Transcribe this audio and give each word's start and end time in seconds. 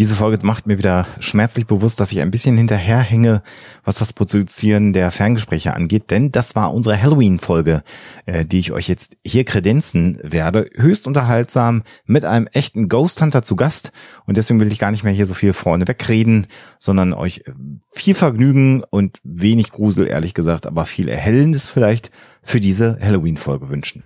Diese 0.00 0.14
Folge 0.14 0.38
macht 0.46 0.66
mir 0.66 0.78
wieder 0.78 1.06
schmerzlich 1.18 1.66
bewusst, 1.66 2.00
dass 2.00 2.10
ich 2.10 2.22
ein 2.22 2.30
bisschen 2.30 2.56
hinterherhänge, 2.56 3.42
was 3.84 3.96
das 3.96 4.14
Produzieren 4.14 4.94
der 4.94 5.10
Ferngespräche 5.10 5.74
angeht, 5.74 6.10
denn 6.10 6.32
das 6.32 6.56
war 6.56 6.72
unsere 6.72 7.02
Halloween-Folge, 7.02 7.82
äh, 8.24 8.46
die 8.46 8.60
ich 8.60 8.72
euch 8.72 8.88
jetzt 8.88 9.18
hier 9.26 9.44
kredenzen 9.44 10.18
werde. 10.22 10.70
Höchst 10.74 11.06
unterhaltsam 11.06 11.82
mit 12.06 12.24
einem 12.24 12.46
echten 12.46 12.88
Ghost 12.88 13.20
Hunter 13.20 13.42
zu 13.42 13.56
Gast 13.56 13.92
und 14.24 14.38
deswegen 14.38 14.58
will 14.58 14.72
ich 14.72 14.78
gar 14.78 14.90
nicht 14.90 15.04
mehr 15.04 15.12
hier 15.12 15.26
so 15.26 15.34
viel 15.34 15.52
vorne 15.52 15.86
wegreden, 15.86 16.46
sondern 16.78 17.12
euch 17.12 17.44
viel 17.92 18.14
Vergnügen 18.14 18.82
und 18.88 19.18
wenig 19.22 19.70
Grusel, 19.70 20.06
ehrlich 20.06 20.32
gesagt, 20.32 20.66
aber 20.66 20.86
viel 20.86 21.10
Erhellendes 21.10 21.68
vielleicht 21.68 22.10
für 22.42 22.60
diese 22.60 22.96
Halloween-Folge 23.02 23.68
wünschen. 23.68 24.02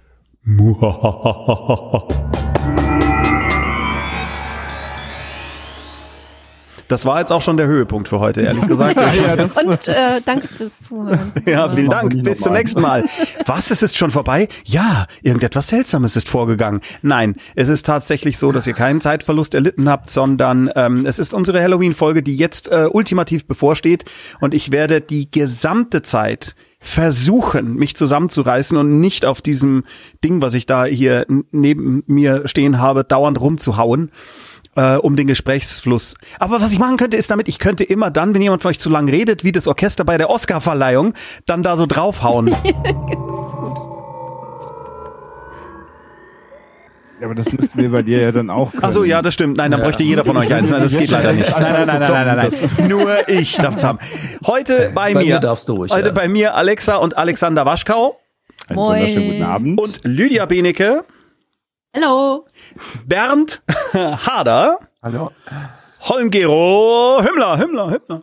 Das 6.89 7.07
war 7.07 7.21
jetzt 7.21 7.33
auch 7.33 7.43
schon 7.43 7.57
der 7.57 7.67
Höhepunkt 7.67 8.09
für 8.09 8.21
heute, 8.21 8.43
ehrlich 8.43 8.67
gesagt. 8.67 8.97
ja, 9.01 9.33
Und 9.43 9.89
äh, 9.89 10.21
danke 10.25 10.49
fürs 10.49 10.83
Zuhören. 10.83 11.33
Ja, 11.47 11.69
vielen 11.69 11.91
Dank. 11.91 12.23
Bis 12.25 12.41
zum 12.41 12.53
nächsten 12.55 12.81
Mal. 12.81 13.05
Was, 13.47 13.71
es 13.71 13.83
ist 13.83 13.97
schon 13.97 14.11
vorbei? 14.11 14.49
Ja, 14.65 15.07
irgendetwas 15.23 15.69
Seltsames 15.69 16.17
ist 16.17 16.29
vorgegangen. 16.29 16.81
Nein, 17.03 17.37
es 17.55 17.69
ist 17.69 17.87
tatsächlich 17.87 18.39
so, 18.39 18.51
dass 18.51 18.67
ihr 18.67 18.73
keinen 18.73 19.01
Zeitverlust 19.01 19.55
erlitten 19.55 19.89
habt, 19.89 20.11
sondern 20.11 20.71
ähm, 20.75 21.07
es 21.07 21.19
ist 21.19 21.35
unsere 21.35 21.62
Halloween-Folge, 21.62 22.23
die 22.23 22.37
jetzt 22.37 22.69
äh, 22.69 22.89
ultimativ 22.91 23.47
bevorsteht. 23.47 24.05
Und 24.41 24.55
ich 24.55 24.73
werde 24.73 25.01
die 25.01 25.31
gesamte 25.31 26.03
Zeit 26.03 26.55
versuchen, 26.79 27.75
mich 27.75 27.97
zusammenzureißen 27.97 28.77
und 28.77 29.01
nicht 29.01 29.25
auf 29.25 29.41
diesem 29.41 29.85
Ding, 30.23 30.43
was 30.43 30.53
ich 30.55 30.67
da 30.67 30.85
hier 30.85 31.27
neben 31.51 32.03
mir 32.07 32.47
stehen 32.47 32.79
habe, 32.79 33.05
dauernd 33.05 33.41
rumzuhauen 33.41 34.11
äh, 34.77 34.97
um 34.97 35.17
den 35.17 35.27
Gesprächsfluss. 35.27 36.14
Aber 36.39 36.61
was 36.61 36.72
ich 36.72 36.78
machen 36.78 36.97
könnte, 36.97 37.17
ist 37.17 37.30
damit, 37.30 37.48
ich 37.48 37.58
könnte 37.58 37.84
immer 37.84 38.11
dann, 38.11 38.34
wenn 38.34 38.42
jemand 38.42 38.62
von 38.62 38.70
euch 38.70 38.81
zu 38.81 38.91
lang 38.91 39.08
redet, 39.08 39.44
wie 39.44 39.53
das 39.53 39.66
Orchester 39.66 40.05
bei 40.05 40.19
der 40.19 40.31
Oscarverleihung, 40.31 41.14
dann 41.47 41.62
da 41.62 41.77
so 41.77 41.86
draufhauen. 41.86 42.55
Ja, 47.20 47.28
aber 47.28 47.36
das 47.36 47.53
müssten 47.53 47.81
wir 47.81 47.91
bei 47.91 48.03
dir 48.03 48.20
ja 48.20 48.33
dann 48.33 48.50
auch 48.50 48.72
können. 48.72 48.83
Ach 48.84 48.92
so, 48.92 49.05
ja, 49.05 49.22
das 49.22 49.34
stimmt. 49.34 49.56
Nein, 49.56 49.70
dann 49.70 49.81
ja. 49.81 49.86
bräuchte 49.86 50.03
jeder 50.03 50.25
von 50.25 50.36
euch 50.36 50.53
eins. 50.53 50.70
Nein, 50.70 50.83
das 50.83 50.97
geht 50.97 51.11
leider 51.11 51.33
nicht. 51.33 51.48
Nein, 51.48 51.62
nein, 51.62 51.86
nein, 51.86 52.00
nein, 52.00 52.36
nein, 52.36 52.53
nein. 52.78 52.88
Nur 52.88 53.28
ich 53.28 53.56
darf's 53.56 53.84
haben. 53.84 53.98
Heute 54.47 54.91
bei, 54.94 55.14
bei 55.14 55.20
mir, 55.20 55.34
mir 55.34 55.38
darfst 55.38 55.69
du 55.69 55.75
ruhig, 55.75 55.92
heute 55.92 56.09
ja. 56.09 56.12
bei 56.12 56.28
mir 56.28 56.55
Alexa 56.56 56.97
und 56.97 57.16
Alexander 57.16 57.64
Waschkau. 57.64 58.19
Einen 58.66 58.77
Moin. 58.77 59.00
wunderschönen 59.00 59.31
guten 59.31 59.42
Abend. 59.42 59.81
Und 59.81 60.00
Lydia 60.03 60.44
Benecke. 60.47 61.05
Hallo. 61.94 62.44
Bernd 63.06 63.62
Hader. 63.92 64.78
Hallo. 65.03 65.30
Holmgero 66.00 67.22
Hümmler, 67.22 67.58
Hümmler, 67.58 67.91
Hümmler. 67.91 68.22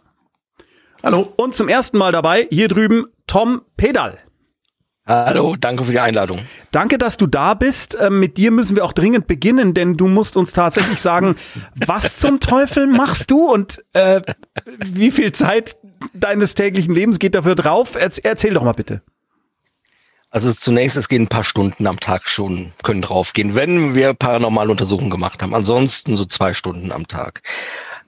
Hallo. 1.03 1.33
Und 1.35 1.55
zum 1.55 1.67
ersten 1.67 1.97
Mal 1.97 2.11
dabei 2.11 2.47
hier 2.51 2.67
drüben 2.67 3.07
Tom 3.27 3.61
Pedal. 3.77 4.19
Hallo, 5.07 5.55
danke 5.59 5.83
für 5.83 5.91
die 5.91 5.99
Einladung. 5.99 6.39
Danke, 6.71 6.97
dass 6.97 7.17
du 7.17 7.25
da 7.25 7.55
bist. 7.55 7.97
Ähm, 7.99 8.19
mit 8.19 8.37
dir 8.37 8.51
müssen 8.51 8.75
wir 8.75 8.85
auch 8.85 8.93
dringend 8.93 9.25
beginnen, 9.25 9.73
denn 9.73 9.97
du 9.97 10.07
musst 10.07 10.37
uns 10.37 10.53
tatsächlich 10.53 11.01
sagen, 11.01 11.35
was 11.75 12.17
zum 12.17 12.39
Teufel 12.39 12.87
machst 12.87 13.31
du 13.31 13.51
und 13.51 13.83
äh, 13.93 14.21
wie 14.77 15.11
viel 15.11 15.31
Zeit 15.31 15.75
deines 16.13 16.53
täglichen 16.55 16.93
Lebens 16.93 17.19
geht 17.19 17.35
dafür 17.35 17.55
drauf? 17.55 17.97
Erzähl 18.23 18.53
doch 18.53 18.63
mal 18.63 18.73
bitte. 18.73 19.01
Also 20.33 20.53
zunächst, 20.53 20.95
es 20.95 21.09
gehen 21.09 21.23
ein 21.23 21.27
paar 21.27 21.43
Stunden 21.43 21.85
am 21.87 21.99
Tag 21.99 22.29
schon, 22.29 22.71
können 22.83 23.01
draufgehen, 23.01 23.53
wenn 23.53 23.95
wir 23.95 24.13
paranormale 24.13 24.71
Untersuchungen 24.71 25.09
gemacht 25.09 25.43
haben. 25.43 25.53
Ansonsten 25.53 26.15
so 26.15 26.23
zwei 26.23 26.53
Stunden 26.53 26.93
am 26.93 27.05
Tag. 27.05 27.41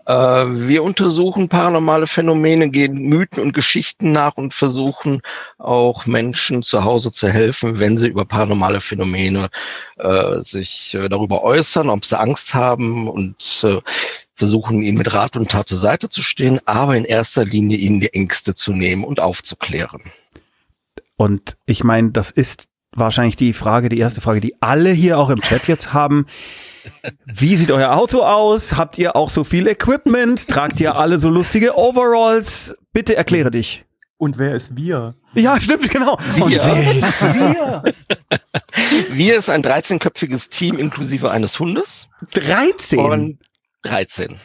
Äh, 0.05 0.13
wir 0.13 0.83
untersuchen 0.83 1.49
paranormale 1.49 2.07
Phänomene, 2.07 2.69
gehen 2.69 3.09
Mythen 3.09 3.43
und 3.43 3.51
Geschichten 3.51 4.13
nach 4.13 4.37
und 4.37 4.53
versuchen 4.53 5.21
auch 5.57 6.05
Menschen 6.05 6.63
zu 6.63 6.85
Hause 6.85 7.11
zu 7.11 7.27
helfen, 7.27 7.79
wenn 7.79 7.97
sie 7.97 8.07
über 8.07 8.23
paranormale 8.23 8.79
Phänomene 8.79 9.49
äh, 9.97 10.35
sich 10.37 10.95
äh, 10.95 11.09
darüber 11.09 11.43
äußern, 11.43 11.89
ob 11.89 12.05
sie 12.05 12.17
Angst 12.17 12.53
haben 12.53 13.09
und 13.09 13.65
äh, 13.65 13.81
versuchen 14.33 14.81
ihnen 14.81 14.97
mit 14.97 15.13
Rat 15.13 15.35
und 15.35 15.51
Tat 15.51 15.67
zur 15.67 15.77
Seite 15.77 16.07
zu 16.07 16.21
stehen, 16.21 16.61
aber 16.65 16.95
in 16.95 17.03
erster 17.03 17.43
Linie 17.43 17.77
ihnen 17.77 17.99
die 17.99 18.13
Ängste 18.13 18.55
zu 18.55 18.71
nehmen 18.71 19.03
und 19.03 19.19
aufzuklären. 19.19 20.01
Und 21.15 21.57
ich 21.65 21.83
meine, 21.83 22.11
das 22.11 22.31
ist 22.31 22.67
wahrscheinlich 22.95 23.35
die 23.35 23.53
Frage, 23.53 23.89
die 23.89 23.99
erste 23.99 24.21
Frage, 24.21 24.39
die 24.39 24.61
alle 24.61 24.91
hier 24.91 25.17
auch 25.19 25.29
im 25.29 25.41
Chat 25.41 25.67
jetzt 25.67 25.93
haben. 25.93 26.25
Wie 27.25 27.55
sieht 27.55 27.71
euer 27.71 27.93
Auto 27.93 28.21
aus? 28.21 28.75
Habt 28.75 28.97
ihr 28.97 29.15
auch 29.15 29.29
so 29.29 29.43
viel 29.43 29.67
Equipment? 29.67 30.47
Tragt 30.47 30.79
ihr 30.81 30.95
alle 30.95 31.17
so 31.17 31.29
lustige 31.29 31.77
Overalls? 31.77 32.75
Bitte 32.91 33.15
erkläre 33.15 33.51
dich. 33.51 33.85
Und 34.17 34.37
wer 34.37 34.55
ist 34.55 34.75
wir? 34.75 35.15
Ja, 35.33 35.59
stimmt, 35.59 35.89
genau. 35.89 36.17
Wir. 36.35 36.43
Und 36.45 36.55
wer 36.55 36.95
ist 36.95 37.21
wir? 37.21 37.83
wir 39.11 39.35
ist 39.35 39.49
ein 39.49 39.63
13-köpfiges 39.63 40.49
Team 40.49 40.77
inklusive 40.77 41.31
eines 41.31 41.59
Hundes. 41.59 42.09
13? 42.33 42.99
Und 42.99 43.39
13. 43.81 44.39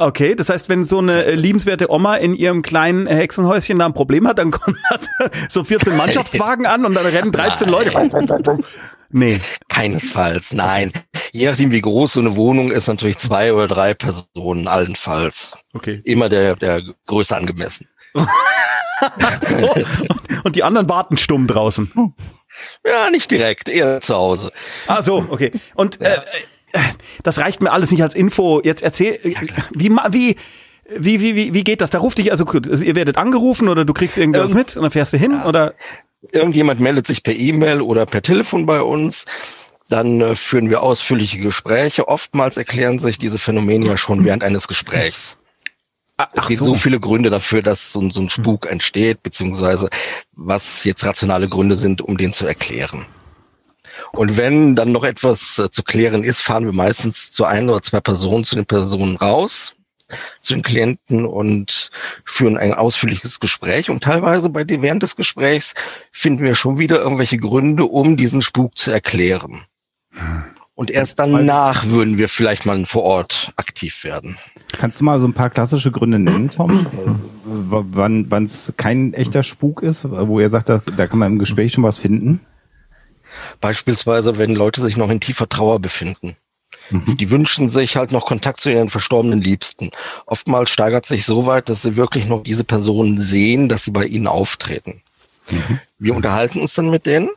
Okay, 0.00 0.36
das 0.36 0.48
heißt, 0.48 0.68
wenn 0.68 0.84
so 0.84 0.98
eine 0.98 1.24
äh, 1.24 1.34
liebenswerte 1.34 1.90
Oma 1.90 2.14
in 2.14 2.32
ihrem 2.32 2.62
kleinen 2.62 3.08
Hexenhäuschen 3.08 3.80
da 3.80 3.86
ein 3.86 3.94
Problem 3.94 4.28
hat, 4.28 4.38
dann 4.38 4.52
kommen 4.52 4.76
so 5.48 5.64
14 5.64 5.96
Mannschaftswagen 5.96 6.66
an 6.66 6.84
und 6.84 6.94
dann 6.94 7.04
rennen 7.04 7.32
13 7.32 7.68
Leute. 7.68 7.92
Nee. 9.10 9.40
Keinesfalls, 9.68 10.52
nein. 10.52 10.92
Je 11.32 11.46
nachdem, 11.46 11.70
wie 11.70 11.80
groß 11.80 12.12
so 12.12 12.20
eine 12.20 12.36
Wohnung 12.36 12.70
ist, 12.70 12.88
natürlich 12.88 13.16
zwei 13.16 13.54
oder 13.54 13.66
drei 13.66 13.94
Personen 13.94 14.68
allenfalls. 14.68 15.54
Okay. 15.72 16.02
Immer 16.04 16.28
der, 16.28 16.56
der 16.56 16.82
Größe 17.06 17.34
angemessen. 17.34 17.88
so. 18.14 19.74
Und 20.44 20.56
die 20.56 20.62
anderen 20.62 20.90
warten 20.90 21.16
stumm 21.16 21.46
draußen. 21.46 21.90
Ja, 22.86 23.08
nicht 23.10 23.30
direkt, 23.30 23.70
eher 23.70 24.02
zu 24.02 24.14
Hause. 24.14 24.52
Ah, 24.88 25.00
so, 25.00 25.26
okay. 25.30 25.52
Und 25.74 26.02
äh, 26.02 26.18
das 27.22 27.38
reicht 27.38 27.60
mir 27.60 27.72
alles 27.72 27.90
nicht 27.90 28.02
als 28.02 28.14
Info. 28.14 28.60
Jetzt 28.62 28.82
erzähl, 28.82 29.20
ja, 29.24 29.40
wie, 29.74 29.90
wie, 30.10 30.36
wie, 30.96 31.20
wie, 31.20 31.36
wie, 31.36 31.54
wie 31.54 31.64
geht 31.64 31.80
das? 31.80 31.90
Da 31.90 31.98
ruft 31.98 32.18
dich 32.18 32.30
also, 32.30 32.44
also 32.44 32.84
ihr 32.84 32.94
werdet 32.94 33.16
angerufen 33.16 33.68
oder 33.68 33.84
du 33.84 33.92
kriegst 33.92 34.18
irgendwas 34.18 34.52
ähm, 34.52 34.58
mit 34.58 34.76
und 34.76 34.82
dann 34.82 34.90
fährst 34.90 35.12
du 35.12 35.18
hin 35.18 35.32
ja. 35.32 35.46
oder? 35.46 35.74
Irgendjemand 36.32 36.80
meldet 36.80 37.06
sich 37.06 37.22
per 37.22 37.34
E-Mail 37.34 37.80
oder 37.80 38.06
per 38.06 38.22
Telefon 38.22 38.66
bei 38.66 38.82
uns. 38.82 39.24
Dann 39.88 40.20
äh, 40.20 40.34
führen 40.34 40.68
wir 40.68 40.82
ausführliche 40.82 41.38
Gespräche. 41.38 42.08
Oftmals 42.08 42.56
erklären 42.56 42.98
sich 42.98 43.18
diese 43.18 43.38
Phänomene 43.38 43.86
ja 43.86 43.96
schon 43.96 44.24
während 44.24 44.44
eines 44.44 44.68
Gesprächs. 44.68 45.38
Ach, 46.16 46.26
es 46.34 46.48
gibt 46.48 46.58
so. 46.58 46.64
so. 46.66 46.74
viele 46.74 46.98
Gründe 46.98 47.30
dafür, 47.30 47.62
dass 47.62 47.92
so, 47.92 48.10
so 48.10 48.20
ein 48.20 48.28
Spuk 48.28 48.68
entsteht, 48.70 49.22
beziehungsweise 49.22 49.88
was 50.32 50.84
jetzt 50.84 51.04
rationale 51.06 51.48
Gründe 51.48 51.76
sind, 51.76 52.02
um 52.02 52.18
den 52.18 52.32
zu 52.32 52.44
erklären. 52.44 53.06
Und 54.12 54.36
wenn 54.36 54.74
dann 54.74 54.92
noch 54.92 55.04
etwas 55.04 55.58
äh, 55.58 55.70
zu 55.70 55.82
klären 55.82 56.24
ist, 56.24 56.42
fahren 56.42 56.64
wir 56.64 56.72
meistens 56.72 57.30
zu 57.30 57.44
ein 57.44 57.68
oder 57.68 57.82
zwei 57.82 58.00
Personen 58.00 58.44
zu 58.44 58.56
den 58.56 58.66
Personen 58.66 59.16
raus, 59.16 59.76
zu 60.40 60.54
den 60.54 60.62
Klienten 60.62 61.26
und 61.26 61.90
führen 62.24 62.56
ein 62.56 62.74
ausführliches 62.74 63.40
Gespräch. 63.40 63.90
Und 63.90 64.04
teilweise 64.04 64.48
bei 64.48 64.64
dir 64.64 64.82
während 64.82 65.02
des 65.02 65.16
Gesprächs 65.16 65.74
finden 66.10 66.42
wir 66.42 66.54
schon 66.54 66.78
wieder 66.78 67.00
irgendwelche 67.00 67.36
Gründe, 67.36 67.84
um 67.84 68.16
diesen 68.16 68.42
Spuk 68.42 68.78
zu 68.78 68.90
erklären. 68.90 69.64
Und 70.74 70.90
erst 70.92 71.18
danach 71.18 71.86
würden 71.86 72.18
wir 72.18 72.28
vielleicht 72.28 72.64
mal 72.64 72.84
vor 72.86 73.02
Ort 73.02 73.52
aktiv 73.56 74.04
werden. 74.04 74.38
Kannst 74.78 75.00
du 75.00 75.04
mal 75.04 75.18
so 75.18 75.26
ein 75.26 75.32
paar 75.32 75.50
klassische 75.50 75.90
Gründe 75.90 76.18
nennen, 76.18 76.50
Tom? 76.50 76.86
wann 77.44 78.44
es 78.44 78.72
kein 78.76 79.12
echter 79.12 79.42
Spuk 79.42 79.82
ist, 79.82 80.08
wo 80.08 80.38
ihr 80.38 80.50
sagt, 80.50 80.68
da, 80.68 80.80
da 80.96 81.06
kann 81.06 81.18
man 81.18 81.32
im 81.32 81.38
Gespräch 81.38 81.72
schon 81.72 81.82
was 81.82 81.98
finden? 81.98 82.40
Beispielsweise, 83.60 84.38
wenn 84.38 84.54
Leute 84.54 84.80
sich 84.80 84.96
noch 84.96 85.10
in 85.10 85.20
tiefer 85.20 85.48
Trauer 85.48 85.80
befinden. 85.80 86.36
Mhm. 86.90 87.16
Die 87.16 87.30
wünschen 87.30 87.68
sich 87.68 87.96
halt 87.96 88.12
noch 88.12 88.26
Kontakt 88.26 88.60
zu 88.60 88.70
ihren 88.70 88.90
verstorbenen 88.90 89.40
Liebsten. 89.40 89.90
Oftmals 90.26 90.70
steigert 90.70 91.06
sich 91.06 91.24
so 91.24 91.46
weit, 91.46 91.68
dass 91.68 91.82
sie 91.82 91.96
wirklich 91.96 92.26
noch 92.26 92.42
diese 92.42 92.64
Personen 92.64 93.20
sehen, 93.20 93.68
dass 93.68 93.84
sie 93.84 93.90
bei 93.90 94.04
ihnen 94.04 94.26
auftreten. 94.26 95.02
Mhm. 95.50 95.80
Wir 95.98 96.14
unterhalten 96.14 96.60
uns 96.60 96.74
dann 96.74 96.90
mit 96.90 97.06
denen 97.06 97.30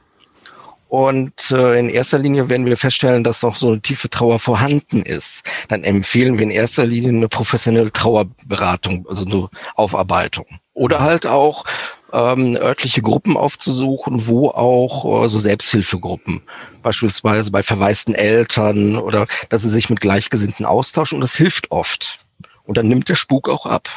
und 0.92 1.52
äh, 1.52 1.80
in 1.80 1.88
erster 1.88 2.20
Linie, 2.20 2.50
wenn 2.50 2.66
wir 2.66 2.76
feststellen, 2.76 3.24
dass 3.24 3.44
noch 3.44 3.56
so 3.56 3.70
eine 3.70 3.80
tiefe 3.80 4.10
Trauer 4.10 4.40
vorhanden 4.40 5.04
ist, 5.04 5.46
dann 5.70 5.86
empfehlen 5.86 6.38
wir 6.38 6.44
in 6.44 6.52
erster 6.52 6.86
Linie 6.86 7.12
eine 7.12 7.30
professionelle 7.30 7.94
Trauerberatung, 7.94 9.06
also 9.08 9.26
eine 9.26 9.50
Aufarbeitung. 9.76 10.48
Oder 10.74 11.00
halt 11.00 11.26
auch 11.26 11.64
ähm, 12.14 12.56
örtliche 12.56 13.02
Gruppen 13.02 13.38
aufzusuchen, 13.38 14.28
wo 14.28 14.50
auch 14.50 15.24
äh, 15.24 15.28
so 15.28 15.40
Selbsthilfegruppen, 15.40 16.42
beispielsweise 16.82 17.52
bei 17.52 17.64
verwaisten 17.64 18.16
Eltern 18.16 18.98
oder 18.98 19.28
dass 19.50 19.62
sie 19.62 19.70
sich 19.70 19.90
mit 19.90 20.00
Gleichgesinnten 20.00 20.66
austauschen 20.66 21.16
und 21.16 21.22
das 21.22 21.36
hilft 21.36 21.72
oft. 21.72 22.20
Und 22.64 22.78
dann 22.78 22.88
nimmt 22.88 23.10
der 23.10 23.16
Spuk 23.16 23.50
auch 23.50 23.66
ab. 23.66 23.90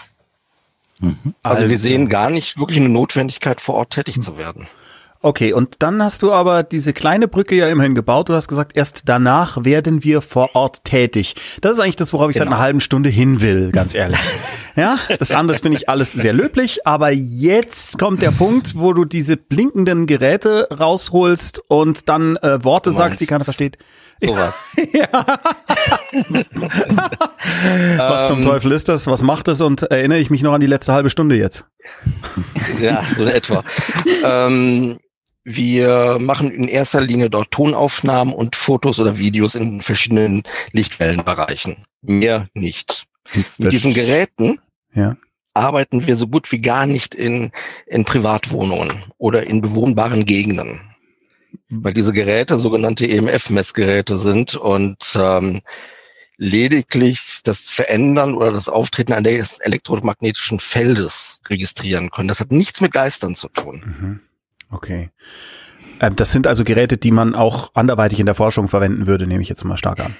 Mhm. 0.99 1.35
Also, 1.43 1.63
also 1.63 1.71
wir 1.71 1.79
sehen 1.79 2.09
gar 2.09 2.31
nicht 2.31 2.59
wirklich 2.59 2.79
eine 2.79 2.89
Notwendigkeit, 2.89 3.61
vor 3.61 3.75
Ort 3.75 3.91
tätig 3.91 4.21
zu 4.21 4.39
werden. 4.39 4.69
Okay, 5.25 5.55
und 5.55 5.77
dann 5.79 6.03
hast 6.03 6.23
du 6.23 6.33
aber 6.33 6.63
diese 6.63 6.93
kleine 6.93 7.29
Brücke 7.29 7.55
ja 7.55 7.67
immerhin 7.69 7.95
gebaut. 7.95 8.29
Du 8.29 8.35
hast 8.35 8.47
gesagt, 8.47 8.77
erst 8.77 9.09
danach 9.09 9.65
werden 9.65 10.05
wir 10.05 10.21
vor 10.21 10.55
Ort 10.55 10.85
tätig. 10.85 11.35
Das 11.63 11.73
ist 11.73 11.81
eigentlich 11.81 11.97
das, 11.97 12.13
worauf 12.13 12.29
ich 12.29 12.35
genau. 12.35 12.51
seit 12.51 12.53
einer 12.53 12.63
halben 12.63 12.81
Stunde 12.81 13.09
hin 13.09 13.41
will, 13.41 13.73
ganz 13.73 13.95
ehrlich. 13.95 14.19
ja, 14.77 14.99
das 15.19 15.33
andere 15.33 15.57
finde 15.57 15.79
ich 15.79 15.89
alles 15.89 16.13
sehr 16.13 16.35
löblich, 16.35 16.87
aber 16.87 17.11
jetzt 17.11 17.99
kommt 17.99 18.21
der 18.21 18.33
Punkt, 18.33 18.77
wo 18.77 18.93
du 18.93 19.07
diese 19.07 19.39
blinkenden 19.39 20.05
Geräte 20.05 20.69
rausholst 20.71 21.63
und 21.69 22.07
dann 22.11 22.37
äh, 22.37 22.63
Worte 22.63 22.93
sagst, 22.93 23.19
die 23.23 23.27
keiner 23.27 23.45
versteht. 23.45 23.79
Sowas. 24.17 24.63
ja. 24.93 25.09
Was 27.97 28.29
zum 28.29 28.41
ähm. 28.41 28.45
Teufel 28.45 28.73
ist 28.73 28.91
das? 28.91 29.07
Was 29.07 29.23
macht 29.23 29.49
es? 29.49 29.63
Und 29.63 29.85
erinnere 29.85 30.19
ich 30.19 30.29
mich 30.29 30.43
noch 30.43 30.53
an 30.53 30.61
die 30.61 30.67
letzte 30.67 30.93
halbe 30.93 31.09
Stunde 31.09 31.37
jetzt? 31.37 31.65
ja, 32.79 33.03
so 33.17 33.23
in 33.23 33.29
etwa. 33.29 33.65
ähm, 34.23 34.99
wir 35.45 36.19
machen 36.21 36.51
in 36.51 36.69
erster 36.69 37.03
Linie 37.03 37.29
dort 37.29 37.51
Tonaufnahmen 37.51 38.33
und 38.35 38.57
Fotos 38.57 38.99
oder 38.99 39.19
Videos 39.19 39.55
in 39.55 39.83
verschiedenen 39.83 40.43
Lichtwellenbereichen. 40.73 41.85
Mehr 42.01 42.49
nicht. 42.55 43.05
Mit 43.59 43.73
diesen 43.73 43.93
Geräten 43.95 44.59
ja. 44.95 45.17
arbeiten 45.53 46.07
wir 46.07 46.17
so 46.17 46.29
gut 46.29 46.51
wie 46.51 46.61
gar 46.61 46.87
nicht 46.87 47.15
in, 47.15 47.53
in 47.87 48.05
Privatwohnungen 48.05 49.05
oder 49.19 49.47
in 49.47 49.61
bewohnbaren 49.61 50.25
Gegenden. 50.25 50.81
Weil 51.69 51.95
diese 51.95 52.13
Geräte 52.13 52.59
sogenannte 52.59 53.09
EMF-Messgeräte 53.09 54.19
sind 54.19 54.55
und 54.55 55.17
ähm, 55.19 55.61
lediglich 56.37 57.41
das 57.45 57.69
Verändern 57.69 58.35
oder 58.35 58.53
das 58.53 58.69
Auftreten 58.69 59.13
eines 59.13 59.59
elektromagnetischen 59.61 60.59
Feldes 60.59 61.41
registrieren 61.49 62.11
können. 62.11 62.29
Das 62.29 62.41
hat 62.41 62.51
nichts 62.51 62.81
mit 62.81 62.93
Geistern 62.93 63.35
zu 63.35 63.49
tun. 63.49 63.85
Mhm. 64.01 64.21
Okay. 64.71 65.11
Ähm, 66.01 66.17
das 66.17 66.33
sind 66.33 66.47
also 66.47 66.65
Geräte, 66.65 66.97
die 66.97 67.11
man 67.11 67.35
auch 67.35 67.71
anderweitig 67.75 68.21
in 68.21 68.27
der 68.27 68.35
Forschung 68.35 68.69
verwenden 68.69 69.07
würde, 69.07 69.27
nehme 69.27 69.43
ich 69.43 69.49
jetzt 69.49 69.65
mal 69.65 69.77
stark 69.77 70.01
an. 70.01 70.17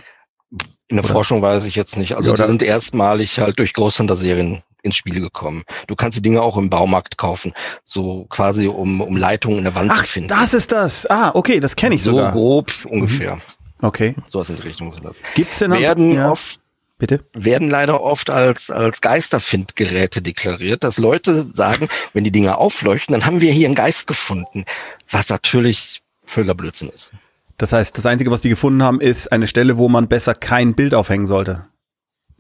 In 0.89 0.97
der 0.97 1.05
Oder? 1.05 1.15
Forschung 1.15 1.43
weiß 1.43 1.67
ich 1.67 1.75
jetzt 1.75 1.97
nicht. 1.97 2.17
Also 2.17 2.33
Oder? 2.33 2.45
die 2.45 2.51
sind 2.51 2.63
erstmalig 2.63 3.39
halt 3.41 3.59
durch 3.59 3.73
Großhändler-Serien 3.73 4.63
ins 4.83 4.97
Spiel 4.97 5.21
gekommen. 5.21 5.65
Du 5.87 5.97
kannst 5.97 6.19
die 6.19 6.23
Dinge 6.23 6.43
auch 6.43 6.57
im 6.59 6.69
Baumarkt 6.71 7.17
kaufen, 7.17 7.55
so 7.85 8.27
quasi 8.29 8.69
um, 8.69 9.01
um 9.01 9.17
Leitungen 9.17 9.59
in 9.59 9.65
der 9.65 9.75
Wand 9.75 9.91
Ach, 9.93 9.99
zu 9.99 10.05
finden. 10.05 10.29
das 10.29 10.53
ist 10.55 10.73
das. 10.73 11.07
Ah, 11.11 11.31
okay, 11.35 11.59
das 11.59 11.75
kenne 11.75 11.95
ich 11.95 12.03
so 12.03 12.13
sogar. 12.13 12.33
So 12.33 12.39
grob 12.39 12.73
ungefähr. 12.85 13.37
Mhm. 13.37 13.43
Okay. 13.81 14.15
So 14.29 14.39
was 14.39 14.51
in 14.51 14.57
die 14.57 14.63
Richtung 14.63 14.93
sind 14.93 15.05
das. 15.05 15.21
Gibt's 15.35 15.59
denn 15.59 15.73
Werden 15.73 16.13
ja. 16.13 16.31
oft 16.31 16.61
Bitte? 16.99 17.25
Werden 17.33 17.71
leider 17.71 18.01
oft 18.01 18.31
als, 18.31 18.71
als 18.71 19.01
Geisterfindgeräte 19.01 20.23
deklariert, 20.23 20.85
dass 20.85 20.99
Leute 20.99 21.45
sagen, 21.53 21.89
wenn 22.13 22.25
die 22.25 22.31
Dinger 22.31 22.59
aufleuchten, 22.59 23.13
dann 23.13 23.27
haben 23.27 23.41
wir 23.41 23.53
hier 23.53 23.67
einen 23.67 23.75
Geist 23.75 24.07
gefunden, 24.07 24.65
was 25.11 25.29
natürlich 25.29 26.03
völliger 26.25 26.55
Blödsinn 26.55 26.91
ist. 26.91 27.13
Das 27.57 27.73
heißt, 27.73 27.97
das 27.99 28.07
Einzige, 28.07 28.31
was 28.31 28.41
die 28.41 28.49
gefunden 28.49 28.83
haben, 28.83 29.01
ist 29.01 29.33
eine 29.33 29.47
Stelle, 29.49 29.77
wo 29.77 29.89
man 29.89 30.09
besser 30.09 30.35
kein 30.35 30.75
Bild 30.75 30.95
aufhängen 30.95 31.27
sollte. 31.27 31.67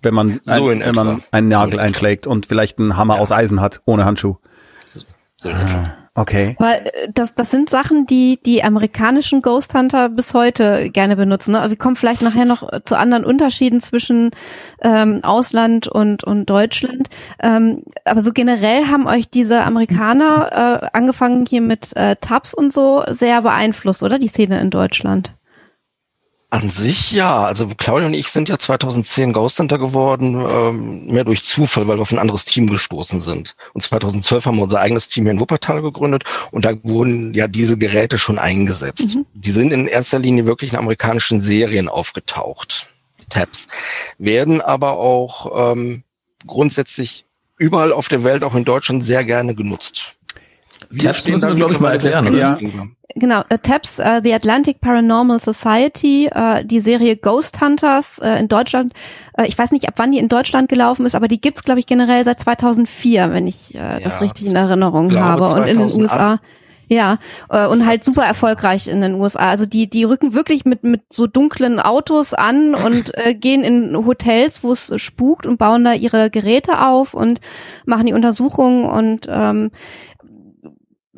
Wenn 0.03 0.15
man, 0.15 0.41
so 0.45 0.69
ein, 0.69 0.81
wenn 0.81 0.95
man 0.95 1.25
einen 1.31 1.49
Nagel 1.49 1.75
so 1.75 1.79
einschlägt 1.79 2.27
und 2.27 2.47
vielleicht 2.47 2.79
einen 2.79 2.97
Hammer 2.97 3.17
ja. 3.17 3.21
aus 3.21 3.33
Eisen 3.33 3.61
hat, 3.61 3.81
ohne 3.87 4.05
Handschuh. 4.05 4.37
So 5.37 5.49
etwa. 5.49 5.65
Ah. 5.65 6.04
Okay. 6.17 6.55
Weil 6.61 6.87
äh, 6.87 7.09
das, 7.13 7.35
das 7.35 7.51
sind 7.51 7.69
Sachen, 7.71 8.07
die 8.07 8.39
die 8.45 8.63
amerikanischen 8.63 9.43
Ghost 9.43 9.75
Hunter 9.75 10.09
bis 10.09 10.33
heute 10.33 10.91
gerne 10.91 11.17
benutzen. 11.17 11.53
Ne? 11.53 11.65
Wir 11.69 11.77
kommen 11.77 11.97
vielleicht 11.97 12.23
nachher 12.23 12.45
noch 12.45 12.69
zu 12.85 12.97
anderen 12.97 13.25
Unterschieden 13.25 13.81
zwischen 13.81 14.31
ähm, 14.81 15.21
Ausland 15.25 15.89
und, 15.89 16.23
und 16.23 16.49
Deutschland. 16.49 17.09
Ähm, 17.41 17.83
aber 18.05 18.21
so 18.21 18.33
generell 18.33 18.87
haben 18.87 19.09
euch 19.09 19.29
diese 19.29 19.65
Amerikaner 19.65 20.83
äh, 20.83 20.89
angefangen 20.93 21.47
hier 21.47 21.61
mit 21.61 21.97
äh, 21.97 22.15
Tabs 22.21 22.55
und 22.55 22.73
so 22.73 23.03
sehr 23.09 23.43
beeinflusst, 23.43 24.03
oder? 24.05 24.19
Die 24.19 24.29
Szene 24.29 24.61
in 24.61 24.71
Deutschland. 24.71 25.35
An 26.55 26.71
sich 26.71 27.11
ja. 27.11 27.45
Also 27.45 27.67
Claudia 27.67 28.07
und 28.07 28.15
ich 28.15 28.29
sind 28.29 28.49
ja 28.49 28.57
2010 28.57 29.33
Ghost 29.33 29.57
Center 29.57 29.77
geworden, 29.77 30.37
ähm, 30.49 31.07
mehr 31.07 31.25
durch 31.25 31.43
Zufall, 31.43 31.89
weil 31.89 31.99
wir 31.99 32.03
auf 32.03 32.13
ein 32.13 32.21
anderes 32.21 32.45
Team 32.45 32.71
gestoßen 32.71 33.21
sind. 33.21 33.57
Und 33.73 33.81
2012 33.81 34.47
haben 34.47 34.59
wir 34.59 34.63
unser 34.63 34.79
eigenes 34.79 35.09
Team 35.09 35.25
hier 35.25 35.33
in 35.33 35.41
Wuppertal 35.41 35.83
gegründet 35.83 36.23
und 36.53 36.65
da 36.65 36.75
wurden 36.85 37.35
ja 37.35 37.49
diese 37.49 37.77
Geräte 37.77 38.19
schon 38.19 38.39
eingesetzt. 38.39 39.17
Mhm. 39.17 39.27
Die 39.35 39.51
sind 39.51 39.73
in 39.73 39.89
erster 39.89 40.21
Linie 40.21 40.47
wirklich 40.47 40.73
in 40.73 40.79
amerikanischen 40.79 41.41
Serien 41.41 41.89
aufgetaucht. 41.89 42.89
Tabs. 43.31 43.67
Werden 44.19 44.61
aber 44.61 44.99
auch 44.99 45.73
ähm, 45.73 46.05
grundsätzlich 46.47 47.25
überall 47.59 47.93
auf 47.93 48.07
der 48.07 48.23
Welt, 48.23 48.45
auch 48.45 48.55
in 48.55 48.65
Deutschland, 48.65 49.05
sehr 49.05 49.25
gerne 49.25 49.57
genutzt. 49.57 50.15
Tabs 50.97 51.27
müssen 51.27 51.49
wir, 51.49 51.55
glaube 51.57 51.73
ich, 51.73 51.81
mal 51.81 51.95
erklären. 51.95 52.37
Ja. 52.37 52.87
Genau, 53.17 53.41
uh, 53.41 53.57
TAPS, 53.63 54.01
uh, 54.01 54.21
The 54.23 54.35
Atlantic 54.35 54.81
Paranormal 54.81 55.39
Society, 55.39 56.29
uh, 56.35 56.65
die 56.65 56.81
Serie 56.81 57.17
Ghost 57.17 57.61
Hunters 57.61 58.21
uh, 58.21 58.39
in 58.39 58.49
Deutschland. 58.49 58.93
Uh, 59.39 59.45
ich 59.45 59.57
weiß 59.57 59.71
nicht, 59.71 59.87
ab 59.87 59.95
wann 59.97 60.11
die 60.11 60.19
in 60.19 60.29
Deutschland 60.29 60.69
gelaufen 60.69 61.07
ist, 61.07 61.15
aber 61.15 61.29
die 61.29 61.41
gibt's, 61.41 61.63
glaube 61.63 61.81
ich, 61.81 61.87
generell 61.87 62.25
seit 62.25 62.41
2004, 62.41 63.33
wenn 63.33 63.47
ich 63.47 63.71
ja, 63.71 64.01
das 64.01 64.21
richtig 64.21 64.47
in 64.47 64.57
Erinnerung 64.57 65.15
habe. 65.15 65.47
2008. 65.47 65.61
Und 65.61 65.69
in 65.69 65.89
den 65.89 66.01
USA. 66.01 66.41
Ja, 66.89 67.19
äh, 67.49 67.67
und 67.67 67.87
halt 67.87 68.05
super 68.05 68.25
erfolgreich 68.25 68.89
in 68.89 69.01
den 69.01 69.15
USA. 69.15 69.51
Also 69.51 69.67
die, 69.67 69.89
die 69.89 70.05
rücken 70.05 70.35
wirklich 70.35 70.65
mit, 70.65 70.85
mit 70.85 71.03
so 71.11 71.27
dunklen 71.27 71.81
Autos 71.81 72.35
an 72.35 72.75
und 72.75 73.17
äh, 73.17 73.35
gehen 73.35 73.65
in 73.65 73.97
Hotels, 73.97 74.63
wo 74.63 74.73
es 74.73 74.93
spukt 75.01 75.47
und 75.47 75.57
bauen 75.57 75.85
da 75.85 75.95
ihre 75.95 76.31
Geräte 76.31 76.83
auf 76.83 77.15
und 77.15 77.41
machen 77.87 78.07
die 78.07 78.13
Untersuchungen 78.13 78.85
und 78.85 79.27
ähm, 79.31 79.71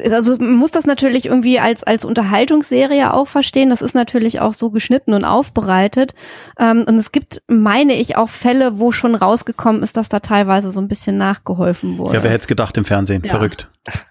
also 0.03 0.37
man 0.39 0.55
muss 0.55 0.73
das 0.73 0.87
natürlich 0.87 1.27
irgendwie 1.27 1.59
als 1.59 1.85
als 1.85 2.05
Unterhaltungsserie 2.05 3.13
auch 3.13 3.29
verstehen. 3.29 3.71
Das 3.71 3.83
ist 3.83 3.95
natürlich 3.95 4.41
auch 4.41 4.53
so 4.53 4.71
geschnitten 4.71 5.15
und 5.15 5.25
aufbereitet. 5.25 6.15
Ähm, 6.59 6.85
und 6.87 6.97
es 6.97 7.13
gibt, 7.13 7.43
meine 7.49 7.95
ich, 7.95 8.17
auch 8.17 8.29
Fälle, 8.29 8.79
wo 8.79 8.93
schon 8.93 9.15
rausgekommen 9.15 9.83
ist, 9.83 9.97
dass 9.97 10.09
da 10.09 10.21
teilweise 10.21 10.73
so 10.73 10.81
ein 10.81 10.89
bisschen 10.89 11.17
nachgeholfen 11.17 11.99
wurde. 11.99 12.17
Ja, 12.17 12.23
wer 12.23 12.31
hätte 12.31 12.43
es 12.43 12.47
gedacht 12.47 12.77
im 12.77 12.85
Fernsehen? 12.85 13.23
Ja. 13.25 13.31
Verrückt. 13.31 13.69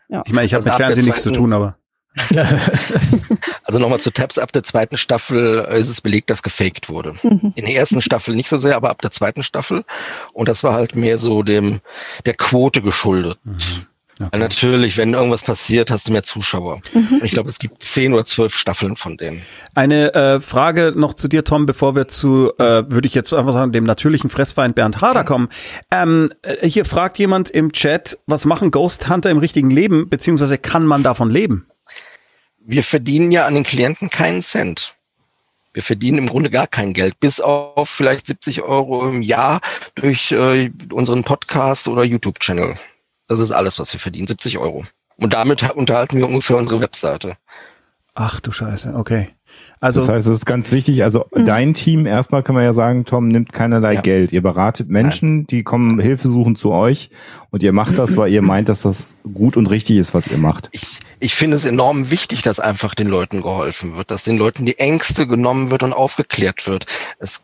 Ja. 0.10 0.24
Ich 0.26 0.34
meine, 0.34 0.46
ich 0.46 0.54
habe 0.54 0.64
also 0.64 0.70
mit 0.70 0.78
Fernsehen 0.78 1.06
nichts 1.06 1.24
zu 1.24 1.32
tun, 1.32 1.54
aber. 1.54 1.78
also 3.66 3.80
nochmal 3.80 4.00
zu 4.00 4.10
Tabs, 4.10 4.38
ab 4.38 4.54
der 4.54 4.64
zweiten 4.64 4.98
Staffel 4.98 5.68
ist 5.78 5.90
es 5.90 6.00
belegt, 6.00 6.30
dass 6.30 6.44
gefaked 6.44 6.88
wurde. 6.88 7.16
Mhm. 7.24 7.52
In 7.56 7.66
der 7.66 7.76
ersten 7.76 8.02
Staffel 8.02 8.36
nicht 8.36 8.48
so 8.48 8.58
sehr, 8.58 8.78
aber 8.78 8.90
ab 8.90 9.02
der 9.02 9.12
zweiten 9.12 9.44
Staffel. 9.44 9.84
Und 10.32 10.48
das 10.48 10.64
war 10.64 10.74
halt 10.74 10.96
mehr 10.96 11.18
so 11.18 11.44
dem 11.44 11.82
der 12.26 12.36
Quote 12.36 12.82
geschuldet. 12.82 13.38
Mhm. 13.44 13.88
Okay. 14.18 14.40
Natürlich, 14.40 14.96
wenn 14.96 15.14
irgendwas 15.14 15.44
passiert, 15.44 15.92
hast 15.92 16.08
du 16.08 16.14
mehr 16.14 16.24
Zuschauer. 16.24 16.80
Mhm. 16.94 17.20
Ich 17.24 17.32
glaube, 17.32 17.50
es 17.50 17.60
gibt 17.60 17.84
zehn 17.84 18.14
oder 18.14 18.24
zwölf 18.24 18.56
Staffeln 18.56 18.96
von 18.96 19.18
denen. 19.18 19.42
Eine 19.74 20.14
äh, 20.14 20.40
Frage 20.40 20.94
noch 20.96 21.16
zu 21.16 21.28
dir, 21.28 21.44
Tom, 21.44 21.66
bevor 21.66 21.96
wir 21.96 22.08
zu, 22.08 22.54
äh, 22.58 22.90
würde 22.90 23.08
ich 23.08 23.14
jetzt 23.14 23.34
einfach 23.34 23.52
sagen, 23.52 23.74
dem 23.74 23.84
natürlichen 23.84 24.30
Fressfeind 24.30 24.74
Bernd 24.74 25.02
Hader 25.02 25.26
kommen. 25.26 25.50
Ähm, 25.92 26.32
äh, 26.44 26.66
hier 26.66 26.86
fragt 26.86 27.20
jemand 27.20 27.50
im 27.50 27.74
Chat, 27.74 28.18
was 28.26 28.46
machen 28.46 28.72
Ghost 28.72 29.10
Hunter 29.10 29.30
im 29.30 29.38
richtigen 29.38 29.70
Leben, 29.70 30.08
beziehungsweise 30.08 30.58
kann 30.58 30.86
man 30.86 31.04
davon 31.04 31.30
leben? 31.30 31.68
Wir 32.60 32.84
verdienen 32.84 33.32
ja 33.32 33.46
an 33.46 33.54
den 33.54 33.64
Klienten 33.64 34.10
keinen 34.10 34.42
Cent. 34.42 34.96
Wir 35.74 35.84
verdienen 35.84 36.20
im 36.20 36.28
Grunde 36.28 36.50
gar 36.50 36.68
kein 36.68 36.94
Geld, 36.94 37.20
bis 37.20 37.42
auf 37.42 37.90
vielleicht 37.90 38.28
70 38.28 38.62
Euro 38.62 39.10
im 39.10 39.22
Jahr 39.22 39.60
durch 39.96 40.32
äh, 40.32 40.72
unseren 40.94 41.26
Podcast 41.26 41.90
oder 41.90 42.06
YouTube-Channel. 42.06 42.76
Das 43.28 43.40
ist 43.40 43.52
alles, 43.52 43.80
was 43.80 43.92
wir 43.94 44.00
verdienen, 44.00 44.28
70 44.28 44.58
Euro. 44.58 44.86
Und 45.18 45.34
damit 45.34 45.64
unterhalten 45.76 46.18
wir 46.18 46.28
ungefähr 46.28 46.58
unsere 46.58 46.82
Webseite. 46.82 47.38
Ach 48.14 48.40
du 48.40 48.52
Scheiße, 48.52 48.94
okay. 48.96 49.36
Also 49.86 50.00
das 50.00 50.10
heißt, 50.10 50.28
es 50.28 50.38
ist 50.38 50.46
ganz 50.46 50.72
wichtig. 50.72 51.04
Also 51.04 51.26
mhm. 51.32 51.46
dein 51.46 51.74
Team 51.76 52.08
erstmal 52.08 52.42
kann 52.42 52.56
man 52.56 52.64
ja 52.64 52.74
sagen, 52.74 53.06
Tom 53.06 53.28
nimmt 53.28 53.54
keinerlei 53.54 53.94
ja. 53.94 54.02
Geld. 54.02 54.34
Ihr 54.34 54.42
beratet 54.42 54.90
Menschen, 54.90 55.38
Nein. 55.38 55.48
die 55.48 55.62
kommen 55.62 56.00
Hilfe 56.00 56.28
suchen 56.28 56.56
zu 56.56 56.72
euch 56.72 57.12
und 57.52 57.62
ihr 57.62 57.72
macht 57.72 58.00
das, 58.00 58.18
weil 58.18 58.32
ihr 58.32 58.42
meint, 58.42 58.68
dass 58.68 58.82
das 58.82 59.18
gut 59.32 59.58
und 59.58 59.70
richtig 59.70 59.98
ist, 59.98 60.16
was 60.16 60.26
ihr 60.26 60.40
macht. 60.40 60.70
Ich, 60.72 61.02
ich 61.20 61.36
finde 61.36 61.56
es 61.56 61.66
enorm 61.66 62.10
wichtig, 62.10 62.42
dass 62.42 62.60
einfach 62.60 62.96
den 62.96 63.08
Leuten 63.08 63.42
geholfen 63.42 63.96
wird, 63.96 64.12
dass 64.12 64.24
den 64.24 64.38
Leuten 64.38 64.66
die 64.66 64.80
Ängste 64.80 65.28
genommen 65.28 65.70
wird 65.70 65.84
und 65.84 65.94
aufgeklärt 65.94 66.68
wird. 66.68 66.88
Es, 67.20 67.44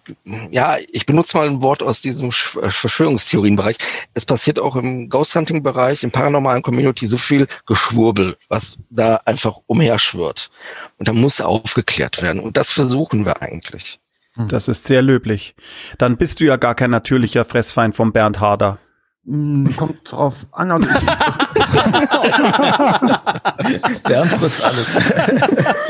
ja, 0.49 0.77
ich 0.91 1.05
benutze 1.05 1.37
mal 1.37 1.47
ein 1.47 1.61
Wort 1.61 1.83
aus 1.83 2.01
diesem 2.01 2.29
äh, 2.29 2.69
Verschwörungstheorienbereich. 2.69 3.77
Es 4.13 4.25
passiert 4.25 4.59
auch 4.59 4.75
im 4.75 5.09
Ghost 5.09 5.35
Hunting 5.35 5.61
Bereich, 5.61 6.03
im 6.03 6.11
paranormalen 6.11 6.63
Community 6.63 7.05
so 7.05 7.17
viel 7.17 7.47
Geschwurbel, 7.67 8.35
was 8.49 8.77
da 8.89 9.19
einfach 9.25 9.59
umherschwirrt. 9.67 10.49
Und 10.97 11.07
da 11.07 11.13
muss 11.13 11.41
aufgeklärt 11.41 12.21
werden. 12.21 12.30
Und 12.39 12.57
das 12.57 12.71
versuchen 12.71 13.25
wir 13.25 13.41
eigentlich. 13.41 13.99
Das 14.47 14.67
ist 14.67 14.85
sehr 14.85 15.01
löblich. 15.01 15.55
Dann 15.97 16.17
bist 16.17 16.39
du 16.39 16.45
ja 16.45 16.57
gar 16.57 16.75
kein 16.75 16.89
natürlicher 16.89 17.43
Fressfeind 17.43 17.95
vom 17.95 18.13
Bernd 18.13 18.39
Harder. 18.39 18.79
Hm, 19.25 19.75
kommt 19.75 20.11
drauf 20.11 20.47
an. 20.51 20.71
Also 20.71 20.89
ich, 20.89 20.95
Bernd 24.03 24.31
frisst 24.31 24.63
alles. 24.63 24.95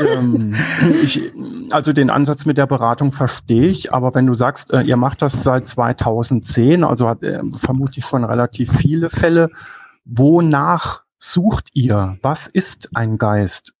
ähm, 0.00 0.54
ich, 1.02 1.32
also 1.70 1.94
den 1.94 2.10
Ansatz 2.10 2.44
mit 2.44 2.58
der 2.58 2.66
Beratung 2.66 3.12
verstehe 3.12 3.68
ich, 3.68 3.94
aber 3.94 4.14
wenn 4.14 4.26
du 4.26 4.34
sagst, 4.34 4.70
äh, 4.72 4.82
ihr 4.82 4.98
macht 4.98 5.22
das 5.22 5.42
seit 5.42 5.66
2010, 5.66 6.84
also 6.84 7.08
hat 7.08 7.22
äh, 7.22 7.40
vermutlich 7.56 8.04
schon 8.04 8.24
relativ 8.24 8.76
viele 8.76 9.08
Fälle, 9.08 9.48
wonach 10.04 11.00
sucht 11.18 11.70
ihr? 11.72 12.18
Was 12.20 12.48
ist 12.48 12.90
ein 12.94 13.16
Geist? 13.16 13.72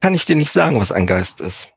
Kann 0.00 0.14
ich 0.14 0.24
dir 0.24 0.36
nicht 0.36 0.52
sagen, 0.52 0.80
was 0.80 0.92
ein 0.92 1.06
Geist 1.06 1.40
ist 1.40 1.72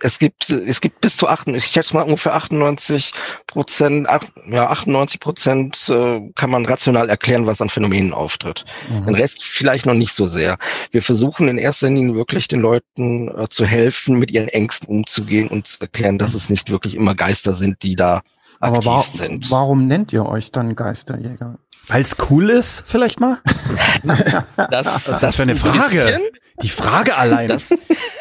es 0.00 0.18
gibt, 0.18 0.50
es 0.50 0.80
gibt 0.80 1.00
bis 1.00 1.16
zu 1.16 1.28
98, 1.28 1.68
ich 1.68 1.72
schätze 1.72 1.94
mal 1.94 2.02
ungefähr 2.02 2.34
98 2.34 3.12
Prozent, 3.46 4.08
ja, 4.48 4.68
98 4.68 5.20
Prozent 5.20 5.88
äh, 5.88 6.20
kann 6.34 6.50
man 6.50 6.66
rational 6.66 7.08
erklären, 7.08 7.46
was 7.46 7.62
an 7.62 7.70
Phänomenen 7.70 8.12
auftritt. 8.12 8.64
Mhm. 8.90 9.06
Den 9.06 9.14
Rest 9.14 9.44
vielleicht 9.44 9.86
noch 9.86 9.94
nicht 9.94 10.12
so 10.12 10.26
sehr. 10.26 10.58
Wir 10.90 11.02
versuchen 11.02 11.48
in 11.48 11.58
erster 11.58 11.88
Linie 11.88 12.14
wirklich 12.14 12.48
den 12.48 12.60
Leuten 12.60 13.28
äh, 13.28 13.48
zu 13.48 13.64
helfen, 13.64 14.18
mit 14.18 14.30
ihren 14.30 14.48
Ängsten 14.48 14.88
umzugehen 14.88 15.48
und 15.48 15.66
zu 15.66 15.80
erklären, 15.80 16.18
dass 16.18 16.34
es 16.34 16.50
nicht 16.50 16.70
wirklich 16.70 16.94
immer 16.94 17.14
Geister 17.14 17.54
sind, 17.54 17.82
die 17.82 17.96
da 17.96 18.20
Aber 18.60 18.76
aktiv 18.76 18.90
wa 18.90 19.02
sind. 19.02 19.50
Warum 19.50 19.86
nennt 19.86 20.12
ihr 20.12 20.26
euch 20.26 20.52
dann 20.52 20.74
Geisterjäger? 20.74 21.58
Weil 21.86 22.02
es 22.02 22.16
cool 22.30 22.50
ist, 22.50 22.82
vielleicht 22.86 23.20
mal? 23.20 23.38
das, 24.02 24.86
Was 24.86 25.08
ist 25.08 25.22
das 25.22 25.36
für 25.36 25.42
eine 25.42 25.56
Frage? 25.56 25.78
bisschen. 25.78 26.22
Die 26.62 26.68
Frage 26.68 27.16
allein. 27.16 27.48
Das, 27.48 27.70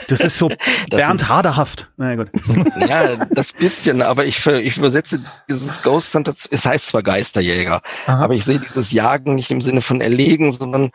Das, 0.08 0.20
ist 0.20 0.38
so 0.38 0.50
Bernd 0.90 1.30
Haderhaft. 1.30 1.92
Na 1.98 2.16
gut. 2.16 2.30
ja, 2.88 3.26
das 3.28 3.54
bisschen, 3.54 4.02
aber 4.02 4.26
ich, 4.26 4.46
ich 4.46 4.78
übersetze 4.78 5.24
dieses 5.50 5.82
Ghost 5.82 6.14
Hunter, 6.14 6.34
es 6.50 6.66
heißt 6.66 6.88
zwar 6.88 7.04
Geisterjäger, 7.04 7.82
Aha. 8.06 8.24
aber 8.24 8.34
ich 8.34 8.44
sehe 8.44 8.60
dieses 8.60 8.92
Jagen 8.92 9.36
nicht 9.36 9.52
im 9.52 9.62
Sinne 9.62 9.82
von 9.82 10.02
erlegen, 10.02 10.52
sondern 10.52 10.92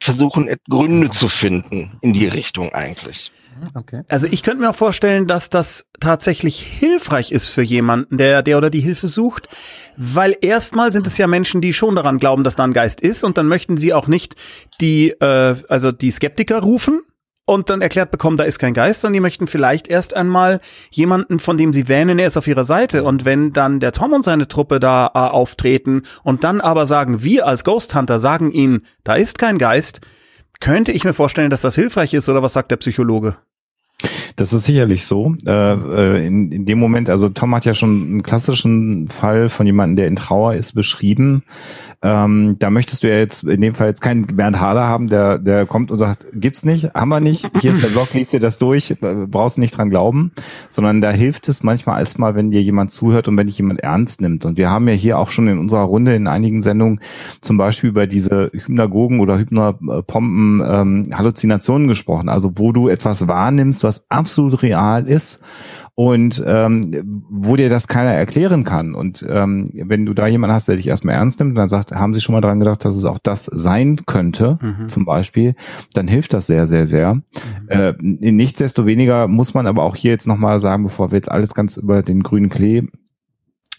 versuchen 0.00 0.48
Gründe 0.68 1.10
zu 1.10 1.28
finden 1.28 1.98
in 2.00 2.12
die 2.12 2.26
Richtung 2.26 2.72
eigentlich. 2.72 3.32
Okay. 3.74 4.02
Also 4.08 4.26
ich 4.30 4.42
könnte 4.42 4.62
mir 4.62 4.70
auch 4.70 4.74
vorstellen, 4.74 5.26
dass 5.26 5.50
das 5.50 5.86
tatsächlich 6.00 6.60
hilfreich 6.60 7.32
ist 7.32 7.48
für 7.48 7.62
jemanden, 7.62 8.16
der, 8.16 8.42
der 8.42 8.56
oder 8.56 8.70
die 8.70 8.80
Hilfe 8.80 9.06
sucht, 9.06 9.48
weil 9.96 10.36
erstmal 10.40 10.92
sind 10.92 11.06
es 11.06 11.18
ja 11.18 11.26
Menschen, 11.26 11.60
die 11.60 11.72
schon 11.72 11.96
daran 11.96 12.18
glauben, 12.18 12.44
dass 12.44 12.56
da 12.56 12.64
ein 12.64 12.72
Geist 12.72 13.00
ist 13.00 13.24
und 13.24 13.36
dann 13.38 13.48
möchten 13.48 13.76
sie 13.76 13.92
auch 13.92 14.06
nicht 14.06 14.36
die, 14.80 15.10
äh, 15.10 15.56
also 15.68 15.92
die 15.92 16.10
Skeptiker 16.10 16.60
rufen 16.60 17.02
und 17.44 17.68
dann 17.68 17.82
erklärt 17.82 18.12
bekommen, 18.12 18.36
da 18.36 18.44
ist 18.44 18.58
kein 18.58 18.74
Geist, 18.74 19.00
sondern 19.00 19.14
die 19.14 19.20
möchten 19.20 19.46
vielleicht 19.46 19.88
erst 19.88 20.14
einmal 20.14 20.60
jemanden, 20.90 21.40
von 21.40 21.56
dem 21.56 21.72
sie 21.72 21.88
wähnen, 21.88 22.18
er 22.18 22.28
ist 22.28 22.36
auf 22.36 22.46
ihrer 22.46 22.64
Seite 22.64 23.02
und 23.02 23.24
wenn 23.24 23.52
dann 23.52 23.80
der 23.80 23.92
Tom 23.92 24.12
und 24.12 24.22
seine 24.22 24.48
Truppe 24.48 24.78
da 24.78 25.06
äh, 25.08 25.18
auftreten 25.18 26.02
und 26.22 26.44
dann 26.44 26.60
aber 26.60 26.86
sagen, 26.86 27.22
wir 27.24 27.46
als 27.46 27.64
Ghost 27.64 27.94
Hunter 27.94 28.18
sagen 28.20 28.52
ihnen, 28.52 28.86
da 29.04 29.14
ist 29.14 29.38
kein 29.38 29.58
Geist, 29.58 30.00
könnte 30.60 30.92
ich 30.92 31.04
mir 31.04 31.14
vorstellen, 31.14 31.50
dass 31.50 31.62
das 31.62 31.74
hilfreich 31.74 32.14
ist 32.14 32.28
oder 32.28 32.42
was 32.42 32.52
sagt 32.52 32.70
der 32.70 32.76
Psychologe? 32.76 33.36
Das 34.36 34.52
ist 34.52 34.64
sicherlich 34.64 35.04
so. 35.04 35.34
Äh, 35.44 35.50
äh, 35.50 36.26
in, 36.26 36.52
in 36.52 36.64
dem 36.64 36.78
Moment, 36.78 37.10
also 37.10 37.28
Tom 37.28 37.54
hat 37.54 37.64
ja 37.64 37.74
schon 37.74 38.02
einen 38.02 38.22
klassischen 38.22 39.08
Fall 39.08 39.48
von 39.48 39.66
jemandem, 39.66 39.96
der 39.96 40.06
in 40.06 40.16
Trauer 40.16 40.54
ist, 40.54 40.72
beschrieben. 40.72 41.42
Ähm, 42.02 42.56
da 42.58 42.70
möchtest 42.70 43.02
du 43.02 43.10
ja 43.10 43.18
jetzt 43.18 43.44
in 43.44 43.60
dem 43.60 43.74
Fall 43.74 43.88
jetzt 43.88 44.00
keinen 44.00 44.26
Bernd 44.26 44.58
Hader 44.58 44.86
haben, 44.86 45.08
der, 45.08 45.38
der 45.38 45.66
kommt 45.66 45.90
und 45.90 45.98
sagt, 45.98 46.28
gibt's 46.32 46.64
nicht, 46.64 46.94
haben 46.94 47.10
wir 47.10 47.20
nicht, 47.20 47.46
hier 47.60 47.72
ist 47.72 47.82
der 47.82 47.88
Blog, 47.88 48.14
liest 48.14 48.32
dir 48.32 48.40
das 48.40 48.58
durch, 48.58 48.92
äh, 49.02 49.26
brauchst 49.26 49.58
nicht 49.58 49.76
dran 49.76 49.90
glauben, 49.90 50.32
sondern 50.70 51.02
da 51.02 51.10
hilft 51.10 51.46
es 51.50 51.62
manchmal 51.62 52.00
erstmal, 52.00 52.34
wenn 52.34 52.50
dir 52.50 52.62
jemand 52.62 52.90
zuhört 52.90 53.28
und 53.28 53.36
wenn 53.36 53.48
dich 53.48 53.58
jemand 53.58 53.80
ernst 53.80 54.22
nimmt. 54.22 54.46
Und 54.46 54.56
wir 54.56 54.70
haben 54.70 54.88
ja 54.88 54.94
hier 54.94 55.18
auch 55.18 55.30
schon 55.30 55.46
in 55.46 55.58
unserer 55.58 55.82
Runde 55.82 56.14
in 56.14 56.26
einigen 56.26 56.62
Sendungen 56.62 57.00
zum 57.42 57.58
Beispiel 57.58 57.90
über 57.90 58.06
diese 58.06 58.50
Hypnagogen 58.54 59.20
oder 59.20 59.38
Hypnopompen 59.38 60.62
ähm, 60.66 61.04
Halluzinationen 61.12 61.86
gesprochen, 61.86 62.30
also 62.30 62.52
wo 62.54 62.72
du 62.72 62.88
etwas 62.88 63.28
wahrnimmst, 63.28 63.84
was 63.84 64.10
absolut 64.10 64.62
real 64.62 65.06
ist 65.06 65.40
und 65.94 66.42
ähm, 66.46 67.26
wo 67.28 67.56
dir 67.56 67.68
das 67.68 67.86
keiner 67.86 68.12
erklären 68.12 68.64
kann. 68.64 68.94
Und 68.94 69.22
ähm, 69.28 69.66
wenn 69.74 70.06
du 70.06 70.14
da 70.14 70.26
jemanden 70.26 70.54
hast, 70.54 70.66
der 70.66 70.76
dich 70.76 70.86
erstmal 70.86 71.16
ernst 71.16 71.40
nimmt 71.40 71.58
dann 71.58 71.68
sagt, 71.68 71.89
haben 71.92 72.14
Sie 72.14 72.20
schon 72.20 72.34
mal 72.34 72.40
dran 72.40 72.58
gedacht, 72.58 72.84
dass 72.84 72.96
es 72.96 73.04
auch 73.04 73.18
das 73.18 73.44
sein 73.44 74.04
könnte, 74.06 74.58
zum 74.88 75.04
Beispiel, 75.04 75.54
dann 75.94 76.08
hilft 76.08 76.32
das 76.32 76.46
sehr, 76.46 76.66
sehr, 76.66 76.86
sehr. 76.86 77.22
Äh, 77.68 77.94
nichtsdestoweniger 78.00 79.28
muss 79.28 79.54
man 79.54 79.66
aber 79.66 79.82
auch 79.82 79.96
hier 79.96 80.12
jetzt 80.12 80.26
nochmal 80.26 80.60
sagen, 80.60 80.84
bevor 80.84 81.10
wir 81.10 81.16
jetzt 81.16 81.30
alles 81.30 81.54
ganz 81.54 81.76
über 81.76 82.02
den 82.02 82.22
grünen 82.22 82.48
Klee 82.48 82.82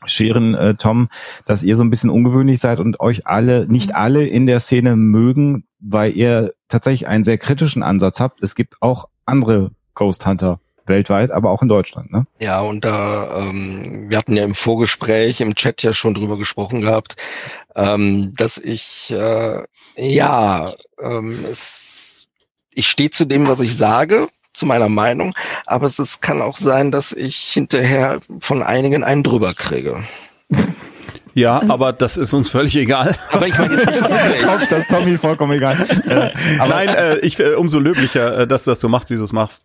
scheren, 0.05 0.55
äh, 0.55 0.75
Tom, 0.75 1.09
dass 1.45 1.63
ihr 1.63 1.77
so 1.77 1.83
ein 1.83 1.89
bisschen 1.89 2.09
ungewöhnlich 2.09 2.59
seid 2.59 2.79
und 2.79 2.99
euch 2.99 3.27
alle, 3.27 3.67
nicht 3.67 3.95
alle 3.95 4.25
in 4.25 4.45
der 4.45 4.59
Szene 4.59 4.95
mögen, 4.95 5.65
weil 5.79 6.15
ihr 6.15 6.53
tatsächlich 6.69 7.07
einen 7.07 7.23
sehr 7.23 7.37
kritischen 7.37 7.83
Ansatz 7.83 8.19
habt. 8.19 8.43
Es 8.43 8.55
gibt 8.55 8.75
auch 8.81 9.09
andere 9.25 9.71
Ghost 9.93 10.25
Hunter 10.25 10.59
weltweit, 10.85 11.31
aber 11.31 11.49
auch 11.51 11.61
in 11.61 11.67
Deutschland, 11.67 12.11
ne? 12.11 12.25
Ja, 12.39 12.61
und 12.61 12.85
da, 12.85 13.39
ähm, 13.39 14.09
wir 14.09 14.17
hatten 14.17 14.35
ja 14.35 14.43
im 14.43 14.55
Vorgespräch, 14.55 15.41
im 15.41 15.55
Chat 15.55 15.83
ja 15.83 15.93
schon 15.93 16.13
drüber 16.13 16.37
gesprochen 16.37 16.81
gehabt, 16.81 17.15
ähm, 17.75 18.33
dass 18.35 18.57
ich, 18.57 19.11
äh, 19.11 19.63
ja, 19.95 20.73
ähm, 21.01 21.45
es, 21.49 22.27
ich 22.73 22.87
stehe 22.87 23.11
zu 23.11 23.25
dem, 23.25 23.47
was 23.47 23.59
ich 23.59 23.75
sage, 23.75 24.27
zu 24.53 24.65
meiner 24.65 24.89
Meinung, 24.89 25.33
aber 25.65 25.87
es 25.87 25.99
ist, 25.99 26.21
kann 26.21 26.41
auch 26.41 26.57
sein, 26.57 26.91
dass 26.91 27.13
ich 27.13 27.37
hinterher 27.37 28.19
von 28.39 28.63
einigen 28.63 29.03
einen 29.03 29.23
drüber 29.23 29.53
kriege. 29.53 30.03
Ja, 31.33 31.61
aber 31.69 31.93
das 31.93 32.17
ist 32.17 32.33
uns 32.33 32.49
völlig 32.49 32.75
egal. 32.75 33.15
Aber 33.31 33.47
ich 33.47 33.57
meine 33.57 33.77
das 33.77 34.69
ist 34.71 34.89
Tommy 34.89 35.17
vollkommen 35.17 35.53
egal. 35.53 35.77
Äh, 36.07 36.29
aber 36.59 36.75
Nein, 36.75 36.89
äh, 36.89 37.17
ich 37.19 37.39
äh, 37.39 37.53
umso 37.53 37.79
löblicher, 37.79 38.39
äh, 38.39 38.47
dass 38.47 38.65
du 38.65 38.71
das 38.71 38.81
so 38.81 38.89
machst, 38.89 39.09
wie 39.09 39.15
du 39.15 39.23
es 39.23 39.31
machst. 39.31 39.63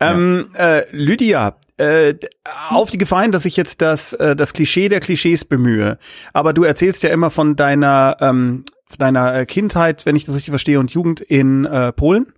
Ähm, 0.00 0.50
äh, 0.54 0.84
Lydia, 0.92 1.56
äh, 1.76 2.14
auf 2.70 2.90
die 2.90 2.98
Gefallen, 2.98 3.32
dass 3.32 3.44
ich 3.44 3.56
jetzt 3.56 3.80
das, 3.82 4.12
äh, 4.14 4.36
das 4.36 4.52
Klischee 4.52 4.88
der 4.88 5.00
Klischees 5.00 5.44
bemühe. 5.44 5.98
Aber 6.32 6.52
du 6.52 6.64
erzählst 6.64 7.02
ja 7.02 7.10
immer 7.10 7.30
von 7.30 7.56
deiner, 7.56 8.16
ähm, 8.20 8.64
deiner 8.98 9.34
äh, 9.34 9.46
Kindheit, 9.46 10.06
wenn 10.06 10.16
ich 10.16 10.24
das 10.24 10.34
richtig 10.34 10.50
verstehe, 10.50 10.78
und 10.80 10.90
Jugend 10.90 11.20
in 11.20 11.64
äh, 11.64 11.92
Polen. 11.92 12.32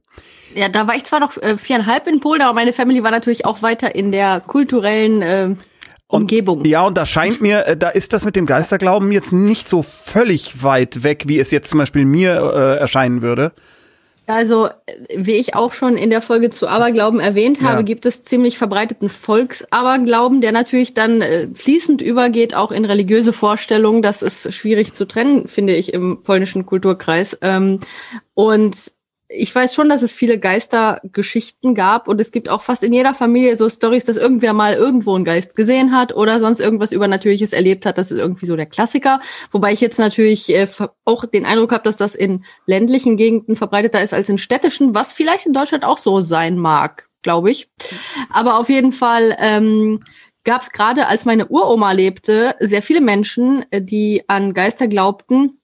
Ja, 0.55 0.69
da 0.69 0.87
war 0.87 0.97
ich 0.97 1.05
zwar 1.05 1.21
noch 1.21 1.37
äh, 1.37 1.57
viereinhalb 1.57 2.07
in 2.07 2.21
Polen, 2.21 2.43
aber 2.43 2.55
meine 2.55 2.73
Family 2.73 3.03
war 3.03 3.11
natürlich 3.11 3.45
auch 3.45 3.63
weiter 3.63 3.95
in 3.95 4.11
der 4.11 4.41
kulturellen 4.41 5.23
äh, 5.23 5.55
Umgebung. 6.09 6.65
Ja, 6.65 6.83
und 6.83 6.97
da 6.99 7.07
scheint 7.07 7.41
mir, 7.41 7.67
äh, 7.67 7.77
da 7.77 7.89
ist 7.89 8.13
das 8.13 8.25
mit 8.25 8.37
dem 8.37 8.47
Geisterglauben 8.47 9.13
jetzt 9.13 9.33
nicht 9.33 9.69
so 9.69 9.83
völlig 9.83 10.63
weit 10.63 11.03
weg, 11.03 11.25
wie 11.27 11.39
es 11.39 11.51
jetzt 11.51 11.71
zum 11.71 11.79
Beispiel 11.79 12.05
mir 12.05 12.53
äh, 12.55 12.81
erscheinen 12.81 13.23
würde. 13.23 13.53
Also, 14.31 14.67
äh, 14.67 14.73
wie 15.17 15.33
ich 15.33 15.55
auch 15.55 15.73
schon 15.73 15.97
in 15.97 16.11
der 16.11 16.23
Folge 16.23 16.51
zu 16.51 16.69
Aberglauben 16.69 17.21
erwähnt 17.21 17.63
habe, 17.63 17.79
Ja. 17.79 17.83
gibt 17.83 18.07
es 18.07 18.23
ziemlich 18.23 18.59
verbreiteten 18.59 19.09
Volksaberglauben, 19.09 20.41
der 20.41 20.53
natürlich 20.53 20.95
dann 20.95 21.21
äh, 21.21 21.49
fließend 21.55 22.01
übergeht, 22.03 22.55
auch 22.55 22.71
in 22.71 22.85
religiöse 22.85 23.33
Vorstellungen. 23.33 24.03
Das 24.03 24.23
ist 24.23 24.53
schwierig 24.55 24.93
zu 24.93 25.07
trennen, 25.07 25.49
finde 25.49 25.75
ich, 25.75 25.93
im 25.93 26.23
polnischen 26.23 26.67
Kulturkreis. 26.67 27.39
Ähm, 27.43 27.81
und 28.35 28.93
ich 29.33 29.55
weiß 29.55 29.75
schon, 29.75 29.89
dass 29.89 30.03
es 30.03 30.13
viele 30.13 30.39
Geistergeschichten 30.41 31.77
gab 31.77 32.09
und 32.09 32.21
es 32.21 32.33
gibt 32.33 32.49
auch 32.49 32.63
fast 32.63 32.83
in 32.83 32.93
jeder 32.93 33.15
Familie 33.15 33.57
so 33.57 33.69
Stories, 33.71 34.05
dass 34.05 34.17
irgendwer 34.17 34.53
mal 34.53 34.75
irgendwo 34.75 35.15
einen 35.15 35.25
Geist 35.25 35.55
gesehen 35.55 35.93
hat 35.93 36.15
oder 36.15 36.41
sonst 36.41 36.59
irgendwas 36.59 36.91
Übernatürliches 36.91 37.53
erlebt 37.53 37.87
hat. 37.87 37.97
Das 37.97 38.11
ist 38.11 38.19
irgendwie 38.19 38.47
so 38.47 38.57
der 38.57 38.67
Klassiker. 38.67 39.21
Wobei 39.53 39.73
ich 39.73 39.81
jetzt 39.81 39.99
natürlich 39.99 40.53
äh, 40.53 40.67
auch 41.05 41.25
den 41.27 41.47
Eindruck 41.47 41.71
habe, 41.71 41.85
dass 41.85 41.97
das 41.97 42.17
in 42.17 42.45
ländlichen 42.67 43.17
Gegenden 43.17 43.55
verbreiteter 43.55 44.03
ist 44.03 44.13
als 44.13 44.29
in 44.29 44.39
städtischen, 44.39 44.97
was 44.97 45.13
vielleicht 45.13 45.47
in 45.47 45.53
Deutschland 45.53 45.85
auch 45.85 45.99
so 45.99 46.23
sein 46.23 46.59
mag, 46.59 47.09
glaube 47.23 47.53
ich. 47.53 47.69
Aber 48.31 48.59
auf 48.59 48.69
jeden 48.69 48.93
Fall 48.93 49.37
ähm, 49.39 50.03
gab 50.43 50.63
es 50.63 50.71
gerade, 50.71 51.07
als 51.07 51.25
meine 51.25 51.47
Uroma 51.47 51.93
lebte, 51.93 52.57
sehr 52.59 52.83
viele 52.83 53.01
Menschen, 53.01 53.65
äh, 53.71 53.81
die 53.81 54.25
an 54.27 54.55
Geister 54.55 54.89
glaubten, 54.89 55.61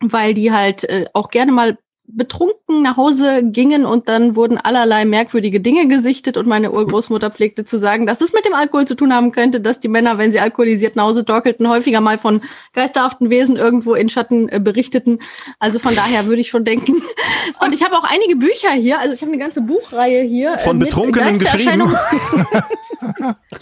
weil 0.00 0.34
die 0.34 0.50
halt 0.50 0.82
äh, 0.84 1.06
auch 1.12 1.30
gerne 1.30 1.52
mal 1.52 1.78
betrunken 2.06 2.82
nach 2.82 2.96
Hause 2.96 3.42
gingen 3.42 3.86
und 3.86 4.08
dann 4.08 4.36
wurden 4.36 4.58
allerlei 4.58 5.04
merkwürdige 5.04 5.60
Dinge 5.60 5.88
gesichtet 5.88 6.36
und 6.36 6.46
meine 6.46 6.70
Urgroßmutter 6.70 7.30
pflegte 7.30 7.64
zu 7.64 7.78
sagen, 7.78 8.06
dass 8.06 8.20
es 8.20 8.32
mit 8.32 8.44
dem 8.44 8.52
Alkohol 8.54 8.86
zu 8.86 8.94
tun 8.94 9.12
haben 9.12 9.32
könnte, 9.32 9.60
dass 9.60 9.80
die 9.80 9.88
Männer, 9.88 10.18
wenn 10.18 10.30
sie 10.30 10.38
alkoholisiert 10.40 10.96
nach 10.96 11.04
Hause 11.04 11.24
torkelten, 11.24 11.68
häufiger 11.68 12.00
mal 12.00 12.18
von 12.18 12.42
geisterhaften 12.74 13.30
Wesen 13.30 13.56
irgendwo 13.56 13.94
in 13.94 14.10
Schatten 14.10 14.48
äh, 14.48 14.60
berichteten. 14.60 15.20
Also 15.58 15.78
von 15.78 15.94
daher 15.94 16.26
würde 16.26 16.40
ich 16.42 16.50
schon 16.50 16.64
denken. 16.64 17.02
Und 17.60 17.72
ich 17.74 17.82
habe 17.82 17.96
auch 17.96 18.04
einige 18.04 18.36
Bücher 18.36 18.70
hier, 18.70 18.98
also 18.98 19.14
ich 19.14 19.22
habe 19.22 19.32
eine 19.32 19.40
ganze 19.40 19.62
Buchreihe 19.62 20.22
hier. 20.22 20.54
äh, 20.54 20.58
Von 20.58 20.78
Betrunkenen 20.78 21.38
geschrieben. 21.38 21.82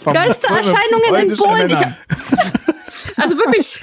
Geistererscheinungen- 0.05 1.15
in 1.21 1.35
Polen. 1.37 1.69
Ich 1.69 1.77
also 3.17 3.37
wirklich. 3.37 3.81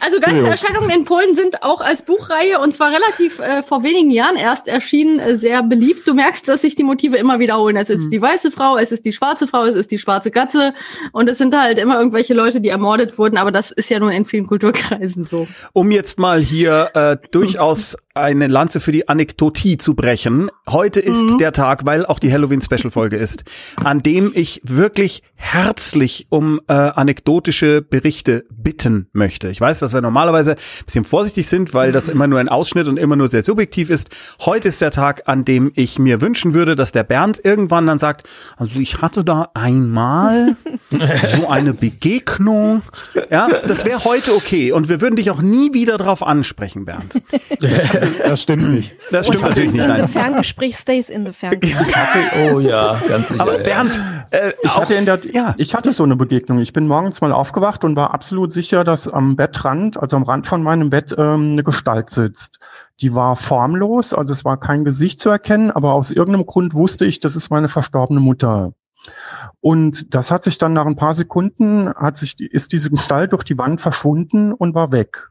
Also 0.00 0.20
Geistererscheinungen 0.20 0.90
in 0.90 1.04
Polen 1.04 1.34
sind 1.34 1.62
auch 1.62 1.80
als 1.80 2.02
Buchreihe 2.02 2.60
und 2.60 2.72
zwar 2.72 2.92
relativ 2.92 3.38
äh, 3.40 3.62
vor 3.62 3.82
wenigen 3.82 4.10
Jahren 4.10 4.36
erst 4.36 4.68
erschienen, 4.68 5.18
äh, 5.18 5.36
sehr 5.36 5.62
beliebt. 5.62 6.06
Du 6.06 6.14
merkst, 6.14 6.48
dass 6.48 6.62
sich 6.62 6.74
die 6.74 6.82
Motive 6.82 7.16
immer 7.16 7.38
wiederholen. 7.38 7.76
Es 7.76 7.90
ist 7.90 8.06
mhm. 8.06 8.10
die 8.10 8.22
weiße 8.22 8.50
Frau, 8.50 8.76
es 8.76 8.92
ist 8.92 9.04
die 9.04 9.12
schwarze 9.12 9.46
Frau, 9.46 9.64
es 9.64 9.74
ist 9.74 9.90
die 9.90 9.98
schwarze 9.98 10.30
Katze 10.30 10.74
und 11.12 11.28
es 11.28 11.38
sind 11.38 11.56
halt 11.56 11.78
immer 11.78 11.98
irgendwelche 11.98 12.34
Leute, 12.34 12.60
die 12.60 12.68
ermordet 12.68 13.18
wurden, 13.18 13.36
aber 13.36 13.52
das 13.52 13.70
ist 13.70 13.88
ja 13.90 13.98
nun 13.98 14.10
in 14.10 14.24
vielen 14.24 14.46
Kulturkreisen 14.46 15.24
so. 15.24 15.46
Um 15.72 15.90
jetzt 15.90 16.18
mal 16.18 16.40
hier 16.40 16.90
äh, 16.94 17.16
durchaus 17.30 17.96
eine 18.20 18.46
Lanze 18.46 18.80
für 18.80 18.92
die 18.92 19.08
Anekdotie 19.08 19.78
zu 19.78 19.94
brechen. 19.94 20.50
Heute 20.68 21.00
ist 21.00 21.24
mhm. 21.24 21.38
der 21.38 21.52
Tag, 21.52 21.86
weil 21.86 22.06
auch 22.06 22.18
die 22.18 22.32
Halloween-Special-Folge 22.32 23.16
ist, 23.18 23.44
an 23.84 24.02
dem 24.02 24.32
ich 24.34 24.60
wirklich 24.64 25.22
herzlich 25.34 26.26
um 26.30 26.60
äh, 26.68 26.72
anekdotische 26.72 27.82
Berichte 27.82 28.44
bitten 28.50 29.08
möchte. 29.12 29.48
Ich 29.48 29.60
weiß, 29.60 29.80
dass 29.80 29.94
wir 29.94 30.00
normalerweise 30.00 30.52
ein 30.52 30.84
bisschen 30.84 31.04
vorsichtig 31.04 31.48
sind, 31.48 31.74
weil 31.74 31.92
das 31.92 32.08
immer 32.08 32.26
nur 32.26 32.40
ein 32.40 32.48
Ausschnitt 32.48 32.88
und 32.88 32.96
immer 32.96 33.16
nur 33.16 33.28
sehr 33.28 33.42
subjektiv 33.42 33.90
ist. 33.90 34.10
Heute 34.40 34.68
ist 34.68 34.80
der 34.80 34.90
Tag, 34.90 35.22
an 35.26 35.44
dem 35.44 35.72
ich 35.74 35.98
mir 35.98 36.20
wünschen 36.20 36.54
würde, 36.54 36.76
dass 36.76 36.92
der 36.92 37.04
Bernd 37.04 37.40
irgendwann 37.42 37.86
dann 37.86 37.98
sagt, 37.98 38.28
also 38.56 38.80
ich 38.80 39.00
hatte 39.00 39.24
da 39.24 39.50
einmal 39.54 40.56
so 41.36 41.48
eine 41.48 41.74
Begegnung. 41.74 42.82
Ja, 43.30 43.48
das 43.66 43.84
wäre 43.84 44.04
heute 44.04 44.34
okay 44.34 44.72
und 44.72 44.88
wir 44.88 45.00
würden 45.00 45.16
dich 45.16 45.30
auch 45.30 45.40
nie 45.40 45.72
wieder 45.72 45.96
drauf 45.96 46.22
ansprechen, 46.22 46.84
Bernd. 46.84 47.22
Das 48.18 48.42
stimmt 48.42 48.68
nicht. 48.70 48.96
Das 49.10 49.26
stimmt 49.26 49.42
natürlich 49.42 49.72
nicht. 49.72 49.86
Nein. 49.86 50.08
Ferngespräch 50.08 50.76
stays 50.76 51.10
in 51.10 51.26
the 51.26 51.32
Ferngespräch. 51.32 51.74
oh 52.52 52.60
ja, 52.60 53.00
ganz 53.08 53.28
sicher. 53.28 53.40
Aber 53.40 53.58
Bernd, 53.58 54.00
äh, 54.30 54.52
ich 54.62 54.76
hatte 54.76 54.94
in 54.94 55.04
der, 55.04 55.20
ja. 55.32 55.54
ich 55.58 55.74
hatte 55.74 55.92
so 55.92 56.04
eine 56.04 56.16
Begegnung. 56.16 56.58
Ich 56.60 56.72
bin 56.72 56.86
morgens 56.86 57.20
mal 57.20 57.32
aufgewacht 57.32 57.84
und 57.84 57.96
war 57.96 58.14
absolut 58.14 58.52
sicher, 58.52 58.84
dass 58.84 59.08
am 59.08 59.36
Bettrand, 59.36 60.00
also 60.00 60.16
am 60.16 60.22
Rand 60.22 60.46
von 60.46 60.62
meinem 60.62 60.90
Bett, 60.90 61.14
ähm, 61.16 61.52
eine 61.52 61.62
Gestalt 61.62 62.10
sitzt. 62.10 62.58
Die 63.00 63.14
war 63.14 63.36
formlos, 63.36 64.12
also 64.12 64.32
es 64.32 64.44
war 64.44 64.58
kein 64.58 64.84
Gesicht 64.84 65.20
zu 65.20 65.30
erkennen, 65.30 65.70
aber 65.70 65.94
aus 65.94 66.10
irgendeinem 66.10 66.46
Grund 66.46 66.74
wusste 66.74 67.04
ich, 67.04 67.20
das 67.20 67.36
ist 67.36 67.50
meine 67.50 67.68
verstorbene 67.68 68.20
Mutter. 68.20 68.72
Und 69.60 70.14
das 70.14 70.30
hat 70.30 70.42
sich 70.42 70.58
dann 70.58 70.72
nach 70.72 70.86
ein 70.86 70.96
paar 70.96 71.14
Sekunden, 71.14 71.92
hat 71.94 72.16
sich, 72.16 72.40
ist 72.40 72.72
diese 72.72 72.90
Gestalt 72.90 73.32
durch 73.32 73.44
die 73.44 73.58
Wand 73.58 73.80
verschwunden 73.80 74.52
und 74.52 74.74
war 74.74 74.92
weg. 74.92 75.30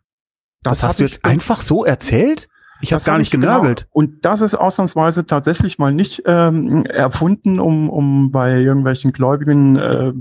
Das, 0.63 0.79
das 0.79 0.89
hast 0.89 0.99
du 0.99 1.03
jetzt 1.03 1.23
einfach 1.23 1.61
so 1.61 1.85
erzählt? 1.85 2.47
Ich 2.81 2.93
habe 2.93 3.03
gar 3.03 3.17
nicht 3.17 3.31
genau 3.31 3.47
genörgelt. 3.47 3.79
Genau. 3.81 3.91
Und 3.91 4.25
das 4.25 4.41
ist 4.41 4.53
ausnahmsweise 4.55 5.25
tatsächlich 5.25 5.79
mal 5.79 5.91
nicht 5.91 6.23
ähm, 6.25 6.85
erfunden, 6.85 7.59
um, 7.59 7.89
um 7.89 8.31
bei 8.31 8.59
irgendwelchen 8.59 9.13
Gläubigen 9.13 9.75
äh, 9.77 10.13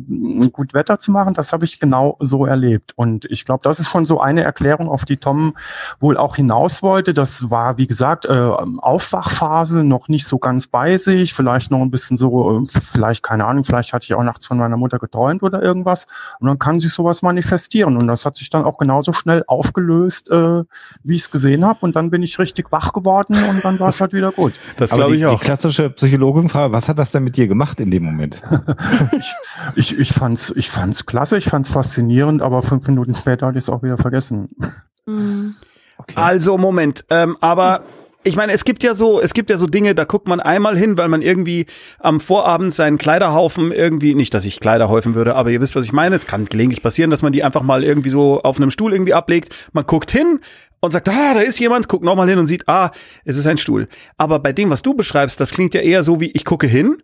gut 0.50 0.72
Wetter 0.72 0.98
zu 0.98 1.10
machen. 1.10 1.34
Das 1.34 1.52
habe 1.52 1.64
ich 1.64 1.78
genau 1.80 2.16
so 2.20 2.46
erlebt. 2.46 2.92
Und 2.96 3.26
ich 3.26 3.44
glaube, 3.44 3.60
das 3.62 3.80
ist 3.80 3.88
schon 3.88 4.06
so 4.06 4.20
eine 4.20 4.42
Erklärung, 4.42 4.88
auf 4.88 5.04
die 5.04 5.18
Tom 5.18 5.54
wohl 6.00 6.16
auch 6.16 6.36
hinaus 6.36 6.82
wollte. 6.82 7.12
Das 7.12 7.50
war, 7.50 7.76
wie 7.78 7.86
gesagt, 7.86 8.25
äh, 8.25 8.50
Aufwachphase, 8.78 9.84
noch 9.84 10.08
nicht 10.08 10.26
so 10.26 10.38
ganz 10.38 10.66
bei 10.66 10.96
sich, 10.98 11.34
vielleicht 11.34 11.70
noch 11.70 11.80
ein 11.80 11.90
bisschen 11.90 12.16
so, 12.16 12.62
äh, 12.62 12.66
vielleicht, 12.66 13.22
keine 13.22 13.44
Ahnung, 13.44 13.64
vielleicht 13.64 13.92
hatte 13.92 14.04
ich 14.04 14.14
auch 14.14 14.22
nachts 14.22 14.46
von 14.46 14.58
meiner 14.58 14.76
Mutter 14.76 14.98
geträumt 14.98 15.42
oder 15.42 15.62
irgendwas. 15.62 16.06
Und 16.40 16.48
dann 16.48 16.58
kann 16.58 16.80
sich 16.80 16.92
sowas 16.92 17.22
manifestieren. 17.22 17.96
Und 17.96 18.06
das 18.06 18.25
hat 18.25 18.36
sich 18.36 18.50
dann 18.50 18.64
auch 18.64 18.78
genauso 18.78 19.12
schnell 19.12 19.44
aufgelöst, 19.46 20.30
äh, 20.30 20.62
wie 21.02 21.16
ich 21.16 21.22
es 21.22 21.30
gesehen 21.30 21.64
habe. 21.64 21.80
Und 21.82 21.96
dann 21.96 22.10
bin 22.10 22.22
ich 22.22 22.38
richtig 22.38 22.45
wach 22.70 22.92
geworden 22.92 23.36
und 23.48 23.64
dann 23.64 23.78
war 23.80 23.88
es 23.88 24.00
halt 24.00 24.12
wieder 24.12 24.32
gut. 24.32 24.54
Das 24.76 24.90
glaube 24.90 25.16
ich 25.16 25.26
auch. 25.26 25.38
Die 25.38 25.44
klassische 25.44 25.90
Psychologenfrage, 25.90 26.72
was 26.72 26.88
hat 26.88 26.98
das 26.98 27.12
denn 27.12 27.24
mit 27.24 27.36
dir 27.36 27.48
gemacht 27.48 27.80
in 27.80 27.90
dem 27.90 28.04
Moment? 28.04 28.42
ich, 29.16 29.34
ich, 29.74 29.98
ich 29.98 30.12
fand's, 30.12 30.52
ich 30.56 30.70
fand's 30.70 31.06
klasse, 31.06 31.36
ich 31.36 31.46
fand's 31.46 31.68
faszinierend, 31.68 32.42
aber 32.42 32.62
fünf 32.62 32.86
Minuten 32.86 33.14
später 33.14 33.46
hatte 33.46 33.58
ich 33.58 33.64
es 33.64 33.70
auch 33.70 33.82
wieder 33.82 33.98
vergessen. 33.98 34.48
Mhm. 35.06 35.54
Okay. 35.98 36.12
Also 36.16 36.58
Moment, 36.58 37.04
ähm, 37.10 37.36
aber 37.40 37.82
ich 38.26 38.34
meine, 38.34 38.52
es 38.52 38.64
gibt 38.64 38.82
ja 38.82 38.92
so, 38.92 39.20
es 39.20 39.34
gibt 39.34 39.50
ja 39.50 39.56
so 39.56 39.66
Dinge, 39.66 39.94
da 39.94 40.02
guckt 40.02 40.26
man 40.26 40.40
einmal 40.40 40.76
hin, 40.76 40.98
weil 40.98 41.08
man 41.08 41.22
irgendwie 41.22 41.66
am 42.00 42.18
Vorabend 42.18 42.75
seinen 42.75 42.99
Kleiderhaufen 42.99 43.71
irgendwie, 43.71 44.14
nicht, 44.14 44.34
dass 44.34 44.44
ich 44.44 44.58
Kleider 44.58 44.88
häufen 44.88 45.14
würde, 45.14 45.36
aber 45.36 45.50
ihr 45.50 45.60
wisst, 45.60 45.76
was 45.76 45.84
ich 45.84 45.92
meine. 45.92 46.16
Es 46.16 46.26
kann 46.26 46.47
gelegentlich 46.47 46.82
passieren, 46.82 47.12
dass 47.12 47.23
man 47.23 47.32
die 47.32 47.44
einfach 47.44 47.62
mal 47.62 47.84
irgendwie 47.84 48.10
so 48.10 48.42
auf 48.42 48.56
einem 48.56 48.73
Stuhl 48.73 48.92
irgendwie 48.92 49.14
ablegt. 49.14 49.54
Man 49.73 49.86
guckt 49.86 50.10
hin 50.10 50.40
und 50.80 50.93
sagt, 50.93 51.08
ah, 51.08 51.34
da 51.34 51.41
ist 51.41 51.58
jemand, 51.58 51.89
guckt 51.89 52.04
nochmal 52.04 52.28
hin 52.28 52.39
und 52.39 52.47
sieht, 52.47 52.69
ah, 52.69 52.91
es 53.25 53.36
ist 53.36 53.47
ein 53.47 53.58
Stuhl. 53.58 53.89
Aber 54.17 54.39
bei 54.39 54.52
dem, 54.52 54.71
was 54.71 54.82
du 54.82 54.95
beschreibst, 54.95 55.41
das 55.41 55.50
klingt 55.50 55.75
ja 55.75 55.80
eher 55.80 56.02
so 56.02 56.21
wie, 56.21 56.30
ich 56.32 56.45
gucke 56.45 56.67
hin, 56.67 57.02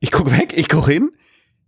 ich 0.00 0.12
gucke 0.12 0.30
weg, 0.32 0.52
ich 0.56 0.68
gucke 0.68 0.90
hin, 0.90 1.10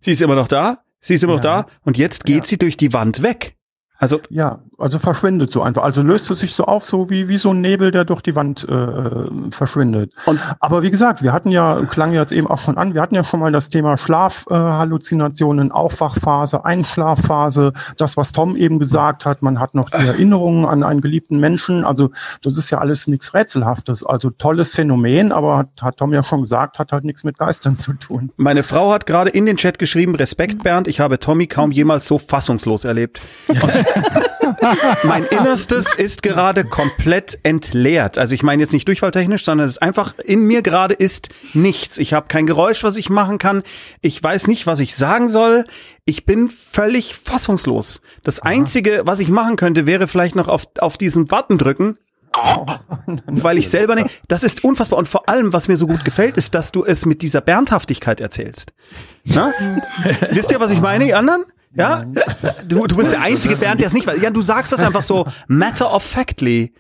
sie 0.01 0.13
ist 0.13 0.23
immer 0.23 0.35
noch 0.35 0.49
da, 0.49 0.85
sie 1.01 1.15
ist 1.15 1.25
immer 1.25 1.35
ja. 1.35 1.37
noch 1.37 1.43
da 1.43 1.67
und 1.83 1.99
jetzt 1.99 2.25
geht 2.25 2.39
ja. 2.39 2.45
sie 2.45 2.59
durch 2.59 2.77
die 2.77 2.93
Wand 2.93 3.23
weg. 3.23 3.57
Also 4.01 4.19
ja, 4.31 4.61
also 4.79 4.99
verschwindet 4.99 5.51
so 5.51 5.61
einfach. 5.61 5.83
Also 5.83 6.01
löst 6.01 6.31
es 6.31 6.41
sich 6.41 6.55
so 6.55 6.65
auf, 6.65 6.87
so 6.87 7.11
wie 7.11 7.29
wie 7.29 7.37
so 7.37 7.51
ein 7.51 7.61
Nebel, 7.61 7.91
der 7.91 8.07
durch 8.07 8.23
die 8.23 8.35
Wand 8.35 8.67
äh, 8.67 9.51
verschwindet. 9.51 10.15
Und 10.25 10.41
Aber 10.59 10.83
wie 10.83 10.91
gesagt, 10.91 11.23
wir 11.23 11.35
hatten 11.35 11.51
ja 11.51 11.79
klang 11.85 12.15
jetzt 12.15 12.33
eben 12.33 12.47
auch 12.47 12.59
schon 12.59 12.79
an. 12.79 12.95
Wir 12.95 13.03
hatten 13.03 13.15
ja 13.15 13.25
schon 13.25 13.41
mal 13.41 13.53
das 13.53 13.69
Thema 13.69 13.99
Schlafhalluzinationen, 13.99 15.69
äh, 15.69 15.73
Aufwachphase, 15.73 16.65
Einschlafphase. 16.65 17.75
Das, 17.99 18.17
was 18.17 18.33
Tom 18.33 18.57
eben 18.57 18.79
gesagt 18.79 19.27
hat, 19.27 19.43
man 19.43 19.61
hat 19.61 19.75
noch 19.75 19.91
die 19.91 20.07
Erinnerungen 20.07 20.65
an 20.65 20.83
einen 20.83 21.03
geliebten 21.03 21.39
Menschen. 21.39 21.85
Also 21.85 22.11
das 22.43 22.57
ist 22.57 22.71
ja 22.71 22.79
alles 22.79 23.07
nichts 23.07 23.35
Rätselhaftes. 23.35 24.07
Also 24.07 24.31
tolles 24.31 24.75
Phänomen, 24.75 25.31
aber 25.31 25.59
hat, 25.59 25.69
hat 25.83 25.97
Tom 25.99 26.15
ja 26.15 26.23
schon 26.23 26.41
gesagt, 26.41 26.79
hat 26.79 26.93
halt 26.93 27.05
nichts 27.05 27.23
mit 27.23 27.37
Geistern 27.37 27.77
zu 27.77 27.93
tun. 27.93 28.33
Meine 28.39 28.63
Frau 28.63 28.95
hat 28.95 29.05
gerade 29.05 29.29
in 29.29 29.45
den 29.45 29.59
Chat 29.59 29.79
geschrieben: 29.79 30.15
Respekt, 30.15 30.63
Bernd. 30.63 30.89
Ich 30.89 31.01
habe 31.01 31.19
Tommy 31.19 31.47
kaum 31.47 31.71
jemals 31.71 32.07
so 32.07 32.17
fassungslos 32.17 32.85
erlebt. 32.85 33.21
mein 35.05 35.25
Innerstes 35.25 35.95
ist 35.95 36.23
gerade 36.23 36.65
komplett 36.65 37.39
entleert. 37.43 38.19
Also 38.19 38.35
ich 38.35 38.43
meine 38.43 38.63
jetzt 38.63 38.73
nicht 38.73 38.87
durchfalltechnisch, 38.87 39.45
sondern 39.45 39.67
es 39.67 39.75
ist 39.75 39.83
einfach 39.83 40.19
in 40.19 40.41
mir 40.41 40.63
gerade 40.63 40.95
ist 40.95 41.31
nichts. 41.55 41.99
Ich 41.99 42.13
habe 42.13 42.27
kein 42.29 42.47
Geräusch, 42.47 42.85
was 42.85 42.97
ich 42.97 43.11
machen 43.11 43.39
kann. 43.39 43.63
Ich 44.01 44.23
weiß 44.23 44.47
nicht, 44.47 44.67
was 44.67 44.81
ich 44.81 44.97
sagen 44.97 45.29
soll. 45.29 45.67
Ich 46.05 46.27
bin 46.27 46.49
völlig 46.49 47.15
fassungslos. 47.15 48.01
Das 48.23 48.41
einzige, 48.41 49.03
was 49.05 49.21
ich 49.21 49.29
machen 49.29 49.57
könnte, 49.57 49.87
wäre 49.87 50.09
vielleicht 50.09 50.37
noch 50.37 50.49
auf, 50.49 50.67
auf 50.79 50.99
diesen 50.99 51.27
Button 51.27 51.59
drücken. 51.59 51.99
Weil 53.27 53.59
ich 53.59 53.69
selber 53.69 53.97
nicht, 53.97 54.09
das 54.29 54.45
ist 54.45 54.63
unfassbar. 54.63 54.99
Und 54.99 55.09
vor 55.09 55.29
allem, 55.29 55.53
was 55.53 55.69
mir 55.69 55.77
so 55.77 55.87
gut 55.87 56.05
gefällt, 56.05 56.37
ist, 56.37 56.55
dass 56.55 56.73
du 56.73 56.85
es 56.85 57.07
mit 57.07 57.23
dieser 57.23 57.41
Bernhaftigkeit 57.41 58.21
erzählst. 58.21 58.73
Na? 59.25 59.53
Wisst 60.31 60.53
ihr, 60.53 60.61
was 60.61 60.71
ich 60.71 60.81
meine, 60.81 61.05
die 61.05 61.15
anderen? 61.15 61.45
Ja? 61.75 62.05
Du, 62.67 62.87
du 62.87 62.97
bist 62.97 63.13
der 63.13 63.23
einzige 63.23 63.57
Bernd, 63.57 63.81
der 63.81 63.87
es 63.87 63.93
nicht 63.93 64.07
weiß. 64.07 64.21
Ja, 64.21 64.31
du 64.31 64.43
sagst 64.43 64.73
das 64.73 64.81
einfach 64.81 65.03
so 65.03 65.27
matter 65.47 65.95
of 65.95 66.03
factly. 66.03 66.73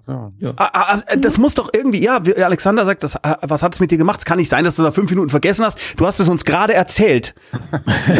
So. 0.00 0.32
Ja. 0.38 0.52
Ah, 0.56 0.70
ah, 0.72 0.98
ah, 1.06 1.16
das 1.16 1.36
muss 1.36 1.54
doch 1.54 1.68
irgendwie, 1.72 2.02
ja, 2.02 2.24
wie 2.24 2.34
Alexander 2.42 2.86
sagt, 2.86 3.02
das, 3.02 3.18
was 3.42 3.62
hat 3.62 3.74
es 3.74 3.80
mit 3.80 3.90
dir 3.90 3.98
gemacht? 3.98 4.20
Es 4.20 4.24
kann 4.24 4.38
nicht 4.38 4.48
sein, 4.48 4.64
dass 4.64 4.76
du 4.76 4.82
da 4.82 4.92
fünf 4.92 5.10
Minuten 5.10 5.28
vergessen 5.28 5.64
hast. 5.64 5.78
Du 5.98 6.06
hast 6.06 6.18
es 6.20 6.28
uns 6.28 6.44
gerade 6.44 6.72
erzählt. 6.72 7.34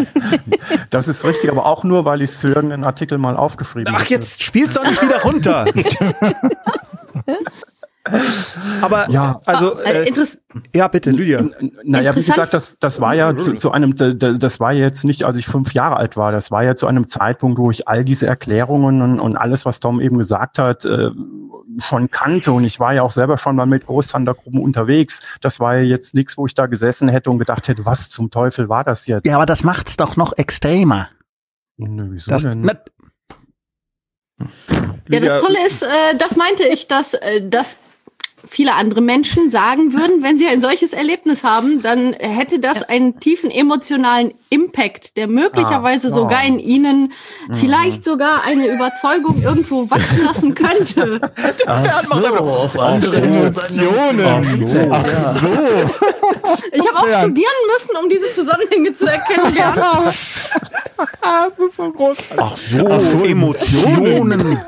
das 0.91 1.07
ist 1.07 1.25
richtig, 1.25 1.51
aber 1.51 1.65
auch 1.65 1.83
nur, 1.83 2.05
weil 2.05 2.21
ich 2.21 2.31
es 2.31 2.37
für 2.37 2.49
irgendeinen 2.49 2.83
Artikel 2.83 3.17
mal 3.17 3.35
aufgeschrieben 3.35 3.91
habe. 3.91 4.03
Ach, 4.05 4.09
jetzt 4.09 4.43
spielst 4.43 4.75
du 4.75 4.81
doch 4.81 4.89
nicht 4.89 5.01
wieder 5.01 5.21
runter. 5.23 5.65
Aber 8.81 9.09
ja, 9.11 9.41
also 9.45 9.77
ah, 9.77 9.81
äh, 9.83 10.11
ja, 10.73 10.87
bitte, 10.87 11.11
Lydia. 11.11 11.43
Naja, 11.83 12.15
wie 12.15 12.23
gesagt, 12.23 12.53
das, 12.53 12.79
das 12.79 12.99
war 12.99 13.13
ja 13.13 13.37
zu, 13.37 13.55
zu 13.55 13.71
einem, 13.71 13.93
das 13.95 14.59
war 14.59 14.73
jetzt 14.73 15.03
nicht, 15.03 15.23
als 15.23 15.37
ich 15.37 15.45
fünf 15.45 15.73
Jahre 15.73 15.97
alt 15.97 16.17
war. 16.17 16.31
Das 16.31 16.49
war 16.49 16.63
ja 16.63 16.75
zu 16.75 16.87
einem 16.87 17.07
Zeitpunkt, 17.07 17.59
wo 17.59 17.69
ich 17.69 17.87
all 17.87 18.03
diese 18.03 18.25
Erklärungen 18.25 19.01
und, 19.01 19.19
und 19.19 19.35
alles, 19.35 19.65
was 19.65 19.79
Tom 19.79 20.01
eben 20.01 20.17
gesagt 20.17 20.57
hat, 20.57 20.83
äh, 20.83 21.11
schon 21.77 22.09
kannte. 22.09 22.51
Und 22.53 22.63
ich 22.63 22.79
war 22.79 22.93
ja 22.93 23.03
auch 23.03 23.11
selber 23.11 23.37
schon 23.37 23.55
mal 23.55 23.67
mit 23.67 23.85
Großtandergruppen 23.85 24.61
unterwegs. 24.61 25.21
Das 25.41 25.59
war 25.59 25.75
ja 25.75 25.83
jetzt 25.83 26.15
nichts, 26.15 26.37
wo 26.37 26.47
ich 26.47 26.55
da 26.55 26.65
gesessen 26.65 27.07
hätte 27.07 27.29
und 27.29 27.37
gedacht 27.37 27.67
hätte, 27.67 27.85
was 27.85 28.09
zum 28.09 28.31
Teufel 28.31 28.67
war 28.67 28.83
das 28.83 29.05
jetzt? 29.05 29.27
Ja, 29.27 29.35
aber 29.35 29.45
das 29.45 29.63
macht's 29.63 29.95
doch 29.95 30.17
noch 30.17 30.35
extremer. 30.37 31.09
Nö, 31.77 32.07
wieso 32.09 32.31
das, 32.31 32.43
denn? 32.43 32.61
Na, 32.61 32.73
ja, 35.09 35.19
das 35.19 35.41
Tolle 35.41 35.67
ist, 35.67 35.83
äh, 35.83 36.15
das 36.17 36.35
meinte 36.35 36.63
ich, 36.63 36.87
dass 36.87 37.13
äh, 37.13 37.47
das 37.47 37.77
viele 38.51 38.73
andere 38.73 38.99
Menschen 38.99 39.49
sagen 39.49 39.93
würden, 39.93 40.23
wenn 40.23 40.35
sie 40.35 40.45
ein 40.45 40.59
solches 40.59 40.91
Erlebnis 40.91 41.45
haben, 41.45 41.81
dann 41.81 42.11
hätte 42.11 42.59
das 42.59 42.83
einen 42.83 43.17
tiefen 43.17 43.49
emotionalen 43.49 44.33
Impact, 44.49 45.15
der 45.15 45.27
möglicherweise 45.27 46.09
so. 46.11 46.23
sogar 46.23 46.43
in 46.43 46.59
ihnen 46.59 47.13
mhm. 47.47 47.55
vielleicht 47.55 48.03
sogar 48.03 48.43
eine 48.43 48.67
Überzeugung 48.67 49.41
irgendwo 49.41 49.89
wachsen 49.89 50.25
lassen 50.25 50.53
könnte. 50.53 51.21
Ach 51.65 52.01
so, 52.01 52.15
auf 52.15 52.77
andere 52.77 53.15
Emotionen. 53.21 54.91
Ach 54.91 55.37
so. 55.37 55.49
Ich 56.73 56.85
habe 56.85 56.97
auch 56.97 57.07
ja. 57.07 57.21
studieren 57.21 57.53
müssen, 57.73 57.95
um 58.01 58.09
diese 58.09 58.31
Zusammenhänge 58.33 58.91
zu 58.93 59.05
erkennen. 59.05 59.55
das 61.21 61.59
ist 61.59 61.77
so 61.77 61.91
groß. 61.91 62.17
Ach 62.35 62.57
so, 62.57 62.87
Ach 62.89 63.01
so 63.01 63.23
Emotionen. 63.23 64.59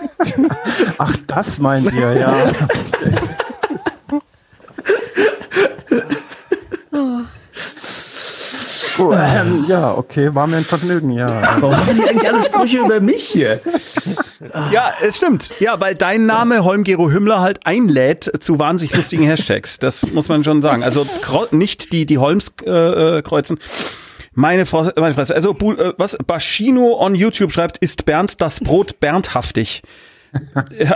Ach, 0.97 1.15
das 1.27 1.59
meint 1.59 1.91
ihr, 1.91 2.13
ja. 2.13 2.33
Oh, 8.99 9.11
ähm, 9.11 9.65
ja, 9.67 9.97
okay, 9.97 10.33
war 10.35 10.45
mir 10.45 10.57
ein 10.57 10.65
Vergnügen, 10.65 11.11
ja. 11.11 11.57
Warum 11.59 11.81
sind 11.81 11.97
die 11.97 12.07
eigentlich 12.07 12.31
alle 12.31 12.45
Sprüche 12.45 12.77
über 12.77 13.01
mich 13.01 13.23
hier? 13.23 13.59
Ja, 14.71 14.91
es 15.01 15.17
stimmt. 15.17 15.51
Ja, 15.59 15.79
weil 15.79 15.95
dein 15.95 16.25
Name 16.25 16.63
Holmgero 16.63 17.09
Hümmler 17.09 17.41
halt 17.41 17.65
einlädt 17.65 18.31
zu 18.39 18.59
wahnsinnig 18.59 18.95
lustigen 18.95 19.23
Hashtags. 19.23 19.79
Das 19.79 20.11
muss 20.11 20.29
man 20.29 20.43
schon 20.43 20.61
sagen. 20.61 20.83
Also 20.83 21.07
nicht 21.51 21.91
die 21.91 22.05
die 22.05 22.17
Holmes 22.17 22.53
äh, 22.65 23.17
äh, 23.17 23.21
kreuzen. 23.23 23.57
Meine, 24.33 24.65
Frau, 24.65 24.89
meine 24.95 25.13
Fresse. 25.13 25.33
Also 25.33 25.51
äh, 25.51 25.93
was 25.97 26.17
Baschino 26.25 26.97
on 26.99 27.15
YouTube 27.15 27.51
schreibt, 27.51 27.77
ist 27.79 28.05
Bernd 28.05 28.41
das 28.41 28.59
Brot 28.59 28.99
berndhaftig. 28.99 29.81
ja, 30.77 30.95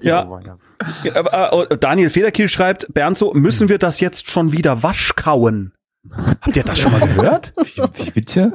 ja. 0.00 0.58
Äh, 1.04 1.76
Daniel 1.78 2.10
Federkiel 2.10 2.48
schreibt, 2.48 2.92
Bernd 2.92 3.18
so, 3.18 3.32
müssen 3.34 3.68
wir 3.68 3.78
das 3.78 4.00
jetzt 4.00 4.30
schon 4.30 4.52
wieder 4.52 4.82
waschkauen? 4.82 5.72
Habt 6.10 6.56
ihr 6.56 6.62
das 6.62 6.78
schon 6.78 6.92
mal 6.92 7.00
gehört? 7.00 7.52
Wie, 7.74 7.82
wie 8.04 8.10
bitte? 8.10 8.52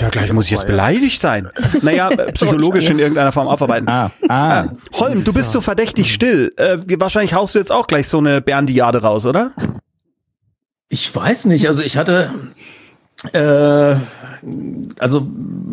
Ja, 0.00 0.08
gleich 0.08 0.32
muss 0.32 0.46
ich 0.46 0.52
jetzt 0.52 0.66
beleidigt 0.66 1.20
sein. 1.20 1.50
Naja, 1.82 2.08
psychologisch 2.08 2.88
in 2.88 2.98
irgendeiner 2.98 3.32
Form 3.32 3.48
aufarbeiten. 3.48 3.88
Ah, 3.88 4.10
ah. 4.28 4.64
Äh, 4.64 4.68
Holm, 4.94 5.24
du 5.24 5.32
bist 5.32 5.50
so 5.50 5.60
verdächtig 5.60 6.12
still. 6.12 6.52
Äh, 6.56 6.78
wahrscheinlich 6.98 7.34
haust 7.34 7.54
du 7.54 7.58
jetzt 7.58 7.70
auch 7.70 7.86
gleich 7.86 8.08
so 8.08 8.18
eine 8.18 8.40
Berndiade 8.40 9.02
raus, 9.02 9.26
oder? 9.26 9.52
Ich 10.88 11.14
weiß 11.14 11.46
nicht. 11.46 11.68
Also 11.68 11.82
ich 11.82 11.96
hatte 11.96 12.30
äh, 13.32 13.96
also 14.98 15.26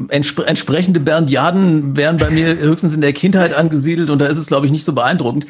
entspre 0.09 0.45
entsprechende 0.45 0.99
Berndiaden 0.99 1.95
wären 1.97 2.17
bei 2.17 2.29
mir 2.29 2.57
höchstens 2.57 2.95
in 2.95 3.01
der 3.01 3.13
Kindheit 3.13 3.53
angesiedelt 3.53 4.09
und 4.09 4.19
da 4.19 4.27
ist 4.27 4.37
es, 4.37 4.47
glaube 4.47 4.65
ich, 4.65 4.71
nicht 4.71 4.85
so 4.85 4.93
beeindruckend. 4.93 5.45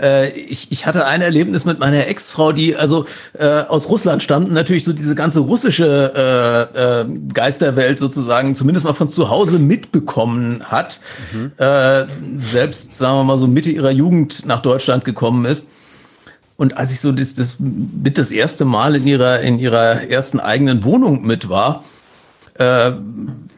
Äh, 0.00 0.30
ich, 0.30 0.72
ich 0.72 0.86
hatte 0.86 1.06
ein 1.06 1.20
Erlebnis 1.22 1.64
mit 1.64 1.78
meiner 1.78 2.06
Ex-Frau, 2.06 2.52
die 2.52 2.76
also 2.76 3.06
äh, 3.38 3.46
aus 3.46 3.88
Russland 3.88 4.22
stammt 4.22 4.48
und 4.48 4.54
natürlich 4.54 4.84
so 4.84 4.92
diese 4.92 5.14
ganze 5.14 5.40
russische 5.40 6.70
äh, 6.74 7.02
äh, 7.02 7.06
Geisterwelt 7.32 7.98
sozusagen 7.98 8.54
zumindest 8.54 8.86
mal 8.86 8.94
von 8.94 9.08
zu 9.08 9.30
Hause 9.30 9.58
mitbekommen 9.58 10.64
hat. 10.64 11.00
Mhm. 11.32 11.52
Äh, 11.56 12.06
selbst, 12.40 12.98
sagen 12.98 13.18
wir 13.18 13.24
mal, 13.24 13.36
so 13.36 13.46
Mitte 13.46 13.70
ihrer 13.70 13.90
Jugend 13.90 14.46
nach 14.46 14.62
Deutschland 14.62 15.04
gekommen 15.04 15.44
ist. 15.44 15.68
Und 16.56 16.76
als 16.76 16.92
ich 16.92 17.00
so 17.00 17.12
das, 17.12 17.34
das 17.34 17.56
mit 17.58 18.16
das 18.16 18.30
erste 18.30 18.64
Mal 18.64 18.96
in 18.96 19.06
ihrer, 19.06 19.40
in 19.40 19.58
ihrer 19.58 20.08
ersten 20.08 20.38
eigenen 20.40 20.84
Wohnung 20.84 21.22
mit 21.22 21.48
war, 21.48 21.84
äh, 22.54 22.92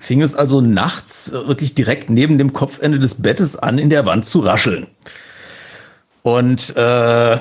fing 0.00 0.22
es 0.22 0.34
also 0.34 0.60
nachts 0.60 1.32
wirklich 1.32 1.74
direkt 1.74 2.08
neben 2.08 2.38
dem 2.38 2.52
Kopfende 2.52 2.98
des 2.98 3.20
Bettes 3.20 3.58
an, 3.58 3.78
in 3.78 3.90
der 3.90 4.06
Wand 4.06 4.24
zu 4.24 4.40
rascheln. 4.40 4.86
Und 6.22 6.74
äh, 6.76 7.38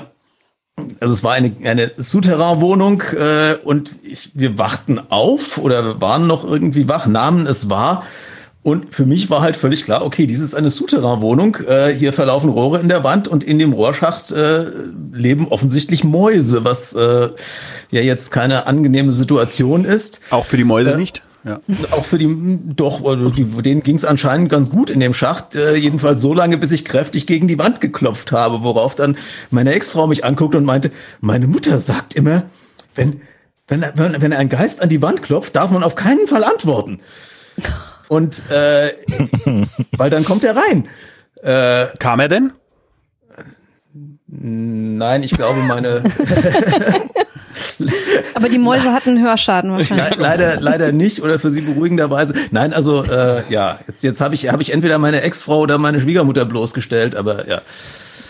also 1.00 1.14
es 1.14 1.24
war 1.24 1.32
eine, 1.32 1.54
eine 1.64 1.92
Souterrain-Wohnung 1.96 3.02
äh, 3.18 3.54
und 3.64 3.94
ich, 4.02 4.32
wir 4.34 4.58
wachten 4.58 5.00
auf 5.08 5.56
oder 5.56 6.00
waren 6.00 6.26
noch 6.26 6.44
irgendwie 6.44 6.88
wach, 6.88 7.06
nahmen 7.06 7.46
es 7.46 7.70
wahr 7.70 8.04
und 8.66 8.92
für 8.92 9.06
mich 9.06 9.30
war 9.30 9.42
halt 9.42 9.56
völlig 9.56 9.84
klar, 9.84 10.04
okay, 10.04 10.26
dies 10.26 10.40
ist 10.40 10.56
eine 10.56 10.70
Souterrain-Wohnung. 10.70 11.58
Äh, 11.68 11.94
hier 11.94 12.12
verlaufen 12.12 12.50
Rohre 12.50 12.80
in 12.80 12.88
der 12.88 13.04
Wand 13.04 13.28
und 13.28 13.44
in 13.44 13.60
dem 13.60 13.72
Rohrschacht 13.72 14.32
äh, 14.32 14.64
leben 15.12 15.46
offensichtlich 15.46 16.02
Mäuse, 16.02 16.64
was 16.64 16.92
äh, 16.96 17.28
ja 17.92 18.00
jetzt 18.00 18.32
keine 18.32 18.66
angenehme 18.66 19.12
Situation 19.12 19.84
ist. 19.84 20.20
Auch 20.30 20.46
für 20.46 20.56
die 20.56 20.64
Mäuse 20.64 20.94
äh, 20.94 20.96
nicht? 20.96 21.22
Ja. 21.44 21.60
Auch 21.92 22.06
für 22.06 22.18
die, 22.18 22.58
doch, 22.74 23.04
also 23.04 23.30
die, 23.30 23.44
denen 23.44 23.84
ging 23.84 23.94
es 23.94 24.04
anscheinend 24.04 24.48
ganz 24.48 24.70
gut 24.70 24.90
in 24.90 24.98
dem 24.98 25.14
Schacht. 25.14 25.54
Äh, 25.54 25.76
jedenfalls 25.76 26.20
so 26.20 26.34
lange, 26.34 26.58
bis 26.58 26.72
ich 26.72 26.84
kräftig 26.84 27.28
gegen 27.28 27.46
die 27.46 27.60
Wand 27.60 27.80
geklopft 27.80 28.32
habe, 28.32 28.64
worauf 28.64 28.96
dann 28.96 29.16
meine 29.52 29.74
Ex-Frau 29.74 30.08
mich 30.08 30.24
anguckt 30.24 30.56
und 30.56 30.64
meinte, 30.64 30.90
meine 31.20 31.46
Mutter 31.46 31.78
sagt 31.78 32.16
immer, 32.16 32.42
wenn, 32.96 33.20
wenn, 33.68 33.84
wenn, 33.94 34.20
wenn 34.20 34.32
ein 34.32 34.48
Geist 34.48 34.82
an 34.82 34.88
die 34.88 35.02
Wand 35.02 35.22
klopft, 35.22 35.54
darf 35.54 35.70
man 35.70 35.84
auf 35.84 35.94
keinen 35.94 36.26
Fall 36.26 36.42
antworten. 36.42 36.98
Und 38.08 38.42
äh, 38.50 38.92
weil 39.96 40.10
dann 40.10 40.24
kommt 40.24 40.44
er 40.44 40.56
rein. 40.56 40.88
Äh, 41.42 41.86
Kam 41.98 42.20
er 42.20 42.28
denn? 42.28 42.52
Nein, 44.28 45.22
ich 45.22 45.32
glaube 45.32 45.60
meine. 45.60 46.02
Aber 48.34 48.48
die 48.48 48.58
Mäuse 48.58 48.92
hatten 48.92 49.22
Hörschaden 49.22 49.72
wahrscheinlich. 49.72 50.18
leider, 50.18 50.60
leider 50.60 50.92
nicht 50.92 51.22
oder 51.22 51.38
für 51.38 51.50
sie 51.50 51.60
beruhigenderweise. 51.60 52.34
Nein, 52.50 52.72
also 52.72 53.04
äh, 53.04 53.42
ja, 53.48 53.78
jetzt, 53.86 54.02
jetzt 54.02 54.20
habe 54.20 54.34
ich, 54.34 54.48
hab 54.48 54.60
ich 54.60 54.72
entweder 54.72 54.98
meine 54.98 55.20
Ex-Frau 55.22 55.60
oder 55.60 55.78
meine 55.78 56.00
Schwiegermutter 56.00 56.44
bloßgestellt, 56.44 57.14
aber 57.14 57.48
ja. 57.48 57.62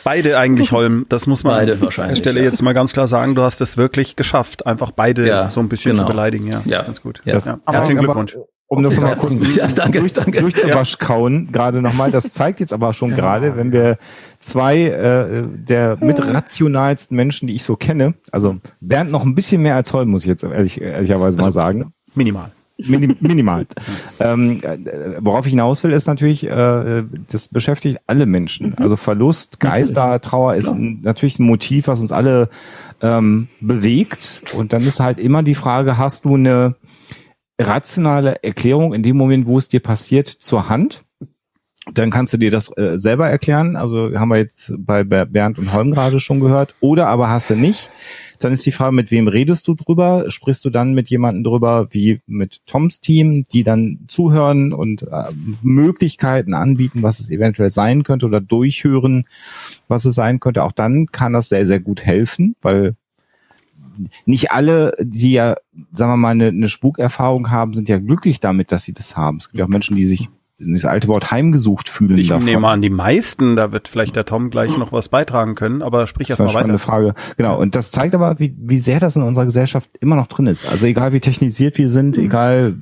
Beide 0.05 0.39
eigentlich, 0.39 0.71
Holm. 0.71 1.07
Das 1.09 1.27
muss 1.27 1.43
man 1.43 1.55
beide 1.55 1.81
wahrscheinlich, 1.81 2.19
an 2.19 2.23
der 2.23 2.31
Stelle 2.31 2.39
ja. 2.41 2.51
jetzt 2.51 2.63
mal 2.63 2.75
ganz 2.75 2.93
klar 2.93 3.09
sagen. 3.09 3.35
Du 3.35 3.43
hast 3.43 3.61
es 3.61 3.77
wirklich 3.77 4.15
geschafft, 4.15 4.65
einfach 4.67 4.93
beide 4.93 5.27
ja, 5.27 5.51
so 5.51 5.59
ein 5.61 5.69
bisschen 5.69 5.93
genau. 5.93 6.05
zu 6.05 6.13
beleidigen. 6.13 6.47
Ja, 6.47 6.63
ja. 6.65 6.83
ganz 6.83 7.03
gut. 7.03 7.23
Ja. 7.25 7.33
Das, 7.33 7.47
ja. 7.47 7.59
Herzlichen 7.67 7.99
Glückwunsch 7.99 8.37
um 8.69 8.83
das 8.83 8.97
nochmal 8.97 9.17
kurz 9.17 9.41
ja, 9.57 9.69
danke, 9.69 10.01
durch, 10.01 10.13
danke. 10.13 10.41
durchzuwaschkauen, 10.41 11.47
ja. 11.47 11.53
gerade 11.53 11.83
nochmal. 11.83 12.11
Das 12.11 12.33
zeigt 12.33 12.61
jetzt 12.61 12.73
aber 12.73 12.93
schon 12.95 13.15
gerade, 13.15 13.57
wenn 13.57 13.73
wir 13.73 13.99
zwei 14.41 14.83
äh, 14.83 15.45
der 15.47 15.99
mit 16.01 16.21
rationalsten 16.21 17.17
Menschen, 17.17 17.47
die 17.47 17.55
ich 17.55 17.63
so 17.63 17.77
kenne, 17.77 18.15
also 18.33 18.57
Bernd 18.81 19.11
noch 19.11 19.25
ein 19.25 19.35
bisschen 19.35 19.63
mehr 19.63 19.77
als 19.77 19.93
Holm, 19.93 20.11
muss 20.11 20.23
ich 20.23 20.29
jetzt 20.29 20.43
ehrlich, 20.43 20.81
ehrlicherweise 20.81 21.39
also, 21.39 21.47
mal 21.47 21.53
sagen. 21.53 21.93
Minimal. 22.15 22.51
Minim, 22.79 23.17
minimal. 23.21 23.67
ähm, 24.21 24.59
äh, 24.63 24.77
worauf 25.21 25.47
ich 25.47 25.51
hinaus 25.51 25.83
will, 25.83 25.93
ist 25.93 26.07
natürlich, 26.07 26.47
äh, 26.47 27.05
das 27.31 27.49
beschäftigt 27.49 28.01
alle 28.07 28.27
Menschen. 28.27 28.71
Mhm. 28.71 28.75
Also 28.77 28.97
Verlust, 28.97 29.61
Geister, 29.61 30.21
Trauer 30.21 30.57
ist 30.57 30.69
ein, 30.69 31.01
natürlich 31.03 31.39
ein 31.39 31.47
Motiv, 31.47 31.89
was 31.89 32.01
uns 32.01 32.13
alle 32.13 32.51
ähm, 33.01 33.49
bewegt. 33.61 34.43
Und 34.55 34.75
dann 34.75 34.83
ist 34.83 35.01
halt 35.01 35.21
immer 35.21 35.43
die 35.43 35.55
Frage, 35.55 35.97
hast 35.97 36.27
du 36.27 36.35
eine 36.35 36.75
rationale 37.59 38.43
Erklärung 38.43 38.95
in 38.95 39.03
dem 39.03 39.17
Moment, 39.17 39.47
wo 39.47 39.59
es 39.59 39.69
dir 39.69 39.81
passiert, 39.81 40.29
zur 40.29 40.69
Hand. 40.69 41.03
Dann 41.95 42.11
kannst 42.11 42.33
du 42.33 42.37
dir 42.37 42.51
das 42.51 42.77
äh, 42.77 42.99
selber 42.99 43.29
erklären. 43.29 43.77
Also 43.77 44.11
haben 44.19 44.29
wir 44.29 44.39
jetzt 44.39 44.75
bei 44.77 45.05
Bernd 45.05 45.57
und 45.57 45.73
Holm 45.73 45.93
gerade 45.93 46.19
schon 46.19 46.41
gehört. 46.41 46.75
Oder 46.81 47.07
aber 47.07 47.31
hast 47.31 47.51
du 47.51 47.55
nicht. 47.55 47.91
Dann 48.41 48.53
ist 48.53 48.67
die 48.67 48.73
Frage, 48.73 48.95
mit 48.95 49.13
wem 49.13 49.29
redest 49.29 49.69
du 49.69 49.75
drüber? 49.75 50.25
Sprichst 50.29 50.65
du 50.65 50.71
dann 50.71 50.95
mit 50.95 51.11
jemandem 51.11 51.45
drüber, 51.45 51.87
wie 51.91 52.21
mit 52.27 52.61
Toms 52.67 53.01
Team, 53.01 53.45
die 53.53 53.63
dann 53.63 54.01
zuhören 54.09 54.73
und 54.73 55.03
äh, 55.03 55.31
Möglichkeiten 55.63 56.55
anbieten, 56.55 57.05
was 57.05 57.21
es 57.21 57.31
eventuell 57.31 57.71
sein 57.71 58.03
könnte 58.03 58.27
oder 58.27 58.41
durchhören, 58.41 59.25
was 59.87 60.05
es 60.07 60.17
sein 60.17 60.41
könnte. 60.41 60.65
Auch 60.65 60.73
dann 60.73 61.07
kann 61.07 61.35
das 61.35 61.49
sehr, 61.49 61.67
sehr 61.67 61.79
gut 61.79 62.05
helfen, 62.05 62.57
weil 62.63 62.97
nicht 64.25 64.53
alle, 64.53 64.93
die 65.01 65.33
ja, 65.33 65.57
sagen 65.93 66.13
wir 66.13 66.17
mal, 66.17 66.31
eine, 66.31 66.49
eine 66.49 66.69
Spukerfahrung 66.69 67.51
haben, 67.51 67.75
sind 67.75 67.89
ja 67.89 67.99
glücklich 67.99 68.41
damit, 68.41 68.73
dass 68.73 68.85
sie 68.85 68.93
das 68.93 69.17
haben. 69.17 69.39
Es 69.39 69.49
gibt 69.51 69.59
ja 69.59 69.65
auch 69.65 69.71
Menschen, 69.71 69.97
die 69.97 70.07
sich 70.07 70.29
das 70.59 70.87
alte 70.87 71.09
Wort 71.09 71.31
heimgesucht 71.31 71.91
fühlen. 71.91 72.17
Ich 72.17 72.29
davon. 72.29 72.47
nehme 72.47 72.69
an, 72.69 72.81
die 72.81 72.89
meisten, 72.89 73.57
da 73.57 73.73
wird 73.73 73.89
vielleicht 73.89 74.17
der 74.17 74.25
Tom 74.25 74.49
gleich 74.49 74.77
noch 74.79 74.91
was 74.91 75.11
beitragen 75.11 75.55
können, 75.55 75.83
aber 75.83 76.07
sprich 76.07 76.31
erst 76.31 76.41
mal 76.41 76.55
weiter. 76.55 76.67
Eine 76.67 76.79
Frage. 76.79 77.15
Genau. 77.37 77.59
Und 77.59 77.75
das 77.75 77.91
zeigt 77.91 78.15
aber, 78.15 78.39
wie, 78.39 78.55
wie 78.59 78.79
sehr 78.79 78.99
das 78.99 79.17
in 79.17 79.23
unserer 79.23 79.45
Gesellschaft 79.45 79.91
immer 80.01 80.17
noch 80.17 80.29
drin 80.29 80.47
ist. 80.47 80.67
Also 80.67 80.87
egal 80.87 81.13
wie 81.13 81.21
technisiert 81.21 81.77
wir 81.77 81.91
sind, 81.91 82.17
mhm. 82.17 82.25
egal 82.25 82.75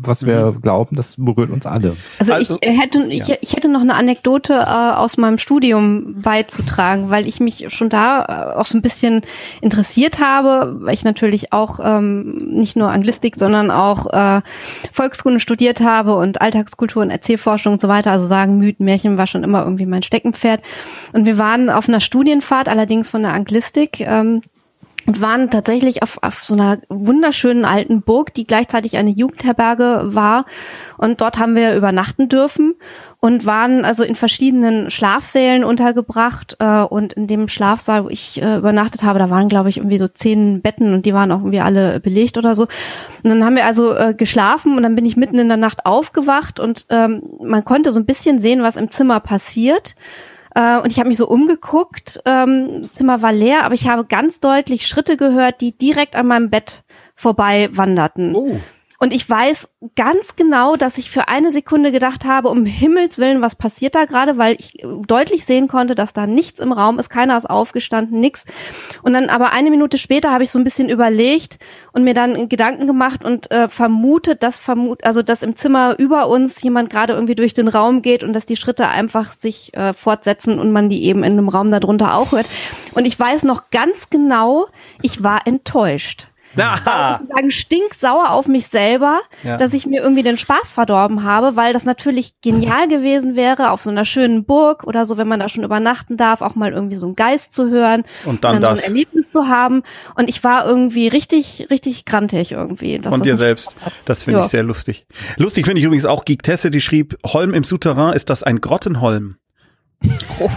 was 0.00 0.24
wir 0.24 0.52
mhm. 0.52 0.62
glauben, 0.62 0.96
das 0.96 1.16
berührt 1.18 1.50
uns 1.50 1.66
alle. 1.66 1.96
Also, 2.18 2.32
also 2.32 2.58
ich 2.62 2.80
hätte, 2.80 3.04
ich, 3.10 3.28
ja. 3.28 3.36
ich 3.42 3.54
hätte 3.54 3.68
noch 3.68 3.82
eine 3.82 3.94
Anekdote 3.94 4.54
äh, 4.54 4.64
aus 4.64 5.18
meinem 5.18 5.36
Studium 5.36 6.22
beizutragen, 6.22 7.10
weil 7.10 7.26
ich 7.26 7.38
mich 7.38 7.66
schon 7.68 7.90
da 7.90 8.54
äh, 8.54 8.58
auch 8.58 8.64
so 8.64 8.78
ein 8.78 8.82
bisschen 8.82 9.20
interessiert 9.60 10.20
habe, 10.20 10.78
weil 10.80 10.94
ich 10.94 11.04
natürlich 11.04 11.52
auch 11.52 11.80
ähm, 11.82 12.48
nicht 12.48 12.76
nur 12.76 12.90
Anglistik, 12.90 13.36
sondern 13.36 13.70
auch 13.70 14.06
äh, 14.10 14.40
Volkskunde 14.90 15.38
studiert 15.38 15.80
habe 15.80 16.16
und 16.16 16.40
Alltagskultur 16.40 17.02
und 17.02 17.09
Erzählforschung 17.10 17.74
und 17.74 17.80
so 17.80 17.88
weiter. 17.88 18.12
Also 18.12 18.26
sagen, 18.26 18.58
Mythen, 18.58 18.84
Märchen 18.84 19.16
war 19.16 19.26
schon 19.26 19.44
immer 19.44 19.62
irgendwie 19.62 19.86
mein 19.86 20.02
Steckenpferd. 20.02 20.62
Und 21.12 21.26
wir 21.26 21.38
waren 21.38 21.70
auf 21.70 21.88
einer 21.88 22.00
Studienfahrt, 22.00 22.68
allerdings 22.68 23.10
von 23.10 23.22
der 23.22 23.32
Anglistik. 23.34 24.00
Ähm, 24.00 24.42
und 25.06 25.20
waren 25.20 25.50
tatsächlich 25.50 26.02
auf, 26.02 26.18
auf 26.22 26.44
so 26.44 26.54
einer 26.54 26.78
wunderschönen 26.88 27.64
alten 27.64 28.02
Burg, 28.02 28.34
die 28.34 28.46
gleichzeitig 28.46 28.98
eine 28.98 29.10
Jugendherberge 29.10 30.14
war. 30.14 30.44
Und 30.98 31.20
dort 31.20 31.38
haben 31.38 31.56
wir 31.56 31.74
übernachten 31.74 32.28
dürfen 32.28 32.74
und 33.18 33.46
waren 33.46 33.84
also 33.84 34.04
in 34.04 34.14
verschiedenen 34.14 34.90
Schlafsälen 34.90 35.64
untergebracht. 35.64 36.56
Äh, 36.58 36.82
und 36.82 37.14
in 37.14 37.26
dem 37.26 37.48
Schlafsaal, 37.48 38.04
wo 38.04 38.08
ich 38.08 38.40
äh, 38.42 38.58
übernachtet 38.58 39.02
habe, 39.02 39.18
da 39.18 39.30
waren, 39.30 39.48
glaube 39.48 39.70
ich, 39.70 39.78
irgendwie 39.78 39.98
so 39.98 40.08
zehn 40.08 40.60
Betten 40.60 40.92
und 40.92 41.06
die 41.06 41.14
waren 41.14 41.32
auch 41.32 41.40
irgendwie 41.40 41.60
alle 41.60 42.00
belegt 42.00 42.36
oder 42.36 42.54
so. 42.54 42.64
Und 43.22 43.30
dann 43.30 43.44
haben 43.44 43.56
wir 43.56 43.64
also 43.64 43.94
äh, 43.94 44.14
geschlafen 44.14 44.76
und 44.76 44.82
dann 44.82 44.94
bin 44.94 45.06
ich 45.06 45.16
mitten 45.16 45.38
in 45.38 45.48
der 45.48 45.56
Nacht 45.56 45.86
aufgewacht 45.86 46.60
und 46.60 46.86
ähm, 46.90 47.22
man 47.42 47.64
konnte 47.64 47.90
so 47.90 48.00
ein 48.00 48.06
bisschen 48.06 48.38
sehen, 48.38 48.62
was 48.62 48.76
im 48.76 48.90
Zimmer 48.90 49.20
passiert. 49.20 49.94
Äh, 50.54 50.78
und 50.78 50.90
ich 50.90 50.98
habe 50.98 51.08
mich 51.08 51.18
so 51.18 51.28
umgeguckt, 51.28 52.20
ähm, 52.24 52.88
Zimmer 52.92 53.22
war 53.22 53.32
leer, 53.32 53.64
aber 53.64 53.74
ich 53.74 53.88
habe 53.88 54.04
ganz 54.04 54.40
deutlich 54.40 54.86
Schritte 54.86 55.16
gehört, 55.16 55.60
die 55.60 55.76
direkt 55.76 56.16
an 56.16 56.26
meinem 56.26 56.50
Bett 56.50 56.82
vorbei 57.14 57.68
wanderten. 57.72 58.34
Oh. 58.34 58.60
Und 59.02 59.14
ich 59.14 59.28
weiß 59.28 59.70
ganz 59.96 60.36
genau, 60.36 60.76
dass 60.76 60.98
ich 60.98 61.10
für 61.10 61.28
eine 61.28 61.52
Sekunde 61.52 61.90
gedacht 61.90 62.26
habe, 62.26 62.50
um 62.50 62.66
Himmels 62.66 63.16
Willen, 63.16 63.40
was 63.40 63.56
passiert 63.56 63.94
da 63.94 64.04
gerade, 64.04 64.36
weil 64.36 64.56
ich 64.58 64.84
deutlich 65.06 65.46
sehen 65.46 65.68
konnte, 65.68 65.94
dass 65.94 66.12
da 66.12 66.26
nichts 66.26 66.60
im 66.60 66.70
Raum 66.70 66.98
ist, 66.98 67.08
keiner 67.08 67.34
ist 67.38 67.48
aufgestanden, 67.48 68.20
nix. 68.20 68.44
Und 69.02 69.14
dann 69.14 69.30
aber 69.30 69.52
eine 69.52 69.70
Minute 69.70 69.96
später 69.96 70.30
habe 70.30 70.44
ich 70.44 70.50
so 70.50 70.58
ein 70.58 70.64
bisschen 70.64 70.90
überlegt 70.90 71.58
und 71.92 72.04
mir 72.04 72.12
dann 72.12 72.50
Gedanken 72.50 72.86
gemacht 72.86 73.24
und 73.24 73.50
äh, 73.50 73.68
vermutet, 73.68 74.42
dass 74.42 74.58
vermut, 74.58 75.02
also 75.02 75.22
dass 75.22 75.42
im 75.42 75.56
Zimmer 75.56 75.98
über 75.98 76.28
uns 76.28 76.62
jemand 76.62 76.90
gerade 76.90 77.14
irgendwie 77.14 77.34
durch 77.34 77.54
den 77.54 77.68
Raum 77.68 78.02
geht 78.02 78.22
und 78.22 78.34
dass 78.34 78.44
die 78.44 78.56
Schritte 78.56 78.88
einfach 78.88 79.32
sich 79.32 79.72
äh, 79.72 79.94
fortsetzen 79.94 80.58
und 80.58 80.72
man 80.72 80.90
die 80.90 81.04
eben 81.04 81.24
in 81.24 81.32
einem 81.32 81.48
Raum 81.48 81.70
darunter 81.70 82.16
auch 82.16 82.32
hört. 82.32 82.46
Und 82.92 83.06
ich 83.06 83.18
weiß 83.18 83.44
noch 83.44 83.70
ganz 83.70 84.10
genau, 84.10 84.66
ich 85.00 85.22
war 85.22 85.46
enttäuscht 85.46 86.29
war 86.54 87.18
sozusagen 87.18 87.50
stinksauer 87.50 88.30
auf 88.30 88.48
mich 88.48 88.66
selber, 88.66 89.20
ja. 89.44 89.56
dass 89.56 89.72
ich 89.72 89.86
mir 89.86 90.02
irgendwie 90.02 90.22
den 90.22 90.36
Spaß 90.36 90.72
verdorben 90.72 91.24
habe, 91.24 91.56
weil 91.56 91.72
das 91.72 91.84
natürlich 91.84 92.40
genial 92.40 92.88
gewesen 92.88 93.36
wäre, 93.36 93.70
auf 93.70 93.80
so 93.80 93.90
einer 93.90 94.04
schönen 94.04 94.44
Burg 94.44 94.84
oder 94.84 95.06
so, 95.06 95.16
wenn 95.16 95.28
man 95.28 95.40
da 95.40 95.48
schon 95.48 95.64
übernachten 95.64 96.16
darf, 96.16 96.42
auch 96.42 96.54
mal 96.54 96.72
irgendwie 96.72 96.96
so 96.96 97.06
einen 97.06 97.16
Geist 97.16 97.52
zu 97.52 97.70
hören 97.70 98.04
und 98.24 98.44
dann, 98.44 98.56
und 98.56 98.62
dann 98.62 98.76
so 98.76 98.82
ein 98.82 98.88
Erlebnis 98.88 99.30
zu 99.30 99.48
haben. 99.48 99.82
Und 100.14 100.28
ich 100.28 100.42
war 100.44 100.66
irgendwie 100.66 101.08
richtig, 101.08 101.68
richtig 101.70 102.04
grantig 102.04 102.52
irgendwie. 102.52 103.00
Von 103.00 103.22
dir 103.22 103.36
selbst. 103.36 103.76
Das 104.04 104.24
finde 104.24 104.40
ja. 104.40 104.44
ich 104.44 104.50
sehr 104.50 104.62
lustig. 104.62 105.06
Lustig 105.36 105.66
finde 105.66 105.80
ich 105.80 105.84
übrigens 105.84 106.04
auch 106.04 106.24
Geek 106.24 106.42
Tesse, 106.42 106.70
die 106.70 106.80
schrieb, 106.80 107.16
Holm 107.26 107.54
im 107.54 107.64
Souterrain, 107.64 108.12
ist 108.14 108.30
das 108.30 108.42
ein 108.42 108.60
Grottenholm? 108.60 109.36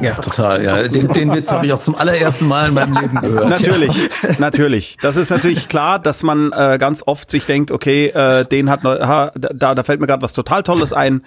Ja, 0.01 0.13
total. 0.13 0.63
Ja, 0.63 0.87
den, 0.87 1.09
den 1.09 1.33
Witz 1.33 1.51
habe 1.51 1.65
ich 1.65 1.73
auch 1.73 1.81
zum 1.81 1.95
allerersten 1.95 2.47
Mal 2.47 2.69
in 2.69 2.73
meinem 2.73 2.97
Leben 2.97 3.19
gehört. 3.19 3.49
Natürlich, 3.49 4.09
natürlich. 4.39 4.97
Das 5.01 5.17
ist 5.17 5.29
natürlich 5.29 5.67
klar, 5.67 5.99
dass 5.99 6.23
man 6.23 6.51
äh, 6.53 6.77
ganz 6.79 7.03
oft 7.05 7.29
sich 7.29 7.45
denkt, 7.45 7.71
okay, 7.71 8.07
äh, 8.07 8.45
den 8.45 8.69
hat 8.69 8.83
ha, 8.83 9.31
da, 9.35 9.75
da 9.75 9.83
fällt 9.83 9.99
mir 9.99 10.07
gerade 10.07 10.21
was 10.21 10.33
total 10.33 10.63
Tolles 10.63 10.93
ein, 10.93 11.23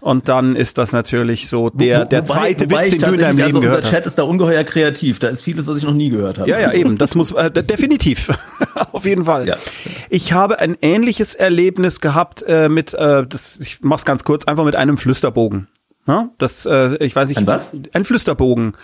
und 0.00 0.28
dann 0.28 0.56
ist 0.56 0.78
das 0.78 0.92
natürlich 0.92 1.48
so 1.48 1.70
der 1.70 2.04
der 2.04 2.28
wobei, 2.28 2.54
zweite 2.54 2.70
wobei 2.70 2.86
Witz, 2.86 2.90
den 2.90 3.00
du 3.00 3.14
in 3.14 3.20
deinem 3.20 3.36
Leben 3.36 3.46
also 3.48 3.60
gehört 3.60 3.84
unser 3.84 3.90
Chat 3.96 4.06
ist 4.06 4.18
da 4.18 4.24
ungeheuer 4.24 4.64
kreativ. 4.64 5.18
Da 5.18 5.28
ist 5.28 5.42
vieles, 5.42 5.66
was 5.66 5.78
ich 5.78 5.84
noch 5.84 5.94
nie 5.94 6.10
gehört 6.10 6.38
habe. 6.38 6.50
Ja, 6.50 6.60
ja, 6.60 6.72
eben. 6.72 6.98
Das 6.98 7.14
muss 7.14 7.32
äh, 7.32 7.50
definitiv 7.50 8.30
auf 8.92 9.06
jeden 9.06 9.24
Fall. 9.24 9.48
Ja. 9.48 9.56
Ich 10.10 10.32
habe 10.32 10.58
ein 10.58 10.76
ähnliches 10.82 11.34
Erlebnis 11.34 12.00
gehabt 12.00 12.44
äh, 12.46 12.68
mit, 12.68 12.92
äh, 12.94 13.26
das, 13.26 13.58
ich 13.60 13.78
mach's 13.80 14.04
ganz 14.04 14.24
kurz, 14.24 14.44
einfach 14.44 14.64
mit 14.64 14.76
einem 14.76 14.98
Flüsterbogen. 14.98 15.68
Ja, 16.06 16.30
das, 16.38 16.66
äh, 16.66 16.96
ich 16.96 17.14
weiß 17.16 17.28
nicht. 17.28 17.38
Ein 17.38 17.46
was? 17.46 17.76
Ein 17.92 18.04
Flüsterbogen. 18.04 18.76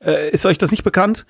Äh, 0.00 0.30
ist 0.30 0.44
euch 0.46 0.58
das 0.58 0.70
nicht 0.70 0.84
bekannt? 0.84 1.26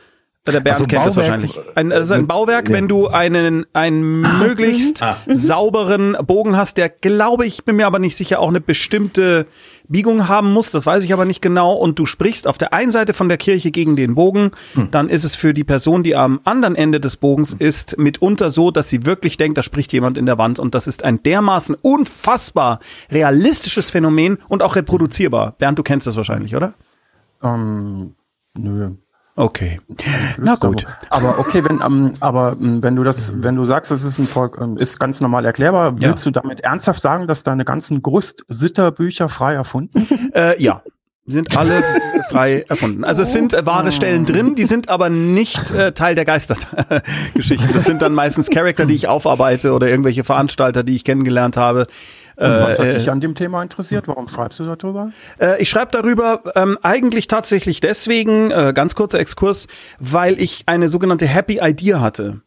Der 0.47 0.61
Bernd 0.61 0.69
also 0.69 0.85
kennt 0.85 0.93
Bauwerk, 0.93 1.07
das 1.07 1.17
wahrscheinlich. 1.17 1.59
Ein, 1.75 1.91
also 1.91 2.15
ein 2.15 2.27
Bauwerk, 2.27 2.71
wenn 2.71 2.87
du 2.87 3.09
einen, 3.09 3.65
einen 3.73 4.21
möglichst 4.21 5.03
ah. 5.03 5.17
Mhm. 5.25 5.37
sauberen 5.37 6.17
Bogen 6.27 6.57
hast, 6.57 6.77
der, 6.77 6.91
glaube 6.91 7.47
ich, 7.47 7.65
bin 7.65 7.77
mir 7.77 7.87
aber 7.87 7.99
nicht 7.99 8.15
sicher, 8.15 8.41
auch 8.41 8.49
eine 8.49 8.61
bestimmte 8.61 9.47
Biegung 9.89 10.29
haben 10.29 10.53
muss, 10.53 10.71
das 10.71 10.87
weiß 10.87 11.05
ich 11.05 11.13
aber 11.13 11.25
nicht 11.25 11.43
genau, 11.43 11.73
und 11.73 11.99
du 11.99 12.07
sprichst 12.07 12.47
auf 12.47 12.57
der 12.57 12.73
einen 12.73 12.91
Seite 12.91 13.13
von 13.13 13.29
der 13.29 13.37
Kirche 13.37 13.71
gegen 13.71 13.97
den 13.97 14.15
Bogen, 14.15 14.53
hm. 14.75 14.91
dann 14.91 15.09
ist 15.09 15.25
es 15.25 15.37
für 15.37 15.53
die 15.53 15.65
Person, 15.65 16.03
die 16.03 16.17
am 16.17 16.41
anderen 16.45 16.75
Ende 16.75 17.01
des 17.01 17.17
Bogens 17.17 17.53
ist, 17.53 17.99
mitunter 17.99 18.51
so, 18.51 18.71
dass 18.71 18.89
sie 18.89 19.05
wirklich 19.05 19.37
denkt, 19.37 19.59
da 19.59 19.63
spricht 19.63 19.93
jemand 19.93 20.17
in 20.17 20.27
der 20.27 20.39
Wand 20.39 20.59
und 20.59 20.75
das 20.75 20.87
ist 20.87 21.05
ein 21.05 21.23
dermaßen 21.23 21.77
unfassbar 21.83 22.81
realistisches 23.11 23.91
Phänomen 23.91 24.39
und 24.49 24.63
auch 24.63 24.77
reproduzierbar. 24.77 25.55
Bernd, 25.59 25.79
du 25.79 25.83
kennst 25.83 26.07
das 26.07 26.17
wahrscheinlich, 26.17 26.57
oder? 26.57 26.75
Ähm, 27.43 28.15
nö. 28.55 28.93
Okay. 29.37 29.81
Na 30.39 30.55
gut. 30.55 30.87
Aber 31.11 31.41
okay, 31.41 31.65
wenn, 31.65 31.81
ähm, 31.85 32.15
aber 32.21 32.57
ähm, 32.61 32.83
wenn 32.83 32.95
du 32.95 33.03
das, 33.03 33.33
wenn 33.37 33.57
du 33.57 33.65
sagst, 33.65 33.91
es 33.91 34.05
ist 34.05 34.19
ein 34.19 34.29
Volk, 34.29 34.59
ähm, 34.61 34.79
ist 34.79 35.01
ganz 35.01 35.21
normal 35.21 35.45
erklärbar, 35.45 35.95
ja. 35.99 36.11
willst 36.11 36.25
du 36.25 36.31
damit 36.31 36.61
ernsthaft 36.61 37.01
sagen, 37.01 37.27
dass 37.27 37.43
deine 37.43 37.65
ganzen 37.65 38.01
Grüst-Sitter-Bücher 38.03 39.29
frei 39.29 39.55
erfunden 39.55 40.05
sind? 40.05 40.21
Äh, 40.35 40.61
ja. 40.63 40.83
Sind 41.27 41.57
alle 41.57 41.83
frei 42.31 42.65
erfunden. 42.69 43.05
Also 43.05 43.23
es 43.23 43.33
sind 43.33 43.55
äh, 43.55 43.65
wahre 43.65 43.93
Stellen 43.93 44.27
drin, 44.27 44.55
die 44.55 44.65
sind 44.65 44.89
aber 44.89 45.09
nicht 45.09 45.71
äh, 45.71 45.93
Teil 45.93 46.15
der 46.15 46.25
Geistergeschichte. 46.25 47.73
Das 47.73 47.85
sind 47.85 48.03
dann 48.03 48.15
meistens 48.15 48.51
Charakter, 48.51 48.85
die 48.85 48.95
ich 48.95 49.09
aufarbeite 49.09 49.73
oder 49.73 49.89
irgendwelche 49.89 50.25
Veranstalter, 50.25 50.83
die 50.83 50.95
ich 50.95 51.05
kennengelernt 51.05 51.57
habe 51.57 51.87
und 52.37 52.51
was 52.51 52.79
hat 52.79 52.87
äh, 52.87 52.95
dich 52.95 53.11
an 53.11 53.21
dem 53.21 53.35
Thema 53.35 53.63
interessiert? 53.63 54.09
Warum 54.09 54.29
schreibst 54.29 54.59
du 54.59 54.65
darüber? 54.65 55.13
Äh, 55.41 55.63
ich 55.63 55.71
schreibe 55.71 55.93
darüber 55.93 56.43
ähm, 56.57 56.79
eigentlich 56.83 57.29
tatsächlich 57.29 57.81
deswegen, 57.81 58.51
äh, 58.51 58.73
ganz 58.75 58.95
kurzer 58.95 59.21
Exkurs, 59.21 59.69
weil 59.99 60.41
ich 60.41 60.65
eine 60.67 60.89
sogenannte 60.89 61.27
Happy 61.27 61.61
Idea 61.63 62.01
hatte. 62.01 62.41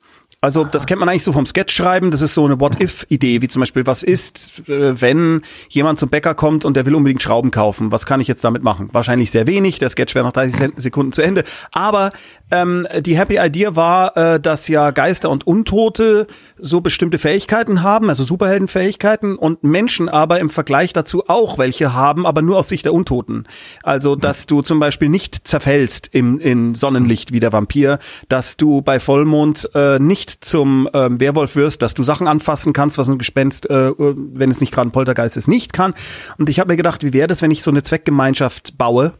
Also 0.47 0.63
das 0.63 0.86
kennt 0.86 1.01
man 1.01 1.10
eigentlich 1.10 1.25
so 1.25 1.33
vom 1.33 1.45
Sketch-Schreiben. 1.45 2.10
Das 2.10 2.21
ist 2.21 2.33
so 2.33 2.45
eine 2.45 2.57
What-If-Idee, 2.57 3.41
wie 3.41 3.49
zum 3.49 3.60
Beispiel, 3.60 3.86
was 3.86 4.01
ist, 4.01 4.69
äh, 4.69 5.01
wenn 5.01 5.41
jemand 5.67 5.99
zum 5.99 6.07
Bäcker 6.07 6.36
kommt 6.36 6.63
und 6.63 6.77
der 6.77 6.86
will 6.86 6.95
unbedingt 6.95 7.21
Schrauben 7.21 7.51
kaufen? 7.51 7.91
Was 7.91 8.05
kann 8.05 8.21
ich 8.21 8.29
jetzt 8.29 8.45
damit 8.45 8.63
machen? 8.63 8.88
Wahrscheinlich 8.93 9.29
sehr 9.29 9.45
wenig. 9.45 9.77
Der 9.79 9.89
Sketch 9.89 10.15
wäre 10.15 10.23
nach 10.23 10.31
30 10.31 10.71
Sekunden 10.77 11.12
zu 11.12 11.21
Ende. 11.21 11.43
Aber 11.73 12.13
ähm, 12.49 12.88
die 13.01 13.17
Happy 13.17 13.38
Idea 13.38 13.75
war, 13.75 14.15
äh, 14.15 14.39
dass 14.39 14.69
ja 14.69 14.91
Geister 14.91 15.29
und 15.29 15.45
Untote 15.45 16.27
so 16.57 16.79
bestimmte 16.79 17.17
Fähigkeiten 17.17 17.83
haben, 17.83 18.07
also 18.07 18.23
Superheldenfähigkeiten 18.23 19.36
und 19.36 19.65
Menschen 19.65 20.07
aber 20.07 20.39
im 20.39 20.49
Vergleich 20.49 20.93
dazu 20.93 21.27
auch 21.27 21.57
welche 21.57 21.93
haben, 21.93 22.25
aber 22.25 22.41
nur 22.41 22.57
aus 22.57 22.69
Sicht 22.69 22.86
der 22.86 22.93
Untoten. 22.93 23.47
Also, 23.83 24.15
dass 24.15 24.45
du 24.45 24.62
zum 24.62 24.79
Beispiel 24.79 25.10
nicht 25.10 25.45
zerfällst 25.45 26.10
im, 26.13 26.39
in 26.39 26.73
Sonnenlicht 26.73 27.33
wie 27.33 27.41
der 27.41 27.51
Vampir, 27.51 27.99
dass 28.29 28.55
du 28.55 28.81
bei 28.81 29.01
Vollmond 29.01 29.69
äh, 29.75 29.99
nicht 29.99 30.37
zum 30.39 30.88
äh, 30.93 31.19
Werwolf 31.19 31.56
wirst, 31.56 31.82
dass 31.82 31.93
du 31.93 32.04
Sachen 32.04 32.28
anfassen 32.28 32.73
kannst, 32.73 32.97
was 32.97 33.10
ein 33.10 33.17
Gespenst, 33.17 33.69
äh, 33.69 33.91
wenn 33.97 34.50
es 34.50 34.62
nicht 34.62 34.73
gerade 34.73 34.89
ein 34.89 34.91
Poltergeist 34.91 35.38
ist, 35.38 35.47
nicht 35.47 35.73
kann. 35.73 35.93
Und 36.38 36.50
ich 36.50 36.60
habe 36.60 36.71
mir 36.71 36.78
gedacht, 36.78 37.04
wie 37.04 37.13
wäre 37.13 37.28
das, 37.28 37.41
wenn 37.41 37.52
ich 37.52 37.63
so 37.63 37.71
eine 37.71 37.84
Zweckgemeinschaft 37.84 38.78
baue? 38.78 39.13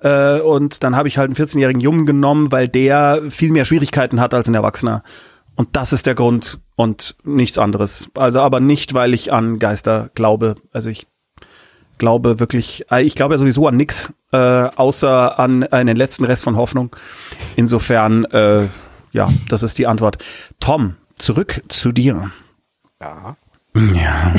Äh, 0.00 0.40
und 0.40 0.82
dann 0.84 0.96
habe 0.96 1.08
ich 1.08 1.18
halt 1.18 1.26
einen 1.26 1.36
14-jährigen 1.36 1.80
Jungen 1.80 2.06
genommen, 2.06 2.52
weil 2.52 2.68
der 2.68 3.22
viel 3.28 3.50
mehr 3.50 3.64
Schwierigkeiten 3.64 4.20
hat 4.20 4.34
als 4.34 4.48
ein 4.48 4.54
Erwachsener. 4.54 5.02
Und 5.56 5.70
das 5.72 5.92
ist 5.92 6.06
der 6.06 6.14
Grund 6.14 6.60
und 6.76 7.16
nichts 7.24 7.58
anderes. 7.58 8.08
Also 8.14 8.40
aber 8.40 8.60
nicht, 8.60 8.94
weil 8.94 9.12
ich 9.12 9.32
an 9.32 9.58
Geister 9.58 10.10
glaube. 10.14 10.54
Also 10.72 10.88
ich 10.88 11.08
glaube 11.98 12.38
wirklich, 12.38 12.84
äh, 12.90 13.02
ich 13.02 13.16
glaube 13.16 13.34
ja 13.34 13.38
sowieso 13.38 13.66
an 13.66 13.76
nix, 13.76 14.12
äh, 14.32 14.36
außer 14.36 15.38
an 15.38 15.64
einen 15.64 15.96
letzten 15.96 16.24
Rest 16.24 16.44
von 16.44 16.56
Hoffnung. 16.56 16.94
Insofern, 17.56 18.24
äh, 18.26 18.66
ja, 19.18 19.28
das 19.48 19.64
ist 19.64 19.76
die 19.78 19.88
Antwort. 19.88 20.24
Tom, 20.60 20.94
zurück 21.18 21.62
zu 21.68 21.90
dir. 21.90 22.30
Ja. 23.02 23.36
Ja. 23.74 24.34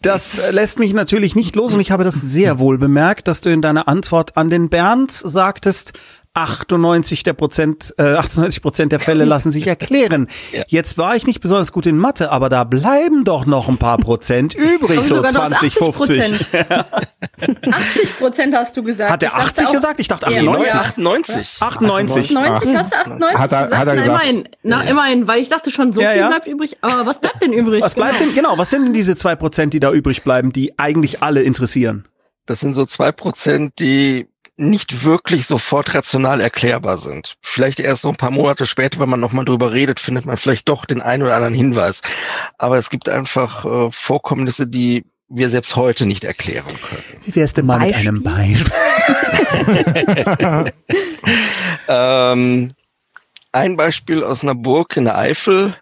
Das 0.00 0.40
lässt 0.50 0.78
mich 0.78 0.92
natürlich 0.92 1.34
nicht 1.34 1.56
los 1.56 1.72
und 1.74 1.80
ich 1.80 1.90
habe 1.90 2.04
das 2.04 2.20
sehr 2.20 2.58
wohl 2.58 2.78
bemerkt, 2.78 3.26
dass 3.26 3.40
du 3.40 3.50
in 3.50 3.62
deiner 3.62 3.88
Antwort 3.88 4.36
an 4.36 4.50
den 4.50 4.68
Bernd 4.68 5.10
sagtest, 5.12 5.92
98 6.34 7.24
der 7.24 7.34
Prozent, 7.34 7.94
äh, 7.98 8.14
98 8.14 8.62
Prozent 8.62 8.92
der 8.92 9.00
Fälle 9.00 9.24
lassen 9.24 9.50
sich 9.50 9.66
erklären. 9.66 10.28
Ja. 10.52 10.64
Jetzt 10.66 10.98
war 10.98 11.16
ich 11.16 11.26
nicht 11.26 11.40
besonders 11.40 11.72
gut 11.72 11.86
in 11.86 11.96
Mathe, 11.96 12.30
aber 12.30 12.48
da 12.48 12.64
bleiben 12.64 13.24
doch 13.24 13.46
noch 13.46 13.68
ein 13.68 13.78
paar 13.78 13.96
Prozent 13.96 14.54
übrig, 14.54 15.02
so 15.04 15.22
20, 15.22 15.72
50. 15.72 16.46
80 17.72 18.16
Prozent 18.18 18.54
hast 18.54 18.76
du 18.76 18.82
gesagt. 18.82 19.10
Hat 19.10 19.22
er 19.22 19.36
80 19.36 19.66
auch, 19.66 19.72
gesagt? 19.72 20.00
Ich 20.00 20.08
dachte 20.08 20.26
98. 20.26 20.74
98. 20.74 21.56
98. 21.60 22.36
98, 22.36 22.76
hast 22.76 22.92
du 22.92 22.96
98 22.96 23.38
hat 23.38 23.52
er, 23.52 23.62
gesagt? 23.62 23.80
Hat 23.80 23.88
er 23.88 23.94
gesagt? 23.94 24.10
Na, 24.10 24.22
immerhin, 24.22 24.48
na, 24.62 24.82
immerhin, 24.82 25.28
weil 25.28 25.40
ich 25.40 25.48
dachte 25.48 25.70
schon, 25.70 25.92
so 25.92 26.02
ja, 26.02 26.10
viel 26.10 26.20
ja. 26.20 26.28
bleibt 26.28 26.46
übrig. 26.46 26.76
Aber 26.80 27.06
was 27.06 27.20
bleibt 27.20 27.42
denn 27.42 27.52
übrig? 27.52 27.80
Was 27.80 27.94
bleibt 27.94 28.18
genau. 28.18 28.26
denn, 28.26 28.34
genau, 28.34 28.58
was 28.58 28.70
sind 28.70 28.84
denn 28.84 28.94
diese 28.94 29.16
zwei 29.16 29.36
Prozent, 29.36 29.72
die 29.72 29.80
da 29.80 29.90
übrig 29.90 30.22
bleiben, 30.22 30.52
die 30.52 30.78
eigentlich 30.78 31.22
alle 31.22 31.42
interessieren? 31.42 32.06
Das 32.46 32.60
sind 32.60 32.74
so 32.74 32.84
zwei 32.84 33.12
Prozent, 33.12 33.78
die 33.78 34.26
nicht 34.56 35.04
wirklich 35.04 35.46
sofort 35.46 35.94
rational 35.94 36.40
erklärbar 36.40 36.98
sind. 36.98 37.36
Vielleicht 37.40 37.80
erst 37.80 38.02
so 38.02 38.10
ein 38.10 38.16
paar 38.16 38.30
Monate 38.30 38.66
später, 38.66 39.00
wenn 39.00 39.08
man 39.08 39.20
nochmal 39.20 39.44
drüber 39.44 39.72
redet, 39.72 39.98
findet 39.98 40.26
man 40.26 40.36
vielleicht 40.36 40.68
doch 40.68 40.84
den 40.84 41.00
einen 41.00 41.22
oder 41.22 41.36
anderen 41.36 41.54
Hinweis. 41.54 42.02
Aber 42.58 42.76
es 42.76 42.90
gibt 42.90 43.08
einfach 43.08 43.64
äh, 43.64 43.90
Vorkommnisse, 43.90 44.66
die 44.66 45.04
wir 45.28 45.48
selbst 45.48 45.76
heute 45.76 46.04
nicht 46.04 46.24
erklären 46.24 46.66
können. 46.66 47.22
Wie 47.24 47.34
wär's 47.34 47.54
denn 47.54 47.66
mal 47.66 47.78
Beispiel? 47.78 48.12
mit 48.12 48.26
einem 48.26 48.64
Beispiel? 48.66 48.72
ähm, 51.88 52.74
ein 53.52 53.76
Beispiel 53.76 54.22
aus 54.22 54.42
einer 54.42 54.54
Burg 54.54 54.96
in 54.96 55.04
der 55.04 55.16
Eifel. 55.16 55.74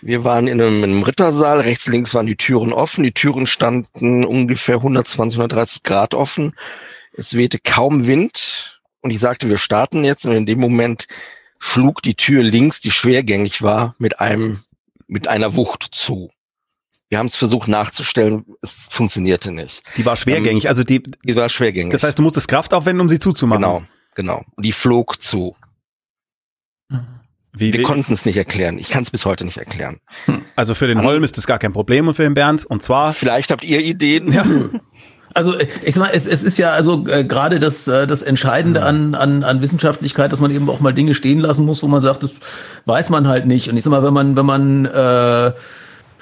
Wir 0.00 0.24
waren 0.24 0.48
in 0.48 0.60
einem, 0.60 0.82
in 0.82 0.90
einem, 0.90 1.02
Rittersaal, 1.02 1.60
rechts, 1.60 1.86
links 1.86 2.14
waren 2.14 2.26
die 2.26 2.36
Türen 2.36 2.72
offen. 2.72 3.04
Die 3.04 3.12
Türen 3.12 3.46
standen 3.46 4.24
ungefähr 4.24 4.76
120, 4.76 5.38
130 5.38 5.82
Grad 5.82 6.14
offen. 6.14 6.54
Es 7.12 7.34
wehte 7.34 7.58
kaum 7.58 8.06
Wind 8.06 8.80
und 9.00 9.10
ich 9.10 9.20
sagte, 9.20 9.48
wir 9.48 9.58
starten 9.58 10.04
jetzt 10.04 10.24
und 10.26 10.32
in 10.32 10.46
dem 10.46 10.60
Moment 10.60 11.06
schlug 11.58 12.02
die 12.02 12.14
Tür 12.14 12.42
links, 12.42 12.80
die 12.80 12.90
schwergängig 12.90 13.62
war, 13.62 13.94
mit 13.98 14.20
einem, 14.20 14.60
mit 15.06 15.28
einer 15.28 15.54
Wucht 15.56 15.88
zu. 15.92 16.30
Wir 17.08 17.18
haben 17.18 17.26
es 17.26 17.36
versucht 17.36 17.68
nachzustellen, 17.68 18.46
es 18.62 18.88
funktionierte 18.90 19.52
nicht. 19.52 19.82
Die 19.96 20.06
war 20.06 20.16
schwergängig, 20.16 20.64
ähm, 20.64 20.68
also 20.68 20.82
die, 20.82 21.02
die 21.02 21.36
war 21.36 21.48
schwergängig. 21.50 21.92
Das 21.92 22.04
heißt, 22.04 22.18
du 22.18 22.22
musstest 22.22 22.48
Kraft 22.48 22.72
aufwenden, 22.72 23.02
um 23.02 23.08
sie 23.08 23.18
zuzumachen. 23.18 23.62
Genau, 23.62 23.82
genau. 24.14 24.44
Und 24.56 24.64
die 24.64 24.72
flog 24.72 25.20
zu. 25.20 25.54
Wie, 27.54 27.72
wir 27.74 27.82
konnten 27.82 28.14
es 28.14 28.24
nicht 28.24 28.38
erklären. 28.38 28.78
Ich 28.78 28.88
kann 28.88 29.02
es 29.02 29.10
bis 29.10 29.26
heute 29.26 29.44
nicht 29.44 29.58
erklären. 29.58 30.00
Also 30.56 30.74
für 30.74 30.86
den 30.86 31.02
Holm 31.02 31.22
ist 31.22 31.36
das 31.36 31.46
gar 31.46 31.58
kein 31.58 31.74
Problem 31.74 32.08
und 32.08 32.14
für 32.14 32.22
den 32.22 32.32
Bernd. 32.32 32.64
Und 32.64 32.82
zwar. 32.82 33.12
Vielleicht 33.12 33.50
habt 33.50 33.62
ihr 33.62 33.80
Ideen. 33.80 34.32
Ja. 34.32 34.46
Also 35.34 35.54
ich 35.58 35.94
sag 35.94 36.04
mal, 36.04 36.10
es, 36.12 36.26
es 36.26 36.44
ist 36.44 36.58
ja 36.58 36.72
also 36.72 37.06
äh, 37.06 37.24
gerade 37.24 37.58
das, 37.58 37.88
äh, 37.88 38.06
das 38.06 38.22
Entscheidende 38.22 38.82
an, 38.82 39.14
an, 39.14 39.44
an 39.44 39.62
Wissenschaftlichkeit, 39.62 40.32
dass 40.32 40.40
man 40.40 40.50
eben 40.50 40.68
auch 40.68 40.80
mal 40.80 40.92
Dinge 40.92 41.14
stehen 41.14 41.40
lassen 41.40 41.64
muss, 41.64 41.82
wo 41.82 41.88
man 41.88 42.00
sagt, 42.00 42.22
das 42.22 42.30
weiß 42.86 43.10
man 43.10 43.28
halt 43.28 43.46
nicht. 43.46 43.68
Und 43.68 43.76
ich 43.76 43.84
sag 43.84 43.90
mal, 43.90 44.02
wenn 44.02 44.14
man, 44.14 44.36
wenn 44.36 44.46
man 44.46 44.84
äh, 44.86 45.46
äh, 45.48 45.52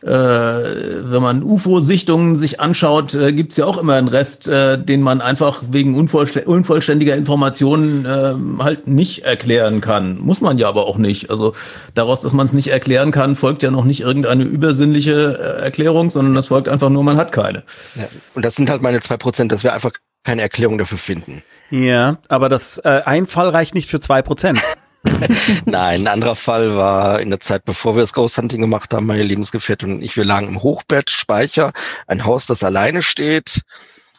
wenn 0.03 1.23
man 1.23 1.43
UFO-Sichtungen 1.43 2.37
sich 2.37 2.61
anschaut, 2.61 3.15
äh, 3.15 3.33
gibt's 3.33 3.57
ja 3.57 3.67
auch 3.67 3.77
immer 3.77 3.95
einen 3.95 4.09
Rest, 4.09 4.49
äh, 4.49 4.83
den 4.83 5.03
man 5.03 5.21
einfach 5.21 5.63
wegen 5.71 5.95
unvollständiger 5.95 7.17
Informationen 7.17 8.07
äh, 8.07 8.63
halt 8.63 8.87
nicht 8.87 9.25
erklären 9.25 9.81
kann. 9.81 10.19
Muss 10.19 10.41
man 10.41 10.59
ja 10.59 10.69
aber 10.69 10.87
auch 10.87 10.97
nicht. 10.97 11.31
Also 11.31 11.55
daraus, 11.95 12.23
dass 12.23 12.33
man 12.33 12.47
es 12.47 12.53
nicht 12.53 12.69
erklären 12.69 13.11
kann, 13.11 13.37
folgt 13.37 13.63
ja 13.63 13.71
noch 13.71 13.85
nicht 13.85 14.01
irgendeine 14.01 14.45
übersinnliche 14.45 15.39
äh, 15.39 15.63
Erklärung, 15.65 16.11
sondern 16.11 16.35
das 16.35 16.47
folgt 16.47 16.69
einfach 16.69 16.89
nur, 16.89 17.05
man 17.05 17.17
hat 17.17 17.33
keine. 17.33 17.65
Ja. 17.95 18.09
Und 18.35 18.45
das 18.45 18.55
sind 18.55 18.71
halt 18.71 18.83
meine 18.83 19.01
zwei 19.01 19.17
Prozent, 19.17 19.53
dass 19.53 19.65
wir 19.65 19.75
einfach 19.75 19.93
keine 20.25 20.43
Erklärung 20.43 20.79
dafür 20.79 20.99
finden. 20.99 21.43
Ja, 21.71 22.19
aber 22.29 22.49
das 22.49 22.79
äh, 22.79 23.03
ein 23.05 23.27
Fall 23.27 23.49
reicht 23.51 23.75
nicht 23.75 23.89
für 23.89 24.01
zwei 24.01 24.23
Prozent. 24.23 24.61
Nein, 25.65 26.03
ein 26.03 26.09
anderer 26.09 26.37
Fall 26.37 26.77
war 26.77 27.21
in 27.21 27.31
der 27.31 27.41
Zeit, 27.41 27.65
bevor 27.65 27.97
wir 27.97 28.03
das 28.03 28.13
Ghost 28.13 28.37
Hunting 28.37 28.61
gemacht 28.61 28.93
haben, 28.93 29.07
meine 29.07 29.23
Lebensgefährtin 29.23 29.93
und 29.93 30.03
ich, 30.03 30.17
wir 30.17 30.25
lagen 30.25 30.49
im 30.49 30.63
Hochbett, 30.63 31.11
Speicher, 31.11 31.73
ein 32.07 32.25
Haus, 32.25 32.47
das 32.47 32.63
alleine 32.63 33.03
steht. 33.03 33.63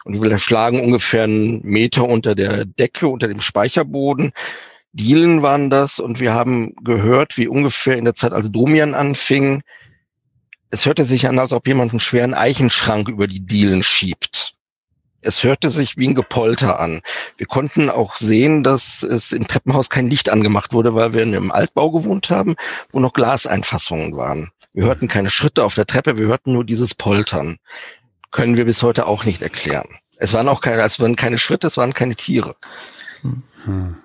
Und 0.04 0.20
wir 0.20 0.38
schlagen 0.38 0.80
ungefähr 0.80 1.24
einen 1.24 1.62
Meter 1.62 2.08
unter 2.08 2.34
der 2.34 2.64
Decke, 2.64 3.06
unter 3.06 3.28
dem 3.28 3.40
Speicherboden. 3.40 4.32
Dielen 4.92 5.42
waren 5.42 5.70
das 5.70 6.00
und 6.00 6.18
wir 6.18 6.34
haben 6.34 6.74
gehört, 6.82 7.36
wie 7.38 7.46
ungefähr 7.46 7.96
in 7.96 8.04
der 8.04 8.16
Zeit, 8.16 8.32
als 8.32 8.50
Domian 8.50 8.94
anfing, 8.94 9.62
es 10.72 10.86
hörte 10.86 11.04
sich 11.04 11.28
an, 11.28 11.38
als 11.38 11.52
ob 11.52 11.68
jemand 11.68 11.92
einen 11.92 12.00
schweren 12.00 12.32
Eichenschrank 12.32 13.08
über 13.08 13.26
die 13.26 13.44
Dielen 13.44 13.82
schiebt. 13.82 14.54
Es 15.22 15.42
hörte 15.44 15.70
sich 15.70 15.96
wie 15.96 16.08
ein 16.08 16.14
Gepolter 16.14 16.80
an. 16.80 17.00
Wir 17.36 17.46
konnten 17.46 17.88
auch 17.88 18.16
sehen, 18.16 18.62
dass 18.62 19.02
es 19.02 19.32
im 19.32 19.46
Treppenhaus 19.46 19.88
kein 19.88 20.10
Licht 20.10 20.28
angemacht 20.28 20.72
wurde, 20.72 20.94
weil 20.94 21.14
wir 21.14 21.22
in 21.22 21.34
einem 21.34 21.52
Altbau 21.52 21.90
gewohnt 21.90 22.28
haben, 22.28 22.56
wo 22.90 23.00
noch 23.00 23.12
Glaseinfassungen 23.12 24.16
waren. 24.16 24.50
Wir 24.74 24.84
hörten 24.84 25.08
keine 25.08 25.30
Schritte 25.30 25.64
auf 25.64 25.74
der 25.74 25.86
Treppe, 25.86 26.18
wir 26.18 26.26
hörten 26.26 26.52
nur 26.52 26.64
dieses 26.64 26.94
Poltern. 26.94 27.58
Können 28.30 28.56
wir 28.56 28.64
bis 28.64 28.82
heute 28.82 29.06
auch 29.06 29.24
nicht 29.24 29.42
erklären. 29.42 29.88
Es 30.16 30.32
waren 30.32 30.48
auch 30.48 30.60
keine, 30.60 30.82
es 30.82 30.98
waren 30.98 31.16
keine 31.16 31.38
Schritte, 31.38 31.66
es 31.66 31.76
waren 31.76 31.92
keine 31.92 32.16
Tiere. 32.16 32.56
Hm. 33.64 34.01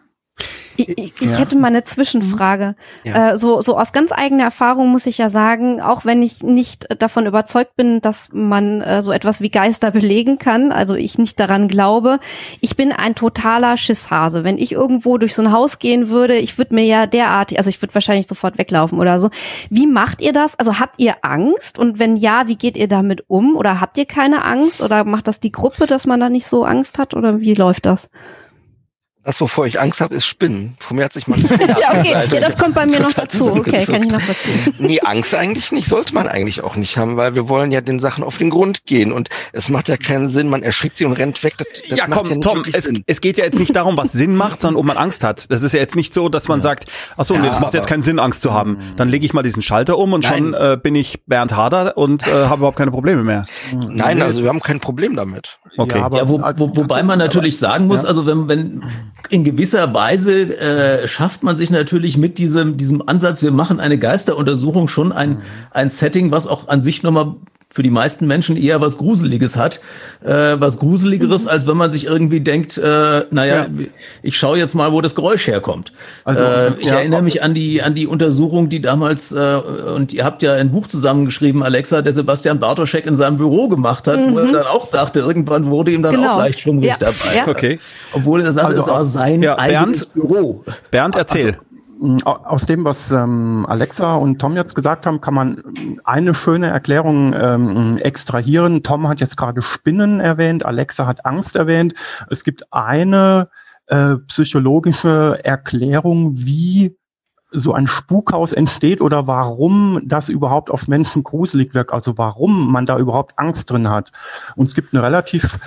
Ich, 0.78 0.90
ich, 0.98 1.22
ja. 1.22 1.38
hätte 1.38 1.58
mal 1.58 1.68
eine 1.68 1.84
Zwischenfrage. 1.84 2.76
Ja. 3.04 3.32
Äh, 3.32 3.38
so, 3.38 3.62
so 3.62 3.78
aus 3.78 3.94
ganz 3.94 4.12
eigener 4.12 4.44
Erfahrung 4.44 4.90
muss 4.90 5.08
ich 5.08 5.18
ja 5.18 5.30
sagen, 5.30 5.82
auch 5.82 6.06
wenn 6.06 6.22
ich 6.22 6.44
nicht 6.44 6.88
davon 7.02 7.26
überzeugt 7.26 7.76
bin, 7.76 8.00
dass 8.02 8.30
man 8.32 8.82
äh, 8.82 9.02
so 9.02 9.12
etwas 9.12 9.42
wie 9.42 9.50
Geister 9.50 9.92
belegen 9.98 10.38
kann, 10.38 10.72
also 10.72 10.96
ich 10.96 11.18
nicht 11.18 11.40
daran 11.40 11.68
glaube, 11.68 12.20
ich 12.62 12.78
bin 12.78 12.92
ein 12.92 13.16
totaler 13.16 13.78
Schisshase. 13.78 14.44
Wenn 14.44 14.58
ich 14.58 14.72
irgendwo 14.72 15.18
durch 15.18 15.36
so 15.36 15.42
ein 15.42 15.52
Haus 15.52 15.80
gehen 15.80 16.10
würde, 16.10 16.36
ich 16.36 16.58
würde 16.58 16.76
mir 16.76 16.86
ja 16.86 17.08
derartig, 17.08 17.58
also 17.58 17.70
ich 17.70 17.82
würde 17.82 17.94
wahrscheinlich 17.96 18.28
sofort 18.28 18.58
weglaufen 18.58 19.00
oder 19.00 19.20
so. 19.20 19.30
Wie 19.70 19.88
macht 19.88 20.22
ihr 20.22 20.34
das? 20.34 20.58
Also 20.60 20.80
habt 20.80 21.00
ihr 21.00 21.16
Angst? 21.24 21.80
Und 21.80 22.00
wenn 22.00 22.16
ja, 22.16 22.48
wie 22.48 22.56
geht 22.56 22.78
ihr 22.78 22.88
damit 22.88 23.24
um? 23.28 23.56
Oder 23.56 23.82
habt 23.82 23.98
ihr 23.98 24.06
keine 24.06 24.44
Angst? 24.44 24.82
Oder 24.82 25.04
macht 25.04 25.28
das 25.28 25.40
die 25.40 25.52
Gruppe, 25.52 25.88
dass 25.88 26.06
man 26.06 26.20
da 26.20 26.30
nicht 26.30 26.48
so 26.48 26.64
Angst 26.64 27.00
hat? 27.00 27.16
Oder 27.16 27.40
wie 27.40 27.54
läuft 27.54 27.86
das? 27.86 28.10
Das, 29.28 29.42
wovor 29.42 29.66
ich 29.66 29.78
Angst 29.78 30.00
habe, 30.00 30.16
ist 30.16 30.26
Spinnen. 30.26 30.78
Vor 30.80 30.96
mir 30.96 31.04
hat 31.04 31.12
sich 31.12 31.28
mal 31.28 31.38
Ja, 31.42 32.00
okay, 32.00 32.16
ja, 32.32 32.40
das 32.40 32.58
kommt 32.58 32.76
bei 32.76 32.86
mir 32.86 33.02
noch 33.02 33.12
dazu. 33.12 33.54
Okay, 33.58 33.86
kann 33.86 34.04
ich 34.04 34.10
nachvollziehen. 34.10 34.74
Nee, 34.80 35.02
Angst 35.02 35.36
eigentlich 35.36 35.74
nicht, 35.74 35.90
sollte 35.90 36.14
man 36.14 36.30
eigentlich 36.30 36.64
auch 36.64 36.78
nicht 36.78 36.98
haben, 36.98 37.18
weil 37.18 37.36
wir 37.36 37.50
wollen 37.50 37.74
ja 37.74 37.82
den 37.82 38.00
Sachen 38.00 38.24
auf 38.24 38.38
den 38.38 38.50
Grund 38.50 38.86
gehen 38.86 39.12
und 39.12 39.28
es 39.52 39.68
macht 39.68 39.90
ja 39.90 39.98
keinen 39.98 40.30
Sinn, 40.30 40.48
man 40.48 40.64
erschrickt 40.64 40.96
sie 40.96 41.04
und 41.04 41.12
rennt 41.12 41.44
weg. 41.44 41.56
Das, 41.58 41.68
das 41.90 42.00
ja, 42.00 42.08
komm, 42.08 42.30
ja 42.30 42.40
Tom, 42.40 42.64
es, 42.72 42.90
es, 43.06 43.20
geht 43.20 43.38
ja 43.38 43.44
jetzt 43.44 43.60
nicht 43.60 43.76
darum, 43.76 43.98
was 43.98 44.14
Sinn 44.14 44.34
macht, 44.34 44.62
sondern 44.62 44.80
ob 44.80 44.86
man 44.86 44.96
Angst 44.96 45.26
hat. 45.26 45.52
Das 45.52 45.62
ist 45.62 45.74
ja 45.74 45.82
jetzt 45.82 45.98
nicht 45.98 46.14
so, 46.14 46.30
dass 46.30 46.48
man 46.48 46.60
ja. 46.60 46.64
sagt, 46.64 46.86
ach 47.18 47.26
so, 47.26 47.34
ja, 47.34 47.42
nee, 47.42 47.50
das 47.50 47.60
macht 47.60 47.74
jetzt 47.74 47.88
keinen 47.90 48.04
Sinn, 48.04 48.20
Angst 48.20 48.40
zu 48.40 48.54
haben. 48.54 48.78
Dann 48.96 49.10
lege 49.10 49.26
ich 49.26 49.34
mal 49.34 49.44
diesen 49.44 49.62
Schalter 49.62 49.98
um 49.98 50.14
und 50.14 50.24
Nein. 50.24 50.38
schon 50.38 50.54
äh, 50.54 50.78
bin 50.82 50.96
ich 50.96 51.26
Bernd 51.26 51.54
Hader 51.54 51.98
und 51.98 52.26
äh, 52.28 52.32
habe 52.32 52.60
überhaupt 52.60 52.78
keine 52.78 52.92
Probleme 52.92 53.26
mehr. 53.26 53.46
Nein, 53.90 54.22
also 54.22 54.42
wir 54.42 54.48
haben 54.48 54.62
kein 54.62 54.80
Problem 54.80 55.18
damit. 55.18 55.60
Okay. 55.78 55.98
Ja, 55.98 56.06
aber 56.06 56.30
wo, 56.30 56.40
wo, 56.40 56.78
wobei 56.78 57.04
man 57.04 57.20
natürlich 57.20 57.58
sagen 57.58 57.88
muss, 57.88 58.06
also 58.06 58.26
wenn, 58.26 58.48
wenn 58.48 58.84
in 59.30 59.44
gewisser 59.44 59.94
Weise 59.94 60.58
äh, 60.58 61.08
schafft 61.08 61.44
man 61.44 61.58
sich 61.58 61.70
natürlich 61.70 62.18
mit 62.18 62.38
diesem, 62.38 62.78
diesem 62.78 63.08
Ansatz, 63.08 63.44
wir 63.44 63.52
machen 63.52 63.80
eine 63.80 63.98
Geisteruntersuchung 63.98 64.88
schon 64.88 65.12
ein, 65.12 65.42
ein 65.72 65.90
Setting, 65.90 66.32
was 66.32 66.48
auch 66.48 66.68
an 66.68 66.82
sich 66.82 67.04
nochmal 67.04 67.36
für 67.70 67.84
die 67.84 67.90
meisten 67.90 68.26
Menschen 68.26 68.58
eher 68.58 68.82
was 68.82 68.98
Gruseliges 68.98 69.56
hat, 69.56 69.82
äh, 70.24 70.56
was 70.58 70.80
Gruseligeres, 70.80 71.44
mhm. 71.44 71.50
als 71.50 71.68
wenn 71.68 71.78
man 71.78 71.92
sich 71.92 72.06
irgendwie 72.06 72.40
denkt, 72.40 72.78
äh, 72.78 73.26
naja, 73.30 73.56
ja. 73.56 73.68
ich 74.24 74.38
schaue 74.38 74.58
jetzt 74.58 74.74
mal, 74.74 74.94
wo 74.94 75.02
das 75.02 75.16
Geräusch 75.16 75.48
herkommt. 75.48 75.92
Also, 76.24 76.44
äh, 76.44 76.74
ich 76.80 76.88
ja, 76.88 76.96
erinnere 76.96 77.22
mich 77.22 77.44
an 77.44 77.54
die 77.54 77.82
an 77.84 77.94
die 77.94 78.08
Untersuchung, 78.08 78.70
die 78.70 78.82
damals 78.82 79.32
äh, 79.32 79.58
und 79.96 80.14
ihr 80.14 80.24
habt 80.24 80.42
ja 80.44 80.54
ein 80.54 80.72
Buch 80.72 80.88
zusammengeschrieben, 80.88 81.62
Alexa, 81.62 82.02
der 82.02 82.14
Sebastian 82.14 82.60
Bartoschek 82.60 83.06
in 83.06 83.16
seinem 83.16 83.38
Büro 83.38 83.68
gemacht 83.68 84.08
hat, 84.08 84.18
mhm. 84.18 84.34
wo 84.34 84.40
er 84.40 84.46
mhm. 84.46 84.54
dann 84.54 84.68
auch 84.68 84.86
sagte, 84.86 85.20
irgendwann 85.20 85.68
wurde 85.68 85.92
ihm 85.92 86.02
dann 86.02 86.16
genau. 86.16 86.36
auch 86.36 86.40
leicht 86.40 86.62
schwummrig 86.62 86.88
ja. 86.88 86.98
dabei. 86.98 87.48
Okay. 87.48 87.80
Obwohl 88.14 88.42
er 88.42 88.52
sagte, 88.52 88.70
also 88.70 88.82
es 88.82 88.88
war 88.88 89.06
sein 89.06 89.46
eigenes 89.48 90.06
Bernd, 90.06 90.14
Büro. 90.14 90.64
Bernd, 90.90 91.16
erzähl. 91.16 91.48
Also, 91.48 91.67
aus 92.24 92.66
dem, 92.66 92.86
was 92.86 93.12
ähm, 93.12 93.66
Alexa 93.68 94.16
und 94.16 94.40
Tom 94.40 94.56
jetzt 94.56 94.76
gesagt 94.76 95.06
haben, 95.06 95.22
kann 95.22 95.34
man 95.34 95.64
eine 96.04 96.34
schöne 96.34 96.68
Erklärung 96.68 97.34
ähm, 97.34 97.98
extrahieren. 97.98 98.84
Tom 98.84 99.08
hat 99.08 99.20
jetzt 99.20 99.38
gerade 99.38 99.62
Spinnen 99.62 100.20
erwähnt, 100.20 100.66
Alexa 100.66 101.06
hat 101.06 101.26
Angst 101.26 101.56
erwähnt. 101.56 101.94
Es 102.30 102.44
gibt 102.44 102.72
eine 102.72 103.50
äh, 103.88 104.16
psychologische 104.28 105.40
Erklärung, 105.44 106.34
wie 106.38 106.98
so 107.52 107.74
ein 107.74 107.88
Spukhaus 107.88 108.52
entsteht 108.52 109.02
oder 109.02 109.26
warum 109.26 110.02
das 110.04 110.30
überhaupt 110.30 110.70
auf 110.70 110.88
Menschen 110.88 111.24
gruselig 111.24 111.74
wirkt, 111.74 111.94
also 111.94 112.18
warum 112.18 112.72
man 112.72 112.86
da 112.86 112.98
überhaupt 112.98 113.40
Angst 113.40 113.72
drin 113.72 113.90
hat. 113.90 114.12
Und 114.56 114.68
es 114.68 114.76
gibt 114.76 114.94
eine 114.94 115.02
relativ 115.02 115.58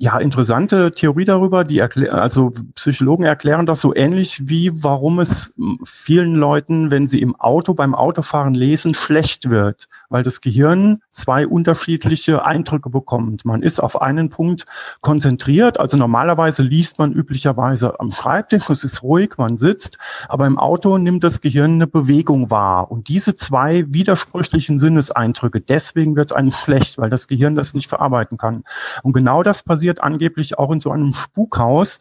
ja, 0.00 0.18
interessante 0.18 0.92
Theorie 0.92 1.24
darüber, 1.24 1.64
die 1.64 1.78
erklär, 1.78 2.14
also 2.14 2.52
Psychologen 2.76 3.24
erklären 3.24 3.66
das 3.66 3.80
so 3.80 3.94
ähnlich 3.94 4.48
wie 4.48 4.70
warum 4.82 5.18
es 5.18 5.52
vielen 5.84 6.36
Leuten, 6.36 6.92
wenn 6.92 7.08
sie 7.08 7.20
im 7.20 7.34
Auto 7.34 7.74
beim 7.74 7.96
Autofahren 7.96 8.54
lesen, 8.54 8.94
schlecht 8.94 9.50
wird, 9.50 9.88
weil 10.08 10.22
das 10.22 10.40
Gehirn 10.40 11.02
zwei 11.10 11.48
unterschiedliche 11.48 12.44
Eindrücke 12.44 12.90
bekommt. 12.90 13.44
Man 13.44 13.62
ist 13.62 13.80
auf 13.80 14.00
einen 14.00 14.30
Punkt 14.30 14.66
konzentriert, 15.00 15.80
also 15.80 15.96
normalerweise 15.96 16.62
liest 16.62 17.00
man 17.00 17.12
üblicherweise 17.12 17.98
am 17.98 18.12
Schreibtisch, 18.12 18.70
es 18.70 18.84
ist 18.84 19.02
ruhig, 19.02 19.30
man 19.36 19.56
sitzt, 19.56 19.98
aber 20.28 20.46
im 20.46 20.58
Auto 20.58 20.96
nimmt 20.98 21.24
das 21.24 21.40
Gehirn 21.40 21.74
eine 21.74 21.88
Bewegung 21.88 22.52
wahr 22.52 22.92
und 22.92 23.08
diese 23.08 23.34
zwei 23.34 23.84
widersprüchlichen 23.88 24.78
Sinneseindrücke, 24.78 25.60
deswegen 25.60 26.14
wird 26.14 26.30
es 26.30 26.36
einem 26.36 26.52
schlecht, 26.52 26.98
weil 26.98 27.10
das 27.10 27.26
Gehirn 27.26 27.56
das 27.56 27.74
nicht 27.74 27.88
verarbeiten 27.88 28.38
kann. 28.38 28.62
Und 29.02 29.12
genau 29.12 29.42
das 29.42 29.64
passiert 29.64 29.87
passiert 29.88 30.02
angeblich 30.02 30.58
auch 30.58 30.70
in 30.70 30.80
so 30.80 30.90
einem 30.90 31.14
Spukhaus. 31.14 31.98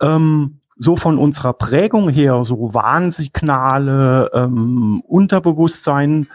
Ähm, 0.00 0.58
so 0.76 0.96
von 0.96 1.18
unserer 1.18 1.52
Prägung 1.52 2.08
her, 2.08 2.44
so 2.44 2.74
Warnsignale, 2.74 4.30
ähm, 4.34 5.00
Unterbewusstsein 5.06 6.26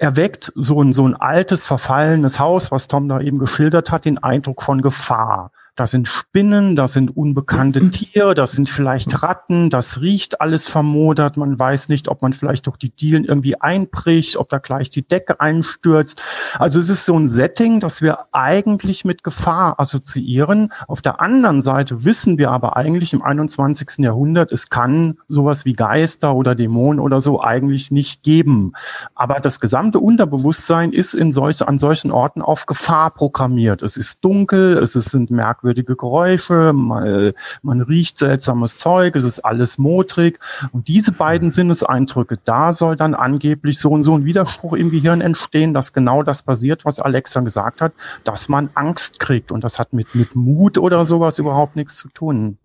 erweckt 0.00 0.52
so 0.56 0.82
ein, 0.82 0.92
so 0.92 1.06
ein 1.06 1.14
altes, 1.14 1.64
verfallenes 1.64 2.40
Haus, 2.40 2.72
was 2.72 2.88
Tom 2.88 3.08
da 3.08 3.20
eben 3.20 3.38
geschildert 3.38 3.92
hat, 3.92 4.04
den 4.04 4.18
Eindruck 4.18 4.62
von 4.62 4.82
Gefahr. 4.82 5.52
Da 5.74 5.86
sind 5.86 6.06
Spinnen, 6.06 6.76
da 6.76 6.86
sind 6.86 7.16
unbekannte 7.16 7.80
Tiere, 7.90 8.34
da 8.34 8.46
sind 8.46 8.68
vielleicht 8.68 9.22
Ratten, 9.22 9.70
das 9.70 10.02
riecht 10.02 10.42
alles 10.42 10.68
vermodert. 10.68 11.38
Man 11.38 11.58
weiß 11.58 11.88
nicht, 11.88 12.08
ob 12.08 12.20
man 12.20 12.34
vielleicht 12.34 12.66
durch 12.66 12.76
die 12.76 12.90
Dielen 12.90 13.24
irgendwie 13.24 13.58
einbricht, 13.58 14.36
ob 14.36 14.50
da 14.50 14.58
gleich 14.58 14.90
die 14.90 15.08
Decke 15.08 15.40
einstürzt. 15.40 16.20
Also 16.58 16.78
es 16.78 16.90
ist 16.90 17.06
so 17.06 17.18
ein 17.18 17.30
Setting, 17.30 17.80
das 17.80 18.02
wir 18.02 18.26
eigentlich 18.32 19.06
mit 19.06 19.24
Gefahr 19.24 19.80
assoziieren. 19.80 20.74
Auf 20.88 21.00
der 21.00 21.22
anderen 21.22 21.62
Seite 21.62 22.04
wissen 22.04 22.36
wir 22.36 22.50
aber 22.50 22.76
eigentlich 22.76 23.14
im 23.14 23.22
21. 23.22 24.04
Jahrhundert, 24.04 24.52
es 24.52 24.68
kann 24.68 25.20
sowas 25.26 25.64
wie 25.64 25.72
Geister 25.72 26.34
oder 26.34 26.54
Dämonen 26.54 27.00
oder 27.00 27.22
so 27.22 27.40
eigentlich 27.40 27.90
nicht 27.90 28.22
geben. 28.22 28.74
Aber 29.14 29.40
das 29.40 29.58
gesamte 29.58 30.00
Unterbewusstsein 30.00 30.92
ist 30.92 31.14
in 31.14 31.32
solche, 31.32 31.66
an 31.66 31.78
solchen 31.78 32.10
Orten 32.10 32.42
auf 32.42 32.66
Gefahr 32.66 33.10
programmiert. 33.10 33.80
Es 33.80 33.96
ist 33.96 34.22
dunkel, 34.22 34.76
es 34.76 34.92
sind 34.92 35.30
merkwürdige 35.30 35.61
merkwürdige 35.62 35.96
Geräusche, 35.96 36.72
man, 36.72 37.32
man 37.62 37.80
riecht 37.82 38.18
seltsames 38.18 38.78
Zeug, 38.78 39.16
es 39.16 39.24
ist 39.24 39.40
alles 39.40 39.78
modrig. 39.78 40.38
Und 40.72 40.88
diese 40.88 41.12
beiden. 41.12 41.52
Sinneseindrücke, 41.52 42.38
da 42.44 42.72
soll 42.72 42.96
dann 42.96 43.14
angeblich 43.14 43.78
so 43.78 43.90
und 43.90 44.04
so 44.04 44.16
ein 44.16 44.24
Widerspruch 44.24 44.72
im 44.72 44.90
Gehirn 44.90 45.20
entstehen, 45.20 45.74
dass 45.74 45.92
genau 45.92 46.22
das 46.22 46.42
passiert, 46.42 46.84
was 46.84 46.98
Alexa 46.98 47.40
gesagt 47.40 47.80
hat, 47.80 47.92
dass 48.24 48.48
man 48.48 48.70
Angst 48.74 49.20
kriegt. 49.20 49.52
Und 49.52 49.62
das 49.62 49.78
hat 49.78 49.92
mit, 49.92 50.14
mit 50.14 50.34
Mut 50.34 50.78
oder 50.78 51.04
sowas 51.04 51.38
überhaupt 51.38 51.76
nichts 51.76 51.96
zu 51.96 52.08
tun. 52.08 52.58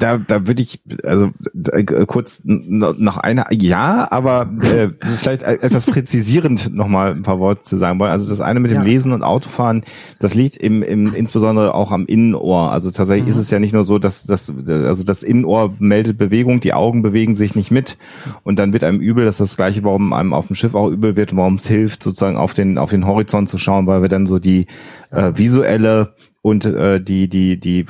Da, 0.00 0.18
da 0.18 0.46
würde 0.48 0.62
ich, 0.62 0.80
also 1.04 1.30
äh, 1.70 1.84
kurz 2.06 2.40
noch 2.44 3.18
eine, 3.18 3.44
ja, 3.52 4.08
aber 4.10 4.50
äh, 4.62 4.88
vielleicht 5.16 5.42
e-, 5.42 5.60
etwas 5.60 5.86
präzisierend 5.86 6.74
nochmal 6.74 7.12
ein 7.12 7.22
paar 7.22 7.38
Worte 7.38 7.62
zu 7.62 7.76
sagen 7.76 8.00
wollen. 8.00 8.10
Also 8.10 8.28
das 8.28 8.40
eine 8.40 8.58
mit 8.58 8.72
dem 8.72 8.78
ja. 8.78 8.84
Lesen 8.84 9.12
und 9.12 9.22
Autofahren, 9.22 9.84
das 10.18 10.34
liegt 10.34 10.56
im, 10.56 10.82
im 10.82 11.14
insbesondere 11.14 11.74
auch 11.74 11.92
am 11.92 12.06
Innenohr. 12.06 12.72
Also 12.72 12.90
tatsächlich 12.90 13.26
mhm. 13.26 13.30
ist 13.30 13.36
es 13.36 13.50
ja 13.50 13.60
nicht 13.60 13.72
nur 13.72 13.84
so, 13.84 14.00
dass 14.00 14.24
das, 14.24 14.52
also 14.66 15.04
das 15.04 15.22
Innenohr 15.22 15.72
meldet 15.78 16.18
Bewegung, 16.18 16.58
die 16.58 16.72
Augen 16.72 17.02
bewegen 17.02 17.36
sich 17.36 17.54
nicht 17.54 17.70
mit 17.70 17.96
und 18.42 18.58
dann 18.58 18.72
wird 18.72 18.82
einem 18.82 19.00
übel. 19.00 19.24
Das 19.24 19.36
ist 19.36 19.52
das 19.52 19.56
gleiche, 19.56 19.84
warum 19.84 20.12
einem 20.12 20.32
auf 20.32 20.48
dem 20.48 20.56
Schiff 20.56 20.74
auch 20.74 20.88
übel 20.88 21.14
wird, 21.14 21.36
warum 21.36 21.56
es 21.56 21.68
hilft, 21.68 22.02
sozusagen 22.02 22.36
auf 22.36 22.54
den 22.54 22.76
auf 22.76 22.90
den 22.90 23.06
Horizont 23.06 23.48
zu 23.48 23.58
schauen, 23.58 23.86
weil 23.86 24.02
wir 24.02 24.08
dann 24.08 24.26
so 24.26 24.40
die 24.40 24.66
äh, 25.10 25.32
visuelle 25.36 26.14
und 26.44 26.66
äh, 26.66 27.00
die 27.00 27.26
die 27.26 27.58
die 27.58 27.86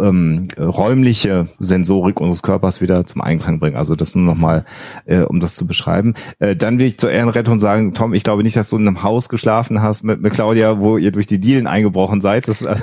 ähm, 0.00 0.48
räumliche 0.58 1.50
Sensorik 1.60 2.20
unseres 2.20 2.42
Körpers 2.42 2.80
wieder 2.80 3.06
zum 3.06 3.20
Einklang 3.20 3.60
bringen. 3.60 3.76
Also 3.76 3.94
das 3.94 4.16
nur 4.16 4.24
nochmal, 4.24 4.64
äh, 5.04 5.20
um 5.20 5.38
das 5.38 5.54
zu 5.54 5.68
beschreiben. 5.68 6.14
Äh, 6.40 6.56
dann 6.56 6.80
will 6.80 6.86
ich 6.86 6.98
zur 6.98 7.12
Ehrenrettung 7.12 7.60
sagen, 7.60 7.94
Tom, 7.94 8.12
ich 8.12 8.24
glaube 8.24 8.42
nicht, 8.42 8.56
dass 8.56 8.70
du 8.70 8.76
in 8.76 8.88
einem 8.88 9.04
Haus 9.04 9.28
geschlafen 9.28 9.82
hast 9.82 10.02
mit, 10.02 10.20
mit 10.20 10.32
Claudia, 10.32 10.80
wo 10.80 10.96
ihr 10.96 11.12
durch 11.12 11.28
die 11.28 11.38
Dielen 11.38 11.68
eingebrochen 11.68 12.20
seid. 12.20 12.48
Das 12.48 12.62
äh, 12.62 12.74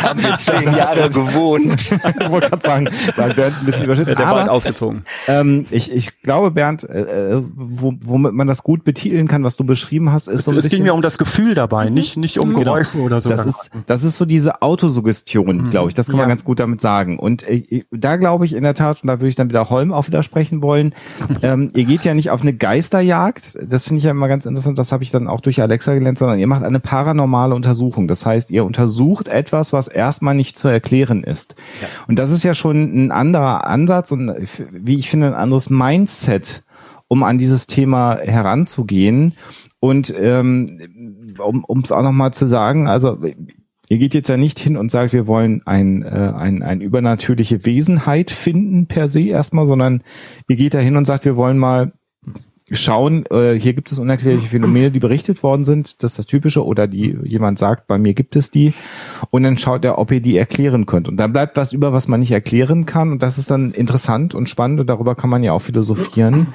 haben 0.00 0.22
wir 0.22 0.38
zehn 0.38 0.72
Jahre 0.76 1.10
gewohnt. 1.10 1.90
ich 2.20 2.30
wollte 2.30 2.50
gerade 2.50 2.64
sagen, 2.64 2.88
da 3.16 3.36
werden 3.36 3.56
ein 3.58 3.66
bisschen 3.66 3.86
überschritten. 3.86 4.14
Der 4.14 4.24
Aber, 4.24 4.48
ausgezogen. 4.52 5.02
Ähm, 5.26 5.66
ich, 5.72 5.90
ich 5.90 6.22
glaube, 6.22 6.52
Bernd, 6.52 6.88
äh, 6.88 7.00
äh, 7.32 7.42
wo, 7.56 7.94
womit 8.00 8.34
man 8.34 8.46
das 8.46 8.62
gut 8.62 8.84
betiteln 8.84 9.26
kann, 9.26 9.42
was 9.42 9.56
du 9.56 9.64
beschrieben 9.64 10.12
hast, 10.12 10.28
ist 10.28 10.38
es, 10.38 10.44
so 10.44 10.52
ein 10.52 10.58
Es 10.58 10.68
ging 10.68 10.84
mir 10.84 10.94
um 10.94 11.02
das 11.02 11.18
Gefühl 11.18 11.56
dabei, 11.56 11.88
mhm. 11.88 11.94
nicht, 11.94 12.16
nicht 12.16 12.38
um 12.38 12.50
genau. 12.50 12.62
Geräusche 12.62 12.98
oder 12.98 13.20
so. 13.20 13.28
Das 13.28 13.46
ist, 13.46 13.72
das 13.86 14.04
ist 14.04 14.16
so 14.16 14.24
diese 14.24 14.43
diese 14.44 14.60
Autosuggestion, 14.60 15.56
mhm. 15.56 15.70
glaube 15.70 15.88
ich. 15.88 15.94
Das 15.94 16.08
kann 16.08 16.18
man 16.18 16.28
ganz 16.28 16.44
gut 16.44 16.60
damit 16.60 16.80
sagen. 16.80 17.18
Und 17.18 17.48
äh, 17.48 17.84
da 17.90 18.16
glaube 18.16 18.44
ich 18.44 18.52
in 18.52 18.62
der 18.62 18.74
Tat, 18.74 19.02
und 19.02 19.08
da 19.08 19.14
würde 19.14 19.28
ich 19.28 19.36
dann 19.36 19.48
wieder 19.48 19.70
Holm 19.70 19.92
auch 19.92 20.06
widersprechen 20.06 20.62
wollen, 20.62 20.94
ähm, 21.42 21.70
ihr 21.74 21.84
geht 21.84 22.04
ja 22.04 22.14
nicht 22.14 22.30
auf 22.30 22.42
eine 22.42 22.52
Geisterjagd. 22.52 23.56
Das 23.66 23.84
finde 23.84 23.98
ich 23.98 24.04
ja 24.04 24.10
immer 24.10 24.28
ganz 24.28 24.44
interessant. 24.44 24.78
Das 24.78 24.92
habe 24.92 25.02
ich 25.02 25.10
dann 25.10 25.28
auch 25.28 25.40
durch 25.40 25.62
Alexa 25.62 25.94
gelernt, 25.94 26.18
sondern 26.18 26.38
ihr 26.38 26.46
macht 26.46 26.62
eine 26.62 26.80
paranormale 26.80 27.54
Untersuchung. 27.54 28.06
Das 28.06 28.26
heißt, 28.26 28.50
ihr 28.50 28.64
untersucht 28.64 29.28
etwas, 29.28 29.72
was 29.72 29.88
erstmal 29.88 30.34
nicht 30.34 30.58
zu 30.58 30.68
erklären 30.68 31.24
ist. 31.24 31.54
Ja. 31.80 31.88
Und 32.06 32.18
das 32.18 32.30
ist 32.30 32.44
ja 32.44 32.52
schon 32.52 33.06
ein 33.06 33.12
anderer 33.12 33.66
Ansatz 33.66 34.12
und 34.12 34.30
wie 34.70 34.98
ich 34.98 35.08
finde, 35.08 35.28
ein 35.28 35.34
anderes 35.34 35.70
Mindset, 35.70 36.64
um 37.08 37.22
an 37.22 37.38
dieses 37.38 37.66
Thema 37.66 38.18
heranzugehen. 38.18 39.32
Und 39.80 40.14
ähm, 40.18 41.34
um 41.38 41.80
es 41.80 41.92
auch 41.92 42.02
nochmal 42.02 42.32
zu 42.32 42.46
sagen, 42.46 42.88
also 42.88 43.18
Ihr 43.88 43.98
geht 43.98 44.14
jetzt 44.14 44.28
ja 44.28 44.36
nicht 44.36 44.58
hin 44.58 44.76
und 44.76 44.90
sagt, 44.90 45.12
wir 45.12 45.26
wollen 45.26 45.62
ein, 45.66 46.02
äh, 46.02 46.32
ein, 46.34 46.62
ein 46.62 46.80
übernatürliche 46.80 47.66
Wesenheit 47.66 48.30
finden 48.30 48.86
per 48.86 49.08
se 49.08 49.22
erstmal, 49.22 49.66
sondern 49.66 50.02
ihr 50.48 50.56
geht 50.56 50.74
da 50.74 50.78
hin 50.78 50.96
und 50.96 51.04
sagt, 51.04 51.24
wir 51.24 51.36
wollen 51.36 51.58
mal 51.58 51.92
schauen, 52.70 53.26
äh, 53.26 53.54
hier 53.54 53.74
gibt 53.74 53.92
es 53.92 53.98
unerklärliche 53.98 54.48
Phänomene, 54.48 54.90
die 54.90 55.00
berichtet 55.00 55.42
worden 55.42 55.64
sind, 55.64 56.02
das 56.02 56.12
ist 56.12 56.18
das 56.18 56.26
Typische, 56.26 56.64
oder 56.64 56.86
die 56.86 57.16
jemand 57.24 57.58
sagt, 57.58 57.86
bei 57.86 57.98
mir 57.98 58.14
gibt 58.14 58.36
es 58.36 58.50
die, 58.50 58.72
und 59.30 59.42
dann 59.42 59.58
schaut 59.58 59.84
er, 59.84 59.98
ob 59.98 60.10
ihr 60.10 60.20
die 60.20 60.36
erklären 60.36 60.86
könnt. 60.86 61.08
Und 61.08 61.18
dann 61.18 61.32
bleibt 61.32 61.58
was 61.58 61.72
über, 61.72 61.92
was 61.92 62.08
man 62.08 62.20
nicht 62.20 62.32
erklären 62.32 62.86
kann, 62.86 63.12
und 63.12 63.22
das 63.22 63.36
ist 63.36 63.50
dann 63.50 63.72
interessant 63.72 64.34
und 64.34 64.48
spannend, 64.48 64.80
und 64.80 64.86
darüber 64.86 65.14
kann 65.14 65.30
man 65.30 65.42
ja 65.42 65.52
auch 65.52 65.62
philosophieren. 65.62 66.48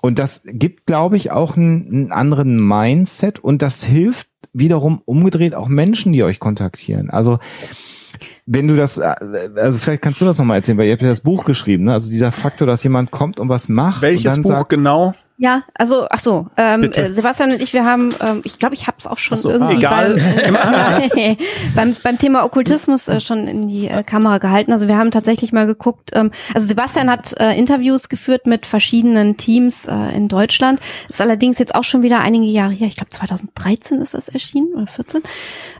Und 0.00 0.18
das 0.18 0.42
gibt, 0.46 0.86
glaube 0.86 1.16
ich, 1.16 1.32
auch 1.32 1.56
einen, 1.56 1.88
einen 1.88 2.12
anderen 2.12 2.56
Mindset, 2.56 3.40
und 3.40 3.60
das 3.60 3.82
hilft 3.82 4.29
wiederum 4.52 5.02
umgedreht 5.04 5.54
auch 5.54 5.68
Menschen, 5.68 6.12
die 6.12 6.22
euch 6.22 6.40
kontaktieren. 6.40 7.10
Also 7.10 7.38
wenn 8.46 8.66
du 8.66 8.76
das, 8.76 8.98
äh, 8.98 9.14
also 9.56 9.78
vielleicht 9.78 10.02
kannst 10.02 10.20
du 10.20 10.24
das 10.24 10.38
nochmal 10.38 10.56
erzählen, 10.56 10.76
weil 10.78 10.86
ihr 10.86 10.92
habt 10.92 11.02
ja 11.02 11.08
das 11.08 11.20
Buch 11.20 11.44
geschrieben, 11.44 11.84
ne? 11.84 11.92
Also 11.92 12.10
dieser 12.10 12.32
Faktor, 12.32 12.66
dass 12.66 12.82
jemand 12.82 13.10
kommt 13.10 13.38
und 13.38 13.48
was 13.48 13.68
macht. 13.68 14.02
Welches 14.02 14.24
und 14.24 14.30
dann 14.30 14.42
Buch 14.42 14.50
sagt, 14.50 14.70
genau? 14.70 15.14
Ja, 15.42 15.62
also 15.74 16.06
ach 16.10 16.18
so, 16.18 16.48
ähm, 16.58 16.90
äh, 16.92 17.08
Sebastian 17.08 17.52
und 17.52 17.62
ich, 17.62 17.72
wir 17.72 17.86
haben, 17.86 18.10
ähm, 18.20 18.42
ich 18.44 18.58
glaube, 18.58 18.74
ich 18.74 18.86
habe 18.86 18.98
es 18.98 19.06
auch 19.06 19.16
schon 19.16 19.38
so, 19.38 19.48
irgendwie 19.48 19.76
egal. 19.76 20.14
Beim, 20.14 20.56
beim, 21.74 21.96
beim 22.04 22.18
Thema 22.18 22.44
Okkultismus 22.44 23.08
äh, 23.08 23.22
schon 23.22 23.48
in 23.48 23.66
die 23.66 23.88
äh, 23.88 24.02
Kamera 24.02 24.36
gehalten. 24.36 24.70
Also 24.70 24.86
wir 24.86 24.98
haben 24.98 25.10
tatsächlich 25.10 25.50
mal 25.50 25.64
geguckt. 25.64 26.10
Ähm, 26.12 26.30
also 26.52 26.68
Sebastian 26.68 27.08
hat 27.08 27.40
äh, 27.40 27.58
Interviews 27.58 28.10
geführt 28.10 28.46
mit 28.46 28.66
verschiedenen 28.66 29.38
Teams 29.38 29.86
äh, 29.86 30.14
in 30.14 30.28
Deutschland. 30.28 30.78
Ist 31.08 31.22
allerdings 31.22 31.58
jetzt 31.58 31.74
auch 31.74 31.84
schon 31.84 32.02
wieder 32.02 32.20
einige 32.20 32.44
Jahre 32.44 32.74
her. 32.74 32.88
Ich 32.88 32.96
glaube 32.96 33.08
2013 33.08 34.02
ist 34.02 34.12
das 34.12 34.28
erschienen 34.28 34.74
oder 34.74 34.88
14. 34.88 35.22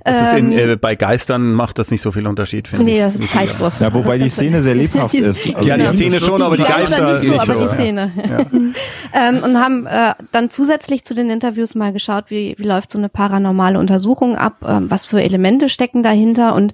Das 0.05 0.23
ist 0.23 0.33
in, 0.39 0.53
ähm, 0.53 0.71
äh, 0.71 0.77
bei 0.77 0.95
Geistern 0.95 1.53
macht 1.53 1.79
das 1.79 1.91
nicht 1.91 2.01
so 2.01 2.13
viel 2.13 2.27
Unterschied, 2.27 2.67
finde 2.67 2.87
nee, 2.87 2.93
ich. 2.93 2.97
Nee, 2.97 3.05
das 3.05 3.21
ist 3.21 3.31
zeitlos. 3.31 3.81
Ja, 3.81 3.93
wobei 3.93 4.17
die 4.17 4.31
Szene 4.31 4.63
sehr 4.63 4.75
lebhaft 4.75 5.15
ist. 5.17 5.55
Also 5.55 5.69
ja, 5.69 5.77
die, 5.77 5.83
die 5.83 5.97
Szene 5.97 6.19
schon, 6.19 6.41
aber 6.41 6.57
die 6.57 6.63
Geister, 6.63 7.05
Geister 7.05 7.21
nicht 7.21 7.45
so, 7.45 7.53
aber 7.53 7.61
die 7.61 7.75
Szene. 7.75 8.11
Ja. 8.17 9.29
ähm, 9.29 9.50
und 9.51 9.61
haben 9.61 9.87
äh, 9.87 10.15
dann 10.33 10.51
zusätzlich 10.51 11.05
zu 11.05 11.15
den 11.15 11.31
Interviews 11.31 11.75
mal 11.75 11.93
geschaut, 11.93 12.27
wie, 12.29 12.55
wie 12.59 12.67
läuft 12.67 12.91
so 12.91 12.99
eine 12.99 13.09
paranormale 13.09 13.79
Untersuchung 13.79 14.37
ab, 14.37 14.65
ähm, 14.67 14.91
was 14.91 15.07
für 15.07 15.23
Elemente 15.23 15.69
stecken 15.69 16.03
dahinter 16.03 16.55
und 16.55 16.73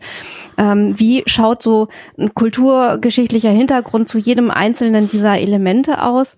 ähm, 0.58 0.94
wie 0.98 1.22
schaut 1.26 1.62
so 1.62 1.88
ein 2.18 2.34
kulturgeschichtlicher 2.34 3.50
Hintergrund 3.50 4.08
zu 4.08 4.18
jedem 4.18 4.50
einzelnen 4.50 5.08
dieser 5.08 5.38
Elemente 5.38 6.02
aus. 6.02 6.36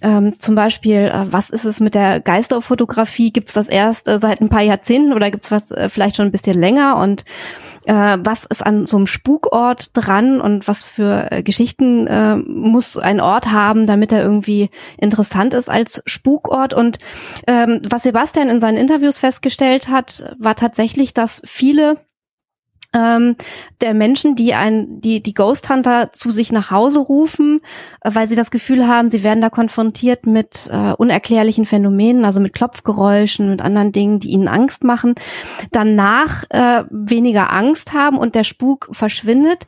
Ähm, 0.00 0.38
zum 0.38 0.54
Beispiel, 0.54 1.10
äh, 1.12 1.32
was 1.32 1.50
ist 1.50 1.64
es 1.64 1.80
mit 1.80 1.94
der 1.94 2.20
Geisterfotografie? 2.20 3.32
Gibt 3.32 3.48
es 3.48 3.54
das 3.54 3.68
erst 3.68 4.08
äh, 4.08 4.18
seit 4.18 4.40
ein 4.40 4.48
paar 4.48 4.62
Jahrzehnten 4.62 5.12
oder 5.12 5.30
gibt 5.30 5.44
es 5.44 5.50
was 5.50 5.70
äh, 5.70 5.88
vielleicht 5.88 6.16
schon 6.16 6.26
ein 6.26 6.32
bisschen 6.32 6.58
länger? 6.58 6.98
Und 6.98 7.24
äh, 7.88 8.18
was 8.20 8.44
ist 8.44 8.64
an 8.64 8.86
so 8.86 8.98
einem 8.98 9.06
Spukort 9.06 9.90
dran 9.94 10.40
und 10.40 10.68
was 10.68 10.82
für 10.82 11.32
äh, 11.32 11.42
Geschichten 11.42 12.06
äh, 12.06 12.36
muss 12.36 12.98
ein 12.98 13.20
Ort 13.20 13.50
haben, 13.50 13.86
damit 13.86 14.12
er 14.12 14.22
irgendwie 14.22 14.68
interessant 14.98 15.54
ist 15.54 15.70
als 15.70 16.02
Spukort. 16.04 16.74
Und 16.74 16.98
ähm, 17.46 17.80
was 17.88 18.02
Sebastian 18.02 18.48
in 18.50 18.60
seinen 18.60 18.76
Interviews 18.76 19.18
festgestellt 19.18 19.88
hat, 19.88 20.36
war 20.38 20.54
tatsächlich, 20.54 21.14
dass 21.14 21.40
viele 21.46 21.96
ähm, 22.94 23.36
der 23.82 23.92
Menschen, 23.92 24.34
die 24.34 24.54
ein, 24.54 25.00
die, 25.00 25.22
die 25.22 25.34
Ghost 25.34 25.68
Hunter 25.68 26.10
zu 26.12 26.30
sich 26.30 26.52
nach 26.52 26.70
Hause 26.70 27.00
rufen, 27.00 27.60
äh, 28.00 28.10
weil 28.14 28.26
sie 28.26 28.36
das 28.36 28.50
Gefühl 28.50 28.88
haben, 28.88 29.10
sie 29.10 29.22
werden 29.22 29.42
da 29.42 29.50
konfrontiert 29.50 30.26
mit 30.26 30.70
äh, 30.72 30.92
unerklärlichen 30.92 31.66
Phänomenen, 31.66 32.24
also 32.24 32.40
mit 32.40 32.54
Klopfgeräuschen 32.54 33.50
und 33.50 33.60
anderen 33.60 33.92
Dingen, 33.92 34.20
die 34.20 34.30
ihnen 34.30 34.48
Angst 34.48 34.84
machen, 34.84 35.14
danach 35.70 36.44
äh, 36.48 36.84
weniger 36.90 37.52
Angst 37.52 37.92
haben 37.92 38.16
und 38.16 38.34
der 38.34 38.44
Spuk 38.44 38.88
verschwindet. 38.92 39.66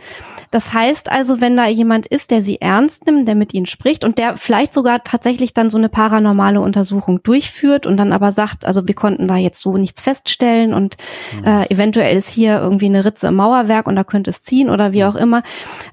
Das 0.50 0.72
heißt 0.72 1.12
also, 1.12 1.40
wenn 1.42 1.56
da 1.56 1.66
jemand 1.66 2.06
ist, 2.06 2.30
der 2.30 2.42
sie 2.42 2.60
ernst 2.60 3.04
nimmt, 3.06 3.28
der 3.28 3.34
mit 3.34 3.52
ihnen 3.52 3.66
spricht 3.66 4.04
und 4.04 4.18
der 4.18 4.38
vielleicht 4.38 4.72
sogar 4.72 5.04
tatsächlich 5.04 5.52
dann 5.52 5.68
so 5.68 5.76
eine 5.76 5.90
paranormale 5.90 6.60
Untersuchung 6.60 7.22
durchführt 7.22 7.86
und 7.86 7.98
dann 7.98 8.12
aber 8.12 8.32
sagt, 8.32 8.64
also 8.64 8.88
wir 8.88 8.94
konnten 8.94 9.28
da 9.28 9.36
jetzt 9.36 9.60
so 9.60 9.76
nichts 9.76 10.00
feststellen 10.00 10.72
und 10.72 10.96
mhm. 11.36 11.44
äh, 11.44 11.70
eventuell 11.70 12.16
ist 12.16 12.30
hier 12.30 12.58
irgendwie 12.60 12.86
eine 12.86 13.09
Ritze 13.10 13.28
im 13.28 13.36
Mauerwerk 13.36 13.86
und 13.86 13.96
da 13.96 14.04
könnte 14.04 14.30
es 14.30 14.42
ziehen 14.42 14.70
oder 14.70 14.92
wie 14.92 15.04
auch 15.04 15.16
immer, 15.16 15.42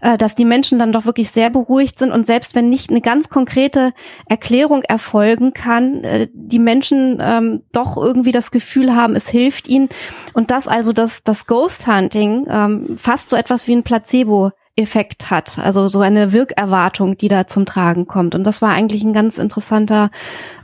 äh, 0.01 0.17
dass 0.17 0.35
die 0.35 0.45
Menschen 0.45 0.79
dann 0.79 0.91
doch 0.91 1.05
wirklich 1.05 1.31
sehr 1.31 1.49
beruhigt 1.49 1.97
sind 1.97 2.11
und 2.11 2.25
selbst 2.25 2.55
wenn 2.55 2.69
nicht 2.69 2.89
eine 2.89 3.01
ganz 3.01 3.29
konkrete 3.29 3.91
Erklärung 4.27 4.83
erfolgen 4.83 5.53
kann, 5.53 6.03
äh, 6.03 6.27
die 6.33 6.59
Menschen 6.59 7.17
ähm, 7.19 7.63
doch 7.71 7.97
irgendwie 7.97 8.31
das 8.31 8.51
Gefühl 8.51 8.95
haben, 8.95 9.15
es 9.15 9.27
hilft 9.29 9.67
ihnen. 9.67 9.89
Und 10.33 10.51
das 10.51 10.67
also 10.67 10.93
das, 10.93 11.23
das 11.23 11.47
Ghost 11.47 11.87
Hunting 11.87 12.45
ähm, 12.49 12.97
fast 12.97 13.29
so 13.29 13.35
etwas 13.35 13.67
wie 13.67 13.75
ein 13.75 13.83
Placebo 13.83 14.51
Effekt 14.77 15.31
hat, 15.31 15.57
also 15.57 15.87
so 15.87 16.01
eine 16.01 16.33
Wirkerwartung, 16.33 17.17
die 17.17 17.29
da 17.29 17.47
zum 17.47 17.65
Tragen 17.65 18.05
kommt. 18.07 18.35
Und 18.35 18.45
das 18.45 18.61
war 18.61 18.69
eigentlich 18.69 19.03
ein 19.03 19.11
ganz 19.11 19.39
interessanter 19.39 20.11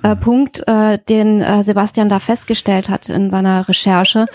äh, 0.04 0.14
mhm. 0.14 0.20
Punkt, 0.20 0.68
äh, 0.68 1.00
den 1.10 1.42
äh, 1.42 1.64
Sebastian 1.64 2.10
da 2.10 2.20
festgestellt 2.20 2.90
hat 2.90 3.10
in 3.10 3.32
seiner 3.32 3.68
Recherche. 3.68 4.28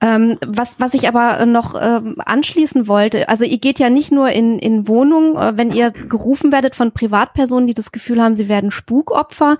Ähm, 0.00 0.38
was, 0.44 0.80
was 0.80 0.94
ich 0.94 1.06
aber 1.06 1.46
noch 1.46 1.76
äh, 1.76 2.00
anschließen 2.18 2.88
wollte, 2.88 3.28
also 3.28 3.44
ihr 3.44 3.58
geht 3.58 3.78
ja 3.78 3.90
nicht 3.90 4.10
nur 4.10 4.30
in, 4.30 4.58
in 4.58 4.88
Wohnungen, 4.88 5.36
äh, 5.36 5.56
wenn 5.56 5.70
ihr 5.70 5.92
gerufen 5.92 6.50
werdet 6.50 6.74
von 6.74 6.90
Privatpersonen, 6.90 7.68
die 7.68 7.74
das 7.74 7.92
Gefühl 7.92 8.20
haben, 8.20 8.34
sie 8.34 8.48
werden 8.48 8.72
Spukopfer, 8.72 9.56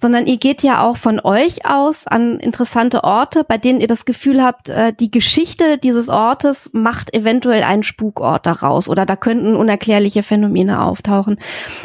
sondern 0.00 0.26
ihr 0.26 0.38
geht 0.38 0.64
ja 0.64 0.82
auch 0.82 0.96
von 0.96 1.20
euch 1.20 1.66
aus 1.66 2.08
an 2.08 2.40
interessante 2.40 3.04
Orte, 3.04 3.44
bei 3.44 3.58
denen 3.58 3.80
ihr 3.80 3.86
das 3.86 4.06
Gefühl 4.06 4.42
habt, 4.42 4.70
äh, 4.70 4.92
die 4.92 5.12
Geschichte 5.12 5.78
dieses 5.78 6.08
Ortes 6.08 6.70
macht 6.72 7.14
eventuell 7.14 7.62
einen 7.62 7.84
Spukort 7.84 8.46
daraus 8.46 8.88
oder 8.88 9.03
da 9.06 9.16
könnten 9.16 9.56
unerklärliche 9.56 10.22
Phänomene 10.22 10.82
auftauchen. 10.82 11.36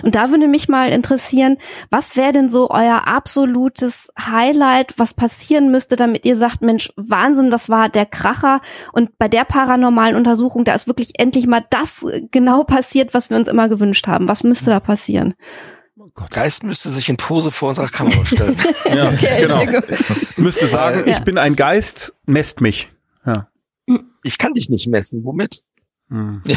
Und 0.03 0.15
da 0.15 0.29
würde 0.29 0.47
mich 0.47 0.69
mal 0.69 0.89
interessieren, 0.89 1.57
was 1.89 2.15
wäre 2.15 2.31
denn 2.31 2.49
so 2.49 2.69
euer 2.69 3.07
absolutes 3.07 4.11
Highlight, 4.19 4.95
was 4.97 5.13
passieren 5.13 5.71
müsste, 5.71 5.95
damit 5.95 6.25
ihr 6.25 6.35
sagt, 6.35 6.61
Mensch, 6.61 6.91
Wahnsinn, 6.95 7.51
das 7.51 7.69
war 7.69 7.89
der 7.89 8.05
Kracher 8.05 8.61
und 8.93 9.17
bei 9.17 9.27
der 9.27 9.45
paranormalen 9.45 10.15
Untersuchung, 10.15 10.63
da 10.63 10.73
ist 10.73 10.87
wirklich 10.87 11.19
endlich 11.19 11.47
mal 11.47 11.65
das 11.69 12.05
genau 12.31 12.63
passiert, 12.63 13.13
was 13.13 13.29
wir 13.29 13.37
uns 13.37 13.47
immer 13.47 13.69
gewünscht 13.69 14.07
haben. 14.07 14.27
Was 14.27 14.43
müsste 14.43 14.71
da 14.71 14.79
passieren? 14.79 15.35
Gott. 16.19 16.31
Geist 16.31 16.63
müsste 16.63 16.89
sich 16.89 17.07
in 17.07 17.15
Pose 17.15 17.49
vor 17.49 17.69
unserer 17.69 17.87
Kamera 17.87 18.25
stellen. 18.25 18.57
ja, 18.85 19.07
okay, 19.13 19.41
genau. 19.41 19.63
Müsste 20.35 20.67
sagen, 20.67 21.07
ich 21.07 21.19
bin 21.19 21.37
ein 21.37 21.55
Geist, 21.55 22.13
messt 22.25 22.59
mich. 22.59 22.91
Ja. 23.25 23.47
Ich 24.23 24.37
kann 24.37 24.53
dich 24.53 24.69
nicht 24.69 24.87
messen. 24.87 25.23
Womit? 25.23 25.63
Hm. 26.09 26.41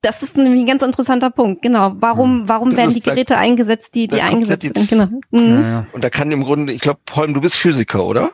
Das 0.00 0.22
ist 0.22 0.36
nämlich 0.36 0.60
ein 0.60 0.66
ganz 0.66 0.82
interessanter 0.82 1.30
Punkt, 1.30 1.60
genau. 1.62 1.92
Warum, 1.98 2.40
Hm. 2.42 2.48
warum 2.48 2.70
Das 2.70 2.78
werden 2.78 2.94
die 2.94 3.00
da- 3.00 3.10
Geräte 3.12 3.36
eingesetzt, 3.36 3.94
die, 3.94 4.06
die 4.06 4.16
da 4.16 4.24
eingesetzt 4.24 4.64
werden? 4.64 4.86
Genau. 4.88 5.06
Mhm. 5.30 5.54
Ja, 5.54 5.60
ja. 5.68 5.86
Und 5.92 6.04
da 6.04 6.10
kann 6.10 6.30
im 6.30 6.44
Grunde, 6.44 6.72
ich 6.72 6.80
glaube, 6.80 7.00
Holm, 7.14 7.34
du 7.34 7.40
bist 7.40 7.56
Physiker, 7.56 8.04
oder? 8.04 8.30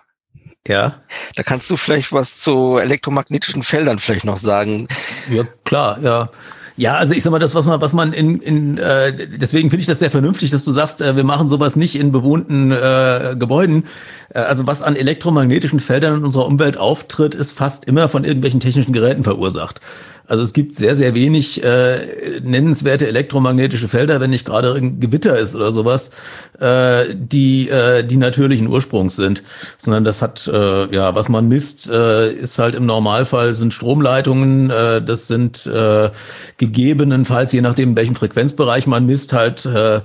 Ja, 0.66 1.02
Da 1.36 1.42
kannst 1.42 1.70
du 1.70 1.76
vielleicht 1.76 2.12
was 2.12 2.38
zu 2.40 2.78
elektromagnetischen 2.78 3.62
Feldern 3.62 3.98
vielleicht 3.98 4.24
noch 4.24 4.38
sagen. 4.38 4.88
ja, 5.30 5.44
klar, 5.64 5.98
ja. 6.02 6.30
Ja, 6.76 6.94
also 6.94 7.14
ich 7.14 7.22
sag 7.22 7.30
mal, 7.30 7.38
das, 7.38 7.54
was 7.54 7.66
man, 7.66 7.80
was 7.80 7.92
man 7.92 8.12
in, 8.12 8.40
in 8.40 8.78
äh, 8.78 9.28
deswegen 9.38 9.70
finde 9.70 9.82
ich 9.82 9.86
das 9.86 10.00
sehr 10.00 10.10
vernünftig, 10.10 10.50
dass 10.50 10.64
du 10.64 10.72
sagst, 10.72 11.02
äh, 11.02 11.14
wir 11.14 11.22
machen 11.22 11.48
sowas 11.48 11.76
nicht 11.76 11.94
in 11.94 12.10
bewohnten 12.10 12.72
äh, 12.72 13.36
Gebäuden. 13.38 13.84
Äh, 14.30 14.40
also 14.40 14.66
was 14.66 14.82
an 14.82 14.96
elektromagnetischen 14.96 15.78
Feldern 15.78 16.16
in 16.16 16.24
unserer 16.24 16.46
Umwelt 16.46 16.76
auftritt, 16.76 17.36
ist 17.36 17.52
fast 17.52 17.84
immer 17.84 18.08
von 18.08 18.24
irgendwelchen 18.24 18.58
technischen 18.58 18.92
Geräten 18.92 19.22
verursacht. 19.22 19.80
Also 20.26 20.42
es 20.42 20.54
gibt 20.54 20.74
sehr, 20.74 20.96
sehr 20.96 21.14
wenig 21.14 21.62
äh, 21.62 22.40
nennenswerte 22.42 23.06
elektromagnetische 23.06 23.88
Felder, 23.88 24.20
wenn 24.20 24.30
nicht 24.30 24.46
gerade 24.46 24.68
irgendein 24.68 25.00
Gewitter 25.00 25.38
ist 25.38 25.54
oder 25.54 25.70
sowas, 25.70 26.12
äh, 26.58 27.14
die, 27.14 27.68
äh, 27.68 28.04
die 28.04 28.16
natürlichen 28.16 28.66
Ursprungs 28.66 29.16
sind. 29.16 29.42
Sondern 29.76 30.04
das 30.04 30.22
hat, 30.22 30.46
äh, 30.46 30.94
ja, 30.94 31.14
was 31.14 31.28
man 31.28 31.48
misst, 31.48 31.90
äh, 31.90 32.32
ist 32.32 32.58
halt 32.58 32.74
im 32.74 32.86
Normalfall 32.86 33.54
sind 33.54 33.74
Stromleitungen, 33.74 34.70
äh, 34.70 35.02
das 35.02 35.28
sind 35.28 35.66
äh, 35.66 36.10
gegebenenfalls, 36.56 37.52
je 37.52 37.60
nachdem, 37.60 37.90
in 37.90 37.96
welchem 37.96 38.16
Frequenzbereich 38.16 38.86
man 38.86 39.04
misst, 39.04 39.34
halt 39.34 39.66
äh, 39.66 40.00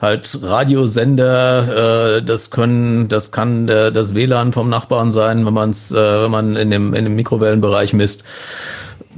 halt 0.00 0.38
Radiosender, 0.42 2.16
äh, 2.16 2.22
das 2.22 2.50
können, 2.50 3.08
das 3.08 3.32
kann 3.32 3.68
äh, 3.68 3.92
das 3.92 4.14
WLAN 4.14 4.52
vom 4.52 4.68
Nachbarn 4.68 5.10
sein, 5.10 5.44
wenn 5.44 5.54
man 5.54 5.70
es, 5.70 5.90
äh, 5.90 6.22
wenn 6.22 6.30
man 6.30 6.56
in 6.56 6.70
dem, 6.70 6.94
in 6.94 7.04
dem 7.04 7.16
Mikrowellenbereich 7.16 7.92
misst. 7.92 8.24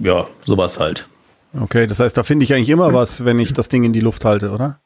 Ja, 0.02 0.26
sowas 0.44 0.80
halt. 0.80 1.08
Okay, 1.60 1.86
das 1.86 2.00
heißt, 2.00 2.16
da 2.16 2.22
finde 2.22 2.44
ich 2.44 2.54
eigentlich 2.54 2.70
immer 2.70 2.92
was, 2.94 3.24
wenn 3.24 3.38
ich 3.38 3.52
das 3.52 3.68
Ding 3.68 3.84
in 3.84 3.92
die 3.92 4.00
Luft 4.00 4.24
halte, 4.24 4.50
oder? 4.50 4.80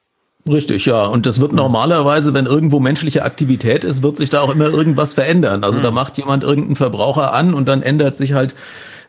Richtig, 0.48 0.84
ja. 0.86 1.06
Und 1.06 1.24
das 1.26 1.40
wird 1.40 1.52
normalerweise, 1.52 2.34
wenn 2.34 2.44
irgendwo 2.46 2.78
menschliche 2.80 3.22
Aktivität 3.24 3.82
ist, 3.84 4.02
wird 4.02 4.16
sich 4.18 4.28
da 4.30 4.40
auch 4.42 4.50
immer 4.52 4.66
irgendwas 4.66 5.14
verändern. 5.14 5.64
Also 5.64 5.80
da 5.80 5.90
macht 5.90 6.18
jemand 6.18 6.42
irgendeinen 6.44 6.76
Verbraucher 6.76 7.32
an 7.32 7.54
und 7.54 7.66
dann 7.68 7.82
ändert 7.82 8.16
sich 8.16 8.34
halt 8.34 8.54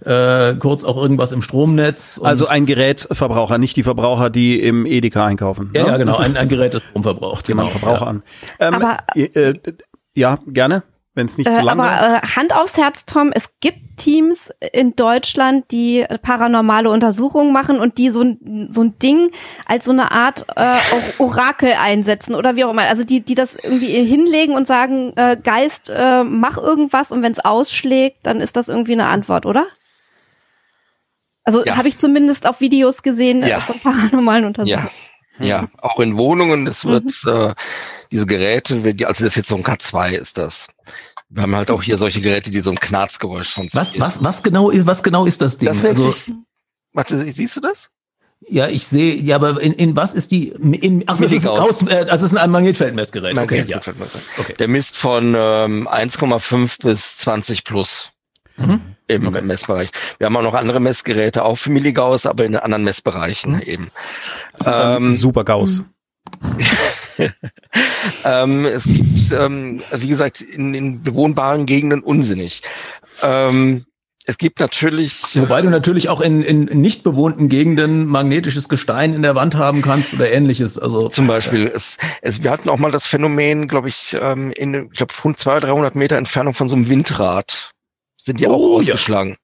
äh, 0.05 0.55
kurz 0.55 0.83
auch 0.85 0.95
irgendwas 0.95 1.31
im 1.33 1.41
Stromnetz. 1.41 2.17
Und 2.17 2.27
Also 2.27 2.47
ein 2.47 2.65
Gerätverbraucher, 2.65 3.57
nicht 3.57 3.75
die 3.75 3.83
Verbraucher, 3.83 4.29
die 4.29 4.61
im 4.61 4.85
Edeka 4.85 5.25
einkaufen. 5.25 5.71
ja, 5.73 5.83
ne? 5.83 5.89
ja, 5.89 5.97
genau, 5.97 6.17
ein, 6.17 6.37
ein 6.37 6.47
Gerät, 6.47 6.73
das 6.73 6.83
Strom 6.83 7.03
verbraucht. 7.03 7.47
Jemand 7.49 7.67
Genau, 7.69 7.79
Verbraucher 7.79 8.05
ja. 8.05 8.11
an. 8.11 8.23
Ähm, 8.59 8.73
Aber- 8.75 8.97
äh, 9.15 9.23
äh, 9.23 9.53
ja, 10.13 10.39
gerne, 10.47 10.83
wenn 11.15 11.25
es 11.25 11.37
nicht 11.37 11.51
zu 11.51 11.59
Äh, 11.59 11.63
lang 11.63 11.79
aber 11.79 12.17
äh, 12.23 12.27
Hand 12.35 12.53
aufs 12.55 12.77
Herz, 12.77 13.05
Tom, 13.05 13.31
es 13.33 13.49
gibt 13.61 13.79
Teams 13.97 14.51
in 14.73 14.95
Deutschland, 14.97 15.71
die 15.71 16.01
äh, 16.01 16.17
paranormale 16.17 16.89
Untersuchungen 16.89 17.53
machen 17.53 17.79
und 17.79 17.97
die 17.97 18.09
so 18.09 18.21
ein, 18.21 18.67
so 18.69 18.83
ein 18.83 18.99
Ding 18.99 19.31
als 19.65 19.85
so 19.85 19.93
eine 19.93 20.11
Art 20.11 20.45
äh, 20.57 20.61
Or- 21.19 21.27
Orakel 21.27 21.73
einsetzen 21.73 22.35
oder 22.35 22.55
wie 22.57 22.65
auch 22.65 22.71
immer. 22.71 22.83
Also 22.83 23.05
die, 23.05 23.21
die 23.21 23.35
das 23.35 23.55
irgendwie 23.55 24.03
hinlegen 24.03 24.53
und 24.53 24.67
sagen, 24.67 25.13
äh, 25.15 25.37
Geist, 25.41 25.89
äh, 25.89 26.23
mach 26.25 26.57
irgendwas 26.57 27.11
und 27.13 27.21
wenn 27.23 27.31
es 27.31 27.43
ausschlägt, 27.43 28.17
dann 28.27 28.41
ist 28.41 28.57
das 28.57 28.67
irgendwie 28.67 28.93
eine 28.93 29.05
Antwort, 29.07 29.45
oder? 29.45 29.65
Also 31.45 31.63
Ja. 31.63 31.77
habe 31.77 31.87
ich 31.87 31.97
zumindest 31.97 32.47
auf 32.47 32.59
Videos 32.59 33.03
gesehen 33.03 33.43
äh, 33.43 33.49
Ja. 33.51 33.59
von 33.61 33.79
paranormalen 33.79 34.45
Untersuchungen. 34.45 34.89
Ja, 35.39 35.45
ja, 35.45 35.67
auch 35.81 35.99
in 35.99 36.17
Wohnungen, 36.17 36.65
es 36.67 36.85
wird 36.85 37.05
äh, 37.27 37.53
diese 38.11 38.25
Geräte, 38.25 38.83
wenn 38.83 38.97
die- 38.97 39.05
also 39.05 39.23
das 39.23 39.33
ist 39.33 39.37
jetzt 39.37 39.49
so 39.49 39.55
ein 39.55 39.63
K2 39.63 40.11
ist 40.11 40.37
das. 40.37 40.67
Wir 41.29 41.43
haben 41.43 41.55
halt 41.55 41.71
auch 41.71 41.81
hier 41.83 41.97
solche 41.97 42.21
Geräte, 42.21 42.51
die 42.51 42.61
so 42.61 42.69
ein 42.69 42.79
Knarzgeräusch 42.79 43.51
von 43.53 43.63
sich 43.67 43.75
Was, 43.75 43.93
geben. 43.93 44.03
was, 44.05 44.23
was 44.23 44.43
genau 44.43 44.69
ist, 44.69 44.85
was 44.85 45.03
genau 45.03 45.25
ist 45.25 45.41
das 45.41 45.57
Ding? 45.57 45.67
Das 45.67 45.83
also, 45.83 46.11
sich, 46.11 46.33
warte, 46.93 47.17
siehst 47.31 47.55
du 47.57 47.61
das? 47.61 47.89
ja, 48.47 48.67
ich 48.67 48.85
sehe, 48.87 49.15
ja, 49.15 49.37
aber 49.37 49.59
in, 49.59 49.73
in 49.73 49.95
was 49.95 50.13
ist 50.13 50.31
die, 50.31 50.49
in, 50.49 51.03
ach, 51.07 51.17
das 51.19 51.31
ist. 51.31 51.47
Aus, 51.47 51.81
äh, 51.83 52.05
das 52.05 52.21
ist 52.21 52.35
ein 52.37 52.51
Magnetfeldmessgerät. 52.51 53.37
Okay, 53.39 53.65
ja. 53.67 53.79
Okay. 54.37 54.53
Der 54.59 54.67
misst 54.67 54.97
von 54.97 55.33
ähm, 55.35 55.87
1,5 55.87 56.81
bis 56.83 57.17
20 57.17 57.63
plus 57.63 58.11
Mhm. 58.57 58.95
im 59.07 59.27
Okay. 59.27 59.41
Messbereich. 59.41 59.89
Wir 60.19 60.27
haben 60.27 60.37
auch 60.37 60.43
noch 60.43 60.53
andere 60.53 60.79
Messgeräte, 60.79 61.43
auch 61.43 61.55
für 61.55 61.71
Milligauss, 61.71 62.25
aber 62.25 62.45
in 62.45 62.55
anderen 62.55 62.83
Messbereichen 62.85 63.61
eben. 63.61 63.89
Ähm, 64.63 65.17
Super 65.17 65.43
Gauss. 65.43 65.81
ähm, 68.25 68.65
es 68.65 68.83
gibt, 68.85 69.31
ähm, 69.31 69.81
wie 69.93 70.07
gesagt, 70.07 70.41
in, 70.41 70.73
in 70.73 71.03
bewohnbaren 71.03 71.65
Gegenden 71.65 72.01
unsinnig. 72.01 72.61
Ähm, 73.21 73.85
es 74.27 74.37
gibt 74.37 74.59
natürlich. 74.59 75.35
Wobei 75.35 75.61
du 75.61 75.69
natürlich 75.69 76.09
auch 76.09 76.19
in, 76.19 76.41
in 76.41 76.65
nicht 76.81 77.03
bewohnten 77.03 77.47
Gegenden 77.47 78.05
magnetisches 78.07 78.69
Gestein 78.69 79.13
in 79.13 79.21
der 79.21 79.35
Wand 79.35 79.55
haben 79.55 79.81
kannst 79.81 80.15
oder 80.15 80.31
ähnliches. 80.31 80.79
Also 80.79 81.07
Zum 81.09 81.27
Beispiel, 81.27 81.71
es, 81.73 81.97
es, 82.21 82.41
wir 82.41 82.49
hatten 82.49 82.69
auch 82.69 82.79
mal 82.79 82.91
das 82.91 83.05
Phänomen, 83.05 83.67
glaube 83.67 83.89
ich, 83.89 84.17
ähm, 84.19 84.51
in, 84.51 84.89
ich 84.91 84.97
glaube, 84.97 85.13
von 85.13 85.35
200, 85.35 85.69
300 85.69 85.95
Meter 85.95 86.17
Entfernung 86.17 86.53
von 86.55 86.69
so 86.69 86.75
einem 86.75 86.89
Windrad 86.89 87.71
sind 88.17 88.39
die 88.39 88.47
auch 88.47 88.57
Oh, 88.57 88.81
ja. 88.81 88.93
ausgeschlagen. 88.93 89.37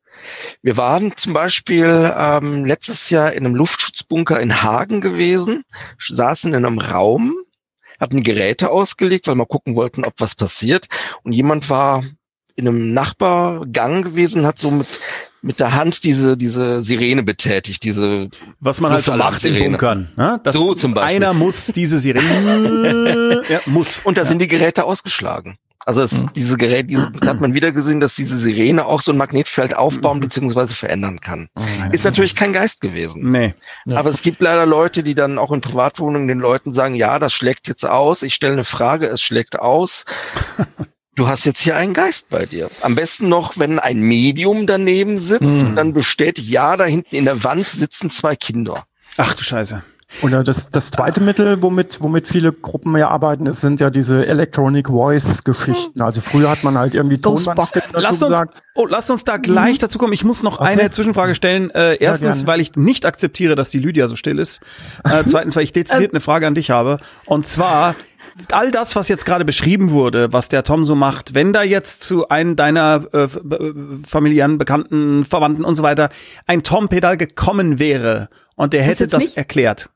Wir 0.62 0.78
waren 0.78 1.16
zum 1.16 1.34
Beispiel 1.34 2.14
ähm, 2.18 2.66
letztes 2.66 3.10
Jahr 3.10 3.34
in 3.34 3.46
einem 3.46 3.56
Luftschutzbunker 3.56 4.40
in 4.40 4.62
Hagen 4.64 5.02
gewesen, 5.02 5.64
saßen 6.00 6.54
in 6.54 6.66
einem 6.66 6.80
Raum, 6.80 7.36
hatten 8.02 8.24
Geräte 8.24 8.72
ausgelegt, 8.72 9.28
weil 9.28 9.36
wir 9.36 9.46
gucken 9.46 9.76
wollten, 9.76 10.04
ob 10.04 10.16
was 10.18 10.36
passiert. 10.36 10.88
Und 11.24 11.32
jemand 11.32 11.70
war 11.70 12.04
in 12.56 12.68
einem 12.68 12.94
Nachbargang 12.94 14.02
gewesen, 14.02 14.46
hat 14.46 14.60
so 14.60 14.72
mit 14.72 15.00
mit 15.44 15.60
der 15.60 15.74
Hand 15.74 16.04
diese 16.04 16.38
diese 16.38 16.82
Sirene 16.82 17.24
betätigt, 17.24 17.84
diese 17.84 18.30
Was 18.60 18.80
man 18.80 18.92
halt 18.92 19.04
so 19.06 19.14
macht 19.14 19.44
in. 19.44 19.58
Bunkern. 19.58 20.10
Ne? 20.16 20.40
Das, 20.44 20.54
So 20.54 20.76
zum 20.76 20.94
Beispiel. 20.94 21.16
Einer 21.16 21.34
muss 21.34 21.68
diese 21.68 21.98
Sirene, 21.98 23.44
ja, 23.50 23.60
muss. 23.66 24.02
Und 24.04 24.18
da 24.18 24.26
sind 24.26 24.40
die 24.40 24.48
Geräte 24.48 24.84
ausgeschlagen. 24.84 25.58
Also 25.86 26.02
es, 26.02 26.26
diese 26.36 26.58
Geräte, 26.58 26.88
diese, 26.88 27.12
da 27.12 27.28
hat 27.32 27.42
man 27.42 27.54
wieder 27.54 27.72
gesehen, 27.72 28.00
dass 28.00 28.16
diese 28.16 28.38
Sirene 28.38 28.86
auch 28.86 29.02
so 29.02 29.12
ein 29.12 29.18
Magnetfeld 29.18 29.76
aufbauen 29.76 30.20
bzw. 30.20 30.68
verändern 30.74 31.20
kann. 31.22 31.48
Ist 31.92 32.06
natürlich 32.06 32.36
kein 32.36 32.54
Geist 32.54 32.82
gewesen. 32.82 33.30
Nee. 33.30 33.54
Ja. 33.86 33.98
Aber 33.98 34.10
es 34.10 34.22
gibt 34.22 34.42
leider 34.42 34.66
Leute, 34.66 35.04
die 35.04 35.16
dann 35.16 35.38
auch 35.38 35.52
in 35.52 35.62
Privatwohnungen 35.62 36.28
den 36.28 36.40
Leuten 36.40 36.72
sagen, 36.74 36.94
ja, 36.96 37.18
das 37.20 37.34
schlägt 37.34 37.68
jetzt 37.68 37.84
aus, 37.86 38.22
ich 38.24 38.36
stelle 38.36 38.54
eine 38.54 38.64
Frage, 38.64 39.08
es 39.08 39.22
schlägt 39.22 39.60
aus. 39.60 40.06
Du 41.16 41.28
hast 41.28 41.44
jetzt 41.44 41.60
hier 41.60 41.76
einen 41.76 41.94
Geist 41.94 42.30
bei 42.30 42.46
dir. 42.46 42.72
Am 42.80 42.96
besten 42.96 43.28
noch, 43.28 43.58
wenn 43.58 43.80
ein 43.80 44.00
Medium 44.00 44.66
daneben 44.66 45.18
sitzt 45.18 45.60
Hm. 45.60 45.68
und 45.68 45.76
dann 45.76 45.92
bestätigt, 45.94 46.48
ja, 46.48 46.78
da 46.78 46.86
hinten 46.86 47.14
in 47.16 47.26
der 47.26 47.44
Wand 47.44 47.68
sitzen 47.68 48.10
zwei 48.10 48.38
Kinder. 48.38 48.86
Ach 49.18 49.34
du 49.34 49.44
Scheiße. 49.44 49.84
Oder 50.22 50.44
das, 50.44 50.70
das 50.70 50.92
zweite 50.92 51.22
Mittel, 51.22 51.62
womit, 51.62 52.02
womit 52.02 52.28
viele 52.28 52.52
Gruppen 52.52 52.96
ja 52.98 53.10
arbeiten, 53.10 53.46
ist, 53.46 53.62
sind 53.62 53.80
ja 53.80 53.90
diese 53.90 54.26
Electronic 54.26 54.88
Voice 54.88 55.44
Geschichten. 55.44 56.02
Also 56.02 56.22
früher 56.22 56.50
hat 56.50 56.64
man 56.64 56.78
halt 56.78 56.94
irgendwie 56.94 57.18
Ghostbox. 57.18 57.92
Dazu 57.94 57.98
uns, 57.98 58.20
gesagt. 58.20 58.62
oh, 58.76 58.86
lasst 58.86 59.10
uns 59.10 59.24
da 59.24 59.38
gleich 59.38 59.78
dazu 59.78 59.98
kommen. 59.98 60.14
Ich 60.14 60.24
muss 60.24 60.44
noch 60.44 60.60
Okay. 60.60 60.66
eine 60.80 60.92
Zwischenfrage 60.92 61.34
stellen. 61.34 61.72
Äh, 61.72 61.96
erstens, 61.96 62.38
gerne. 62.38 62.48
weil 62.48 62.62
ich 62.62 62.76
nicht 62.76 63.06
akzeptiere, 63.06 63.56
dass 63.56 63.70
die 63.70 63.80
Lydia 63.80 64.08
so 64.08 64.16
still 64.16 64.38
ist. 64.38 64.62
Äh, 65.04 65.24
zweitens, 65.26 65.56
weil 65.56 65.64
ich 65.64 65.74
dezidiert 65.74 66.12
eine 66.14 66.22
Frage 66.22 66.46
an 66.46 66.56
dich 66.56 66.72
habe. 66.72 66.98
Und 67.26 67.48
zwar, 67.48 67.96
all 68.52 68.72
das, 68.72 68.96
was 68.96 69.08
jetzt 69.08 69.26
gerade 69.26 69.46
beschrieben 69.46 69.92
wurde, 69.92 70.34
was 70.34 70.50
der 70.50 70.64
Tom 70.64 70.84
so 70.84 70.96
macht, 70.96 71.34
wenn 71.34 71.54
da 71.54 71.64
jetzt 71.64 72.02
zu 72.02 72.30
einem 72.30 72.56
deiner 72.56 73.06
äh, 73.14 73.24
äh, 73.24 73.74
familiären, 74.06 74.58
Bekannten, 74.58 75.24
Verwandten 75.24 75.64
und 75.64 75.76
so 75.76 75.84
weiter 75.84 76.10
ein 76.48 76.64
Tom-Pedal 76.64 77.18
gekommen 77.18 77.80
wäre 77.80 78.30
und 78.56 78.74
der 78.74 78.84
hätte 78.84 79.08
das 79.08 79.24
mich? 79.24 79.38
erklärt. 79.38 79.90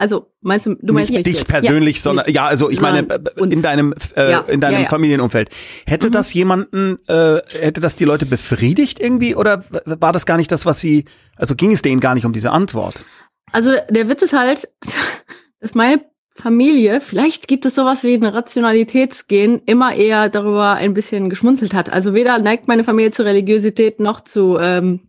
Also, 0.00 0.32
meinst 0.40 0.66
du, 0.66 0.76
du 0.80 0.94
meinst 0.94 1.12
nicht 1.12 1.26
dich 1.26 1.38
jetzt? 1.38 1.48
persönlich, 1.48 1.96
Ja, 1.96 2.02
sondern 2.02 2.30
ja, 2.30 2.46
also 2.46 2.70
ich 2.70 2.80
meine 2.80 3.00
äh, 3.10 3.44
in 3.50 3.62
deinem 3.62 3.94
äh, 4.14 4.30
Ja, 4.30 4.40
in 4.42 4.60
deinem 4.60 4.82
ja. 4.82 4.88
Familienumfeld. 4.88 5.50
Hätte 5.86 6.08
das 6.10 6.32
jemanden 6.32 6.98
äh, 7.08 7.40
hätte 7.60 7.80
das 7.80 7.96
die 7.96 8.04
Leute 8.04 8.24
befriedigt 8.24 9.00
irgendwie 9.00 9.34
oder 9.34 9.64
war 9.84 10.12
das 10.12 10.24
gar 10.24 10.36
nicht 10.36 10.52
das, 10.52 10.66
was 10.66 10.78
sie 10.78 11.04
also 11.36 11.56
ging 11.56 11.72
es 11.72 11.82
denen 11.82 12.00
gar 12.00 12.14
nicht 12.14 12.24
um 12.24 12.32
diese 12.32 12.52
Antwort? 12.52 13.04
Also 13.50 13.72
der 13.90 14.08
Witz 14.08 14.22
ist 14.22 14.34
halt, 14.34 14.68
dass 15.60 15.74
meine 15.74 16.04
Familie, 16.36 17.00
vielleicht 17.00 17.48
gibt 17.48 17.66
es 17.66 17.74
sowas 17.74 18.04
wie 18.04 18.14
ein 18.14 18.24
Rationalitätsgen, 18.24 19.62
immer 19.66 19.94
eher 19.94 20.28
darüber 20.28 20.74
ein 20.74 20.94
bisschen 20.94 21.28
geschmunzelt 21.28 21.74
hat. 21.74 21.90
Also 21.90 22.14
weder 22.14 22.38
neigt 22.38 22.68
meine 22.68 22.84
Familie 22.84 23.10
zur 23.10 23.24
Religiosität 23.24 23.98
noch 23.98 24.20
zu 24.20 24.56
ähm, 24.60 25.07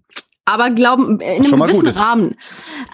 aber 0.49 0.69
glauben 0.71 1.19
in 1.19 1.45
einem 1.45 1.61
gewissen. 1.61 1.87
Rahmen. 1.89 2.35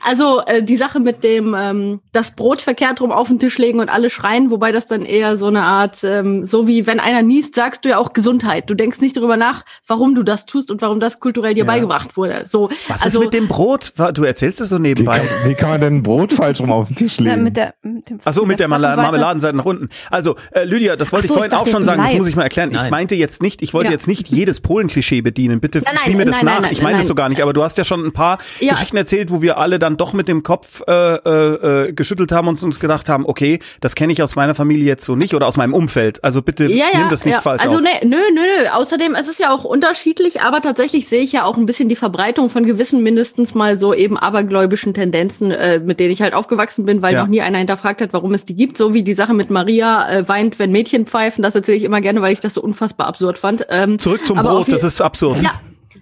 Also 0.04 0.42
äh, 0.46 0.64
die 0.64 0.78
Sache 0.78 1.00
mit 1.00 1.24
dem 1.24 1.56
ähm, 1.58 2.02
das 2.12 2.36
Brot 2.36 2.62
verkehrt 2.62 3.02
rum 3.02 3.12
auf 3.12 3.28
den 3.28 3.40
Tisch 3.40 3.58
legen 3.58 3.80
und 3.80 3.90
alle 3.90 4.10
schreien, 4.10 4.52
wobei 4.52 4.72
das 4.72 4.88
dann 4.88 5.04
eher 5.04 5.38
so 5.38 5.48
eine 5.48 5.64
Art, 5.64 6.04
ähm, 6.04 6.46
so 6.46 6.68
wie 6.68 6.86
wenn 6.88 7.00
einer 7.00 7.22
niest, 7.22 7.56
sagst 7.56 7.86
du 7.86 7.90
ja 7.90 7.98
auch 7.98 8.14
Gesundheit. 8.14 8.70
Du 8.70 8.74
denkst 8.74 9.02
nicht 9.02 9.18
darüber 9.18 9.38
nach, 9.38 9.64
warum 9.88 10.16
du 10.16 10.24
das 10.24 10.46
tust 10.46 10.72
und 10.72 10.82
warum 10.82 11.00
das 11.00 11.20
kulturell 11.20 11.54
dir 11.54 11.62
Ja. 11.66 11.66
beigebracht 11.66 12.18
wurde. 12.18 12.44
So, 12.46 12.70
Was 12.88 13.02
also 13.04 13.20
ist 13.20 13.26
mit 13.26 13.34
dem 13.34 13.48
Brot? 13.48 13.94
Du 14.14 14.24
erzählst 14.24 14.62
es 14.62 14.70
so 14.70 14.78
Wie 14.78 14.82
nebenbei. 14.82 15.18
kann, 15.20 15.50
wie 15.50 15.54
kann 15.56 15.70
man 15.70 15.82
denn 15.82 15.96
ein 15.98 16.04
Brot 16.04 16.34
falsch 16.34 16.60
rum 16.62 16.72
auf 16.72 16.88
den 16.88 16.96
Tisch 16.96 17.20
legen? 17.20 17.44
mit 17.44 17.58
der, 17.58 17.74
mit 17.82 18.10
dem 18.10 18.20
Ach 18.24 18.34
so, 18.34 18.46
mit 18.46 18.60
der, 18.60 18.70
Seite. 18.70 19.02
Marmeladenseite 19.02 19.56
nach 19.58 19.66
unten. 19.66 19.90
Also, 20.12 20.36
äh, 20.52 20.64
Lydia, 20.64 20.96
das 20.96 21.12
wollte 21.12 21.28
so, 21.28 21.34
ich 21.34 21.38
vorhin 21.38 21.52
ich 21.54 21.58
auch 21.58 21.68
schon 21.68 21.86
sagen, 21.86 22.02
das 22.02 22.12
live. 22.12 22.20
muss 22.20 22.28
ich 22.28 22.36
mal 22.36 22.44
erklären. 22.44 22.70
Ich 22.72 22.76
Nein. 22.78 22.90
meinte 22.92 23.16
jetzt 23.16 23.42
nicht, 23.42 23.62
ich 23.62 23.74
wollte 23.74 23.88
Ja. 23.88 23.94
jetzt 23.94 24.08
nicht 24.08 24.28
jedes 24.28 24.60
Polen-Klischee 24.62 25.22
bedienen. 25.22 25.60
Bitte 25.60 25.80
Nein, 25.80 25.94
nein, 25.96 26.04
zieh 26.06 26.16
mir 26.16 26.26
das 26.26 26.42
nein, 26.42 26.46
nach. 26.56 26.62
nein, 26.62 26.72
ich 26.72 26.82
meine 26.82 26.98
das 26.98 27.08
so 27.08 27.16
gar 27.16 27.30
nicht, 27.30 27.42
aber 27.46 27.54
du 27.54 27.64
hast 27.64 27.78
ja 27.78 27.84
schon 27.84 28.06
ein 28.06 28.12
paar 28.12 28.38
Ja. 28.60 28.74
Geschichten 28.74 28.98
erzählt, 28.98 29.32
wo 29.32 29.42
wir 29.42 29.58
alle 29.58 29.80
dann 29.80 29.98
doch 29.98 30.14
mit 30.14 30.28
dem 30.28 30.44
Kopf 30.44 30.82
äh, 30.88 31.16
äh, 31.16 31.86
äh, 31.90 31.94
geschüttelt 31.94 32.32
haben 32.32 32.48
und 32.48 32.62
uns 32.62 32.80
gedacht 32.80 33.08
haben, 33.10 33.26
okay, 33.26 33.60
das 33.82 33.96
kenne 33.96 34.12
ich 34.14 34.22
aus 34.22 34.36
meiner 34.36 34.56
Familie 34.56 34.86
jetzt 34.86 35.06
so 35.06 35.16
nicht 35.16 35.34
oder 35.34 35.48
aus 35.48 35.58
meinem 35.58 35.74
Umfeld. 35.74 36.24
Also 36.24 36.42
bitte 36.42 36.66
Ja, 36.66 36.86
ja, 36.92 37.00
nimm 37.00 37.10
das 37.10 37.26
nicht 37.26 37.42
falsch 37.42 37.62
Also 37.64 37.78
auf. 37.78 37.82
nee, 37.82 37.90
nö, 38.06 38.18
nö, 38.34 38.42
nö. 38.64 38.70
Außerdem, 38.74 39.16
es 39.16 39.28
ist 39.28 39.40
ja 39.40 39.52
auch 39.52 39.64
unterschiedlich, 39.64 40.42
aber 40.42 40.62
tatsächlich 40.62 41.08
sehe 41.08 41.22
ich 41.22 41.32
ja 41.32 41.44
auch 41.46 41.58
ein 41.58 41.66
bisschen 41.66 41.90
die 41.90 41.96
Verbreitung 41.96 42.50
von 42.50 42.66
gewissen 42.66 43.04
mindestens 43.04 43.54
mal 43.56 43.78
so 43.78 43.94
eben 43.94 44.18
abergläubischen 44.18 44.94
Tendenzen, 44.94 45.52
äh, 45.52 45.80
mit 45.80 46.00
denen 46.00 46.12
ich 46.12 46.22
halt 46.22 46.34
aufgewachsen 46.34 46.86
bin, 46.86 47.02
weil 47.02 47.16
noch 47.16 47.28
nie 47.28 47.42
einer 47.42 47.58
hinterfragt 47.60 48.02
hat, 48.02 48.10
warum 48.14 48.34
es 48.34 48.46
die 48.46 48.56
gibt. 48.56 48.78
So 48.78 48.94
wie 48.94 49.04
die 49.04 49.14
Sache 49.14 49.34
mit 49.34 49.50
Maria 49.52 50.10
äh, 50.10 50.28
weint, 50.28 50.60
wenn 50.60 50.72
Mädchen 50.72 51.06
pfeifen. 51.06 51.44
Das 51.44 51.56
erzähle 51.56 51.78
ich 51.78 51.84
immer 51.84 52.02
gerne, 52.02 52.22
weil 52.22 52.34
ich 52.34 52.40
das 52.40 52.54
so 52.56 52.62
unfassbar 52.62 53.08
absurd 53.08 53.38
fand. 53.38 53.66
Ähm, 53.70 54.00
Zurück 54.00 54.26
zum 54.26 54.38
Brot, 54.38 54.72
das 54.72 54.84
ist 54.84 55.02
absurd. 55.02 55.42
Ja. 55.42 55.52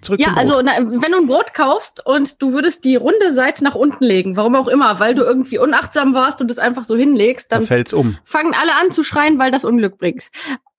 Zurück 0.04 0.20
Ja, 0.20 0.34
also 0.34 0.60
na, 0.62 0.72
wenn 0.78 1.12
du 1.12 1.18
ein 1.18 1.26
Brot 1.26 1.54
kaufst 1.54 2.06
und 2.06 2.40
du 2.40 2.52
würdest 2.52 2.84
die 2.84 2.94
runde 2.94 3.32
Seite 3.32 3.64
nach 3.64 3.74
unten 3.74 4.04
legen, 4.04 4.36
warum 4.36 4.54
auch 4.54 4.68
immer, 4.68 5.00
weil 5.00 5.16
du 5.16 5.24
irgendwie 5.24 5.58
unachtsam 5.58 6.14
warst 6.14 6.40
und 6.40 6.50
es 6.50 6.58
einfach 6.58 6.84
so 6.84 6.94
hinlegst, 6.96 7.50
dann 7.50 7.64
dann 7.64 7.68
fällt's 7.68 7.94
um. 7.94 8.18
fangen 8.24 8.54
alle 8.54 8.74
an 8.74 8.90
zu 8.90 9.02
schreien, 9.02 9.38
weil 9.38 9.50
das 9.50 9.64
Unglück 9.64 9.98
bringt. 9.98 10.30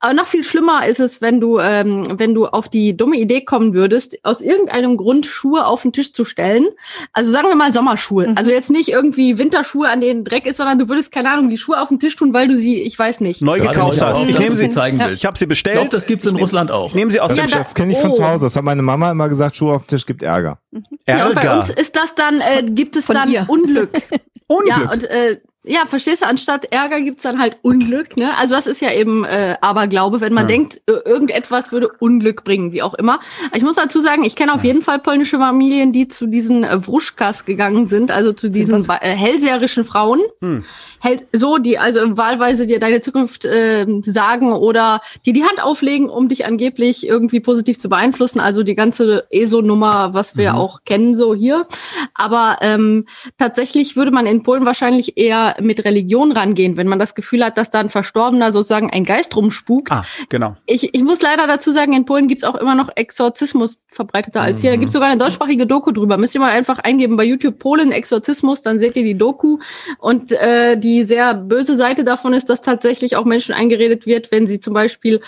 Aber 0.05 0.13
noch 0.13 0.27
viel 0.27 0.43
schlimmer 0.43 0.85
ist 0.85 0.99
es, 0.99 1.19
wenn 1.19 1.39
du, 1.39 1.57
ähm, 1.57 2.19
wenn 2.19 2.35
du 2.35 2.45
auf 2.45 2.69
die 2.69 2.95
dumme 2.95 3.15
Idee 3.15 3.41
kommen 3.41 3.73
würdest, 3.73 4.19
aus 4.21 4.39
irgendeinem 4.39 4.97
Grund 4.97 5.25
Schuhe 5.25 5.65
auf 5.65 5.81
den 5.81 5.93
Tisch 5.93 6.13
zu 6.13 6.25
stellen. 6.25 6.67
Also 7.11 7.31
sagen 7.31 7.47
wir 7.47 7.55
mal 7.55 7.71
Sommerschuhe. 7.71 8.27
Mhm. 8.27 8.37
Also 8.37 8.51
jetzt 8.51 8.69
nicht 8.69 8.89
irgendwie 8.89 9.39
Winterschuhe, 9.39 9.89
an 9.89 10.01
denen 10.01 10.23
Dreck 10.23 10.45
ist, 10.45 10.57
sondern 10.57 10.77
du 10.77 10.89
würdest, 10.89 11.11
keine 11.11 11.31
Ahnung, 11.31 11.49
die 11.49 11.57
Schuhe 11.57 11.81
auf 11.81 11.87
den 11.87 11.99
Tisch 11.99 12.15
tun, 12.15 12.35
weil 12.35 12.47
du 12.47 12.55
sie, 12.55 12.83
ich 12.83 12.99
weiß 12.99 13.21
nicht. 13.21 13.41
Neu 13.41 13.59
gekauft 13.59 13.99
hast. 13.99 14.21
Ich 14.29 14.37
nehme 14.37 14.55
sie, 14.55 14.69
zeigen 14.69 14.99
ja, 14.99 15.07
willst. 15.07 15.23
ich 15.23 15.25
habe 15.25 15.39
sie 15.39 15.45
Ich 15.45 15.49
bestellt. 15.49 15.77
glaube, 15.77 15.89
das 15.89 16.05
gibt's 16.05 16.27
in 16.27 16.35
Russland 16.35 16.69
auch. 16.69 16.93
Nehmen 16.93 17.09
sie 17.09 17.19
aus 17.19 17.33
dem 17.33 17.47
da- 17.47 17.57
das 17.57 17.73
kenne 17.73 17.93
ich 17.93 17.97
von 17.97 18.11
oh. 18.11 18.15
zu 18.15 18.27
Hause. 18.27 18.45
Das 18.45 18.55
hat 18.55 18.63
meine 18.63 18.83
Mama 18.83 19.09
immer 19.09 19.27
gesagt, 19.27 19.55
Schuhe 19.55 19.73
auf 19.73 19.85
den 19.85 19.87
Tisch 19.87 20.05
gibt 20.05 20.21
Ärger. 20.21 20.59
Ja, 21.07 21.25
und 21.25 21.33
bei 21.33 21.41
Ärger. 21.41 21.61
uns 21.61 21.71
ist 21.71 21.95
das 21.95 22.13
dann, 22.13 22.41
äh, 22.41 22.61
gibt 22.63 22.95
es 22.95 23.07
Von 23.07 23.15
dann 23.15 23.31
ihr. 23.31 23.45
Unglück. 23.47 23.89
Unglück. 24.47 24.69
Ja, 24.69 24.91
und 24.91 25.03
äh, 25.05 25.39
ja, 25.67 25.85
verstehst 25.87 26.21
du, 26.21 26.27
anstatt 26.27 26.65
Ärger 26.71 27.01
gibt's 27.01 27.23
dann 27.23 27.39
halt 27.39 27.57
Unglück, 27.61 28.17
ne? 28.17 28.37
Also 28.37 28.55
das 28.55 28.67
ist 28.67 28.81
ja 28.81 28.91
eben 28.91 29.25
äh, 29.25 29.55
Aberglaube, 29.61 30.21
wenn 30.21 30.33
man 30.33 30.43
Ja. 30.43 30.47
denkt, 30.49 30.81
irgendetwas 30.87 31.71
würde 31.71 31.89
Unglück 31.99 32.43
bringen, 32.43 32.71
wie 32.71 32.81
auch 32.81 32.93
immer. 32.93 33.19
Ich 33.55 33.63
muss 33.63 33.75
dazu 33.75 33.99
sagen, 33.99 34.23
ich 34.23 34.35
kenne 34.35 34.53
auf 34.53 34.63
jeden 34.63 34.81
Fall 34.81 34.99
polnische 34.99 35.37
Familien, 35.39 35.91
die 35.91 36.07
zu 36.07 36.27
diesen 36.27 36.63
äh, 36.63 36.85
Wruschkas 36.85 37.45
gegangen 37.45 37.87
sind, 37.87 38.11
also 38.11 38.33
zu 38.33 38.49
diesen 38.49 38.85
äh, 38.89 39.09
hellseherischen 39.15 39.83
Frauen. 39.85 40.19
Hm. 40.41 40.63
Hell, 41.01 41.21
so, 41.33 41.57
die 41.57 41.77
also 41.77 42.17
wahlweise 42.17 42.67
dir 42.67 42.79
deine 42.79 43.01
Zukunft 43.01 43.45
äh, 43.45 43.85
sagen 44.03 44.53
oder 44.53 45.01
die 45.25 45.33
die 45.33 45.43
Hand 45.43 45.63
auflegen, 45.63 46.09
um 46.09 46.27
dich 46.29 46.45
angeblich 46.45 47.05
irgendwie 47.07 47.39
positiv 47.39 47.77
zu 47.79 47.89
beeinflussen. 47.89 48.39
Also 48.39 48.63
die 48.63 48.75
ganze 48.75 49.25
ESO-Nummer, 49.31 50.13
was 50.13 50.37
wir 50.37 50.53
Mhm. 50.53 50.57
auch 50.57 50.79
kennen, 50.85 51.15
so 51.15 51.33
hier. 51.33 51.67
Aber 52.13 52.57
ähm, 52.61 53.05
tatsächlich 53.37 53.95
würde 53.95 54.11
man 54.11 54.25
in 54.25 54.43
Polen 54.43 54.65
wahrscheinlich 54.65 55.17
eher 55.17 55.54
mit 55.61 55.85
Religion 55.85 56.31
rangehen, 56.31 56.77
wenn 56.77 56.87
man 56.87 56.99
das 56.99 57.15
Gefühl 57.15 57.43
hat, 57.43 57.57
dass 57.57 57.69
da 57.69 57.79
ein 57.79 57.89
Verstorbener 57.89 58.51
sozusagen 58.51 58.89
ein 58.91 59.03
Geist 59.03 59.35
rumspukt. 59.35 59.91
Ah, 59.91 60.05
genau. 60.29 60.55
Ich, 60.65 60.93
ich 60.93 61.03
muss 61.03 61.21
leider 61.21 61.47
dazu 61.47 61.71
sagen, 61.71 61.93
in 61.93 62.05
Polen 62.05 62.27
gibt's 62.27 62.43
auch 62.43 62.55
immer 62.55 62.75
noch 62.75 62.89
Exorzismus 62.95 63.83
verbreiteter 63.91 64.41
als 64.41 64.61
hier. 64.61 64.71
Da 64.71 64.77
gibt's 64.77 64.93
sogar 64.93 65.09
eine 65.09 65.19
deutschsprachige 65.19 65.65
Doku 65.65 65.91
drüber. 65.91 66.17
Müsst 66.17 66.35
ihr 66.35 66.41
mal 66.41 66.51
einfach 66.51 66.79
eingeben 66.79 67.17
bei 67.17 67.23
YouTube 67.23 67.59
Polen 67.59 67.91
Exorzismus, 67.91 68.61
dann 68.61 68.79
seht 68.79 68.95
ihr 68.95 69.03
die 69.03 69.17
Doku. 69.17 69.59
Und 69.99 70.31
äh, 70.31 70.77
die 70.77 71.03
sehr 71.03 71.33
böse 71.33 71.75
Seite 71.75 72.03
davon 72.03 72.33
ist, 72.33 72.49
dass 72.49 72.61
tatsächlich 72.61 73.15
auch 73.15 73.25
Menschen 73.25 73.53
eingeredet 73.53 74.05
wird, 74.05 74.31
wenn 74.31 74.47
sie 74.47 74.59
zum 74.59 74.73
Beispiel 74.73 75.21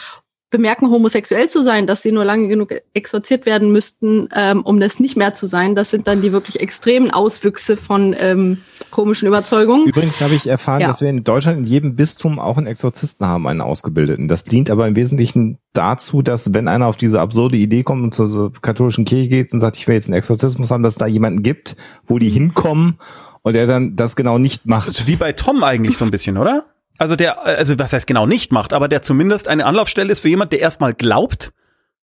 bemerken, 0.50 0.90
homosexuell 0.90 1.50
zu 1.50 1.62
sein, 1.62 1.88
dass 1.88 2.02
sie 2.02 2.12
nur 2.12 2.24
lange 2.24 2.48
genug 2.48 2.74
exorziert 2.94 3.46
werden 3.46 3.72
müssten, 3.72 4.30
ähm, 4.34 4.62
um 4.64 4.80
das 4.80 5.00
nicht 5.00 5.18
mehr 5.18 5.34
zu 5.34 5.46
sein. 5.46 5.76
Das 5.76 5.90
sind 5.90 6.08
dann 6.08 6.22
die 6.22 6.32
wirklich 6.32 6.60
extremen 6.62 7.12
Auswüchse 7.12 7.76
von 7.76 8.16
ähm, 8.18 8.60
komischen 8.98 9.28
Überzeugungen. 9.28 9.86
Übrigens 9.88 10.20
habe 10.22 10.34
ich 10.34 10.48
erfahren, 10.48 10.82
Ja. 10.82 10.88
dass 10.88 11.02
wir 11.02 11.10
in 11.10 11.24
Deutschland 11.24 11.60
in 11.60 11.66
jedem 11.66 11.96
Bistum 11.96 12.40
auch 12.40 12.58
einen 12.58 12.66
Exorzisten 12.66 13.28
haben, 13.28 13.48
einen 13.48 13.62
Ausgebildeten. 13.62 14.28
Das 14.28 14.44
dient 14.44 14.72
aber 14.72 14.88
im 14.88 14.96
Wesentlichen 14.96 15.60
dazu, 15.74 16.24
dass 16.24 16.52
wenn 16.52 16.68
einer 16.68 16.88
auf 16.88 16.98
diese 16.98 17.22
absurde 17.22 17.58
Idee 17.58 17.84
kommt 17.84 18.02
und 18.04 18.14
zur 18.16 18.52
katholischen 18.60 19.06
Kirche 19.06 19.30
geht 19.30 19.54
und 19.54 19.60
sagt, 19.60 19.78
ich 19.78 19.88
will 19.88 19.94
jetzt 19.94 20.08
einen 20.10 20.18
Exorzismus 20.18 20.72
haben, 20.72 20.82
dass 20.82 20.94
es 20.94 20.98
da 20.98 21.06
jemanden 21.06 21.44
gibt, 21.44 21.76
wo 22.08 22.18
die 22.18 22.30
hinkommen 22.30 22.98
und 23.44 23.54
der 23.54 23.68
dann 23.68 23.96
das 23.96 24.16
genau 24.16 24.40
nicht 24.40 24.66
macht. 24.66 24.88
Also 24.88 25.06
wie 25.06 25.16
bei 25.16 25.32
Tom 25.34 25.64
eigentlich 25.64 25.96
so 25.96 26.04
ein 26.04 26.10
bisschen, 26.12 26.38
oder? 26.40 26.66
Also 26.98 27.16
der, 27.16 27.46
also 27.46 27.78
was 27.78 27.94
heißt 27.94 28.08
genau 28.08 28.26
nicht 28.26 28.52
macht, 28.52 28.74
aber 28.74 28.88
der 28.88 29.04
zumindest 29.04 29.48
eine 29.48 29.68
Anlaufstelle 29.68 30.12
ist 30.12 30.22
für 30.22 30.30
jemand, 30.30 30.52
der 30.54 30.60
erstmal 30.62 30.96
glaubt, 30.96 31.54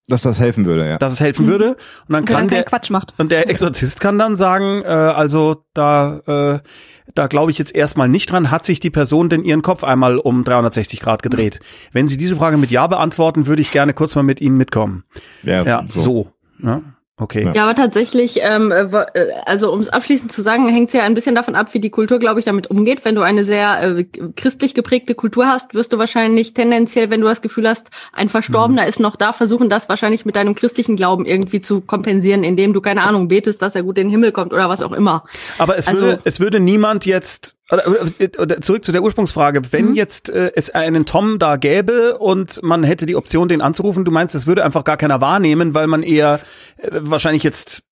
Dass 0.07 0.23
das 0.23 0.39
helfen 0.39 0.67
würde, 0.67 0.87
ja. 0.87 0.99
dass 0.99 1.15
es 1.15 1.21
helfen 1.21 1.47
würde. 1.47 1.77
Und 2.09 2.13
dann 2.13 2.25
Der 2.27 2.35
kann 2.35 2.49
dann 2.49 2.57
der, 2.57 2.65
Quatsch 2.65 2.91
macht. 2.91 3.15
und 3.17 3.33
der 3.33 3.49
Exorzist 3.49 4.01
kann 4.01 4.19
dann 4.19 4.37
sagen, 4.37 4.83
äh, 4.83 4.89
also 4.89 5.65
da, 5.73 6.19
äh, 6.27 6.59
da 7.15 7.27
glaube 7.27 7.51
ich 7.51 7.59
jetzt 7.59 7.75
erstmal 7.75 8.09
nicht 8.09 8.31
dran, 8.31 8.51
hat 8.51 8.67
sich 8.67 8.81
die 8.81 8.91
Person 8.91 9.31
denn 9.31 9.43
ihren 9.43 9.63
Kopf 9.63 9.83
einmal 9.83 10.19
um 10.19 10.45
360 10.45 11.01
Grad 11.01 11.23
gedreht? 11.23 11.61
Wenn 11.93 12.07
Sie 12.07 12.19
diese 12.19 12.37
Frage 12.37 12.59
mit 12.59 12.71
Ja 12.71 12.87
beantworten, 12.87 13.47
würde 13.47 13.63
ich 13.63 13.71
gerne 13.71 13.95
kurz 13.95 14.15
mal 14.15 14.23
mit 14.23 14.43
Ihnen 14.43 14.59
mitkommen. 14.59 15.05
Ja, 15.43 15.85
so. 15.89 16.33
Ja, 16.63 16.83
okay. 17.19 17.45
Ja. 17.45 17.53
Ja, 17.55 17.65
aber 17.65 17.75
tatsächlich, 17.75 18.39
ähm, 18.43 18.71
äh, 18.71 18.83
äh, 18.83 19.33
also 19.47 19.73
um 19.73 19.81
es 19.81 19.89
abschließend 19.89 20.33
zu 20.33 20.43
sagen, 20.43 20.69
hängt 20.69 20.89
es 20.89 20.93
ja 20.95 21.03
ein 21.03 21.15
bisschen 21.15 21.35
davon 21.35 21.55
ab, 21.55 21.73
wie 21.73 21.81
die 21.81 21.91
Kultur, 21.91 22.19
glaube 22.19 22.41
ich, 22.41 22.45
damit 22.47 22.69
umgeht. 22.69 23.05
Wenn 23.05 23.15
du 23.15 23.23
eine 23.23 23.45
sehr 23.45 23.83
äh, 23.99 24.05
christlich 24.37 24.75
geprägte 24.75 25.15
Kultur 25.15 25.47
hast, 25.47 25.75
wirst 25.75 25.93
du 25.93 25.99
wahrscheinlich 25.99 26.55
tendenziell, 26.55 27.11
wenn 27.11 27.21
du 27.21 27.27
das 27.27 27.43
Gefühl 27.43 27.69
hast, 27.69 27.91
ein 28.13 28.29
Verstorbener 28.29 28.83
Mhm. 28.83 28.89
ist 28.89 29.01
noch 29.01 29.17
da, 29.17 29.33
versuchen 29.33 29.71
das 29.71 29.89
wahrscheinlich 29.89 30.25
mit 30.25 30.37
deinem 30.37 30.55
christlichen 30.55 30.97
Glauben 30.97 31.25
irgendwie 31.27 31.61
zu 31.61 31.81
kompensieren, 31.81 32.45
indem 32.45 32.73
du, 32.73 32.81
keine 32.81 33.03
Ahnung, 33.03 33.29
betest, 33.29 33.63
dass 33.63 33.75
er 33.75 33.83
gut 33.83 33.99
in 33.99 34.07
den 34.07 34.11
Himmel 34.11 34.33
kommt 34.33 34.53
oder 34.53 34.69
was 34.69 34.83
auch 34.83 34.93
immer. 34.93 35.25
Aber 35.59 35.77
es 35.79 35.89
Also- 35.89 36.03
würde, 36.03 36.21
es 36.25 36.41
würde 36.41 36.61
niemand 36.61 37.07
jetzt, 37.07 37.57
oder, 37.71 37.85
oder 38.39 38.61
zurück 38.61 38.85
zu 38.85 38.93
der 38.93 39.03
Ursprungsfrage, 39.03 39.63
wenn 39.73 39.91
Mhm. 39.91 39.95
jetzt 39.95 40.29
äh, 40.31 40.53
es 40.55 40.71
einen 40.71 41.07
Tom 41.07 41.39
da 41.39 41.57
gäbe 41.57 42.19
und 42.19 42.63
man 42.63 42.83
hätte 42.85 43.07
die 43.07 43.17
Option, 43.17 43.49
den 43.49 43.63
anzurufen, 43.63 44.05
du 44.05 44.11
meinst, 44.11 44.35
es 44.35 44.47
würde 44.47 44.65
einfach 44.65 44.85
gar 44.85 44.97
keiner 44.99 45.21
wahrnehmen, 45.21 45.75
weil 45.75 45.87
man 45.87 46.03
eher 46.03 46.41
äh, 46.77 46.89
wahrscheinlich 47.11 47.43
jetzt 47.43 47.83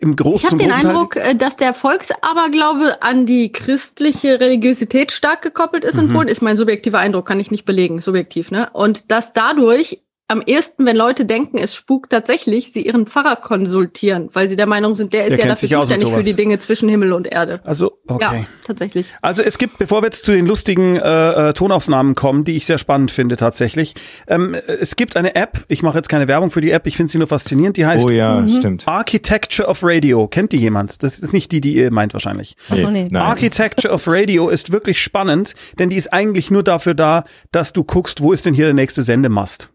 im 0.00 0.16
Groß 0.16 0.40
Ich 0.44 0.46
habe 0.46 0.56
den 0.58 0.68
großen 0.68 0.82
Teil- 0.82 0.90
Eindruck, 0.90 1.16
äh, 1.16 1.34
dass 1.34 1.56
der 1.56 1.74
Volksaberglaube 1.74 3.02
an 3.02 3.26
die 3.26 3.52
christliche 3.52 4.40
Religiosität 4.40 5.12
stark 5.12 5.42
gekoppelt 5.42 5.84
ist 5.84 5.98
in 5.98 6.06
Mhm. 6.08 6.12
Polen, 6.14 6.28
ist 6.28 6.42
mein 6.42 6.56
subjektiver 6.56 6.98
Eindruck, 6.98 7.26
kann 7.26 7.40
ich 7.40 7.50
nicht 7.50 7.64
belegen, 7.64 8.00
subjektiv, 8.00 8.50
ne? 8.50 8.70
Und 8.72 9.10
dass 9.10 9.32
dadurch 9.32 10.02
am 10.28 10.42
ehesten, 10.46 10.86
wenn 10.86 10.96
Leute 10.96 11.26
denken, 11.26 11.58
es 11.58 11.74
spukt 11.74 12.10
tatsächlich, 12.10 12.72
sie 12.72 12.86
ihren 12.86 13.06
Pfarrer 13.06 13.36
konsultieren, 13.36 14.30
weil 14.32 14.48
sie 14.48 14.56
der 14.56 14.66
Meinung 14.66 14.94
sind, 14.94 15.12
der 15.12 15.26
ist 15.26 15.36
Der 15.36 15.46
ja 15.46 15.50
dafür 15.50 15.68
zuständig 15.80 16.08
für 16.08 16.22
die 16.22 16.34
Dinge 16.34 16.58
zwischen 16.58 16.88
Himmel 16.88 17.12
und 17.12 17.26
Erde. 17.26 17.60
Also, 17.64 17.98
okay. 18.06 18.40
Ja, 18.40 18.46
tatsächlich. 18.66 19.12
Also 19.20 19.42
es 19.42 19.58
gibt, 19.58 19.78
bevor 19.78 20.00
wir 20.00 20.06
jetzt 20.06 20.24
zu 20.24 20.32
den 20.32 20.46
lustigen 20.46 20.96
äh, 20.96 21.50
äh, 21.50 21.52
Tonaufnahmen 21.52 22.14
kommen, 22.14 22.44
die 22.44 22.56
ich 22.56 22.64
sehr 22.64 22.78
spannend 22.78 23.10
finde 23.10 23.36
tatsächlich, 23.36 23.94
ähm, 24.26 24.54
äh, 24.54 24.60
es 24.66 24.96
gibt 24.96 25.16
eine 25.16 25.34
App, 25.34 25.64
ich 25.68 25.82
mache 25.82 25.98
jetzt 25.98 26.08
keine 26.08 26.28
Werbung 26.28 26.50
für 26.50 26.62
die 26.62 26.70
App, 26.70 26.86
ich 26.86 26.96
finde 26.96 27.12
sie 27.12 27.18
nur 27.18 27.26
faszinierend, 27.26 27.76
die 27.76 27.84
heißt 27.84 28.06
Oh 28.06 28.10
ja, 28.10 28.46
stimmt. 28.48 28.88
Architecture 28.88 29.68
of 29.68 29.80
Radio. 29.82 30.28
Kennt 30.28 30.52
die 30.52 30.58
jemand? 30.58 31.02
Das 31.02 31.18
ist 31.18 31.34
nicht 31.34 31.52
die, 31.52 31.60
die 31.60 31.76
ihr 31.76 31.90
meint 31.90 32.14
wahrscheinlich. 32.14 32.56
Ach 32.70 32.76
so, 32.76 32.90
nee. 32.90 33.08
nein. 33.10 33.22
Architecture 33.22 33.92
of 33.92 34.04
Radio 34.06 34.48
ist 34.48 34.72
wirklich 34.72 35.00
spannend, 35.00 35.54
denn 35.78 35.90
die 35.90 35.96
ist 35.96 36.12
eigentlich 36.12 36.50
nur 36.50 36.62
dafür 36.62 36.94
da, 36.94 37.24
dass 37.50 37.72
du 37.74 37.84
guckst, 37.84 38.22
wo 38.22 38.32
ist 38.32 38.46
denn 38.46 38.54
hier 38.54 38.64
der 38.66 38.74
nächste 38.74 39.02
Sendemast? 39.02 39.71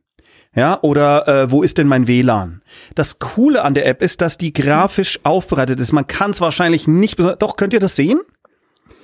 Ja, 0.57 0.79
oder 0.81 1.27
äh, 1.27 1.51
wo 1.51 1.61
ist 1.61 1.77
denn 1.77 1.87
mein 1.87 2.07
WLAN? 2.07 2.63
Das 2.95 3.19
Coole 3.19 3.63
an 3.63 3.75
der 3.75 3.85
App 3.85 4.01
ist, 4.01 4.21
dass 4.21 4.39
die 4.39 4.53
grafisch 4.53 5.19
aufbereitet 5.21 5.79
ist. 5.79 5.91
Man 5.91 6.07
kann 6.07 6.31
es 6.31 6.41
wahrscheinlich 6.41 6.87
nicht 6.87 7.15
besonders. 7.15 7.37
Doch, 7.37 7.57
könnt 7.57 7.73
ihr 7.73 7.79
das 7.79 7.95
sehen? 7.95 8.21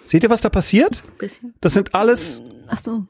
Seht 0.08 0.24
ihr, 0.24 0.32
was 0.32 0.42
da 0.42 0.50
passiert? 0.50 1.04
Bisschen. 1.20 1.54
Das 1.62 1.74
sind 1.74 1.94
alles 1.94 2.42
Ach 2.68 2.80
so. 2.80 3.06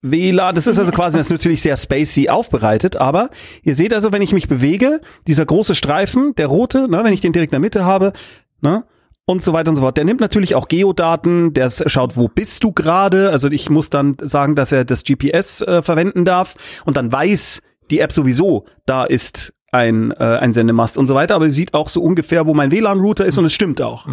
WLAN, 0.00 0.54
das 0.54 0.66
ist 0.66 0.78
also 0.78 0.92
quasi 0.92 1.18
das 1.18 1.26
ist 1.26 1.32
natürlich 1.32 1.60
sehr 1.60 1.76
spacey 1.76 2.30
aufbereitet, 2.30 2.96
aber 2.96 3.28
ihr 3.62 3.74
seht 3.74 3.92
also, 3.92 4.12
wenn 4.12 4.22
ich 4.22 4.32
mich 4.32 4.48
bewege, 4.48 5.02
dieser 5.26 5.44
große 5.44 5.74
Streifen, 5.74 6.34
der 6.36 6.46
rote, 6.46 6.88
ne, 6.88 7.04
wenn 7.04 7.12
ich 7.12 7.20
den 7.20 7.34
direkt 7.34 7.52
in 7.52 7.56
der 7.56 7.60
Mitte 7.60 7.84
habe, 7.84 8.14
ne, 8.62 8.84
und 9.26 9.42
so 9.42 9.52
weiter 9.52 9.70
und 9.70 9.76
so 9.76 9.82
fort. 9.82 9.96
Der 9.96 10.04
nimmt 10.04 10.20
natürlich 10.20 10.54
auch 10.54 10.68
Geodaten, 10.68 11.52
der 11.52 11.70
schaut, 11.70 12.16
wo 12.16 12.28
bist 12.28 12.64
du 12.64 12.72
gerade, 12.72 13.30
also 13.30 13.48
ich 13.48 13.68
muss 13.68 13.90
dann 13.90 14.16
sagen, 14.22 14.54
dass 14.54 14.72
er 14.72 14.84
das 14.84 15.04
GPS 15.04 15.62
äh, 15.62 15.82
verwenden 15.82 16.24
darf 16.24 16.56
und 16.84 16.96
dann 16.96 17.10
weiß 17.10 17.62
die 17.90 18.00
App 18.00 18.12
sowieso, 18.12 18.66
da 18.86 19.04
ist 19.04 19.52
ein, 19.72 20.12
äh, 20.12 20.38
ein 20.38 20.52
Sendemast 20.52 20.96
und 20.96 21.06
so 21.06 21.14
weiter, 21.14 21.34
aber 21.34 21.46
sie 21.48 21.54
sieht 21.54 21.74
auch 21.74 21.88
so 21.88 22.00
ungefähr, 22.02 22.46
wo 22.46 22.54
mein 22.54 22.70
WLAN-Router 22.70 23.26
ist 23.26 23.38
und 23.38 23.44
es 23.44 23.52
stimmt 23.52 23.82
auch. 23.82 24.06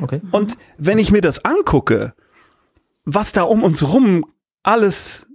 Okay. 0.00 0.20
Und 0.30 0.56
wenn 0.78 0.98
ich 0.98 1.10
mir 1.10 1.20
das 1.20 1.44
angucke, 1.44 2.14
was 3.04 3.32
da 3.32 3.42
um 3.42 3.62
uns 3.62 3.92
rum 3.92 4.24
alles 4.62 5.26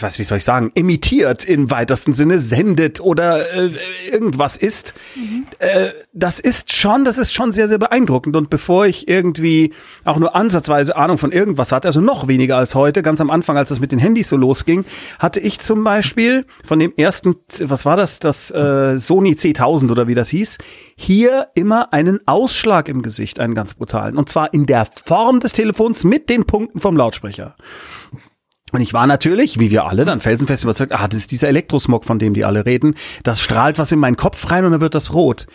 was 0.00 0.18
wie 0.18 0.24
soll 0.24 0.38
ich 0.38 0.44
sagen, 0.44 0.70
imitiert 0.74 1.44
im 1.44 1.70
weitesten 1.70 2.12
Sinne, 2.12 2.38
sendet 2.38 3.00
oder 3.00 3.52
äh, 3.52 3.70
irgendwas 4.10 4.56
ist. 4.56 4.94
Mhm. 5.14 5.46
Äh, 5.58 5.90
das 6.12 6.40
ist 6.40 6.72
schon, 6.72 7.04
das 7.04 7.18
ist 7.18 7.32
schon 7.32 7.52
sehr, 7.52 7.68
sehr 7.68 7.78
beeindruckend. 7.78 8.36
Und 8.36 8.50
bevor 8.50 8.86
ich 8.86 9.08
irgendwie 9.08 9.72
auch 10.04 10.18
nur 10.18 10.34
ansatzweise 10.34 10.96
Ahnung 10.96 11.18
von 11.18 11.32
irgendwas 11.32 11.72
hatte, 11.72 11.88
also 11.88 12.00
noch 12.00 12.28
weniger 12.28 12.56
als 12.56 12.74
heute, 12.74 13.02
ganz 13.02 13.20
am 13.20 13.30
Anfang, 13.30 13.56
als 13.56 13.70
es 13.70 13.80
mit 13.80 13.92
den 13.92 13.98
Handys 13.98 14.28
so 14.28 14.36
losging, 14.36 14.84
hatte 15.18 15.40
ich 15.40 15.60
zum 15.60 15.84
Beispiel 15.84 16.46
von 16.64 16.78
dem 16.78 16.92
ersten, 16.96 17.34
was 17.60 17.84
war 17.84 17.96
das, 17.96 18.18
das 18.18 18.50
äh, 18.50 18.98
Sony 18.98 19.32
C1000 19.32 19.90
oder 19.90 20.06
wie 20.06 20.14
das 20.14 20.28
hieß, 20.30 20.58
hier 20.96 21.48
immer 21.54 21.92
einen 21.92 22.20
Ausschlag 22.26 22.88
im 22.88 23.02
Gesicht, 23.02 23.40
einen 23.40 23.54
ganz 23.54 23.74
brutalen. 23.74 24.16
Und 24.16 24.28
zwar 24.28 24.52
in 24.54 24.66
der 24.66 24.86
Form 24.86 25.40
des 25.40 25.52
Telefons 25.52 26.04
mit 26.04 26.30
den 26.30 26.44
Punkten 26.44 26.80
vom 26.80 26.96
Lautsprecher. 26.96 27.56
Und 28.72 28.80
ich 28.80 28.94
war 28.94 29.06
natürlich, 29.06 29.58
wie 29.60 29.70
wir 29.70 29.84
alle, 29.84 30.04
dann 30.04 30.20
felsenfest 30.20 30.64
überzeugt, 30.64 30.92
ah, 30.92 31.06
das 31.06 31.20
ist 31.20 31.30
dieser 31.30 31.48
Elektrosmog, 31.48 32.04
von 32.04 32.18
dem 32.18 32.34
die 32.34 32.44
alle 32.44 32.66
reden. 32.66 32.94
Das 33.22 33.40
strahlt 33.40 33.78
was 33.78 33.92
in 33.92 33.98
meinen 33.98 34.16
Kopf 34.16 34.50
rein 34.50 34.64
und 34.64 34.72
dann 34.72 34.80
wird 34.80 34.94
das 34.94 35.12
rot. 35.12 35.46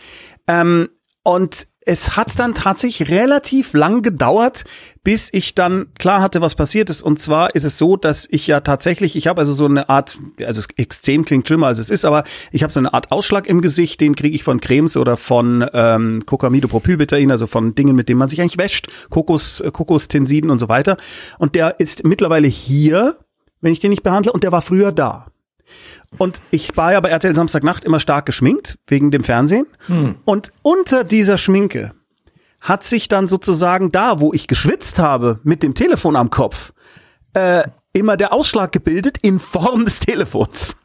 Ähm, 0.48 0.90
und 1.28 1.68
es 1.82 2.16
hat 2.16 2.40
dann 2.40 2.54
tatsächlich 2.54 3.10
relativ 3.10 3.74
lang 3.74 4.02
gedauert, 4.02 4.64
bis 5.04 5.28
ich 5.34 5.56
dann 5.56 5.88
klar 6.00 6.22
hatte, 6.22 6.40
was 6.40 6.56
passiert 6.56 6.90
ist. 6.90 7.02
Und 7.04 7.20
zwar 7.20 7.54
ist 7.54 7.66
es 7.66 7.78
so, 7.78 7.98
dass 7.98 8.30
ich 8.32 8.48
ja 8.48 8.62
tatsächlich, 8.62 9.18
ich 9.18 9.28
habe 9.28 9.42
also 9.42 9.52
so 9.52 9.66
eine 9.66 9.90
Art, 9.90 10.20
also 10.42 10.62
extrem 10.78 11.26
klingt 11.26 11.46
schlimmer 11.46 11.68
als 11.68 11.80
es 11.80 11.90
ist, 11.90 12.06
aber 12.06 12.24
ich 12.54 12.64
habe 12.64 12.72
so 12.72 12.80
eine 12.80 12.94
Art 12.94 13.12
Ausschlag 13.12 13.46
im 13.46 13.60
Gesicht, 13.60 14.00
den 14.00 14.16
kriege 14.16 14.36
ich 14.36 14.44
von 14.44 14.62
Cremes 14.62 14.96
oder 14.96 15.18
von 15.18 15.68
ähm, 15.74 16.26
Cocamidopropylbetain, 16.26 17.30
also 17.30 17.46
von 17.46 17.76
Dingen, 17.76 17.98
mit 17.98 18.08
denen 18.08 18.20
man 18.20 18.30
sich 18.30 18.40
eigentlich 18.40 18.58
wäscht, 18.58 18.88
Kokos, 19.10 19.60
äh, 19.60 19.70
Kokostensiden 19.70 20.50
und 20.50 20.60
so 20.60 20.70
weiter. 20.70 20.96
Und 21.40 21.56
der 21.56 21.82
ist 21.82 22.06
mittlerweile 22.06 22.48
hier, 22.48 23.18
wenn 23.60 23.74
ich 23.74 23.82
den 23.82 23.90
nicht 23.90 24.04
behandle, 24.04 24.32
und 24.32 24.46
der 24.46 24.54
war 24.54 24.62
früher 24.62 24.94
da. 24.94 25.26
Und 26.18 26.42
ich 26.52 26.76
war 26.78 26.94
ja 26.94 27.00
bei 27.00 27.10
RTL 27.10 27.36
Samstagnacht 27.36 27.84
immer 27.84 28.00
stark 28.00 28.26
geschminkt, 28.26 28.78
wegen 28.88 29.12
dem 29.12 29.24
Fernsehen. 29.24 29.68
Hm. 29.88 30.16
Und 30.26 30.52
unter 30.62 31.04
dieser 31.04 31.38
Schminke 31.38 31.94
hat 32.62 32.84
sich 32.84 33.08
dann 33.08 33.28
sozusagen 33.28 33.90
da, 33.90 34.20
wo 34.20 34.34
ich 34.34 34.48
geschwitzt 34.48 35.00
habe, 35.00 35.40
mit 35.44 35.64
dem 35.64 35.74
Telefon 35.74 36.16
am 36.16 36.30
Kopf, 36.30 36.74
äh, 37.34 37.64
immer 37.94 38.18
der 38.18 38.34
Ausschlag 38.34 38.72
gebildet 38.72 39.18
in 39.22 39.40
Form 39.40 39.86
des 39.86 40.00
Telefons. 40.00 40.78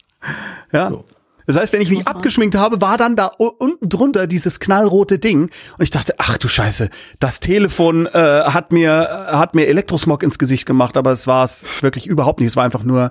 Ja. 0.72 0.90
So. 0.90 1.04
Das 1.46 1.56
heißt, 1.56 1.72
wenn 1.72 1.82
ich 1.82 1.90
mich 1.90 2.06
abgeschminkt 2.06 2.54
habe, 2.54 2.80
war 2.80 2.96
dann 2.96 3.16
da 3.16 3.26
unten 3.26 3.88
drunter 3.88 4.26
dieses 4.26 4.60
knallrote 4.60 5.18
Ding 5.18 5.50
und 5.76 5.82
ich 5.82 5.90
dachte, 5.90 6.14
ach 6.18 6.38
du 6.38 6.48
Scheiße, 6.48 6.88
das 7.18 7.40
Telefon 7.40 8.06
äh, 8.06 8.44
hat 8.44 8.72
mir 8.72 9.26
hat 9.32 9.54
mir 9.54 9.66
Elektrosmog 9.66 10.22
ins 10.22 10.38
Gesicht 10.38 10.66
gemacht, 10.66 10.96
aber 10.96 11.10
es 11.10 11.26
war 11.26 11.44
es 11.44 11.66
wirklich 11.82 12.06
überhaupt 12.06 12.40
nicht. 12.40 12.48
Es 12.48 12.56
war 12.56 12.64
einfach 12.64 12.84
nur 12.84 13.10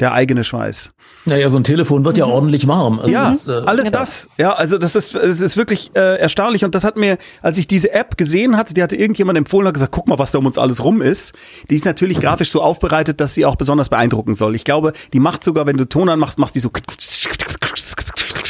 der 0.00 0.12
eigene 0.12 0.42
Schweiß. 0.42 0.92
Naja, 1.26 1.48
so 1.48 1.58
ein 1.58 1.64
Telefon 1.64 2.04
wird 2.04 2.16
ja 2.16 2.26
mhm. 2.26 2.32
ordentlich 2.32 2.66
warm. 2.66 2.98
Also 2.98 3.10
ja, 3.10 3.30
das, 3.30 3.48
äh, 3.48 3.52
alles 3.66 3.90
das. 3.90 4.28
Ja, 4.38 4.52
also 4.54 4.78
das 4.78 4.96
ist, 4.96 5.14
das 5.14 5.40
ist 5.40 5.56
wirklich 5.56 5.92
äh, 5.94 6.18
erstaunlich. 6.18 6.64
Und 6.64 6.74
das 6.74 6.84
hat 6.84 6.96
mir, 6.96 7.18
als 7.42 7.58
ich 7.58 7.68
diese 7.68 7.92
App 7.92 8.16
gesehen 8.16 8.56
hatte, 8.56 8.74
die 8.74 8.82
hatte 8.82 8.96
irgendjemand 8.96 9.38
empfohlen, 9.38 9.66
hat 9.66 9.74
gesagt, 9.74 9.92
guck 9.92 10.08
mal, 10.08 10.18
was 10.18 10.32
da 10.32 10.38
um 10.38 10.46
uns 10.46 10.58
alles 10.58 10.82
rum 10.82 11.00
ist. 11.02 11.34
Die 11.70 11.74
ist 11.74 11.84
natürlich 11.84 12.18
grafisch 12.20 12.50
so 12.50 12.62
aufbereitet, 12.62 13.20
dass 13.20 13.34
sie 13.34 13.44
auch 13.44 13.56
besonders 13.56 13.88
beeindrucken 13.88 14.34
soll. 14.34 14.54
Ich 14.54 14.64
glaube, 14.64 14.92
die 15.12 15.20
macht 15.20 15.44
sogar, 15.44 15.66
wenn 15.66 15.76
du 15.76 15.88
Ton 15.88 16.08
anmachst, 16.08 16.38
macht 16.38 16.54
die 16.54 16.60
so 16.60 16.70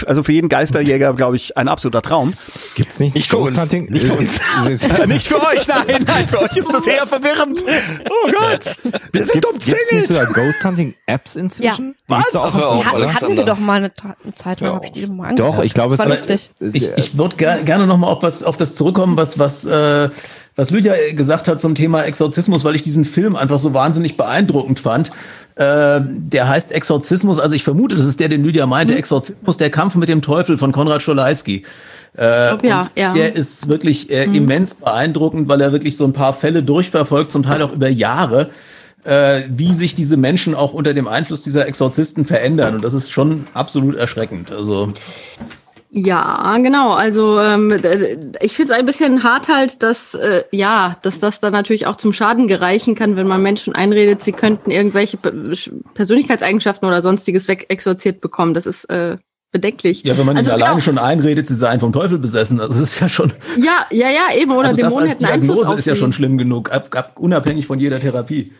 also 0.06 0.22
für 0.22 0.32
jeden 0.32 0.48
Geisterjäger, 0.48 1.14
glaube 1.14 1.36
ich, 1.36 1.56
ein 1.56 1.68
absoluter 1.68 2.02
Traum. 2.02 2.34
Gibt's 2.74 3.00
nicht, 3.00 3.14
nicht 3.14 3.30
für 3.30 3.38
uns. 3.38 3.58
Hunting? 3.58 3.90
Nicht 3.90 4.06
für 4.06 4.14
uns. 4.14 4.40
nicht 5.06 5.26
für 5.26 5.40
euch, 5.40 5.66
nein, 5.68 6.04
nein, 6.06 6.28
für 6.28 6.40
euch 6.40 6.56
ist 6.56 6.72
das 6.72 6.86
eher 6.86 7.06
verwirrend. 7.06 7.64
Oh 8.08 8.30
Gott. 8.30 8.76
Wir 9.12 9.24
sind 9.24 9.42
gibt's, 9.42 9.66
gibt's 9.66 9.92
nicht 9.92 10.08
sogar 10.08 10.32
Ghost 10.32 10.64
Hunting 10.64 10.94
Apps 11.06 11.36
inzwischen? 11.36 11.94
Ja. 12.08 12.18
Was? 12.18 12.34
Auch 12.36 12.50
die 12.52 12.84
hatten, 12.84 13.14
hatten 13.14 13.36
wir 13.36 13.44
doch 13.44 13.58
mal 13.58 13.74
eine, 13.74 13.92
eine 14.24 14.34
Zeit 14.34 14.60
lang, 14.60 14.70
ja. 14.70 14.74
habe 14.76 14.86
ich 14.86 14.92
die 14.92 15.06
mal 15.06 15.28
angeguckt. 15.28 15.58
Doch, 15.58 15.64
ich 15.64 15.74
glaube, 15.74 15.94
es 15.94 15.98
war 15.98 16.08
lustig. 16.08 16.50
Ich, 16.72 16.88
ich 16.96 17.16
würde 17.16 17.36
ger 17.36 17.58
gerne 17.58 17.86
noch 17.86 17.98
mal 17.98 18.08
auf 18.08 18.22
was 18.22 18.42
auf 18.42 18.56
das 18.56 18.74
zurückkommen, 18.74 19.16
was 19.16 19.38
was 19.38 19.64
äh, 19.66 20.10
was 20.56 20.70
Lydia 20.70 20.94
gesagt 21.12 21.48
hat 21.48 21.60
zum 21.60 21.74
Thema 21.74 22.02
Exorzismus, 22.04 22.64
weil 22.64 22.74
ich 22.74 22.82
diesen 22.82 23.04
Film 23.04 23.36
einfach 23.36 23.58
so 23.58 23.72
wahnsinnig 23.72 24.16
beeindruckend 24.16 24.80
fand. 24.80 25.10
Äh, 25.54 26.00
der 26.02 26.48
heißt 26.48 26.72
Exorzismus, 26.72 27.38
also 27.38 27.54
ich 27.54 27.62
vermute, 27.62 27.94
das 27.96 28.06
ist 28.06 28.20
der, 28.20 28.28
den 28.28 28.42
Lydia 28.42 28.66
meinte, 28.66 28.94
mhm. 28.94 29.00
Exorzismus, 29.00 29.58
der 29.58 29.70
Kampf 29.70 29.94
mit 29.96 30.08
dem 30.08 30.22
Teufel 30.22 30.56
von 30.56 30.72
Konrad 30.72 31.02
Scholaisky. 31.02 31.64
Äh, 32.16 32.54
oh, 32.54 32.66
ja, 32.66 32.88
ja. 32.96 33.12
Der 33.12 33.34
ist 33.34 33.68
wirklich 33.68 34.10
äh, 34.10 34.26
mhm. 34.26 34.34
immens 34.34 34.74
beeindruckend, 34.74 35.48
weil 35.48 35.60
er 35.60 35.72
wirklich 35.72 35.96
so 35.96 36.04
ein 36.04 36.12
paar 36.12 36.32
Fälle 36.32 36.62
durchverfolgt, 36.62 37.30
zum 37.30 37.42
Teil 37.42 37.62
auch 37.62 37.72
über 37.72 37.88
Jahre, 37.88 38.50
äh, 39.04 39.42
wie 39.48 39.74
sich 39.74 39.94
diese 39.94 40.16
Menschen 40.16 40.54
auch 40.54 40.72
unter 40.72 40.94
dem 40.94 41.08
Einfluss 41.08 41.42
dieser 41.42 41.66
Exorzisten 41.66 42.24
verändern. 42.24 42.76
Und 42.76 42.84
das 42.84 42.94
ist 42.94 43.10
schon 43.10 43.46
absolut 43.52 43.96
erschreckend. 43.96 44.52
Also 44.52 44.92
ja, 45.94 46.56
genau. 46.62 46.92
Also 46.92 47.38
ähm, 47.38 47.70
ich 48.40 48.56
finde 48.56 48.72
es 48.72 48.78
ein 48.78 48.86
bisschen 48.86 49.22
hart 49.22 49.48
halt, 49.48 49.82
dass 49.82 50.14
äh, 50.14 50.42
ja, 50.50 50.96
dass 51.02 51.20
das 51.20 51.40
dann 51.40 51.52
natürlich 51.52 51.86
auch 51.86 51.96
zum 51.96 52.14
Schaden 52.14 52.48
gereichen 52.48 52.94
kann, 52.94 53.16
wenn 53.16 53.26
man 53.26 53.42
Menschen 53.42 53.74
einredet, 53.74 54.22
sie 54.22 54.32
könnten 54.32 54.70
irgendwelche 54.70 55.18
Persönlichkeitseigenschaften 55.18 56.88
oder 56.88 57.02
sonstiges 57.02 57.46
wegexorziert 57.46 58.22
bekommen. 58.22 58.54
Das 58.54 58.64
ist 58.64 58.86
äh, 58.86 59.18
bedenklich. 59.50 60.02
Ja, 60.02 60.16
wenn 60.16 60.24
man 60.24 60.38
also, 60.38 60.48
ihnen 60.48 60.54
alleine 60.54 60.76
genau. 60.76 60.80
schon 60.80 60.96
einredet, 60.96 61.46
sie 61.46 61.54
seien 61.54 61.78
vom 61.78 61.92
Teufel 61.92 62.18
besessen, 62.18 62.56
das 62.56 62.80
ist 62.80 62.98
ja 62.98 63.10
schon. 63.10 63.30
Ja, 63.58 63.84
ja, 63.90 64.08
ja, 64.08 64.34
eben. 64.34 64.52
Oder 64.52 64.68
also 64.68 64.76
Dämonen 64.76 65.08
hätten 65.10 65.26
Einfluss 65.26 65.62
auf 65.62 65.78
ist 65.78 65.84
ja 65.84 65.94
schon 65.94 66.14
schlimm 66.14 66.38
genug, 66.38 66.72
ab, 66.72 66.88
ab, 66.96 67.12
unabhängig 67.16 67.66
von 67.66 67.78
jeder 67.78 68.00
Therapie. 68.00 68.52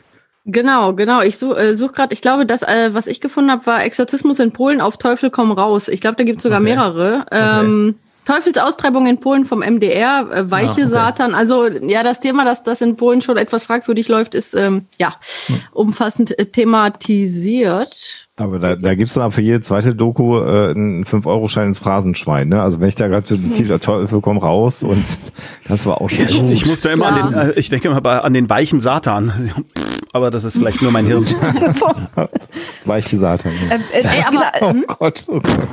Genau, 0.45 0.93
genau. 0.95 1.23
Ich 1.23 1.39
suche 1.39 1.59
äh, 1.59 1.75
such 1.75 1.93
gerade, 1.93 2.13
ich 2.13 2.21
glaube, 2.21 2.47
das, 2.47 2.63
äh, 2.63 2.91
was 2.93 3.07
ich 3.07 3.21
gefunden 3.21 3.51
habe, 3.51 3.65
war 3.67 3.85
Exorzismus 3.85 4.41
in 4.41 4.53
Polen 4.53 4.81
auf 4.81 4.97
Teufel 4.97 5.31
komm 5.31 5.53
raus. 5.53 5.89
Ich 5.89 6.01
glaube, 6.01 6.17
da 6.17 6.25
gibt 6.25 6.39
es 6.39 6.43
sogar 6.43 6.61
okay. 6.61 6.71
mehrere. 6.71 7.27
Ähm, 7.31 7.95
okay. 7.95 7.99
Teufelsaustreibung 8.25 9.07
in 9.07 9.19
Polen 9.19 9.45
vom 9.45 9.61
MDR, 9.61 10.29
äh, 10.33 10.51
weiche 10.51 10.67
ja, 10.67 10.73
okay. 10.73 10.87
Satan. 10.87 11.35
Also 11.35 11.67
ja, 11.67 12.05
das 12.05 12.21
Thema, 12.21 12.45
dass 12.45 12.63
das 12.63 12.81
in 12.81 12.97
Polen 12.97 13.21
schon 13.21 13.37
etwas 13.37 13.65
fragwürdig 13.65 14.09
läuft, 14.09 14.35
ist 14.35 14.55
ähm, 14.55 14.87
ja 14.99 15.17
hm. 15.47 15.57
umfassend 15.73 16.39
äh, 16.39 16.47
thematisiert. 16.47 18.29
Aber 18.37 18.59
da, 18.59 18.77
da 18.77 18.95
gibt's 18.95 19.15
dann 19.15 19.33
für 19.33 19.43
jede 19.43 19.61
zweite 19.61 19.95
Doku 19.95 20.39
äh, 20.39 20.71
einen 20.71 21.05
5-Euro-Schein 21.05 21.69
ins 21.69 21.79
Phrasenschwein. 21.79 22.49
Ne? 22.49 22.63
Also 22.63 22.81
wenn 22.81 22.89
ich 22.89 22.95
da 22.95 23.09
gerade 23.09 23.25
zu 23.25 23.37
den 23.37 23.55
Titel 23.55 23.79
Teufel 23.79 24.21
komm 24.21 24.39
raus 24.39 24.83
und 24.83 25.05
das 25.69 25.87
war 25.87 26.01
auch 26.01 26.09
schon. 26.09 26.25
Ich, 26.25 26.43
ich 26.43 26.67
musste 26.67 26.91
immer 26.91 27.07
ja. 27.07 27.11
an 27.11 27.33
den, 27.33 27.41
äh, 27.41 27.53
ich 27.59 27.71
denke 27.71 27.89
immer 27.89 28.25
an 28.25 28.33
den 28.33 28.49
weichen 28.49 28.81
Satan. 28.81 29.33
aber 30.13 30.31
das 30.31 30.45
ist 30.45 30.57
vielleicht 30.57 30.83
nur 30.83 30.93
mein 30.93 31.07
Hirn. 31.07 31.25
Weiche 32.85 33.17
Satan. 33.17 33.53
Ähm, 33.71 33.83
äh, 33.93 34.03
ey, 34.03 34.25
aber, 34.27 34.53
oh 34.61 34.71
hm? 34.71 34.85
Gott, 34.87 35.25
oh 35.29 35.41
Gott. 35.41 35.69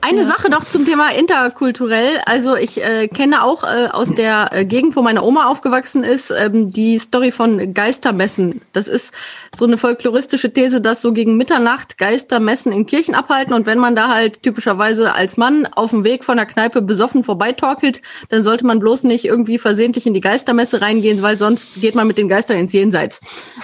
Eine 0.00 0.24
Sache 0.24 0.48
noch 0.48 0.64
zum 0.64 0.86
Thema 0.86 1.10
interkulturell. 1.10 2.20
Also 2.24 2.56
ich 2.56 2.82
äh, 2.82 3.08
kenne 3.08 3.42
auch 3.42 3.64
äh, 3.64 3.88
aus 3.92 4.14
der 4.14 4.50
äh, 4.52 4.64
Gegend, 4.64 4.96
wo 4.96 5.02
meine 5.02 5.22
Oma 5.22 5.48
aufgewachsen 5.48 6.04
ist, 6.04 6.30
ähm, 6.30 6.72
die 6.72 6.98
Story 6.98 7.32
von 7.32 7.74
Geistermessen. 7.74 8.62
Das 8.72 8.88
ist 8.88 9.12
so 9.54 9.64
eine 9.64 9.76
folkloristische 9.76 10.52
These, 10.52 10.80
dass 10.80 11.02
so 11.02 11.12
gegen 11.12 11.36
Mitternacht 11.36 11.98
Geistermessen 11.98 12.72
in 12.72 12.86
Kirchen 12.86 13.14
abhalten 13.14 13.52
und 13.52 13.66
wenn 13.66 13.78
man 13.78 13.96
da 13.96 14.08
halt 14.08 14.42
typischerweise 14.42 15.14
als 15.14 15.36
Mann 15.36 15.66
auf 15.66 15.90
dem 15.90 16.04
Weg 16.04 16.24
von 16.24 16.36
der 16.36 16.46
Kneipe 16.46 16.80
besoffen 16.80 17.22
vorbeitorkelt, 17.24 18.00
dann 18.30 18.42
sollte 18.42 18.64
man 18.66 18.78
bloß 18.78 19.04
nicht 19.04 19.24
irgendwie 19.24 19.58
versehentlich 19.58 20.06
in 20.06 20.14
die 20.14 20.20
Geistermesse 20.20 20.80
reingehen, 20.80 21.22
weil 21.22 21.36
sonst 21.36 21.80
geht 21.80 21.94
man 21.94 22.06
mit 22.06 22.18
den 22.18 22.28
Geistern 22.28 22.56
ins 22.56 22.72
Jenseits. 22.72 23.07
Schweiz. 23.08 23.20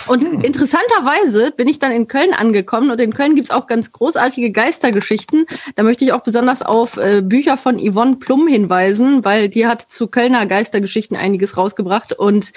Und 0.07 0.25
hm. 0.25 0.41
interessanterweise 0.41 1.51
bin 1.53 1.69
ich 1.69 1.79
dann 1.79 1.93
in 1.93 2.09
Köln 2.09 2.33
angekommen 2.33 2.91
und 2.91 3.01
in 3.01 3.15
Köln 3.15 3.35
gibt's 3.35 3.51
auch 3.51 3.67
ganz 3.67 3.93
großartige 3.93 4.51
Geistergeschichten. 4.51 5.47
Da 5.77 5.83
möchte 5.83 6.05
ich 6.05 6.13
auch 6.13 6.23
besonders 6.23 6.63
auf 6.63 6.97
äh, 6.97 7.23
Bücher 7.23 7.57
von 7.57 7.79
Yvonne 7.79 8.17
Plum 8.17 8.47
hinweisen, 8.49 9.25
weil 9.25 9.49
die 9.49 9.67
hat 9.67 9.83
zu 9.83 10.09
Kölner 10.09 10.47
Geistergeschichten 10.47 11.17
einiges 11.17 11.57
rausgebracht 11.57 12.13
und 12.13 12.53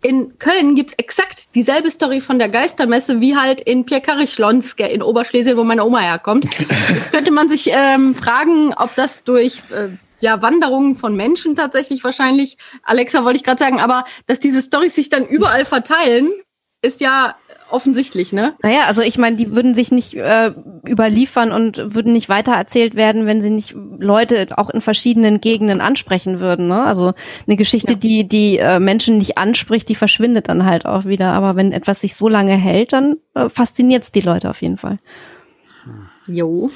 in 0.00 0.38
Köln 0.38 0.76
gibt's 0.76 0.94
exakt 0.96 1.56
dieselbe 1.56 1.90
Story 1.90 2.20
von 2.20 2.38
der 2.38 2.48
Geistermesse 2.48 3.20
wie 3.20 3.36
halt 3.36 3.60
in 3.60 3.84
Piekarischlonsk 3.84 4.78
in 4.78 5.02
Oberschlesien, 5.02 5.56
wo 5.56 5.64
meine 5.64 5.84
Oma 5.84 5.98
herkommt. 5.98 6.46
Jetzt 6.94 7.10
könnte 7.10 7.32
man 7.32 7.48
sich 7.48 7.70
ähm, 7.72 8.14
fragen, 8.14 8.72
ob 8.74 8.94
das 8.94 9.24
durch 9.24 9.62
äh, 9.72 9.88
ja, 10.20 10.42
Wanderungen 10.42 10.94
von 10.94 11.14
Menschen 11.14 11.56
tatsächlich 11.56 12.04
wahrscheinlich. 12.04 12.56
Alexa 12.82 13.24
wollte 13.24 13.36
ich 13.36 13.44
gerade 13.44 13.62
sagen, 13.62 13.80
aber 13.80 14.04
dass 14.26 14.40
diese 14.40 14.62
Storys 14.62 14.94
sich 14.94 15.08
dann 15.08 15.26
überall 15.26 15.64
verteilen, 15.64 16.30
ist 16.80 17.00
ja 17.00 17.34
offensichtlich, 17.70 18.32
ne? 18.32 18.54
Naja, 18.62 18.84
also 18.86 19.02
ich 19.02 19.18
meine, 19.18 19.36
die 19.36 19.54
würden 19.54 19.74
sich 19.74 19.90
nicht 19.90 20.14
äh, 20.14 20.52
überliefern 20.86 21.50
und 21.50 21.94
würden 21.94 22.12
nicht 22.12 22.28
weitererzählt 22.28 22.94
werden, 22.94 23.26
wenn 23.26 23.42
sie 23.42 23.50
nicht 23.50 23.74
Leute 23.98 24.46
auch 24.56 24.70
in 24.70 24.80
verschiedenen 24.80 25.40
Gegenden 25.40 25.80
ansprechen 25.80 26.40
würden. 26.40 26.68
Ne? 26.68 26.84
Also 26.84 27.14
eine 27.46 27.56
Geschichte, 27.56 27.94
ja. 27.94 27.98
die 27.98 28.28
die 28.28 28.58
äh, 28.58 28.78
Menschen 28.78 29.18
nicht 29.18 29.38
anspricht, 29.38 29.88
die 29.88 29.96
verschwindet 29.96 30.48
dann 30.48 30.64
halt 30.64 30.86
auch 30.86 31.04
wieder. 31.04 31.32
Aber 31.32 31.56
wenn 31.56 31.72
etwas 31.72 32.00
sich 32.00 32.14
so 32.14 32.28
lange 32.28 32.54
hält, 32.54 32.92
dann 32.92 33.16
äh, 33.34 33.48
fasziniert 33.48 34.04
es 34.04 34.12
die 34.12 34.20
Leute 34.20 34.48
auf 34.48 34.62
jeden 34.62 34.78
Fall. 34.78 34.98
Jo. 36.28 36.70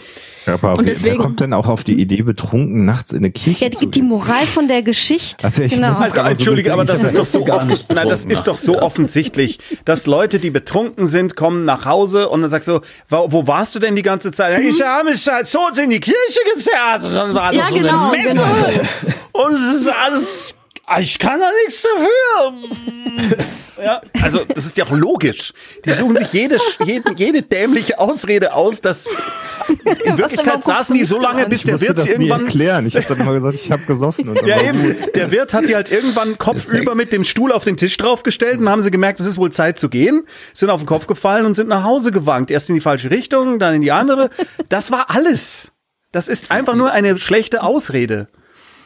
Ja, 0.46 0.54
aber 0.54 0.76
Und 0.78 0.86
deswegen- 0.86 1.16
wer 1.16 1.22
kommt 1.22 1.40
denn 1.40 1.52
auch 1.52 1.66
auf 1.68 1.84
die 1.84 2.00
Idee, 2.00 2.22
betrunken 2.22 2.84
nachts 2.84 3.12
in 3.12 3.18
eine 3.18 3.30
Kirche 3.30 3.66
Ja, 3.66 3.70
zu 3.70 3.86
die, 3.86 3.90
die 3.90 4.00
gehen? 4.00 4.08
Moral 4.08 4.44
von 4.46 4.66
der 4.68 4.82
Geschichte. 4.82 5.44
Also 5.44 5.62
ich 5.62 5.74
genau. 5.74 5.88
Also, 5.88 6.02
aber 6.02 6.12
so 6.12 6.20
Entschuldige, 6.20 6.72
aber 6.72 6.84
das 6.84 7.02
ist 7.02 7.16
doch 7.16 7.24
so 7.24 7.44
gar 7.44 7.58
offen, 7.58 7.68
nicht 7.68 7.92
nein, 7.92 8.08
das 8.08 8.24
ist 8.24 8.44
doch 8.48 8.56
so 8.56 8.80
offensichtlich, 8.80 9.58
dass 9.84 10.06
Leute, 10.06 10.38
die 10.38 10.50
betrunken 10.50 11.06
sind, 11.06 11.36
kommen 11.36 11.64
nach 11.64 11.84
Hause 11.84 12.28
und 12.28 12.40
dann 12.42 12.50
sagst 12.50 12.68
du, 12.68 12.80
wo, 13.08 13.30
wo 13.30 13.46
warst 13.46 13.74
du 13.74 13.78
denn 13.78 13.94
die 13.96 14.02
ganze 14.02 14.32
Zeit? 14.32 14.58
Ja, 14.60 14.68
Ich 14.68 14.80
habe 14.82 15.10
mich 15.10 15.26
halt 15.26 15.46
so 15.46 15.58
in 15.80 15.90
die 15.90 16.00
Kirche 16.00 16.40
gezerrt 16.54 17.04
und 17.04 17.14
dann 17.14 17.34
war 17.34 17.52
das 17.52 17.56
Ja, 17.56 17.68
so 17.68 17.76
genau, 17.76 18.10
eine 18.10 18.22
Messe 18.22 18.40
genau. 18.40 19.46
und 19.46 19.54
es 19.54 19.74
ist 19.82 19.88
alles, 19.88 20.54
ich 20.98 21.18
kann 21.18 21.40
da 21.40 21.50
nichts 21.64 21.82
dafür. 21.82 23.48
Ja, 23.82 24.00
also 24.22 24.44
das 24.44 24.64
ist 24.64 24.76
ja 24.76 24.84
auch 24.84 24.90
logisch. 24.92 25.52
Die 25.84 25.90
suchen 25.90 26.16
sich 26.16 26.32
jede, 26.32 26.58
jede, 26.84 27.14
jede 27.16 27.42
dämliche 27.42 27.98
Ausrede 27.98 28.54
aus, 28.54 28.80
dass 28.80 29.06
in 30.04 30.18
Wirklichkeit 30.18 30.62
saßen 30.62 30.96
die 30.96 31.04
so 31.04 31.16
du 31.16 31.22
lange, 31.22 31.44
an? 31.44 31.50
bis 31.50 31.60
Ich 31.60 31.66
der 31.66 31.80
Wirt 31.80 31.98
das 31.98 32.04
sie 32.04 32.10
nie 32.18 32.26
irgendwann 32.26 32.44
erklären. 32.44 32.86
Ich 32.86 32.96
habe 32.96 33.06
dann 33.08 33.20
immer 33.20 33.32
gesagt, 33.32 33.54
ich 33.54 33.72
habe 33.72 33.84
gesoffen. 33.84 34.28
Und 34.28 34.42
ja, 34.46 34.60
eben. 34.62 34.96
Der 35.14 35.30
Wirt 35.30 35.52
hat 35.52 35.66
sie 35.66 35.74
halt 35.74 35.90
irgendwann 35.90 36.38
kopfüber 36.38 36.94
mit 36.94 37.12
dem 37.12 37.24
Stuhl 37.24 37.50
auf 37.50 37.64
den 37.64 37.76
Tisch 37.76 37.96
draufgestellt 37.96 38.60
und 38.60 38.68
haben 38.68 38.82
sie 38.82 38.90
gemerkt, 38.90 39.20
es 39.20 39.26
ist 39.26 39.38
wohl 39.38 39.50
Zeit 39.50 39.78
zu 39.78 39.88
gehen, 39.88 40.24
sind 40.54 40.70
auf 40.70 40.82
den 40.82 40.86
Kopf 40.86 41.06
gefallen 41.06 41.46
und 41.46 41.54
sind 41.54 41.68
nach 41.68 41.84
Hause 41.84 42.12
gewankt. 42.12 42.50
Erst 42.50 42.68
in 42.68 42.76
die 42.76 42.80
falsche 42.80 43.10
Richtung, 43.10 43.58
dann 43.58 43.74
in 43.74 43.80
die 43.80 43.92
andere. 43.92 44.30
Das 44.68 44.90
war 44.92 45.10
alles. 45.10 45.72
Das 46.12 46.28
ist 46.28 46.50
einfach 46.50 46.74
nur 46.74 46.92
eine 46.92 47.18
schlechte 47.18 47.62
Ausrede. 47.62 48.28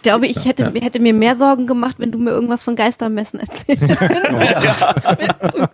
Ich 0.06 0.08
glaube, 0.12 0.28
ich 0.28 0.44
hätte, 0.44 0.72
hätte 0.80 1.00
mir 1.00 1.12
mehr 1.12 1.34
Sorgen 1.34 1.66
gemacht, 1.66 1.96
wenn 1.98 2.12
du 2.12 2.18
mir 2.18 2.30
irgendwas 2.30 2.62
von 2.62 2.76
Geistermessen 2.76 3.40
erzählst. 3.40 3.82
Das 4.94 5.16
bist 5.16 5.54
du. 5.54 5.68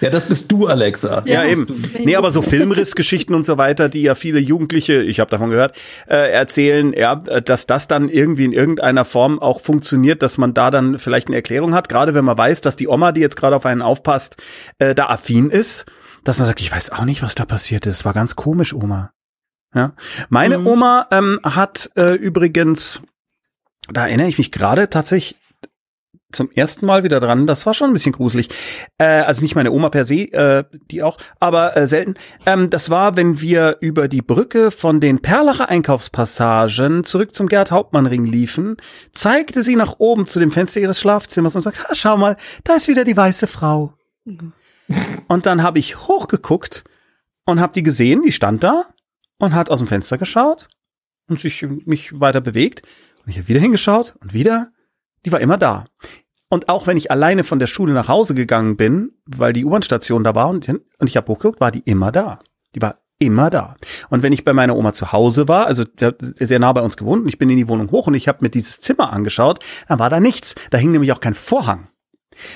Ja, 0.00 0.10
das 0.10 0.28
bist 0.28 0.52
du, 0.52 0.68
Alexa. 0.68 1.24
Ja, 1.26 1.42
Ja, 1.42 1.50
eben. 1.50 1.82
Nee, 1.98 2.14
aber 2.14 2.30
so 2.30 2.42
Filmrissgeschichten 2.42 3.34
und 3.34 3.44
so 3.44 3.58
weiter, 3.58 3.88
die 3.88 4.02
ja 4.02 4.14
viele 4.14 4.38
Jugendliche, 4.38 5.02
ich 5.02 5.18
habe 5.18 5.30
davon 5.30 5.50
gehört, 5.50 5.76
äh, 6.06 6.30
erzählen, 6.30 6.92
ja, 6.92 7.16
dass 7.16 7.66
das 7.66 7.88
dann 7.88 8.08
irgendwie 8.08 8.44
in 8.44 8.52
irgendeiner 8.52 9.04
Form 9.04 9.40
auch 9.40 9.60
funktioniert, 9.60 10.22
dass 10.22 10.38
man 10.38 10.54
da 10.54 10.70
dann 10.70 11.00
vielleicht 11.00 11.26
eine 11.26 11.34
Erklärung 11.36 11.74
hat, 11.74 11.88
gerade 11.88 12.14
wenn 12.14 12.24
man 12.24 12.38
weiß, 12.38 12.60
dass 12.60 12.76
die 12.76 12.86
Oma, 12.86 13.10
die 13.10 13.20
jetzt 13.20 13.34
gerade 13.34 13.56
auf 13.56 13.66
einen 13.66 13.82
aufpasst, 13.82 14.36
äh, 14.78 14.94
da 14.94 15.06
affin 15.06 15.50
ist, 15.50 15.86
dass 16.22 16.38
man 16.38 16.46
sagt, 16.46 16.60
ich 16.60 16.70
weiß 16.70 16.92
auch 16.92 17.04
nicht, 17.04 17.24
was 17.24 17.34
da 17.34 17.44
passiert 17.44 17.84
ist. 17.86 18.04
War 18.04 18.12
ganz 18.12 18.36
komisch, 18.36 18.72
Oma. 18.72 19.10
Ja. 19.74 19.92
Meine 20.28 20.64
Oma 20.64 21.06
ähm, 21.10 21.40
hat 21.44 21.90
äh, 21.96 22.14
übrigens, 22.14 23.02
da 23.92 24.06
erinnere 24.06 24.28
ich 24.28 24.38
mich 24.38 24.50
gerade 24.50 24.88
tatsächlich 24.88 25.36
zum 26.30 26.50
ersten 26.50 26.84
Mal 26.84 27.04
wieder 27.04 27.20
dran. 27.20 27.46
Das 27.46 27.64
war 27.64 27.72
schon 27.72 27.90
ein 27.90 27.92
bisschen 27.94 28.12
gruselig. 28.12 28.50
Äh, 28.98 29.04
also 29.04 29.42
nicht 29.42 29.54
meine 29.54 29.70
Oma 29.70 29.88
per 29.88 30.04
se, 30.04 30.30
äh, 30.32 30.64
die 30.90 31.02
auch, 31.02 31.16
aber 31.40 31.76
äh, 31.76 31.86
selten. 31.86 32.14
Ähm, 32.44 32.70
das 32.70 32.90
war, 32.90 33.16
wenn 33.16 33.40
wir 33.40 33.78
über 33.80 34.08
die 34.08 34.20
Brücke 34.20 34.70
von 34.70 35.00
den 35.00 35.20
Perlacher 35.20 35.68
Einkaufspassagen 35.68 37.04
zurück 37.04 37.34
zum 37.34 37.48
Gerd 37.48 37.70
Hauptmann 37.70 38.06
Ring 38.06 38.26
liefen, 38.26 38.76
zeigte 39.12 39.62
sie 39.62 39.76
nach 39.76 39.96
oben 39.98 40.26
zu 40.26 40.38
dem 40.38 40.50
Fenster 40.50 40.80
ihres 40.80 41.00
Schlafzimmers 41.00 41.56
und 41.56 41.62
sagt, 41.62 41.88
ha, 41.88 41.94
schau 41.94 42.16
mal, 42.16 42.36
da 42.64 42.74
ist 42.74 42.88
wieder 42.88 43.04
die 43.04 43.16
weiße 43.16 43.46
Frau. 43.46 43.94
Und 45.28 45.46
dann 45.46 45.62
habe 45.62 45.78
ich 45.78 46.08
hochgeguckt 46.08 46.84
und 47.46 47.60
habe 47.60 47.72
die 47.72 47.82
gesehen, 47.82 48.22
die 48.22 48.32
stand 48.32 48.62
da 48.64 48.84
und 49.38 49.54
hat 49.54 49.70
aus 49.70 49.78
dem 49.78 49.88
Fenster 49.88 50.18
geschaut 50.18 50.68
und 51.28 51.40
sich 51.40 51.66
mich 51.84 52.18
weiter 52.20 52.40
bewegt. 52.40 52.82
Und 53.24 53.30
ich 53.30 53.38
habe 53.38 53.48
wieder 53.48 53.60
hingeschaut 53.60 54.14
und 54.20 54.32
wieder, 54.32 54.72
die 55.24 55.32
war 55.32 55.40
immer 55.40 55.58
da. 55.58 55.86
Und 56.50 56.68
auch 56.68 56.86
wenn 56.86 56.96
ich 56.96 57.10
alleine 57.10 57.44
von 57.44 57.58
der 57.58 57.66
Schule 57.66 57.92
nach 57.92 58.08
Hause 58.08 58.34
gegangen 58.34 58.76
bin, 58.76 59.12
weil 59.26 59.52
die 59.52 59.64
U-Bahn-Station 59.64 60.24
da 60.24 60.34
war 60.34 60.48
und, 60.48 60.68
und 60.68 61.06
ich 61.06 61.16
habe 61.16 61.28
hochgeguckt, 61.30 61.60
war 61.60 61.70
die 61.70 61.82
immer 61.84 62.10
da. 62.10 62.40
Die 62.74 62.80
war 62.80 63.00
immer 63.18 63.50
da. 63.50 63.76
Und 64.08 64.22
wenn 64.22 64.32
ich 64.32 64.44
bei 64.44 64.54
meiner 64.54 64.76
Oma 64.76 64.92
zu 64.92 65.12
Hause 65.12 65.48
war, 65.48 65.66
also 65.66 65.84
sehr 66.18 66.58
nah 66.58 66.72
bei 66.72 66.80
uns 66.80 66.96
gewohnt 66.96 67.22
und 67.22 67.28
ich 67.28 67.38
bin 67.38 67.50
in 67.50 67.56
die 67.56 67.68
Wohnung 67.68 67.90
hoch 67.90 68.06
und 68.06 68.14
ich 68.14 68.28
habe 68.28 68.38
mir 68.40 68.50
dieses 68.50 68.80
Zimmer 68.80 69.12
angeschaut, 69.12 69.62
dann 69.88 69.98
war 69.98 70.08
da 70.08 70.20
nichts. 70.20 70.54
Da 70.70 70.78
hing 70.78 70.92
nämlich 70.92 71.12
auch 71.12 71.20
kein 71.20 71.34
Vorhang. 71.34 71.88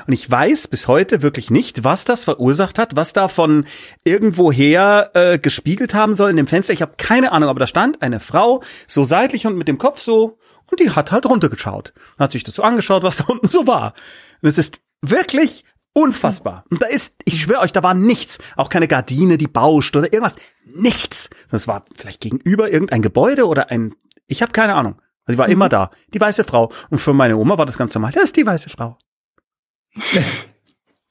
Und 0.07 0.13
ich 0.13 0.31
weiß 0.31 0.69
bis 0.69 0.89
heute 0.89 1.23
wirklich 1.23 1.51
nicht, 1.51 1.85
was 1.85 2.05
das 2.05 2.25
verursacht 2.25 2.79
hat, 2.79 2.97
was 2.97 3.13
da 3.13 3.29
von 3.29 3.67
irgendwoher 4.05 5.11
äh, 5.15 5.39
gespiegelt 5.39 5.95
haben 5.95 6.15
soll 6.15 6.31
in 6.31 6.37
dem 6.37 6.47
Fenster. 6.47 6.73
Ich 6.73 6.83
habe 6.83 6.95
keine 6.97 7.33
Ahnung, 7.33 7.49
aber 7.49 7.61
da 7.61 7.67
stand 7.67 8.03
eine 8.03 8.21
Frau 8.21 8.63
so 8.87 9.05
seitlich 9.05 9.47
und 9.47 9.57
mit 9.57 9.69
dem 9.69 9.79
Kopf 9.79 10.01
so 10.01 10.39
und 10.71 10.81
die 10.81 10.91
hat 10.91 11.13
halt 11.13 11.27
runtergeschaut. 11.27 11.93
Hat 12.19 12.33
sich 12.33 12.45
so 12.47 12.63
angeschaut, 12.63 13.03
was 13.03 13.19
da 13.19 13.25
unten 13.29 13.49
so 13.49 13.67
war. 13.67 13.95
Und 14.41 14.49
es 14.49 14.59
ist 14.59 14.81
wirklich 15.03 15.65
unfassbar. 15.93 16.65
Und 16.71 16.83
da 16.83 16.87
ist, 16.87 17.17
ich 17.25 17.43
schwöre 17.43 17.61
euch, 17.61 17.73
da 17.73 17.83
war 17.83 17.95
nichts. 17.95 18.39
Auch 18.57 18.71
keine 18.71 18.89
Gardine, 18.89 19.37
die 19.37 19.49
bauscht 19.49 19.95
oder 19.97 20.13
irgendwas. 20.13 20.37
Nichts. 20.65 21.29
Das 21.51 21.69
war 21.69 21.85
vielleicht 21.95 22.21
gegenüber 22.21 22.71
irgendein 22.71 23.03
Gebäude 23.03 23.47
oder 23.47 23.71
ein, 23.71 23.95
ich 24.27 24.43
habe 24.43 24.53
keine 24.53 24.75
Ahnung. 24.75 25.01
Also 25.25 25.37
die 25.37 25.39
war 25.39 25.49
immer 25.49 25.69
da. 25.69 25.91
Die 26.15 26.21
weiße 26.21 26.45
Frau. 26.45 26.73
Und 26.91 26.99
für 26.99 27.13
meine 27.13 27.37
Oma 27.37 27.59
war 27.59 27.67
das 27.67 27.79
ganz 27.79 27.95
normal. 27.95 28.13
Das 28.13 28.25
ist 28.25 28.37
die 28.37 28.47
weiße 28.47 28.71
Frau. 28.71 28.99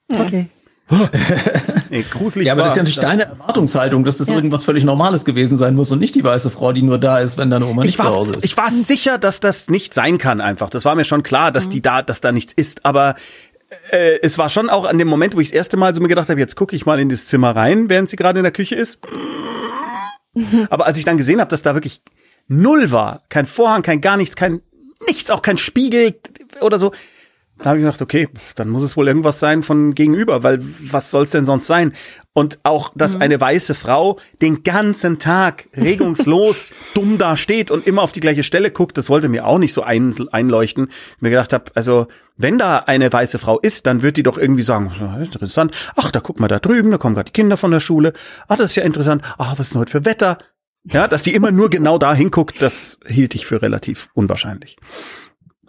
Okay. 0.09 0.47
nee, 1.89 2.03
gruselig 2.09 2.47
Ja, 2.47 2.53
aber 2.53 2.63
das 2.63 2.71
ist 2.73 2.77
ja 2.77 2.83
natürlich 2.83 2.99
deine 2.99 3.23
Erwartungshaltung, 3.23 4.03
dass 4.03 4.17
das 4.17 4.27
Ja. 4.27 4.35
irgendwas 4.35 4.65
völlig 4.65 4.83
Normales 4.83 5.23
gewesen 5.23 5.57
sein 5.57 5.73
muss 5.73 5.91
und 5.91 5.99
nicht 5.99 6.15
die 6.15 6.23
weiße 6.23 6.49
Frau, 6.49 6.73
die 6.73 6.81
nur 6.81 6.97
da 6.97 7.19
ist, 7.19 7.37
wenn 7.37 7.49
deine 7.49 7.65
Oma 7.65 7.83
nicht 7.83 7.93
ich 7.93 7.99
war, 7.99 8.07
zu 8.07 8.15
Hause 8.15 8.31
ist. 8.31 8.43
ich 8.43 8.57
war 8.57 8.69
sicher, 8.71 9.17
dass 9.17 9.39
das 9.39 9.69
nicht 9.69 9.93
sein 9.93 10.17
kann 10.17 10.41
einfach. 10.41 10.69
Das 10.69 10.83
war 10.83 10.95
mir 10.95 11.05
schon 11.05 11.23
klar, 11.23 11.51
dass 11.51 11.69
die 11.69 11.81
da, 11.81 12.01
dass 12.01 12.19
da 12.19 12.33
nichts 12.33 12.51
ist. 12.51 12.85
Aber 12.85 13.15
äh, 13.91 14.19
es 14.21 14.37
war 14.37 14.49
schon 14.49 14.69
auch 14.69 14.83
an 14.83 14.97
dem 14.97 15.07
Moment, 15.07 15.33
wo 15.35 15.39
ich 15.39 15.49
das 15.49 15.55
erste 15.55 15.77
Mal 15.77 15.95
so 15.95 16.01
mir 16.01 16.09
gedacht 16.09 16.27
habe, 16.27 16.39
jetzt 16.41 16.55
gucke 16.57 16.75
ich 16.75 16.85
mal 16.85 16.99
in 16.99 17.07
das 17.07 17.25
Zimmer 17.25 17.55
rein, 17.55 17.89
während 17.89 18.09
sie 18.09 18.17
gerade 18.17 18.39
in 18.39 18.43
der 18.43 18.51
Küche 18.51 18.75
ist. 18.75 18.99
Aber 20.69 20.85
als 20.85 20.97
ich 20.97 21.05
dann 21.05 21.17
gesehen 21.17 21.39
habe, 21.39 21.49
dass 21.49 21.61
da 21.61 21.73
wirklich 21.73 22.01
null 22.49 22.91
war, 22.91 23.21
kein 23.29 23.45
Vorhang, 23.45 23.81
kein 23.81 24.01
gar 24.01 24.17
nichts, 24.17 24.35
kein 24.35 24.61
nichts, 25.07 25.31
auch 25.31 25.41
kein 25.41 25.57
Spiegel 25.57 26.15
oder 26.59 26.79
so, 26.79 26.91
da 27.61 27.69
habe 27.69 27.79
ich 27.79 27.85
gedacht, 27.85 28.01
okay, 28.01 28.27
dann 28.55 28.69
muss 28.69 28.83
es 28.83 28.97
wohl 28.97 29.07
irgendwas 29.07 29.39
sein 29.39 29.63
von 29.63 29.93
gegenüber, 29.93 30.43
weil 30.43 30.59
was 30.79 31.11
soll's 31.11 31.31
denn 31.31 31.45
sonst 31.45 31.67
sein? 31.67 31.93
Und 32.33 32.59
auch, 32.63 32.93
dass 32.95 33.19
eine 33.19 33.41
weiße 33.41 33.75
Frau 33.75 34.17
den 34.41 34.63
ganzen 34.63 35.19
Tag 35.19 35.67
regungslos 35.75 36.71
dumm 36.93 37.17
da 37.17 37.35
steht 37.35 37.71
und 37.71 37.85
immer 37.85 38.01
auf 38.03 38.13
die 38.13 38.21
gleiche 38.21 38.43
Stelle 38.43 38.71
guckt, 38.71 38.97
das 38.97 39.09
wollte 39.09 39.27
mir 39.27 39.45
auch 39.45 39.57
nicht 39.57 39.73
so 39.73 39.83
ein, 39.83 40.13
einleuchten. 40.31 40.87
Ich 41.17 41.21
mir 41.21 41.29
gedacht 41.29 41.51
habe, 41.51 41.65
also 41.75 42.07
wenn 42.37 42.57
da 42.57 42.77
eine 42.79 43.11
weiße 43.11 43.37
Frau 43.37 43.59
ist, 43.59 43.85
dann 43.85 44.01
wird 44.01 44.17
die 44.17 44.23
doch 44.23 44.37
irgendwie 44.37 44.63
sagen, 44.63 44.91
interessant, 45.19 45.75
ach, 45.95 46.09
da 46.09 46.21
guck 46.21 46.39
mal 46.39 46.47
da 46.47 46.59
drüben, 46.59 46.89
da 46.89 46.97
kommen 46.97 47.15
gerade 47.15 47.29
die 47.29 47.33
Kinder 47.33 47.57
von 47.57 47.71
der 47.71 47.81
Schule, 47.81 48.13
ach, 48.47 48.57
das 48.57 48.71
ist 48.71 48.75
ja 48.77 48.83
interessant, 48.83 49.23
ach, 49.37 49.53
was 49.53 49.67
ist 49.67 49.73
denn 49.73 49.81
heute 49.81 49.91
für 49.91 50.05
Wetter? 50.05 50.37
Ja, 50.83 51.07
dass 51.07 51.23
die 51.23 51.35
immer 51.35 51.51
nur 51.51 51.69
genau 51.69 51.97
da 51.97 52.13
hinguckt, 52.13 52.61
das 52.61 52.99
hielt 53.05 53.35
ich 53.35 53.45
für 53.45 53.61
relativ 53.61 54.09
unwahrscheinlich. 54.13 54.77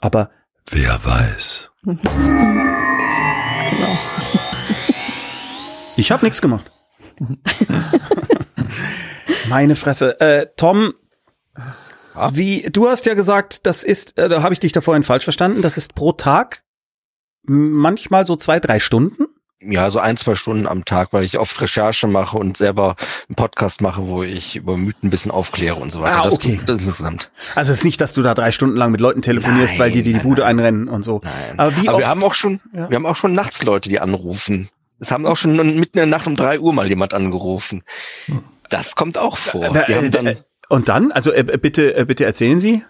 Aber 0.01 0.31
wer 0.71 1.05
weiß. 1.05 1.71
Genau. 3.71 3.99
Ich 5.97 6.11
habe 6.11 6.25
nichts 6.25 6.41
gemacht. 6.41 6.71
Meine 9.49 9.77
Fresse. 9.77 10.19
Äh, 10.21 10.47
Tom, 10.57 10.95
wie 12.33 12.63
du 12.71 12.89
hast 12.89 13.07
ja 13.07 13.15
gesagt, 13.15 13.67
das 13.67 13.85
ist, 13.85 14.19
äh, 14.19 14.29
da 14.29 14.43
habe 14.43 14.55
ich 14.55 14.61
dich 14.61 14.73
da 14.73 14.81
vorhin 14.81 15.03
falsch 15.03 15.25
verstanden, 15.25 15.63
das 15.63 15.77
ist 15.77 15.95
pro 15.95 16.13
Tag 16.13 16.65
manchmal 17.45 18.25
so 18.25 18.37
zwei, 18.37 18.61
drei 18.61 18.81
Stunden. 18.81 19.27
Ja, 19.65 19.91
so 19.91 19.99
ein, 20.01 20.17
zwei 20.17 20.35
Stunden 20.35 20.67
am 20.67 20.85
Tag, 20.85 21.13
weil 21.13 21.25
ich 21.25 21.39
oft 21.39 21.61
Recherche 21.61 22.07
mache 22.09 22.37
und 22.37 22.57
selber 22.57 22.97
einen 23.29 23.37
Podcast 23.37 23.81
mache, 23.81 24.07
wo 24.09 24.23
ich 24.23 24.57
über 24.57 24.77
Mythen 24.77 25.07
ein 25.07 25.11
bisschen 25.11 25.31
aufkläre 25.31 25.77
und 25.77 25.93
so 25.93 26.01
weiter. 26.01 26.19
Ah, 26.21 26.23
das, 26.25 26.35
okay. 26.35 26.61
das 26.67 26.81
ist 26.81 26.87
insgesamt. 26.89 27.31
Also 27.55 27.73
es 27.73 27.79
ist 27.79 27.85
nicht, 27.85 28.01
dass 28.01 28.13
du 28.13 28.23
da 28.23 28.35
drei 28.35 28.51
Stunden 28.53 28.77
lang 28.77 28.91
mit 28.91 29.01
Leuten 29.01 29.23
telefonierst, 29.23 29.75
Nein, 29.75 29.79
weil 29.81 29.91
die 29.93 29.99
dir 30.03 30.05
die 30.05 30.13
nein, 30.15 30.23
Bude 30.23 30.41
nein. 30.43 30.59
einrennen 30.59 30.89
und 30.89 31.05
so. 31.05 31.21
Nein. 31.23 31.59
Aber 31.59 31.77
wie 31.77 31.89
Aber 31.89 31.99
oft? 31.99 32.05
wir 32.05 32.09
haben 32.09 32.25
auch 32.25 32.35
schon, 32.35 32.61
Ja. 32.75 32.89
wir 32.91 32.97
haben 32.97 33.07
auch 33.07 33.17
schon 33.17 33.35
nachts 33.35 33.63
Leute, 33.63 33.89
die 33.89 34.01
anrufen. 34.01 34.69
Es 34.99 35.11
haben 35.11 35.27
auch 35.27 35.37
schon 35.37 35.57
mitten 35.57 35.77
in 35.77 35.91
der 35.95 36.07
Nacht 36.07 36.27
um 36.27 36.37
drei 36.37 36.61
Uhr 36.61 36.73
mal 36.73 36.87
jemand 36.89 37.15
angerufen. 37.15 37.83
Das 38.69 38.95
kommt 38.97 39.19
auch 39.19 39.37
vor. 39.37 39.69
Da- 39.71 39.83
Die 39.85 39.95
haben 39.95 40.07
äh, 40.07 40.11
dann, 40.11 40.27
äh, 40.27 40.37
und 40.69 40.89
dann? 40.89 41.13
Also 41.13 41.33
äh, 41.33 41.43
bitte, 41.45 41.95
äh, 41.97 42.05
bitte 42.05 42.25
erzählen 42.25 42.59
Sie. 42.61 42.83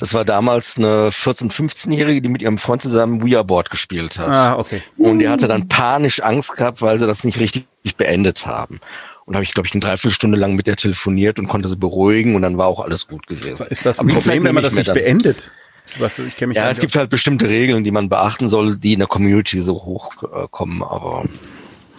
Das 0.00 0.14
war 0.14 0.24
damals 0.24 0.76
eine 0.76 1.10
14-, 1.10 1.52
15-Jährige, 1.52 2.20
die 2.20 2.28
mit 2.28 2.42
ihrem 2.42 2.58
Freund 2.58 2.82
zusammen 2.82 3.22
Ouija-Board 3.22 3.70
gespielt 3.70 4.18
hat. 4.18 4.34
Ah, 4.34 4.56
okay. 4.56 4.82
Und 4.96 5.20
die 5.20 5.28
hatte 5.28 5.48
dann 5.48 5.68
panisch 5.68 6.20
Angst 6.20 6.56
gehabt, 6.56 6.82
weil 6.82 6.98
sie 6.98 7.06
das 7.06 7.24
nicht 7.24 7.38
richtig 7.38 7.66
beendet 7.96 8.46
haben. 8.46 8.80
Und 9.24 9.34
habe 9.34 9.44
ich, 9.44 9.52
glaube 9.52 9.66
ich, 9.66 9.74
eine 9.74 9.80
Dreiviertelstunde 9.80 10.38
lang 10.38 10.54
mit 10.54 10.66
der 10.66 10.76
telefoniert 10.76 11.38
und 11.38 11.48
konnte 11.48 11.68
sie 11.68 11.76
beruhigen 11.76 12.34
und 12.34 12.42
dann 12.42 12.56
war 12.56 12.66
auch 12.66 12.80
alles 12.80 13.06
gut 13.06 13.26
gewesen. 13.26 13.66
Ist 13.68 13.84
das 13.84 13.98
ein 13.98 14.06
Aber 14.06 14.20
Problem, 14.20 14.42
wenn 14.44 14.54
man 14.54 14.64
das 14.64 14.74
nicht 14.74 14.92
beendet? 14.92 15.50
Weißt 15.98 16.18
du, 16.18 16.24
ich 16.24 16.46
mich 16.46 16.56
Ja, 16.56 16.70
es 16.70 16.80
gibt 16.80 16.96
halt 16.96 17.10
bestimmte 17.10 17.48
Regeln, 17.48 17.84
die 17.84 17.90
man 17.90 18.08
beachten 18.08 18.48
soll, 18.48 18.76
die 18.76 18.94
in 18.94 18.98
der 18.98 19.08
Community 19.08 19.60
so 19.60 19.74
hochkommen, 19.74 20.82
aber 20.82 21.24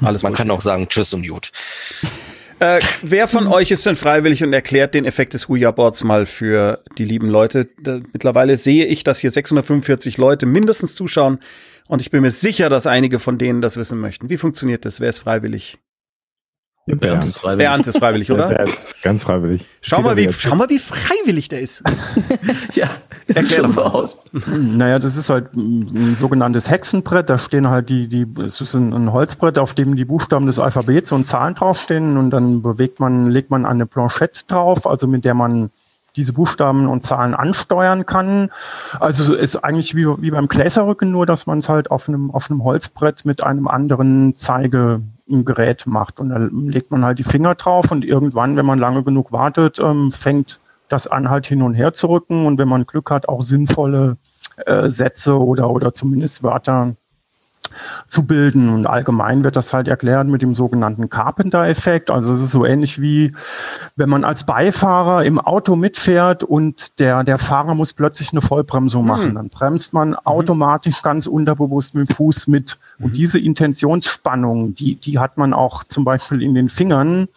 alles 0.01 0.23
man 0.23 0.33
kann 0.33 0.49
auch 0.51 0.61
sagen 0.61 0.87
Tschüss 0.89 1.13
und 1.13 1.27
Gut. 1.27 1.51
Äh, 2.59 2.79
wer 3.01 3.27
von 3.27 3.47
euch 3.47 3.71
ist 3.71 3.85
denn 3.85 3.95
freiwillig 3.95 4.43
und 4.43 4.51
erklärt 4.51 4.93
den 4.93 5.05
Effekt 5.05 5.33
des 5.33 5.49
Ouija-Boards 5.49 6.03
mal 6.03 6.25
für 6.25 6.83
die 6.97 7.05
lieben 7.05 7.29
Leute? 7.29 7.69
Da, 7.81 7.99
mittlerweile 8.11 8.57
sehe 8.57 8.85
ich, 8.85 9.03
dass 9.03 9.19
hier 9.19 9.31
645 9.31 10.17
Leute 10.17 10.45
mindestens 10.45 10.95
zuschauen 10.95 11.39
und 11.87 12.01
ich 12.01 12.11
bin 12.11 12.21
mir 12.21 12.31
sicher, 12.31 12.69
dass 12.69 12.85
einige 12.85 13.19
von 13.19 13.37
denen 13.37 13.61
das 13.61 13.77
wissen 13.77 13.99
möchten. 13.99 14.29
Wie 14.29 14.37
funktioniert 14.37 14.85
das? 14.85 14.99
Wer 14.99 15.09
ist 15.09 15.19
freiwillig? 15.19 15.79
Der 16.87 16.95
Bernd 16.95 17.23
ist 17.23 17.37
freiwillig. 17.37 17.67
Bernd 17.67 17.87
ist 17.87 17.97
freiwillig, 17.99 18.31
oder? 18.31 18.47
Der 18.47 18.55
Bernd 18.55 18.69
ist 18.71 19.01
ganz 19.03 19.23
freiwillig. 19.23 19.65
Schau 19.81 20.01
mal, 20.01 20.17
wie, 20.17 20.31
schau 20.31 20.55
mal, 20.55 20.69
wie 20.69 20.79
freiwillig 20.79 21.47
der 21.49 21.61
ist. 21.61 21.83
Ja, 22.73 22.89
Erklär 23.35 23.67
so 23.67 23.81
mal. 23.81 23.89
aus. 23.91 24.25
Naja, 24.31 24.99
das 24.99 25.17
ist 25.17 25.29
halt 25.29 25.55
ein 25.55 26.15
sogenanntes 26.15 26.69
Hexenbrett. 26.69 27.29
Da 27.29 27.37
stehen 27.37 27.69
halt 27.69 27.89
die, 27.89 28.07
die, 28.07 28.27
es 28.43 28.61
ist 28.61 28.73
ein, 28.73 28.93
ein 28.93 29.11
Holzbrett, 29.11 29.59
auf 29.59 29.73
dem 29.73 29.95
die 29.95 30.05
Buchstaben 30.05 30.45
des 30.45 30.59
Alphabets 30.59 31.11
und 31.11 31.25
Zahlen 31.25 31.55
draufstehen 31.55 32.17
und 32.17 32.31
dann 32.31 32.61
bewegt 32.61 32.99
man, 32.99 33.29
legt 33.29 33.49
man 33.49 33.65
eine 33.65 33.85
Planchette 33.85 34.41
drauf, 34.47 34.87
also 34.87 35.07
mit 35.07 35.25
der 35.25 35.33
man 35.33 35.69
diese 36.15 36.33
Buchstaben 36.33 36.87
und 36.87 37.01
Zahlen 37.01 37.33
ansteuern 37.33 38.05
kann. 38.05 38.49
Also 38.99 39.35
es 39.35 39.53
ist 39.53 39.63
eigentlich 39.63 39.95
wie, 39.95 40.05
wie 40.21 40.31
beim 40.31 40.47
Gläserrücken, 40.47 41.11
nur 41.11 41.25
dass 41.25 41.45
man 41.45 41.59
es 41.59 41.69
halt 41.69 41.91
auf 41.91 42.07
einem, 42.07 42.31
auf 42.31 42.49
einem 42.49 42.63
Holzbrett 42.63 43.25
mit 43.25 43.43
einem 43.43 43.67
anderen 43.67 44.35
Zeigegerät 44.35 45.85
macht. 45.85 46.19
Und 46.19 46.29
dann 46.29 46.67
legt 46.67 46.91
man 46.91 47.05
halt 47.05 47.19
die 47.19 47.23
Finger 47.23 47.55
drauf 47.55 47.91
und 47.91 48.03
irgendwann, 48.03 48.57
wenn 48.57 48.65
man 48.65 48.79
lange 48.79 49.03
genug 49.03 49.31
wartet, 49.31 49.79
ähm, 49.79 50.11
fängt 50.11 50.59
das 50.89 51.07
an 51.07 51.29
halt 51.29 51.45
hin 51.45 51.61
und 51.61 51.73
her 51.73 51.93
zu 51.93 52.07
rücken 52.07 52.45
und 52.45 52.57
wenn 52.57 52.67
man 52.67 52.85
Glück 52.85 53.11
hat, 53.11 53.29
auch 53.29 53.41
sinnvolle 53.41 54.17
äh, 54.65 54.89
Sätze 54.89 55.37
oder, 55.37 55.69
oder 55.69 55.93
zumindest 55.93 56.43
Wörter 56.43 56.95
zu 58.07 58.25
bilden. 58.25 58.69
Und 58.69 58.87
allgemein 58.87 59.43
wird 59.43 59.55
das 59.55 59.73
halt 59.73 59.87
erklärt 59.87 60.27
mit 60.27 60.41
dem 60.41 60.55
sogenannten 60.55 61.09
Carpenter-Effekt. 61.09 62.09
Also 62.11 62.33
es 62.33 62.41
ist 62.41 62.51
so 62.51 62.65
ähnlich 62.65 63.01
wie, 63.01 63.33
wenn 63.95 64.09
man 64.09 64.23
als 64.23 64.45
Beifahrer 64.45 65.25
im 65.25 65.39
Auto 65.39 65.75
mitfährt 65.75 66.43
und 66.43 66.99
der, 66.99 67.23
der 67.23 67.37
Fahrer 67.37 67.75
muss 67.75 67.93
plötzlich 67.93 68.31
eine 68.31 68.41
Vollbremsung 68.41 69.05
machen. 69.05 69.35
Dann 69.35 69.49
bremst 69.49 69.93
man 69.93 70.15
automatisch 70.15 71.01
ganz 71.01 71.27
unterbewusst 71.27 71.93
mit 71.93 72.09
dem 72.09 72.15
Fuß 72.15 72.47
mit. 72.47 72.77
Und 72.99 73.15
diese 73.15 73.39
Intentionsspannung, 73.39 74.75
die, 74.75 74.95
die 74.95 75.19
hat 75.19 75.37
man 75.37 75.53
auch 75.53 75.83
zum 75.83 76.03
Beispiel 76.03 76.41
in 76.41 76.55
den 76.55 76.69
Fingern. 76.69 77.27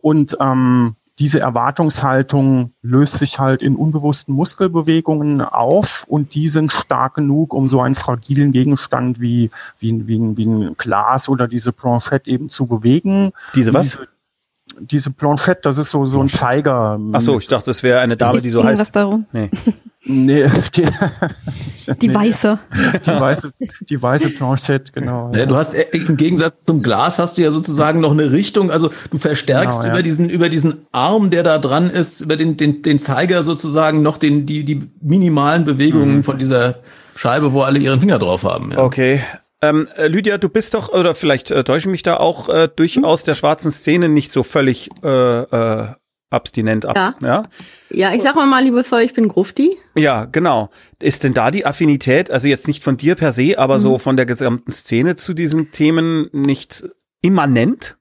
Und 0.00 0.36
ähm, 0.40 0.94
diese 1.18 1.40
Erwartungshaltung 1.40 2.72
löst 2.82 3.18
sich 3.18 3.38
halt 3.38 3.62
in 3.62 3.74
unbewussten 3.76 4.34
Muskelbewegungen 4.34 5.40
auf 5.40 6.04
und 6.08 6.34
die 6.34 6.48
sind 6.48 6.70
stark 6.72 7.14
genug, 7.14 7.54
um 7.54 7.68
so 7.68 7.80
einen 7.80 7.94
fragilen 7.94 8.52
Gegenstand 8.52 9.20
wie, 9.20 9.50
wie, 9.78 9.92
ein- 9.92 10.06
wie, 10.06 10.18
ein- 10.18 10.36
wie 10.36 10.46
ein 10.46 10.76
Glas 10.76 11.28
oder 11.28 11.48
diese 11.48 11.72
Planchette 11.72 12.28
eben 12.28 12.50
zu 12.50 12.66
bewegen. 12.66 13.32
Diese 13.54 13.72
was? 13.72 13.92
Diese, 13.92 14.08
diese 14.80 15.10
Planchette, 15.10 15.60
das 15.62 15.78
ist 15.78 15.90
so, 15.90 16.06
so 16.06 16.20
ein 16.20 16.28
Zeiger. 16.28 16.98
Ach 17.12 17.20
so, 17.20 17.38
ich 17.38 17.46
dachte, 17.46 17.66
das 17.66 17.82
wäre 17.82 18.00
eine 18.00 18.16
Dame, 18.16 18.40
die 18.40 18.50
so 18.50 18.62
heißt. 18.64 18.80
was 18.80 18.92
darum. 18.92 19.26
Nee. 19.32 19.48
Nee, 20.04 20.48
die, 20.76 20.86
Die 22.00 22.08
nee, 22.08 22.14
weiße. 22.14 22.58
Die 23.04 23.10
weiße, 23.20 23.52
die 23.88 24.00
weiße 24.02 24.30
Planchette, 24.30 24.92
genau. 24.92 25.32
Ja, 25.34 25.46
du 25.46 25.56
hast 25.56 25.74
äh, 25.74 25.86
im 25.92 26.16
Gegensatz 26.16 26.64
zum 26.64 26.82
Glas 26.82 27.18
hast 27.18 27.38
du 27.38 27.42
ja 27.42 27.50
sozusagen 27.50 28.00
noch 28.00 28.12
eine 28.12 28.30
Richtung, 28.30 28.70
also 28.70 28.90
du 29.10 29.18
verstärkst 29.18 29.78
Genau, 29.78 29.86
ja. 29.88 29.92
über 29.94 30.02
diesen 30.02 30.30
über 30.30 30.48
diesen 30.48 30.86
Arm, 30.92 31.30
der 31.30 31.42
da 31.42 31.58
dran 31.58 31.90
ist, 31.90 32.20
über 32.20 32.36
den 32.36 32.56
den 32.56 32.82
den 32.82 32.98
Zeiger 32.98 33.42
sozusagen 33.42 34.02
noch 34.02 34.16
den 34.18 34.46
die 34.46 34.64
die 34.64 34.80
minimalen 35.00 35.64
Bewegungen 35.64 36.22
von 36.22 36.38
dieser 36.38 36.76
Scheibe, 37.16 37.52
wo 37.52 37.62
alle 37.62 37.78
ihren 37.78 37.98
Finger 37.98 38.18
drauf 38.18 38.44
haben. 38.44 38.72
Ja. 38.72 38.78
Okay. 38.78 39.20
Ähm, 39.62 39.88
äh, 39.96 40.06
Lydia, 40.06 40.38
du 40.38 40.48
bist 40.48 40.74
doch, 40.74 40.90
oder 40.90 41.14
vielleicht 41.14 41.50
äh, 41.50 41.64
täusche 41.64 41.88
ich 41.88 41.92
mich 41.92 42.02
da 42.02 42.18
auch 42.18 42.48
äh, 42.48 42.68
durchaus 42.74 43.24
der 43.24 43.34
schwarzen 43.34 43.70
Szene 43.70 44.08
nicht 44.08 44.30
so 44.30 44.42
völlig 44.42 44.90
äh, 45.02 45.08
äh, 45.08 45.86
abstinent 46.30 46.84
ab. 46.84 46.96
Ja. 46.96 47.14
ja? 47.22 47.44
Ja, 47.90 48.14
ich 48.14 48.22
sag 48.22 48.34
mal 48.34 48.46
mal 48.46 48.62
liebevoll, 48.62 49.00
ich 49.00 49.14
bin 49.14 49.28
Grufti. 49.28 49.78
Ja, 49.94 50.26
genau. 50.26 50.70
Ist 51.00 51.24
denn 51.24 51.34
da 51.34 51.50
die 51.50 51.64
Affinität, 51.64 52.30
also 52.30 52.48
jetzt 52.48 52.68
nicht 52.68 52.84
von 52.84 52.96
dir 52.96 53.14
per 53.14 53.32
se, 53.32 53.58
aber 53.58 53.78
so 53.78 53.98
von 53.98 54.16
der 54.16 54.26
gesamten 54.26 54.72
Szene 54.72 55.16
zu 55.16 55.32
diesen 55.32 55.72
Themen 55.72 56.28
nicht 56.32 56.84
immanent? 57.22 57.96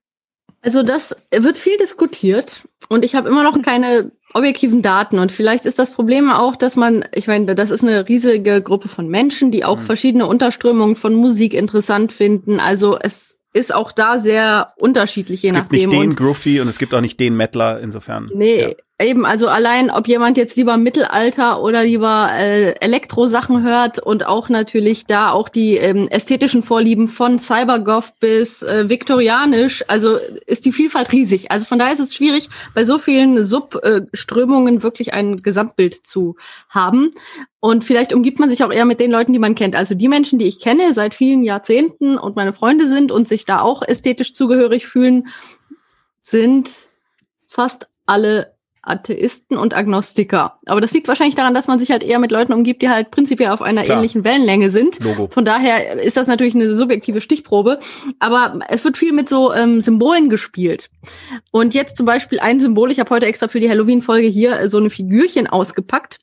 Also 0.61 0.81
das 0.81 1.15
wird 1.31 1.57
viel 1.57 1.77
diskutiert 1.77 2.67
und 2.89 3.05
ich 3.05 3.15
habe 3.15 3.29
immer 3.29 3.43
noch 3.43 3.61
keine 3.61 4.11
objektiven 4.35 4.81
Daten 4.81 5.17
und 5.17 5.31
vielleicht 5.31 5.65
ist 5.65 5.79
das 5.79 5.91
Problem 5.91 6.29
auch, 6.29 6.57
dass 6.57 6.75
man, 6.75 7.05
ich 7.13 7.27
meine, 7.27 7.55
das 7.55 7.71
ist 7.71 7.83
eine 7.83 8.07
riesige 8.09 8.61
Gruppe 8.61 8.89
von 8.89 9.07
Menschen, 9.07 9.49
die 9.49 9.63
auch 9.63 9.79
verschiedene 9.79 10.27
Unterströmungen 10.27 10.97
von 10.97 11.15
Musik 11.15 11.53
interessant 11.53 12.11
finden. 12.11 12.59
Also 12.59 12.97
es 12.99 13.41
ist 13.53 13.73
auch 13.73 13.93
da 13.93 14.17
sehr 14.17 14.73
unterschiedlich, 14.77 15.41
je 15.41 15.49
es 15.49 15.55
gibt 15.55 15.71
nachdem. 15.71 15.89
nicht 15.89 16.01
den 16.01 16.09
und 16.09 16.17
Groovy 16.17 16.59
und 16.59 16.67
es 16.67 16.77
gibt 16.77 16.93
auch 16.93 16.99
nicht 16.99 17.17
den 17.21 17.37
Metaler, 17.37 17.79
insofern. 17.79 18.29
Nee, 18.35 18.61
Ja. 18.61 18.73
Eben, 18.99 19.25
also 19.25 19.49
allein, 19.49 19.91
ob 19.91 20.07
jemand 20.07 20.37
jetzt 20.37 20.55
lieber 20.55 20.77
Mittelalter 20.77 21.61
oder 21.61 21.83
lieber 21.83 22.29
äh, 22.31 22.71
Elektrosachen 22.79 23.61
hört 23.61 23.99
und 23.99 24.25
auch 24.25 24.47
natürlich 24.47 25.05
da 25.05 25.31
auch 25.31 25.49
die 25.49 25.75
ähm, 25.75 26.07
ästhetischen 26.07 26.63
Vorlieben 26.63 27.09
von 27.09 27.37
Cybergoth 27.37 28.13
bis 28.21 28.63
äh, 28.63 28.87
viktorianisch, 28.89 29.83
also 29.89 30.17
ist 30.45 30.65
die 30.65 30.71
Vielfalt 30.71 31.11
riesig. 31.11 31.51
Also 31.51 31.65
von 31.65 31.77
daher 31.77 31.91
ist 31.91 31.99
es 31.99 32.15
schwierig, 32.15 32.49
bei 32.73 32.85
so 32.85 32.97
vielen 32.97 33.43
Subströmungen 33.43 34.81
wirklich 34.81 35.13
ein 35.13 35.41
Gesamtbild 35.41 36.05
zu 36.05 36.37
haben. 36.69 37.11
Und 37.59 37.83
vielleicht 37.83 38.13
umgibt 38.13 38.39
man 38.39 38.47
sich 38.47 38.63
auch 38.63 38.71
eher 38.71 38.85
mit 38.85 39.01
den 39.01 39.11
Leuten, 39.11 39.33
die 39.33 39.39
man 39.39 39.55
kennt. 39.55 39.75
Also 39.75 39.93
die 39.93 40.07
Menschen, 40.07 40.39
die 40.39 40.45
ich 40.45 40.59
kenne 40.59 40.93
seit 40.93 41.15
vielen 41.15 41.43
Jahrzehnten 41.43 42.17
und 42.17 42.37
meine 42.37 42.53
Freunde 42.53 42.87
sind 42.87 43.11
und 43.11 43.27
sich 43.27 43.43
da 43.43 43.59
auch 43.59 43.81
ästhetisch 43.81 44.33
zugehörig 44.33 44.87
fühlen, 44.87 45.27
sind 46.21 46.89
fast 47.47 47.87
alle 48.05 48.54
Atheisten 48.85 49.57
und 49.57 49.73
Agnostiker. 49.73 50.59
Aber 50.65 50.81
das 50.81 50.93
liegt 50.93 51.07
wahrscheinlich 51.07 51.35
daran, 51.35 51.53
dass 51.53 51.67
man 51.67 51.79
sich 51.79 51.91
halt 51.91 52.03
eher 52.03 52.19
mit 52.19 52.31
Leuten 52.31 52.53
umgibt, 52.53 52.81
die 52.81 52.89
halt 52.89 53.11
prinzipiell 53.11 53.49
auf 53.49 53.61
einer 53.61 53.83
Klar. 53.83 53.97
ähnlichen 53.97 54.23
Wellenlänge 54.23 54.69
sind. 54.69 54.99
Logo. 55.03 55.27
Von 55.31 55.45
daher 55.45 56.01
ist 56.01 56.17
das 56.17 56.27
natürlich 56.27 56.55
eine 56.55 56.73
subjektive 56.73 57.21
Stichprobe. 57.21 57.79
Aber 58.19 58.59
es 58.69 58.83
wird 58.83 58.97
viel 58.97 59.13
mit 59.13 59.27
so 59.27 59.53
ähm, 59.53 59.81
Symbolen 59.81 60.29
gespielt. 60.29 60.89
Und 61.51 61.73
jetzt 61.73 61.95
zum 61.95 62.05
Beispiel 62.05 62.39
ein 62.39 62.59
Symbol, 62.59 62.91
ich 62.91 62.99
habe 62.99 63.09
heute 63.09 63.25
extra 63.25 63.47
für 63.47 63.59
die 63.59 63.69
Halloween-Folge 63.69 64.27
hier 64.27 64.69
so 64.69 64.77
eine 64.77 64.89
Figürchen 64.89 65.47
ausgepackt. 65.47 66.19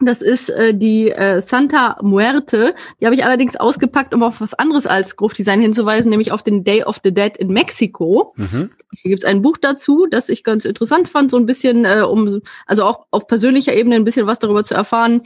Das 0.00 0.20
ist 0.20 0.50
äh, 0.50 0.74
die 0.74 1.10
äh, 1.10 1.40
Santa 1.40 1.96
Muerte. 2.02 2.74
Die 3.00 3.06
habe 3.06 3.14
ich 3.14 3.24
allerdings 3.24 3.56
ausgepackt, 3.56 4.12
um 4.12 4.22
auf 4.22 4.42
was 4.42 4.52
anderes 4.52 4.86
als 4.86 5.16
Gruftdesign 5.16 5.60
hinzuweisen, 5.60 6.10
nämlich 6.10 6.32
auf 6.32 6.42
den 6.42 6.64
Day 6.64 6.84
of 6.84 7.00
the 7.02 7.14
Dead 7.14 7.34
in 7.38 7.48
Mexiko. 7.48 8.34
Mhm. 8.36 8.70
Hier 8.92 9.10
gibt's 9.10 9.24
ein 9.24 9.40
Buch 9.40 9.56
dazu, 9.56 10.06
das 10.10 10.28
ich 10.28 10.44
ganz 10.44 10.66
interessant 10.66 11.08
fand, 11.08 11.30
so 11.30 11.38
ein 11.38 11.46
bisschen, 11.46 11.86
äh, 11.86 12.02
um 12.02 12.42
also 12.66 12.84
auch 12.84 13.06
auf 13.10 13.26
persönlicher 13.26 13.72
Ebene 13.72 13.96
ein 13.96 14.04
bisschen 14.04 14.26
was 14.26 14.38
darüber 14.38 14.64
zu 14.64 14.74
erfahren. 14.74 15.22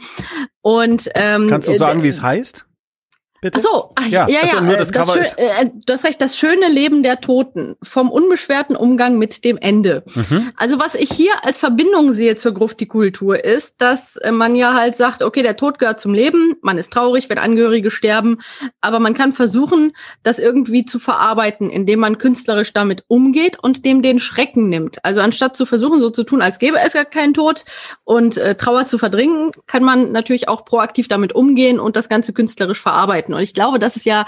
Und 0.63 1.09
ähm, 1.17 1.49
Kannst 1.49 1.67
du 1.67 1.73
äh, 1.73 1.77
sagen, 1.77 2.05
wie 2.05 2.09
es 2.09 2.23
heißt? 2.23 2.67
Bitte? 3.43 3.59
Ach 3.59 3.63
so, 3.63 3.91
ach, 3.95 4.07
Ja, 4.07 4.29
ja, 4.29 4.41
ja, 4.45 4.53
also 4.53 4.61
nur 4.61 4.75
äh, 4.75 4.79
das 4.79 4.91
das 4.91 5.17
ist- 5.17 5.39
äh, 5.39 5.71
du 5.87 5.93
hast 5.93 6.05
recht, 6.05 6.21
das 6.21 6.37
schöne 6.37 6.69
Leben 6.69 7.03
der 7.03 7.21
Toten 7.21 7.77
vom 7.83 8.11
unbeschwerten 8.11 8.77
Umgang 8.77 9.17
mit 9.17 9.45
dem 9.45 9.57
Ende. 9.57 10.03
Mhm. 10.15 10.51
Also 10.57 10.79
was 10.79 10.95
ich 10.95 11.11
hier 11.11 11.33
als 11.43 11.57
Verbindung 11.59 12.13
sehe 12.13 12.37
zur 12.37 12.53
Gruftikultur 12.53 13.43
ist, 13.43 13.81
dass 13.81 14.17
äh, 14.19 14.31
man 14.31 14.57
ja 14.57 14.75
halt 14.75 14.95
sagt, 14.95 15.23
okay, 15.23 15.43
der 15.43 15.57
Tod 15.57 15.79
gehört 15.79 16.01
zum 16.01 16.13
Leben, 16.13 16.57
man 16.61 16.77
ist 16.77 16.93
traurig, 16.93 17.31
wenn 17.31 17.39
Angehörige 17.39 17.91
sterben, 17.91 18.39
aber 18.83 19.01
man 19.01 19.15
kann 19.15 19.33
versuchen, 19.33 19.93
das 20.23 20.39
irgendwie 20.39 20.85
zu 20.85 20.99
verarbeiten, 20.99 21.71
indem 21.71 22.01
man 22.01 22.19
künstlerisch 22.19 22.75
damit 22.75 23.05
umgeht 23.09 23.59
und 23.63 23.87
dem 23.87 24.03
den 24.03 24.19
Schrecken 24.19 24.69
nimmt. 24.69 25.03
Also 25.05 25.21
anstatt 25.21 25.57
zu 25.57 25.65
versuchen, 25.65 25.99
so 25.99 26.11
zu 26.11 26.25
tun, 26.25 26.43
als 26.43 26.59
gäbe 26.59 26.77
es 26.85 26.93
gar 26.93 27.07
keinen 27.07 27.33
Tod 27.33 27.65
und 28.05 28.37
äh, 28.37 28.55
Trauer 28.55 28.85
zu 28.85 28.99
verdrängen, 28.99 29.53
kann 29.67 29.83
man 29.83 30.13
natürlich 30.13 30.49
auch 30.49 30.67
proaktiv 30.67 31.09
damit 31.09 31.35
umgehen 31.35 31.81
und 31.81 31.97
das 31.97 32.11
Ganze 32.11 32.35
künstlerisch 32.35 32.81
verarbeiten. 32.81 33.30
Und 33.35 33.43
ich 33.43 33.55
glaube, 33.55 33.79
das 33.79 33.97
ist 33.97 34.05
ja 34.05 34.27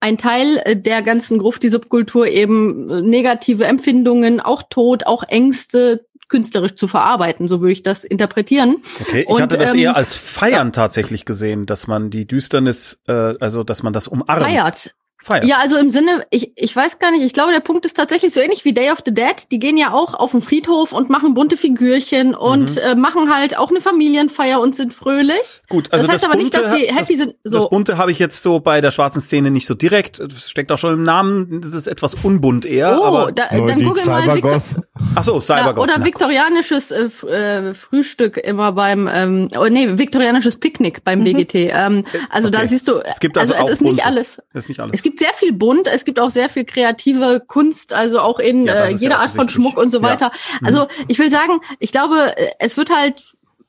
ein 0.00 0.18
Teil 0.18 0.60
äh, 0.64 0.76
der 0.76 1.02
ganzen 1.02 1.38
Grufti-Subkultur 1.38 2.26
eben 2.28 2.90
äh, 2.90 3.00
negative 3.00 3.64
Empfindungen, 3.64 4.40
auch 4.40 4.62
Tod, 4.68 5.06
auch 5.06 5.22
Ängste 5.22 6.06
künstlerisch 6.28 6.74
zu 6.74 6.88
verarbeiten. 6.88 7.48
So 7.48 7.60
würde 7.60 7.72
ich 7.72 7.82
das 7.82 8.04
interpretieren. 8.04 8.82
Okay, 9.00 9.20
ich 9.20 9.28
Und, 9.28 9.42
hatte 9.42 9.58
das 9.58 9.74
ähm, 9.74 9.80
eher 9.80 9.96
als 9.96 10.16
Feiern 10.16 10.72
tatsächlich 10.72 11.24
gesehen, 11.24 11.66
dass 11.66 11.86
man 11.86 12.10
die 12.10 12.26
Düsternis, 12.26 13.00
äh, 13.06 13.12
also 13.12 13.62
dass 13.62 13.82
man 13.82 13.92
das 13.92 14.08
umarmt. 14.08 14.42
Feiert. 14.42 14.94
Feiert. 15.24 15.46
Ja, 15.46 15.56
also 15.58 15.78
im 15.78 15.88
Sinne, 15.88 16.26
ich, 16.30 16.52
ich 16.54 16.76
weiß 16.76 16.98
gar 16.98 17.10
nicht, 17.10 17.24
ich 17.24 17.32
glaube, 17.32 17.52
der 17.52 17.60
Punkt 17.60 17.86
ist 17.86 17.94
tatsächlich 17.96 18.34
so 18.34 18.40
ähnlich 18.40 18.64
wie 18.66 18.74
Day 18.74 18.90
of 18.90 18.98
the 19.06 19.14
Dead. 19.14 19.34
Die 19.50 19.58
gehen 19.58 19.78
ja 19.78 19.92
auch 19.92 20.12
auf 20.12 20.32
den 20.32 20.42
Friedhof 20.42 20.92
und 20.92 21.08
machen 21.08 21.32
bunte 21.32 21.56
Figürchen 21.56 22.34
und 22.34 22.72
Mhm. 22.72 22.78
äh, 22.78 22.94
machen 22.94 23.34
halt 23.34 23.56
auch 23.56 23.70
eine 23.70 23.80
Familienfeier 23.80 24.60
und 24.60 24.76
sind 24.76 24.92
fröhlich. 24.92 25.62
Gut, 25.70 25.90
also 25.92 26.06
das 26.06 26.14
heißt 26.16 26.24
aber 26.26 26.36
nicht, 26.36 26.54
dass 26.54 26.70
sie 26.72 26.82
happy 26.94 27.16
sind. 27.16 27.36
Das 27.42 27.52
So. 27.54 27.68
Bunte 27.70 27.96
habe 27.96 28.12
ich 28.12 28.18
jetzt 28.18 28.42
so 28.42 28.60
bei 28.60 28.82
der 28.82 28.90
schwarzen 28.90 29.22
Szene 29.22 29.50
nicht 29.50 29.66
so 29.66 29.74
direkt. 29.74 30.20
Das 30.20 30.50
steckt 30.50 30.70
auch 30.70 30.78
schon 30.78 30.92
im 30.94 31.02
Namen. 31.02 31.62
Das 31.62 31.72
ist 31.72 31.86
etwas 31.88 32.14
unbunt 32.22 32.66
eher. 32.66 32.98
oh, 33.00 33.04
aber, 33.04 33.32
da, 33.32 33.48
dann 33.48 33.82
google 33.82 34.04
mal 34.04 34.34
Victor, 34.34 34.60
Cybergoth. 34.60 34.84
ach 35.14 35.24
so, 35.24 35.34
ja, 35.36 35.40
Cybergoth. 35.40 35.78
oder 35.84 35.94
na, 35.98 36.04
viktorianisches 36.04 36.90
äh, 36.90 37.04
äh, 37.28 37.74
Frühstück 37.74 38.36
immer 38.36 38.72
beim, 38.72 39.08
ähm, 39.10 39.48
oh 39.58 39.66
nee, 39.70 39.96
viktorianisches 39.98 40.60
Picknick 40.60 41.02
beim 41.04 41.24
BGT. 41.24 41.54
Ähm, 41.54 42.04
also 42.30 42.50
da 42.50 42.58
okay. 42.58 42.68
siehst 42.68 42.88
du, 42.88 42.98
Es 42.98 43.20
gibt 43.20 43.38
also 43.38 43.54
es 43.54 43.60
auch 43.60 43.68
ist 43.68 43.80
nicht 43.80 43.90
bunte. 43.96 44.04
alles. 44.06 44.42
Das 44.52 44.64
ist 44.64 44.68
nicht 44.68 44.80
alles. 44.80 44.94
Es 44.94 45.02
gibt 45.02 45.13
sehr 45.18 45.32
viel 45.34 45.52
bunt, 45.52 45.86
es 45.88 46.04
gibt 46.04 46.18
auch 46.18 46.30
sehr 46.30 46.48
viel 46.48 46.64
kreative 46.64 47.42
Kunst, 47.46 47.92
also 47.92 48.20
auch 48.20 48.38
in 48.38 48.66
Ja, 48.66 48.86
äh, 48.86 48.90
jeder 48.90 49.14
ja 49.14 49.18
Art 49.18 49.30
von. 49.30 49.48
Schmuck 49.48 49.76
und 49.78 49.88
so 49.90 49.98
Ja. 49.98 50.02
Mhm. 50.02 50.06
weiter. 50.06 50.30
Also 50.62 50.86
ich 51.08 51.18
will 51.18 51.30
sagen, 51.30 51.60
ich 51.78 51.92
glaube, 51.92 52.36
äh, 52.36 52.50
es 52.58 52.76
wird 52.76 52.90
halt 52.90 53.22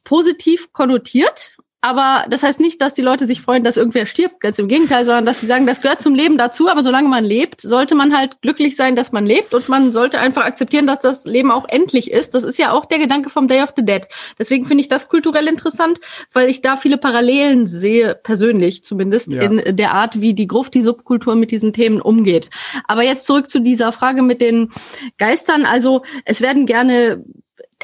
positiv 0.03 0.71
konnotiert 0.73 1.54
aber 1.81 2.25
das 2.29 2.41
heißt 2.41 2.61
nicht, 2.61 2.81
dass 2.81 2.95
die 2.95 3.03
Leute 3.03 3.27
sich 3.27 3.41
freuen, 3.41 3.63
dass 3.63 3.77
irgendwer 3.77 4.07
stirbt. 4.07 4.39
Ganz 4.39 4.57
im 4.57 4.67
Gegenteil, 4.67 5.05
sondern 5.05 5.25
dass 5.27 5.39
sie 5.39 5.45
sagen, 5.45 5.67
das 5.67 5.81
gehört 5.81 6.01
zum 6.01 6.15
Leben 6.15 6.35
dazu. 6.35 6.67
Aber 6.67 6.81
solange 6.81 7.09
man 7.09 7.23
lebt, 7.23 7.61
sollte 7.61 7.93
man 7.93 8.17
halt 8.17 8.41
glücklich 8.41 8.75
sein, 8.75 8.95
dass 8.95 9.11
man 9.11 9.25
lebt. 9.25 9.53
Und 9.53 9.69
man 9.69 9.91
sollte 9.91 10.17
einfach 10.17 10.45
akzeptieren, 10.45 10.87
dass 10.87 10.99
das 10.99 11.25
Leben 11.25 11.51
auch 11.51 11.69
endlich 11.69 12.09
ist. 12.09 12.33
Das 12.33 12.43
ist 12.43 12.57
ja 12.57 12.71
auch 12.71 12.85
der 12.85 12.97
Gedanke 12.97 13.29
vom 13.29 13.47
Day 13.47 13.61
of 13.61 13.73
the 13.75 13.85
Dead. 13.85 14.01
Deswegen 14.39 14.65
finde 14.65 14.81
ich 14.81 14.87
das 14.87 15.09
kulturell 15.09 15.47
interessant, 15.47 15.99
weil 16.33 16.49
ich 16.49 16.61
da 16.61 16.75
viele 16.75 16.97
Parallelen 16.97 17.67
sehe, 17.67 18.15
persönlich 18.15 18.83
zumindest, 18.83 19.33
ja. 19.33 19.43
in 19.43 19.75
der 19.75 19.93
Art, 19.93 20.19
wie 20.19 20.33
die 20.33 20.47
Gruft, 20.47 20.73
die 20.73 20.81
Subkultur 20.81 21.35
mit 21.35 21.51
diesen 21.51 21.71
Themen 21.71 22.01
umgeht. 22.01 22.49
Aber 22.87 23.03
jetzt 23.03 23.27
zurück 23.27 23.47
zu 23.47 23.59
dieser 23.59 23.91
Frage 23.91 24.23
mit 24.23 24.41
den 24.41 24.71
Geistern. 25.19 25.65
Also 25.65 26.01
es 26.25 26.41
werden 26.41 26.65
gerne 26.65 27.23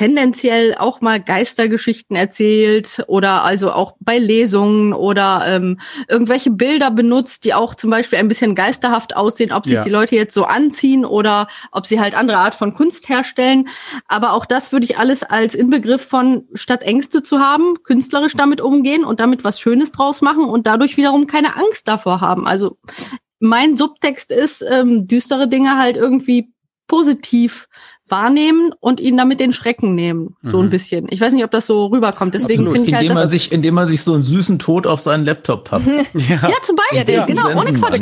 tendenziell 0.02 0.74
auch 0.74 1.00
mal 1.02 1.22
Geistergeschichten 1.22 2.16
erzählt 2.16 3.04
oder 3.06 3.44
also 3.44 3.72
auch 3.72 3.94
bei 4.00 4.18
Lesungen 4.18 4.94
oder 4.94 5.44
ähm, 5.46 5.80
irgendwelche 6.08 6.50
Bilder 6.50 6.90
benutzt, 6.90 7.46
die 7.46 7.54
auch 7.54 7.76
zum 7.76 7.92
Beispiel 7.92 8.18
ein 8.18 8.28
bisschen 8.28 8.56
geisterhaft 8.56 9.16
aussehen, 9.16 9.52
ob 9.52 9.68
sich 9.68 9.76
ja. 9.76 9.84
die 9.84 9.92
Leute 9.92 10.16
jetzt 10.16 10.34
so 10.34 10.46
anziehen 10.46 11.06
oder 11.06 11.48
ob 11.72 11.86
sie 11.86 12.00
halt 12.00 12.16
andere 12.16 12.40
Art 12.40 12.56
von 12.56 12.74
Kunst 12.74 13.10
herstellen. 13.10 13.68
Aber 14.08 14.34
auch 14.34 14.48
das 14.48 14.72
würde 14.72 14.86
ich 14.86 14.98
alles 14.98 15.22
als 15.22 15.54
Inbegriff 15.54 16.04
von 16.04 16.48
statt 16.56 16.82
Ängste 16.82 17.22
zu 17.22 17.38
haben, 17.38 17.76
künstlerisch 17.84 18.34
damit 18.34 18.60
umgehen 18.60 19.04
und 19.04 19.20
damit 19.20 19.44
was 19.44 19.60
Schönes 19.60 19.92
draus 19.92 20.22
machen 20.22 20.46
und 20.46 20.66
dadurch 20.66 20.98
wiederum 20.98 21.28
keine 21.28 21.56
Angst 21.58 21.88
davor 21.88 22.22
haben. 22.22 22.48
Also 22.48 22.80
mein 23.40 23.78
Subtext 23.78 24.32
ist, 24.32 24.66
ähm, 24.68 25.06
düstere 25.08 25.48
Dinge 25.48 25.78
halt 25.78 25.96
irgendwie 25.96 26.52
positiv 26.88 27.68
wahrnehmen 28.12 28.74
und 28.80 29.00
ihn 29.00 29.18
damit 29.18 29.40
den 29.40 29.54
Schrecken 29.54 29.96
nehmen, 29.96 30.36
so 30.44 30.58
mhm. 30.58 30.66
ein 30.66 30.70
bisschen. 30.70 31.08
Ich 31.10 31.20
weiß 31.20 31.34
nicht, 31.34 31.44
ob 31.44 31.52
das 31.52 31.66
so 31.66 31.88
rüberkommt. 31.88 32.34
Deswegen 32.34 32.70
finde 32.72 32.88
ich 32.88 32.94
halt, 32.94 33.04
indem 33.04 33.16
man 33.16 33.30
sich, 33.30 33.52
indem 33.52 33.74
man 33.74 33.88
sich 33.88 34.04
so 34.04 34.14
einen 34.14 34.24
süßen 34.24 34.60
Tod 34.60 34.86
auf 34.86 35.00
seinen 35.00 35.26
Laptop 35.26 35.70
pappt. 35.70 35.88
ja. 35.88 36.04
ja, 36.14 36.56
zum 36.62 36.76
Beispiel, 36.76 37.14
ja, 37.14 37.26
genau, 37.26 37.50
ohne 37.60 37.74
Quatsch. 37.74 38.02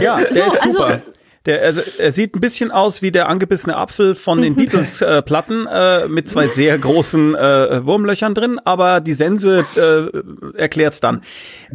Ja, 0.00 0.18
der 0.18 0.50
so, 0.50 0.52
ist 0.52 0.62
super. 0.62 0.84
Also, 0.84 1.02
der, 1.46 1.62
also, 1.62 1.80
er 1.96 2.12
sieht 2.12 2.36
ein 2.36 2.40
bisschen 2.40 2.70
aus 2.70 3.00
wie 3.00 3.10
der 3.10 3.30
angebissene 3.30 3.74
Apfel 3.74 4.14
von 4.14 4.42
den 4.42 4.54
Beatles-Platten 4.56 5.66
äh, 5.66 6.02
äh, 6.02 6.08
mit 6.08 6.28
zwei 6.28 6.46
sehr 6.46 6.76
großen 6.76 7.34
äh, 7.34 7.84
Wurmlöchern 7.86 8.34
drin, 8.34 8.60
aber 8.62 9.00
die 9.00 9.14
Sense 9.14 9.64
äh, 9.76 10.58
erklärt's 10.58 11.00
dann. 11.00 11.22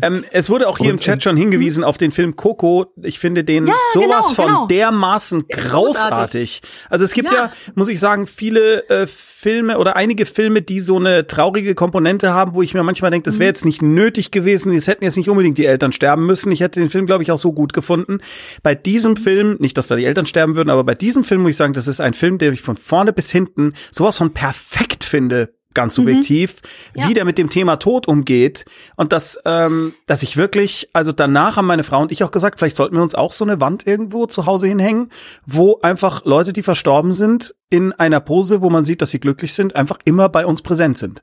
Ähm, 0.03 0.24
es 0.32 0.51
wurde 0.51 0.68
auch 0.68 0.78
hier 0.78 0.91
Und, 0.91 0.97
im 0.97 0.99
Chat 0.99 1.24
schon 1.24 1.36
hingewiesen 1.36 1.84
auf 1.84 1.97
den 1.97 2.11
Film 2.11 2.36
Coco. 2.36 2.93
Ich 3.01 3.18
finde 3.18 3.43
den 3.43 3.66
ja, 3.66 3.74
sowas 3.93 4.07
genau, 4.07 4.22
von 4.36 4.45
genau. 4.45 4.68
dermaßen 4.68 5.47
großartig. 5.47 6.61
Also 6.89 7.03
es 7.03 7.13
gibt 7.13 7.32
ja. 7.32 7.45
ja, 7.45 7.51
muss 7.74 7.89
ich 7.89 7.99
sagen, 7.99 8.28
viele 8.28 8.88
äh, 8.89 9.07
Filme 9.07 9.80
oder 9.80 9.95
einige 9.95 10.28
Filme, 10.28 10.61
die 10.61 10.80
so 10.80 10.97
eine 10.97 11.26
traurige 11.26 11.74
Komponente 11.74 12.34
haben, 12.34 12.53
wo 12.53 12.61
ich 12.61 12.76
mir 12.76 12.84
manchmal 12.84 13.09
denke, 13.09 13.26
das 13.26 13.39
wäre 13.39 13.47
mhm. 13.47 13.49
jetzt 13.49 13.66
nicht 13.66 13.82
nötig 13.82 14.30
gewesen. 14.30 14.74
Jetzt 14.74 14.88
hätten 14.88 15.03
jetzt 15.03 15.18
nicht 15.18 15.30
unbedingt 15.30 15.57
die 15.57 15.66
Eltern 15.66 15.91
sterben 15.91 16.26
müssen. 16.28 16.51
Ich 16.51 16.59
hätte 16.59 16.80
den 16.80 16.89
Film, 16.89 17.07
glaube 17.07 17.24
ich, 17.24 17.32
auch 17.32 17.38
so 17.38 17.51
gut 17.51 17.74
gefunden. 17.74 18.20
Bei 18.61 18.76
diesem 18.76 19.18
Film 19.18 19.55
nicht, 19.60 19.78
dass 19.78 19.88
da 19.88 19.95
die 19.95 20.06
Eltern 20.06 20.26
sterben 20.26 20.56
würden, 20.56 20.70
aber 20.70 20.84
bei 20.84 20.95
diesem 20.95 21.24
Film 21.24 21.41
muss 21.41 21.51
ich 21.51 21.58
sagen, 21.58 21.74
das 21.74 21.88
ist 21.88 22.01
ein 22.01 22.14
Film, 22.14 22.38
der 22.38 22.51
ich 22.51 22.62
von 22.62 22.78
vorne 22.78 23.14
bis 23.14 23.32
hinten 23.32 23.74
sowas 23.91 24.18
von 24.18 24.34
perfekt 24.34 25.03
finde, 25.03 25.53
ganz 25.76 25.95
mhm. 25.95 26.03
subjektiv, 26.03 26.62
mhm. 26.95 27.01
ja. 27.01 27.10
wie 27.10 27.14
der 27.14 27.26
mit 27.26 27.38
dem 27.38 27.49
Thema 27.49 27.76
Tod 27.76 28.08
umgeht 28.08 28.66
und 28.95 29.12
dass, 29.12 29.39
ähm, 29.45 29.93
dass 30.08 30.24
ich 30.24 30.38
wirklich, 30.38 30.89
also 30.93 31.12
danach 31.12 31.58
haben 31.58 31.68
meine 31.68 31.84
Frau 31.84 32.01
und 32.01 32.12
ich 32.12 32.24
auch 32.24 32.32
gesagt, 32.32 32.58
vielleicht 32.58 32.76
sollten 32.76 32.95
wir 32.95 33.03
uns 33.03 33.14
auch 33.14 33.32
so 33.32 33.45
eine 33.45 33.62
Wand 33.62 33.86
irgendwo 33.86 34.26
zu 34.26 34.47
Hause 34.47 34.66
hinhängen, 34.66 35.10
wo 35.45 35.80
einfach 35.82 36.26
Leute, 36.26 36.53
die 36.53 36.64
verstorben 36.64 37.12
sind, 37.12 37.53
in 37.70 37.93
einer 37.93 38.22
Pose, 38.22 38.64
wo 38.64 38.72
man 38.72 38.86
sieht, 38.86 39.01
dass 39.03 39.12
sie 39.12 39.20
glücklich 39.20 39.53
sind, 39.53 39.76
einfach 39.76 39.99
immer 40.06 40.30
bei 40.30 40.47
uns 40.47 40.64
präsent 40.64 40.97
sind, 40.97 41.22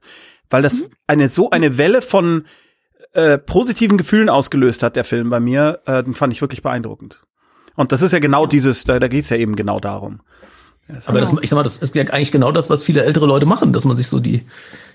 weil 0.51 0.62
das 0.62 0.89
mhm. 0.89 0.95
eine 1.09 1.28
so 1.28 1.51
eine 1.51 1.78
Welle 1.78 2.03
von 2.03 2.45
äh, 3.14 3.39
positiven 3.39 3.99
Gefühlen 3.99 4.28
ausgelöst 4.28 4.83
hat, 4.83 4.97
der 4.97 5.05
Film 5.05 5.30
bei 5.30 5.41
mir, 5.41 5.80
äh, 5.87 6.03
den 6.03 6.14
fand 6.14 6.33
ich 6.33 6.41
wirklich 6.41 6.62
beeindruckend. 6.62 7.24
Und 7.77 7.93
das 7.93 8.03
ist 8.03 8.12
ja 8.12 8.18
genau 8.18 8.47
dieses, 8.47 8.85
da, 8.85 8.99
da 8.99 9.09
geht's 9.09 9.31
ja 9.31 9.37
eben 9.37 9.57
genau 9.57 9.81
darum. 9.81 10.20
Aber 11.07 11.20
das, 11.20 11.33
ich 11.41 11.49
sag 11.49 11.57
mal, 11.57 11.62
das 11.62 11.79
ist 11.79 11.95
ja 11.95 12.03
eigentlich 12.05 12.33
genau 12.33 12.53
das, 12.53 12.68
was 12.68 12.83
viele 12.85 13.05
ältere 13.05 13.27
Leute 13.27 13.47
machen, 13.47 13.73
dass 13.73 13.85
man 13.85 13.97
sich 13.97 14.09
so 14.09 14.20
die, 14.20 14.45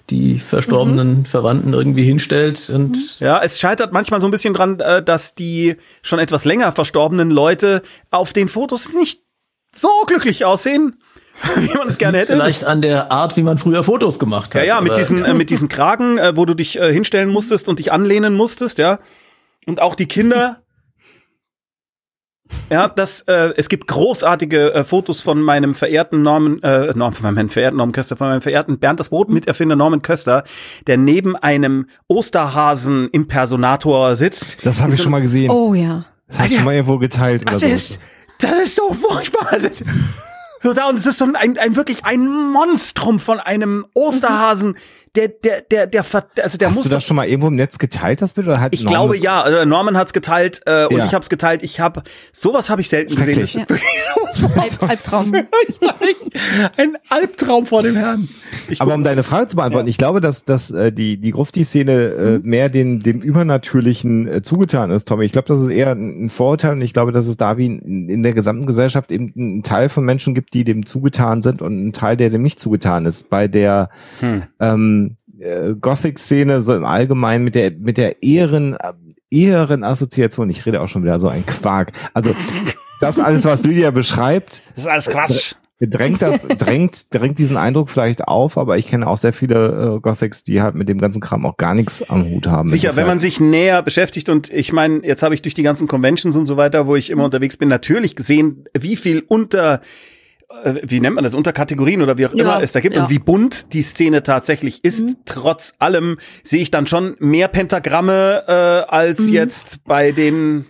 die 0.10 0.38
verstorbenen 0.40 1.20
mhm. 1.20 1.26
Verwandten 1.26 1.74
irgendwie 1.74 2.04
hinstellt 2.04 2.70
und. 2.70 2.98
Mhm. 2.98 3.04
Ja, 3.20 3.42
es 3.42 3.60
scheitert 3.60 3.94
manchmal 3.94 4.22
so 4.22 4.28
ein 4.28 4.32
bisschen 4.32 4.54
dran, 4.54 4.80
äh, 4.80 5.02
dass 5.02 5.34
die 5.34 5.76
schon 6.02 6.20
etwas 6.20 6.46
länger 6.46 6.72
verstorbenen 6.72 7.32
Leute 7.32 7.82
auf 8.12 8.34
den 8.34 8.50
Fotos 8.50 8.94
nicht 8.94 9.22
so 9.74 9.90
glücklich 10.06 10.46
aussehen, 10.46 10.98
wie 11.56 11.74
man 11.74 11.88
es 11.88 11.98
gerne 11.98 12.20
hätte. 12.20 12.34
Vielleicht 12.34 12.66
an 12.66 12.82
der 12.82 13.12
Art, 13.12 13.38
wie 13.38 13.44
man 13.44 13.58
früher 13.58 13.84
Fotos 13.84 14.20
gemacht 14.20 14.56
hat. 14.56 14.62
Ja, 14.62 14.76
ja, 14.76 14.82
mit 14.82 14.98
diesen, 14.98 15.24
äh, 15.24 15.34
mit 15.34 15.50
diesen 15.50 15.70
Kragen, 15.70 16.18
äh, 16.18 16.36
wo 16.36 16.46
du 16.46 16.54
dich 16.54 16.80
äh, 16.80 16.92
hinstellen 16.92 17.30
musstest 17.30 17.68
und 17.68 17.80
dich 17.80 17.92
anlehnen 17.92 18.34
musstest, 18.36 18.78
ja. 18.78 19.00
Und 19.66 19.82
auch 19.82 19.96
die 19.96 20.08
Kinder 20.08 20.62
ja, 22.70 22.88
das, 22.88 23.22
äh, 23.22 23.54
es 23.58 23.70
gibt 23.70 23.88
großartige 23.88 24.74
äh, 24.74 24.84
Fotos 24.84 25.22
von 25.22 25.42
meinem 25.42 25.76
verehrten 25.76 26.22
Norman, 26.22 26.62
äh, 26.64 26.88
Norman, 26.94 27.14
von 27.14 27.34
meinem 27.34 27.50
verehrten 27.50 27.78
Norman 27.78 27.94
Köster, 27.94 28.16
von 28.16 28.28
meinem 28.28 28.42
verehrten 28.42 28.80
Bernd 28.80 29.00
das 29.00 29.10
Brot 29.10 29.30
Miterfinder 29.30 29.76
Norman 29.76 30.02
Köster, 30.02 30.44
der 30.88 30.98
neben 30.98 31.36
einem 31.36 31.88
Osterhasen 32.08 33.10
Impersonator 33.10 34.16
sitzt. 34.16 34.66
Das 34.66 34.82
habe 34.82 34.94
ich 34.94 35.02
schon 35.02 35.12
mal 35.12 35.22
gesehen. 35.22 35.50
Oh 35.50 35.74
ja. 35.74 36.06
Das 36.28 36.40
hast 36.40 36.52
du 36.52 36.56
schon 36.58 36.66
mal 36.66 36.74
irgendwo 36.76 36.98
geteilt 36.98 37.44
oder 37.44 37.60
so. 37.60 37.66
Ist, 37.66 38.00
das 38.40 38.60
ist 38.60 38.76
so 38.76 38.94
furchtbar. 38.94 39.48
So 40.64 40.74
da, 40.74 40.90
und 40.90 40.98
es 40.98 41.06
ist 41.06 41.20
so 41.20 41.26
ein, 41.26 41.58
ein 41.58 41.76
wirklich 41.76 42.04
ein 42.04 42.28
Monstrum 42.28 43.20
von 43.20 43.40
einem 43.40 43.86
Osterhasen, 43.94 44.76
der, 45.18 45.30
der, 45.30 45.62
der, 45.62 45.88
der, 45.88 46.06
also 46.44 46.58
der 46.58 46.68
Hast 46.68 46.76
muss. 46.76 46.84
du 46.84 46.90
das 46.90 47.04
schon 47.04 47.16
mal 47.16 47.28
irgendwo 47.28 47.48
im 47.48 47.56
Netz 47.56 47.80
geteilt, 47.80 48.22
das 48.22 48.34
Bild? 48.34 48.48
Oder 48.48 48.62
hat 48.62 48.74
ich 48.74 48.84
Norman 48.84 49.00
glaube 49.00 49.18
ja. 49.18 49.42
Also 49.42 49.66
Norman 49.66 49.98
hat's 49.98 50.14
geteilt 50.14 50.62
äh, 50.68 50.86
und 50.86 50.98
ja. 50.98 51.06
ich 51.06 51.14
habe 51.14 51.24
es 51.24 51.30
geteilt. 51.30 51.64
Ich 51.64 51.80
habe 51.80 52.04
sowas 52.32 52.70
habe 52.70 52.82
ich 52.82 52.90
selten 52.90 53.16
gesehen. 53.16 53.40
Das 53.40 53.56
ist 53.56 53.56
ja. 53.56 53.66
Alb 54.62 54.90
Albtraum. 54.90 55.34
Ein 56.78 56.98
Albtraum 57.10 57.66
vor 57.66 57.82
dem 57.82 57.96
Herrn. 57.96 58.30
Ich 58.70 58.80
Aber 58.80 58.94
um 58.94 59.04
deine 59.04 59.24
Frage 59.24 59.48
zu 59.48 59.56
beantworten, 59.56 59.88
ja. 59.88 59.90
ich 59.90 59.98
glaube, 59.98 60.22
dass, 60.22 60.46
dass 60.46 60.70
äh, 60.70 60.92
die, 60.92 61.18
die 61.18 61.32
Grufti-Szene 61.32 61.92
äh, 61.92 62.38
mhm. 62.38 62.42
mehr 62.44 62.70
den, 62.70 63.00
dem 63.00 63.22
Übernatürlichen 63.22 64.28
äh, 64.28 64.42
zugetan 64.44 64.92
ist, 64.92 65.08
Tommy. 65.08 65.26
Ich 65.26 65.32
glaube, 65.32 65.48
das 65.48 65.60
ist 65.62 65.70
eher 65.70 65.94
ein 65.94 66.30
Vorurteil 66.30 66.74
und 66.74 66.82
ich 66.82 66.94
glaube, 66.94 67.12
dass 67.12 67.28
es 67.28 67.38
da 67.38 67.58
wie 67.58 67.66
in, 67.66 68.10
in 68.10 68.24
der 68.24 68.34
gesamten 68.34 68.68
Gesellschaft 68.68 69.12
eben 69.12 69.34
einen 69.36 69.64
Teil 69.64 69.90
von 69.90 70.06
Menschen 70.06 70.36
gibt, 70.36 70.54
die 70.54 70.64
dem 70.64 70.86
zugetan 70.86 71.42
sind 71.42 71.62
und 71.62 71.74
einen 71.74 71.94
Teil, 71.94 72.18
der 72.18 72.30
dem 72.30 72.44
nicht 72.44 72.60
zugetan 72.60 73.06
ist. 73.06 73.30
Bei 73.30 73.48
der 73.48 73.90
hm. 74.20 74.44
ähm, 74.60 75.07
äh, 75.40 75.74
Gothic-Szene 75.80 76.62
so 76.62 76.76
im 76.76 76.86
Allgemeinen 76.86 77.44
mit 77.44 77.56
der 77.56 77.72
mit 77.72 77.98
der 77.98 78.24
ehren 78.24 78.78
eheren 79.30 79.84
Assoziation. 79.84 80.50
Ich 80.50 80.66
rede 80.66 80.82
auch 80.82 80.88
schon 80.88 81.04
wieder 81.04 81.20
so 81.20 81.28
ein 81.28 81.46
Quark. 81.46 81.92
Also 82.14 82.34
das 83.00 83.20
alles, 83.20 83.46
was 83.46 83.66
Lydia 83.66 83.92
beschreibt, 83.92 84.62
das 84.76 84.86
ist 84.86 84.88
alles 84.88 85.10
Quatsch. 85.10 85.56
Drängt 85.80 86.24
das, 86.24 86.42
drängt, 86.42 87.14
drängt 87.14 87.38
diesen 87.38 87.56
Eindruck 87.56 87.92
vielleicht 87.92 88.28
auf, 88.28 88.58
aber 88.58 88.80
ich 88.80 88.88
kenne 88.88 89.06
auch 89.06 89.18
sehr 89.18 89.32
viele 89.32 89.98
äh, 89.98 90.00
Gothics, 90.00 90.44
die 90.44 90.64
halt 90.64 90.74
mit 90.74 90.90
dem 90.90 90.98
ganzen 90.98 91.22
Kram 91.22 91.46
auch 91.46 91.56
gar 91.56 91.76
nichts 91.76 92.10
am 92.10 92.28
Hut 92.28 92.48
haben. 92.48 92.70
Sicher, 92.70 92.96
wenn 92.96 93.06
man 93.06 93.20
sich 93.20 93.40
näher 93.40 93.84
beschäftigt 93.84 94.30
und 94.30 94.52
ich 94.52 94.74
meine, 94.74 95.06
jetzt 95.06 95.22
habe 95.22 95.36
ich 95.36 95.44
durch 95.44 95.54
die 95.54 95.62
ganzen 95.62 95.88
Conventions 95.88 96.36
und 96.36 96.48
so 96.48 96.58
weiter, 96.58 96.88
wo 96.88 96.96
ich 96.96 97.12
immer 97.12 97.26
unterwegs 97.26 97.58
bin, 97.58 97.70
natürlich 97.70 98.16
gesehen, 98.16 98.64
wie 98.76 98.96
viel 98.96 99.24
unter 99.28 99.76
äh, 99.76 99.80
wie 100.84 101.02
nennt 101.02 101.16
man 101.16 101.24
das, 101.24 101.34
Unterkategorien 101.34 102.02
oder 102.02 102.18
wie 102.18 102.26
auch 102.26 102.34
immer 102.34 102.62
es 102.62 102.72
da 102.72 102.80
gibt 102.80 102.96
ja. 102.96 103.04
und 103.04 103.10
wie 103.10 103.20
bunt 103.20 103.74
die 103.74 103.82
Szene 103.82 104.24
tatsächlich 104.24 104.84
ist. 104.84 105.04
Mhm. 105.04 105.16
Trotz 105.26 105.76
allem 105.80 106.18
sehe 106.44 106.62
ich 106.62 106.72
dann 106.72 106.88
schon 106.88 107.16
mehr 107.20 107.48
Pentagramme 107.48 108.44
äh, 108.48 108.92
als 108.92 109.20
mhm. 109.20 109.34
jetzt 109.34 109.84
bei 109.84 110.12
den 110.12 110.66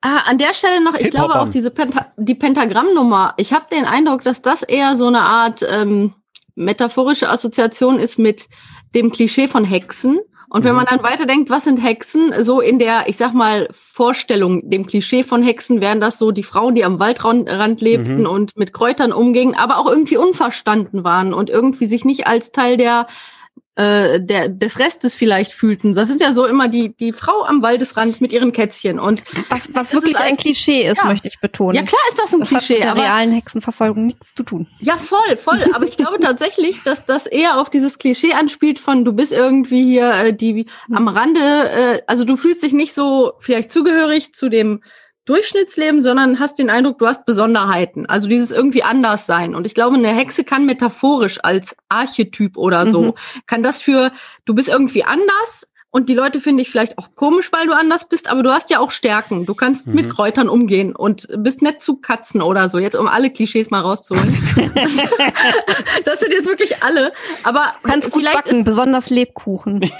Ah, 0.00 0.18
an 0.26 0.38
der 0.38 0.54
Stelle 0.54 0.82
noch, 0.84 0.94
ich 0.94 1.10
glaube 1.10 1.40
auch 1.40 1.50
diese 1.50 1.72
Penta 1.72 2.12
die 2.16 2.36
Pentagrammnummer. 2.36 3.34
Ich 3.36 3.52
habe 3.52 3.66
den 3.72 3.84
Eindruck, 3.84 4.22
dass 4.22 4.42
das 4.42 4.62
eher 4.62 4.94
so 4.94 5.08
eine 5.08 5.22
Art 5.22 5.66
ähm, 5.68 6.14
metaphorische 6.54 7.28
Assoziation 7.28 7.98
ist 7.98 8.16
mit 8.16 8.48
dem 8.94 9.10
Klischee 9.10 9.48
von 9.48 9.64
Hexen. 9.64 10.20
Und 10.50 10.64
wenn 10.64 10.70
mhm. 10.72 10.78
man 10.78 10.86
dann 10.86 11.02
weiterdenkt, 11.02 11.50
was 11.50 11.64
sind 11.64 11.76
Hexen? 11.76 12.32
So 12.42 12.60
in 12.60 12.78
der, 12.78 13.08
ich 13.08 13.16
sag 13.16 13.34
mal, 13.34 13.68
Vorstellung, 13.72 14.68
dem 14.70 14.86
Klischee 14.86 15.22
von 15.22 15.42
Hexen 15.42 15.80
wären 15.80 16.00
das 16.00 16.18
so 16.18 16.30
die 16.30 16.42
Frauen, 16.42 16.74
die 16.74 16.84
am 16.84 16.98
Waldrand 16.98 17.80
lebten 17.80 18.20
mhm. 18.20 18.26
und 18.26 18.56
mit 18.56 18.72
Kräutern 18.72 19.12
umgingen, 19.12 19.54
aber 19.54 19.78
auch 19.78 19.86
irgendwie 19.86 20.16
unverstanden 20.16 21.04
waren 21.04 21.34
und 21.34 21.50
irgendwie 21.50 21.86
sich 21.86 22.04
nicht 22.04 22.26
als 22.26 22.52
Teil 22.52 22.76
der 22.78 23.06
äh, 23.76 24.20
der, 24.20 24.48
des 24.48 24.78
Restes 24.78 25.14
vielleicht 25.14 25.52
fühlten. 25.52 25.92
Das 25.92 26.10
ist 26.10 26.20
ja 26.20 26.32
so 26.32 26.46
immer 26.46 26.68
die, 26.68 26.96
die 26.96 27.12
Frau 27.12 27.44
am 27.44 27.62
Waldesrand 27.62 28.20
mit 28.20 28.32
ihren 28.32 28.52
Kätzchen. 28.52 28.98
Und 28.98 29.22
was, 29.50 29.74
was 29.74 29.94
wirklich 29.94 30.16
ein, 30.16 30.32
ein, 30.32 30.36
Klischee 30.36 30.86
ist, 30.88 31.02
ja. 31.02 31.06
möchte 31.06 31.28
ich 31.28 31.38
betonen. 31.40 31.76
Ja, 31.76 31.82
klar 31.82 32.00
ist 32.08 32.18
das 32.18 32.34
ein 32.34 32.40
das 32.40 32.48
Klischee. 32.48 32.82
Hat 32.82 32.96
mit 32.96 33.04
der 33.04 33.04
realen 33.04 33.32
Hexenverfolgung 33.32 34.06
nichts 34.06 34.34
zu 34.34 34.42
tun. 34.42 34.66
Ja, 34.80 34.96
voll, 34.96 35.36
voll. 35.36 35.64
Aber 35.74 35.86
ich 35.86 35.96
glaube 35.96 36.18
tatsächlich, 36.20 36.82
dass 36.82 37.06
das 37.06 37.26
eher 37.26 37.58
auf 37.58 37.70
dieses 37.70 37.98
Klischee 37.98 38.32
anspielt 38.32 38.78
von 38.78 39.04
du 39.04 39.12
bist 39.12 39.32
irgendwie 39.32 39.84
hier 39.84 40.10
äh, 40.12 40.32
die 40.32 40.66
am 40.92 41.08
Rande, 41.08 41.40
äh, 41.40 42.02
also 42.06 42.24
du 42.24 42.36
fühlst 42.36 42.62
dich 42.62 42.72
nicht 42.72 42.94
so 42.94 43.32
vielleicht 43.38 43.70
zugehörig 43.70 44.32
zu 44.32 44.48
dem 44.48 44.80
Durchschnittsleben, 45.28 46.00
sondern 46.00 46.38
hast 46.38 46.58
den 46.58 46.70
Eindruck, 46.70 46.98
du 46.98 47.06
hast 47.06 47.26
Besonderheiten. 47.26 48.06
Also 48.06 48.28
dieses 48.28 48.50
irgendwie 48.50 48.82
anders 48.82 49.26
sein. 49.26 49.54
Und 49.54 49.66
ich 49.66 49.74
glaube, 49.74 49.96
eine 49.96 50.08
Hexe 50.08 50.42
kann 50.42 50.64
metaphorisch 50.64 51.38
als 51.42 51.76
Archetyp 51.90 52.56
oder 52.56 52.86
so, 52.86 53.02
mhm. 53.02 53.14
kann 53.46 53.62
das 53.62 53.82
für, 53.82 54.10
du 54.46 54.54
bist 54.54 54.70
irgendwie 54.70 55.04
anders, 55.04 55.70
und 55.90 56.10
die 56.10 56.14
Leute 56.14 56.38
finden 56.38 56.58
dich 56.58 56.70
vielleicht 56.70 56.98
auch 56.98 57.14
komisch, 57.14 57.50
weil 57.50 57.66
du 57.66 57.72
anders 57.74 58.10
bist, 58.10 58.28
aber 58.28 58.42
du 58.42 58.52
hast 58.52 58.68
ja 58.68 58.78
auch 58.78 58.90
Stärken. 58.90 59.46
Du 59.46 59.54
kannst 59.54 59.86
mhm. 59.86 59.94
mit 59.94 60.10
Kräutern 60.10 60.50
umgehen 60.50 60.94
und 60.94 61.28
bist 61.38 61.62
nett 61.62 61.80
zu 61.80 61.96
Katzen 61.96 62.42
oder 62.42 62.68
so. 62.68 62.78
Jetzt 62.78 62.94
um 62.94 63.06
alle 63.06 63.30
Klischees 63.30 63.70
mal 63.70 63.80
rauszuholen. 63.80 64.36
das 66.04 66.20
sind 66.20 66.32
jetzt 66.34 66.46
wirklich 66.46 66.82
alle. 66.82 67.10
Aber 67.42 67.72
kannst 67.82 68.12
vielleicht 68.12 68.44
backen, 68.44 68.58
ist, 68.58 68.64
besonders 68.66 69.08
Lebkuchen. 69.08 69.80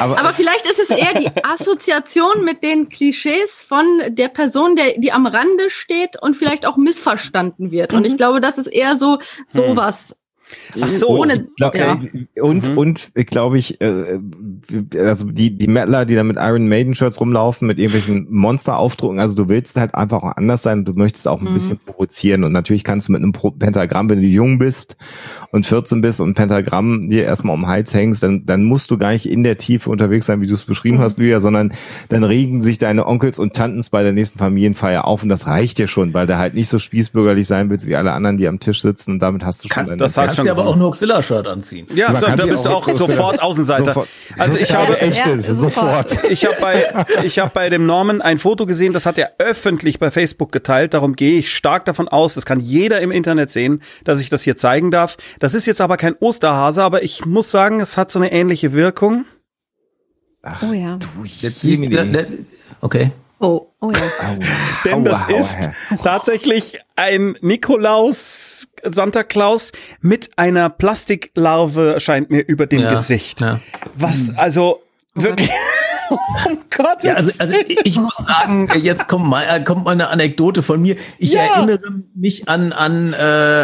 aber, 0.00 0.18
aber 0.18 0.32
vielleicht 0.32 0.64
ist 0.64 0.80
es 0.80 0.88
eher 0.88 1.12
die 1.20 1.30
Assoziation 1.44 2.44
mit 2.44 2.62
den 2.62 2.88
Klischees 2.88 3.62
von 3.62 3.84
der 4.08 4.28
Person, 4.28 4.74
der 4.74 4.94
die 4.96 5.12
am 5.12 5.26
Rande 5.26 5.68
steht 5.68 6.16
und 6.22 6.34
vielleicht 6.34 6.64
auch 6.64 6.78
missverstanden 6.78 7.72
wird. 7.72 7.92
Und 7.92 8.06
ich 8.06 8.14
mhm. 8.14 8.16
glaube, 8.16 8.40
das 8.40 8.56
ist 8.56 8.68
eher 8.68 8.96
so 8.96 9.18
sowas. 9.46 10.16
Ach 10.80 10.90
so, 10.90 11.08
ohne, 11.08 11.46
glaub, 11.56 11.74
ja. 11.74 11.98
und 12.40 12.70
mhm. 12.70 12.78
und 12.78 13.12
glaube 13.26 13.58
ich, 13.58 13.80
äh, 13.80 14.18
also 14.98 15.30
die 15.30 15.56
die 15.56 15.68
Metaler, 15.68 16.06
die 16.06 16.14
da 16.14 16.24
mit 16.24 16.36
Iron 16.38 16.68
Maiden 16.68 16.94
Shirts 16.94 17.20
rumlaufen, 17.20 17.66
mit 17.66 17.78
irgendwelchen 17.78 18.26
Monster 18.30 18.78
aufdrucken, 18.78 19.20
also 19.20 19.34
du 19.34 19.48
willst 19.48 19.76
halt 19.76 19.94
einfach 19.94 20.22
auch 20.22 20.36
anders 20.36 20.62
sein, 20.62 20.84
du 20.84 20.94
möchtest 20.94 21.28
auch 21.28 21.40
ein 21.40 21.50
mhm. 21.50 21.54
bisschen 21.54 21.78
provozieren 21.78 22.44
und 22.44 22.52
natürlich 22.52 22.84
kannst 22.84 23.08
du 23.08 23.12
mit 23.12 23.22
einem 23.22 23.32
Pentagramm, 23.32 24.08
wenn 24.08 24.22
du 24.22 24.26
jung 24.26 24.58
bist 24.58 24.96
und 25.50 25.66
14 25.66 26.00
bist 26.00 26.20
und 26.20 26.34
Pentagramm 26.34 27.10
dir 27.10 27.24
erstmal 27.24 27.54
um 27.54 27.62
den 27.62 27.68
Hals 27.68 27.92
hängst, 27.92 28.22
dann 28.22 28.46
dann 28.46 28.64
musst 28.64 28.90
du 28.90 28.96
gar 28.96 29.12
nicht 29.12 29.28
in 29.28 29.44
der 29.44 29.58
Tiefe 29.58 29.90
unterwegs 29.90 30.26
sein, 30.26 30.40
wie 30.40 30.46
du 30.46 30.54
es 30.54 30.64
beschrieben 30.64 30.96
mhm. 30.96 31.02
hast, 31.02 31.18
Lydia, 31.18 31.40
sondern 31.40 31.72
dann 32.08 32.24
regen 32.24 32.62
sich 32.62 32.78
deine 32.78 33.06
Onkels 33.06 33.38
und 33.38 33.54
Tanten 33.54 33.82
bei 33.90 34.02
der 34.02 34.12
nächsten 34.12 34.38
Familienfeier 34.38 35.04
auf 35.06 35.22
und 35.22 35.28
das 35.28 35.46
reicht 35.46 35.78
dir 35.78 35.88
schon, 35.88 36.14
weil 36.14 36.26
du 36.26 36.38
halt 36.38 36.54
nicht 36.54 36.68
so 36.68 36.78
spießbürgerlich 36.78 37.46
sein 37.46 37.68
willst 37.70 37.86
wie 37.86 37.96
alle 37.96 38.12
anderen, 38.12 38.36
die 38.36 38.46
am 38.46 38.60
Tisch 38.60 38.82
sitzen 38.82 39.12
und 39.12 39.18
damit 39.18 39.44
hast 39.44 39.64
du 39.64 39.68
schon 39.68 39.86
Kann, 39.86 39.98
das 39.98 40.16
heißt 40.16 40.41
kannst 40.44 40.58
du 40.58 40.60
aber 40.60 40.70
auch 40.70 40.76
nur 40.76 40.88
Oxilla-Shirt 40.88 41.46
anziehen. 41.46 41.86
Ja, 41.94 42.12
so, 42.18 42.26
da 42.26 42.46
bist 42.46 42.66
du 42.66 42.70
auch 42.70 42.88
sofort 42.88 43.42
Außenseiter. 43.42 43.92
Sofort. 43.92 44.08
Also 44.38 44.58
ich 44.58 44.74
habe 44.74 44.98
echte, 45.00 45.30
ja, 45.30 45.54
sofort. 45.54 46.24
Ich 46.30 46.44
habe 46.44 46.56
bei 46.60 47.06
ich 47.24 47.38
habe 47.38 47.50
bei 47.52 47.70
dem 47.70 47.86
Norman 47.86 48.22
ein 48.22 48.38
Foto 48.38 48.66
gesehen, 48.66 48.92
das 48.92 49.06
hat 49.06 49.18
er 49.18 49.32
öffentlich 49.38 49.98
bei 49.98 50.10
Facebook 50.10 50.52
geteilt. 50.52 50.94
Darum 50.94 51.16
gehe 51.16 51.38
ich 51.38 51.52
stark 51.52 51.84
davon 51.84 52.08
aus, 52.08 52.34
das 52.34 52.46
kann 52.46 52.60
jeder 52.60 53.00
im 53.00 53.10
Internet 53.10 53.52
sehen, 53.52 53.82
dass 54.04 54.20
ich 54.20 54.30
das 54.30 54.42
hier 54.42 54.56
zeigen 54.56 54.90
darf. 54.90 55.16
Das 55.38 55.54
ist 55.54 55.66
jetzt 55.66 55.80
aber 55.80 55.96
kein 55.96 56.14
Osterhase, 56.18 56.82
aber 56.82 57.02
ich 57.02 57.24
muss 57.24 57.50
sagen, 57.50 57.80
es 57.80 57.96
hat 57.96 58.10
so 58.10 58.18
eine 58.18 58.32
ähnliche 58.32 58.72
Wirkung. 58.72 59.24
Ach, 60.42 60.62
oh 60.68 60.72
ja. 60.72 60.96
Du, 60.96 61.24
jetzt 61.24 61.64
okay. 62.80 63.12
Oh, 63.42 63.72
oh 63.80 63.90
ja. 63.90 64.38
Denn 64.84 65.04
das 65.04 65.28
ist 65.28 65.58
tatsächlich 66.04 66.78
ein 66.94 67.36
Nikolaus, 67.40 68.68
Santa 68.84 69.24
Claus 69.24 69.72
mit 70.00 70.30
einer 70.38 70.70
Plastiklarve 70.70 71.98
scheint 71.98 72.30
mir 72.30 72.42
über 72.46 72.66
dem 72.66 72.82
ja, 72.82 72.90
Gesicht. 72.90 73.40
Ja. 73.40 73.58
Was, 73.96 74.30
also 74.36 74.80
oh 75.16 75.22
wirklich. 75.22 75.50
um 76.48 76.58
Gottes 76.70 77.04
ja, 77.04 77.14
also, 77.14 77.30
also 77.38 77.54
ich 77.84 77.98
muss 77.98 78.16
sagen, 78.16 78.68
jetzt 78.82 79.08
kommt 79.08 79.26
mal, 79.26 79.44
äh, 79.44 79.60
kommt 79.60 79.84
mal 79.84 79.92
eine 79.92 80.08
Anekdote 80.08 80.62
von 80.62 80.80
mir. 80.80 80.96
Ich 81.18 81.32
ja. 81.32 81.42
erinnere 81.42 82.02
mich 82.14 82.48
an, 82.48 82.72
an, 82.72 83.12
äh, 83.12 83.16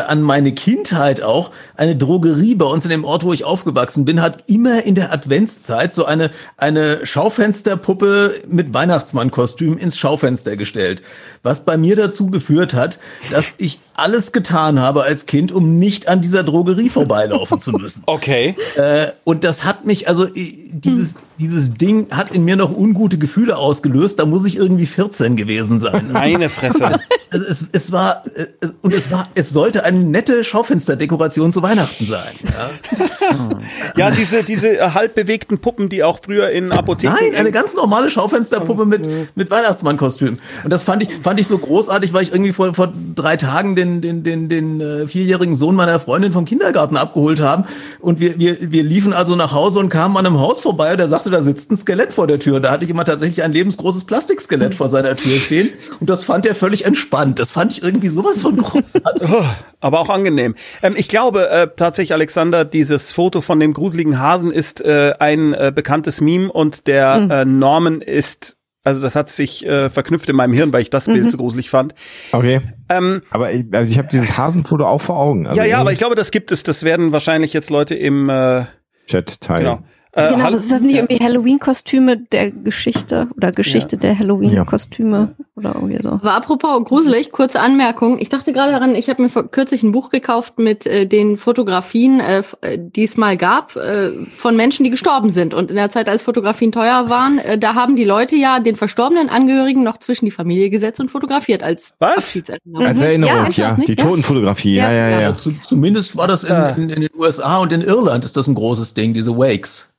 an 0.06 0.23
meine 0.23 0.52
Kindheit 0.52 1.23
auch. 1.23 1.51
Eine 1.77 1.97
Drogerie 1.97 2.55
bei 2.55 2.66
uns 2.66 2.85
in 2.85 2.90
dem 2.90 3.05
Ort, 3.05 3.24
wo 3.24 3.32
ich 3.32 3.44
aufgewachsen 3.44 4.05
bin, 4.05 4.20
hat 4.20 4.44
immer 4.47 4.85
in 4.85 4.94
der 4.94 5.12
Adventszeit 5.12 5.93
so 5.93 6.05
eine, 6.05 6.31
eine 6.56 7.05
Schaufensterpuppe 7.05 8.43
mit 8.48 8.74
Weihnachtsmannkostüm 8.74 9.78
ins 9.78 9.98
Schaufenster 9.98 10.56
gestellt. 10.56 11.02
Was 11.43 11.65
bei 11.65 11.77
mir 11.77 11.97
dazu 11.97 12.27
geführt 12.28 12.74
hat, 12.74 12.98
dass 13.31 13.55
ich 13.59 13.81
alles 13.94 14.32
getan 14.32 14.81
habe 14.81 15.02
als 15.02 15.27
Kind, 15.27 15.51
um 15.51 15.78
nicht 15.78 16.09
an 16.09 16.20
dieser 16.20 16.44
Drogerie 16.44 16.89
vorbeilaufen 16.89 17.60
zu 17.60 17.73
müssen. 17.73 18.05
Okay. 18.09 18.56
Äh, 18.77 19.09
und 19.24 19.44
das 19.44 19.65
hat 19.65 19.85
mich, 19.85 20.09
also 20.09 20.27
dieses, 20.35 21.16
dieses 21.39 21.74
Ding 21.74 22.10
hat 22.10 22.27
in 22.32 22.44
mir 22.44 22.56
noch 22.56 22.76
ungute 22.76 23.18
Gefühle 23.18 23.56
ausgelöst. 23.56 24.18
Da 24.18 24.26
muss 24.26 24.46
ich 24.46 24.56
irgendwie 24.56 24.86
14 24.86 25.36
gewesen 25.36 25.78
sein. 25.78 26.09
Meine 26.12 26.48
Fresse. 26.48 26.86
Also, 27.30 27.44
es, 27.48 27.66
es 27.72 27.92
war, 27.92 28.22
äh, 28.34 28.46
und 28.82 28.94
es 28.94 29.10
war, 29.10 29.28
es 29.34 29.50
sollte 29.50 29.84
eine 29.84 29.98
nette 29.98 30.44
Schaufensterdekoration 30.44 31.52
zu 31.52 31.62
Weihnachten 31.62 32.05
sein. 32.05 32.34
Ja, 32.44 33.50
ja 33.96 34.10
diese, 34.10 34.42
diese 34.44 34.94
halb 34.94 35.14
bewegten 35.14 35.59
Puppen, 35.59 35.88
die 35.88 36.02
auch 36.02 36.20
früher 36.22 36.50
in 36.50 36.72
Apotheken. 36.72 37.14
Nein, 37.20 37.34
eine 37.36 37.52
ganz 37.52 37.74
normale 37.74 38.10
Schaufensterpuppe 38.10 38.84
mit, 38.84 39.09
mit 39.36 39.50
Weihnachtsmannkostüm. 39.50 40.38
Und 40.64 40.72
das 40.72 40.82
fand 40.82 41.02
ich, 41.02 41.10
fand 41.22 41.40
ich 41.40 41.46
so 41.46 41.59
großartig, 41.59 42.12
weil 42.12 42.22
ich 42.22 42.32
irgendwie 42.32 42.52
vor, 42.52 42.72
vor 42.74 42.92
drei 43.14 43.36
Tagen 43.36 43.76
den, 43.76 44.00
den, 44.00 44.22
den, 44.22 44.48
den 44.48 44.80
äh, 44.80 45.09
vierjährigen 45.09 45.56
Sohn 45.56 45.74
meiner 45.74 46.00
Freundin 46.00 46.32
vom 46.32 46.44
Kindergarten 46.44 46.96
abgeholt 46.96 47.40
haben. 47.40 47.64
Und 48.00 48.20
wir, 48.20 48.38
wir, 48.38 48.56
wir 48.60 48.82
liefen 48.82 49.12
also 49.12 49.36
nach 49.36 49.52
Hause 49.52 49.78
und 49.78 49.88
kamen 49.88 50.16
an 50.16 50.26
einem 50.26 50.40
Haus 50.40 50.60
vorbei 50.60 50.92
und 50.92 50.98
der 50.98 51.09
sagte, 51.09 51.30
da 51.30 51.42
sitzt 51.42 51.70
ein 51.70 51.76
Skelett 51.76 52.12
vor 52.18 52.26
der 52.26 52.40
Tür. 52.40 52.56
Und 52.56 52.62
da 52.62 52.72
hatte 52.72 52.82
ich 52.82 52.90
immer 52.90 53.04
tatsächlich 53.04 53.44
ein 53.44 53.52
lebensgroßes 53.52 54.04
Plastikskelett 54.04 54.74
vor 54.74 54.88
seiner 54.88 55.14
Tür 55.14 55.38
stehen. 55.38 55.70
Und 56.00 56.10
das 56.10 56.24
fand 56.24 56.46
er 56.46 56.56
völlig 56.56 56.84
entspannt. 56.84 57.38
Das 57.38 57.52
fand 57.52 57.70
ich 57.70 57.80
irgendwie 57.84 58.08
sowas 58.08 58.42
von 58.42 58.56
großartig. 58.56 59.28
Oh, 59.30 59.44
aber 59.78 60.00
auch 60.00 60.10
angenehm. 60.10 60.56
Ähm, 60.82 60.94
ich 60.96 61.08
glaube 61.08 61.48
äh, 61.48 61.68
tatsächlich, 61.76 62.12
Alexander, 62.12 62.64
dieses 62.64 63.12
Foto 63.12 63.40
von 63.40 63.60
dem 63.60 63.72
gruseligen 63.72 64.18
Hasen 64.18 64.50
ist 64.50 64.80
äh, 64.80 65.14
ein 65.20 65.54
äh, 65.54 65.70
bekanntes 65.72 66.20
Meme 66.20 66.50
und 66.50 66.88
der 66.88 67.20
mhm. 67.20 67.30
äh, 67.30 67.44
Norman 67.44 68.00
ist 68.00 68.56
also 68.82 69.02
das 69.02 69.14
hat 69.14 69.28
sich 69.28 69.66
äh, 69.66 69.90
verknüpft 69.90 70.28
in 70.30 70.36
meinem 70.36 70.54
Hirn, 70.54 70.72
weil 70.72 70.80
ich 70.80 70.88
das 70.90 71.04
Bild 71.04 71.24
mhm. 71.24 71.28
so 71.28 71.36
gruselig 71.36 71.68
fand. 71.68 71.94
Okay. 72.32 72.62
Ähm, 72.88 73.20
aber 73.30 73.52
ich, 73.52 73.66
also 73.72 73.92
ich 73.92 73.98
habe 73.98 74.08
dieses 74.10 74.38
Hasenfoto 74.38 74.86
auch 74.86 75.02
vor 75.02 75.18
Augen. 75.18 75.46
Also 75.46 75.60
ja, 75.60 75.66
ja, 75.66 75.78
aber 75.78 75.92
ich 75.92 75.98
glaube, 75.98 76.14
das 76.14 76.30
gibt 76.30 76.50
es. 76.52 76.62
Das 76.62 76.84
werden 76.84 77.12
wahrscheinlich 77.12 77.52
jetzt 77.52 77.68
Leute 77.68 77.94
im 77.94 78.30
äh, 78.30 78.64
Chat 79.06 79.42
teilen. 79.42 79.64
Genau. 79.64 79.82
Äh, 80.18 80.34
genau, 80.34 80.50
das 80.50 80.64
ist 80.64 80.72
das 80.72 80.82
nicht 80.82 80.96
irgendwie 80.96 81.22
Halloween-Kostüme 81.22 82.16
der 82.16 82.50
Geschichte 82.50 83.28
oder 83.36 83.52
Geschichte 83.52 83.94
ja. 83.96 84.00
der 84.00 84.18
Halloween-Kostüme 84.18 85.34
ja. 85.38 85.44
oder 85.54 85.74
irgendwie 85.76 86.02
so. 86.02 86.10
Aber 86.10 86.34
apropos 86.34 86.84
gruselig, 86.84 87.30
kurze 87.30 87.60
Anmerkung. 87.60 88.18
Ich 88.18 88.28
dachte 88.28 88.52
gerade 88.52 88.72
daran, 88.72 88.96
ich 88.96 89.08
habe 89.08 89.22
mir 89.22 89.28
vor 89.28 89.48
kürzlich 89.48 89.84
ein 89.84 89.92
Buch 89.92 90.10
gekauft 90.10 90.58
mit 90.58 90.86
äh, 90.86 91.06
den 91.06 91.36
Fotografien, 91.36 92.18
äh, 92.18 92.42
äh, 92.62 92.78
die 92.80 93.04
es 93.04 93.16
mal 93.16 93.36
gab, 93.36 93.76
äh, 93.76 94.26
von 94.26 94.56
Menschen, 94.56 94.82
die 94.82 94.90
gestorben 94.90 95.30
sind. 95.30 95.54
Und 95.54 95.70
in 95.70 95.76
der 95.76 95.88
Zeit, 95.88 96.08
als 96.08 96.22
Fotografien 96.22 96.72
teuer 96.72 97.08
waren, 97.08 97.38
äh, 97.38 97.56
da 97.56 97.74
haben 97.74 97.94
die 97.94 98.04
Leute 98.04 98.34
ja 98.34 98.58
den 98.58 98.74
verstorbenen 98.74 99.28
Angehörigen 99.28 99.84
noch 99.84 99.98
zwischen 99.98 100.24
die 100.24 100.32
Familie 100.32 100.68
gesetzt 100.68 100.98
und 100.98 101.12
fotografiert 101.12 101.62
als 101.62 101.94
Was? 102.00 102.42
Als 102.74 103.02
Erinnerung, 103.02 103.50
ja. 103.52 103.70
ja. 103.70 103.76
Die 103.76 103.94
Totenfotografie, 103.94 104.74
ja, 104.74 104.90
ja, 104.90 105.08
ja. 105.10 105.20
ja. 105.20 105.34
Zumindest 105.34 106.16
war 106.16 106.26
das 106.26 106.42
in, 106.42 106.56
in, 106.76 106.90
in 106.90 107.00
den 107.02 107.10
USA 107.16 107.58
und 107.58 107.72
in 107.72 107.82
Irland 107.82 108.24
ist 108.24 108.36
das 108.36 108.48
ein 108.48 108.56
großes 108.56 108.94
Ding, 108.94 109.14
diese 109.14 109.36
Wakes. 109.38 109.94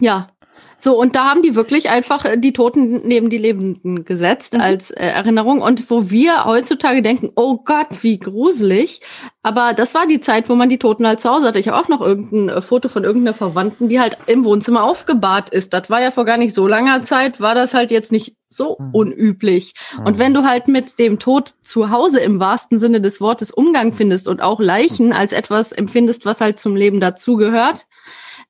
Ja. 0.00 0.28
So, 0.84 1.00
und 1.00 1.16
da 1.16 1.30
haben 1.30 1.42
die 1.42 1.54
wirklich 1.54 1.88
einfach 1.88 2.24
äh, 2.24 2.36
die 2.36 2.52
Toten 2.52 3.06
neben 3.06 3.30
die 3.30 3.38
Lebenden 3.38 4.04
gesetzt 4.04 4.54
mhm. 4.54 4.60
als 4.60 4.90
äh, 4.90 5.06
Erinnerung. 5.06 5.62
Und 5.62 5.88
wo 5.90 6.10
wir 6.10 6.44
heutzutage 6.44 7.00
denken, 7.00 7.30
oh 7.36 7.58
Gott, 7.64 7.86
wie 8.02 8.18
gruselig. 8.18 9.00
Aber 9.42 9.72
das 9.72 9.94
war 9.94 10.06
die 10.06 10.20
Zeit, 10.20 10.48
wo 10.48 10.54
man 10.54 10.68
die 10.68 10.78
Toten 10.78 11.06
halt 11.06 11.20
zu 11.20 11.30
Hause 11.30 11.46
hatte. 11.46 11.58
Ich 11.58 11.68
habe 11.68 11.78
auch 11.78 11.88
noch 11.88 12.00
irgendein 12.00 12.48
äh, 12.54 12.60
Foto 12.60 12.88
von 12.88 13.04
irgendeiner 13.04 13.34
Verwandten, 13.34 13.88
die 13.88 14.00
halt 14.00 14.18
im 14.26 14.44
Wohnzimmer 14.44 14.84
aufgebahrt 14.84 15.50
ist. 15.50 15.72
Das 15.72 15.88
war 15.90 16.02
ja 16.02 16.10
vor 16.10 16.24
gar 16.24 16.36
nicht 16.36 16.54
so 16.54 16.66
langer 16.66 17.02
Zeit, 17.02 17.40
war 17.40 17.54
das 17.54 17.72
halt 17.72 17.90
jetzt 17.90 18.12
nicht 18.12 18.36
so 18.48 18.76
mhm. 18.78 18.90
unüblich. 18.92 19.74
Mhm. 19.98 20.06
Und 20.06 20.18
wenn 20.18 20.34
du 20.34 20.44
halt 20.44 20.68
mit 20.68 20.98
dem 20.98 21.18
Tod 21.18 21.52
zu 21.62 21.90
Hause 21.90 22.20
im 22.20 22.40
wahrsten 22.40 22.78
Sinne 22.78 23.00
des 23.00 23.20
Wortes 23.20 23.50
Umgang 23.50 23.92
findest 23.92 24.28
und 24.28 24.42
auch 24.42 24.60
Leichen 24.60 25.12
als 25.12 25.32
etwas 25.32 25.72
empfindest, 25.72 26.26
was 26.26 26.40
halt 26.40 26.58
zum 26.58 26.76
Leben 26.76 27.00
dazugehört, 27.00 27.86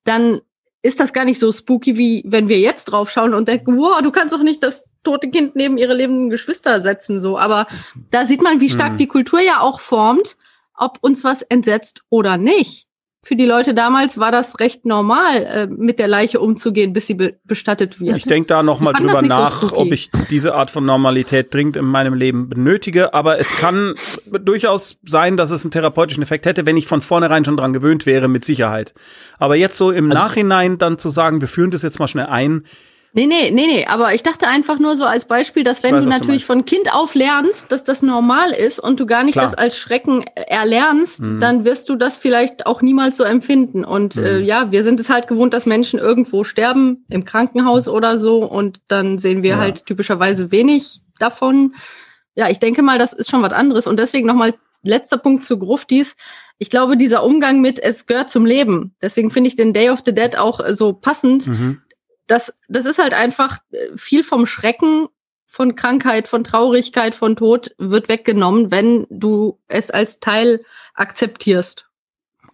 dann 0.04 0.40
ist 0.84 1.00
das 1.00 1.14
gar 1.14 1.24
nicht 1.24 1.38
so 1.38 1.50
spooky, 1.50 1.96
wie 1.96 2.22
wenn 2.26 2.48
wir 2.48 2.58
jetzt 2.58 2.84
draufschauen 2.84 3.32
und 3.32 3.48
denken, 3.48 3.78
wow, 3.78 4.02
du 4.02 4.10
kannst 4.10 4.34
doch 4.34 4.42
nicht 4.42 4.62
das 4.62 4.86
tote 5.02 5.30
Kind 5.30 5.56
neben 5.56 5.78
ihre 5.78 5.94
lebenden 5.94 6.28
Geschwister 6.28 6.82
setzen, 6.82 7.18
so. 7.18 7.38
Aber 7.38 7.66
da 8.10 8.26
sieht 8.26 8.42
man, 8.42 8.60
wie 8.60 8.68
stark 8.68 8.92
mhm. 8.92 8.96
die 8.98 9.06
Kultur 9.06 9.40
ja 9.40 9.60
auch 9.60 9.80
formt, 9.80 10.36
ob 10.76 10.98
uns 11.00 11.24
was 11.24 11.40
entsetzt 11.40 12.02
oder 12.10 12.36
nicht 12.36 12.86
für 13.24 13.36
die 13.36 13.46
Leute 13.46 13.74
damals 13.74 14.18
war 14.18 14.30
das 14.30 14.60
recht 14.60 14.84
normal, 14.84 15.44
äh, 15.44 15.66
mit 15.66 15.98
der 15.98 16.08
Leiche 16.08 16.40
umzugehen, 16.40 16.92
bis 16.92 17.06
sie 17.06 17.14
be 17.14 17.34
bestattet 17.44 18.00
wird. 18.00 18.16
Ich 18.16 18.24
denke 18.24 18.48
da 18.48 18.62
noch 18.62 18.80
mal 18.80 18.92
drüber 18.92 19.22
nach, 19.22 19.62
so 19.62 19.76
ob 19.76 19.92
ich 19.92 20.10
diese 20.30 20.54
Art 20.54 20.70
von 20.70 20.84
Normalität 20.84 21.52
dringend 21.52 21.76
in 21.76 21.84
meinem 21.84 22.14
Leben 22.14 22.48
benötige. 22.48 23.14
Aber 23.14 23.38
es 23.38 23.50
kann 23.56 23.94
durchaus 24.42 24.98
sein, 25.04 25.36
dass 25.36 25.50
es 25.50 25.64
einen 25.64 25.70
therapeutischen 25.70 26.22
Effekt 26.22 26.46
hätte, 26.46 26.66
wenn 26.66 26.76
ich 26.76 26.86
von 26.86 27.00
vornherein 27.00 27.44
schon 27.44 27.56
dran 27.56 27.72
gewöhnt 27.72 28.06
wäre, 28.06 28.28
mit 28.28 28.44
Sicherheit. 28.44 28.94
Aber 29.38 29.56
jetzt 29.56 29.76
so 29.76 29.90
im 29.90 30.10
also, 30.10 30.22
Nachhinein 30.22 30.78
dann 30.78 30.98
zu 30.98 31.10
sagen, 31.10 31.40
wir 31.40 31.48
führen 31.48 31.70
das 31.70 31.82
jetzt 31.82 31.98
mal 31.98 32.08
schnell 32.08 32.26
ein, 32.26 32.64
Nee, 33.16 33.26
nee, 33.26 33.52
nee, 33.52 33.66
nee, 33.68 33.86
aber 33.86 34.12
ich 34.12 34.24
dachte 34.24 34.48
einfach 34.48 34.80
nur 34.80 34.96
so 34.96 35.04
als 35.04 35.26
Beispiel, 35.26 35.62
dass 35.62 35.84
wenn 35.84 35.94
weiß, 35.94 36.02
du 36.02 36.10
natürlich 36.10 36.42
du 36.42 36.46
von 36.48 36.64
Kind 36.64 36.92
auf 36.92 37.14
lernst, 37.14 37.70
dass 37.70 37.84
das 37.84 38.02
normal 38.02 38.50
ist 38.50 38.80
und 38.80 38.98
du 38.98 39.06
gar 39.06 39.22
nicht 39.22 39.34
Klar. 39.34 39.44
das 39.44 39.54
als 39.54 39.78
Schrecken 39.78 40.24
erlernst, 40.34 41.22
mhm. 41.22 41.38
dann 41.38 41.64
wirst 41.64 41.88
du 41.88 41.94
das 41.94 42.16
vielleicht 42.16 42.66
auch 42.66 42.82
niemals 42.82 43.16
so 43.16 43.22
empfinden. 43.22 43.84
Und 43.84 44.16
äh, 44.16 44.20
mhm. 44.20 44.26
äh, 44.26 44.40
ja, 44.40 44.72
wir 44.72 44.82
sind 44.82 44.98
es 44.98 45.10
halt 45.10 45.28
gewohnt, 45.28 45.54
dass 45.54 45.64
Menschen 45.64 46.00
irgendwo 46.00 46.42
sterben, 46.42 47.04
im 47.08 47.24
Krankenhaus 47.24 47.86
oder 47.86 48.18
so, 48.18 48.44
und 48.44 48.80
dann 48.88 49.18
sehen 49.18 49.44
wir 49.44 49.50
ja. 49.50 49.58
halt 49.58 49.86
typischerweise 49.86 50.50
wenig 50.50 51.00
davon. 51.20 51.76
Ja, 52.34 52.50
ich 52.50 52.58
denke 52.58 52.82
mal, 52.82 52.98
das 52.98 53.12
ist 53.12 53.30
schon 53.30 53.42
was 53.42 53.52
anderes. 53.52 53.86
Und 53.86 54.00
deswegen 54.00 54.26
nochmal 54.26 54.54
letzter 54.82 55.18
Punkt 55.18 55.44
zu 55.44 55.56
Gruftis. 55.56 56.16
Ich 56.58 56.68
glaube, 56.68 56.96
dieser 56.96 57.22
Umgang 57.22 57.60
mit 57.60 57.80
es 57.80 58.06
gehört 58.06 58.28
zum 58.28 58.44
Leben. 58.44 58.96
Deswegen 59.00 59.30
finde 59.30 59.46
ich 59.46 59.54
den 59.54 59.72
Day 59.72 59.90
of 59.90 60.02
the 60.04 60.12
Dead 60.12 60.36
auch 60.36 60.60
so 60.70 60.92
passend. 60.92 61.46
Mhm. 61.46 61.80
Das, 62.26 62.58
das 62.68 62.86
ist 62.86 62.98
halt 62.98 63.14
einfach 63.14 63.58
äh, 63.70 63.96
viel 63.96 64.24
vom 64.24 64.46
Schrecken 64.46 65.08
von 65.46 65.76
Krankheit, 65.76 66.26
von 66.26 66.42
Traurigkeit, 66.42 67.14
von 67.14 67.36
Tod 67.36 67.74
wird 67.78 68.08
weggenommen, 68.08 68.72
wenn 68.72 69.06
du 69.08 69.60
es 69.68 69.90
als 69.90 70.18
Teil 70.18 70.64
akzeptierst. 70.94 71.88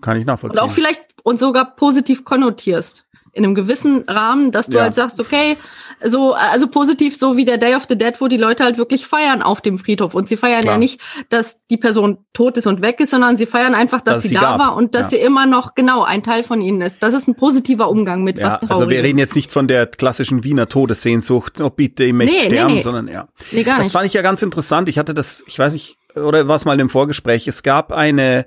Kann 0.02 0.16
ich 0.16 0.22
Und 0.22 0.26
nachvollziehen. 0.26 0.58
auch 0.62 0.70
vielleicht 0.70 1.04
und 1.22 1.38
sogar 1.38 1.76
positiv 1.76 2.24
konnotierst. 2.24 3.06
In 3.32 3.44
einem 3.44 3.54
gewissen 3.54 4.04
Rahmen, 4.08 4.50
dass 4.50 4.68
du 4.68 4.76
Ja. 4.76 4.82
halt 4.84 4.94
sagst, 4.94 5.20
okay, 5.20 5.56
so, 6.02 6.32
also 6.32 6.66
positiv, 6.66 7.14
so 7.16 7.36
wie 7.36 7.44
der 7.44 7.58
Day 7.58 7.74
of 7.74 7.84
the 7.88 7.96
Dead, 7.96 8.14
wo 8.20 8.26
die 8.28 8.38
Leute 8.38 8.64
halt 8.64 8.78
wirklich 8.78 9.06
feiern 9.06 9.42
auf 9.42 9.60
dem 9.60 9.78
Friedhof. 9.78 10.14
Und 10.14 10.26
sie 10.26 10.36
feiern 10.36 10.62
Klar. 10.62 10.74
ja 10.74 10.78
nicht, 10.78 11.00
dass 11.28 11.66
die 11.68 11.76
Person 11.76 12.18
tot 12.32 12.56
ist 12.56 12.66
und 12.66 12.80
weg 12.82 13.00
ist, 13.00 13.10
sondern 13.10 13.36
sie 13.36 13.46
feiern 13.46 13.74
einfach, 13.74 14.00
dass, 14.00 14.14
Dass 14.14 14.22
sie 14.22 14.28
sie 14.28 14.34
da 14.34 14.40
gab. 14.40 14.58
war 14.58 14.76
und 14.76 14.94
dass 14.94 15.12
Ja. 15.12 15.18
sie 15.18 15.24
immer 15.24 15.46
noch 15.46 15.74
genau 15.74 16.02
ein 16.02 16.22
Teil 16.22 16.42
von 16.42 16.60
ihnen 16.62 16.80
ist. 16.80 17.02
Das 17.02 17.12
ist 17.14 17.28
ein 17.28 17.34
positiver 17.34 17.88
Umgang 17.90 18.24
mit 18.24 18.38
ja, 18.38 18.46
was 18.46 18.54
also 18.62 18.68
wir 18.70 18.76
Traurigem. 18.78 19.04
reden 19.04 19.18
jetzt 19.18 19.36
nicht 19.36 19.52
von 19.52 19.68
der 19.68 19.86
klassischen 19.86 20.42
Wiener 20.42 20.68
Todessehnsucht, 20.68 21.60
oh 21.60 21.70
bitte, 21.70 22.04
ich 22.04 22.12
möchte 22.14 22.34
Nee, 22.34 22.42
nee, 22.48 22.54
sterben, 22.56 22.74
nee. 22.74 22.80
sondern 22.80 23.08
ja. 23.08 23.28
nee, 23.52 23.62
gar 23.62 23.76
Das 23.76 23.84
nicht. 23.86 23.92
fand 23.92 24.06
ich 24.06 24.14
ja 24.14 24.22
ganz 24.22 24.42
interessant. 24.42 24.88
Ich 24.88 24.98
hatte 24.98 25.12
das, 25.14 25.44
ich 25.46 25.58
weiß 25.58 25.72
nicht, 25.74 25.98
oder 26.16 26.48
war 26.48 26.56
es 26.56 26.64
mal 26.64 26.80
im 26.80 26.88
Vorgespräch. 26.88 27.46
Es 27.46 27.62
gab 27.62 27.92
eine 27.92 28.46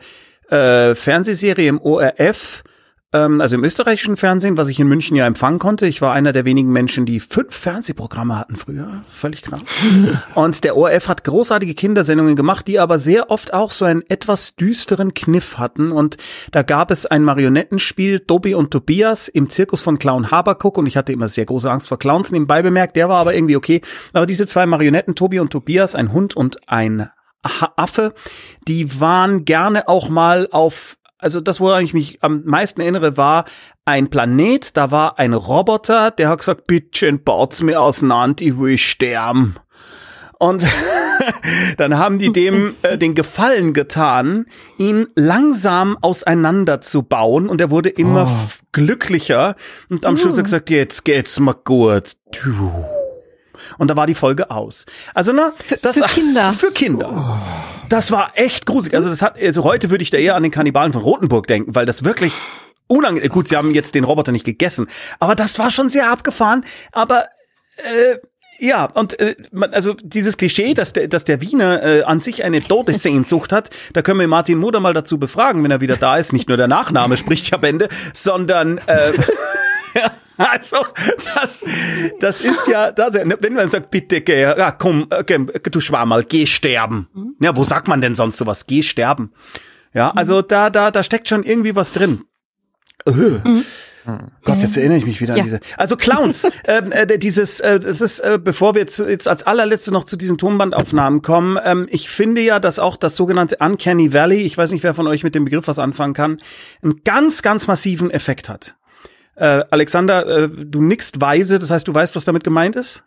äh, 0.50 0.96
Fernsehserie 0.96 1.68
im 1.70 1.80
ORF, 1.80 2.64
also 3.18 3.56
im 3.56 3.64
österreichischen 3.64 4.18
Fernsehen, 4.18 4.58
was 4.58 4.70
ich 4.70 4.80
in 4.80 4.88
München 4.88 5.16
ja 5.16 5.28
empfangen 5.28 5.60
konnte. 5.60 5.86
Ich 5.86 6.02
war 6.02 6.14
einer 6.14 6.32
der 6.32 6.46
wenigen 6.46 6.72
Menschen, 6.72 7.06
die 7.06 7.20
fünf 7.20 7.56
Fernsehprogramme 7.56 8.40
hatten 8.40 8.56
früher. 8.56 9.04
Völlig 9.08 9.44
krass. 9.44 9.62
Und 10.36 10.64
der 10.64 10.76
ORF 10.76 11.08
hat 11.08 11.24
großartige 11.24 11.76
Kindersendungen 11.76 12.36
gemacht, 12.36 12.68
die 12.68 12.80
aber 12.80 12.98
sehr 12.98 13.30
oft 13.30 13.54
auch 13.54 13.70
so 13.70 13.86
einen 13.86 14.02
etwas 14.10 14.56
düsteren 14.56 15.14
Kniff 15.14 15.60
hatten. 15.60 15.92
Und 15.92 16.18
da 16.52 16.64
gab 16.64 16.90
es 16.90 17.06
ein 17.06 17.24
Marionettenspiel, 17.24 18.22
Tobi 18.22 18.56
und 18.56 18.72
Tobias, 18.72 19.28
im 19.28 19.48
Zirkus 19.48 19.82
von 19.82 20.00
Clown 20.00 20.32
Habakuk. 20.32 20.80
Und 20.80 20.88
ich 20.88 20.98
hatte 20.98 21.14
immer 21.14 21.30
sehr 21.30 21.46
große 21.46 21.70
Angst 21.70 21.90
vor 21.90 22.00
Clowns 22.00 22.32
nebenbei 22.32 22.64
bemerkt. 22.64 22.96
Der 22.96 23.10
war 23.10 23.20
aber 23.20 23.36
irgendwie 23.36 23.56
okay. 23.56 23.82
Aber 24.14 24.26
diese 24.26 24.48
zwei 24.48 24.66
Marionetten, 24.66 25.14
Tobi 25.14 25.40
und 25.40 25.52
Tobias, 25.52 25.94
ein 25.94 26.14
Hund 26.14 26.36
und 26.36 26.68
ein 26.68 27.10
Affe, 27.44 28.14
die 28.68 29.00
waren 29.00 29.46
gerne 29.46 29.88
auch 29.88 30.10
mal 30.10 30.48
auf 30.52 30.98
also 31.24 31.40
das, 31.42 31.60
woran 31.60 31.84
ich 31.84 31.94
mich 31.94 32.20
am 32.22 32.44
meisten 32.46 32.82
erinnere, 32.82 33.18
war 33.18 33.46
ein 33.86 34.10
Planet, 34.10 34.76
da 34.78 34.92
war 34.92 35.18
ein 35.20 35.34
Roboter, 35.34 36.12
der 36.12 36.30
hat 36.30 36.40
gesagt, 36.40 36.68
bitte 36.68 37.12
baut's 37.14 37.62
mir 37.62 37.82
auseinander, 37.82 38.44
ich 38.46 38.58
will 38.60 38.78
sterben. 38.78 39.56
Und 40.40 40.66
dann 41.78 41.98
haben 41.98 42.20
die 42.20 42.32
dem 42.34 42.76
äh, 42.82 42.98
den 42.98 43.16
Gefallen 43.16 43.74
getan, 43.74 44.46
ihn 44.78 45.08
langsam 45.16 45.98
auseinanderzubauen 46.02 47.48
und 47.50 47.62
er 47.62 47.70
wurde 47.72 47.90
immer 47.90 48.24
f- 48.24 48.62
glücklicher 48.72 49.56
und 49.90 50.06
am 50.06 50.18
Schluss 50.18 50.34
hat 50.34 50.40
er 50.40 50.44
gesagt, 50.44 50.70
jetzt 50.70 51.06
geht's 51.06 51.40
mir 51.40 51.54
gut. 51.56 52.16
Und 53.78 53.88
da 53.90 53.96
war 53.96 54.08
die 54.08 54.16
Folge 54.16 54.52
aus. 54.52 54.86
Also 55.14 55.32
ne, 55.32 55.54
das 55.82 55.98
für 55.98 56.06
Kinder. 56.08 56.52
Für 56.58 56.72
Kinder. 56.72 57.38
Das 57.90 58.12
war 58.12 58.32
echt 58.36 58.66
gruselig. 58.66 58.96
Also 58.96 59.10
das 59.10 59.22
hat 59.22 59.42
also 59.42 59.64
heute 59.64 59.90
würde 59.90 60.04
ich 60.04 60.10
da 60.10 60.18
eher 60.18 60.36
an 60.36 60.44
den 60.44 60.52
Kannibalen 60.52 60.94
von 60.94 61.02
Rotenburg 61.04 61.48
denken, 61.48 61.76
weil 61.76 61.86
das 61.86 62.04
wirklich 62.04 62.34
unangenehm. 62.88 63.30
Gut, 63.30 63.48
sie 63.48 63.56
haben 63.58 63.72
jetzt 63.72 63.94
den 63.96 64.04
Roboter 64.04 64.32
nicht 64.32 64.46
gegessen, 64.46 64.88
aber 65.20 65.36
das 65.36 65.60
war 65.60 65.70
schon 65.72 65.90
sehr 65.90 66.10
abgefahren. 66.10 66.66
Aber 66.92 67.26
äh, 67.78 68.18
ja, 68.60 68.86
und 68.86 69.20
äh, 69.20 69.36
man- 69.52 69.74
also 69.74 69.94
dieses 70.02 70.38
Klischee, 70.38 70.74
dass 70.74 70.94
der, 70.94 71.08
dass 71.08 71.24
der 71.26 71.42
Wiener 71.42 71.84
äh, 71.84 72.04
an 72.04 72.20
sich 72.20 72.44
eine 72.44 72.62
Todessehnsucht 72.64 73.52
hat, 73.52 73.70
da 73.94 74.02
können 74.02 74.20
wir 74.20 74.28
Martin 74.28 74.58
Moder 74.58 74.80
mal 74.80 74.94
dazu 74.94 75.18
befragen, 75.20 75.64
wenn 75.64 75.72
er 75.72 75.82
wieder 75.82 75.96
da 75.98 76.18
ist. 76.18 76.34
Nicht 76.34 76.48
nur 76.50 76.58
der 76.58 76.68
Nachname 76.68 77.18
spricht 77.18 77.52
ja 77.52 77.58
Bände, 77.58 77.90
sondern 78.14 78.80
äh, 78.88 79.12
also 80.38 80.78
das, 81.36 81.64
das 82.20 82.42
ist 82.42 82.68
ja, 82.68 82.92
das, 82.92 83.14
wenn 83.14 83.54
man 83.54 83.70
sagt, 83.70 83.92
bitte 83.92 84.22
geh, 84.22 84.42
ja, 84.42 84.72
komm, 84.72 85.08
äh, 85.10 85.24
geh, 85.24 85.38
du 85.38 85.80
Schwammerl, 85.80 86.24
geh 86.24 86.46
sterben. 86.46 87.36
Ja, 87.40 87.56
wo 87.56 87.64
sagt 87.64 87.88
man 87.88 88.02
denn 88.02 88.16
sonst 88.16 88.38
sowas? 88.38 88.68
Geh 88.68 88.84
sterben. 88.84 89.32
Ja, 89.94 90.12
also 90.12 90.42
da, 90.42 90.70
da, 90.70 90.92
da 90.92 91.04
steckt 91.04 91.30
schon 91.30 91.44
irgendwie 91.44 91.76
was 91.76 91.92
drin. 91.92 92.24
Öh. 93.08 93.40
Gott, 94.44 94.60
jetzt 94.60 94.76
erinnere 94.76 94.98
ich 94.98 95.06
mich 95.06 95.22
wieder 95.22 95.34
Ja. 95.36 95.40
an 95.40 95.46
diese. 95.46 95.60
Also 95.78 95.96
Clowns, 95.96 96.46
ähm, 96.68 96.92
äh, 96.92 97.18
dieses, 97.18 97.62
äh, 97.62 97.80
das 97.80 98.02
ist, 98.02 98.20
äh, 98.20 98.38
bevor 98.42 98.76
wir 98.76 98.82
jetzt, 98.82 99.00
jetzt 99.00 99.28
als 99.28 99.44
allerletzte 99.44 99.94
noch 99.94 100.04
zu 100.04 100.18
diesen 100.18 100.38
Tonbandaufnahmen 100.38 101.22
kommen, 101.22 101.58
ähm, 101.64 101.88
ich 101.90 102.10
finde 102.10 102.42
ja, 102.42 102.60
dass 102.60 102.80
auch 102.80 102.98
das 102.98 103.16
sogenannte 103.16 103.58
Uncanny 103.60 104.14
Valley, 104.14 104.42
ich 104.42 104.58
weiß 104.58 104.72
nicht, 104.72 104.84
wer 104.84 104.94
von 104.94 105.08
euch 105.08 105.24
mit 105.24 105.36
dem 105.36 105.46
Begriff 105.46 105.68
was 105.68 105.80
anfangen 105.80 106.14
kann, 106.14 106.42
einen 106.82 107.02
ganz, 107.06 107.42
ganz 107.44 107.68
massiven 107.68 108.12
Effekt 108.12 108.50
hat. 108.50 108.76
Äh, 109.36 109.64
Alexander, 109.72 110.28
äh, 110.28 110.50
du 110.50 110.82
nickst 110.82 111.20
weise, 111.22 111.60
das 111.60 111.72
heißt, 111.72 111.88
du 111.88 111.94
weißt, 111.94 112.16
was 112.16 112.26
damit 112.26 112.44
gemeint 112.44 112.76
ist? 112.76 113.04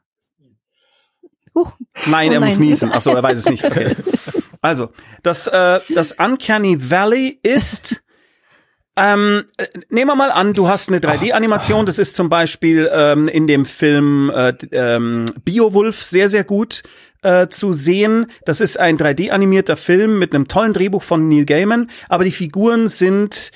Huch. 1.55 1.73
Nein, 2.07 2.31
Oh 2.31 2.35
er 2.35 2.41
muss 2.41 2.59
nein. 2.59 2.69
niesen. 2.69 2.91
Ach 2.93 3.01
so, 3.01 3.11
er 3.11 3.23
weiß 3.23 3.39
es 3.39 3.49
nicht. 3.49 3.65
Okay. 3.65 3.95
Also, 4.63 4.91
das, 5.23 5.47
äh, 5.47 5.81
das 5.95 6.13
Uncanny 6.19 6.91
Valley 6.91 7.39
ist, 7.45 8.03
ähm, 8.97 9.45
äh, 9.59 9.67
nehmen 9.91 10.11
wir 10.11 10.17
mal 10.17 10.33
an, 10.33 10.55
du 10.55 10.67
hast 10.67 10.89
eine 10.89 10.99
3D-Animation. 10.99 11.87
Das 11.87 12.01
ist 12.01 12.17
zum 12.17 12.29
Beispiel 12.31 12.91
ähm, 12.93 13.29
in 13.29 13.47
dem 13.47 13.65
Film 13.65 14.33
äh, 14.35 14.55
ähm, 14.73 15.27
Beowulf 15.45 16.03
sehr, 16.03 16.29
sehr 16.29 16.43
gut 16.43 16.83
äh, 17.23 17.47
zu 17.49 17.73
sehen. 17.73 18.27
Das 18.45 18.61
ist 18.61 18.81
ein 18.81 18.97
3D-animierter 18.99 19.77
Film 19.77 20.19
mit 20.19 20.35
einem 20.35 20.49
tollen 20.49 20.73
Drehbuch 20.73 21.03
von 21.03 21.29
Neil 21.29 21.45
Gaiman, 21.45 21.89
aber 22.09 22.25
die 22.25 22.33
Figuren 22.33 22.89
sind 22.89 23.53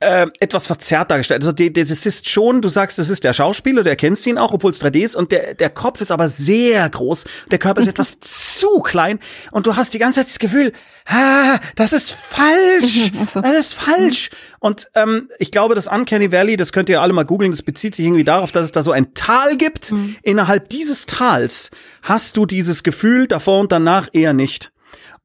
äh, 0.00 0.26
etwas 0.40 0.66
verzerrt 0.66 1.10
dargestellt. 1.10 1.40
Also 1.42 1.52
die, 1.52 1.72
die, 1.72 1.84
das 1.84 2.04
ist 2.04 2.28
schon, 2.28 2.60
du 2.60 2.68
sagst, 2.68 2.98
das 2.98 3.08
ist 3.08 3.24
der 3.24 3.32
Schauspieler, 3.32 3.82
du 3.82 3.88
erkennst 3.88 4.26
ihn 4.26 4.36
auch, 4.36 4.52
obwohl 4.52 4.70
es 4.70 4.80
3D 4.80 5.02
ist 5.02 5.16
und 5.16 5.32
der, 5.32 5.54
der 5.54 5.70
Kopf 5.70 6.02
ist 6.02 6.12
aber 6.12 6.28
sehr 6.28 6.88
groß, 6.90 7.24
der 7.50 7.58
Körper 7.58 7.80
ist 7.80 7.88
etwas 7.88 8.20
zu 8.20 8.80
klein 8.80 9.18
und 9.52 9.66
du 9.66 9.76
hast 9.76 9.94
die 9.94 9.98
ganze 9.98 10.20
Zeit 10.20 10.28
das 10.28 10.38
Gefühl, 10.38 10.72
ah, 11.06 11.58
das 11.76 11.94
ist 11.94 12.12
falsch, 12.12 13.10
Mhm, 13.12 13.18
das 13.42 13.58
ist 13.58 13.74
falsch. 13.74 14.30
Und 14.60 14.88
ähm, 14.94 15.30
ich 15.38 15.50
glaube, 15.50 15.74
das 15.74 15.86
Uncanny 15.88 16.30
Valley, 16.30 16.56
das 16.56 16.72
könnt 16.72 16.88
ihr 16.88 17.00
alle 17.00 17.12
mal 17.12 17.24
googeln, 17.24 17.50
das 17.52 17.62
bezieht 17.62 17.94
sich 17.94 18.04
irgendwie 18.04 18.24
darauf, 18.24 18.52
dass 18.52 18.64
es 18.64 18.72
da 18.72 18.82
so 18.82 18.92
ein 18.92 19.14
Tal 19.14 19.56
gibt. 19.56 19.94
Innerhalb 20.22 20.68
dieses 20.68 21.06
Tals 21.06 21.70
hast 22.02 22.36
du 22.36 22.44
dieses 22.44 22.82
Gefühl, 22.82 23.28
davor 23.28 23.60
und 23.60 23.72
danach 23.72 24.08
eher 24.12 24.32
nicht. 24.34 24.72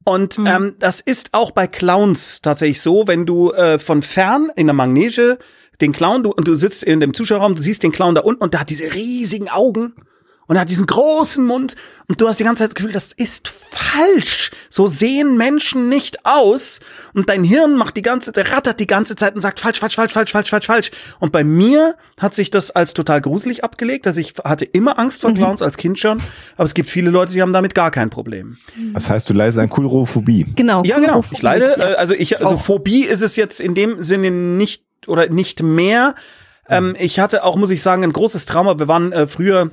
Und 0.04 0.38
ähm, 0.46 0.74
das 0.78 1.00
ist 1.00 1.30
auch 1.32 1.50
bei 1.50 1.66
Clowns 1.66 2.42
tatsächlich 2.42 2.80
so, 2.80 3.06
wenn 3.06 3.26
du 3.26 3.52
äh, 3.52 3.78
von 3.78 4.02
fern 4.02 4.50
in 4.56 4.66
der 4.66 4.74
Manege 4.74 5.38
den 5.80 5.92
Clown, 5.92 6.22
du, 6.22 6.30
und 6.30 6.46
du 6.46 6.54
sitzt 6.54 6.84
in 6.84 7.00
dem 7.00 7.14
Zuschauerraum, 7.14 7.54
du 7.54 7.60
siehst 7.60 7.82
den 7.82 7.92
Clown 7.92 8.14
da 8.14 8.20
unten 8.22 8.42
und 8.42 8.54
der 8.54 8.60
hat 8.60 8.70
diese 8.70 8.94
riesigen 8.94 9.48
Augen 9.48 9.94
und 10.52 10.56
er 10.56 10.60
hat 10.60 10.68
diesen 10.68 10.84
großen 10.84 11.46
Mund 11.46 11.76
und 12.08 12.20
du 12.20 12.28
hast 12.28 12.38
die 12.38 12.44
ganze 12.44 12.62
Zeit 12.62 12.72
das 12.72 12.74
Gefühl, 12.74 12.92
das 12.92 13.14
ist 13.14 13.48
falsch. 13.48 14.50
So 14.68 14.86
sehen 14.86 15.38
Menschen 15.38 15.88
nicht 15.88 16.26
aus 16.26 16.80
und 17.14 17.30
dein 17.30 17.42
Hirn 17.42 17.74
macht 17.74 17.96
die 17.96 18.02
ganze 18.02 18.34
Zeit, 18.34 18.52
rattert 18.52 18.78
die 18.78 18.86
ganze 18.86 19.16
Zeit 19.16 19.34
und 19.34 19.40
sagt 19.40 19.60
falsch, 19.60 19.78
falsch, 19.80 19.94
falsch, 19.94 20.12
falsch, 20.12 20.30
falsch, 20.30 20.50
falsch, 20.50 20.66
falsch. 20.66 20.90
Und 21.20 21.32
bei 21.32 21.42
mir 21.42 21.94
hat 22.20 22.34
sich 22.34 22.50
das 22.50 22.70
als 22.70 22.92
total 22.92 23.22
gruselig 23.22 23.64
abgelegt. 23.64 24.06
Also 24.06 24.20
ich 24.20 24.34
hatte 24.44 24.66
immer 24.66 24.98
Angst 24.98 25.22
vor 25.22 25.32
Clowns 25.32 25.62
als 25.62 25.78
Kind 25.78 25.98
schon, 25.98 26.20
aber 26.56 26.64
es 26.64 26.74
gibt 26.74 26.90
viele 26.90 27.08
Leute, 27.08 27.32
die 27.32 27.40
haben 27.40 27.52
damit 27.52 27.74
gar 27.74 27.90
kein 27.90 28.10
Problem. 28.10 28.58
Das 28.92 29.08
heißt, 29.08 29.30
du 29.30 29.32
leidest 29.32 29.56
an 29.58 29.70
Kulrophobie. 29.70 30.44
Genau. 30.54 30.82
Ja, 30.84 30.98
genau. 30.98 31.24
Ich 31.30 31.40
leide, 31.40 31.76
Ja. 31.78 31.92
äh, 31.92 31.94
also 31.94 32.12
ich, 32.12 32.38
also 32.44 32.58
Phobie 32.58 33.04
ist 33.04 33.22
es 33.22 33.36
jetzt 33.36 33.58
in 33.58 33.74
dem 33.74 34.02
Sinne 34.02 34.30
nicht 34.30 34.84
oder 35.06 35.30
nicht 35.30 35.62
mehr. 35.62 36.14
Ähm, 36.68 36.94
ich 36.98 37.20
hatte 37.20 37.42
auch, 37.42 37.56
muss 37.56 37.70
ich 37.70 37.82
sagen, 37.82 38.04
ein 38.04 38.12
großes 38.12 38.44
Trauma. 38.44 38.78
Wir 38.78 38.86
waren 38.86 39.12
äh, 39.12 39.26
früher 39.26 39.70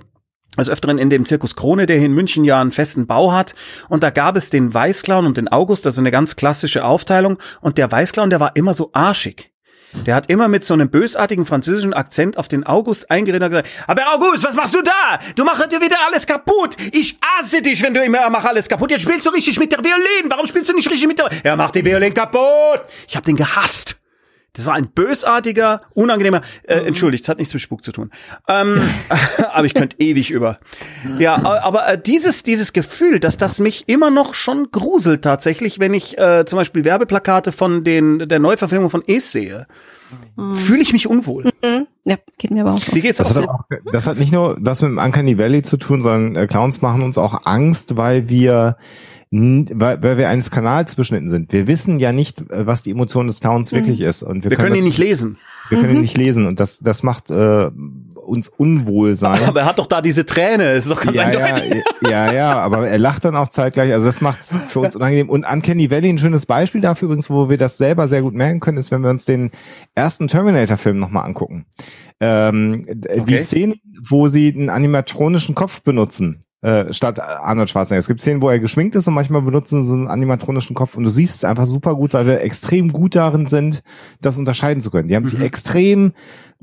als 0.56 0.70
öfteren 0.70 0.98
in 0.98 1.10
dem 1.10 1.26
Zirkus 1.26 1.56
Krone, 1.56 1.86
der 1.86 1.98
hier 1.98 2.08
in 2.08 2.14
München 2.14 2.44
ja 2.44 2.60
einen 2.60 2.72
festen 2.72 3.08
Bau 3.08 3.32
hat. 3.32 3.56
Und 3.88 4.04
da 4.04 4.10
gab 4.10 4.36
es 4.36 4.50
den 4.50 4.74
Weißclown 4.74 5.26
und 5.26 5.38
den 5.38 5.48
August, 5.48 5.86
also 5.86 6.02
eine 6.02 6.12
ganz 6.12 6.36
klassische 6.36 6.84
Aufteilung. 6.84 7.38
Und 7.62 7.78
der 7.78 7.92
Weißclown, 7.92 8.30
der 8.30 8.40
war 8.40 8.56
immer 8.56 8.74
so 8.74 8.90
arschig. 8.94 9.52
Der 10.06 10.14
hat 10.14 10.30
immer 10.30 10.48
mit 10.48 10.64
so 10.64 10.76
einem 10.76 10.90
bösartigen 10.90 11.46
französischen 11.46 11.94
Akzent 11.94 12.38
auf 12.38 12.48
den 12.48 12.64
August 12.64 13.10
eingeredet 13.10 13.44
und 13.44 13.50
gesagt, 13.50 13.70
aber 13.88 14.14
August, 14.14 14.44
was 14.44 14.56
machst 14.56 14.76
du 14.76 14.82
da? 14.84 15.20
Du 15.36 15.44
machst 15.44 15.72
dir 15.72 15.82
wieder 15.82 15.98
alles 16.06 16.28
kaputt. 16.28 16.78
Ich 16.92 17.18
hasse 17.22 17.62
dich, 17.62 17.82
wenn 17.82 17.94
du 17.94 18.04
immer 18.04 18.30
mach 18.30 18.46
alles 18.46 18.70
kaputt. 18.70 18.92
Jetzt 18.92 19.02
spielst 19.02 19.26
du 19.26 19.32
richtig 19.32 19.60
mit 19.60 19.72
der 19.72 19.80
Violin. 19.80 20.30
Warum 20.30 20.46
spielst 20.46 20.70
du 20.70 20.74
nicht 20.74 20.90
richtig 20.90 21.08
mit 21.08 21.18
der... 21.18 21.30
Er 21.44 21.56
macht 21.56 21.74
die 21.76 21.84
Violin 21.84 22.14
kaputt. 22.14 22.84
Ich 23.08 23.16
habe 23.16 23.26
den 23.26 23.36
gehasst. 23.36 24.00
Das 24.54 24.66
war 24.66 24.74
ein 24.74 24.90
bösartiger, 24.90 25.82
unangenehmer, 25.94 26.42
äh, 26.64 26.76
entschuldigt, 26.80 27.24
es 27.24 27.30
hat 27.30 27.38
nichts 27.38 27.54
mit 27.54 27.62
Spuk 27.62 27.84
zu 27.84 27.92
tun. 27.92 28.12
Ähm, 28.48 28.82
aber 29.54 29.66
ich 29.66 29.74
könnte 29.74 29.98
ewig 30.00 30.32
über. 30.32 30.60
Ja, 31.18 31.36
aber 31.44 31.88
äh, 31.88 32.02
dieses, 32.02 32.44
dieses 32.44 32.74
Gefühl, 32.74 33.20
dass 33.20 33.38
das 33.38 33.60
mich 33.60 33.88
immer 33.88 34.10
noch 34.10 34.34
schon 34.34 34.72
gruselt 34.72 35.24
tatsächlich, 35.24 35.80
wenn 35.80 35.94
ich 35.94 36.18
äh, 36.18 36.46
zum 36.46 36.58
Beispiel 36.58 36.84
Werbeplakate 36.84 37.52
von 37.52 37.84
den, 37.84 38.28
der 38.28 38.40
Neuverfilmung 38.40 38.90
von 38.90 39.04
Es 39.06 39.32
sehe. 39.32 39.68
mhm. 40.36 40.56
fühle 40.56 40.82
ich 40.82 40.94
mich 40.94 41.08
unwohl. 41.08 41.46
Mhm. 41.64 41.88
Ja, 42.06 42.18
geht 42.40 42.50
mir 42.50 42.62
aber 42.62 42.74
auch 42.74 42.80
so. 42.80 42.96
Wie 42.96 43.02
geht's 43.02 43.20
das, 43.20 43.36
hat 43.36 43.48
auch, 43.48 43.66
das 43.92 44.08
hat 44.08 44.18
nicht 44.18 44.32
nur 44.32 44.58
was 44.60 44.82
mit 44.82 44.90
dem 44.90 44.98
Uncanny 44.98 45.38
Valley 45.38 45.62
zu 45.62 45.78
tun, 45.78 46.02
sondern 46.02 46.36
äh, 46.36 46.48
Clowns 46.48 46.82
machen 46.82 47.04
uns 47.04 47.20
auch 47.20 47.46
Angst, 47.46 47.98
weil 47.98 48.30
wir 48.30 48.78
weil, 49.32 50.02
weil 50.02 50.18
wir 50.18 50.28
eines 50.30 50.50
Kanals 50.50 50.96
beschnitten 50.96 51.30
sind. 51.30 51.54
Wir 51.54 51.68
wissen 51.68 52.00
ja 52.00 52.12
nicht, 52.12 52.42
äh, 52.52 52.66
was 52.66 52.82
die 52.82 52.92
Emotion 52.92 53.28
des 53.28 53.40
Clowns 53.40 53.72
mhm. 53.72 53.78
wirklich 53.78 54.02
ist. 54.02 54.24
Und 54.24 54.44
wir, 54.44 54.52
wir 54.52 54.58
können, 54.58 54.70
können 54.70 54.80
ihn 54.80 54.86
nicht 54.86 54.98
lesen. 54.98 55.38
Wir 55.70 55.78
können 55.78 55.92
ihn 55.92 55.96
mhm. 55.98 56.02
nicht 56.02 56.18
lesen 56.18 56.48
und 56.48 56.60
das, 56.60 56.80
das 56.80 57.04
macht 57.04 57.30
äh, 57.30 57.70
uns 58.16 58.48
unwohl 58.48 59.16
sein. 59.16 59.44
Aber 59.44 59.62
er 59.62 59.66
hat 59.68 59.78
doch 59.78 59.86
da 59.86 60.02
diese 60.02 60.26
Träne, 60.26 60.74
ist 60.74 60.90
doch 60.90 61.02
ganz 61.02 61.16
ja, 61.16 61.24
eindeutig. 61.26 61.84
Ja, 62.02 62.10
ja, 62.10 62.34
ja, 62.34 62.60
aber 62.60 62.88
er 62.88 62.98
lacht 62.98 63.26
dann 63.26 63.36
auch 63.36 63.50
zeitgleich. 63.50 63.94
Also 63.94 64.08
das 64.08 64.22
macht's 64.22 64.58
für 64.68 64.80
uns 64.80 64.96
unangenehm. 64.96 65.30
Und 65.30 65.46
Uncanny 65.46 65.92
Valley, 65.92 66.10
ein 66.10 66.18
schönes 66.18 66.48
Beispiel 66.48 66.82
dafür 66.82 67.08
übrigens, 67.08 67.30
wo 67.30 67.50
wir 67.50 67.58
das 67.58 67.78
selber 67.78 68.08
sehr 68.08 68.24
gut 68.24 68.34
merken 68.34 68.60
können, 68.60 68.78
ist, 68.78 68.90
wenn 68.90 69.02
wir 69.02 69.12
uns 69.12 69.26
den 69.26 69.52
ersten 69.94 70.28
Terminator-Film 70.28 70.98
nochmal 70.98 71.26
angucken. 71.26 71.66
Ähm, 72.20 72.84
okay. 72.88 73.24
Die 73.28 73.38
Szene, 73.38 73.76
wo 74.02 74.28
sie 74.28 74.54
einen 74.54 74.70
animatronischen 74.70 75.54
Kopf 75.54 75.84
benutzen, 75.84 76.46
äh, 76.62 76.92
statt 76.94 77.20
Arnold 77.20 77.70
Schwarzenegger. 77.70 78.00
Es 78.00 78.08
gibt 78.08 78.22
Szenen, 78.22 78.42
wo 78.42 78.50
er 78.50 78.60
geschminkt 78.60 78.96
ist 78.96 79.08
und 79.08 79.14
manchmal 79.14 79.42
benutzen 79.42 79.84
sie 79.84 79.94
einen 79.94 80.08
animatronischen 80.08 80.76
Kopf 80.76 80.98
und 80.98 81.04
du 81.04 81.10
siehst 81.10 81.36
es 81.36 81.44
einfach 81.44 81.66
super 81.66 81.96
gut, 81.96 82.14
weil 82.14 82.26
wir 82.26 82.42
extrem 82.42 82.92
gut 82.92 83.16
darin 83.16 83.48
sind, 83.48 83.82
das 84.22 84.38
unterscheiden 84.38 84.82
zu 84.82 84.92
können. 84.92 85.08
Die 85.08 85.16
haben 85.16 85.24
mhm. 85.24 85.28
sich 85.28 85.42
extrem 85.42 86.14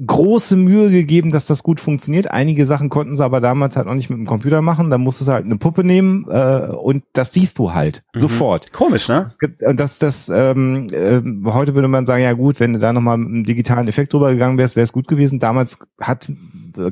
große 0.05 0.57
Mühe 0.57 0.91
gegeben, 0.91 1.33
dass 1.33 1.47
das 1.47 1.63
gut 1.63 1.81
funktioniert. 1.81 2.31
Einige 2.31 2.67
Sachen 2.67 2.91
konnten 2.91 3.17
sie 3.17 3.25
aber 3.25 3.41
damals 3.41 3.77
halt 3.77 3.87
noch 3.87 3.95
nicht 3.95 4.11
mit 4.11 4.19
dem 4.19 4.27
Computer 4.27 4.61
machen. 4.61 4.91
Da 4.91 4.99
musstest 4.99 5.29
du 5.29 5.33
halt 5.33 5.47
eine 5.47 5.57
Puppe 5.57 5.85
nehmen 5.85 6.27
äh, 6.29 6.69
und 6.69 7.05
das 7.15 7.33
siehst 7.33 7.59
du 7.59 7.73
halt 7.73 8.03
mhm. 8.15 8.19
sofort. 8.19 8.75
Komisch, 8.75 9.09
ne? 9.09 9.25
Und 9.67 9.81
das, 9.81 9.99
das 9.99 10.29
ähm, 10.29 10.89
äh, 10.93 11.23
heute 11.47 11.75
würde 11.75 11.89
man 11.89 12.05
sagen, 12.05 12.23
ja 12.23 12.35
gut, 12.35 12.61
wenn 12.61 12.75
du 12.75 12.79
da 12.79 12.93
nochmal 12.93 13.17
mit 13.17 13.29
einem 13.29 13.45
digitalen 13.45 13.89
Effekt 13.89 14.13
drüber 14.13 14.33
gegangen 14.33 14.59
wärst, 14.59 14.77
wäre 14.77 14.85
es 14.85 14.93
gut 14.93 15.09
gewesen. 15.09 15.39
Damals 15.39 15.79
hat 15.99 16.31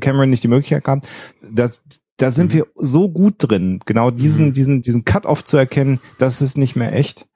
Cameron 0.00 0.30
nicht 0.30 0.42
die 0.42 0.48
Möglichkeit 0.48 0.84
gehabt. 0.84 1.06
Das, 1.42 1.82
da 2.16 2.30
sind 2.30 2.50
mhm. 2.50 2.58
wir 2.58 2.66
so 2.76 3.08
gut 3.08 3.34
drin, 3.38 3.80
genau 3.86 4.10
diesen, 4.10 4.46
mhm. 4.48 4.52
diesen, 4.52 4.82
diesen 4.82 5.04
Cut-off 5.04 5.44
zu 5.44 5.56
erkennen, 5.56 6.00
das 6.18 6.42
ist 6.42 6.56
nicht 6.56 6.76
mehr 6.76 6.94
echt. 6.94 7.26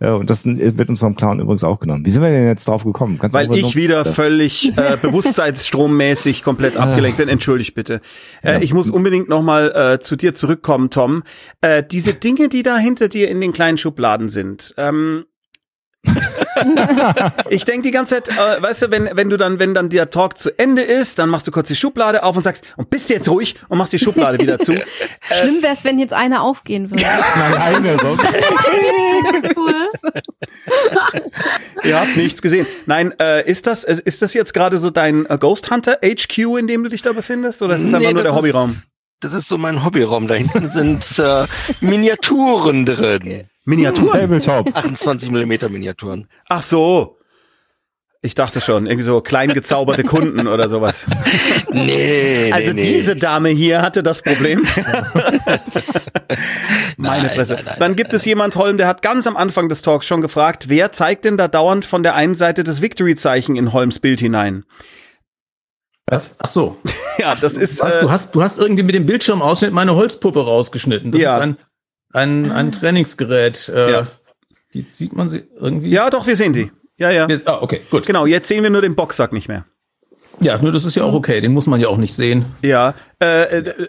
Und 0.00 0.28
das 0.28 0.44
wird 0.44 0.88
uns 0.88 0.98
beim 0.98 1.14
Clown 1.14 1.40
übrigens 1.40 1.64
auch 1.64 1.78
genommen. 1.78 2.04
Wie 2.04 2.10
sind 2.10 2.22
wir 2.22 2.28
denn 2.28 2.46
jetzt 2.46 2.66
drauf 2.66 2.84
gekommen? 2.84 3.18
Kannst 3.18 3.34
Weil 3.34 3.54
ich 3.54 3.76
wieder 3.76 4.04
völlig 4.04 4.76
äh, 4.76 4.96
bewusstseinsstrommäßig 5.02 6.42
komplett 6.42 6.76
abgelenkt 6.76 7.18
bin. 7.18 7.28
Entschuldigt 7.28 7.74
bitte. 7.74 8.00
Äh, 8.42 8.54
ja. 8.54 8.60
Ich 8.60 8.74
muss 8.74 8.90
unbedingt 8.90 9.28
nochmal 9.28 9.70
äh, 9.94 10.00
zu 10.00 10.16
dir 10.16 10.34
zurückkommen, 10.34 10.90
Tom. 10.90 11.22
Äh, 11.60 11.84
diese 11.84 12.12
Dinge, 12.12 12.48
die 12.48 12.62
da 12.62 12.76
hinter 12.76 13.08
dir 13.08 13.30
in 13.30 13.40
den 13.40 13.52
kleinen 13.52 13.78
Schubladen 13.78 14.28
sind, 14.28 14.74
ähm, 14.76 15.24
ich 17.48 17.64
denke 17.64 17.82
die 17.82 17.90
ganze 17.90 18.22
Zeit, 18.22 18.28
äh, 18.28 18.62
weißt 18.62 18.82
du, 18.82 18.90
wenn, 18.90 19.10
wenn 19.12 19.30
du 19.30 19.36
dann, 19.36 19.58
wenn 19.58 19.74
dann 19.74 19.88
der 19.88 20.10
Talk 20.10 20.38
zu 20.38 20.56
Ende 20.58 20.82
ist, 20.82 21.18
dann 21.18 21.28
machst 21.28 21.46
du 21.46 21.50
kurz 21.50 21.68
die 21.68 21.76
Schublade 21.76 22.22
auf 22.22 22.36
und 22.36 22.42
sagst, 22.42 22.64
und 22.76 22.90
bist 22.90 23.10
jetzt 23.10 23.28
ruhig 23.28 23.56
und 23.68 23.78
machst 23.78 23.92
die 23.92 23.98
Schublade 23.98 24.38
wieder 24.38 24.58
zu. 24.58 24.72
Schlimm 25.20 25.62
wäre 25.62 25.72
es, 25.72 25.84
wenn 25.84 25.98
jetzt 25.98 26.12
einer 26.12 26.42
aufgehen 26.42 26.90
würde. 26.90 27.02
Jetzt 27.02 27.36
mal 27.36 27.56
eine, 27.58 27.98
so. 27.98 28.16
Ihr 31.82 32.00
habt 32.00 32.16
nichts 32.16 32.42
gesehen. 32.42 32.66
Nein, 32.86 33.12
äh, 33.20 33.48
ist 33.48 33.66
das, 33.66 33.84
ist 33.84 34.22
das 34.22 34.34
jetzt 34.34 34.54
gerade 34.54 34.78
so 34.78 34.90
dein 34.90 35.26
äh, 35.26 35.38
Ghost 35.38 35.70
Hunter 35.70 35.98
HQ, 36.04 36.58
in 36.58 36.66
dem 36.66 36.84
du 36.84 36.90
dich 36.90 37.02
da 37.02 37.12
befindest, 37.12 37.62
oder 37.62 37.74
ist 37.74 37.84
das 37.84 37.94
einfach 37.94 38.08
nee, 38.08 38.14
nur 38.14 38.22
der 38.22 38.34
Hobbyraum? 38.34 38.82
Das 39.20 39.32
ist 39.32 39.48
so 39.48 39.56
mein 39.56 39.84
Hobbyraum. 39.84 40.28
Da 40.28 40.34
hinten 40.34 40.68
sind 40.68 41.18
äh, 41.18 41.46
Miniaturen 41.80 42.84
drin. 42.84 43.22
Okay. 43.22 43.46
Miniaturen? 43.64 44.20
Tabletop. 44.20 44.74
28 44.74 45.30
Millimeter 45.30 45.68
Miniaturen. 45.68 46.28
Ach 46.48 46.62
so. 46.62 47.18
Ich 48.24 48.34
dachte 48.34 48.62
schon, 48.62 48.86
irgendwie 48.86 49.04
so 49.04 49.20
klein 49.20 49.52
gezauberte 49.52 50.02
Kunden 50.02 50.46
oder 50.48 50.68
sowas. 50.68 51.06
Nee. 51.70 52.52
Also 52.52 52.72
nee, 52.72 52.82
diese 52.82 53.16
Dame 53.16 53.48
hier 53.48 53.82
hatte 53.82 54.04
das 54.04 54.22
Problem. 54.22 54.62
Meine 56.96 57.28
Fresse. 57.30 57.54
Nein, 57.54 57.64
nein, 57.64 57.76
Dann 57.80 57.96
gibt 57.96 58.12
es 58.12 58.24
jemand, 58.24 58.54
Holm, 58.54 58.78
der 58.78 58.86
hat 58.86 59.02
ganz 59.02 59.26
am 59.26 59.36
Anfang 59.36 59.68
des 59.68 59.82
Talks 59.82 60.06
schon 60.06 60.20
gefragt, 60.20 60.68
wer 60.68 60.92
zeigt 60.92 61.24
denn 61.24 61.36
da 61.36 61.48
dauernd 61.48 61.84
von 61.84 62.04
der 62.04 62.14
einen 62.14 62.36
Seite 62.36 62.62
das 62.62 62.80
Victory-Zeichen 62.80 63.56
in 63.56 63.72
Holms 63.72 63.98
Bild 63.98 64.20
hinein? 64.20 64.64
Was? 66.06 66.36
Ach 66.38 66.48
so. 66.48 66.76
ja, 67.18 67.34
das 67.34 67.56
ist. 67.56 67.80
Was, 67.80 67.96
äh, 67.96 68.00
du 68.02 68.10
hast, 68.10 68.36
du 68.36 68.42
hast 68.42 68.58
irgendwie 68.58 68.84
mit 68.84 68.94
dem 68.94 69.06
Bildschirmausschnitt 69.06 69.72
meine 69.72 69.96
Holzpuppe 69.96 70.44
rausgeschnitten. 70.44 71.10
Das 71.10 71.20
ja. 71.20 71.36
ist 71.36 71.42
ein 71.42 71.56
ein, 72.14 72.50
ein 72.52 72.72
Trainingsgerät. 72.72 73.68
Äh, 73.74 73.92
ja. 73.92 74.06
Die 74.72 74.82
sieht 74.82 75.12
man 75.12 75.28
sie 75.28 75.44
irgendwie. 75.58 75.90
Ja, 75.90 76.10
doch, 76.10 76.26
wir 76.26 76.36
sehen 76.36 76.52
die. 76.52 76.70
Ja, 76.96 77.10
ja. 77.10 77.28
Wir, 77.28 77.40
ah, 77.46 77.58
okay, 77.60 77.80
gut. 77.90 78.06
Genau, 78.06 78.26
jetzt 78.26 78.48
sehen 78.48 78.62
wir 78.62 78.70
nur 78.70 78.82
den 78.82 78.94
Boxsack 78.94 79.32
nicht 79.32 79.48
mehr. 79.48 79.64
Ja, 80.40 80.58
nur 80.58 80.72
das 80.72 80.84
ist 80.84 80.96
ja 80.96 81.04
auch 81.04 81.14
okay. 81.14 81.40
Den 81.40 81.52
muss 81.52 81.66
man 81.66 81.80
ja 81.80 81.88
auch 81.88 81.96
nicht 81.96 82.14
sehen. 82.14 82.46
Ja. 82.62 82.94
Äh, 83.20 83.58
äh, 83.58 83.88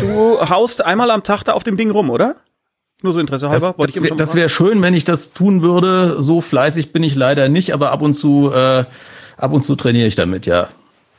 du 0.00 0.40
haust 0.48 0.82
einmal 0.84 1.10
am 1.10 1.22
Tag 1.22 1.42
da 1.44 1.52
auf 1.52 1.64
dem 1.64 1.76
Ding 1.76 1.90
rum, 1.90 2.10
oder? 2.10 2.36
Nur 3.02 3.12
so 3.12 3.18
Interesse 3.18 3.48
halber. 3.48 3.74
Das, 3.78 3.94
das 3.94 4.34
wäre 4.34 4.42
wär 4.42 4.48
schön, 4.48 4.80
wenn 4.82 4.94
ich 4.94 5.04
das 5.04 5.32
tun 5.32 5.62
würde. 5.62 6.22
So 6.22 6.40
fleißig 6.40 6.92
bin 6.92 7.02
ich 7.02 7.16
leider 7.16 7.48
nicht, 7.48 7.74
aber 7.74 7.90
ab 7.90 8.02
und 8.02 8.14
zu, 8.14 8.52
äh, 8.52 8.84
ab 9.36 9.52
und 9.52 9.64
zu 9.64 9.74
trainiere 9.74 10.06
ich 10.06 10.14
damit, 10.14 10.46
ja. 10.46 10.68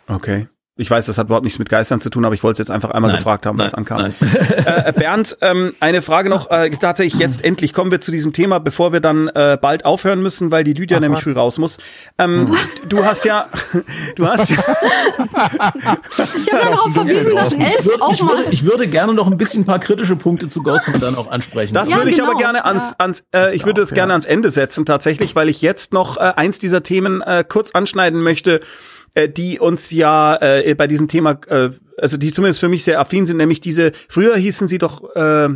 Okay. 0.08 0.48
Ich 0.76 0.90
weiß, 0.90 1.06
das 1.06 1.20
hat 1.20 1.28
überhaupt 1.28 1.44
nichts 1.44 1.60
mit 1.60 1.70
Geistern 1.70 2.02
zu 2.02 2.10
tun, 2.10 2.26
aber 2.26 2.34
ich 2.34 2.42
wollte 2.42 2.54
es 2.54 2.68
jetzt 2.68 2.72
einfach 2.72 2.90
einmal 2.90 3.12
nein, 3.12 3.20
gefragt 3.20 3.46
haben, 3.46 3.60
wenn 3.60 3.68
es 3.68 3.76
ankam. 3.76 4.12
Äh, 4.66 4.94
Bernd, 4.94 5.38
ähm, 5.42 5.74
eine 5.80 6.02
Frage 6.02 6.30
noch, 6.30 6.50
äh, 6.50 6.72
tatsächlich 6.72 7.20
jetzt 7.20 7.44
endlich 7.44 7.74
kommen 7.74 7.92
wir 7.92 8.02
zu 8.02 8.12
diesem 8.12 8.34
Thema, 8.34 8.60
bevor 8.60 8.92
wir 8.92 9.02
dann 9.02 9.28
äh, 9.28 9.58
bald 9.62 9.86
aufhören 9.86 10.24
müssen, 10.24 10.52
weil 10.52 10.64
die 10.64 10.74
Lydia 10.74 10.98
Ach, 10.98 11.02
nämlich 11.02 11.18
was? 11.18 11.24
früh 11.26 11.34
raus 11.34 11.58
muss. 11.60 11.78
Ähm, 12.18 12.48
hm. 12.48 12.56
Du 12.90 13.06
hast 13.06 13.26
ja, 13.26 13.50
du 14.16 14.26
hast 14.26 14.50
ja. 14.50 14.58
ich 15.28 16.54
habe 16.54 16.64
darauf 16.64 16.94
verwiesen, 16.94 17.36
dass 17.36 17.54
elf 17.54 17.86
ich, 17.86 18.02
auch 18.02 18.22
mal. 18.22 18.46
Ich 18.50 18.66
würde 18.66 18.88
gerne 18.88 19.14
noch 19.14 19.28
ein 19.28 19.38
bisschen 19.38 19.62
ein 19.62 19.66
paar 19.66 19.80
kritische 19.80 20.16
Punkte 20.16 20.48
zu 20.48 20.64
Ghost 20.64 20.90
dann 21.00 21.16
auch 21.16 21.30
ansprechen. 21.30 21.74
Das 21.74 21.92
ja, 21.92 21.98
würde 21.98 22.10
ich 22.10 22.18
genau. 22.18 22.32
aber 22.32 22.40
gerne 22.40 22.66
ans, 22.66 22.96
ans 22.98 23.26
äh, 23.36 23.56
ich 23.56 23.66
würde 23.66 23.82
das 23.82 23.92
gerne 23.94 24.14
ans 24.14 24.26
Ende 24.26 24.50
setzen 24.50 24.86
tatsächlich, 24.86 25.36
weil 25.36 25.50
ich 25.50 25.62
jetzt 25.62 25.94
noch 25.94 26.18
äh, 26.18 26.34
eins 26.36 26.58
dieser 26.58 26.82
Themen 26.82 27.22
äh, 27.22 27.44
kurz 27.48 27.72
anschneiden 27.72 28.24
möchte 28.24 28.62
äh, 29.14 29.30
die 29.30 29.60
uns 29.60 29.92
ja 29.92 30.36
äh, 30.42 30.76
bei 30.76 30.88
diesem 30.88 31.08
Thema, 31.08 31.40
äh, 31.48 31.70
also 31.98 32.18
die 32.18 32.32
zumindest 32.32 32.60
für 32.60 32.70
mich 32.70 32.84
sehr 32.84 33.00
affin 33.00 33.26
sind, 33.26 33.38
nämlich 33.38 33.60
diese, 33.62 33.92
früher 34.10 34.36
hießen 34.36 34.68
sie 34.68 34.78
doch 34.78 35.16
äh, 35.16 35.50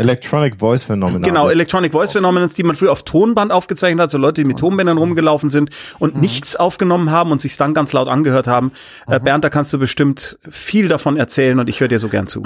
Electronic 0.00 0.58
Voice 0.58 0.82
Phenomena. 0.82 1.26
Genau, 1.26 1.48
Electronic 1.50 1.92
Voice 1.92 2.12
Phenomena, 2.12 2.48
die 2.48 2.62
man 2.62 2.74
früher 2.74 2.90
auf 2.90 3.02
Tonband 3.02 3.52
aufgezeichnet 3.52 4.02
hat, 4.02 4.10
so 4.10 4.16
Leute, 4.16 4.40
die 4.40 4.46
mit 4.46 4.58
Tonbändern 4.58 4.96
rumgelaufen 4.96 5.50
sind 5.50 5.70
und 5.98 6.14
mhm. 6.14 6.20
nichts 6.22 6.56
aufgenommen 6.56 7.10
haben 7.10 7.32
und 7.32 7.40
sich 7.42 7.56
dann 7.58 7.74
ganz 7.74 7.92
laut 7.92 8.08
angehört 8.08 8.46
haben. 8.46 8.72
Äh, 9.06 9.18
mhm. 9.18 9.24
Bernd, 9.24 9.44
da 9.44 9.50
kannst 9.50 9.72
du 9.74 9.78
bestimmt 9.78 10.38
viel 10.48 10.88
davon 10.88 11.18
erzählen 11.18 11.58
und 11.58 11.68
ich 11.68 11.80
höre 11.80 11.88
dir 11.88 11.98
so 11.98 12.08
gern 12.08 12.26
zu. 12.26 12.42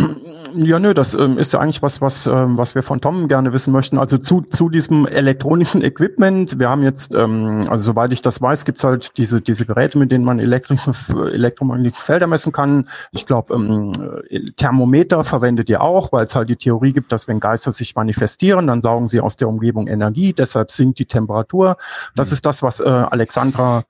Ja, 0.56 0.80
nö, 0.80 0.94
das 0.94 1.14
ähm, 1.14 1.38
ist 1.38 1.52
ja 1.52 1.60
eigentlich 1.60 1.80
was, 1.80 2.00
was, 2.00 2.26
ähm, 2.26 2.58
was 2.58 2.74
wir 2.74 2.82
von 2.82 3.00
Tom 3.00 3.28
gerne 3.28 3.52
wissen 3.52 3.72
möchten. 3.72 3.98
Also 3.98 4.18
zu, 4.18 4.40
zu 4.40 4.68
diesem 4.68 5.06
elektronischen 5.06 5.82
Equipment. 5.82 6.58
Wir 6.58 6.68
haben 6.68 6.82
jetzt, 6.82 7.14
ähm, 7.14 7.66
also 7.68 7.92
soweit 7.92 8.12
ich 8.12 8.20
das 8.20 8.42
weiß, 8.42 8.64
gibt's 8.64 8.82
halt 8.82 9.16
diese, 9.16 9.40
diese 9.40 9.64
Geräte, 9.64 9.96
mit 9.98 10.10
denen 10.10 10.24
man 10.24 10.40
elektrische, 10.40 10.90
elektromagnetische 11.32 12.02
Felder 12.02 12.26
messen 12.26 12.50
kann. 12.50 12.88
Ich 13.12 13.26
glaube, 13.26 13.54
ähm, 13.54 13.92
Thermometer 14.56 15.22
verwendet 15.22 15.68
ihr 15.68 15.80
auch, 15.80 16.12
weil 16.12 16.24
es 16.24 16.34
halt 16.34 16.48
die 16.48 16.56
Theorie 16.56 16.92
gibt, 16.92 17.12
dass 17.12 17.28
wenn 17.28 17.40
Geister 17.44 17.72
sich 17.72 17.94
manifestieren, 17.94 18.66
dann 18.68 18.80
saugen 18.80 19.06
sie 19.06 19.20
aus 19.20 19.36
der 19.36 19.48
Umgebung 19.48 19.86
Energie, 19.86 20.32
deshalb 20.32 20.72
sinkt 20.72 20.98
die 20.98 21.04
Temperatur. 21.04 21.76
Das 22.16 22.30
mhm. 22.30 22.32
ist 22.32 22.46
das, 22.46 22.62
was 22.62 22.80
äh, 22.80 22.84
Alexandra 22.84 23.84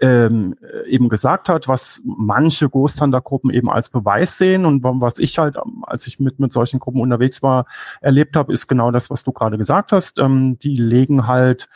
ähm, 0.00 0.54
eben 0.86 1.08
gesagt 1.08 1.48
hat, 1.48 1.68
was 1.68 2.02
manche 2.04 2.68
Ghost 2.68 3.00
Hunter 3.00 3.22
Gruppen 3.22 3.50
eben 3.50 3.70
als 3.70 3.88
Beweis 3.88 4.36
sehen 4.36 4.66
und 4.66 4.84
was 4.84 5.14
ich 5.18 5.38
halt, 5.38 5.56
als 5.82 6.06
ich 6.06 6.20
mit 6.20 6.38
mit 6.38 6.52
solchen 6.52 6.78
Gruppen 6.78 7.00
unterwegs 7.00 7.42
war, 7.42 7.64
erlebt 8.02 8.36
habe, 8.36 8.52
ist 8.52 8.68
genau 8.68 8.90
das, 8.90 9.08
was 9.10 9.24
du 9.24 9.32
gerade 9.32 9.56
gesagt 9.56 9.92
hast. 9.92 10.18
Ähm, 10.18 10.58
die 10.58 10.76
legen 10.76 11.26
halt 11.26 11.68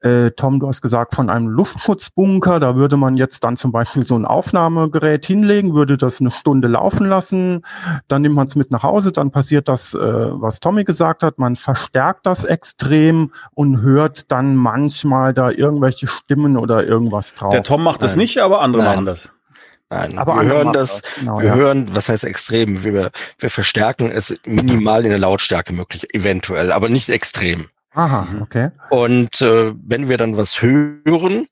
äh, 0.00 0.30
Tom, 0.30 0.60
du 0.60 0.68
hast 0.68 0.80
gesagt, 0.80 1.14
von 1.14 1.28
einem 1.28 1.48
Luftschutzbunker, 1.48 2.58
da 2.58 2.76
würde 2.76 2.96
man 2.96 3.16
jetzt 3.16 3.44
dann 3.44 3.56
zum 3.56 3.72
Beispiel 3.72 4.06
so 4.06 4.16
ein 4.16 4.24
Aufnahmegerät 4.24 5.26
hinlegen, 5.26 5.74
würde 5.74 5.98
das 5.98 6.20
eine 6.20 6.30
Stunde 6.30 6.68
laufen 6.68 7.06
lassen, 7.06 7.62
dann 8.08 8.22
nimmt 8.22 8.34
man 8.34 8.46
es 8.46 8.56
mit 8.56 8.70
nach 8.70 8.82
Hause, 8.82 9.12
dann 9.12 9.30
passiert 9.30 9.68
das, 9.68 9.94
äh, 9.94 9.98
was 9.98 10.60
Tommy 10.60 10.84
gesagt 10.84 11.22
hat, 11.22 11.38
man 11.38 11.56
verstärkt 11.56 12.24
das 12.26 12.44
extrem 12.44 13.32
und 13.52 13.82
hört 13.82 14.30
dann 14.32 14.56
manchmal 14.56 15.34
da 15.34 15.50
irgendwelche 15.50 16.06
Stimmen 16.06 16.56
oder 16.56 16.84
irgendwas 16.84 17.34
drauf. 17.34 17.50
Der 17.50 17.62
Tom 17.62 17.82
macht 17.82 18.02
das 18.02 18.16
nicht, 18.16 18.38
aber 18.38 18.62
andere 18.62 18.82
Nein. 18.82 18.94
machen 18.94 19.06
das. 19.06 19.30
Nein, 19.92 20.18
aber 20.18 20.36
wir 20.36 20.48
hören 20.48 20.72
das, 20.72 21.02
das. 21.02 21.14
Genau, 21.16 21.40
wir 21.40 21.48
ja. 21.48 21.54
hören, 21.56 21.90
was 21.92 22.08
heißt 22.08 22.22
extrem? 22.22 22.84
Wir, 22.84 23.10
wir 23.38 23.50
verstärken 23.50 24.12
es 24.12 24.38
minimal 24.46 25.02
in 25.04 25.10
der 25.10 25.18
Lautstärke 25.18 25.72
möglich, 25.72 26.14
eventuell, 26.14 26.70
aber 26.70 26.88
nicht 26.88 27.10
extrem. 27.10 27.68
Aha, 27.92 28.22
mhm. 28.22 28.42
okay. 28.42 28.70
Und 28.90 29.40
äh, 29.40 29.74
wenn 29.74 30.08
wir 30.08 30.16
dann 30.16 30.36
was 30.36 30.62
hören, 30.62 31.48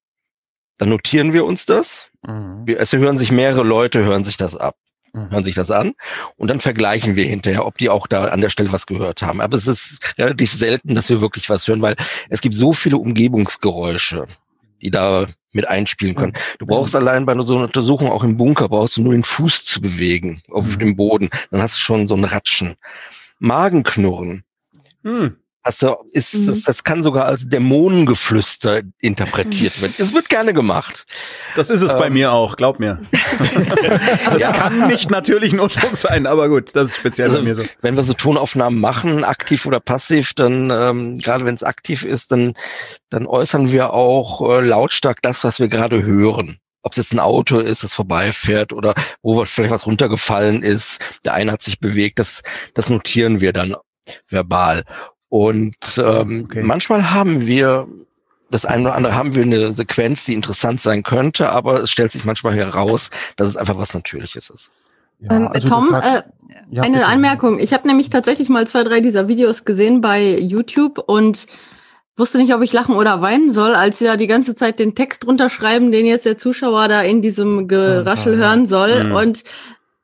dann 0.79 0.89
notieren 0.89 1.33
wir 1.33 1.45
uns 1.45 1.67
das. 1.67 2.11
Mhm. 2.27 2.63
Wir, 2.67 2.79
also 2.79 2.97
hören 2.99 3.19
sich 3.19 3.33
mehrere 3.33 3.65
Leute, 3.65 4.05
hören 4.05 4.25
sich 4.25 4.37
das 4.37 4.57
ab, 4.57 4.77
mhm. 5.13 5.31
hören 5.31 5.45
sich 5.45 5.55
das 5.55 5.71
an 5.71 5.95
und 6.37 6.49
dann 6.49 6.61
vergleichen 6.61 7.17
wir 7.17 7.25
hinterher, 7.25 7.67
ob 7.67 7.79
die 7.79 7.91
auch 7.91 8.07
da 8.07 8.27
an 8.27 8.41
der 8.41 8.51
Stelle 8.51 8.73
was 8.73 8.87
gehört 8.87 9.23
haben. 9.23 9.41
Aber 9.41 9.57
es 9.57 9.67
ist 9.67 10.15
relativ 10.19 10.53
selten, 10.53 10.95
dass 10.95 11.09
wir 11.09 11.21
wirklich 11.21 11.51
was 11.51 11.67
hören, 11.67 11.83
weil 11.83 11.97
es 12.29 12.41
gibt 12.41 12.55
so 12.55 12.73
viele 12.73 12.99
Umgebungsgeräusche, 12.99 14.27
die 14.81 14.91
da 14.91 15.27
mit 15.53 15.69
einspielen 15.69 16.15
können. 16.15 16.35
Du 16.59 16.67
brauchst 16.67 16.95
allein 16.95 17.27
bei 17.27 17.35
so 17.43 17.55
einer 17.55 17.65
Untersuchung 17.65 18.11
auch 18.11 18.23
im 18.23 18.37
Bunker, 18.37 18.69
brauchst 18.69 18.97
du 18.97 19.03
nur 19.03 19.13
den 19.13 19.25
Fuß 19.25 19.65
zu 19.65 19.81
bewegen 19.81 20.41
auf 20.51 20.77
mhm. 20.77 20.79
dem 20.79 20.97
Boden. 20.97 21.31
Dann 21.51 21.63
hast 21.63 21.77
du 21.77 21.81
schon 21.81 22.07
so 22.07 22.15
ein 22.15 22.25
Ratschen. 22.25 22.77
Magenknurren. 23.41 24.45
Hm. 25.03 25.37
Also 25.69 26.03
ist, 26.13 26.33
mhm. 26.33 26.47
das, 26.47 26.63
das 26.63 26.83
kann 26.83 27.03
sogar 27.03 27.27
als 27.27 27.47
Dämonengeflüster 27.47 28.81
interpretiert 29.01 29.83
werden. 29.83 29.95
Es 29.99 30.15
wird 30.15 30.31
gerne 30.31 30.55
gemacht. 30.55 31.05
Das 31.57 31.69
ist 31.69 31.83
es 31.83 31.93
ähm, 31.93 31.99
bei 31.99 32.09
mir 32.09 32.33
auch, 32.33 32.57
glaub 32.57 32.81
mir. 32.81 33.03
das 34.33 34.41
ja. 34.41 34.53
kann 34.53 34.87
nicht 34.89 35.11
natürlich 35.11 35.53
ein 35.53 35.61
Ursprung 35.61 35.95
sein, 35.95 36.27
aber 36.27 36.49
gut, 36.49 36.71
das 36.73 36.93
ist 36.93 36.97
speziell 36.97 37.29
also, 37.29 37.41
bei 37.41 37.45
mir 37.45 37.55
so. 37.55 37.65
Wenn 37.83 37.97
wir 37.97 38.03
so 38.03 38.15
Tonaufnahmen 38.15 38.81
machen, 38.81 39.25
aktiv 39.25 39.67
oder 39.67 39.79
passiv, 39.79 40.33
dann 40.33 40.71
ähm, 40.71 41.19
gerade 41.19 41.45
wenn 41.45 41.55
es 41.55 41.63
aktiv 41.63 42.03
ist, 42.03 42.33
dann 42.33 42.55
dann 43.11 43.27
äußern 43.27 43.71
wir 43.71 43.93
auch 43.93 44.41
äh, 44.49 44.63
lautstark 44.63 45.21
das, 45.21 45.45
was 45.45 45.61
wir 45.61 45.69
gerade 45.69 46.03
hören 46.03 46.57
ob 46.83 46.93
es 46.93 46.97
jetzt 46.97 47.13
ein 47.13 47.19
Auto 47.19 47.59
ist, 47.59 47.83
das 47.83 47.93
vorbeifährt 47.93 48.73
oder 48.73 48.95
wo 49.21 49.45
vielleicht 49.45 49.73
was 49.73 49.87
runtergefallen 49.87 50.63
ist, 50.63 51.03
der 51.27 51.35
eine 51.35 51.53
hat 51.53 51.61
sich 51.61 51.81
bewegt, 51.81 52.19
das, 52.19 52.43
das 52.73 52.89
notieren 52.89 53.43
wir 53.43 53.53
dann 53.53 53.77
verbal. 54.29 54.85
Und 55.29 55.77
so, 55.83 56.07
ähm, 56.07 56.45
okay. 56.45 56.63
manchmal 56.63 57.11
haben 57.11 57.47
wir 57.47 57.87
das 58.51 58.65
eine 58.65 58.85
oder 58.85 58.95
andere 58.95 59.15
haben 59.15 59.35
wir 59.35 59.43
eine 59.43 59.73
Sequenz, 59.73 60.25
die 60.25 60.33
interessant 60.33 60.81
sein 60.81 61.03
könnte, 61.03 61.51
aber 61.51 61.83
es 61.83 61.91
stellt 61.91 62.13
sich 62.13 62.25
manchmal 62.25 62.55
heraus, 62.55 63.11
dass 63.37 63.49
es 63.49 63.57
einfach 63.57 63.77
was 63.77 63.93
Natürliches 63.93 64.49
ist. 64.49 64.71
Ja, 65.21 65.37
ähm, 65.37 65.49
also 65.49 65.69
Tom, 65.69 65.93
hat, 65.93 66.05
äh, 66.05 66.23
ja, 66.71 66.83
eine 66.83 66.99
bitte. 66.99 67.07
Anmerkung. 67.07 67.59
Ich 67.59 67.73
habe 67.73 67.87
nämlich 67.87 68.09
tatsächlich 68.09 68.49
mal 68.49 68.67
zwei, 68.67 68.85
drei 68.85 69.01
dieser 69.01 69.29
Videos 69.29 69.65
gesehen 69.65 70.01
bei 70.01 70.39
YouTube 70.39 70.99
und 70.99 71.47
wusste 72.17 72.39
nicht, 72.39 72.55
ob 72.55 72.63
ich 72.63 72.73
lachen 72.73 72.97
oder 72.97 73.21
weinen 73.21 73.51
soll, 73.51 73.75
als 73.75 73.99
sie 73.99 74.05
da 74.05 74.17
die 74.17 74.27
ganze 74.27 74.55
Zeit 74.55 74.79
den 74.79 74.95
Text 74.95 75.27
runterschreiben, 75.27 75.93
den 75.93 76.07
jetzt 76.07 76.27
der 76.27 76.39
Zuschauer 76.39 76.89
da 76.89 77.03
in 77.03 77.23
diesem 77.23 77.69
Geraschel 77.69 78.37
hören 78.37 78.67
soll. 78.67 79.05
Mhm. 79.05 79.13
Und 79.13 79.45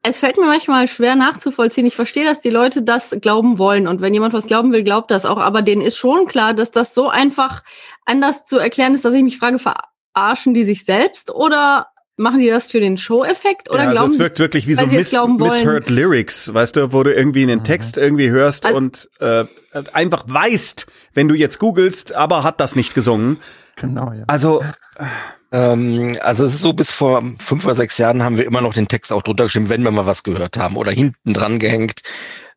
es 0.06 0.18
fällt 0.18 0.36
mir 0.36 0.44
manchmal 0.44 0.86
schwer 0.86 1.16
nachzuvollziehen. 1.16 1.86
Ich 1.86 1.96
verstehe, 1.96 2.24
dass 2.24 2.40
die 2.40 2.50
Leute 2.50 2.82
das 2.82 3.16
glauben 3.22 3.58
wollen. 3.58 3.88
Und 3.88 4.02
wenn 4.02 4.12
jemand 4.12 4.34
was 4.34 4.46
glauben 4.46 4.70
will, 4.70 4.84
glaubt 4.84 5.10
das 5.10 5.24
auch. 5.24 5.38
Aber 5.38 5.62
denen 5.62 5.80
ist 5.80 5.96
schon 5.96 6.26
klar, 6.26 6.52
dass 6.52 6.70
das 6.70 6.94
so 6.94 7.08
einfach 7.08 7.62
anders 8.04 8.44
zu 8.44 8.58
erklären 8.58 8.94
ist, 8.94 9.06
dass 9.06 9.14
ich 9.14 9.22
mich 9.22 9.38
frage, 9.38 9.58
verarschen 9.58 10.52
die 10.52 10.64
sich 10.64 10.84
selbst 10.84 11.30
oder 11.30 11.88
machen 12.16 12.38
die 12.38 12.48
das 12.48 12.70
für 12.70 12.80
den 12.80 12.98
Show-Effekt 12.98 13.70
oder 13.70 13.80
ja, 13.80 13.88
also 13.88 13.92
glauben 13.98 14.12
es 14.12 14.18
wirkt 14.18 14.38
wirklich 14.38 14.68
wie 14.68 14.74
so 14.74 14.86
miss, 14.86 15.12
misheard 15.38 15.90
Lyrics, 15.90 16.52
weißt 16.52 16.76
du, 16.76 16.92
wo 16.92 17.02
du 17.02 17.12
irgendwie 17.12 17.42
einen 17.42 17.60
mhm. 17.60 17.64
Text 17.64 17.98
irgendwie 17.98 18.30
hörst 18.30 18.66
also, 18.66 18.78
und 18.78 19.10
äh, 19.18 19.44
einfach 19.92 20.24
weißt, 20.28 20.86
wenn 21.14 21.26
du 21.26 21.34
jetzt 21.34 21.58
googelst, 21.58 22.12
aber 22.12 22.44
hat 22.44 22.60
das 22.60 22.76
nicht 22.76 22.94
gesungen. 22.94 23.38
Genau, 23.76 24.12
ja. 24.12 24.24
Also 24.26 24.62
ähm, 25.52 26.16
also 26.20 26.44
es 26.44 26.54
ist 26.54 26.62
so, 26.62 26.72
bis 26.72 26.90
vor 26.90 27.22
fünf 27.38 27.64
oder 27.64 27.74
sechs 27.74 27.98
Jahren 27.98 28.22
haben 28.22 28.36
wir 28.36 28.46
immer 28.46 28.60
noch 28.60 28.74
den 28.74 28.88
Text 28.88 29.12
auch 29.12 29.22
drunter 29.22 29.44
geschrieben, 29.44 29.68
wenn 29.68 29.82
wir 29.82 29.90
mal 29.90 30.06
was 30.06 30.22
gehört 30.22 30.56
haben 30.56 30.76
oder 30.76 30.90
hinten 30.90 31.32
dran 31.32 31.58
gehängt, 31.58 32.02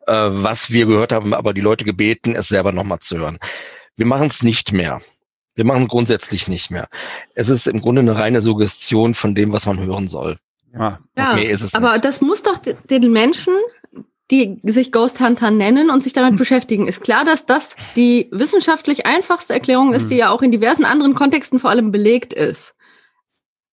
äh, 0.06 0.12
was 0.12 0.70
wir 0.70 0.86
gehört 0.86 1.12
haben, 1.12 1.34
aber 1.34 1.54
die 1.54 1.60
Leute 1.60 1.84
gebeten, 1.84 2.34
es 2.34 2.48
selber 2.48 2.72
nochmal 2.72 2.98
zu 3.00 3.18
hören. 3.18 3.38
Wir 3.96 4.06
machen 4.06 4.28
es 4.28 4.42
nicht 4.42 4.72
mehr. 4.72 5.00
Wir 5.54 5.64
machen 5.64 5.82
es 5.82 5.88
grundsätzlich 5.88 6.46
nicht 6.46 6.70
mehr. 6.70 6.88
Es 7.34 7.48
ist 7.48 7.66
im 7.66 7.80
Grunde 7.80 8.00
eine 8.00 8.16
reine 8.16 8.40
Suggestion 8.40 9.14
von 9.14 9.34
dem, 9.34 9.52
was 9.52 9.66
man 9.66 9.80
hören 9.80 10.06
soll. 10.06 10.38
Ah, 10.74 10.98
ja, 11.16 11.32
okay, 11.32 11.56
aber 11.72 11.92
nicht. 11.94 12.04
das 12.04 12.20
muss 12.20 12.42
doch 12.42 12.58
den 12.58 13.12
Menschen 13.12 13.54
die 14.30 14.60
sich 14.62 14.92
Ghost 14.92 15.20
Hunter 15.20 15.50
nennen 15.50 15.90
und 15.90 16.02
sich 16.02 16.12
damit 16.12 16.32
hm. 16.32 16.38
beschäftigen. 16.38 16.88
Ist 16.88 17.00
klar, 17.00 17.24
dass 17.24 17.46
das 17.46 17.76
die 17.96 18.28
wissenschaftlich 18.30 19.06
einfachste 19.06 19.54
Erklärung 19.54 19.94
ist, 19.94 20.04
hm. 20.04 20.08
die 20.10 20.16
ja 20.16 20.30
auch 20.30 20.42
in 20.42 20.52
diversen 20.52 20.84
anderen 20.84 21.14
Kontexten 21.14 21.60
vor 21.60 21.70
allem 21.70 21.90
belegt 21.92 22.32
ist. 22.32 22.74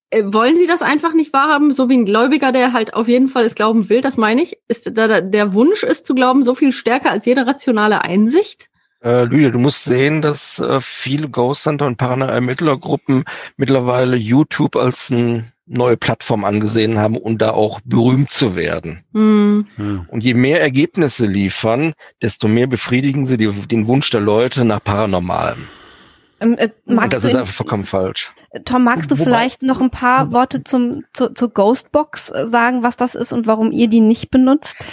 Äh, 0.10 0.24
wollen 0.26 0.56
Sie 0.56 0.68
das 0.68 0.82
einfach 0.82 1.14
nicht 1.14 1.34
wahrhaben, 1.34 1.74
so 1.74 1.90
wie 1.90 1.98
ein 1.98 2.06
Gläubiger, 2.06 2.52
der 2.52 2.74
halt 2.74 2.94
auf 2.94 3.08
jeden 3.08 3.28
Fall 3.28 3.44
es 3.44 3.56
glauben 3.56 3.90
will, 3.90 4.02
das 4.02 4.18
meine 4.18 4.42
ich? 4.42 4.58
Ist 4.68 4.90
da, 4.98 5.22
der 5.22 5.54
Wunsch, 5.54 5.84
es 5.84 6.04
zu 6.04 6.16
glauben, 6.16 6.44
so 6.44 6.56
viel 6.56 6.72
stärker 6.72 7.12
als 7.12 7.26
jede 7.26 7.46
rationale 7.46 8.02
Einsicht? 8.02 8.70
Äh, 9.04 9.26
Lydia, 9.26 9.50
du 9.50 9.60
musst 9.60 9.84
sehen, 9.84 10.22
dass 10.22 10.60
äh, 10.60 10.80
viele 10.82 11.30
Ghost 11.30 11.66
Hunter 11.66 11.86
und 11.86 11.98
Paranormal-Ermittlergruppen 11.98 13.26
mittlerweile 13.58 14.16
YouTube 14.16 14.76
als 14.76 15.12
eine 15.12 15.46
neue 15.68 15.98
Plattform 15.98 16.44
angesehen 16.44 17.00
haben, 17.00 17.18
um 17.18 17.38
da 17.38 17.52
auch 17.52 17.80
berühmt 17.84 18.32
zu 18.32 18.56
werden. 18.56 19.04
Mhm. 19.14 20.06
Und 20.08 20.24
je 20.24 20.34
mehr 20.34 20.62
Ergebnisse 20.62 21.26
liefern, 21.26 21.94
desto 22.22 22.48
mehr 22.48 22.68
befriedigen 22.68 23.26
sie 23.26 23.38
die, 23.38 23.52
den 23.52 23.88
Wunsch 23.88 24.10
der 24.12 24.22
Leute 24.22 24.66
nach 24.66 24.84
Paranormalem. 24.84 25.68
Ähm, 26.42 26.58
äh, 26.58 26.70
das 27.10 27.24
ist 27.24 27.36
einfach 27.36 27.54
vollkommen 27.54 27.86
falsch. 27.86 28.34
Tom, 28.66 28.84
magst 28.84 29.10
du 29.10 29.18
Wobei, 29.18 29.24
vielleicht 29.24 29.64
noch 29.64 29.82
ein 29.82 29.90
paar 29.90 30.32
Worte 30.32 30.64
zum, 30.64 31.04
zu, 31.14 31.34
zur 31.34 31.50
Ghostbox 31.50 32.32
äh, 32.32 32.48
sagen, 32.48 32.84
was 32.84 32.98
das 32.98 33.16
ist 33.16 33.34
und 33.34 33.48
warum 33.48 33.72
ihr 33.72 33.88
die 33.88 34.02
nicht 34.02 34.32
benutzt? 34.32 34.86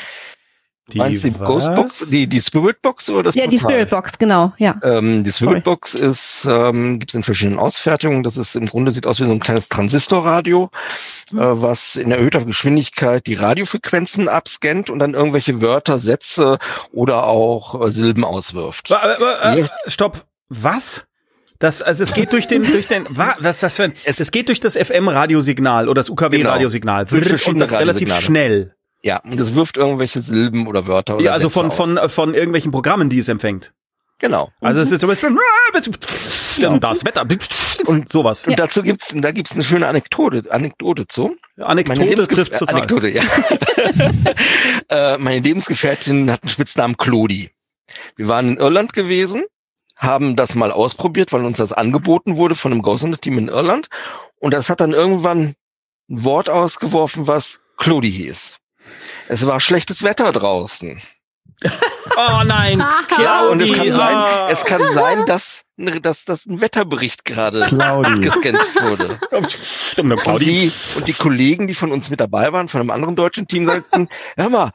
Die 0.92 0.98
Meinst 0.98 1.24
du 1.24 1.30
die 1.30 1.38
Ghostbox, 1.38 2.10
die, 2.10 2.26
die 2.26 2.40
Spiritbox 2.40 3.08
oder 3.08 3.24
das 3.24 3.34
Ja, 3.34 3.44
Portal? 3.44 3.50
die 3.50 3.58
Spiritbox, 3.58 4.18
genau, 4.18 4.52
ja. 4.58 4.78
Ähm, 4.82 5.24
die 5.24 5.32
Spiritbox 5.32 5.94
ist, 5.94 6.46
ähm, 6.50 6.98
gibt 6.98 7.10
es 7.10 7.14
in 7.14 7.22
verschiedenen 7.22 7.58
Ausfertigungen. 7.58 8.22
Das 8.22 8.36
ist 8.36 8.56
im 8.56 8.66
Grunde 8.66 8.92
sieht 8.92 9.06
aus 9.06 9.20
wie 9.20 9.24
so 9.24 9.32
ein 9.32 9.40
kleines 9.40 9.68
Transistorradio, 9.68 10.70
mhm. 11.32 11.38
äh, 11.38 11.62
was 11.62 11.96
in 11.96 12.10
erhöhter 12.10 12.44
Geschwindigkeit 12.44 13.26
die 13.26 13.34
Radiofrequenzen 13.34 14.28
abscannt 14.28 14.90
und 14.90 14.98
dann 14.98 15.14
irgendwelche 15.14 15.62
Wörter, 15.62 15.98
Sätze 15.98 16.58
oder 16.92 17.26
auch 17.26 17.80
äh, 17.80 17.90
Silben 17.90 18.24
auswirft. 18.24 18.90
Äh, 18.90 19.60
äh, 19.60 19.68
stopp, 19.86 20.26
was? 20.48 21.06
Das, 21.58 21.80
also 21.80 22.02
es 22.02 22.12
geht 22.12 22.32
durch 22.32 22.48
den, 22.48 22.64
durch 22.64 22.88
den, 22.88 23.06
was 23.08 23.60
das 23.60 23.76
für 23.76 23.84
ein, 23.84 23.94
es, 24.04 24.18
es 24.18 24.32
geht 24.32 24.48
durch 24.48 24.58
das 24.58 24.74
FM-Radiosignal 24.76 25.88
oder 25.88 26.00
das 26.00 26.10
UKW-Radiosignal. 26.10 27.06
Genau. 27.06 27.38
Und 27.46 27.58
das 27.60 27.72
relativ 27.72 28.12
schnell. 28.16 28.74
Ja, 29.04 29.18
und 29.24 29.40
es 29.40 29.54
wirft 29.54 29.76
irgendwelche 29.76 30.22
Silben 30.22 30.66
oder 30.66 30.86
Wörter 30.86 31.16
oder 31.16 31.24
Ja, 31.24 31.32
also 31.32 31.48
von, 31.48 31.72
von, 31.72 31.98
von 32.08 32.34
irgendwelchen 32.34 32.70
Programmen, 32.70 33.08
die 33.08 33.18
es 33.18 33.28
empfängt. 33.28 33.72
Genau. 34.18 34.50
Also 34.60 34.80
es 34.80 34.92
ist 34.92 35.00
zum 35.00 35.08
Beispiel 35.08 35.30
genau. 36.56 36.78
das 36.78 37.04
Wetter 37.04 37.26
und 37.86 38.12
sowas. 38.12 38.46
Und 38.46 38.56
dazu 38.56 38.84
gibt's, 38.84 39.12
da 39.12 39.32
gibt's 39.32 39.54
eine 39.54 39.64
schöne 39.64 39.88
Anekdote, 39.88 40.44
Anekdote 40.52 41.08
zu. 41.08 41.36
Anekdote 41.58 42.28
trifft 42.28 42.56
total. 42.56 42.76
Anekdote, 42.76 43.08
ja. 43.08 43.22
äh, 44.88 45.18
meine 45.18 45.40
Lebensgefährtin 45.40 46.30
hat 46.30 46.44
einen 46.44 46.50
Spitznamen 46.50 46.96
Claudi. 46.96 47.50
Wir 48.14 48.28
waren 48.28 48.50
in 48.50 48.56
Irland 48.58 48.92
gewesen 48.92 49.44
haben 50.02 50.34
das 50.34 50.56
mal 50.56 50.72
ausprobiert, 50.72 51.32
weil 51.32 51.44
uns 51.44 51.58
das 51.58 51.72
angeboten 51.72 52.36
wurde 52.36 52.56
von 52.56 52.72
einem 52.72 52.82
Ghost-Team 52.82 53.38
in 53.38 53.48
Irland. 53.48 53.88
Und 54.40 54.52
das 54.52 54.68
hat 54.68 54.80
dann 54.80 54.92
irgendwann 54.92 55.54
ein 56.10 56.24
Wort 56.24 56.50
ausgeworfen, 56.50 57.28
was 57.28 57.60
Claudi 57.76 58.10
hieß. 58.10 58.58
Es 59.28 59.46
war 59.46 59.60
schlechtes 59.60 60.02
Wetter 60.02 60.32
draußen. 60.32 61.00
Oh 62.16 62.42
nein, 62.44 62.84
ja, 63.22 63.46
und 63.46 63.60
es 63.60 63.72
kann 63.72 63.92
sein, 63.92 64.48
es 64.48 64.64
kann 64.64 64.82
sein, 64.94 65.26
dass, 65.26 65.64
dass, 65.76 66.24
dass 66.24 66.46
ein 66.46 66.60
Wetterbericht 66.60 67.24
gerade 67.24 67.60
gescannt 68.20 68.58
wurde. 68.82 69.18
Und, 69.30 69.58
die, 70.40 70.72
und 70.96 71.06
die 71.06 71.12
Kollegen, 71.12 71.66
die 71.68 71.74
von 71.74 71.92
uns 71.92 72.10
mit 72.10 72.20
dabei 72.20 72.52
waren, 72.52 72.68
von 72.68 72.80
einem 72.80 72.90
anderen 72.90 73.16
deutschen 73.16 73.46
Team, 73.46 73.66
sagten, 73.66 74.08
hör 74.36 74.48
mal, 74.48 74.70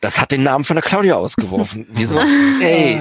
das 0.00 0.20
hat 0.20 0.32
den 0.32 0.42
Namen 0.42 0.64
von 0.64 0.76
der 0.76 0.82
Claudia 0.82 1.14
ausgeworfen. 1.14 1.86
Wieso? 1.90 2.18
Ey, 2.60 3.00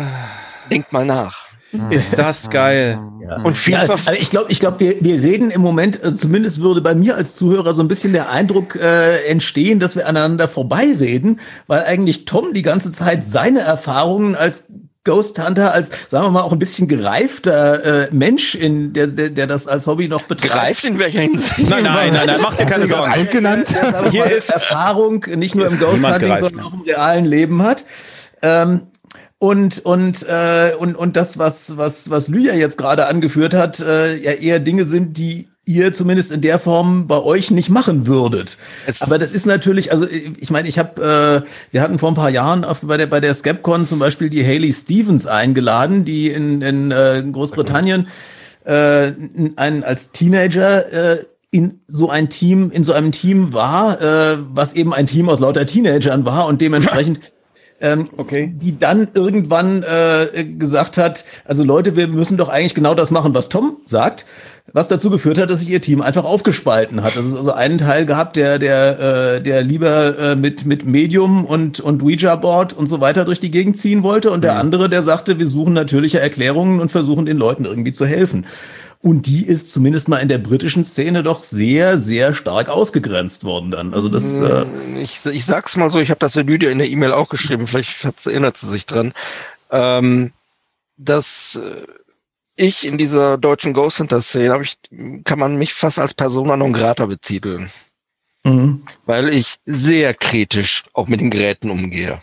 denkt 0.70 0.94
mal 0.94 1.06
nach. 1.06 1.51
Ist 1.90 2.18
das 2.18 2.50
geil. 2.50 3.00
Ja. 3.24 3.42
Und 3.44 3.56
vielfach. 3.56 4.00
Ja, 4.00 4.08
also 4.08 4.22
ich 4.22 4.30
glaube, 4.30 4.52
ich 4.52 4.60
glaube, 4.60 4.80
wir, 4.80 4.96
wir 5.00 5.22
reden 5.22 5.52
im 5.52 5.62
Moment, 5.62 6.04
äh, 6.04 6.14
zumindest 6.14 6.62
würde 6.62 6.82
bei 6.82 6.96
mir 6.96 7.16
als 7.16 7.36
Zuhörer 7.36 7.74
so 7.74 7.82
ein 7.82 7.88
bisschen 7.88 8.14
der 8.14 8.30
Eindruck 8.30 8.76
äh, 8.76 9.26
entstehen, 9.28 9.80
dass 9.80 9.96
wir 9.96 10.08
aneinander 10.08 10.48
vorbeireden, 10.48 11.40
weil 11.68 11.84
eigentlich 11.84 12.26
Tom 12.26 12.54
die 12.54 12.62
ganze 12.62 12.92
Zeit 12.92 13.26
seine 13.26 13.62
Erfahrungen 13.62 14.36
als 14.36 14.66
Ghost 15.04 15.44
Hunter 15.44 15.74
als, 15.74 15.90
sagen 16.10 16.26
wir 16.26 16.30
mal, 16.30 16.42
auch 16.42 16.52
ein 16.52 16.60
bisschen 16.60 16.88
gereifter 16.88 18.04
äh, 18.04 18.08
Mensch, 18.12 18.54
in 18.54 18.94
der, 18.94 19.08
der, 19.08 19.30
der 19.30 19.48
das 19.48 19.68
als 19.68 19.88
Hobby 19.88 20.08
noch 20.08 20.24
betreibt. 20.24 20.54
Gereift 20.54 20.84
in 20.84 21.00
welcher 21.00 21.22
Hinsicht? 21.22 21.58
Nein, 21.58 21.84
nein, 21.84 22.14
nein, 22.14 22.28
nein, 22.28 22.40
mach 22.42 22.56
dir 22.56 22.68
keine 22.68 22.86
Sorgen. 22.86 23.12
Alt 23.12 23.32
genannt. 23.32 23.76
Hier 24.12 24.26
ist 24.26 24.50
Erfahrung 24.50 25.26
nicht 25.38 25.56
nur 25.56 25.68
im 25.68 25.80
Ghost 25.80 26.06
Hunting, 26.06 26.38
sondern 26.38 26.60
auch 26.60 26.74
im 26.74 26.82
realen 26.82 27.26
Leben 27.26 27.64
hat. 27.64 27.84
Ähm, 28.44 28.82
und 29.42 29.80
und 29.80 30.24
äh, 30.30 30.74
und 30.78 30.96
und 30.96 31.16
das 31.16 31.40
was 31.40 31.76
was 31.76 32.12
was 32.12 32.28
Lydia 32.28 32.54
jetzt 32.54 32.78
gerade 32.78 33.08
angeführt 33.08 33.56
hat 33.56 33.80
äh, 33.80 34.16
ja 34.16 34.34
eher 34.34 34.60
Dinge 34.60 34.86
sind 34.86 35.18
die 35.18 35.48
ihr 35.66 35.96
zumindest 35.96 36.32
in 36.32 36.42
der 36.42 36.60
Form 36.60 37.08
bei 37.08 37.18
euch 37.18 37.50
nicht 37.50 37.72
machen 37.72 38.06
würdet. 38.06 38.60
Es 38.86 39.02
aber 39.02 39.18
das 39.18 39.32
ist 39.32 39.48
natürlich 39.48 39.92
also 39.92 40.06
ich 40.08 40.52
meine 40.52 40.70
ich 40.70 40.78
habe 40.78 41.44
äh, 41.44 41.48
wir 41.72 41.82
hatten 41.82 41.98
vor 41.98 42.12
ein 42.12 42.16
paar 42.16 42.30
Jahren 42.30 42.64
auf, 42.64 42.82
bei 42.82 42.98
der 42.98 43.08
bei 43.08 43.20
der 43.20 43.34
Skepcon 43.34 43.84
zum 43.84 43.98
Beispiel 43.98 44.30
die 44.30 44.46
Haley 44.46 44.72
Stevens 44.72 45.26
eingeladen 45.26 46.06
die 46.06 46.30
in 46.30 46.62
in 46.62 46.92
äh, 46.92 47.24
Großbritannien 47.32 48.10
äh, 48.64 49.12
ein 49.56 49.84
als 49.84 50.12
Teenager 50.12 51.16
äh, 51.16 51.26
in 51.50 51.80
so 51.88 52.12
ein 52.12 52.30
Team 52.30 52.70
in 52.70 52.84
so 52.84 52.94
einem 52.94 53.12
Team 53.12 53.54
war 53.54 54.00
äh, 54.00 54.38
was 54.54 54.74
eben 54.74 54.94
ein 54.94 55.08
Team 55.08 55.30
aus 55.30 55.40
lauter 55.40 55.66
Teenagern 55.66 56.26
war 56.26 56.46
und 56.46 56.62
dementsprechend 56.62 57.22
ähm, 57.82 58.10
Okay. 58.18 58.54
die 58.56 58.78
dann 58.78 59.08
irgendwann 59.14 59.84
äh, 59.84 60.44
gesagt 60.58 60.98
hat, 60.98 61.26
also 61.46 61.64
Leute, 61.64 61.96
wir 61.96 62.08
müssen 62.08 62.38
doch 62.38 62.50
eigentlich 62.50 62.76
genau 62.76 62.96
das 62.96 63.12
machen, 63.12 63.34
was 63.34 63.50
Tom 63.50 63.78
sagt, 63.86 64.26
was 64.74 64.88
dazu 64.88 65.10
geführt 65.10 65.38
hat, 65.38 65.50
dass 65.50 65.60
sich 65.60 65.70
ihr 65.70 65.82
Team 65.82 66.02
einfach 66.02 66.24
aufgespalten 66.24 67.04
hat. 67.04 67.18
Das 67.18 67.26
ist 67.26 67.36
also 67.36 67.52
einen 67.52 67.78
Teil 67.78 68.06
gehabt, 68.06 68.36
der 68.36 68.58
der 68.60 69.00
äh, 69.36 69.42
der 69.42 69.64
lieber 69.64 70.18
äh, 70.18 70.36
mit 70.36 70.66
mit 70.66 70.86
Medium 70.86 71.46
und 71.46 71.80
und 71.80 72.02
Ouija 72.04 72.36
Board 72.36 72.72
und 72.74 72.88
so 72.88 73.02
weiter 73.02 73.26
durch 73.26 73.40
die 73.40 73.52
Gegend 73.52 73.78
ziehen 73.78 74.04
wollte 74.04 74.32
und 74.32 74.44
der 74.44 74.58
andere, 74.58 74.88
der 74.88 75.02
sagte, 75.02 75.40
wir 75.40 75.48
suchen 75.48 75.74
natürliche 75.74 76.20
Erklärungen 76.20 76.80
und 76.80 76.92
versuchen 76.92 77.26
den 77.26 77.38
Leuten 77.38 77.66
irgendwie 77.66 77.92
zu 77.92 78.06
helfen. 78.06 78.46
Und 79.02 79.26
die 79.26 79.46
ist 79.46 79.74
zumindest 79.74 80.10
mal 80.10 80.18
in 80.20 80.30
der 80.30 80.38
britischen 80.38 80.86
Szene 80.86 81.24
doch 81.24 81.44
sehr, 81.44 81.98
sehr 81.98 82.34
stark 82.34 82.70
ausgegrenzt 82.70 83.44
worden 83.44 83.72
dann. 83.72 83.96
Also 83.96 84.10
das, 84.10 84.42
äh, 84.42 84.66
ich, 84.96 85.26
ich 85.26 85.44
sag's 85.44 85.76
mal 85.76 85.90
so, 85.90 86.00
ich 86.00 86.12
habe 86.12 86.20
das 86.20 86.34
der 86.34 86.44
Lydia 86.44 86.70
in 86.70 86.78
der 86.78 86.88
E-Mail 86.88 87.12
auch 87.12 87.30
geschrieben, 87.30 87.66
vielleicht 87.66 88.06
erinnert 88.28 88.58
sie 88.58 88.68
sich 88.68 88.86
dran, 88.86 89.14
ähm, 89.72 90.34
dass 90.98 91.60
äh, 91.64 91.88
ich 92.56 92.86
in 92.86 93.00
dieser 93.00 93.40
deutschen 93.40 93.74
Ghost 93.74 94.00
Hunter 94.00 94.22
Szene, 94.22 94.62
ich, 94.62 94.78
kann 95.24 95.40
man 95.40 95.56
mich 95.56 95.74
fast 95.74 95.98
als 95.98 96.14
Persona 96.14 96.56
non 96.56 96.74
grata 96.74 97.08
betiteln, 97.08 97.72
mhm. 98.44 98.84
weil 99.08 99.30
ich 99.30 99.58
sehr 99.66 100.14
kritisch 100.14 100.84
auch 100.94 101.08
mit 101.08 101.22
den 101.22 101.32
Geräten 101.32 101.72
umgehe. 101.72 102.22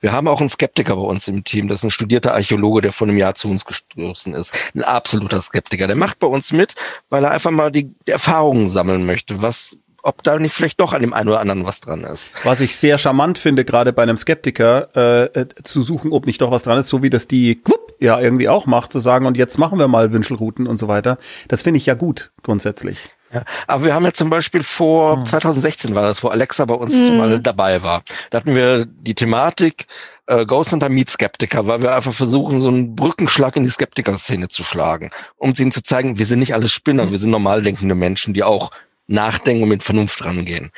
Wir 0.00 0.12
haben 0.12 0.28
auch 0.28 0.40
einen 0.40 0.48
Skeptiker 0.48 0.96
bei 0.96 1.02
uns 1.02 1.28
im 1.28 1.44
Team, 1.44 1.68
das 1.68 1.80
ist 1.80 1.84
ein 1.84 1.90
studierter 1.90 2.34
Archäologe, 2.34 2.80
der 2.80 2.92
vor 2.92 3.08
einem 3.08 3.18
Jahr 3.18 3.34
zu 3.34 3.48
uns 3.48 3.64
gestoßen 3.64 4.34
ist. 4.34 4.54
Ein 4.74 4.82
absoluter 4.84 5.40
Skeptiker. 5.40 5.86
Der 5.86 5.96
macht 5.96 6.18
bei 6.18 6.26
uns 6.26 6.52
mit, 6.52 6.74
weil 7.08 7.24
er 7.24 7.30
einfach 7.30 7.50
mal 7.50 7.70
die, 7.70 7.94
Erfahrungen 8.06 8.70
sammeln 8.70 9.06
möchte, 9.06 9.42
was, 9.42 9.76
ob 10.02 10.22
da 10.22 10.38
nicht 10.38 10.54
vielleicht 10.54 10.80
doch 10.80 10.92
an 10.92 11.02
dem 11.02 11.12
einen 11.12 11.28
oder 11.28 11.40
anderen 11.40 11.64
was 11.64 11.80
dran 11.80 12.04
ist. 12.04 12.32
Was 12.44 12.60
ich 12.60 12.76
sehr 12.76 12.98
charmant 12.98 13.38
finde, 13.38 13.64
gerade 13.64 13.92
bei 13.92 14.02
einem 14.02 14.16
Skeptiker, 14.16 14.88
äh, 14.94 15.40
äh, 15.40 15.46
zu 15.64 15.82
suchen, 15.82 16.12
ob 16.12 16.26
nicht 16.26 16.40
doch 16.40 16.50
was 16.50 16.62
dran 16.62 16.78
ist, 16.78 16.88
so 16.88 17.02
wie 17.02 17.10
das 17.10 17.28
die 17.28 17.56
Quupp 17.56 17.94
ja 17.98 18.20
irgendwie 18.20 18.48
auch 18.48 18.66
macht, 18.66 18.92
zu 18.92 19.00
sagen, 19.00 19.26
und 19.26 19.36
jetzt 19.36 19.58
machen 19.58 19.78
wir 19.78 19.88
mal 19.88 20.12
Wünschelrouten 20.12 20.66
und 20.66 20.78
so 20.78 20.88
weiter. 20.88 21.18
Das 21.48 21.62
finde 21.62 21.78
ich 21.78 21.86
ja 21.86 21.94
gut, 21.94 22.32
grundsätzlich. 22.42 23.10
Ja, 23.32 23.42
aber 23.66 23.84
wir 23.84 23.94
haben 23.94 24.04
ja 24.04 24.12
zum 24.12 24.30
Beispiel 24.30 24.62
vor 24.62 25.24
2016 25.24 25.94
war 25.94 26.02
das, 26.02 26.22
wo 26.22 26.28
Alexa 26.28 26.64
bei 26.64 26.74
uns 26.74 26.94
mal 26.94 27.40
dabei 27.40 27.82
war. 27.82 28.02
Da 28.30 28.38
hatten 28.38 28.54
wir 28.54 28.86
die 28.86 29.14
Thematik 29.14 29.86
äh, 30.26 30.46
Ghost 30.46 30.72
Hunter 30.72 30.88
meets 30.88 31.14
Skeptiker, 31.14 31.66
weil 31.66 31.82
wir 31.82 31.94
einfach 31.94 32.14
versuchen, 32.14 32.60
so 32.60 32.68
einen 32.68 32.94
Brückenschlag 32.94 33.56
in 33.56 33.64
die 33.64 33.70
Skeptiker-Szene 33.70 34.48
zu 34.48 34.64
schlagen, 34.64 35.10
um 35.36 35.52
ihnen 35.58 35.72
zu 35.72 35.82
zeigen, 35.82 36.18
wir 36.18 36.26
sind 36.26 36.38
nicht 36.38 36.54
alle 36.54 36.68
Spinner, 36.68 37.10
wir 37.10 37.18
sind 37.18 37.30
normal 37.30 37.62
denkende 37.62 37.94
Menschen, 37.94 38.34
die 38.34 38.44
auch 38.44 38.70
nachdenken 39.06 39.64
und 39.64 39.68
mit 39.70 39.82
Vernunft 39.82 40.24
rangehen. 40.24 40.70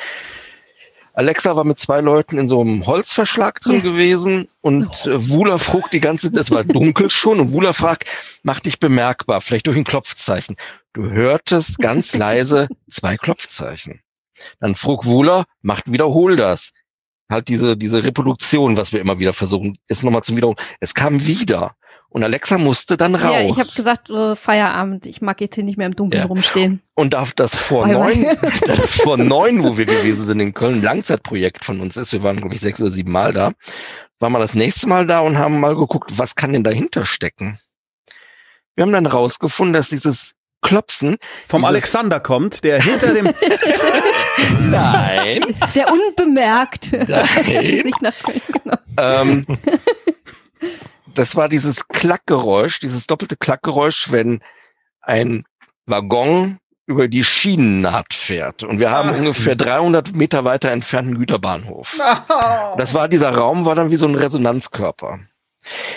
Alexa 1.15 1.57
war 1.57 1.65
mit 1.65 1.81
zwei 1.81 2.01
Leuten 2.01 2.39
in 2.39 2.49
so 2.49 2.61
einem 2.61 2.87
Holzverschlag 2.87 3.59
drin 3.61 3.83
gewesen 3.83 4.47
und 4.61 5.07
äh, 5.07 5.29
Wula 5.29 5.59
frug 5.59 5.91
die 5.91 6.01
ganze 6.01 6.31
Zeit, 6.31 6.43
es 6.43 6.51
war 6.53 6.63
dunkel 6.63 7.11
schon, 7.11 7.41
und 7.41 7.53
Wula 7.53 7.73
fragt, 7.73 8.05
mach 8.45 8.61
dich 8.61 8.79
bemerkbar, 8.79 9.41
vielleicht 9.41 9.67
durch 9.67 9.77
ein 9.77 9.85
Klopfzeichen. 9.85 10.57
Du 10.99 11.09
hörtest 11.11 11.79
ganz 11.79 12.17
leise 12.17 12.67
zwei 12.91 13.17
Klopfzeichen. 13.17 14.01
Dann 14.59 14.75
frug 14.75 15.05
Wula, 15.05 15.45
macht 15.63 15.93
wiederhol 15.93 16.35
das. 16.35 16.73
Halt 17.31 17.47
diese, 17.47 17.77
diese 17.77 18.03
Reproduktion, 18.03 18.77
was 18.77 18.93
wir 18.93 19.01
immer 19.01 19.21
wieder 19.21 19.33
versuchen, 19.33 19.79
ist 19.87 20.03
nochmal 20.03 20.25
zum 20.25 20.35
Wiederholen. 20.35 20.59
Es 20.81 20.95
kam 20.95 21.25
wieder. 21.25 21.77
Und 22.09 22.25
Alexa 22.25 22.59
musste 22.59 22.97
dann 22.97 23.15
raus. 23.15 23.33
Ja, 23.33 23.43
ich 23.43 23.61
habe 23.61 23.71
gesagt, 23.77 24.11
äh, 24.11 24.35
Feierabend, 24.35 25.07
ich 25.07 25.23
mag 25.23 25.41
jetzt 25.41 25.55
hier 25.55 25.63
nicht 25.63 25.79
mehr 25.79 25.87
im 25.87 25.95
Dunkeln 25.95 26.23
Ja. 26.23 26.27
rumstehen. 26.27 26.83
Und 26.97 27.15
da 27.15 27.29
das 27.37 27.55
vor 27.55 27.85
Bye, 27.85 27.93
neun, 27.93 28.23
bye. 28.23 28.51
da 28.67 28.75
das 28.75 28.97
vor 28.97 29.17
neun, 29.19 29.63
wo 29.63 29.77
wir 29.77 29.87
gewesen 29.87 30.25
sind 30.25 30.41
in 30.41 30.53
Köln, 30.53 30.79
ein 30.79 30.83
Langzeitprojekt 30.83 31.65
von 31.65 31.79
uns 31.79 31.97
ist, 31.97 32.13
wir 32.13 32.25
waren, 32.25 32.39
glaube 32.39 32.57
ich, 32.57 32.61
sechs 32.61 32.81
oder 32.81 32.91
sieben 32.91 33.13
Mal 33.13 33.33
da, 33.33 33.53
waren 34.19 34.33
wir 34.33 34.41
das 34.41 34.57
nächste 34.57 34.89
Mal 34.89 35.07
da 35.07 35.21
und 35.21 35.39
haben 35.39 35.61
mal 35.61 35.77
geguckt, 35.77 36.19
was 36.19 36.35
kann 36.35 36.53
denn 36.55 36.65
dahinter 36.65 37.07
stecken? 37.07 37.57
Wir 38.75 38.83
haben 38.83 38.93
dann 38.93 39.07
rausgefunden, 39.07 39.75
dass 39.75 39.91
dieses 39.91 40.35
Klopfen, 40.63 41.17
Vom 41.47 41.61
Dieses- 41.63 41.69
Alexander 41.69 42.21
kommt, 42.21 42.65
der 42.65 42.83
hinter 42.83 43.13
dem 43.15 43.25
nein, 44.71 45.57
Der 45.75 45.87
unbemerkt 45.93 46.93
Nein. 46.93 47.05
sich 47.83 47.95
nach 48.01 48.13
genau. 48.23 48.77
ähm, 48.99 49.47
das 51.15 51.37
war 51.37 51.49
dieses 51.49 51.89
Klackgeräusch, 51.89 52.81
dieses 52.81 53.07
doppelte 53.07 53.37
Klackgeräusch, 53.37 54.11
wenn 54.13 54.41
ein 55.01 55.45
Waggon 55.87 56.59
über 56.87 57.07
die 57.09 57.23
Schienennaht 57.25 58.15
fährt. 58.15 58.63
Und 58.63 58.79
wir 58.79 58.91
haben 58.91 59.11
ungefähr 59.11 59.57
300 59.57 60.17
Meter 60.17 60.45
weiter 60.45 60.71
entfernten 60.71 61.17
Güterbahnhof. 61.19 61.99
Das 62.77 62.95
war, 62.95 63.09
dieser 63.09 63.31
Raum 63.35 63.65
war 63.65 63.75
dann 63.75 63.91
wie 63.91 63.97
so 63.97 64.07
ein 64.07 64.15
Resonanzkörper. 64.15 65.19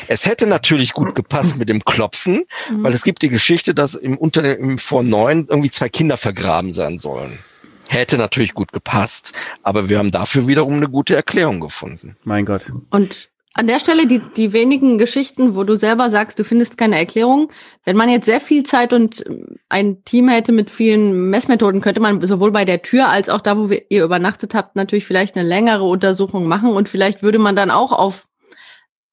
Es 0.08 0.26
hätte 0.26 0.48
natürlich 0.48 0.94
gut 0.94 1.16
gepasst 1.16 1.58
mit 1.58 1.70
dem 1.70 1.84
Klopfen, 1.84 2.44
weil 2.70 2.94
es 2.94 3.04
gibt 3.04 3.22
die 3.22 3.30
Geschichte, 3.30 3.74
dass 3.74 3.96
im 3.96 4.18
Unter 4.18 4.58
im 4.58 4.78
vor 4.78 5.04
neun 5.04 5.48
irgendwie 5.50 5.72
zwei 5.72 5.90
Kinder 5.90 6.18
vergraben 6.18 6.74
sein 6.74 7.00
sollen. 7.00 7.40
Hätte 7.88 8.18
natürlich 8.18 8.54
gut 8.54 8.72
gepasst, 8.72 9.34
aber 9.64 9.90
wir 9.90 9.98
haben 9.98 10.12
dafür 10.12 10.48
wiederum 10.48 10.76
eine 10.76 10.88
gute 10.88 11.16
Erklärung 11.16 11.60
gefunden. 11.60 12.16
Mein 12.24 12.46
Gott. 12.46 12.72
Und 12.90 13.30
an 13.54 13.68
der 13.68 13.80
Stelle 13.80 14.08
die, 14.08 14.22
die 14.38 14.54
wenigen 14.54 14.98
Geschichten, 14.98 15.56
wo 15.56 15.66
du 15.66 15.76
selber 15.76 16.10
sagst, 16.10 16.40
du 16.40 16.46
findest 16.46 16.78
keine 16.78 16.98
Erklärung. 16.98 17.52
Wenn 17.84 17.98
man 17.98 18.10
jetzt 18.10 18.26
sehr 18.26 18.40
viel 18.40 18.64
Zeit 18.64 18.94
und 18.94 19.26
ähm, 19.28 19.58
ein 19.68 20.06
Team 20.06 20.30
hätte 20.30 20.54
mit 20.54 20.72
vielen 20.72 21.30
Messmethoden, 21.30 21.82
könnte 21.82 22.00
man 22.00 22.26
sowohl 22.26 22.52
bei 22.52 22.64
der 22.64 22.82
Tür 22.82 23.10
als 23.10 23.28
auch 23.28 23.42
da, 23.42 23.58
wo 23.58 23.70
wir, 23.70 23.84
ihr 23.90 24.06
übernachtet 24.06 24.56
habt, 24.56 24.78
natürlich 24.78 25.06
vielleicht 25.06 25.36
eine 25.36 25.48
längere 25.48 25.84
Untersuchung 25.84 26.48
machen 26.48 26.70
und 26.70 26.88
vielleicht 26.88 27.24
würde 27.24 27.40
man 27.40 27.58
dann 27.58 27.72
auch 27.72 27.92
auf 27.92 28.28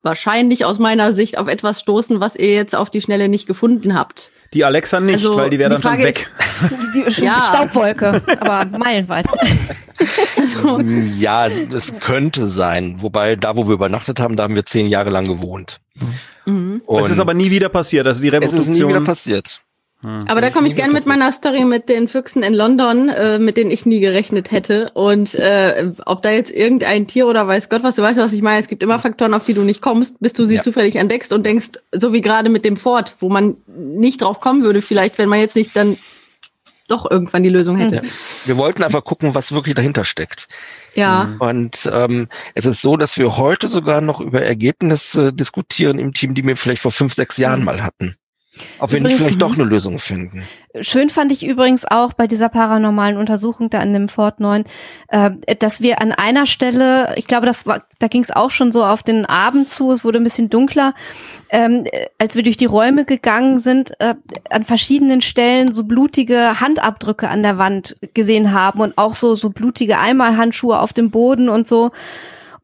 wahrscheinlich 0.08 0.64
aus 0.64 0.78
meiner 0.78 1.12
Sicht 1.12 1.38
auf 1.38 1.46
etwas 1.48 1.80
stoßen, 1.80 2.18
was 2.20 2.34
ihr 2.34 2.52
jetzt 2.54 2.74
auf 2.74 2.90
die 2.90 3.00
Schnelle 3.00 3.28
nicht 3.28 3.46
gefunden 3.46 3.94
habt. 3.94 4.30
Die 4.54 4.64
Alexa 4.64 4.98
nicht, 4.98 5.16
Also, 5.16 5.36
weil 5.36 5.50
die 5.50 5.58
wäre 5.58 5.68
dann 5.70 5.82
schon 5.82 5.98
weg. 5.98 6.26
Die, 6.94 7.04
die 7.14 7.24
Ja. 7.24 7.42
Staubwolke, 7.46 8.22
aber 8.40 8.64
meilenweit. 8.78 9.26
Also, 10.36 10.78
Ja, 11.18 11.48
es, 11.48 11.58
es 11.74 11.98
könnte 12.00 12.46
sein. 12.46 12.94
Wobei, 12.98 13.34
da 13.36 13.56
wo 13.56 13.66
wir 13.66 13.74
übernachtet 13.74 14.20
haben, 14.20 14.36
da 14.36 14.44
haben 14.44 14.54
wir 14.54 14.64
zehn 14.64 14.86
Jahre 14.86 15.10
lang 15.10 15.24
gewohnt. 15.24 15.80
mhm. 16.46 16.80
Und 16.86 17.04
Es 17.04 17.10
ist 17.10 17.18
aber 17.20 17.34
nie 17.34 17.50
wieder 17.50 17.68
passiert. 17.68 18.06
Also 18.06 18.22
die 18.22 18.28
es 18.28 18.34
ist 18.34 18.42
Reproduktion. 18.42 18.74
nie 18.74 18.94
wieder 18.94 19.00
passiert. 19.04 19.60
Aber 20.00 20.40
da 20.40 20.50
komme 20.50 20.68
ich 20.68 20.76
gern 20.76 20.92
mit 20.92 21.06
meiner 21.06 21.32
Story 21.32 21.64
mit 21.64 21.88
den 21.88 22.06
Füchsen 22.06 22.44
in 22.44 22.54
London, 22.54 23.08
äh, 23.08 23.40
mit 23.40 23.56
denen 23.56 23.72
ich 23.72 23.84
nie 23.84 23.98
gerechnet 23.98 24.52
hätte. 24.52 24.92
Und 24.94 25.34
äh, 25.34 25.90
ob 26.06 26.22
da 26.22 26.30
jetzt 26.30 26.52
irgendein 26.52 27.08
Tier 27.08 27.26
oder 27.26 27.48
weiß 27.48 27.68
Gott 27.68 27.82
was, 27.82 27.96
du 27.96 28.02
weißt, 28.02 28.18
was 28.18 28.32
ich 28.32 28.42
meine. 28.42 28.60
Es 28.60 28.68
gibt 28.68 28.82
immer 28.84 29.00
Faktoren, 29.00 29.34
auf 29.34 29.44
die 29.44 29.54
du 29.54 29.62
nicht 29.62 29.82
kommst, 29.82 30.20
bis 30.20 30.34
du 30.34 30.44
sie 30.44 30.56
Ja. 30.56 30.60
zufällig 30.60 30.94
entdeckst 30.96 31.32
und 31.32 31.44
denkst, 31.44 31.70
so 31.92 32.12
wie 32.12 32.20
gerade 32.20 32.48
mit 32.48 32.64
dem 32.64 32.76
Fort, 32.76 33.16
wo 33.18 33.28
man 33.28 33.56
nicht 33.66 34.22
drauf 34.22 34.38
kommen 34.40 34.62
würde, 34.62 34.82
vielleicht, 34.82 35.18
wenn 35.18 35.28
man 35.28 35.40
jetzt 35.40 35.56
nicht 35.56 35.76
dann 35.76 35.96
doch 36.86 37.10
irgendwann 37.10 37.42
die 37.42 37.48
Lösung 37.50 37.76
hätte. 37.76 37.96
Ja. 37.96 38.02
Wir 38.46 38.56
wollten 38.56 38.82
einfach 38.84 39.04
gucken, 39.04 39.34
was 39.34 39.52
wirklich 39.52 39.74
dahinter 39.74 40.04
steckt. 40.04 40.48
Ja. 40.94 41.34
Und 41.38 41.90
ähm, 41.92 42.28
es 42.54 42.66
ist 42.66 42.82
so, 42.82 42.96
dass 42.96 43.18
wir 43.18 43.36
heute 43.36 43.66
sogar 43.66 44.00
noch 44.00 44.20
über 44.20 44.42
Ergebnisse 44.42 45.32
diskutieren 45.32 45.98
im 45.98 46.14
Team, 46.14 46.34
die 46.34 46.46
wir 46.46 46.56
vielleicht 46.56 46.82
vor 46.82 46.92
fünf, 46.92 47.12
sechs 47.14 47.36
Jahren 47.36 47.64
mal 47.64 47.82
hatten. 47.82 48.16
Ob 48.78 48.92
wir 48.92 49.00
nicht 49.00 49.16
vielleicht 49.16 49.42
doch 49.42 49.54
eine 49.54 49.64
Lösung 49.64 49.98
finden. 49.98 50.42
Schön 50.80 51.10
fand 51.10 51.32
ich 51.32 51.44
übrigens 51.44 51.84
auch 51.84 52.12
bei 52.12 52.26
dieser 52.26 52.48
paranormalen 52.48 53.16
Untersuchung 53.16 53.70
da 53.70 53.80
an 53.80 53.92
dem 53.92 54.08
Fort 54.08 54.38
9, 54.38 54.64
äh, 55.08 55.30
dass 55.58 55.80
wir 55.80 56.00
an 56.00 56.12
einer 56.12 56.46
Stelle, 56.46 57.14
ich 57.16 57.26
glaube, 57.26 57.46
das 57.46 57.66
war, 57.66 57.84
da 57.98 58.08
ging 58.08 58.22
es 58.22 58.30
auch 58.30 58.50
schon 58.50 58.70
so 58.70 58.84
auf 58.84 59.02
den 59.02 59.26
Abend 59.26 59.70
zu, 59.70 59.92
es 59.92 60.04
wurde 60.04 60.18
ein 60.18 60.24
bisschen 60.24 60.50
dunkler, 60.50 60.94
ähm, 61.50 61.84
äh, 61.86 62.06
als 62.18 62.36
wir 62.36 62.42
durch 62.42 62.56
die 62.56 62.66
Räume 62.66 63.04
gegangen 63.04 63.58
sind, 63.58 63.92
äh, 64.00 64.14
an 64.50 64.62
verschiedenen 64.62 65.22
Stellen 65.22 65.72
so 65.72 65.84
blutige 65.84 66.60
Handabdrücke 66.60 67.28
an 67.28 67.42
der 67.42 67.58
Wand 67.58 67.96
gesehen 68.14 68.52
haben 68.52 68.80
und 68.80 68.98
auch 68.98 69.14
so 69.14 69.34
so 69.34 69.50
blutige 69.50 69.98
Einmalhandschuhe 69.98 70.78
auf 70.78 70.92
dem 70.92 71.10
Boden 71.10 71.48
und 71.48 71.66
so. 71.66 71.90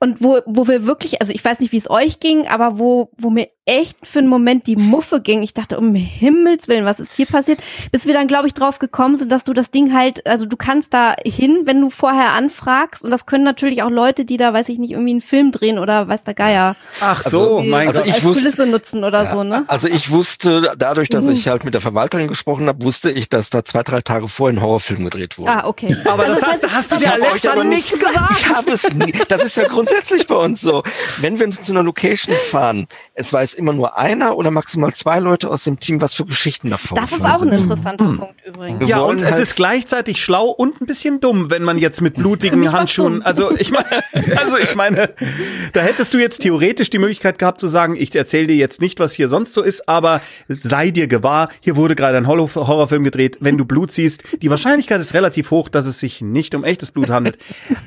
Und 0.00 0.22
wo, 0.22 0.40
wo 0.44 0.68
wir 0.68 0.86
wirklich, 0.86 1.20
also 1.20 1.32
ich 1.32 1.44
weiß 1.44 1.60
nicht, 1.60 1.72
wie 1.72 1.78
es 1.78 1.88
euch 1.88 2.20
ging, 2.20 2.46
aber 2.46 2.78
wo, 2.78 3.10
wo 3.16 3.30
mir 3.30 3.48
echt 3.66 4.06
für 4.06 4.18
einen 4.18 4.28
Moment 4.28 4.66
die 4.66 4.76
Muffe 4.76 5.20
ging. 5.20 5.42
Ich 5.42 5.54
dachte, 5.54 5.78
um 5.78 5.94
Himmels 5.94 6.68
Willen, 6.68 6.84
was 6.84 7.00
ist 7.00 7.14
hier 7.14 7.24
passiert? 7.26 7.60
Bis 7.92 8.06
wir 8.06 8.12
dann, 8.12 8.26
glaube 8.28 8.46
ich, 8.46 8.52
drauf 8.54 8.78
gekommen 8.78 9.14
sind, 9.14 9.32
dass 9.32 9.44
du 9.44 9.54
das 9.54 9.70
Ding 9.70 9.94
halt, 9.94 10.26
also 10.26 10.44
du 10.46 10.56
kannst 10.56 10.92
da 10.92 11.14
hin, 11.24 11.62
wenn 11.64 11.80
du 11.80 11.88
vorher 11.88 12.32
anfragst. 12.32 13.04
Und 13.04 13.10
das 13.10 13.24
können 13.24 13.44
natürlich 13.44 13.82
auch 13.82 13.88
Leute, 13.90 14.24
die 14.26 14.36
da, 14.36 14.52
weiß 14.52 14.68
ich 14.68 14.78
nicht, 14.78 14.90
irgendwie 14.92 15.12
einen 15.12 15.20
Film 15.22 15.50
drehen 15.50 15.78
oder 15.78 16.08
weiß 16.08 16.24
der 16.24 16.34
Geier. 16.34 16.76
Ach 17.00 17.22
so, 17.22 17.62
mein 17.62 17.88
also 17.88 18.00
Gott. 18.00 18.08
ich 18.08 18.14
als 18.14 18.24
wusste- 18.24 18.42
Kulisse 18.42 18.66
nutzen 18.66 19.02
oder 19.04 19.24
so, 19.26 19.44
ne? 19.44 19.64
Also 19.68 19.88
ich 19.88 20.10
wusste, 20.10 20.74
dadurch, 20.76 21.08
dass 21.08 21.26
ich 21.28 21.48
halt 21.48 21.64
mit 21.64 21.72
der 21.72 21.80
Verwalterin 21.80 22.28
gesprochen 22.28 22.66
habe, 22.68 22.82
wusste 22.84 23.10
ich, 23.10 23.30
dass 23.30 23.48
da 23.48 23.64
zwei, 23.64 23.82
drei 23.82 24.02
Tage 24.02 24.28
vorher 24.28 24.58
ein 24.58 24.62
Horrorfilm 24.62 25.04
gedreht 25.04 25.38
wurde. 25.38 25.50
Ah, 25.50 25.66
okay. 25.66 25.96
Aber 26.04 26.26
das 26.26 26.42
Also 26.42 26.68
hast, 26.68 26.74
hast 26.74 26.92
du 26.92 26.96
euch 26.96 27.10
Alexa 27.10 27.52
aber 27.52 27.64
nicht 27.64 27.90
gesagt. 27.98 28.32
Ich 28.36 28.48
habe 28.48 28.72
es 28.72 28.92
nie. 28.92 29.12
Das 29.28 29.42
ist 29.42 29.56
ja 29.56 29.66
grundsätzlich 29.66 30.26
bei 30.26 30.36
uns 30.36 30.60
so. 30.60 30.82
Wenn 31.20 31.38
wir 31.38 31.50
zu 31.50 31.72
einer 31.72 31.82
Location 31.82 32.34
fahren, 32.50 32.88
es 33.14 33.32
weiß 33.32 33.53
das 33.54 33.58
immer 33.58 33.72
nur 33.72 33.96
einer 33.96 34.36
oder 34.36 34.50
maximal 34.50 34.92
zwei 34.92 35.18
Leute 35.20 35.50
aus 35.50 35.64
dem 35.64 35.78
Team? 35.78 36.00
Was 36.00 36.14
für 36.14 36.24
Geschichten 36.24 36.70
davor? 36.70 36.98
Das 36.98 37.12
ist 37.12 37.24
auch 37.24 37.42
ein 37.42 37.52
interessanter 37.52 38.06
hm. 38.06 38.18
Punkt 38.18 38.46
übrigens. 38.46 38.80
Wir 38.80 38.88
ja, 38.88 39.00
und 39.00 39.24
halt 39.24 39.34
es 39.34 39.40
ist 39.40 39.56
gleichzeitig 39.56 40.22
schlau 40.22 40.46
und 40.46 40.80
ein 40.80 40.86
bisschen 40.86 41.20
dumm, 41.20 41.50
wenn 41.50 41.62
man 41.62 41.78
jetzt 41.78 42.00
mit 42.00 42.14
blutigen 42.14 42.72
Handschuhen, 42.72 43.22
also 43.22 43.56
ich 43.56 43.70
meine, 43.70 43.86
also 44.38 44.58
ich 44.58 44.74
meine, 44.74 45.14
da 45.72 45.80
hättest 45.80 46.14
du 46.14 46.18
jetzt 46.18 46.40
theoretisch 46.40 46.90
die 46.90 46.98
Möglichkeit 46.98 47.38
gehabt 47.38 47.60
zu 47.60 47.68
sagen, 47.68 47.96
ich 47.96 48.14
erzähle 48.14 48.46
dir 48.46 48.56
jetzt 48.56 48.80
nicht, 48.80 48.98
was 48.98 49.12
hier 49.12 49.28
sonst 49.28 49.52
so 49.52 49.62
ist, 49.62 49.88
aber 49.88 50.20
sei 50.48 50.90
dir 50.90 51.06
gewahr, 51.06 51.48
hier 51.60 51.76
wurde 51.76 51.94
gerade 51.94 52.16
ein 52.16 52.26
Horrorfilm 52.26 53.04
gedreht, 53.04 53.38
wenn 53.40 53.58
du 53.58 53.64
Blut 53.64 53.92
siehst, 53.92 54.24
die 54.42 54.50
Wahrscheinlichkeit 54.50 55.00
ist 55.00 55.14
relativ 55.14 55.50
hoch, 55.50 55.68
dass 55.68 55.86
es 55.86 55.98
sich 55.98 56.20
nicht 56.20 56.54
um 56.54 56.64
echtes 56.64 56.92
Blut 56.92 57.10
handelt. 57.10 57.38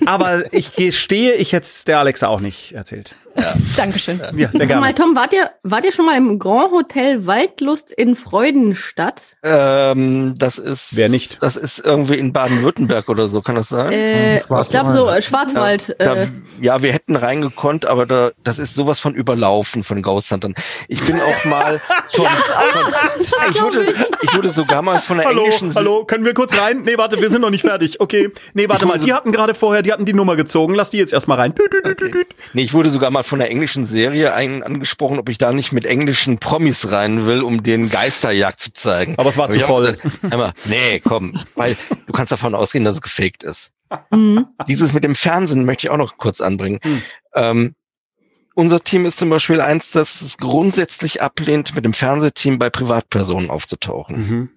Aber 0.06 0.53
ich 0.53 0.73
gestehe, 0.73 1.34
ich 1.35 1.53
hätte 1.53 1.65
es 1.65 1.85
der 1.85 1.99
Alexa 1.99 2.27
auch 2.27 2.39
nicht 2.39 2.73
erzählt. 2.73 3.15
Ja. 3.39 3.53
Dankeschön. 3.77 4.19
Ja, 4.35 4.51
sehr 4.51 4.65
gerne. 4.65 4.81
Mal, 4.81 4.93
Tom, 4.93 5.15
wart 5.15 5.34
ihr, 5.34 5.51
wart 5.64 5.85
ihr 5.85 5.91
schon 5.91 6.05
mal 6.05 6.18
im 6.18 6.39
Grand 6.39 6.72
Hotel 6.72 7.26
Waldlust 7.26 7.91
in 7.91 8.15
Freudenstadt? 8.15 9.38
Ähm, 9.43 10.35
das 10.38 10.57
ist. 10.57 10.95
Wer 10.95 11.09
nicht? 11.09 11.43
Das 11.43 11.55
ist 11.55 11.80
irgendwie 11.80 12.15
in 12.15 12.34
Baden-Württemberg 12.34 13.09
oder 13.09 13.27
so, 13.27 13.41
kann 13.41 13.55
das 13.55 13.69
sein? 13.69 13.91
Äh, 13.91 14.39
ich 14.39 14.69
glaube 14.69 14.91
so 14.91 15.07
äh, 15.07 15.22
Schwarzwald. 15.22 15.95
Da, 15.99 16.15
äh. 16.15 16.27
ja, 16.61 16.81
wir 16.81 16.91
hätten 16.91 17.15
reingekonnt, 17.15 17.85
aber 17.85 18.05
da, 18.05 18.31
das 18.43 18.59
ist 18.59 18.73
sowas 18.73 18.99
von 18.99 19.14
überlaufen 19.14 19.84
von 19.84 20.01
Ghost 20.01 20.31
Huntern. 20.31 20.55
Ich 20.88 21.03
bin 21.03 21.19
auch 21.19 21.45
mal 21.45 21.80
von, 22.09 22.26
ja, 22.26 22.31
von 22.31 23.22
ich, 23.22 23.61
wurde, 23.61 23.93
ich 24.22 24.34
wurde 24.34 24.49
sogar 24.49 24.81
mal 24.81 24.99
von 24.99 25.18
der 25.18 25.27
hallo, 25.27 25.43
englischen. 25.43 25.76
Hallo, 25.76 26.05
können 26.05 26.26
wir 26.26 26.34
kurz 26.34 26.57
rein? 26.57 26.84
Nee, 26.84 26.97
warte, 26.97 27.22
wir 27.22 27.30
sind 27.30 27.41
noch 27.41 27.49
nicht 27.49 27.61
fertig. 27.61 27.99
Okay. 27.99 28.31
Nee, 28.53 28.68
warte 28.69 28.85
mal, 28.85 28.99
die 28.99 29.14
hatten 29.14 29.31
gerade 29.31 29.53
vorher, 29.53 29.81
die 29.81 29.91
hatten 29.91 30.05
die 30.05 30.14
Nummer 30.14 30.35
gezogen. 30.35 30.73
Lass 30.73 30.89
die 30.89 30.97
jetzt 30.97 31.14
erstmal 31.14 31.38
rein. 31.38 31.53
Okay. 31.53 32.26
Nee, 32.53 32.64
ich 32.64 32.73
wurde 32.73 32.89
sogar 32.89 33.11
mal 33.11 33.23
von 33.28 33.40
der 33.40 33.49
englischen 33.49 33.86
Serie 33.86 34.34
angesprochen, 34.34 35.20
ob 35.20 35.30
ich 35.30 35.38
da 35.38 35.52
nicht 35.52 35.72
mit 35.72 35.86
englischen 35.86 36.40
Promis 36.40 36.91
rein 36.91 37.26
will, 37.26 37.41
um 37.41 37.64
den 37.64 37.90
Geisterjagd 37.90 38.60
zu 38.60 38.74
zeigen. 38.74 39.16
Aber 39.18 39.30
es 39.30 39.38
war 39.38 39.49
zu 39.49 39.60
voll. 39.60 39.94
Gesagt, 39.94 40.24
einmal, 40.34 40.54
nee, 40.66 40.99
komm, 40.99 41.34
weil 41.56 41.76
du 42.06 42.14
kannst 42.14 42.32
davon 42.32 42.56
ausgehen, 42.56 42.84
dass 42.84 42.98
es 42.98 43.02
gefaked 43.02 43.44
ist. 43.44 43.72
Mhm. 44.12 44.48
Dieses 44.68 44.94
mit 44.94 45.04
dem 45.04 45.16
Fernsehen 45.16 45.66
möchte 45.66 45.88
ich 45.88 45.91
auch 45.91 45.98
noch 45.98 46.18
kurz 46.18 46.41
anbringen. 46.41 46.80
Mhm. 46.84 47.02
Ähm, 47.36 47.76
unser 48.56 48.84
Team 48.84 49.06
ist 49.06 49.20
zum 49.20 49.30
Beispiel 49.30 49.62
eins, 49.62 49.91
das 49.91 50.22
es 50.22 50.38
grundsätzlich 50.38 51.22
ablehnt, 51.22 51.76
mit 51.76 51.86
dem 51.86 51.94
Fernsehteam 51.94 52.58
bei 52.58 52.70
Privatpersonen 52.72 53.52
aufzutauchen. 53.52 54.18
Mhm. 54.18 54.49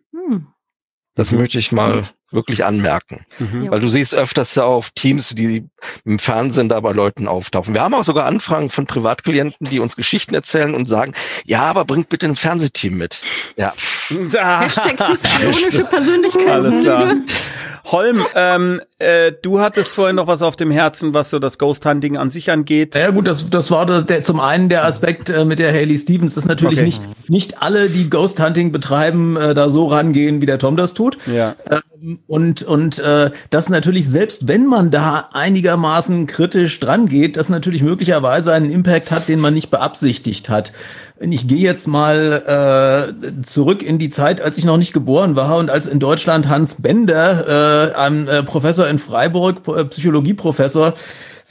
Das 1.20 1.32
möchte 1.32 1.58
ich 1.58 1.70
mal 1.70 2.08
wirklich 2.30 2.64
anmerken. 2.64 3.26
Mhm. 3.38 3.70
Weil 3.70 3.80
du 3.80 3.88
siehst 3.88 4.14
öfters 4.14 4.54
ja 4.54 4.64
auch 4.64 4.86
Teams, 4.94 5.34
die 5.34 5.66
im 6.06 6.18
Fernsehen 6.18 6.70
da 6.70 6.80
bei 6.80 6.92
Leuten 6.92 7.28
auftauchen. 7.28 7.74
Wir 7.74 7.82
haben 7.82 7.92
auch 7.92 8.04
sogar 8.04 8.24
Anfragen 8.24 8.70
von 8.70 8.86
Privatklienten, 8.86 9.66
die 9.66 9.80
uns 9.80 9.96
Geschichten 9.96 10.34
erzählen 10.34 10.74
und 10.74 10.86
sagen, 10.86 11.12
ja, 11.44 11.60
aber 11.60 11.84
bringt 11.84 12.08
bitte 12.08 12.24
ein 12.24 12.36
Fernsehteam 12.36 12.96
mit. 12.96 13.20
Ja. 13.58 13.74
Hashtag 14.08 15.08
histrionische 15.08 15.84
Persönlichkeitslüge. 15.84 17.22
Holm, 17.86 18.24
ähm, 18.34 18.80
äh, 18.98 19.32
du 19.42 19.60
hattest 19.60 19.92
vorhin 19.94 20.16
noch 20.16 20.26
was 20.26 20.42
auf 20.42 20.56
dem 20.56 20.70
Herzen, 20.70 21.14
was 21.14 21.30
so 21.30 21.38
das 21.38 21.58
Ghost 21.58 21.86
Hunting 21.86 22.16
an 22.16 22.30
sich 22.30 22.50
angeht. 22.50 22.94
Ja 22.94 23.10
gut, 23.10 23.26
das, 23.26 23.48
das 23.50 23.70
war 23.70 23.86
der, 23.86 24.02
der, 24.02 24.22
zum 24.22 24.40
einen 24.40 24.68
der 24.68 24.84
Aspekt 24.84 25.30
äh, 25.30 25.44
mit 25.44 25.58
der 25.58 25.72
Haley 25.72 25.96
Stevens, 25.96 26.34
dass 26.34 26.44
natürlich 26.46 26.80
okay. 26.80 26.86
nicht, 26.86 27.02
nicht 27.28 27.62
alle, 27.62 27.88
die 27.88 28.10
Ghost 28.10 28.40
Hunting 28.40 28.72
betreiben, 28.72 29.36
äh, 29.36 29.54
da 29.54 29.68
so 29.68 29.86
rangehen, 29.86 30.40
wie 30.40 30.46
der 30.46 30.58
Tom 30.58 30.76
das 30.76 30.94
tut. 30.94 31.18
Ja. 31.26 31.54
Ähm, 31.70 31.80
und 32.26 32.62
und 32.62 32.98
äh, 32.98 33.30
das 33.50 33.68
natürlich, 33.68 34.08
selbst 34.08 34.48
wenn 34.48 34.66
man 34.66 34.90
da 34.90 35.28
einigermaßen 35.32 36.26
kritisch 36.26 36.80
dran 36.80 37.06
geht, 37.06 37.36
das 37.36 37.48
natürlich 37.48 37.82
möglicherweise 37.82 38.52
einen 38.52 38.70
Impact 38.70 39.10
hat, 39.10 39.28
den 39.28 39.40
man 39.40 39.54
nicht 39.54 39.70
beabsichtigt 39.70 40.48
hat. 40.48 40.72
Ich 41.18 41.46
gehe 41.46 41.58
jetzt 41.58 41.86
mal 41.86 43.12
äh, 43.14 43.42
zurück 43.42 43.82
in 43.82 43.98
die 43.98 44.08
Zeit, 44.08 44.40
als 44.40 44.56
ich 44.56 44.64
noch 44.64 44.78
nicht 44.78 44.94
geboren 44.94 45.36
war 45.36 45.58
und 45.58 45.68
als 45.68 45.86
in 45.86 46.00
Deutschland 46.00 46.48
Hans 46.48 46.76
Bender, 46.76 47.92
äh, 47.92 47.94
ein 47.94 48.26
äh, 48.26 48.42
Professor 48.42 48.88
in 48.88 48.98
Freiburg, 48.98 49.68
äh, 49.68 49.84
Psychologieprofessor, 49.84 50.94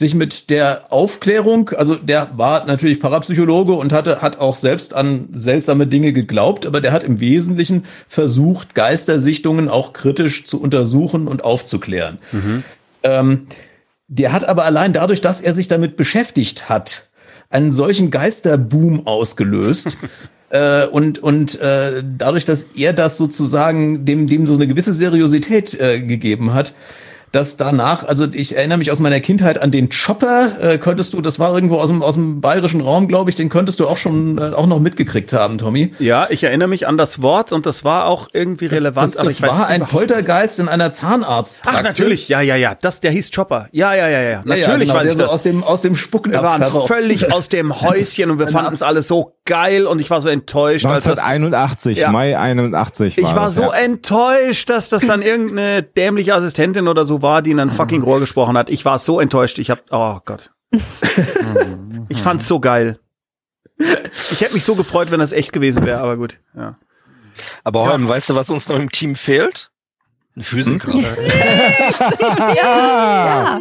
sich 0.00 0.14
mit 0.14 0.48
der 0.48 0.90
Aufklärung, 0.90 1.68
also 1.76 1.94
der 1.94 2.30
war 2.34 2.64
natürlich 2.64 3.00
Parapsychologe 3.00 3.74
und 3.74 3.92
hatte, 3.92 4.22
hat 4.22 4.38
auch 4.38 4.56
selbst 4.56 4.94
an 4.94 5.28
seltsame 5.34 5.86
Dinge 5.86 6.14
geglaubt, 6.14 6.64
aber 6.64 6.80
der 6.80 6.92
hat 6.92 7.04
im 7.04 7.20
Wesentlichen 7.20 7.84
versucht, 8.08 8.74
Geistersichtungen 8.74 9.68
auch 9.68 9.92
kritisch 9.92 10.44
zu 10.46 10.58
untersuchen 10.58 11.28
und 11.28 11.44
aufzuklären. 11.44 12.16
Mhm. 12.32 12.64
Ähm, 13.02 13.46
der 14.08 14.32
hat 14.32 14.48
aber 14.48 14.64
allein 14.64 14.94
dadurch, 14.94 15.20
dass 15.20 15.42
er 15.42 15.52
sich 15.52 15.68
damit 15.68 15.98
beschäftigt 15.98 16.70
hat, 16.70 17.10
einen 17.50 17.70
solchen 17.70 18.10
Geisterboom 18.10 19.06
ausgelöst. 19.06 19.98
äh, 20.48 20.86
und 20.86 21.18
und 21.18 21.60
äh, 21.60 22.02
dadurch, 22.16 22.46
dass 22.46 22.62
er 22.74 22.94
das 22.94 23.18
sozusagen 23.18 24.06
dem 24.06 24.28
dem 24.28 24.46
so 24.46 24.54
eine 24.54 24.66
gewisse 24.66 24.94
Seriosität 24.94 25.78
äh, 25.78 26.00
gegeben 26.00 26.54
hat, 26.54 26.72
dass 27.32 27.56
danach, 27.56 28.04
also 28.04 28.26
ich 28.32 28.56
erinnere 28.56 28.78
mich 28.78 28.90
aus 28.90 28.98
meiner 29.00 29.20
Kindheit 29.20 29.60
an 29.60 29.70
den 29.70 29.88
Chopper, 29.88 30.52
äh, 30.60 30.78
könntest 30.78 31.14
du, 31.14 31.20
das 31.20 31.38
war 31.38 31.54
irgendwo 31.54 31.76
aus 31.76 31.88
dem, 31.88 32.02
aus 32.02 32.14
dem 32.14 32.40
bayerischen 32.40 32.80
Raum, 32.80 33.06
glaube 33.06 33.30
ich, 33.30 33.36
den 33.36 33.48
könntest 33.48 33.78
du 33.80 33.88
auch 33.88 33.98
schon 33.98 34.38
äh, 34.38 34.52
auch 34.52 34.66
noch 34.66 34.80
mitgekriegt 34.80 35.32
haben, 35.32 35.58
Tommy. 35.58 35.92
Ja, 35.98 36.26
ich 36.30 36.42
erinnere 36.42 36.68
mich 36.68 36.88
an 36.88 36.96
das 36.96 37.22
Wort 37.22 37.52
und 37.52 37.66
das 37.66 37.84
war 37.84 38.06
auch 38.06 38.28
irgendwie 38.32 38.66
relevant. 38.66 39.14
Das, 39.16 39.24
das, 39.24 39.38
das 39.38 39.42
war 39.42 39.66
ein 39.68 39.86
Poltergeist 39.86 40.58
in 40.58 40.68
einer 40.68 40.90
Zahnarztpraxis. 40.90 41.78
Ach, 41.78 41.82
natürlich, 41.82 42.28
ja, 42.28 42.40
ja, 42.40 42.56
ja, 42.56 42.74
das, 42.74 43.00
der 43.00 43.12
hieß 43.12 43.30
Chopper. 43.30 43.68
Ja, 43.70 43.94
ja, 43.94 44.08
ja, 44.08 44.22
ja, 44.22 44.42
natürlich 44.44 44.66
ja, 44.66 44.76
genau, 44.76 44.94
weiß 44.94 45.10
ich 45.10 45.16
das. 45.16 45.28
So 45.28 45.34
aus 45.34 45.42
dem, 45.42 45.62
aus 45.62 45.82
dem 45.82 45.96
Spucken 45.96 46.32
Wir 46.32 46.42
waren 46.42 46.64
völlig 46.86 47.32
aus 47.32 47.48
dem 47.48 47.80
Häuschen 47.80 48.30
und 48.30 48.38
wir 48.38 48.48
fanden 48.48 48.72
es 48.72 48.82
alles 48.82 49.06
so 49.06 49.34
geil 49.44 49.86
und 49.86 50.00
ich 50.00 50.10
war 50.10 50.20
so 50.20 50.28
enttäuscht. 50.28 50.84
1981, 50.86 51.96
das, 51.96 52.02
ja. 52.02 52.10
Mai 52.10 52.38
81 52.38 53.16
war 53.16 53.28
Ich 53.30 53.36
war 53.36 53.44
das, 53.44 53.54
so 53.54 53.62
ja. 53.62 53.72
enttäuscht, 53.72 54.68
dass 54.68 54.88
das 54.88 55.06
dann 55.06 55.22
irgendeine 55.22 55.82
dämliche 55.82 56.34
Assistentin 56.34 56.88
oder 56.88 57.04
so 57.04 57.19
war, 57.22 57.42
die 57.42 57.50
in 57.50 57.60
ein 57.60 57.70
fucking 57.70 58.02
Rohr 58.02 58.20
gesprochen 58.20 58.56
hat. 58.56 58.70
Ich 58.70 58.84
war 58.84 58.98
so 58.98 59.20
enttäuscht. 59.20 59.58
Ich 59.58 59.70
hab, 59.70 59.82
oh 59.90 60.20
Gott. 60.24 60.50
ich 62.08 62.22
fand's 62.22 62.46
so 62.46 62.60
geil. 62.60 62.98
Ich 63.78 64.40
hätte 64.40 64.54
mich 64.54 64.64
so 64.64 64.74
gefreut, 64.74 65.10
wenn 65.10 65.20
das 65.20 65.32
echt 65.32 65.52
gewesen 65.52 65.86
wäre, 65.86 66.00
aber 66.00 66.16
gut, 66.16 66.38
ja. 66.54 66.76
Aber 67.64 67.84
Holm, 67.84 68.04
ja. 68.04 68.08
weißt 68.10 68.30
du, 68.30 68.34
was 68.34 68.50
uns 68.50 68.68
noch 68.68 68.76
im 68.76 68.90
Team 68.90 69.14
fehlt? 69.14 69.70
Ein 70.36 70.42
Physiker. 70.42 70.94
ja. 70.94 72.54
ja. 72.54 73.58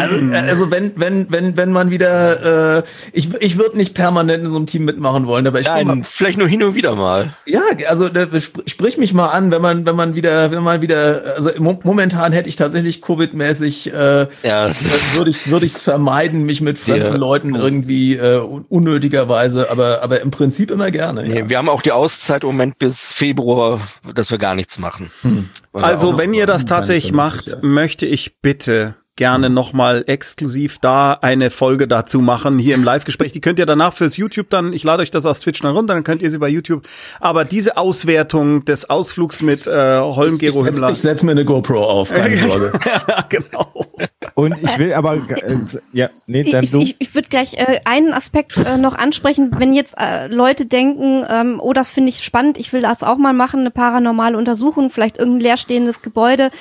Also, 0.00 0.16
äh, 0.16 0.36
also 0.36 0.70
wenn, 0.70 0.92
wenn, 0.96 1.30
wenn, 1.30 1.56
wenn 1.56 1.72
man 1.72 1.90
wieder, 1.90 2.78
äh, 2.78 2.82
ich, 3.12 3.30
ich 3.40 3.58
würde 3.58 3.76
nicht 3.76 3.94
permanent 3.94 4.44
in 4.44 4.50
so 4.50 4.56
einem 4.56 4.66
Team 4.66 4.84
mitmachen 4.84 5.26
wollen, 5.26 5.46
aber 5.46 5.60
ich 5.60 5.66
Nein, 5.66 5.86
mal, 5.86 6.00
vielleicht 6.04 6.38
nur 6.38 6.48
hin 6.48 6.62
und 6.62 6.74
wieder 6.74 6.94
mal. 6.94 7.32
Ja, 7.46 7.60
also 7.88 8.06
äh, 8.06 8.26
sprich 8.66 8.98
mich 8.98 9.14
mal 9.14 9.28
an, 9.28 9.50
wenn 9.50 9.62
man, 9.62 9.86
wenn 9.86 9.96
man 9.96 10.14
wieder, 10.14 10.50
wenn 10.50 10.62
man 10.62 10.82
wieder, 10.82 11.34
also 11.36 11.50
momentan 11.58 12.32
hätte 12.32 12.48
ich 12.48 12.56
tatsächlich 12.56 13.02
Covid-mäßig, 13.02 13.92
äh, 13.92 14.26
ja. 14.42 14.70
würde 15.14 15.30
ich, 15.30 15.50
würde 15.50 15.66
ich 15.66 15.74
es 15.74 15.80
vermeiden, 15.80 16.44
mich 16.44 16.60
mit 16.60 16.78
fremden 16.78 17.12
ja. 17.12 17.16
Leuten 17.16 17.54
irgendwie 17.54 18.16
äh, 18.16 18.38
unnötigerweise, 18.38 19.70
aber, 19.70 20.02
aber 20.02 20.20
im 20.20 20.30
Prinzip 20.30 20.70
immer 20.70 20.90
gerne. 20.90 21.22
Nee, 21.24 21.40
ja. 21.40 21.48
Wir 21.48 21.58
haben 21.58 21.68
auch 21.68 21.82
die 21.82 21.92
Auszeit 21.92 22.42
im 22.42 22.48
Moment 22.48 22.78
bis 22.78 23.12
Februar, 23.12 23.80
dass 24.14 24.30
wir 24.30 24.38
gar 24.38 24.54
nichts 24.54 24.78
machen. 24.78 25.10
Hm. 25.22 25.48
Also 25.72 26.18
wenn 26.18 26.34
ihr 26.34 26.46
das 26.46 26.64
tatsächlich 26.64 27.12
macht, 27.12 27.62
möchte 27.62 28.06
ich 28.06 28.40
bitte 28.40 28.96
gerne 29.18 29.50
nochmal 29.50 30.04
exklusiv 30.06 30.78
da 30.78 31.12
eine 31.12 31.50
Folge 31.50 31.88
dazu 31.88 32.20
machen, 32.20 32.56
hier 32.58 32.76
im 32.76 32.84
Live-Gespräch. 32.84 33.32
Die 33.32 33.40
könnt 33.40 33.58
ihr 33.58 33.66
danach 33.66 33.92
fürs 33.92 34.16
YouTube 34.16 34.48
dann, 34.48 34.72
ich 34.72 34.84
lade 34.84 35.02
euch 35.02 35.10
das 35.10 35.26
aus 35.26 35.40
Twitch 35.40 35.60
dann 35.60 35.76
runter, 35.76 35.94
dann 35.94 36.04
könnt 36.04 36.22
ihr 36.22 36.30
sie 36.30 36.38
bei 36.38 36.48
YouTube. 36.48 36.86
Aber 37.18 37.44
diese 37.44 37.76
Auswertung 37.76 38.64
des 38.64 38.88
Ausflugs 38.88 39.42
mit 39.42 39.66
äh, 39.66 39.98
Holm 39.98 40.38
Gero 40.38 40.64
ich 40.64 40.76
setz, 40.76 40.90
Ich 40.92 41.00
setz 41.00 41.22
mir 41.24 41.32
eine 41.32 41.44
GoPro 41.44 41.82
auf, 41.82 42.10
keine 42.10 42.36
Sorge. 42.48 42.72
ja, 43.08 43.26
genau. 43.28 43.86
Und 44.34 44.56
ich 44.62 44.78
will 44.78 44.92
aber, 44.92 45.16
äh, 45.16 45.56
ja, 45.92 46.10
nee, 46.26 46.44
dann 46.44 46.62
ich, 46.62 46.70
du. 46.70 46.78
Ich, 46.78 46.96
ich 47.00 47.12
würde 47.16 47.28
gleich 47.28 47.54
äh, 47.54 47.80
einen 47.84 48.12
Aspekt 48.12 48.56
äh, 48.56 48.78
noch 48.78 48.94
ansprechen, 48.94 49.50
wenn 49.58 49.72
jetzt 49.72 49.96
äh, 49.98 50.28
Leute 50.28 50.66
denken, 50.66 51.24
ähm, 51.28 51.60
oh, 51.60 51.72
das 51.72 51.90
finde 51.90 52.10
ich 52.10 52.22
spannend, 52.22 52.56
ich 52.56 52.72
will 52.72 52.82
das 52.82 53.02
auch 53.02 53.18
mal 53.18 53.32
machen, 53.32 53.60
eine 53.60 53.72
paranormale 53.72 54.38
Untersuchung, 54.38 54.90
vielleicht 54.90 55.18
irgendein 55.18 55.40
leerstehendes 55.40 56.02
Gebäude. 56.02 56.52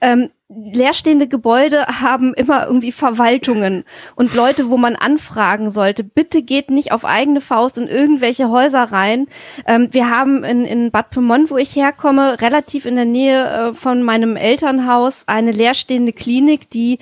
Ähm, 0.00 0.30
leerstehende 0.48 1.26
Gebäude 1.26 1.86
haben 2.00 2.32
immer 2.32 2.66
irgendwie 2.66 2.92
Verwaltungen 2.92 3.84
und 4.14 4.32
Leute, 4.32 4.70
wo 4.70 4.76
man 4.76 4.94
anfragen 4.94 5.70
sollte. 5.70 6.04
Bitte 6.04 6.42
geht 6.42 6.70
nicht 6.70 6.92
auf 6.92 7.04
eigene 7.04 7.40
Faust 7.40 7.78
in 7.78 7.88
irgendwelche 7.88 8.48
Häuser 8.48 8.84
rein. 8.84 9.26
Ähm, 9.66 9.88
wir 9.90 10.08
haben 10.08 10.44
in, 10.44 10.64
in 10.64 10.92
Bad 10.92 11.10
Pyrmont, 11.10 11.50
wo 11.50 11.56
ich 11.56 11.74
herkomme, 11.74 12.40
relativ 12.40 12.86
in 12.86 12.94
der 12.94 13.06
Nähe 13.06 13.44
äh, 13.44 13.72
von 13.72 14.04
meinem 14.04 14.36
Elternhaus 14.36 15.24
eine 15.26 15.50
leerstehende 15.50 16.12
Klinik, 16.12 16.70
die 16.70 16.98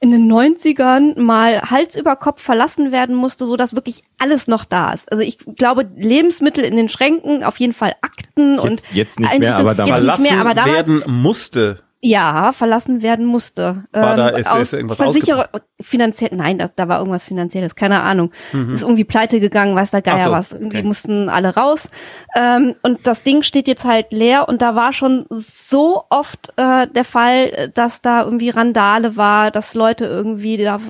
in 0.00 0.10
den 0.10 0.32
90ern 0.32 1.20
mal 1.20 1.60
Hals 1.70 1.96
über 1.96 2.16
Kopf 2.16 2.40
verlassen 2.40 2.92
werden 2.92 3.14
musste, 3.14 3.46
so 3.46 3.56
dass 3.56 3.74
wirklich 3.74 4.04
alles 4.18 4.48
noch 4.48 4.64
da 4.64 4.92
ist. 4.92 5.12
Also 5.12 5.22
ich 5.22 5.38
glaube, 5.38 5.86
Lebensmittel 5.96 6.64
in 6.64 6.76
den 6.76 6.88
Schränken, 6.88 7.44
auf 7.44 7.58
jeden 7.58 7.74
Fall 7.74 7.94
Akten 8.00 8.54
jetzt, 8.54 8.64
und 8.64 8.82
jetzt 8.94 9.20
nicht 9.20 9.38
mehr, 9.38 9.58
aber 9.58 9.74
damals 9.74 10.02
jetzt 10.02 10.18
nicht 10.18 10.30
mehr, 10.30 10.40
aber 10.40 10.54
damals 10.54 10.88
werden 10.88 11.02
musste 11.06 11.85
Ja, 12.02 12.52
verlassen 12.52 13.00
werden 13.02 13.24
musste. 13.24 13.84
War 13.90 14.16
da- 14.16 14.28
Ähm, 14.30 14.36
ist- 14.36 14.50
aus 14.50 14.60
ist 14.60 14.72
irgendwas 14.74 14.98
Versicherer 14.98 15.48
finanziell, 15.80 16.30
nein, 16.34 16.58
da, 16.58 16.66
da 16.74 16.88
war 16.88 16.98
irgendwas 16.98 17.24
finanzielles, 17.24 17.74
keine 17.74 18.00
Ahnung. 18.02 18.30
Ist 18.72 18.82
irgendwie 18.82 19.04
pleite 19.04 19.40
gegangen, 19.40 19.74
weiß 19.74 19.90
der 19.92 20.02
Geier 20.02 20.18
Mhm. 20.18 20.24
So, 20.24 20.30
was. 20.30 20.52
Irgendwie 20.52 20.78
okay. 20.78 20.86
mussten 20.86 21.28
alle 21.30 21.54
raus. 21.54 21.88
Ähm, 22.36 22.74
und 22.82 23.06
das 23.06 23.22
Ding 23.22 23.42
steht 23.42 23.66
jetzt 23.66 23.84
halt 23.86 24.12
leer 24.12 24.48
und 24.48 24.60
da 24.62 24.74
war 24.74 24.92
schon 24.92 25.24
so 25.30 26.02
oft 26.10 26.52
äh, 26.56 26.86
der 26.86 27.04
Fall, 27.04 27.70
dass 27.74 28.02
da 28.02 28.24
irgendwie 28.24 28.50
Randale 28.50 29.16
war, 29.16 29.50
dass 29.50 29.74
Leute 29.74 30.04
irgendwie 30.04 30.58
da 30.58 30.76
äh, 30.76 30.80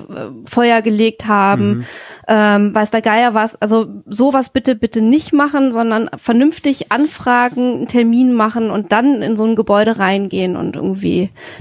Feuer 0.47 0.81
gelegt 0.81 1.27
haben, 1.27 1.69
Mhm. 1.77 1.85
ähm, 2.27 2.75
weiß 2.75 2.91
der 2.91 3.01
Geier 3.01 3.33
was. 3.33 3.59
Also 3.61 3.87
sowas 4.05 4.49
bitte, 4.49 4.75
bitte 4.75 5.01
nicht 5.01 5.31
machen, 5.33 5.71
sondern 5.71 6.09
vernünftig 6.17 6.91
anfragen, 6.91 7.75
einen 7.77 7.87
Termin 7.87 8.33
machen 8.33 8.69
und 8.69 8.91
dann 8.91 9.21
in 9.21 9.37
so 9.37 9.45
ein 9.45 9.55
Gebäude 9.55 9.99
reingehen 9.99 10.55
und 10.57 10.75
irgendwie 10.75 10.96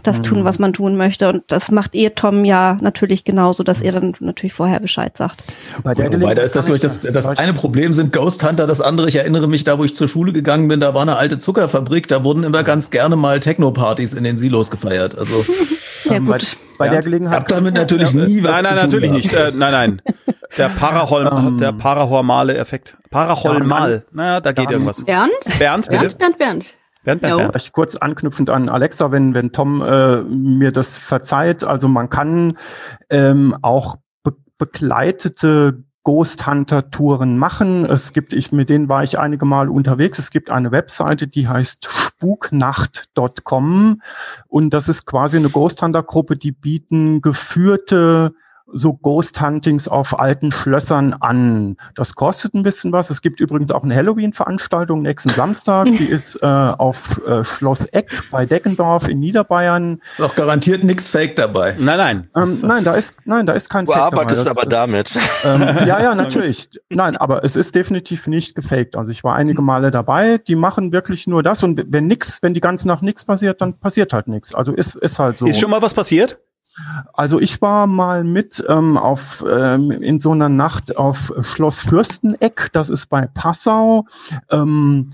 das 0.03 0.23
tun, 0.23 0.45
was 0.45 0.59
man 0.59 0.73
tun 0.73 0.97
möchte. 0.97 1.29
Und 1.29 1.43
das 1.49 1.71
macht 1.71 1.95
ihr, 1.95 2.15
Tom, 2.15 2.45
ja 2.45 2.79
natürlich 2.81 3.25
genauso, 3.25 3.63
dass 3.63 3.83
ihr 3.83 3.93
dann 3.93 4.15
natürlich 4.21 4.53
vorher 4.53 4.81
Bescheid 4.81 5.17
sagt. 5.17 5.45
Bei 5.83 5.95
der 5.95 6.13
Wobei, 6.13 6.35
da 6.35 6.43
ist 6.43 6.57
das 6.57 6.67
durch 6.67 6.79
ich 6.79 6.83
das, 6.83 7.01
das 7.01 7.27
eine 7.29 7.53
Problem 7.55 7.93
sind 7.93 8.13
Ghost 8.13 8.47
Hunter, 8.47 8.67
das 8.67 8.81
andere, 8.81 9.09
ich 9.09 9.17
erinnere 9.17 9.49
mich, 9.49 9.65
da 9.65 9.79
wo 9.79 9.85
ich 9.85 9.95
zur 9.95 10.09
Schule 10.09 10.33
gegangen 10.33 10.69
bin, 10.69 10.81
da 10.81 10.95
war 10.95 11.03
eine 11.03 11.17
alte 11.17 11.39
Zuckerfabrik, 11.39 12.09
da 12.09 12.25
wurden 12.25 12.45
immer 12.45 12.63
ganz 12.65 12.91
gerne 12.91 13.17
mal 13.17 13.41
Techno-Partys 13.41 14.15
in 14.15 14.25
den 14.25 14.37
Silos 14.37 14.71
gefeiert. 14.71 15.17
Also 15.17 15.45
Ja 16.05 16.13
Ähm, 16.17 16.27
bei, 16.27 16.39
gut. 16.39 16.57
bei 16.79 16.85
Ja. 16.87 16.91
der 16.93 17.01
ich 17.01 17.05
Gelegenheit. 17.07 17.35
habe 17.35 17.47
damit 17.49 17.75
natürlich 17.75 18.13
nie 18.15 18.45
was 18.45 18.63
Nein, 18.63 18.77
nein, 18.77 18.89
zu 18.91 19.01
tun 19.01 19.09
natürlich 19.09 19.29
gehabt. 19.31 19.47
nicht. 19.47 19.57
Äh, 19.57 19.59
nein, 19.59 19.73
nein. 19.73 20.03
Der 20.57 20.69
Parahol, 20.69 21.27
Ähm, 21.37 21.59
der 21.59 21.73
Parahormale 21.73 22.57
Effekt. 22.57 22.97
Parahormal. 23.11 24.05
Naja, 24.13 24.41
da 24.41 24.53
geht 24.53 24.67
Dann- 24.67 24.73
irgendwas. 24.75 25.05
Bernd? 25.05 25.33
Bernd, 25.59 25.89
bitte. 25.89 26.01
Bernd, 26.01 26.19
Bernd, 26.19 26.39
Bernd. 26.39 26.65
Bernd, 27.07 27.23
Bernd, 27.23 27.31
Ja. 27.31 27.37
Bernd. 27.37 27.53
Vielleicht 27.53 27.73
kurz 27.73 27.97
anknüpfend 27.97 28.51
an 28.51 28.69
Alexa, 28.69 29.11
wenn, 29.13 29.33
wenn 29.33 29.53
Tom 29.53 29.81
äh, 29.81 30.23
mir 30.23 30.73
das 30.73 30.97
verzeiht. 30.97 31.65
Also 31.65 31.89
man 31.89 32.11
kann 32.11 32.59
ähm, 33.09 33.57
auch 33.63 33.97
be 34.23 34.35
begleitete 34.59 35.85
Ghost 36.03 36.47
Hunter 36.47 36.91
Touren 36.91 37.39
machen. 37.39 37.85
Es 37.85 38.13
gibt, 38.13 38.33
ich, 38.33 38.53
mit 38.53 38.71
denen 38.71 38.89
war 38.89 39.05
ich 39.05 39.19
einige 39.19 39.47
Mal 39.47 39.69
unterwegs. 39.69 40.19
Es 40.19 40.31
gibt 40.31 40.51
eine 40.51 40.73
Webseite, 40.73 41.29
die 41.29 41.49
heißt 41.49 41.89
spuknacht.com 41.91 44.03
und 44.49 44.75
das 44.75 44.89
ist 44.89 45.07
quasi 45.07 45.37
eine 45.37 45.51
Ghost 45.51 45.83
Hunter 45.83 46.03
Gruppe, 46.03 46.37
die 46.37 46.53
bieten 46.53 47.23
geführte 47.23 48.35
so 48.73 48.93
Ghost 48.95 49.41
Huntings 49.41 49.87
auf 49.89 50.19
alten 50.19 50.51
Schlössern 50.53 51.15
an. 51.21 51.77
Das 51.95 52.15
kostet 52.15 52.55
ein 52.55 52.63
bisschen 52.63 52.93
was. 52.93 53.11
Es 53.11 53.23
gibt 53.23 53.41
übrigens 53.41 53.71
auch 53.71 53.85
eine 53.85 53.95
Halloween-Veranstaltung 53.95 55.03
nächsten 55.03 55.31
Samstag. 55.31 55.87
Die 55.87 56.05
ist 56.05 56.37
äh, 56.43 56.47
auf 56.47 57.21
äh, 57.27 57.45
Schloss 57.45 57.87
Eck 57.87 58.11
bei 58.31 58.45
Deckendorf 58.47 59.09
in 59.09 59.21
Niederbayern. 59.21 60.01
Ist 60.19 60.23
auch 60.25 60.35
garantiert 60.35 60.85
nix 60.85 61.09
Fake 61.11 61.37
dabei. 61.37 61.77
Nein, 61.79 61.99
nein. 61.99 62.17
Ähm, 62.19 62.29
Das- 62.35 62.63
nein, 62.63 62.85
da 62.85 62.95
ist 62.95 63.15
nein, 63.25 63.47
da 63.47 63.53
ist 63.53 63.69
kein 63.71 63.87
Du 63.87 63.93
Fake 63.93 64.03
arbeitest 64.03 64.47
dabei. 64.47 64.51
Das, 64.51 64.59
aber 64.59 64.69
damit. 64.69 65.13
ähm, 65.45 65.87
ja, 65.87 66.01
ja, 66.01 66.15
natürlich. 66.17 66.69
Nein, 66.91 67.17
aber 67.17 67.45
es 67.45 67.57
ist 67.57 67.75
definitiv 67.75 68.27
nicht 68.27 68.55
gefaked. 68.55 68.97
Also 68.97 69.13
ich 69.13 69.23
war 69.25 69.37
einige 69.37 69.63
Male 69.63 69.91
dabei. 69.91 70.39
Die 70.39 70.57
machen 70.57 70.93
wirklich 70.93 71.27
nur 71.27 71.43
das 71.43 71.63
und 71.63 71.83
wenn 71.89 72.07
nix, 72.07 72.43
wenn 72.43 72.55
die 72.55 72.61
ganze 72.61 72.89
Nacht 72.89 73.03
nichts 73.03 73.25
passiert, 73.25 73.61
dann 73.61 73.79
passiert 73.79 74.13
halt 74.13 74.29
nichts. 74.29 74.55
Also 74.55 74.73
ist 74.73 74.97
ist 74.97 75.19
halt 75.19 75.39
so. 75.39 75.47
Ist 75.47 75.61
schon 75.61 75.71
mal 75.71 75.83
was 75.83 75.95
passiert? 75.95 76.39
Also 77.13 77.41
ich 77.41 77.63
war 77.63 77.87
mal 77.87 78.25
mit 78.25 78.65
ähm, 78.69 78.97
auf 78.97 79.45
ähm, 79.49 79.91
in 79.91 80.19
so 80.19 80.33
einer 80.33 80.49
Nacht 80.49 80.97
auf 80.97 81.33
Schloss 81.41 81.81
Fürsteneck, 81.81 82.71
das 82.73 82.91
ist 82.91 83.07
bei 83.07 83.27
Passau. 83.27 84.07
Ähm, 84.51 85.09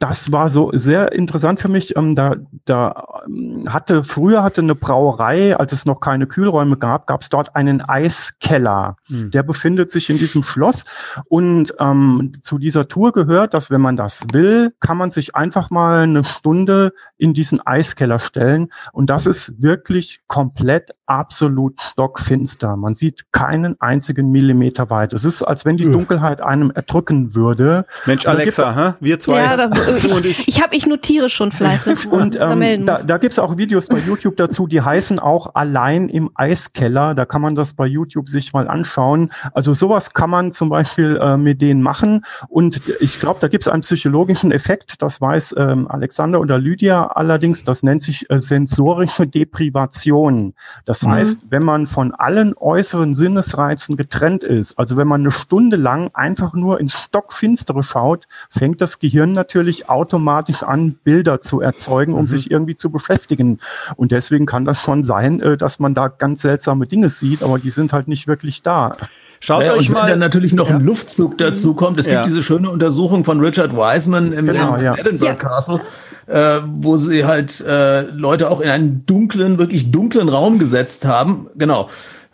das 0.00 0.32
war 0.32 0.48
so 0.48 0.70
sehr 0.72 1.12
interessant 1.12 1.60
für 1.60 1.68
mich. 1.68 1.94
Ähm, 1.94 2.14
da 2.14 2.36
da 2.64 3.04
ähm, 3.26 3.64
hatte 3.68 4.02
früher 4.02 4.42
hatte 4.42 4.62
eine 4.62 4.74
Brauerei, 4.74 5.54
als 5.56 5.72
es 5.72 5.84
noch 5.84 6.00
keine 6.00 6.26
Kühlräume 6.26 6.78
gab, 6.78 7.06
gab 7.06 7.20
es 7.20 7.28
dort 7.28 7.54
einen 7.54 7.82
Eiskeller. 7.82 8.96
Hm. 9.06 9.30
Der 9.30 9.42
befindet 9.42 9.90
sich 9.90 10.08
in 10.08 10.16
diesem 10.16 10.42
Schloss 10.42 10.84
und 11.28 11.74
ähm, 11.78 12.32
zu 12.42 12.56
dieser 12.56 12.88
Tour 12.88 13.12
gehört, 13.12 13.52
dass 13.52 13.70
wenn 13.70 13.82
man 13.82 13.96
das 13.96 14.24
will, 14.32 14.74
kann 14.80 14.96
man 14.96 15.10
sich 15.10 15.36
einfach 15.36 15.68
mal 15.68 16.00
eine 16.00 16.24
Stunde 16.24 16.94
in 17.18 17.34
diesen 17.34 17.64
Eiskeller 17.64 18.18
stellen 18.18 18.68
und 18.92 19.10
das 19.10 19.26
ist 19.26 19.62
wirklich 19.62 20.22
komplett 20.26 20.96
absolut 21.10 21.80
stockfinster. 21.80 22.76
Man 22.76 22.94
sieht 22.94 23.24
keinen 23.32 23.78
einzigen 23.80 24.30
Millimeter 24.30 24.90
weit. 24.90 25.12
Es 25.12 25.24
ist, 25.24 25.42
als 25.42 25.64
wenn 25.64 25.76
die 25.76 25.86
Ugh. 25.86 25.92
Dunkelheit 25.92 26.40
einem 26.40 26.70
erdrücken 26.70 27.34
würde. 27.34 27.84
Mensch, 28.06 28.22
Da 28.22 28.30
Alexa, 28.30 28.74
hä? 28.76 28.94
wir 29.00 29.18
zwei. 29.18 29.38
Ja, 29.38 29.56
da, 29.56 29.70
ich. 30.22 30.46
ich 30.46 30.62
habe, 30.62 30.76
ich 30.76 30.86
notiere 30.86 31.28
schon 31.28 31.50
fleißig, 31.50 32.06
Und 32.10 32.36
da 32.36 32.52
ähm, 32.52 32.86
da, 32.86 33.02
da 33.02 33.18
gibt's 33.18 33.40
auch 33.40 33.56
Videos 33.56 33.88
bei 33.88 33.98
YouTube 33.98 34.36
dazu, 34.36 34.68
die 34.68 34.80
heißen 34.80 35.18
auch 35.18 35.56
allein 35.56 36.08
im 36.08 36.30
Eiskeller. 36.34 37.16
Da 37.16 37.24
kann 37.24 37.42
man 37.42 37.56
das 37.56 37.74
bei 37.74 37.86
YouTube 37.86 38.28
sich 38.28 38.52
mal 38.52 38.68
anschauen. 38.68 39.32
Also 39.52 39.74
sowas 39.74 40.14
kann 40.14 40.30
man 40.30 40.52
zum 40.52 40.68
Beispiel 40.68 41.18
äh, 41.20 41.36
mit 41.36 41.60
denen 41.60 41.82
machen. 41.82 42.24
Und 42.48 42.80
ich 43.00 43.18
glaube, 43.18 43.40
da 43.40 43.48
gibt's 43.48 43.66
einen 43.66 43.82
psychologischen 43.82 44.52
Effekt. 44.52 45.02
Das 45.02 45.20
weiß 45.20 45.56
ähm, 45.58 45.88
Alexander 45.88 46.40
oder 46.40 46.58
Lydia 46.58 47.08
allerdings. 47.08 47.64
Das 47.64 47.82
nennt 47.82 48.04
sich 48.04 48.30
äh, 48.30 48.38
sensorische 48.38 49.26
Deprivation. 49.26 50.54
Das 50.84 50.99
Mhm. 51.02 51.10
heißt, 51.10 51.38
wenn 51.48 51.62
man 51.62 51.86
von 51.86 52.12
allen 52.12 52.54
äußeren 52.56 53.14
Sinnesreizen 53.14 53.96
getrennt 53.96 54.44
ist, 54.44 54.78
also 54.78 54.96
wenn 54.96 55.06
man 55.08 55.20
eine 55.22 55.30
Stunde 55.30 55.76
lang 55.76 56.10
einfach 56.14 56.52
nur 56.54 56.80
ins 56.80 56.92
Stockfinstere 56.94 57.82
schaut, 57.82 58.26
fängt 58.50 58.80
das 58.80 58.98
Gehirn 58.98 59.32
natürlich 59.32 59.88
automatisch 59.88 60.62
an, 60.62 60.94
Bilder 61.04 61.40
zu 61.40 61.60
erzeugen, 61.60 62.14
um 62.14 62.22
Mhm. 62.22 62.28
sich 62.28 62.50
irgendwie 62.50 62.76
zu 62.76 62.90
beschäftigen. 62.90 63.58
Und 63.96 64.12
deswegen 64.12 64.46
kann 64.46 64.64
das 64.64 64.80
schon 64.80 65.04
sein, 65.04 65.40
äh, 65.40 65.56
dass 65.56 65.78
man 65.78 65.94
da 65.94 66.08
ganz 66.08 66.42
seltsame 66.42 66.86
Dinge 66.86 67.08
sieht, 67.08 67.42
aber 67.42 67.58
die 67.58 67.70
sind 67.70 67.92
halt 67.92 68.08
nicht 68.08 68.26
wirklich 68.26 68.62
da. 68.62 68.96
Schaut 69.42 69.60
Naja, 69.60 69.72
euch 69.72 69.88
und 69.88 69.94
wenn 69.94 70.02
mal. 70.02 70.08
dann 70.10 70.18
natürlich 70.18 70.52
noch 70.52 70.68
ein 70.68 70.84
Luftzug 70.84 71.38
dazu 71.38 71.72
kommt. 71.72 71.98
Es 71.98 72.04
Ja. 72.06 72.14
gibt 72.22 72.26
diese 72.26 72.42
schöne 72.42 72.68
Untersuchung 72.68 73.24
von 73.24 73.40
Richard 73.40 73.72
Wiseman 73.74 74.32
im, 74.32 74.44
Genau, 74.46 74.76
im 74.76 74.84
ja. 74.84 74.94
Edinburgh 74.94 75.24
Ja. 75.24 75.34
Castle, 75.34 75.80
äh, 76.26 76.58
wo 76.66 76.98
sie 76.98 77.24
halt 77.24 77.58
äh, 77.62 78.02
Leute 78.02 78.50
auch 78.50 78.60
in 78.60 78.68
einen 78.68 79.06
dunklen, 79.06 79.58
wirklich 79.58 79.90
dunklen 79.90 80.28
Raum 80.28 80.58
gesetzt 80.58 81.06
haben. 81.06 81.46
Genau. 81.56 81.88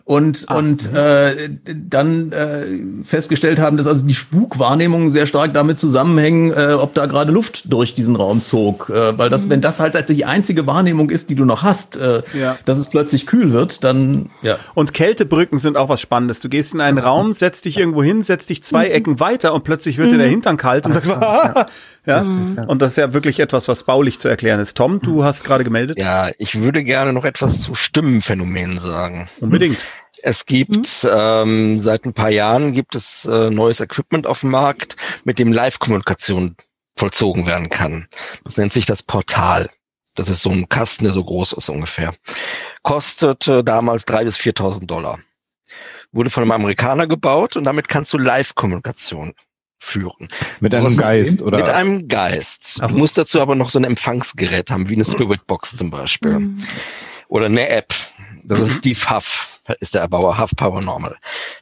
Und, 0.08 0.48
und 0.48 0.94
äh, 0.94 1.34
dann 1.64 2.30
äh, 2.30 2.62
festgestellt 3.04 3.58
haben, 3.58 3.76
dass 3.76 3.88
also 3.88 4.06
die 4.06 4.14
Spukwahrnehmungen 4.14 5.10
sehr 5.10 5.26
stark 5.26 5.52
damit 5.52 5.78
zusammenhängen, 5.78 6.52
äh, 6.52 6.74
ob 6.74 6.94
da 6.94 7.06
gerade 7.06 7.32
Luft 7.32 7.72
durch 7.72 7.92
diesen 7.92 8.14
Raum 8.14 8.40
zog. 8.40 8.88
Äh, 8.88 9.18
weil 9.18 9.30
das, 9.30 9.48
wenn 9.50 9.60
das 9.60 9.80
halt 9.80 9.96
die 10.08 10.24
einzige 10.24 10.64
Wahrnehmung 10.64 11.10
ist, 11.10 11.28
die 11.28 11.34
du 11.34 11.44
noch 11.44 11.64
hast, 11.64 11.96
äh, 11.96 12.22
Ja. 12.34 12.56
dass 12.66 12.78
es 12.78 12.88
plötzlich 12.88 13.26
kühl 13.26 13.52
wird, 13.52 13.82
dann 13.82 14.30
ja. 14.42 14.58
Und 14.74 14.94
Kältebrücken 14.94 15.58
sind 15.58 15.76
auch 15.76 15.88
was 15.88 16.00
Spannendes. 16.00 16.38
Du 16.38 16.48
gehst 16.48 16.72
in 16.72 16.80
einen 16.80 16.98
Raum, 16.98 17.32
setzt 17.32 17.64
dich 17.64 17.76
irgendwo 17.76 18.04
hin, 18.04 18.22
setzt 18.22 18.48
dich 18.48 18.62
zwei 18.62 18.86
Ecken 18.86 19.18
weiter 19.18 19.54
und 19.54 19.64
plötzlich 19.64 19.98
wird 19.98 20.12
dir 20.12 20.18
der 20.18 20.28
Hintern 20.28 20.56
kalt 20.56 20.86
und 20.86 20.92
sagst, 20.92 21.08
ja. 21.08 21.66
ja. 22.06 22.20
Und 22.68 22.80
das 22.80 22.92
ist 22.92 22.98
ja 22.98 23.12
wirklich 23.12 23.40
etwas, 23.40 23.66
was 23.66 23.82
baulich 23.82 24.20
zu 24.20 24.28
erklären 24.28 24.60
ist. 24.60 24.76
Tom, 24.76 25.00
du 25.00 25.24
hast 25.24 25.42
gerade 25.42 25.64
gemeldet. 25.64 25.98
Ja, 25.98 26.30
ich 26.38 26.62
würde 26.62 26.84
gerne 26.84 27.12
noch 27.12 27.24
etwas 27.24 27.60
zu 27.60 27.74
Stimmenphänomenen 27.74 28.78
sagen. 28.78 29.26
Unbedingt. 29.40 29.78
Es 30.26 30.44
gibt 30.44 31.06
ähm, 31.08 31.78
seit 31.78 32.04
ein 32.04 32.12
paar 32.12 32.30
Jahren 32.30 32.72
gibt 32.72 32.96
es 32.96 33.26
äh, 33.26 33.48
neues 33.48 33.80
Equipment 33.80 34.26
auf 34.26 34.40
dem 34.40 34.50
Markt, 34.50 34.96
mit 35.22 35.38
dem 35.38 35.52
Live-Kommunikation 35.52 36.56
vollzogen 36.96 37.46
werden 37.46 37.70
kann. 37.70 38.08
Das 38.42 38.56
nennt 38.56 38.72
sich 38.72 38.86
das 38.86 39.04
Portal. 39.04 39.70
Das 40.16 40.28
ist 40.28 40.42
so 40.42 40.50
ein 40.50 40.68
Kasten, 40.68 41.04
der 41.04 41.12
so 41.12 41.22
groß 41.22 41.52
ist 41.52 41.68
ungefähr. 41.68 42.12
Kostete 42.82 43.62
damals 43.62 44.04
drei 44.04 44.24
bis 44.24 44.36
4.000 44.36 44.86
Dollar. 44.86 45.20
Wurde 46.10 46.30
von 46.30 46.42
einem 46.42 46.50
Amerikaner 46.50 47.06
gebaut 47.06 47.54
und 47.54 47.62
damit 47.62 47.86
kannst 47.86 48.12
du 48.12 48.18
Live-Kommunikation 48.18 49.32
führen. 49.78 50.26
Mit 50.58 50.74
einem 50.74 50.96
Geist, 50.96 51.40
oder? 51.40 51.58
Mit 51.58 51.68
einem 51.68 52.08
Geist. 52.08 52.80
Ach. 52.80 52.88
Du 52.88 52.96
musst 52.96 53.16
dazu 53.16 53.40
aber 53.40 53.54
noch 53.54 53.70
so 53.70 53.78
ein 53.78 53.84
Empfangsgerät 53.84 54.72
haben, 54.72 54.88
wie 54.88 54.94
eine 54.94 55.04
Spiritbox 55.04 55.76
zum 55.76 55.90
Beispiel. 55.90 56.56
Oder 57.28 57.46
eine 57.46 57.68
App. 57.68 57.94
Das 58.42 58.58
ist 58.58 58.78
Steve 58.78 58.98
Huff, 59.10 59.55
ist 59.80 59.94
der 59.94 60.02
Erbauer, 60.02 60.38
Huff 60.38 60.52
Paranormal. 60.56 61.16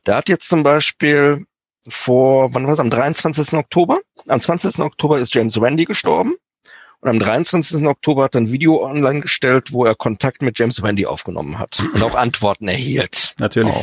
Der 0.07 0.17
hat 0.17 0.29
jetzt 0.29 0.49
zum 0.49 0.63
Beispiel 0.63 1.47
vor, 1.89 2.55
wann 2.55 2.67
war 2.67 2.73
es, 2.73 2.81
am 2.81 2.91
23. 2.91 3.55
Oktober? 3.55 3.99
Am 4.29 4.41
20. 4.41 4.79
Oktober 4.81 5.19
ist 5.19 5.35
James 5.35 5.61
Randi 5.61 5.85
gestorben. 5.85 6.35
Und 7.01 7.11
am 7.11 7.19
23. 7.19 7.85
Oktober 7.87 8.25
hat 8.25 8.35
er 8.35 8.41
ein 8.41 8.51
Video 8.51 8.83
online 8.83 9.21
gestellt, 9.21 9.73
wo 9.73 9.85
er 9.85 9.95
Kontakt 9.95 10.41
mit 10.41 10.59
James 10.59 10.83
Randi 10.83 11.05
aufgenommen 11.05 11.59
hat 11.59 11.83
und 11.93 12.03
auch 12.03 12.15
Antworten 12.15 12.67
erhielt. 12.67 13.35
Natürlich. 13.39 13.75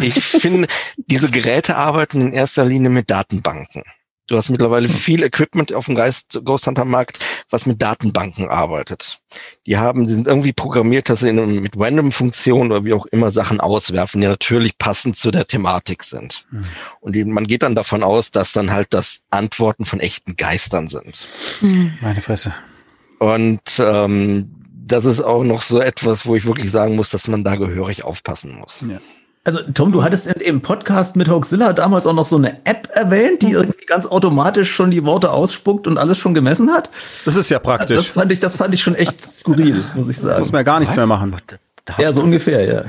Ich 0.00 0.24
finde, 0.24 0.68
diese 0.96 1.30
Geräte 1.30 1.76
arbeiten 1.76 2.22
in 2.22 2.32
erster 2.32 2.64
Linie 2.64 2.88
mit 2.88 3.10
Datenbanken. 3.10 3.82
Du 4.28 4.36
hast 4.36 4.50
mittlerweile 4.50 4.88
viel 4.88 5.22
Equipment 5.24 5.72
auf 5.72 5.86
dem 5.86 5.96
Geist 5.96 6.40
Ghost 6.44 6.66
Hunter 6.66 6.84
Markt, 6.84 7.18
was 7.50 7.66
mit 7.66 7.82
Datenbanken 7.82 8.48
arbeitet. 8.48 9.18
Die 9.66 9.76
haben, 9.76 10.06
die 10.06 10.12
sind 10.12 10.28
irgendwie 10.28 10.52
programmiert, 10.52 11.08
dass 11.08 11.20
sie 11.20 11.28
in, 11.28 11.60
mit 11.60 11.76
Random-Funktionen 11.76 12.70
oder 12.70 12.84
wie 12.84 12.92
auch 12.92 13.06
immer 13.06 13.32
Sachen 13.32 13.60
auswerfen, 13.60 14.20
die 14.20 14.28
natürlich 14.28 14.78
passend 14.78 15.18
zu 15.18 15.32
der 15.32 15.46
Thematik 15.46 16.04
sind. 16.04 16.46
Mhm. 16.50 16.62
Und 17.00 17.12
die, 17.14 17.24
man 17.24 17.46
geht 17.46 17.64
dann 17.64 17.74
davon 17.74 18.04
aus, 18.04 18.30
dass 18.30 18.52
dann 18.52 18.70
halt 18.70 18.88
das 18.90 19.24
Antworten 19.30 19.84
von 19.84 19.98
echten 19.98 20.36
Geistern 20.36 20.88
sind. 20.88 21.26
Meine 22.00 22.20
Fresse. 22.20 22.54
Und 23.18 23.80
ähm, 23.80 24.50
das 24.70 25.04
ist 25.04 25.20
auch 25.20 25.44
noch 25.44 25.62
so 25.62 25.80
etwas, 25.80 26.26
wo 26.26 26.36
ich 26.36 26.44
wirklich 26.44 26.70
sagen 26.70 26.96
muss, 26.96 27.10
dass 27.10 27.28
man 27.28 27.44
da 27.44 27.56
gehörig 27.56 28.04
aufpassen 28.04 28.58
muss. 28.58 28.84
Ja. 28.88 28.98
Also 29.44 29.60
Tom, 29.74 29.90
du 29.90 30.04
hattest 30.04 30.28
im 30.28 30.60
Podcast 30.60 31.16
mit 31.16 31.28
Hoaxilla 31.28 31.72
damals 31.72 32.06
auch 32.06 32.12
noch 32.12 32.24
so 32.24 32.36
eine 32.36 32.64
App 32.64 32.88
erwähnt, 32.92 33.42
die 33.42 33.48
mhm. 33.48 33.54
irgendwie 33.54 33.86
ganz 33.86 34.06
automatisch 34.06 34.72
schon 34.72 34.92
die 34.92 35.04
Worte 35.04 35.32
ausspuckt 35.32 35.88
und 35.88 35.98
alles 35.98 36.18
schon 36.18 36.32
gemessen 36.32 36.70
hat. 36.70 36.90
Das 37.24 37.34
ist 37.34 37.48
ja 37.48 37.58
praktisch. 37.58 37.96
Das 37.96 38.08
fand 38.08 38.30
ich, 38.30 38.38
das 38.38 38.56
fand 38.56 38.72
ich 38.72 38.82
schon 38.82 38.94
echt 38.94 39.20
skurril, 39.20 39.82
muss 39.96 40.08
ich 40.08 40.18
sagen. 40.18 40.38
Muss 40.38 40.52
man 40.52 40.60
ja 40.60 40.62
gar 40.62 40.78
nichts 40.78 40.92
Was? 40.92 40.96
mehr 40.96 41.06
machen. 41.06 41.36
Ja, 41.98 42.12
so 42.12 42.22
ungefähr, 42.22 42.64
ja. 42.64 42.84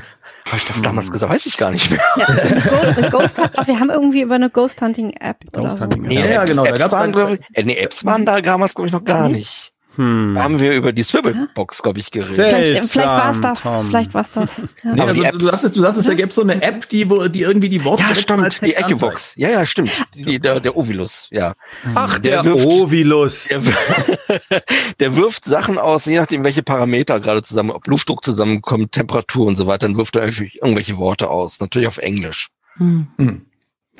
Habe 0.46 0.58
ich 0.58 0.64
das 0.66 0.80
damals 0.80 1.10
gesagt? 1.10 1.32
Weiß 1.32 1.46
ich 1.46 1.56
gar 1.56 1.72
nicht 1.72 1.90
mehr. 1.90 2.00
Ja, 2.16 2.26
Ghost, 2.26 3.10
Ghost 3.10 3.38
Hunt, 3.42 3.66
wir 3.66 3.80
haben 3.80 3.90
irgendwie 3.90 4.20
über 4.20 4.36
eine 4.36 4.50
Ghost 4.50 4.80
Hunting 4.80 5.12
App 5.18 5.38
oder 5.56 5.70
so. 5.70 5.86
Nee, 5.86 6.20
ja, 6.20 6.26
ja, 6.26 6.44
genau. 6.44 6.64
Apps, 6.64 6.78
da 6.78 6.92
waren, 6.92 7.10
glaub 7.10 7.30
ich, 7.30 7.40
äh, 7.54 7.64
nee, 7.64 7.76
Apps 7.76 8.04
waren 8.04 8.24
da 8.24 8.40
damals, 8.40 8.74
glaube 8.74 8.86
ich, 8.86 8.92
noch 8.92 9.04
gar 9.04 9.28
nicht. 9.28 9.73
Hm. 9.96 10.36
haben 10.38 10.58
wir 10.58 10.72
über 10.72 10.92
die 10.92 11.02
Swivelbox, 11.02 11.82
glaube 11.82 12.00
ich, 12.00 12.10
geredet. 12.10 12.34
Vielleicht, 12.34 12.90
vielleicht 12.90 13.08
war 13.08 13.30
es 13.30 13.40
das. 13.40 13.62
Tom. 13.62 13.88
Vielleicht 13.88 14.14
war 14.14 14.22
es 14.22 14.30
das. 14.32 14.62
Ja. 14.84 14.92
Nee, 14.94 15.00
also 15.02 15.38
du 15.38 15.46
sagtest, 15.46 15.76
du 15.76 15.80
sagtest, 15.80 16.08
da 16.08 16.14
gäbe 16.14 16.28
es 16.28 16.34
so 16.34 16.42
eine 16.42 16.60
App, 16.60 16.88
die, 16.88 17.08
wo, 17.08 17.26
die 17.26 17.40
irgendwie 17.40 17.68
die 17.68 17.82
Worte. 17.84 18.02
Ja, 18.02 18.14
stimmt, 18.14 18.60
die 18.60 18.74
Echobox. 18.74 19.34
Ja, 19.36 19.48
ja, 19.48 19.64
stimmt. 19.64 19.90
Die, 20.14 20.38
der, 20.38 20.60
der 20.60 20.76
Ovilus, 20.76 21.28
ja. 21.30 21.54
Ach, 21.94 22.18
der, 22.18 22.42
der 22.42 22.52
wirft, 22.52 22.66
Ovilus. 22.66 23.48
Der, 23.48 23.60
der, 25.00 25.16
wirft 25.16 25.46
Sachen 25.46 25.78
aus, 25.78 26.04
je 26.04 26.18
nachdem, 26.18 26.44
welche 26.44 26.62
Parameter 26.62 27.18
gerade 27.20 27.42
zusammen, 27.42 27.70
ob 27.70 27.86
Luftdruck 27.86 28.24
zusammenkommt, 28.24 28.92
Temperatur 28.92 29.46
und 29.46 29.56
so 29.56 29.66
weiter, 29.66 29.86
dann 29.86 29.96
wirft 29.96 30.16
er 30.16 30.26
irgendwelche 30.26 30.98
Worte 30.98 31.30
aus. 31.30 31.60
Natürlich 31.60 31.88
auf 31.88 31.98
Englisch. 31.98 32.48
Hm. 32.76 33.06
Hm. 33.16 33.46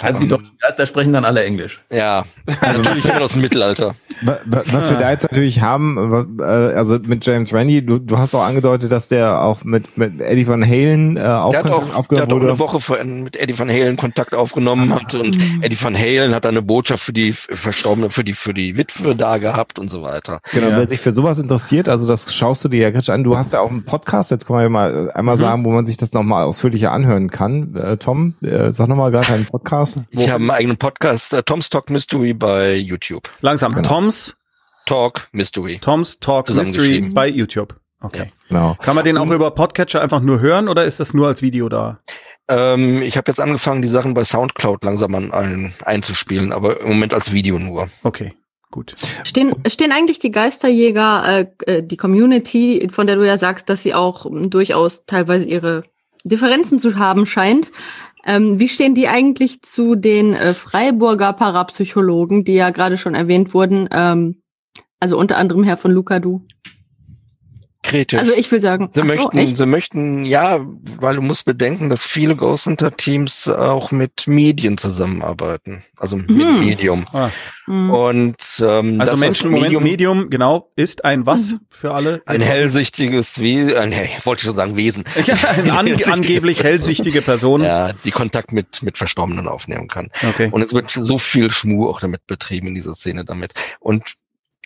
Also 0.02 0.20
die 0.20 0.28
deutschen 0.28 0.58
Geister 0.60 0.86
sprechen 0.86 1.12
dann 1.12 1.24
alle 1.24 1.44
Englisch. 1.44 1.80
Ja, 1.92 2.24
also 2.60 2.82
natürlich 2.82 3.12
aus 3.12 3.32
dem 3.32 3.42
Mittelalter. 3.42 3.94
Was 4.46 4.90
wir 4.90 4.96
da 4.96 5.10
jetzt 5.10 5.30
natürlich 5.30 5.60
haben, 5.60 6.38
äh, 6.40 6.42
also 6.42 6.98
mit 6.98 7.24
James 7.24 7.54
Randi, 7.54 7.84
du, 7.84 7.98
du 7.98 8.18
hast 8.18 8.34
auch 8.34 8.44
angedeutet, 8.44 8.90
dass 8.90 9.08
der 9.08 9.40
auch 9.40 9.62
mit, 9.64 9.96
mit 9.96 10.20
Eddie 10.20 10.48
Van 10.48 10.64
Halen 10.64 11.16
äh, 11.16 11.20
auch 11.20 11.52
der 11.52 11.62
Kontakt 11.62 11.92
auch, 11.92 11.94
aufgenommen 11.94 12.28
der 12.28 12.36
hat 12.36 12.42
auch 12.42 12.48
eine 12.48 12.58
Woche 12.58 12.80
vor, 12.80 13.04
mit 13.04 13.36
Eddie 13.36 13.58
Van 13.58 13.70
Halen 13.70 13.96
Kontakt 13.96 14.34
aufgenommen 14.34 14.92
hat 14.94 15.14
und 15.14 15.36
mhm. 15.36 15.62
Eddie 15.62 15.80
Van 15.80 15.96
Halen 15.96 16.34
hat 16.34 16.44
eine 16.44 16.62
Botschaft 16.62 17.04
für 17.04 17.12
die 17.12 17.32
Verstorbene, 17.32 18.10
für 18.10 18.24
die 18.24 18.34
für 18.34 18.52
die 18.52 18.76
Witwe 18.76 19.14
da 19.14 19.38
gehabt 19.38 19.78
und 19.78 19.90
so 19.90 20.02
weiter. 20.02 20.40
Genau, 20.52 20.68
ja. 20.70 20.76
wer 20.76 20.88
sich 20.88 21.00
für 21.00 21.12
sowas 21.12 21.38
interessiert, 21.38 21.88
also 21.88 22.08
das 22.08 22.34
schaust 22.34 22.64
du 22.64 22.68
dir 22.68 22.80
ja 22.80 22.90
gerade 22.90 23.12
an. 23.12 23.22
Du 23.22 23.36
hast 23.36 23.52
ja 23.52 23.60
auch 23.60 23.70
einen 23.70 23.84
Podcast, 23.84 24.32
jetzt 24.32 24.46
kann 24.46 24.54
man 24.54 24.62
ja 24.64 24.68
mal 24.68 25.10
einmal 25.12 25.36
mhm. 25.36 25.40
sagen, 25.40 25.64
wo 25.64 25.70
man 25.70 25.86
sich 25.86 25.96
das 25.96 26.12
nochmal 26.12 26.44
ausführlicher 26.44 26.90
anhören 26.90 27.30
kann. 27.30 27.76
Äh, 27.76 27.96
Tom, 27.96 28.34
äh, 28.42 28.72
sag 28.72 28.88
nochmal 28.88 29.10
gerade 29.10 29.32
einen 29.32 29.46
Podcast. 29.46 29.83
Podcast? 29.84 30.06
Ich 30.10 30.30
habe 30.30 30.40
einen 30.40 30.50
eigenen 30.50 30.76
Podcast, 30.76 31.32
äh, 31.32 31.42
Tom's 31.42 31.68
Talk 31.68 31.90
Mystery 31.90 32.32
bei 32.32 32.74
YouTube. 32.74 33.28
Langsam, 33.40 33.74
genau. 33.74 33.88
Tom's 33.88 34.34
Talk 34.86 35.28
Mystery. 35.32 35.78
Tom's 35.78 36.18
Talk 36.20 36.48
Mystery 36.50 37.00
bei 37.00 37.28
YouTube. 37.28 37.74
Okay. 38.00 38.18
Ja. 38.18 38.24
Genau. 38.48 38.76
Kann 38.80 38.94
man 38.94 39.04
den 39.04 39.18
auch 39.18 39.30
über 39.30 39.50
Podcatcher 39.50 40.00
einfach 40.00 40.20
nur 40.20 40.40
hören 40.40 40.68
oder 40.68 40.84
ist 40.84 41.00
das 41.00 41.14
nur 41.14 41.26
als 41.26 41.42
Video 41.42 41.68
da? 41.68 42.00
Ähm, 42.48 43.00
ich 43.02 43.16
habe 43.16 43.30
jetzt 43.30 43.40
angefangen, 43.40 43.82
die 43.82 43.88
Sachen 43.88 44.14
bei 44.14 44.24
Soundcloud 44.24 44.84
langsam 44.84 45.14
an, 45.14 45.32
ein, 45.32 45.74
einzuspielen, 45.82 46.52
aber 46.52 46.80
im 46.80 46.88
Moment 46.88 47.14
als 47.14 47.32
Video 47.32 47.58
nur. 47.58 47.88
Okay. 48.02 48.34
Gut. 48.70 48.96
Stehen, 49.22 49.54
stehen 49.68 49.92
eigentlich 49.92 50.18
die 50.18 50.32
Geisterjäger, 50.32 51.24
äh, 51.26 51.46
äh 51.66 51.82
die 51.82 51.96
Community, 51.96 52.88
von 52.90 53.06
der 53.06 53.16
du 53.16 53.26
ja 53.26 53.36
sagst, 53.36 53.68
dass 53.68 53.82
sie 53.82 53.94
auch 53.94 54.26
durchaus 54.30 55.06
teilweise 55.06 55.44
ihre 55.44 55.84
Differenzen 56.24 56.78
zu 56.78 56.98
haben 56.98 57.24
scheint, 57.24 57.70
ähm, 58.26 58.58
wie 58.58 58.68
stehen 58.68 58.94
die 58.94 59.08
eigentlich 59.08 59.62
zu 59.62 59.94
den 59.94 60.34
äh, 60.34 60.54
Freiburger 60.54 61.32
Parapsychologen, 61.32 62.44
die 62.44 62.54
ja 62.54 62.70
gerade 62.70 62.96
schon 62.96 63.14
erwähnt 63.14 63.54
wurden? 63.54 63.88
Ähm, 63.90 64.42
also 65.00 65.18
unter 65.18 65.36
anderem 65.36 65.64
Herr 65.64 65.76
von 65.76 65.90
Lukadu. 65.90 66.46
Kritisch. 67.84 68.18
Also 68.18 68.32
ich 68.32 68.50
will 68.50 68.60
sagen, 68.60 68.88
sie 68.92 69.02
möchten, 69.02 69.46
so, 69.46 69.54
sie 69.54 69.66
möchten, 69.66 70.24
ja, 70.24 70.58
weil 70.98 71.16
du 71.16 71.22
musst 71.22 71.44
bedenken, 71.44 71.90
dass 71.90 72.06
viele 72.06 72.34
Ghost 72.34 72.64
Hunter 72.64 72.96
Teams 72.96 73.46
auch 73.46 73.92
mit 73.92 74.26
Medien 74.26 74.78
zusammenarbeiten, 74.78 75.84
also 75.98 76.16
mit 76.16 76.30
hm. 76.30 76.64
Medium. 76.64 77.04
Ah. 77.12 77.28
Hm. 77.66 77.90
Und 77.90 78.36
ähm, 78.60 79.00
also 79.00 79.12
das, 79.12 79.20
Menschen, 79.20 79.50
Medium, 79.50 79.74
Moment, 79.74 79.84
Medium, 79.84 80.30
genau, 80.30 80.72
ist 80.76 81.04
ein 81.04 81.26
was 81.26 81.52
mhm. 81.52 81.60
für 81.68 81.92
alle? 81.92 82.22
Ein 82.24 82.40
hellsichtiges 82.40 83.38
Wesen, 83.38 83.76
ein, 83.76 83.92
wollte 84.24 84.40
ich 84.40 84.46
schon 84.46 84.56
sagen 84.56 84.76
Wesen. 84.76 85.04
Ja, 85.26 85.36
eine 85.50 85.72
an, 85.72 86.02
angeblich 86.04 86.62
hellsichtige 86.62 87.20
Person. 87.20 87.62
Ja, 87.62 87.92
die 87.92 88.10
Kontakt 88.10 88.52
mit 88.52 88.82
mit 88.82 88.96
Verstorbenen 88.96 89.46
aufnehmen 89.46 89.88
kann. 89.88 90.10
Okay. 90.26 90.48
Und 90.50 90.62
es 90.62 90.72
wird 90.72 90.90
so 90.90 91.18
viel 91.18 91.50
Schmuh 91.50 91.88
auch 91.88 92.00
damit 92.00 92.26
betrieben 92.26 92.68
in 92.68 92.74
dieser 92.74 92.94
Szene 92.94 93.24
damit. 93.24 93.52
Und 93.80 94.14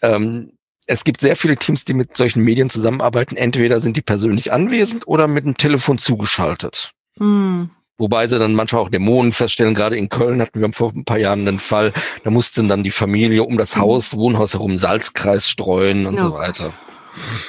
ähm, 0.03 0.53
es 0.89 1.05
gibt 1.05 1.21
sehr 1.21 1.37
viele 1.37 1.57
Teams, 1.57 1.85
die 1.85 1.95
mit 1.95 2.17
solchen 2.17 2.43
Medien 2.43 2.71
zusammenarbeiten. 2.71 3.37
Entweder 3.37 3.81
sind 3.81 3.97
die 3.97 4.03
persönlich 4.03 4.53
anwesend 4.53 5.07
oder 5.07 5.29
mit 5.29 5.45
dem 5.45 5.57
Telefon 5.57 5.99
zugeschaltet. 5.99 6.93
Mhm. 7.19 7.71
Wobei 7.99 8.27
sie 8.27 8.39
dann 8.39 8.55
manchmal 8.55 8.83
auch 8.83 8.91
Dämonen 8.91 9.33
feststellen. 9.33 9.75
Gerade 9.75 9.97
in 9.97 10.09
Köln 10.09 10.41
hatten 10.41 10.61
wir 10.61 10.73
vor 10.73 10.93
ein 10.95 11.05
paar 11.05 11.19
Jahren 11.19 11.47
einen 11.47 11.59
Fall, 11.59 11.93
da 12.23 12.31
mussten 12.31 12.69
dann 12.69 12.85
die 12.85 12.93
Familie 12.93 13.43
um 13.43 13.59
das 13.59 13.75
hm. 13.75 13.83
Haus, 13.83 14.17
Wohnhaus 14.17 14.55
herum 14.55 14.79
Salzkreis 14.79 15.49
streuen 15.49 16.07
und 16.07 16.15
ja. 16.15 16.23
so 16.23 16.33
weiter. 16.33 16.73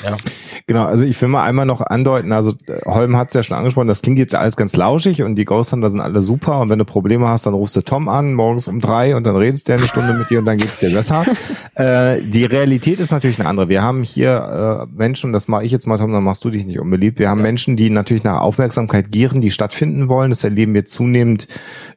Ja. 0.03 0.17
Genau, 0.67 0.85
also 0.85 1.03
ich 1.03 1.19
will 1.21 1.29
mal 1.29 1.43
einmal 1.43 1.65
noch 1.65 1.81
andeuten, 1.81 2.31
also 2.31 2.53
äh, 2.67 2.81
Holm 2.85 3.17
hat 3.17 3.29
es 3.29 3.33
ja 3.33 3.43
schon 3.43 3.57
angesprochen, 3.57 3.87
das 3.87 4.01
klingt 4.01 4.19
jetzt 4.19 4.35
alles 4.35 4.55
ganz 4.55 4.75
lauschig 4.75 5.23
und 5.23 5.35
die 5.35 5.45
Ghost 5.45 5.71
Hunter 5.71 5.89
sind 5.89 5.99
alle 5.99 6.21
super 6.21 6.59
und 6.59 6.69
wenn 6.69 6.79
du 6.79 6.85
Probleme 6.85 7.27
hast, 7.27 7.45
dann 7.45 7.53
rufst 7.53 7.75
du 7.75 7.81
Tom 7.81 8.07
an, 8.07 8.33
morgens 8.33 8.67
um 8.67 8.79
drei 8.79 9.15
und 9.15 9.25
dann 9.25 9.35
redet 9.35 9.67
der 9.67 9.77
eine 9.77 9.85
Stunde 9.85 10.13
mit 10.13 10.29
dir 10.29 10.39
und 10.39 10.45
dann 10.45 10.57
geht's 10.57 10.79
dir 10.79 10.91
besser. 10.91 11.25
äh, 11.75 12.21
die 12.21 12.45
Realität 12.45 12.99
ist 12.99 13.11
natürlich 13.11 13.39
eine 13.39 13.49
andere. 13.49 13.69
Wir 13.69 13.81
haben 13.81 14.03
hier 14.03 14.87
äh, 14.89 14.95
Menschen, 14.95 15.33
das 15.33 15.47
mache 15.47 15.65
ich 15.65 15.71
jetzt 15.71 15.87
mal, 15.87 15.97
Tom, 15.97 16.11
dann 16.11 16.23
machst 16.23 16.43
du 16.45 16.49
dich 16.49 16.65
nicht 16.65 16.79
unbeliebt. 16.79 17.19
Wir 17.19 17.29
haben 17.29 17.41
Menschen, 17.41 17.75
die 17.75 17.89
natürlich 17.89 18.23
nach 18.23 18.41
Aufmerksamkeit 18.41 19.11
gieren, 19.11 19.41
die 19.41 19.51
stattfinden 19.51 20.09
wollen. 20.09 20.29
Das 20.29 20.43
erleben 20.43 20.73
wir 20.73 20.85
zunehmend 20.85 21.47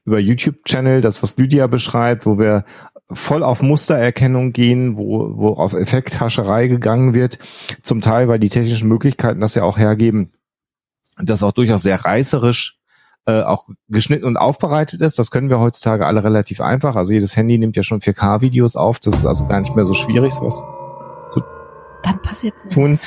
über 0.04 0.18
YouTube-Channel, 0.18 1.00
das 1.00 1.22
was 1.22 1.36
Lydia 1.36 1.66
beschreibt, 1.66 2.26
wo 2.26 2.38
wir 2.38 2.64
voll 3.10 3.42
auf 3.42 3.62
Mustererkennung 3.62 4.52
gehen, 4.52 4.96
wo, 4.96 5.36
wo 5.36 5.48
auf 5.48 5.74
Effekthascherei 5.74 6.68
gegangen 6.68 7.14
wird. 7.14 7.38
Zum 7.82 8.00
Teil, 8.00 8.28
weil 8.28 8.38
die 8.38 8.48
technischen 8.48 8.88
Möglichkeiten 8.88 9.40
das 9.40 9.54
ja 9.54 9.64
auch 9.64 9.78
hergeben, 9.78 10.32
das 11.18 11.42
auch 11.42 11.52
durchaus 11.52 11.82
sehr 11.82 12.04
reißerisch 12.04 12.78
äh, 13.26 13.42
auch 13.42 13.68
geschnitten 13.88 14.24
und 14.24 14.36
aufbereitet 14.36 15.00
ist. 15.00 15.18
Das 15.18 15.30
können 15.30 15.48
wir 15.48 15.60
heutzutage 15.60 16.06
alle 16.06 16.24
relativ 16.24 16.60
einfach. 16.60 16.96
Also 16.96 17.12
jedes 17.12 17.36
Handy 17.36 17.58
nimmt 17.58 17.76
ja 17.76 17.82
schon 17.82 18.00
4K-Videos 18.00 18.76
auf. 18.76 18.98
Das 18.98 19.14
ist 19.14 19.26
also 19.26 19.46
gar 19.46 19.60
nicht 19.60 19.76
mehr 19.76 19.84
so 19.84 19.94
schwierig, 19.94 20.32
sowas 20.32 20.62
dann 22.02 22.20
passiert 22.22 22.58
so 22.58 22.68
tun. 22.68 22.98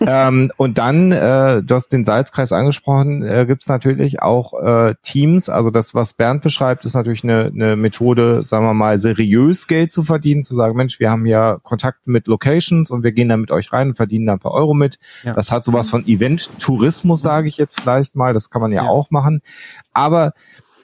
ähm, 0.00 0.50
und 0.56 0.78
dann, 0.78 1.12
äh, 1.12 1.62
du 1.62 1.74
hast 1.74 1.88
den 1.88 2.04
Salzkreis 2.04 2.52
angesprochen, 2.52 3.22
äh, 3.22 3.46
gibt 3.46 3.62
es 3.62 3.68
natürlich 3.68 4.22
auch 4.22 4.54
äh, 4.60 4.94
Teams. 5.02 5.48
Also 5.48 5.70
das, 5.70 5.94
was 5.94 6.14
Bernd 6.14 6.42
beschreibt, 6.42 6.84
ist 6.84 6.94
natürlich 6.94 7.24
eine, 7.24 7.52
eine 7.54 7.76
Methode, 7.76 8.42
sagen 8.42 8.64
wir 8.64 8.74
mal, 8.74 8.98
seriös 8.98 9.66
Geld 9.66 9.90
zu 9.90 10.02
verdienen, 10.02 10.42
zu 10.42 10.54
sagen, 10.54 10.76
Mensch, 10.76 11.00
wir 11.00 11.10
haben 11.10 11.26
ja 11.26 11.58
Kontakt 11.62 12.06
mit 12.06 12.26
Locations 12.26 12.90
und 12.90 13.02
wir 13.02 13.12
gehen 13.12 13.28
da 13.28 13.36
mit 13.36 13.50
euch 13.50 13.72
rein 13.72 13.88
und 13.88 13.94
verdienen 13.94 14.26
da 14.26 14.34
ein 14.34 14.38
paar 14.38 14.52
Euro 14.52 14.74
mit. 14.74 14.98
Ja. 15.22 15.34
Das 15.34 15.52
hat 15.52 15.64
sowas 15.64 15.90
von 15.90 16.06
Event-Tourismus, 16.06 17.22
sage 17.22 17.48
ich 17.48 17.56
jetzt 17.56 17.80
vielleicht 17.80 18.16
mal. 18.16 18.34
Das 18.34 18.50
kann 18.50 18.62
man 18.62 18.72
ja, 18.72 18.84
ja. 18.84 18.90
auch 18.90 19.10
machen. 19.10 19.42
Aber 19.92 20.32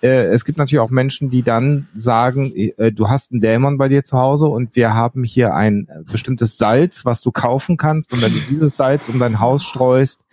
äh, 0.03 0.27
es 0.27 0.45
gibt 0.45 0.59
natürlich 0.59 0.81
auch 0.81 0.91
Menschen, 0.91 1.31
die 1.31 1.43
dann 1.43 1.89
sagen, 1.95 2.53
äh, 2.55 2.93
du 2.93 3.09
hast 3.09 3.33
einen 3.33 3.41
Dämon 3.41 3.79
bei 3.79 3.89
dir 3.89 4.05
zu 4.05 4.19
Hause 4.19 4.47
und 4.47 4.77
wir 4.77 4.95
haben 4.95 5.25
hier 5.25 5.55
ein 5.55 5.89
bestimmtes 6.11 6.59
Salz, 6.59 7.05
was 7.05 7.23
du 7.23 7.33
kaufen 7.33 7.77
kannst 7.77 8.13
und 8.13 8.23
wenn 8.23 8.33
du 8.33 8.41
dieses 8.49 8.77
Salz 8.77 9.09
um 9.09 9.19
dein 9.19 9.41
Haus 9.41 9.65
streust, 9.65 10.27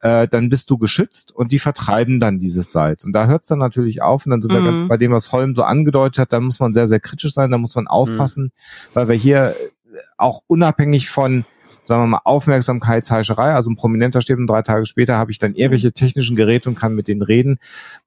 äh, 0.00 0.28
dann 0.28 0.50
bist 0.50 0.70
du 0.70 0.78
geschützt 0.78 1.32
und 1.34 1.50
die 1.52 1.58
vertreiben 1.58 2.20
dann 2.20 2.38
dieses 2.38 2.72
Salz. 2.72 3.04
Und 3.04 3.12
da 3.12 3.26
hört 3.26 3.42
es 3.42 3.48
dann 3.48 3.58
natürlich 3.58 4.02
auf 4.02 4.26
und 4.26 4.30
dann 4.30 4.42
sind 4.42 4.52
mhm. 4.52 4.64
wir 4.64 4.88
bei 4.88 4.96
dem, 4.96 5.12
was 5.12 5.32
Holm 5.32 5.54
so 5.54 5.62
angedeutet 5.62 6.18
hat, 6.18 6.32
da 6.32 6.40
muss 6.40 6.60
man 6.60 6.72
sehr, 6.72 6.86
sehr 6.86 7.00
kritisch 7.00 7.32
sein, 7.32 7.50
da 7.50 7.58
muss 7.58 7.74
man 7.74 7.86
aufpassen, 7.86 8.44
mhm. 8.44 8.90
weil 8.92 9.08
wir 9.08 9.14
hier 9.14 9.54
auch 10.18 10.42
unabhängig 10.46 11.08
von 11.08 11.44
sagen 11.86 12.02
wir 12.02 12.06
mal, 12.06 12.20
Aufmerksamkeitsheischerei. 12.24 13.52
Also 13.52 13.70
ein 13.70 13.76
Prominenter 13.76 14.20
steht 14.20 14.38
und 14.38 14.46
drei 14.46 14.62
Tage 14.62 14.86
später 14.86 15.16
habe 15.16 15.30
ich 15.30 15.38
dann 15.38 15.54
irgendwelche 15.54 15.92
technischen 15.92 16.36
Geräte 16.36 16.68
und 16.68 16.76
kann 16.76 16.94
mit 16.94 17.08
denen 17.08 17.22
reden, 17.22 17.58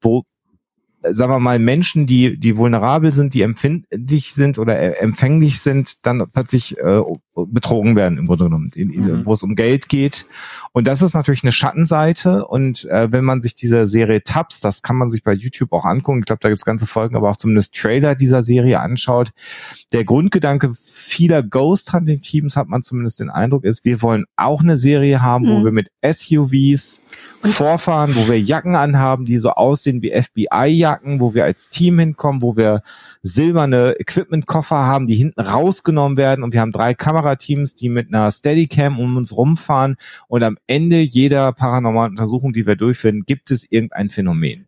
wo 0.01 0.23
sagen 1.01 1.31
wir 1.31 1.39
mal, 1.39 1.59
Menschen, 1.59 2.07
die, 2.07 2.37
die 2.39 2.57
vulnerabel 2.57 3.11
sind, 3.11 3.33
die 3.33 3.41
empfindlich 3.41 4.33
sind 4.33 4.57
oder 4.57 5.01
empfänglich 5.01 5.59
sind, 5.59 6.05
dann 6.05 6.23
plötzlich 6.31 6.77
äh, 6.79 7.01
betrogen 7.35 7.95
werden 7.95 8.17
im 8.17 8.25
Grunde 8.25 8.45
genommen, 8.45 8.71
in, 8.73 8.91
in, 8.91 9.03
mhm. 9.03 9.25
wo 9.25 9.33
es 9.33 9.43
um 9.43 9.55
Geld 9.55 9.89
geht. 9.89 10.25
Und 10.71 10.87
das 10.87 11.01
ist 11.01 11.13
natürlich 11.13 11.43
eine 11.43 11.51
Schattenseite. 11.51 12.45
Und 12.45 12.85
äh, 12.85 13.11
wenn 13.11 13.23
man 13.23 13.41
sich 13.41 13.53
diese 13.53 13.85
Serie 13.85 14.23
Tabs, 14.23 14.59
das 14.59 14.81
kann 14.81 14.95
man 14.95 15.09
sich 15.09 15.23
bei 15.23 15.33
YouTube 15.33 15.71
auch 15.73 15.85
angucken, 15.85 16.19
ich 16.19 16.25
glaube, 16.25 16.39
da 16.41 16.49
gibt's 16.49 16.65
ganze 16.65 16.87
Folgen, 16.87 17.15
aber 17.15 17.29
auch 17.29 17.37
zumindest 17.37 17.75
Trailer 17.75 18.15
dieser 18.15 18.41
Serie 18.41 18.79
anschaut. 18.79 19.31
Der 19.93 20.03
Grundgedanke 20.03 20.73
vieler 21.07 21.41
Ghost 21.41 21.93
Hunting 21.93 22.21
Teams 22.21 22.57
hat 22.57 22.67
man 22.67 22.83
zumindest 22.83 23.19
den 23.21 23.29
Eindruck 23.29 23.63
ist, 23.63 23.85
wir 23.85 24.01
wollen 24.01 24.25
auch 24.35 24.61
eine 24.61 24.75
Serie 24.75 25.21
haben, 25.21 25.45
mhm. 25.45 25.49
wo 25.49 25.65
wir 25.65 25.71
mit 25.71 25.89
SUVs 26.05 27.01
vorfahren, 27.43 28.15
wo 28.15 28.27
wir 28.27 28.39
Jacken 28.39 28.75
anhaben, 28.75 29.23
die 29.23 29.37
so 29.37 29.51
aussehen 29.51 30.01
wie 30.01 30.11
FBI-Jacken, 30.11 31.21
wo 31.21 31.33
wir 31.33 31.45
als 31.45 31.69
Team 31.69 31.99
hinkommen, 31.99 32.41
wo 32.41 32.57
wir 32.57 32.81
silberne 33.21 33.95
Equipment-Koffer 33.99 34.75
haben, 34.75 35.07
die 35.07 35.15
hinten 35.15 35.39
rausgenommen 35.39 36.17
werden 36.17 36.43
und 36.43 36.53
wir 36.53 36.59
haben 36.59 36.73
drei 36.73 36.93
Kamerateams, 36.93 37.75
die 37.75 37.89
mit 37.89 38.13
einer 38.13 38.31
Steadicam 38.31 38.99
um 38.99 39.15
uns 39.15 39.35
rumfahren 39.35 39.95
und 40.27 40.43
am 40.43 40.57
Ende 40.67 40.99
jeder 40.99 41.53
paranormalen 41.53 42.11
Untersuchung, 42.11 42.51
die 42.51 42.67
wir 42.67 42.75
durchführen, 42.75 43.23
gibt 43.25 43.49
es 43.51 43.71
irgendein 43.71 44.09
Phänomen. 44.09 44.67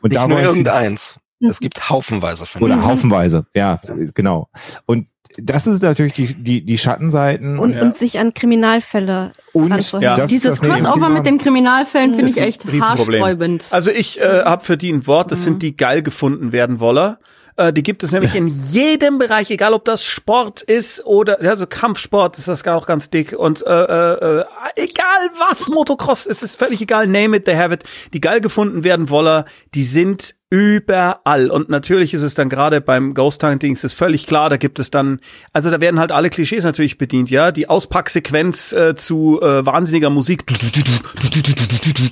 Und 0.00 0.10
Nicht 0.10 0.16
da 0.16 0.26
nur 0.26 0.40
irgendeins. 0.40 1.20
Es 1.40 1.60
gibt 1.60 1.90
haufenweise 1.90 2.46
Phänomene. 2.46 2.80
oder 2.80 2.88
haufenweise, 2.88 3.46
ja, 3.54 3.80
genau. 4.14 4.48
Und 4.86 5.08
das 5.36 5.66
ist 5.66 5.82
natürlich 5.82 6.14
die, 6.14 6.34
die, 6.34 6.64
die 6.64 6.78
Schattenseiten. 6.78 7.58
Und, 7.58 7.78
und 7.78 7.96
sich 7.96 8.18
an 8.18 8.34
Kriminalfälle 8.34 9.32
Und 9.52 9.72
ranzuhängen. 9.72 10.16
Ja. 10.16 10.26
Dieses 10.26 10.60
Crossover 10.60 11.08
mit 11.08 11.26
den 11.26 11.38
Kriminalfällen 11.38 12.14
finde 12.14 12.30
ich 12.30 12.38
echt 12.38 12.64
haarsträubend. 12.64 13.66
Also 13.70 13.90
ich 13.90 14.20
äh, 14.20 14.44
habe 14.44 14.64
für 14.64 14.76
die 14.76 14.92
ein 14.92 15.06
Wort, 15.06 15.32
das 15.32 15.44
sind 15.44 15.62
die 15.62 15.76
geil 15.76 16.02
gefunden 16.02 16.52
werden 16.52 16.80
Woller. 16.80 17.18
Äh, 17.56 17.72
die 17.72 17.82
gibt 17.82 18.02
es 18.02 18.12
nämlich 18.12 18.34
in 18.34 18.48
jedem 18.48 19.18
Bereich, 19.18 19.50
egal 19.50 19.74
ob 19.74 19.84
das 19.84 20.04
Sport 20.04 20.62
ist 20.62 21.04
oder 21.04 21.40
also 21.40 21.66
Kampfsport 21.66 22.38
ist 22.38 22.48
das 22.48 22.66
auch 22.66 22.86
ganz 22.86 23.10
dick 23.10 23.32
und 23.32 23.64
äh, 23.66 23.70
äh, 23.70 24.40
äh, 24.40 24.44
egal 24.76 25.30
was 25.38 25.68
Motocross 25.68 26.26
ist, 26.26 26.42
ist 26.42 26.58
völlig 26.58 26.80
egal. 26.80 27.06
Name 27.06 27.36
it, 27.36 27.44
they 27.44 27.56
have 27.56 27.72
it. 27.72 27.84
Die 28.12 28.20
geil 28.20 28.40
gefunden 28.40 28.82
werden 28.82 29.10
Woller, 29.10 29.44
die 29.74 29.84
sind 29.84 30.34
überall 30.54 31.50
und 31.50 31.68
natürlich 31.68 32.14
ist 32.14 32.22
es 32.22 32.34
dann 32.34 32.48
gerade 32.48 32.80
beim 32.80 33.12
Ghost 33.12 33.42
Hunting 33.42 33.72
ist 33.72 33.82
es 33.82 33.92
völlig 33.92 34.26
klar, 34.26 34.48
da 34.48 34.56
gibt 34.56 34.78
es 34.78 34.88
dann 34.90 35.18
also 35.52 35.68
da 35.68 35.80
werden 35.80 35.98
halt 35.98 36.12
alle 36.12 36.30
Klischees 36.30 36.62
natürlich 36.62 36.96
bedient, 36.96 37.28
ja, 37.28 37.50
die 37.50 37.68
Auspacksequenz 37.68 38.72
äh, 38.72 38.94
zu 38.94 39.40
äh, 39.42 39.66
wahnsinniger 39.66 40.10
Musik. 40.10 40.44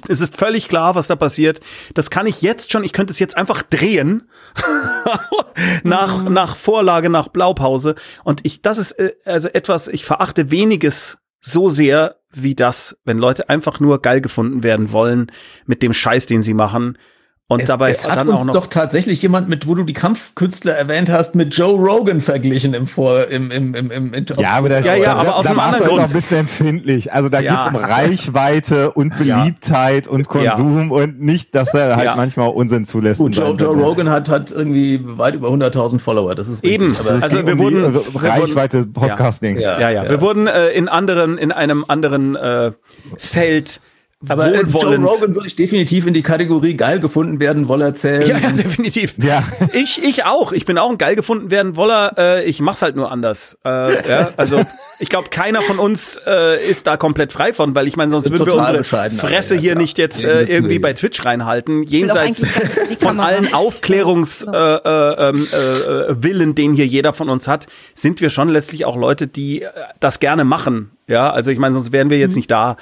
Es 0.09 0.21
ist 0.21 0.37
völlig 0.37 0.69
klar, 0.69 0.97
was 0.97 1.07
da 1.07 1.15
passiert. 1.15 1.61
Das 1.95 2.11
kann 2.11 2.27
ich 2.27 2.43
jetzt 2.43 2.73
schon, 2.73 2.83
ich 2.83 2.93
könnte 2.93 3.13
es 3.13 3.21
jetzt 3.21 3.37
einfach 3.37 3.63
drehen 3.63 4.29
nach 5.85 6.25
nach 6.29 6.57
Vorlage 6.57 7.11
nach 7.11 7.29
Blaupause 7.29 7.95
und 8.25 8.41
ich 8.43 8.61
das 8.61 8.79
ist 8.79 8.93
äh, 8.93 9.13
also 9.25 9.49
etwas, 9.49 9.87
ich 9.87 10.05
verachte 10.05 10.51
weniges 10.51 11.19
so 11.41 11.71
sehr 11.71 12.17
wie 12.33 12.57
das, 12.57 12.99
wenn 13.05 13.19
Leute 13.19 13.49
einfach 13.49 13.79
nur 13.79 14.03
geil 14.03 14.21
gefunden 14.21 14.65
werden 14.65 14.91
wollen 14.91 15.31
mit 15.67 15.83
dem 15.83 15.93
Scheiß, 15.93 16.27
den 16.27 16.43
sie 16.43 16.55
machen. 16.55 16.99
Und 17.49 17.61
Es, 17.61 17.67
dabei 17.69 17.91
es 17.91 18.09
hat 18.09 18.19
dann 18.19 18.31
auch 18.31 18.39
uns 18.39 18.47
noch 18.47 18.55
doch 18.55 18.67
tatsächlich 18.69 19.21
jemand 19.21 19.47
mit, 19.51 19.67
wo 19.67 19.75
du 19.75 19.83
die 19.83 19.93
Kampfkünstler 19.93 20.73
erwähnt 20.73 21.11
hast, 21.11 21.35
mit 21.35 21.55
Joe 21.55 21.75
Rogan 21.79 22.23
verglichen 22.23 22.73
im 22.73 22.87
Vor, 22.87 23.27
im, 23.29 23.51
im, 23.51 23.75
im, 23.75 23.91
im, 23.91 24.15
im 24.15 24.25
Ja, 24.39 24.53
aber 24.53 24.71
da, 24.71 24.79
Ja, 24.79 24.95
ja, 24.95 25.05
da, 25.15 25.21
aber 25.21 25.37
aus 25.37 25.43
da 25.45 25.51
einem 25.51 25.59
warst 25.59 25.81
du 25.81 25.85
halt 25.85 25.93
auch 25.93 25.99
ein 25.99 26.13
bisschen 26.13 26.39
empfindlich. 26.39 27.13
Also 27.13 27.29
da 27.29 27.41
Ja. 27.41 27.57
geht's 27.57 27.67
um 27.67 27.77
Reichweite 27.77 28.93
und 28.93 29.13
Ja. 29.23 29.41
Beliebtheit 29.43 30.09
und 30.09 30.29
Konsum 30.29 30.93
und 30.93 31.21
nicht, 31.21 31.55
dass 31.55 31.75
er 31.75 31.97
halt 31.97 32.07
Ja. 32.07 32.17
manchmal 32.17 32.49
Unsinn 32.49 32.87
zulässt. 32.87 33.21
Gut, 33.21 33.37
Joe, 33.37 33.49
Joe 33.49 33.57
Sendungen. 33.59 33.85
Rogan 33.85 34.09
hat, 34.09 34.31
hat 34.31 34.51
irgendwie 34.51 35.01
weit 35.03 35.35
über 35.35 35.51
100.000 35.51 36.01
Follower, 36.01 36.35
das 36.35 36.49
ist 36.49 36.63
richtig. 36.63 36.81
Eben. 36.81 36.97
Aber 36.97 37.11
Es 37.11 37.23
Also 37.25 37.37
ging 37.37 37.47
wir 37.49 37.53
um 37.55 37.59
wurden- 37.59 37.77
die, 37.77 37.95
wir 37.95 38.01
äh, 38.01 38.15
wurden- 38.15 38.27
Reichweite 38.27 38.87
Podcasting. 38.87 39.59
Ja. 39.59 39.79
Ja, 39.79 39.91
ja. 39.91 40.09
Wir 40.09 40.23
wurden 40.23 40.47
äh, 40.47 40.71
in 40.71 40.89
anderen, 40.89 41.37
in 41.37 41.53
einem 41.53 41.85
anderen 41.87 42.35
äh, 42.37 42.73
Feld 43.19 43.81
Aber 44.29 44.55
äh, 44.55 44.63
Joe. 44.63 44.97
Rogan 44.97 45.35
würde 45.35 45.47
ich 45.47 45.57
definitiv 45.57 46.07
in 46.07 46.15
die 46.15 46.23
Kategorie 46.23 46.75
geil 46.75 47.01
gefunden 47.01 47.41
werden, 47.41 47.69
wolle 47.69 47.87
erzählen. 47.87 48.27
ja, 48.27 48.39
ja, 48.39 48.51
definitiv. 48.53 49.15
Ja. 49.23 49.43
Ich, 49.73 50.03
ich 50.03 50.25
auch. 50.25 50.53
Ich 50.53 50.65
bin 50.65 50.79
auch 50.79 50.91
ein 50.91 50.99
geil 50.99 51.17
gefunden 51.17 51.51
werden 51.51 51.77
Woller. 51.77 52.15
Äh, 52.17 52.45
ich 52.45 52.61
mach's 52.61 52.83
halt 52.83 52.97
nur 52.97 53.11
anders. 53.11 53.59
Äh, 53.65 54.09
ja, 54.09 54.31
also 54.37 54.61
ich 54.99 55.09
glaube, 55.09 55.29
keiner 55.31 55.63
von 55.63 55.79
uns 55.79 56.21
äh, 56.27 56.65
ist 56.69 56.87
da 56.87 56.97
komplett 56.97 57.33
frei 57.33 57.53
von, 57.53 57.75
weil 57.75 57.89
ich 57.89 57.97
meine, 57.97 58.11
sonst 58.11 58.31
würden 58.31 58.47
wir 58.47 58.55
unsere 58.55 58.85
Fresse 58.85 59.57
ja, 59.57 59.61
hier 59.61 59.73
klar. 59.73 59.83
nicht 59.83 59.99
jetzt 59.99 60.25
äh, 60.25 60.45
irgendwie 60.45 60.79
bei 60.79 60.93
Twitch 60.93 61.25
reinhalten. 61.25 61.83
Jenseits 61.83 62.47
von 63.01 63.19
allen 63.19 63.53
Aufklärungswillen, 63.53 64.55
äh, 64.55 65.29
ähm, 65.29 65.47
äh, 65.47 66.23
Willen, 66.23 66.55
den 66.55 66.75
hier 66.75 66.87
jeder 66.87 67.13
von 67.13 67.29
uns 67.29 67.49
hat, 67.49 67.67
sind 67.95 68.21
wir 68.21 68.31
schon 68.31 68.49
letztlich 68.49 68.85
auch 68.85 68.97
Leute, 68.97 69.27
die 69.27 69.63
äh, 69.63 69.71
das 70.01 70.21
gerne 70.21 70.45
machen. 70.45 70.93
Ja, 71.09 71.31
also 71.33 71.51
ich 71.51 71.59
meine, 71.59 71.75
sonst 71.75 71.93
wären 71.93 72.11
wir 72.11 72.19
jetzt 72.19 72.37
nicht 72.37 72.51
da. 72.51 72.77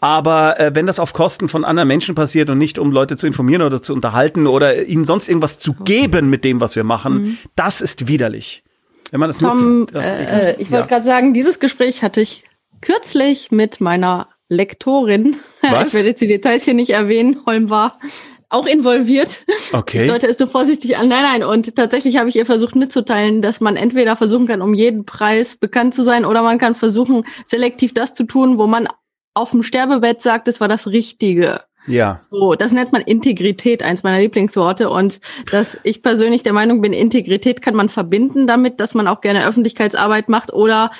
Aber 0.00 0.58
äh, 0.60 0.74
wenn 0.74 0.86
das 0.86 0.98
auf 0.98 1.12
Kosten 1.12 1.48
von 1.48 1.64
anderen 1.64 1.88
Menschen 1.88 2.14
passiert 2.14 2.50
und 2.50 2.58
nicht 2.58 2.78
um 2.78 2.90
Leute 2.90 3.16
zu 3.16 3.26
informieren 3.26 3.62
oder 3.62 3.80
zu 3.82 3.92
unterhalten 3.94 4.46
oder 4.46 4.84
ihnen 4.84 5.04
sonst 5.04 5.28
irgendwas 5.28 5.58
zu 5.58 5.72
geben 5.74 6.28
mit 6.30 6.44
dem, 6.44 6.60
was 6.60 6.76
wir 6.76 6.84
machen, 6.84 7.38
das 7.54 7.80
ist 7.80 8.08
widerlich. 8.08 8.62
Wenn 9.10 9.20
man 9.20 9.28
das 9.28 9.38
Tom, 9.38 9.78
nur 9.78 9.86
das 9.86 10.06
äh, 10.06 10.22
ekelhaft. 10.24 10.60
ich 10.60 10.70
wollte 10.70 10.82
Ja. 10.84 10.86
gerade 10.88 11.04
sagen, 11.04 11.32
dieses 11.34 11.60
Gespräch 11.60 12.02
hatte 12.02 12.20
ich 12.20 12.44
kürzlich 12.80 13.50
mit 13.52 13.80
meiner 13.80 14.28
Lektorin. 14.48 15.36
Was? 15.62 15.88
Ich 15.88 15.94
werde 15.94 16.08
jetzt 16.08 16.20
die 16.20 16.26
Details 16.28 16.64
hier 16.64 16.74
nicht 16.74 16.90
erwähnen. 16.90 17.38
Holm 17.46 17.70
war 17.70 17.98
auch 18.48 18.66
involviert. 18.66 19.44
Okay. 19.72 20.04
Ich 20.04 20.10
deute 20.10 20.28
es 20.28 20.38
nur 20.38 20.48
vorsichtig 20.48 20.96
an. 20.96 21.08
Nein, 21.08 21.22
nein. 21.22 21.44
Und 21.44 21.74
tatsächlich 21.74 22.16
habe 22.16 22.28
ich 22.28 22.36
ihr 22.36 22.46
versucht 22.46 22.76
mitzuteilen, 22.76 23.42
dass 23.42 23.60
man 23.60 23.76
entweder 23.76 24.16
versuchen 24.16 24.46
kann, 24.46 24.62
um 24.62 24.74
jeden 24.74 25.04
Preis 25.04 25.56
bekannt 25.56 25.94
zu 25.94 26.02
sein, 26.02 26.24
oder 26.24 26.42
man 26.42 26.58
kann 26.58 26.74
versuchen, 26.74 27.24
selektiv 27.44 27.92
das 27.94 28.14
zu 28.14 28.24
tun, 28.24 28.58
wo 28.58 28.66
man 28.66 28.88
auf 29.34 29.50
dem 29.50 29.62
Sterbebett 29.62 30.22
sagt, 30.22 30.48
es 30.48 30.60
war 30.60 30.68
das 30.68 30.86
Richtige. 30.86 31.62
ja. 31.86 32.18
So, 32.30 32.54
das 32.54 32.72
nennt 32.72 32.92
man 32.92 33.02
Integrität, 33.02 33.82
eins 33.82 34.02
meiner 34.02 34.20
Lieblingsworte. 34.20 34.90
Und 34.90 35.20
dass 35.50 35.78
ich 35.82 36.02
persönlich 36.02 36.42
der 36.42 36.52
Meinung 36.52 36.80
bin, 36.80 36.92
Integrität 36.92 37.62
kann 37.62 37.74
man 37.74 37.88
verbinden 37.88 38.46
damit, 38.46 38.80
dass 38.80 38.94
man 38.94 39.08
auch 39.08 39.20
gerne 39.20 39.46
Öffentlichkeitsarbeit 39.46 40.28
macht 40.28 40.52
oder 40.52 40.90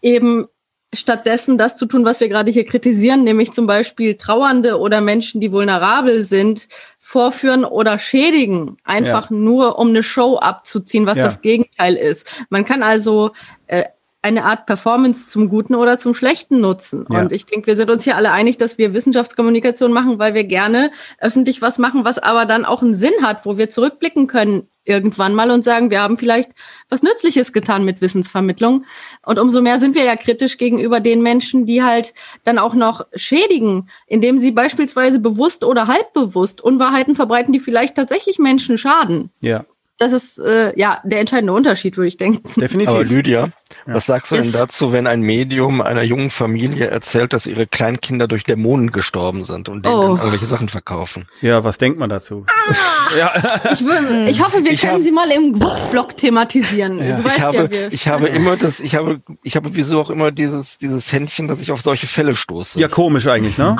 eben 0.00 0.46
stattdessen 0.94 1.58
das 1.58 1.76
zu 1.76 1.86
tun, 1.86 2.04
was 2.04 2.20
wir 2.20 2.28
gerade 2.28 2.50
hier 2.50 2.64
kritisieren, 2.64 3.24
nämlich 3.24 3.52
zum 3.52 3.66
Beispiel 3.66 4.16
Trauernde 4.16 4.78
oder 4.78 5.00
Menschen, 5.00 5.40
die 5.40 5.52
vulnerabel 5.52 6.22
sind, 6.22 6.68
vorführen 6.98 7.64
oder 7.64 7.98
schädigen, 7.98 8.78
einfach 8.84 9.30
nur 9.30 9.78
um 9.78 9.88
eine 9.88 10.02
Show 10.02 10.36
abzuziehen, 10.38 11.06
was 11.06 11.18
Ja. 11.18 11.24
das 11.24 11.42
Gegenteil 11.42 11.94
ist. 11.94 12.44
Man 12.48 12.64
kann 12.64 12.82
also 12.82 13.32
äh, 13.66 13.84
eine 14.24 14.44
Art 14.44 14.64
Performance 14.64 15.28
zum 15.28 15.50
Guten 15.50 15.74
oder 15.74 15.98
zum 15.98 16.14
Schlechten 16.14 16.60
nutzen. 16.60 17.04
Ja. 17.10 17.20
Und 17.20 17.30
ich 17.30 17.44
denke, 17.44 17.66
wir 17.66 17.76
sind 17.76 17.90
uns 17.90 18.04
hier 18.04 18.16
alle 18.16 18.32
einig, 18.32 18.56
dass 18.56 18.78
wir 18.78 18.94
Wissenschaftskommunikation 18.94 19.92
machen, 19.92 20.18
weil 20.18 20.32
wir 20.32 20.44
gerne 20.44 20.90
öffentlich 21.20 21.60
was 21.60 21.78
machen, 21.78 22.06
was 22.06 22.18
aber 22.18 22.46
dann 22.46 22.64
auch 22.64 22.80
einen 22.80 22.94
Sinn 22.94 23.12
hat, 23.20 23.44
wo 23.44 23.58
wir 23.58 23.68
zurückblicken 23.68 24.26
können 24.26 24.68
irgendwann 24.86 25.34
mal 25.34 25.50
und 25.50 25.62
sagen, 25.62 25.90
wir 25.90 26.00
haben 26.00 26.16
vielleicht 26.16 26.50
was 26.88 27.02
Nützliches 27.02 27.52
getan 27.52 27.84
mit 27.84 28.00
Wissensvermittlung. 28.00 28.84
Und 29.24 29.38
umso 29.38 29.62
mehr 29.62 29.78
sind 29.78 29.94
wir 29.94 30.04
ja 30.04 30.16
kritisch 30.16 30.58
gegenüber 30.58 31.00
den 31.00 31.22
Menschen, 31.22 31.66
die 31.66 31.82
halt 31.82 32.12
dann 32.44 32.58
auch 32.58 32.74
noch 32.74 33.06
schädigen, 33.14 33.88
indem 34.06 34.38
sie 34.38 34.52
beispielsweise 34.52 35.20
bewusst 35.20 35.64
oder 35.64 35.86
halbbewusst 35.86 36.60
Unwahrheiten 36.60 37.14
verbreiten, 37.14 37.52
die 37.52 37.60
vielleicht 37.60 37.94
tatsächlich 37.94 38.38
Menschen 38.38 38.76
schaden. 38.78 39.30
Ja. 39.40 39.64
Das 39.98 40.12
ist 40.12 40.38
äh, 40.40 40.76
ja 40.78 41.00
der 41.04 41.20
entscheidende 41.20 41.52
Unterschied, 41.52 41.96
würde 41.96 42.08
ich 42.08 42.16
denken. 42.16 42.42
Definitiv. 42.60 42.88
Aber 42.94 43.04
Lydia, 43.04 43.48
was 43.86 44.06
sagst 44.06 44.32
du 44.32 44.36
Yes. 44.36 44.50
denn 44.50 44.60
dazu, 44.60 44.92
wenn 44.92 45.06
ein 45.06 45.20
Medium 45.20 45.80
einer 45.80 46.02
jungen 46.02 46.30
Familie 46.30 46.88
erzählt, 46.88 47.32
dass 47.32 47.46
ihre 47.46 47.68
Kleinkinder 47.68 48.26
durch 48.26 48.42
Dämonen 48.42 48.90
gestorben 48.90 49.44
sind 49.44 49.68
und 49.68 49.84
denen 49.86 49.94
Oh. 49.94 50.00
dann 50.02 50.16
irgendwelche 50.18 50.46
Sachen 50.46 50.68
verkaufen? 50.68 51.28
ja, 51.42 51.62
was 51.62 51.78
denkt 51.78 51.98
man 51.98 52.08
dazu? 52.10 52.44
Ja. 53.18 53.30
Ich, 53.70 53.84
will, 53.84 54.26
ich 54.28 54.42
hoffe, 54.42 54.64
wir 54.64 54.72
Ich 54.72 54.80
können 54.80 54.94
hab- 54.94 55.02
sie 55.02 55.12
mal 55.12 55.30
im 55.30 55.52
Blog 55.90 56.16
thematisieren. 56.16 56.98
Du 56.98 57.22
weißt 57.24 57.36
Ich 57.36 57.42
habe, 57.44 57.56
ja, 57.58 57.70
wir 57.70 57.92
ich 57.92 58.08
habe 58.08 58.26
immer 58.28 58.56
das, 58.56 58.80
ich 58.80 58.96
habe, 58.96 59.20
ich 59.42 59.54
habe 59.56 59.68
wieso 59.74 60.00
auch 60.00 60.08
immer 60.10 60.32
dieses, 60.32 60.78
dieses 60.78 61.12
Händchen, 61.12 61.46
dass 61.46 61.60
ich 61.60 61.70
auf 61.70 61.82
solche 61.82 62.06
Fälle 62.06 62.34
stoße. 62.34 62.80
ja, 62.80 62.88
komisch 62.88 63.26
eigentlich, 63.28 63.58
ne? 63.58 63.76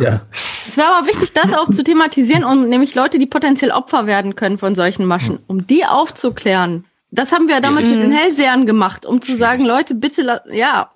Ja. 0.00 0.20
Es 0.66 0.76
wäre 0.76 0.88
aber 0.94 1.06
wichtig, 1.08 1.32
das 1.34 1.52
auch 1.52 1.68
zu 1.70 1.82
thematisieren 1.82 2.44
und 2.44 2.68
nämlich 2.68 2.94
Leute, 2.94 3.18
die 3.18 3.26
potenziell 3.26 3.72
Opfer 3.72 4.06
werden 4.06 4.36
können 4.36 4.56
von 4.58 4.74
solchen 4.76 5.04
Maschen, 5.04 5.40
um 5.48 5.57
die 5.66 5.84
aufzuklären. 5.84 6.84
Das 7.10 7.32
haben 7.32 7.48
wir 7.48 7.54
ja 7.54 7.60
damals 7.60 7.88
mit 7.88 8.00
den 8.00 8.12
Hellsehern 8.12 8.66
gemacht, 8.66 9.06
um 9.06 9.22
zu 9.22 9.36
sagen, 9.36 9.64
Leute, 9.64 9.94
bitte, 9.94 10.42
ja, 10.50 10.90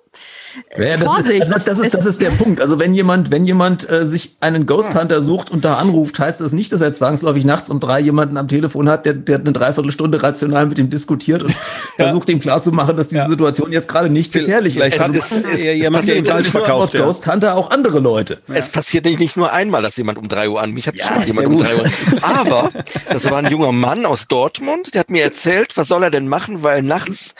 Ja, 0.77 0.97
das, 0.97 1.03
Vorsicht. 1.05 1.43
Ist, 1.43 1.51
das, 1.51 1.65
das, 1.65 1.79
ist, 1.79 1.93
das 1.93 2.05
ist 2.05 2.21
der 2.21 2.29
Punkt. 2.29 2.61
Also 2.61 2.77
wenn 2.79 2.93
jemand, 2.93 3.31
wenn 3.31 3.43
jemand 3.45 3.89
äh, 3.89 4.05
sich 4.05 4.35
einen 4.39 4.65
Ghost 4.67 4.93
Hunter 4.93 5.19
sucht 5.21 5.49
und 5.49 5.65
da 5.65 5.75
anruft, 5.75 6.19
heißt 6.19 6.41
das 6.41 6.53
nicht, 6.53 6.71
dass 6.71 6.81
er 6.81 6.93
zwangsläufig 6.93 7.43
nachts 7.45 7.69
um 7.71 7.79
drei 7.79 7.99
jemanden 7.99 8.37
am 8.37 8.47
Telefon 8.47 8.87
hat, 8.87 9.05
der, 9.05 9.13
der 9.13 9.39
eine 9.39 9.51
Dreiviertelstunde 9.51 10.21
rational 10.21 10.67
mit 10.67 10.77
ihm 10.77 10.89
diskutiert 10.91 11.43
und 11.43 11.55
versucht 11.95 12.29
ihm 12.29 12.39
klarzumachen, 12.39 12.95
dass 12.95 13.07
diese 13.07 13.25
Situation 13.27 13.71
jetzt 13.71 13.87
gerade 13.87 14.09
nicht 14.09 14.31
gefährlich 14.31 14.73
Vielleicht 14.75 14.95
ist. 14.95 15.01
hat 15.01 15.07
Also 15.15 15.19
es, 15.19 15.31
es- 15.31 15.45
es- 15.45 15.59
jemand, 15.59 15.83
der 15.83 15.99
passiert 15.99 16.27
falsch 16.27 16.43
nicht 16.43 16.53
nur 16.53 16.63
verkauft. 16.65 16.93
auf 16.93 16.99
Ja. 16.99 17.05
Ghost 17.05 17.27
Hunter 17.27 17.55
auch 17.55 17.71
andere 17.71 17.99
Leute. 17.99 18.39
Es 18.53 18.69
passiert 18.69 19.05
nicht 19.05 19.35
nur 19.37 19.51
einmal, 19.51 19.81
dass 19.81 19.97
jemand 19.97 20.17
um 20.19 20.27
drei 20.27 20.49
Uhr 20.49 20.61
an 20.61 20.71
mich 20.71 20.87
hat 20.87 20.95
Ja, 20.95 21.23
jemand 21.23 21.39
ja 21.39 21.47
um 21.47 21.57
drei 21.57 21.75
Uhr. 21.77 21.85
Aber 22.21 22.71
das 23.11 23.25
war 23.29 23.37
ein 23.37 23.47
junger 23.51 23.71
Mann 23.71 24.05
aus 24.05 24.27
Dortmund, 24.27 24.93
der 24.93 24.99
hat 25.01 25.09
mir 25.09 25.23
erzählt, 25.23 25.75
was 25.77 25.87
soll 25.87 26.03
er 26.03 26.11
denn 26.11 26.27
machen, 26.27 26.61
weil 26.63 26.81
nachts 26.83 27.33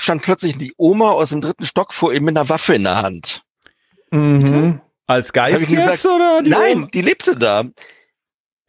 stand 0.00 0.22
plötzlich 0.22 0.56
die 0.58 0.72
Oma 0.76 1.10
aus 1.10 1.30
dem 1.30 1.40
dritten 1.40 1.66
Stock 1.66 1.92
vor 1.92 2.12
ihm 2.12 2.24
mit 2.24 2.36
einer 2.36 2.48
Waffe 2.48 2.74
in 2.74 2.84
der 2.84 3.02
Hand. 3.02 3.42
Mhm. 4.10 4.80
Als 5.06 5.32
Geist 5.32 5.62
ich 5.62 5.68
gesagt, 5.68 5.90
jetzt 5.90 6.06
oder? 6.06 6.42
Die 6.42 6.50
Nein, 6.50 6.88
die 6.92 7.02
lebte 7.02 7.36
da. 7.36 7.62
Die 7.62 7.72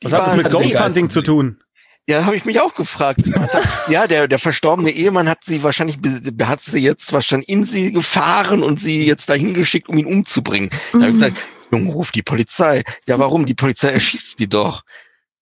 Was 0.03 0.14
hat 0.14 0.27
das 0.27 0.35
mit 0.38 0.49
Ghost 0.49 0.80
Hunting 0.80 1.10
zu 1.10 1.22
tun? 1.22 1.61
Ja, 2.07 2.26
habe 2.26 2.35
ich 2.35 2.45
mich 2.45 2.60
auch 2.60 2.73
gefragt. 2.73 3.22
ja, 3.89 4.07
der, 4.07 4.27
der 4.27 4.39
verstorbene 4.39 4.89
Ehemann 4.89 5.30
hat 5.30 5.43
sie 5.43 5.61
wahrscheinlich, 5.61 5.97
hat 6.41 6.61
sie 6.61 6.80
jetzt 6.80 7.14
wahrscheinlich 7.14 7.49
in 7.49 7.65
sie 7.65 7.91
gefahren 7.91 8.64
und 8.64 8.80
sie 8.80 9.06
jetzt 9.06 9.30
dahin 9.30 9.53
geschickt, 9.53 9.89
um 9.89 9.97
ihn 9.97 10.07
umzubringen. 10.07 10.72
Da 10.91 10.99
habe 10.99 11.10
ich 11.10 11.14
gesagt, 11.14 11.38
Junge, 11.72 11.91
ruf 11.91 12.11
die 12.11 12.23
Polizei. 12.23 12.84
Ja, 13.06 13.19
warum? 13.19 13.45
Die 13.45 13.53
Polizei 13.53 13.89
erschießt 13.89 14.39
die 14.39 14.49
doch. 14.49 14.81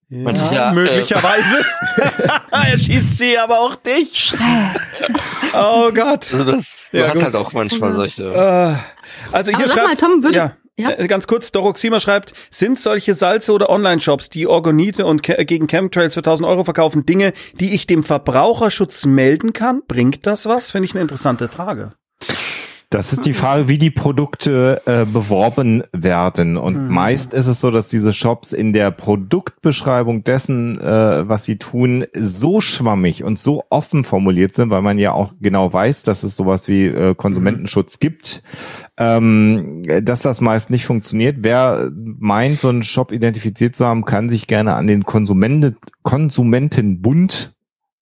Ja, 0.09 0.31
ja, 0.31 0.71
äh, 0.71 0.73
möglicherweise. 0.73 1.65
er 2.51 2.77
schießt 2.77 3.17
sie, 3.17 3.38
aber 3.38 3.59
auch 3.59 3.75
dich. 3.75 4.34
Oh 5.53 5.91
Gott. 5.91 6.34
Also 6.34 6.43
das, 6.45 6.85
du 6.91 6.97
Ja, 6.99 7.07
hast 7.07 7.15
gut. 7.15 7.23
halt 7.23 7.35
auch 7.35 7.51
manchmal 7.53 7.93
solche. 7.93 8.23
Äh, 8.23 9.34
also 9.35 9.49
hier 9.51 9.57
Aber 9.59 9.67
sag 9.67 9.75
mal, 9.75 9.88
schreibt, 9.88 9.99
Tom, 9.99 10.23
würdest, 10.23 10.35
ja, 10.35 10.55
ja? 10.77 10.91
Äh, 10.91 11.07
Ganz 11.07 11.27
kurz, 11.27 11.51
Doroxima 11.51 11.99
schreibt, 11.99 12.34
sind 12.51 12.79
solche 12.79 13.13
Salze 13.13 13.51
oder 13.51 13.69
Online-Shops, 13.69 14.29
die 14.29 14.47
Orgonite 14.47 15.05
und 15.05 15.23
Ke 15.23 15.43
gegen 15.43 15.67
Chemtrails 15.67 16.13
für 16.13 16.19
1000 16.21 16.47
Euro 16.47 16.63
verkaufen, 16.63 17.05
Dinge, 17.05 17.34
die 17.59 17.73
ich 17.73 17.85
dem 17.88 18.03
Verbraucherschutz 18.03 19.05
melden 19.05 19.51
kann? 19.53 19.81
Bringt 19.88 20.25
das 20.25 20.45
was? 20.45 20.71
Finde 20.71 20.85
ich 20.85 20.93
eine 20.93 21.01
interessante 21.01 21.49
Frage. 21.49 21.93
Das 22.89 23.11
ist 23.11 23.26
die 23.26 23.34
Frage, 23.34 23.68
wie 23.68 23.77
die 23.77 23.91
Produkte 23.91 24.81
äh, 24.85 25.05
beworben 25.05 25.84
werden. 25.91 26.55
Und 26.55 26.88
meist 26.88 27.34
ist 27.34 27.47
es 27.47 27.59
so, 27.59 27.69
dass 27.69 27.89
diese 27.89 28.14
Shops 28.14 28.53
in 28.53 28.72
der 28.72 28.91
Produktbeschreibung 28.91 30.23
dessen, 30.23 30.80
äh, 30.80 31.27
was 31.27 31.43
sie 31.43 31.57
tun, 31.57 32.05
so 32.14 32.61
schwammig 32.61 33.26
und 33.26 33.39
so 33.39 33.65
offen 33.69 34.05
formuliert 34.05 34.53
sind, 34.53 34.69
weil 34.69 34.81
man 34.81 34.99
ja 34.99 35.11
auch 35.11 35.34
genau 35.41 35.73
weiß, 35.73 36.03
dass 36.03 36.23
es 36.23 36.38
sowas 36.38 36.69
wie 36.69 36.85
äh, 36.85 37.14
Konsumentenschutz 37.14 37.99
gibt, 37.99 38.41
ähm, 38.97 39.84
dass 40.03 40.22
das 40.22 40.39
meist 40.39 40.69
nicht 40.69 40.85
funktioniert. 40.85 41.39
Wer 41.41 41.91
meint, 41.93 42.57
so 42.57 42.69
einen 42.69 42.84
Shop 42.84 43.11
identifiziert 43.11 43.76
zu 43.76 43.85
haben, 43.85 44.05
kann 44.05 44.30
sich 44.30 44.47
gerne 44.47 44.76
an 44.76 44.88
den 44.88 45.03
Konsumenten 45.03 45.76
Konsumentenbund 46.03 47.56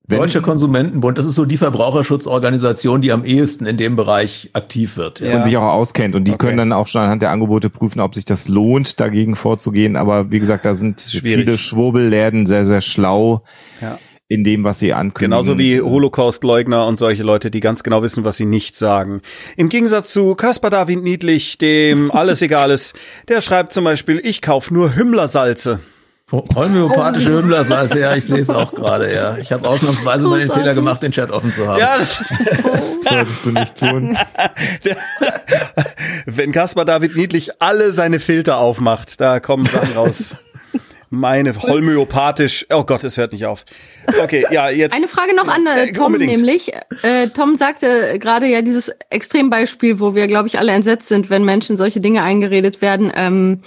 wenden. 0.07 0.21
Deutscher 0.21 0.41
Konsumentenbund, 0.41 1.17
das 1.17 1.25
ist 1.25 1.35
so 1.35 1.45
die 1.45 1.57
Verbraucherschutzorganisation, 1.57 3.01
die 3.01 3.11
am 3.11 3.25
ehesten 3.25 3.65
in 3.65 3.77
dem 3.77 3.95
Bereich 3.95 4.49
aktiv 4.53 4.97
wird. 4.97 5.19
Ja. 5.19 5.35
und 5.37 5.43
sich 5.45 5.57
auch 5.57 5.63
auskennt. 5.63 6.15
Und 6.15 6.25
die 6.25 6.31
Okay. 6.31 6.47
können 6.47 6.57
dann 6.57 6.73
auch 6.73 6.87
schon 6.87 7.01
anhand 7.01 7.21
der 7.21 7.31
Angebote 7.31 7.69
prüfen, 7.69 7.99
ob 7.99 8.15
sich 8.15 8.25
das 8.25 8.47
lohnt, 8.47 8.99
dagegen 8.99 9.35
vorzugehen. 9.35 9.95
Aber 9.95 10.31
wie 10.31 10.39
gesagt, 10.39 10.65
da 10.65 10.73
sind 10.73 11.01
Schwierig. 11.01 11.39
viele 11.45 11.57
Schwurbelläden 11.57 12.45
sehr, 12.45 12.65
sehr 12.65 12.81
schlau 12.81 13.43
Ja. 13.81 13.97
in 14.27 14.43
dem, 14.43 14.63
was 14.63 14.79
sie 14.79 14.93
ankündigen. 14.93 15.31
Genauso 15.31 15.57
wie 15.57 15.81
Holocaust-Leugner 15.81 16.87
und 16.87 16.97
solche 16.97 17.23
Leute, 17.23 17.51
die 17.51 17.59
ganz 17.59 17.83
genau 17.83 18.01
wissen, 18.01 18.23
was 18.25 18.37
sie 18.37 18.45
nicht 18.45 18.75
sagen. 18.75 19.21
Im 19.55 19.69
Gegensatz 19.69 20.11
zu 20.11 20.35
Caspar 20.35 20.69
David 20.71 21.03
Niedlich, 21.03 21.57
dem 21.57 22.11
alles 22.13 22.41
egal 22.41 22.71
ist, 22.71 22.95
der 23.27 23.41
schreibt 23.41 23.73
zum 23.73 23.83
Beispiel, 23.83 24.19
ich 24.23 24.41
kauf 24.41 24.71
nur 24.71 24.95
Hümmlersalze. 24.95 25.79
Homöopathische 26.31 27.29
Hümmlersalze, 27.29 27.99
ja, 27.99 28.15
ich 28.15 28.25
sehe 28.25 28.39
es 28.39 28.49
auch 28.49 28.73
gerade, 28.73 29.13
ja. 29.13 29.37
Ich 29.37 29.51
habe 29.51 29.67
ausnahmsweise 29.69 30.27
mal 30.27 30.39
den 30.39 30.51
Fehler 30.51 30.73
gemacht, 30.73 31.03
den 31.03 31.11
Chat 31.11 31.29
offen 31.31 31.53
zu 31.53 31.67
haben. 31.67 31.79
Ja, 31.79 31.97
das, 31.99 32.23
solltest 33.07 33.45
du 33.45 33.51
nicht 33.51 33.77
tun. 33.77 34.17
wenn 36.25 36.51
Caspar 36.51 36.83
David 36.83 37.15
Niedlich 37.15 37.61
alle 37.61 37.91
seine 37.91 38.19
Filter 38.19 38.57
aufmacht, 38.57 39.21
da 39.21 39.39
kommen 39.39 39.63
Sachen 39.63 39.93
raus. 39.93 40.35
Meine 41.11 41.55
homöopathisch, 41.55 42.65
oh 42.73 42.83
Gott, 42.83 43.03
es 43.03 43.15
hört 43.17 43.31
nicht 43.31 43.45
auf. 43.45 43.63
Okay, 44.21 44.45
ja, 44.49 44.69
jetzt. 44.69 44.95
Eine 44.95 45.07
Frage 45.07 45.35
noch 45.35 45.47
an 45.47 45.65
äh, 45.67 45.83
Äh, 45.83 45.93
Tom, 45.93 46.07
unbedingt. 46.07 46.31
nämlich. 46.33 46.73
Äh, 47.03 47.27
Tom 47.33 47.55
sagte 47.55 48.17
gerade 48.17 48.47
ja 48.47 48.63
dieses 48.63 48.91
Extrembeispiel, 49.11 49.99
wo 49.99 50.15
wir, 50.15 50.27
glaube 50.27 50.47
ich, 50.47 50.57
alle 50.57 50.71
entsetzt 50.71 51.07
sind, 51.07 51.29
wenn 51.29 51.45
Menschen 51.45 51.77
solche 51.77 52.01
Dinge 52.01 52.23
eingeredet 52.23 52.81
werden. 52.81 53.13
Ähm, 53.15 53.61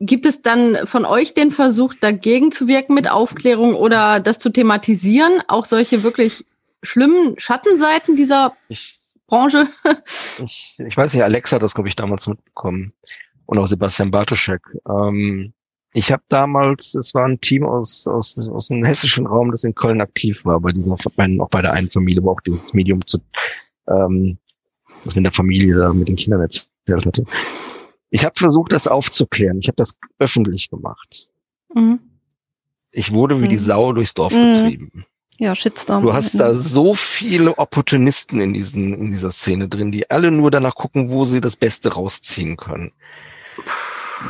gibt 0.00 0.26
es 0.26 0.42
dann 0.42 0.86
von 0.86 1.04
euch 1.04 1.34
den 1.34 1.50
Versuch, 1.50 1.94
dagegen 1.94 2.52
zu 2.52 2.68
wirken 2.68 2.94
mit 2.94 3.10
Aufklärung 3.10 3.74
oder 3.74 4.20
das 4.20 4.38
zu 4.38 4.50
thematisieren? 4.50 5.42
Auch 5.48 5.64
solche 5.64 6.02
wirklich 6.02 6.44
schlimmen 6.82 7.38
Schattenseiten 7.38 8.16
dieser 8.16 8.54
Ich, 8.68 8.98
Branche? 9.26 9.68
ich, 10.44 10.76
ich 10.78 10.96
weiß 10.96 11.14
nicht, 11.14 11.22
Alexa 11.22 11.56
hat 11.56 11.62
das, 11.62 11.74
glaube 11.74 11.88
ich, 11.88 11.96
damals 11.96 12.26
mitbekommen. 12.26 12.92
Und 13.46 13.58
auch 13.58 13.66
Sebastian 13.66 14.10
Bartoschek. 14.10 14.62
Ähm, 14.88 15.52
ich 15.92 16.12
habe 16.12 16.22
damals, 16.28 16.94
es 16.94 17.14
war 17.14 17.24
ein 17.24 17.40
Team 17.40 17.64
aus, 17.64 18.06
aus, 18.06 18.48
aus 18.48 18.68
dem 18.68 18.84
hessischen 18.84 19.26
Raum, 19.26 19.50
das 19.50 19.64
in 19.64 19.74
Köln 19.74 20.00
aktiv 20.00 20.44
war, 20.44 20.60
bei 20.60 20.72
dieser, 20.72 20.92
auch 20.94 21.48
bei 21.48 21.62
der 21.62 21.72
einen 21.72 21.90
Familie, 21.90 22.22
wo 22.22 22.32
auch 22.32 22.40
dieses 22.40 22.74
Medium 22.74 23.06
zu, 23.06 23.18
ähm, 23.88 24.36
das 25.04 25.14
mit 25.14 25.24
der 25.24 25.32
Familie 25.32 25.76
da 25.78 25.92
mit 25.92 26.08
den 26.08 26.16
Kindern 26.16 26.42
erzählt 26.42 26.66
hatte. 27.06 27.24
Ich 28.10 28.24
habe 28.24 28.34
versucht, 28.36 28.72
das 28.72 28.86
aufzuklären. 28.86 29.58
Ich 29.60 29.68
habe 29.68 29.76
das 29.76 29.96
öffentlich 30.18 30.70
gemacht. 30.70 31.28
Mhm. 31.74 31.98
Ich 32.92 33.12
wurde 33.12 33.42
wie 33.42 33.48
die 33.48 33.56
Mhm. 33.56 33.60
Sau 33.60 33.92
durchs 33.92 34.14
Dorf 34.14 34.32
Mhm. 34.32 34.54
getrieben. 34.54 35.06
Ja, 35.38 35.54
Shitstorm. 35.54 36.02
Du 36.02 36.14
hast 36.14 36.34
da 36.40 36.54
so 36.54 36.94
viele 36.94 37.58
Opportunisten 37.58 38.40
in 38.40 38.54
diesen, 38.54 38.94
in 38.94 39.10
dieser 39.10 39.30
Szene 39.30 39.68
drin, 39.68 39.92
die 39.92 40.10
alle 40.10 40.30
nur 40.30 40.50
danach 40.50 40.74
gucken, 40.74 41.10
wo 41.10 41.26
sie 41.26 41.42
das 41.42 41.56
Beste 41.56 41.92
rausziehen 41.92 42.56
können. 42.56 42.92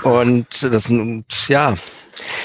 Und 0.02 0.62
das, 0.64 0.88
und 0.90 1.48
ja, 1.48 1.76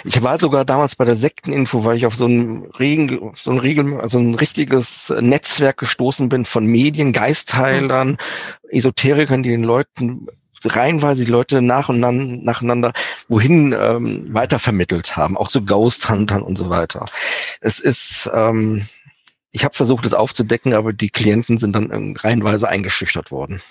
ich 0.04 0.22
war 0.22 0.38
sogar 0.40 0.64
damals 0.64 0.96
bei 0.96 1.06
der 1.06 1.16
Sekteninfo, 1.16 1.84
weil 1.86 1.98
ich 1.98 2.06
auf 2.06 2.16
so 2.16 2.28
ein 2.28 2.66
Regen, 2.78 3.32
so 3.36 3.50
ein 3.50 3.58
Regel, 3.58 4.00
also 4.00 4.20
ein 4.20 4.36
richtiges 4.36 5.12
Netzwerk 5.20 5.78
gestoßen 5.78 6.30
bin 6.30 6.46
von 6.46 6.66
Medien, 6.66 7.14
Geistheilern, 7.14 8.18
Esoterikern, 8.70 9.42
die 9.42 9.50
den 9.50 9.64
Leuten 9.64 10.28
reihenweise 10.66 11.26
die 11.26 11.32
Leute 11.32 11.62
nach 11.62 11.90
und 11.90 12.00
nan, 12.00 12.44
nacheinander 12.44 12.94
wohin 13.28 13.76
ähm, 13.78 14.34
weitervermittelt 14.34 15.16
haben, 15.16 15.38
auch 15.38 15.50
zu 15.50 15.66
Ghost 15.66 16.10
Huntern 16.10 16.42
und 16.42 16.58
so 16.58 16.70
weiter. 16.70 17.06
Es 17.60 17.80
ist, 17.80 18.30
ähm, 18.34 18.88
ich 19.52 19.64
habe 19.64 19.76
versucht, 19.76 20.06
es 20.06 20.14
aufzudecken, 20.14 20.74
aber 20.74 20.94
die 20.94 21.10
Klienten 21.10 21.58
sind 21.58 21.74
dann 21.74 22.16
reihenweise 22.18 22.70
eingeschüchtert 22.70 23.32
worden. 23.32 23.62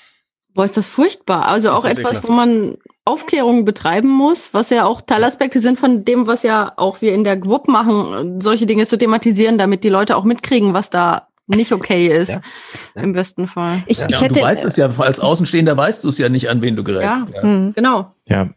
Boah, 0.52 0.64
ist 0.64 0.76
das 0.76 0.88
furchtbar. 0.88 1.46
Also 1.46 1.70
auch 1.70 1.84
Das 1.84 1.92
ist 1.92 1.98
etwas, 1.98 2.18
ekelhaft. 2.18 2.28
wo 2.28 2.32
man 2.32 2.76
Aufklärung 3.04 3.64
betreiben 3.64 4.08
muss, 4.08 4.52
was 4.52 4.70
ja 4.70 4.84
auch 4.84 5.00
Teilaspekte 5.00 5.60
sind 5.60 5.78
von 5.78 6.04
dem, 6.04 6.26
was 6.26 6.42
ja 6.42 6.72
auch 6.76 7.00
wir 7.00 7.14
in 7.14 7.24
der 7.24 7.36
GWUP 7.36 7.68
machen, 7.68 8.40
solche 8.40 8.66
Dinge 8.66 8.86
zu 8.86 8.98
thematisieren, 8.98 9.58
damit 9.58 9.84
die 9.84 9.88
Leute 9.88 10.16
auch 10.16 10.24
mitkriegen, 10.24 10.74
was 10.74 10.90
da 10.90 11.28
nicht 11.56 11.72
okay 11.72 12.06
ist. 12.08 12.30
Ja. 12.30 12.40
Ja. 12.94 13.02
Im 13.02 13.12
besten 13.12 13.48
Fall. 13.48 13.82
Ich, 13.86 13.98
Ja, 13.98 14.06
ich 14.08 14.14
Ja, 14.14 14.20
hätte, 14.22 14.40
du 14.40 14.42
weißt 14.42 14.64
es 14.64 14.76
ja, 14.76 14.90
als 14.98 15.20
Außenstehender 15.20 15.76
weißt 15.76 16.04
du 16.04 16.08
es 16.08 16.18
ja 16.18 16.28
nicht, 16.28 16.48
an 16.48 16.62
wen 16.62 16.76
du 16.76 16.84
gerätst. 16.84 17.30
Ja. 17.34 17.42
Hm. 17.42 17.72
Genau. 17.74 18.12
Ja, 18.28 18.48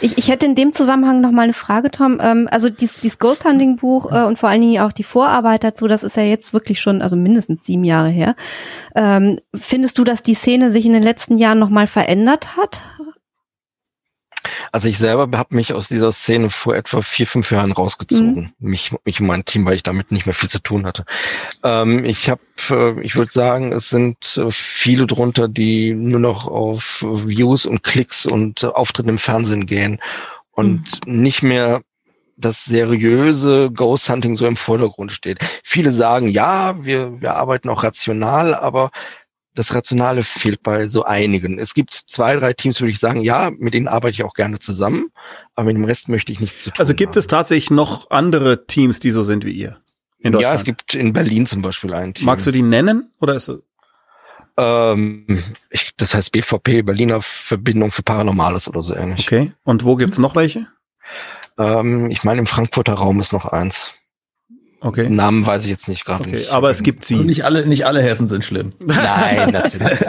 Ich, 0.00 0.18
ich 0.18 0.28
hätte 0.30 0.46
in 0.46 0.56
dem 0.56 0.72
Zusammenhang 0.72 1.20
noch 1.20 1.30
mal 1.30 1.42
eine 1.42 1.52
Frage, 1.52 1.92
Tom. 1.92 2.18
Ähm, 2.20 2.48
also 2.50 2.68
dieses, 2.68 3.00
dieses 3.00 3.20
Ghost 3.20 3.44
Hunting 3.44 3.76
Buch 3.76 4.10
äh, 4.10 4.24
und 4.24 4.36
vor 4.36 4.48
allen 4.48 4.60
Dingen 4.60 4.82
auch 4.82 4.92
die 4.92 5.04
Vorarbeit 5.04 5.62
dazu, 5.62 5.86
das 5.86 6.02
ist 6.02 6.16
ja 6.16 6.24
jetzt 6.24 6.52
wirklich 6.52 6.80
schon, 6.80 7.00
also 7.02 7.14
mindestens 7.14 7.64
sieben 7.64 7.84
Jahre 7.84 8.08
her. 8.08 8.34
Ähm, 8.96 9.38
findest 9.54 9.98
du, 9.98 10.04
dass 10.04 10.24
die 10.24 10.34
Szene 10.34 10.72
sich 10.72 10.86
in 10.86 10.92
den 10.92 11.04
letzten 11.04 11.36
Jahren 11.36 11.60
noch 11.60 11.70
mal 11.70 11.86
verändert 11.86 12.56
hat? 12.56 12.82
Also 14.72 14.88
ich 14.88 14.96
selber 14.96 15.28
habe 15.36 15.54
mich 15.54 15.74
aus 15.74 15.88
dieser 15.88 16.12
Szene 16.12 16.48
vor 16.48 16.74
etwa 16.74 17.02
vier, 17.02 17.26
fünf 17.26 17.50
Jahren 17.50 17.72
rausgezogen. 17.72 18.54
Mich, 18.58 18.92
mich 19.04 19.20
und 19.20 19.26
mein 19.26 19.44
Team, 19.44 19.66
weil 19.66 19.74
ich 19.74 19.82
damit 19.82 20.10
nicht 20.10 20.24
mehr 20.24 20.34
viel 20.34 20.48
zu 20.48 20.60
tun 20.60 20.86
hatte. 20.86 21.04
Ähm, 21.62 22.04
ich 22.04 22.30
habe, 22.30 22.40
äh, 22.70 22.98
ich 23.02 23.16
würde 23.16 23.30
sagen, 23.30 23.72
es 23.72 23.90
sind 23.90 24.38
äh, 24.38 24.50
viele 24.50 25.06
drunter, 25.06 25.46
die 25.46 25.92
nur 25.92 26.20
noch 26.20 26.46
auf 26.46 27.04
Views 27.06 27.66
und 27.66 27.82
Klicks 27.82 28.24
und 28.24 28.62
äh, 28.62 28.66
Auftritte 28.66 29.10
im 29.10 29.18
Fernsehen 29.18 29.66
gehen 29.66 30.00
und 30.52 31.06
nicht 31.06 31.42
mehr 31.42 31.82
das 32.38 32.64
seriöse 32.64 33.70
Ghost 33.70 34.08
Hunting 34.08 34.36
so 34.36 34.46
im 34.46 34.56
Vordergrund 34.56 35.12
steht. 35.12 35.38
Viele 35.62 35.92
sagen, 35.92 36.28
ja, 36.28 36.82
wir, 36.82 37.20
wir 37.20 37.34
arbeiten 37.34 37.68
auch 37.68 37.84
rational, 37.84 38.54
aber 38.54 38.90
das 39.54 39.74
Rationale 39.74 40.22
fehlt 40.22 40.62
bei 40.62 40.86
so 40.86 41.04
einigen. 41.04 41.58
Es 41.58 41.74
gibt 41.74 41.92
zwei, 41.94 42.36
drei 42.36 42.52
Teams, 42.52 42.80
würde 42.80 42.90
ich 42.90 42.98
sagen, 42.98 43.20
ja, 43.20 43.50
mit 43.56 43.74
denen 43.74 43.88
arbeite 43.88 44.12
ich 44.14 44.24
auch 44.24 44.34
gerne 44.34 44.58
zusammen, 44.58 45.10
aber 45.54 45.66
mit 45.66 45.76
dem 45.76 45.84
Rest 45.84 46.08
möchte 46.08 46.32
ich 46.32 46.40
nichts 46.40 46.62
zu 46.62 46.70
tun 46.70 46.80
Also 46.80 46.94
gibt 46.94 47.10
haben. 47.12 47.18
es 47.18 47.26
tatsächlich 47.26 47.70
noch 47.70 48.10
andere 48.10 48.66
Teams, 48.66 49.00
die 49.00 49.10
so 49.10 49.22
sind 49.22 49.44
wie 49.44 49.52
ihr? 49.52 49.78
In 50.18 50.32
Ja, 50.34 50.54
es 50.54 50.64
gibt 50.64 50.94
in 50.94 51.12
Berlin 51.12 51.46
zum 51.46 51.62
Beispiel 51.62 51.92
ein 51.92 52.14
Team. 52.14 52.26
Magst 52.26 52.46
du 52.46 52.50
die 52.52 52.62
nennen? 52.62 53.10
Oder 53.20 53.34
ist 53.34 53.48
es? 53.48 53.58
Ähm, 54.56 55.26
ich, 55.70 55.96
das 55.96 56.14
heißt 56.14 56.32
BVP, 56.32 56.82
Berliner 56.82 57.22
Verbindung 57.22 57.90
für 57.90 58.02
Paranormales 58.02 58.68
oder 58.68 58.82
so 58.82 58.94
ähnlich. 58.94 59.26
Okay. 59.26 59.52
Und 59.64 59.84
wo 59.84 59.96
gibt's 59.96 60.18
noch 60.18 60.36
welche? 60.36 60.66
Ähm, 61.58 62.10
ich 62.10 62.24
meine, 62.24 62.40
im 62.40 62.46
Frankfurter 62.46 62.94
Raum 62.94 63.20
ist 63.20 63.32
noch 63.32 63.46
eins. 63.46 63.92
Okay. 64.84 65.08
Namen 65.08 65.46
weiß 65.46 65.62
ich 65.62 65.70
jetzt 65.70 65.88
nicht 65.88 66.04
gerade 66.04 66.24
Okay, 66.24 66.36
nicht. 66.38 66.50
aber 66.50 66.68
es 66.70 66.82
gibt 66.82 67.04
Also 67.04 67.14
sie. 67.16 67.24
nicht 67.24 67.44
alle, 67.44 67.64
nicht 67.66 67.86
alle 67.86 68.02
Hessen 68.02 68.26
sind 68.26 68.44
schlimm. 68.44 68.70
Nein, 68.80 69.50
natürlich, 69.52 70.00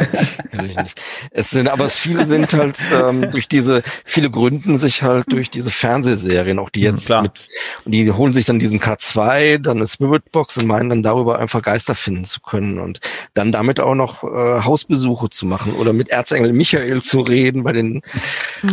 natürlich 0.51 0.77
nicht. 0.77 1.01
Es 1.29 1.51
sind, 1.51 1.67
aber 1.69 1.85
es 1.85 1.95
viele 1.95 2.25
sind 2.25 2.51
halt 2.53 2.75
ähm, 2.91 3.29
durch 3.29 3.47
diese, 3.47 3.83
viele 4.03 4.31
gründen 4.31 4.79
sich 4.79 5.03
halt 5.03 5.31
durch 5.31 5.51
diese 5.51 5.69
Fernsehserien, 5.69 6.57
auch 6.57 6.71
die 6.71 6.81
jetzt 6.81 7.05
Klar. 7.05 7.21
mit, 7.21 7.47
und 7.85 7.91
die 7.91 8.11
holen 8.11 8.33
sich 8.33 8.45
dann 8.45 8.57
diesen 8.57 8.79
K2, 8.79 9.59
dann 9.59 9.77
eine 9.77 9.85
Spiritbox 9.87 10.57
und 10.57 10.65
meinen 10.65 10.89
dann 10.89 11.03
darüber 11.03 11.37
einfach 11.37 11.61
Geister 11.61 11.93
finden 11.93 12.25
zu 12.25 12.41
können 12.41 12.79
und 12.79 12.99
dann 13.35 13.51
damit 13.51 13.79
auch 13.79 13.93
noch 13.93 14.23
äh, 14.23 14.63
Hausbesuche 14.63 15.29
zu 15.29 15.45
machen 15.45 15.73
oder 15.73 15.93
mit 15.93 16.09
Erzengel 16.09 16.51
Michael 16.51 17.03
zu 17.03 17.19
reden 17.21 17.63
bei 17.63 17.73
den 17.73 18.01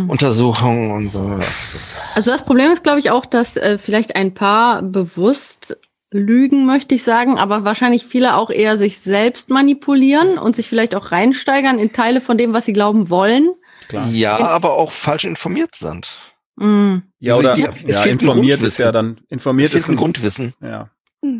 Untersuchungen 0.07 0.91
und 0.91 1.09
so. 1.09 1.39
Also 2.15 2.31
das 2.31 2.43
Problem 2.43 2.71
ist, 2.71 2.83
glaube 2.83 2.99
ich, 2.99 3.11
auch, 3.11 3.25
dass 3.27 3.55
äh, 3.57 3.77
vielleicht 3.77 4.15
ein 4.15 4.33
paar 4.33 4.81
bewusst 4.81 5.77
lügen, 6.11 6.65
möchte 6.65 6.93
ich 6.95 7.03
sagen, 7.03 7.37
aber 7.39 7.63
wahrscheinlich 7.63 8.05
viele 8.05 8.35
auch 8.35 8.49
eher 8.49 8.77
sich 8.77 8.99
selbst 8.99 9.49
manipulieren 9.49 10.37
und 10.37 10.55
sich 10.55 10.67
vielleicht 10.67 10.93
auch 10.95 11.11
reinsteigern 11.11 11.79
in 11.79 11.93
Teile 11.93 12.21
von 12.21 12.37
dem, 12.37 12.53
was 12.53 12.65
sie 12.65 12.73
glauben 12.73 13.09
wollen. 13.09 13.51
klar. 13.87 14.07
Ja, 14.09 14.37
aber 14.37 14.73
auch 14.73 14.91
falsch 14.91 15.23
informiert 15.25 15.75
sind. 15.75 16.09
Mm. 16.57 16.97
Ja, 17.19 17.35
Also 17.35 17.49
oder 17.49 17.57
ja, 17.57 17.69
es 17.87 17.99
fehlt 17.99 18.21
ein 18.21 18.27
informiert 18.27 18.61
ist 18.61 18.77
Grundwissen. 18.77 18.85
ja 18.85 18.91
dann, 18.91 19.17
Es 19.25 19.31
informiert 19.31 19.71
fehlt 19.71 19.83
ist 19.83 19.89
ein 19.89 19.95
Grundwissen. 19.95 20.53
Ja. 20.61 20.89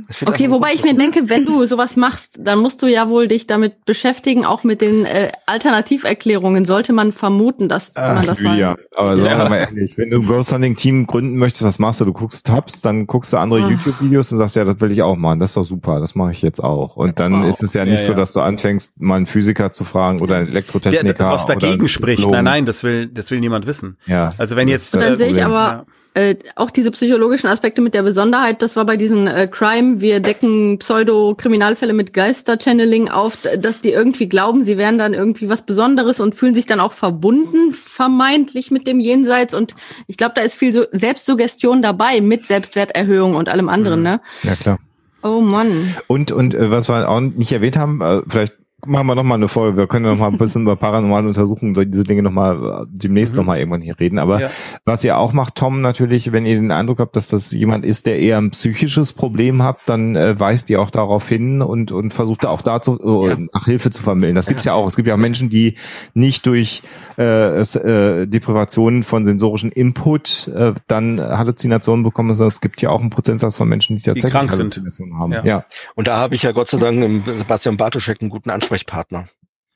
Fehlt 0.09 0.29
Okay, 0.29 0.51
wobei 0.51 0.73
ich 0.73 0.83
mir 0.83 0.89
Grundwissen. 0.93 1.13
denke, 1.13 1.29
wenn 1.29 1.45
du 1.45 1.65
sowas 1.65 1.95
machst, 1.95 2.39
dann 2.43 2.59
musst 2.59 2.83
du 2.83 2.87
ja 2.87 3.09
wohl 3.09 3.27
dich 3.27 3.47
damit 3.47 3.83
beschäftigen, 3.85 4.45
auch 4.45 4.63
mit 4.63 4.79
den 4.79 5.05
äh, 5.05 5.31
Alternativerklärungen. 5.47 6.65
Sollte 6.65 6.93
man 6.93 7.13
vermuten, 7.13 7.67
dass 7.67 7.95
man 7.95 8.17
Ach, 8.19 8.25
das 8.25 8.39
Julia, 8.41 8.71
mal. 8.71 8.77
aber 8.95 9.17
sagen 9.17 9.31
Ja. 9.39 9.43
wir 9.45 9.49
mal 9.49 9.57
ehrlich, 9.57 9.97
wenn 9.97 10.11
du 10.11 10.17
ein 10.21 10.27
Ghost 10.27 10.53
Hunting 10.53 10.75
Team 10.75 11.07
gründen 11.07 11.35
möchtest, 11.37 11.63
was 11.63 11.79
machst 11.79 11.99
du? 12.01 12.05
Du 12.05 12.13
guckst 12.13 12.45
Tabs, 12.45 12.81
dann 12.81 13.07
guckst 13.07 13.33
du 13.33 13.37
andere 13.37 13.63
Ah. 13.63 13.69
YouTube-Videos 13.69 14.31
und 14.31 14.37
sagst, 14.37 14.55
ja, 14.55 14.65
das 14.65 14.79
will 14.81 14.91
ich 14.91 15.01
auch 15.01 15.15
machen, 15.15 15.39
das 15.39 15.51
ist 15.51 15.57
doch 15.57 15.63
super, 15.63 15.99
das 15.99 16.13
mache 16.13 16.31
ich 16.31 16.41
jetzt 16.43 16.63
auch. 16.63 16.95
Und 16.95 17.19
dann 17.19 17.41
Wow. 17.41 17.49
ist 17.49 17.63
es 17.63 17.73
ja 17.73 17.83
Ja, 17.83 17.91
nicht 17.91 18.03
so, 18.03 18.11
ja. 18.11 18.17
dass 18.17 18.33
du 18.33 18.41
anfängst, 18.41 19.01
mal 19.01 19.15
einen 19.15 19.25
Physiker 19.25 19.71
zu 19.71 19.83
fragen 19.83 20.21
oder 20.21 20.35
einen 20.37 20.45
Der, 20.45 20.51
Elektrotechniker. 20.57 21.31
was 21.31 21.45
oder 21.45 21.55
dagegen 21.55 21.79
einen 21.79 21.89
spricht. 21.89 22.29
Nein, 22.29 22.43
nein, 22.45 22.65
das 22.67 22.83
will, 22.83 23.07
das 23.07 23.31
will 23.31 23.39
niemand 23.39 23.65
wissen. 23.65 23.97
Ja. 24.05 24.33
Also 24.37 24.55
wenn 24.55 24.67
jetzt, 24.67 24.93
Dann 24.93 25.15
sehe 25.15 25.27
ich 25.29 25.43
aber 25.43 25.85
äh, 26.13 26.35
auch 26.55 26.71
diese 26.71 26.91
psychologischen 26.91 27.47
Aspekte 27.47 27.81
mit 27.81 27.93
der 27.93 28.03
Besonderheit, 28.03 28.61
das 28.61 28.75
war 28.75 28.85
bei 28.85 28.97
diesen 28.97 29.27
äh, 29.27 29.47
Crime, 29.49 30.01
wir 30.01 30.19
decken 30.19 30.77
Pseudo-Kriminalfälle 30.79 31.93
mit 31.93 32.13
Geister-Channeling 32.13 33.09
auf, 33.09 33.37
dass 33.57 33.79
die 33.79 33.91
irgendwie 33.91 34.27
glauben, 34.27 34.61
sie 34.61 34.77
wären 34.77 34.97
dann 34.97 35.13
irgendwie 35.13 35.47
was 35.47 35.65
Besonderes 35.65 36.19
und 36.19 36.35
fühlen 36.35 36.53
sich 36.53 36.65
dann 36.65 36.79
auch 36.81 36.93
verbunden, 36.93 37.71
vermeintlich 37.71 38.71
mit 38.71 38.87
dem 38.87 38.99
Jenseits. 38.99 39.53
Und 39.53 39.75
ich 40.07 40.17
glaube, 40.17 40.33
da 40.35 40.41
ist 40.41 40.55
viel 40.55 40.73
so 40.73 40.83
Selbstsuggestion 40.91 41.81
dabei 41.81 42.19
mit 42.19 42.45
Selbstwerterhöhung 42.45 43.35
und 43.35 43.47
allem 43.47 43.69
anderen, 43.69 43.99
Mhm. 43.99 44.03
ne? 44.03 44.21
Ja, 44.43 44.55
klar. 44.55 44.79
Oh 45.23 45.39
Mann. 45.39 45.95
Und, 46.07 46.31
und 46.31 46.53
äh, 46.55 46.71
was 46.71 46.89
wir 46.89 47.07
auch 47.07 47.19
nicht 47.21 47.51
erwähnt 47.51 47.77
haben, 47.77 48.01
äh, 48.01 48.21
vielleicht 48.27 48.53
machen 48.85 49.07
wir 49.07 49.15
noch 49.15 49.23
mal 49.23 49.35
eine 49.35 49.47
Folge, 49.47 49.77
wir 49.77 49.87
können 49.87 50.05
noch 50.05 50.17
mal 50.17 50.27
ein 50.27 50.37
bisschen 50.37 50.63
über 50.63 50.75
paranormale 50.75 51.27
Untersuchungen, 51.27 51.75
so 51.75 51.83
diese 51.83 52.03
Dinge 52.03 52.23
noch 52.23 52.31
mal 52.31 52.83
äh, 52.83 52.85
demnächst 52.89 53.35
noch 53.35 53.45
mal 53.45 53.57
irgendwann 53.57 53.81
hier 53.81 53.99
reden. 53.99 54.19
Aber 54.19 54.41
Ja. 54.41 54.49
was 54.85 55.03
ihr 55.03 55.17
auch 55.17 55.33
macht, 55.33 55.55
Tom, 55.55 55.81
natürlich, 55.81 56.31
wenn 56.31 56.45
ihr 56.45 56.55
den 56.55 56.71
Eindruck 56.71 56.99
habt, 56.99 57.15
dass 57.15 57.27
das 57.29 57.51
jemand 57.51 57.85
ist, 57.85 58.07
der 58.07 58.19
eher 58.19 58.37
ein 58.37 58.51
psychisches 58.51 59.13
Problem 59.13 59.63
hat, 59.63 59.77
dann 59.85 60.15
äh, 60.15 60.39
weist 60.39 60.69
ihr 60.69 60.81
auch 60.81 60.89
darauf 60.89 61.27
hin 61.27 61.61
und, 61.61 61.91
und 61.91 62.13
versucht 62.13 62.45
auch 62.45 62.61
dazu 62.61 62.99
äh, 63.27 63.35
nach 63.53 63.65
Hilfe 63.65 63.91
zu 63.91 64.01
vermitteln. 64.01 64.35
Das 64.35 64.47
gibt's 64.47 64.65
ja 64.65 64.73
auch. 64.73 64.87
Es 64.87 64.95
gibt 64.95 65.07
ja 65.07 65.13
auch 65.13 65.19
Menschen, 65.19 65.49
die 65.49 65.75
nicht 66.13 66.45
durch 66.45 66.81
äh, 67.17 67.61
äh, 67.61 68.27
Deprivationen 68.27 69.03
von 69.03 69.25
sensorischen 69.25 69.71
Input 69.71 70.49
äh, 70.55 70.73
dann 70.87 71.19
Halluzinationen 71.19 72.03
bekommen, 72.03 72.33
sondern 72.35 72.51
es 72.51 72.61
gibt 72.61 72.81
ja 72.81 72.89
auch 72.89 73.01
einen 73.01 73.09
Prozentsatz 73.09 73.55
von 73.55 73.67
Menschen, 73.67 73.97
die 73.97 74.03
tatsächlich 74.03 74.31
krank 74.31 74.51
sind. 74.51 74.59
Halluzinationen 74.59 75.19
haben. 75.19 75.31
Ja. 75.33 75.43
ja 75.45 75.65
Und 75.95 76.07
da 76.07 76.17
habe 76.17 76.35
ich 76.35 76.43
ja 76.43 76.51
Gott 76.51 76.69
sei 76.69 76.77
Dank 76.77 77.03
im 77.03 77.23
Sebastian 77.37 77.77
Bartoschek 77.77 78.21
einen 78.21 78.29
guten 78.29 78.49
Ansprechpartner. 78.71 79.27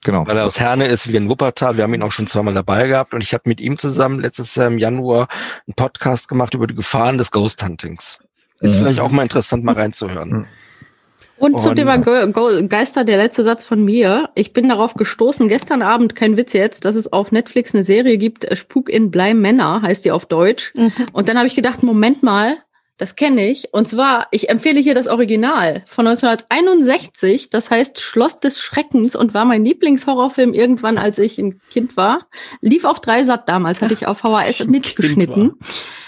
genau. 0.03 0.25
Weil 0.27 0.37
er 0.37 0.45
aus 0.45 0.59
Herne 0.59 0.85
ist, 0.87 1.11
wie 1.11 1.15
in 1.17 1.29
Wuppertal. 1.29 1.75
Wir 1.77 1.83
haben 1.83 1.93
ihn 1.93 2.01
auch 2.03 2.11
schon 2.11 2.27
zweimal 2.27 2.53
dabei 2.53 2.87
gehabt. 2.87 3.13
Und 3.13 3.21
ich 3.21 3.33
habe 3.33 3.43
mit 3.47 3.59
ihm 3.59 3.77
zusammen 3.77 4.19
letztes 4.21 4.55
Jahr 4.55 4.67
im 4.67 4.77
Januar 4.77 5.27
einen 5.67 5.75
Podcast 5.75 6.27
gemacht 6.29 6.53
über 6.53 6.67
die 6.67 6.75
Gefahren 6.75 7.17
des 7.17 7.31
Ghost 7.31 7.63
Huntings. 7.63 8.17
Ist 8.61 8.75
Mhm. 8.75 8.79
vielleicht 8.79 8.99
auch 9.01 9.11
mal 9.11 9.23
interessant, 9.23 9.63
mal 9.63 9.75
reinzuhören. 9.75 10.29
Mhm. 10.29 10.45
Und 11.37 11.59
zum 11.59 11.71
Und- 11.71 11.75
Thema 11.75 11.97
Ge 11.97 12.31
Ge 12.31 12.67
Geister, 12.69 13.03
der 13.03 13.17
letzte 13.17 13.43
Satz 13.43 13.65
von 13.65 13.83
mir. 13.83 14.29
Ich 14.35 14.53
bin 14.53 14.69
darauf 14.69 14.93
gestoßen, 14.93 15.49
gestern 15.49 15.81
Abend, 15.81 16.15
kein 16.15 16.37
Witz 16.37 16.53
jetzt, 16.53 16.85
dass 16.85 16.95
es 16.95 17.11
auf 17.11 17.33
Netflix 17.33 17.73
eine 17.75 17.83
Serie 17.83 18.17
gibt, 18.17 18.45
äh, 18.45 18.55
Spuk 18.55 18.89
in 18.89 19.11
Bleimänner, 19.11 19.81
heißt 19.81 20.05
die 20.05 20.11
auf 20.11 20.25
Deutsch. 20.27 20.71
Mhm. 20.75 20.93
Und 21.11 21.27
dann 21.27 21.37
habe 21.37 21.47
ich 21.47 21.55
gedacht, 21.55 21.83
Moment 21.83 22.23
mal, 22.23 22.57
das 22.97 23.15
kenne 23.15 23.47
ich. 23.47 23.73
Und 23.73 23.87
zwar, 23.87 24.27
ich 24.31 24.49
empfehle 24.49 24.79
hier 24.79 24.95
das 24.95 25.07
Original 25.07 25.83
von 25.85 26.07
1961, 26.07 27.49
das 27.49 27.69
heißt 27.69 27.99
Schloss 27.99 28.39
des 28.39 28.59
Schreckens 28.61 29.15
und 29.15 29.33
war 29.33 29.45
mein 29.45 29.65
Lieblingshorrorfilm 29.65 30.53
irgendwann, 30.53 30.97
als 30.97 31.19
ich 31.19 31.37
ein 31.37 31.59
Kind 31.69 31.97
war. 31.97 32.27
Lief 32.61 32.85
auf 32.85 33.01
Dreisat 33.01 33.49
damals, 33.49 33.81
hatte 33.81 33.93
ich 33.93 34.07
auf 34.07 34.19
VHS 34.19 34.67
mitgeschnitten. 34.67 35.53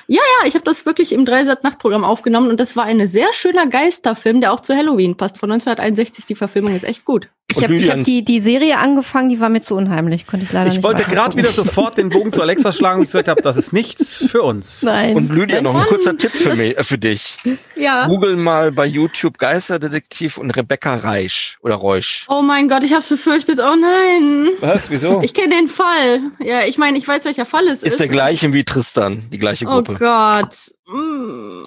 Ja, 0.07 0.21
ja, 0.41 0.47
ich 0.47 0.55
habe 0.55 0.63
das 0.63 0.85
wirklich 0.85 1.11
im 1.11 1.25
Dreisat-Nachtprogramm 1.25 2.03
aufgenommen 2.03 2.49
und 2.49 2.59
das 2.59 2.75
war 2.75 2.85
ein 2.85 3.05
sehr 3.07 3.33
schöner 3.33 3.67
Geisterfilm, 3.67 4.39
der 4.39 4.53
auch 4.53 4.61
zu 4.61 4.75
Halloween 4.75 5.17
passt. 5.17 5.37
Von 5.37 5.51
1961, 5.51 6.25
die 6.25 6.35
Verfilmung 6.35 6.75
ist 6.75 6.83
echt 6.83 7.03
gut. 7.03 7.29
Ich 7.49 7.63
habe 7.63 7.75
ich 7.75 7.89
hab 7.89 8.03
die, 8.03 8.25
die 8.25 8.41
Serie 8.41 8.77
angefangen, 8.77 9.29
die 9.29 9.39
war 9.39 9.47
mir 9.47 9.61
zu 9.61 9.75
unheimlich, 9.75 10.27
konnte 10.27 10.45
ich 10.45 10.51
leider 10.51 10.67
Ich 10.67 10.75
nicht 10.75 10.83
wollte 10.83 11.03
weiter 11.03 11.11
gerade 11.11 11.37
wieder 11.37 11.49
sofort 11.49 11.97
den 11.97 12.09
Bogen 12.09 12.31
zu 12.33 12.41
Alexa 12.41 12.73
schlagen 12.73 12.97
und 12.99 13.05
ich 13.05 13.07
gesagt 13.07 13.29
habe, 13.29 13.41
das 13.41 13.55
ist 13.55 13.71
nichts 13.71 14.15
für 14.15 14.43
uns. 14.43 14.83
Nein. 14.83 15.15
Und 15.15 15.31
Lydia, 15.31 15.61
noch 15.61 15.71
ein 15.71 15.79
Mann, 15.79 15.87
kurzer 15.87 16.17
Tipp 16.17 16.31
für, 16.31 16.55
mich, 16.55 16.77
äh, 16.77 16.83
für 16.83 16.97
dich. 16.97 17.37
Ja. 17.77 18.07
Google 18.07 18.35
mal 18.35 18.73
bei 18.73 18.85
YouTube 18.85 19.37
Geisterdetektiv 19.37 20.37
und 20.37 20.51
Rebecca 20.51 20.95
Reisch 20.95 21.57
oder 21.61 21.75
Reusch. 21.75 22.25
Oh 22.27 22.41
mein 22.41 22.67
Gott, 22.67 22.83
ich 22.83 22.91
hab's 22.91 23.07
befürchtet. 23.07 23.59
Oh 23.59 23.75
nein. 23.75 24.49
Was? 24.59 24.91
Wieso? 24.91 25.21
Ich 25.23 25.33
kenne 25.33 25.55
den 25.55 25.69
Fall. 25.69 26.23
Ja, 26.43 26.65
ich 26.65 26.77
meine, 26.77 26.97
ich 26.97 27.07
weiß, 27.07 27.23
welcher 27.23 27.45
Fall 27.45 27.65
es 27.67 27.81
ist. 27.81 27.93
Ist 27.93 27.99
der 28.01 28.09
gleiche 28.09 28.51
wie 28.51 28.65
Tristan, 28.65 29.23
die 29.31 29.37
gleiche 29.37 29.65
Oh 29.67 29.69
Gruppe. 29.69 29.96
Gott. 29.99 30.73
Mm. 30.87 31.63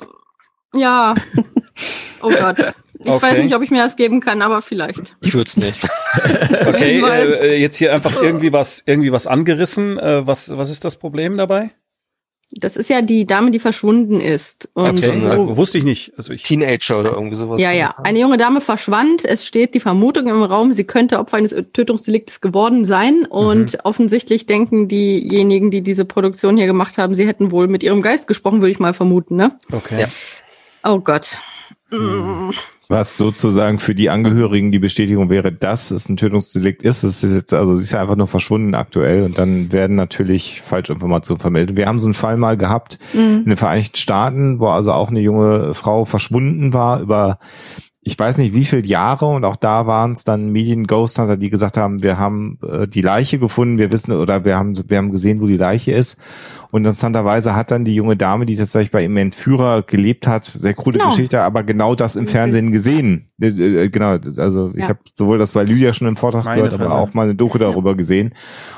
Ja. 0.75 1.15
Oh 2.23 2.31
Gott. 2.41 2.59
Ich 3.03 3.09
Okay. 3.09 3.23
weiß 3.23 3.39
nicht, 3.39 3.55
ob 3.55 3.63
ich 3.63 3.71
mir 3.71 3.83
das 3.83 3.97
geben 3.97 4.21
kann, 4.21 4.43
aber 4.43 4.61
vielleicht. 4.61 5.17
Ich 5.23 5.33
würde 5.33 5.49
es 5.49 5.57
nicht. 5.57 5.81
Okay, 6.67 7.01
äh, 7.01 7.57
jetzt 7.61 7.77
hier 7.77 7.95
einfach 7.95 8.21
irgendwie 8.21 8.53
was, 8.53 8.83
irgendwie 8.85 9.13
was 9.13 9.29
angerissen. 9.29 9.97
Äh, 9.99 10.27
was, 10.27 10.57
was 10.57 10.71
ist 10.71 10.85
das 10.85 10.97
Problem 10.97 11.37
dabei? 11.37 11.71
Das 12.53 12.77
ist 12.77 12.91
ja 12.91 13.01
die 13.01 13.27
Dame, 13.27 13.53
die 13.53 13.61
verschwunden 13.61 14.21
ist. 14.21 14.71
Und 14.75 14.89
Okay, 14.99 15.07
äh, 15.07 15.57
wusste 15.57 15.79
ich 15.79 15.85
nicht. 15.85 16.13
Also 16.17 16.33
ich, 16.33 16.43
Teenager 16.43 16.99
oder 16.99 17.13
irgendwie 17.13 17.37
sowas. 17.37 17.61
Ja, 17.61 17.71
ja. 17.71 17.95
Eine 18.03 18.19
junge 18.19 18.39
Dame 18.39 18.61
verschwand. 18.61 19.25
Es 19.25 19.47
steht 19.47 19.75
die 19.75 19.81
Vermutung 19.81 20.27
im 20.27 20.43
Raum, 20.43 20.73
sie 20.73 20.85
könnte 20.85 21.19
Opfer 21.21 21.37
eines 21.37 21.55
Tötungsdeliktes 21.73 22.41
geworden 22.41 22.85
sein. 22.85 23.25
Und 23.25 23.75
Mhm. 23.75 23.79
offensichtlich 23.85 24.47
denken 24.47 24.89
diejenigen, 24.89 25.71
die 25.71 25.83
diese 25.83 26.05
Produktion 26.05 26.57
hier 26.57 26.67
gemacht 26.67 26.99
haben, 26.99 27.15
sie 27.15 27.27
hätten 27.27 27.53
wohl 27.53 27.69
mit 27.69 27.83
ihrem 27.85 28.03
Geist 28.03 28.27
gesprochen, 28.27 28.61
würde 28.61 28.73
ich 28.73 28.81
mal 28.81 28.95
vermuten, 28.95 29.37
ne? 29.37 29.57
okay. 29.73 30.01
Ja. 30.01 30.09
Oh 30.83 30.99
Gott. 30.99 31.33
Mhm. 31.91 32.53
Was 32.91 33.17
sozusagen 33.17 33.79
für 33.79 33.95
die 33.95 34.11
Angehörigen 34.11 34.73
die 34.73 34.81
Bestätigung 34.81 35.31
wäre, 35.31 35.53
dass 35.53 35.93
es 35.93 36.09
ein 36.09 36.17
Tötungsdelikt 36.17 36.83
ist. 36.83 37.05
Es 37.05 37.23
ist 37.23 37.33
jetzt, 37.33 37.55
also 37.55 37.77
sie 37.77 37.83
ist 37.83 37.93
ja 37.93 38.03
einfach 38.03 38.17
nur 38.17 38.27
verschwunden 38.27 38.75
aktuell 38.75 39.23
und 39.23 39.39
dann 39.39 39.71
werden 39.71 39.95
natürlich 39.95 40.61
Falschinformationen 40.61 41.41
vermeldet. 41.41 41.77
Wir 41.77 41.87
haben 41.87 42.01
so 42.01 42.09
einen 42.09 42.15
Fall 42.15 42.37
mal 42.37 42.57
gehabt 42.57 42.99
in 43.13 43.45
den 43.45 43.57
Vereinigten 43.57 43.97
Staaten, 43.97 44.59
wo 44.59 44.67
also 44.67 44.91
auch 44.91 45.09
eine 45.09 45.21
junge 45.21 45.73
Frau 45.73 46.05
verschwunden 46.05 46.73
war 46.73 47.01
über 47.01 47.39
ich 48.03 48.19
weiß 48.19 48.39
nicht 48.39 48.55
wie 48.55 48.65
viele 48.65 48.87
Jahre 48.87 49.27
und 49.27 49.45
auch 49.45 49.57
da 49.57 49.87
waren 49.87 50.13
es 50.13 50.25
dann 50.25 50.51
Medien 50.51 50.87
Ghost 50.87 51.19
Hunter, 51.19 51.37
die 51.37 51.51
gesagt 51.51 51.77
haben, 51.77 52.03
wir 52.03 52.19
haben 52.19 52.59
äh, 52.67 52.89
die 52.89 53.03
Leiche 53.03 53.39
gefunden, 53.39 53.79
wir 53.79 53.91
wissen 53.91 54.13
oder 54.13 54.45
wir 54.45 54.57
haben 54.57 54.75
wir 54.89 54.97
haben 54.97 55.13
gesehen, 55.13 55.41
wo 55.41 55.47
die 55.47 55.59
Leiche 55.59 55.93
ist 55.93 56.17
und 56.71 56.83
interessanterweise 56.85 57.55
hat 57.57 57.71
dann 57.71 57.85
die 57.85 57.95
junge 57.95 58.17
Dame, 58.17 58.47
die 58.47 58.57
tatsächlich 58.57 58.91
bei 58.91 59.03
ihrem 59.03 59.17
Entführer 59.17 59.83
gelebt 59.83 60.27
hat, 60.27 60.45
sehr 60.45 60.75
coole 60.75 60.99
Genau. 60.99 61.11
Geschichte, 61.11 61.41
aber 61.43 61.63
genau 61.63 61.95
das 61.95 62.17
im 62.17 62.27
Fernsehen 62.27 62.73
gesehen. 62.73 63.27
Äh, 63.41 63.49
äh, 63.49 63.89
Genau, 63.89 64.17
also 64.37 64.73
ich 64.75 64.83
Ja. 64.83 64.89
habe 64.91 65.01
sowohl 65.15 65.39
das 65.39 65.53
bei 65.53 65.65
Lydia 65.65 65.93
schon 65.95 66.07
im 66.09 66.17
Vortrag 66.17 66.45
Meine 66.45 66.57
gehört, 66.57 66.75
aber 66.75 66.85
Fresse. 66.85 66.97
auch 66.97 67.15
mal 67.15 67.23
eine 67.25 67.35
Doku 67.35 67.59
darüber 67.59 67.95
gesehen 67.97 68.35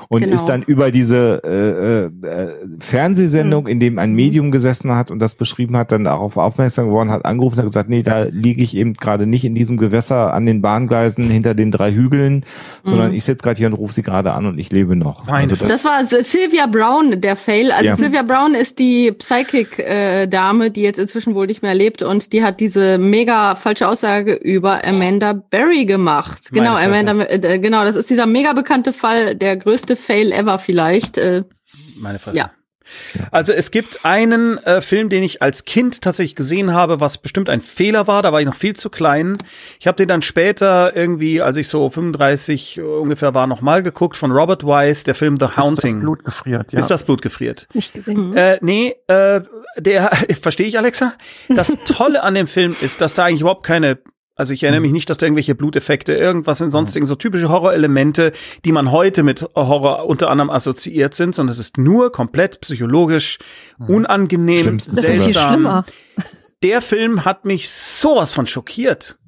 und 0.09 0.23
Genau. 0.23 0.35
ist 0.35 0.47
dann 0.47 0.63
über 0.63 0.91
diese 0.91 1.43
äh, 1.45 2.05
äh, 2.27 2.29
äh, 2.29 2.49
Fernsehsendung, 2.79 3.67
in 3.67 3.81
dem 3.81 3.99
ein 3.99 4.13
Medium 4.15 4.51
gesessen 4.51 4.93
hat 4.95 5.11
und 5.11 5.19
das 5.19 5.35
beschrieben 5.35 5.77
hat, 5.77 5.93
dann 5.93 6.05
darauf 6.05 6.37
aufmerksam 6.37 6.87
geworden, 6.89 7.11
hat 7.11 7.25
angerufen 7.25 7.55
und 7.57 7.59
hat 7.61 7.67
gesagt, 7.67 7.89
nee, 7.89 8.03
da 8.03 8.25
liege 8.25 8.63
ich 8.63 8.77
eben 8.77 8.95
gerade 8.95 9.27
nicht 9.27 9.45
in 9.45 9.55
diesem 9.55 9.77
Gewässer 9.77 10.35
an 10.35 10.47
den 10.47 10.61
Bahngleisen 10.63 11.31
hinter 11.31 11.55
den 11.55 11.71
drei 11.71 11.93
Hügeln, 11.93 12.45
sondern 12.85 13.13
ich 13.15 13.25
sitze 13.25 13.43
gerade 13.43 13.59
hier 13.59 13.67
und 13.69 13.75
rufe 13.75 13.93
sie 13.95 14.03
gerade 14.03 14.33
an 14.33 14.47
und 14.47 14.59
ich 14.59 14.71
lebe 14.73 14.95
noch. 14.97 15.27
Also 15.29 15.57
Das 15.67 15.85
war 15.85 16.01
S- 16.01 16.11
Sylvia 16.31 16.67
Brown, 16.67 17.21
der 17.21 17.37
Fail. 17.37 17.71
Also 17.89 18.03
Ja. 18.03 18.09
Sylvia 18.09 18.23
Brown 18.23 18.55
ist 18.55 18.79
die 18.79 19.13
Psychic-Dame, 19.13 20.71
die 20.71 20.83
jetzt 20.83 20.99
inzwischen 20.99 21.35
wohl 21.35 21.47
nicht 21.47 21.63
mehr 21.63 21.75
lebt 21.75 22.03
und 22.03 22.33
die 22.33 22.43
hat 22.43 22.61
diese 22.61 22.99
mega 22.99 23.55
falsche 23.55 23.89
Aussage 23.89 24.35
über 24.35 24.85
Amanda 24.85 25.33
Berry 25.33 25.85
gemacht. 25.85 26.49
Meine 26.53 26.65
Genau, 26.67 26.77
Fresse. 26.77 27.09
Amanda, 27.09 27.25
äh, 27.27 27.59
genau, 27.59 27.85
das 27.85 27.97
ist 27.97 28.11
dieser 28.11 28.27
mega 28.27 28.53
bekannte 28.53 28.93
Fall, 28.93 29.35
der 29.35 29.57
größte 29.57 29.97
Fail 29.97 30.33
ever 30.33 30.59
vielleicht. 30.59 31.19
Äh, 31.19 31.45
Meine 31.97 32.19
Fresse. 32.19 32.39
Ja. 32.39 32.51
Also 33.31 33.53
es 33.53 33.71
gibt 33.71 34.05
einen 34.05 34.59
äh, 34.59 34.81
Film, 34.81 35.09
den 35.09 35.23
ich 35.23 35.43
als 35.43 35.65
Kind 35.65 36.03
tatsächlich 36.03 36.37
gesehen 36.37 36.73
habe, 36.73 37.01
was 37.01 37.19
bestimmt 37.19 37.49
ein 37.49 37.61
Fehler 37.61 38.07
war. 38.07 38.23
Da 38.23 38.33
war 38.33 38.41
ich 38.41 38.47
noch 38.47 38.55
viel 38.55 38.75
zu 38.75 38.91
klein. 38.91 39.39
Ich 39.81 39.87
habe 39.87 39.97
den 39.97 40.09
dann 40.09 40.23
später 40.23 40.95
irgendwie, 40.95 41.41
als 41.41 41.57
ich 41.57 41.69
so 41.69 41.89
35 41.89 42.81
ungefähr 42.81 43.35
war, 43.35 43.47
noch 43.47 43.61
mal 43.61 43.83
geguckt 43.83 44.17
von 44.17 44.33
Robert 44.33 44.65
Wise, 44.65 45.05
der 45.05 45.15
Film 45.15 45.37
The 45.39 45.47
Bis 45.47 45.55
das 45.55 45.65
Haunting. 45.65 46.01
Blut 46.01 46.25
gefriert, 46.25 46.73
ja. 46.73 46.79
Bis 46.79 46.87
das 46.87 47.05
Blut 47.05 47.23
gefriert. 47.23 47.69
Nicht 47.75 47.95
gesehen. 47.95 48.37
Äh, 48.37 48.59
nee, 48.61 48.95
äh, 49.07 49.41
der, 49.79 50.11
verstehe 50.41 50.67
ich, 50.67 50.79
Alexa? 50.79 51.15
Das 51.49 51.77
Tolle 51.87 52.23
an 52.23 52.35
dem 52.35 52.47
Film 52.47 52.75
ist, 52.81 53.01
dass 53.01 53.15
da 53.15 53.25
eigentlich 53.25 53.41
überhaupt 53.41 53.65
keine, 53.67 53.99
also 54.35 54.53
ich 54.53 54.63
erinnere 54.63 54.81
mich 54.81 54.93
nicht, 54.93 55.11
dass 55.11 55.19
da 55.19 55.27
irgendwelche 55.27 55.55
Bluteffekte, 55.55 56.15
irgendwas 56.15 56.61
in 56.61 56.71
sonstigen, 56.71 57.05
so 57.07 57.15
typische 57.15 57.49
Horrorelemente, 57.49 58.33
die 58.65 58.73
man 58.73 58.91
heute 58.91 59.23
mit 59.23 59.43
Horror 59.55 60.07
unter 60.07 60.31
anderem 60.31 60.51
assoziiert 60.51 61.15
sind, 61.15 61.35
sondern 61.35 61.53
es 61.53 61.59
ist 61.59 61.77
nur 61.77 62.11
komplett 62.13 62.61
psychologisch, 62.63 63.39
unangenehm, 63.79 64.59
Schlimmsten 64.59 64.97
Das 64.97 65.05
ist 65.07 65.11
viel 65.11 65.21
seltsam. 65.21 65.53
schlimmer. 65.53 65.87
Der 66.63 66.81
Film 66.81 67.25
hat 67.25 67.45
mich 67.45 67.69
sowas 67.71 68.33
von 68.33 68.47
schockiert. 68.47 69.19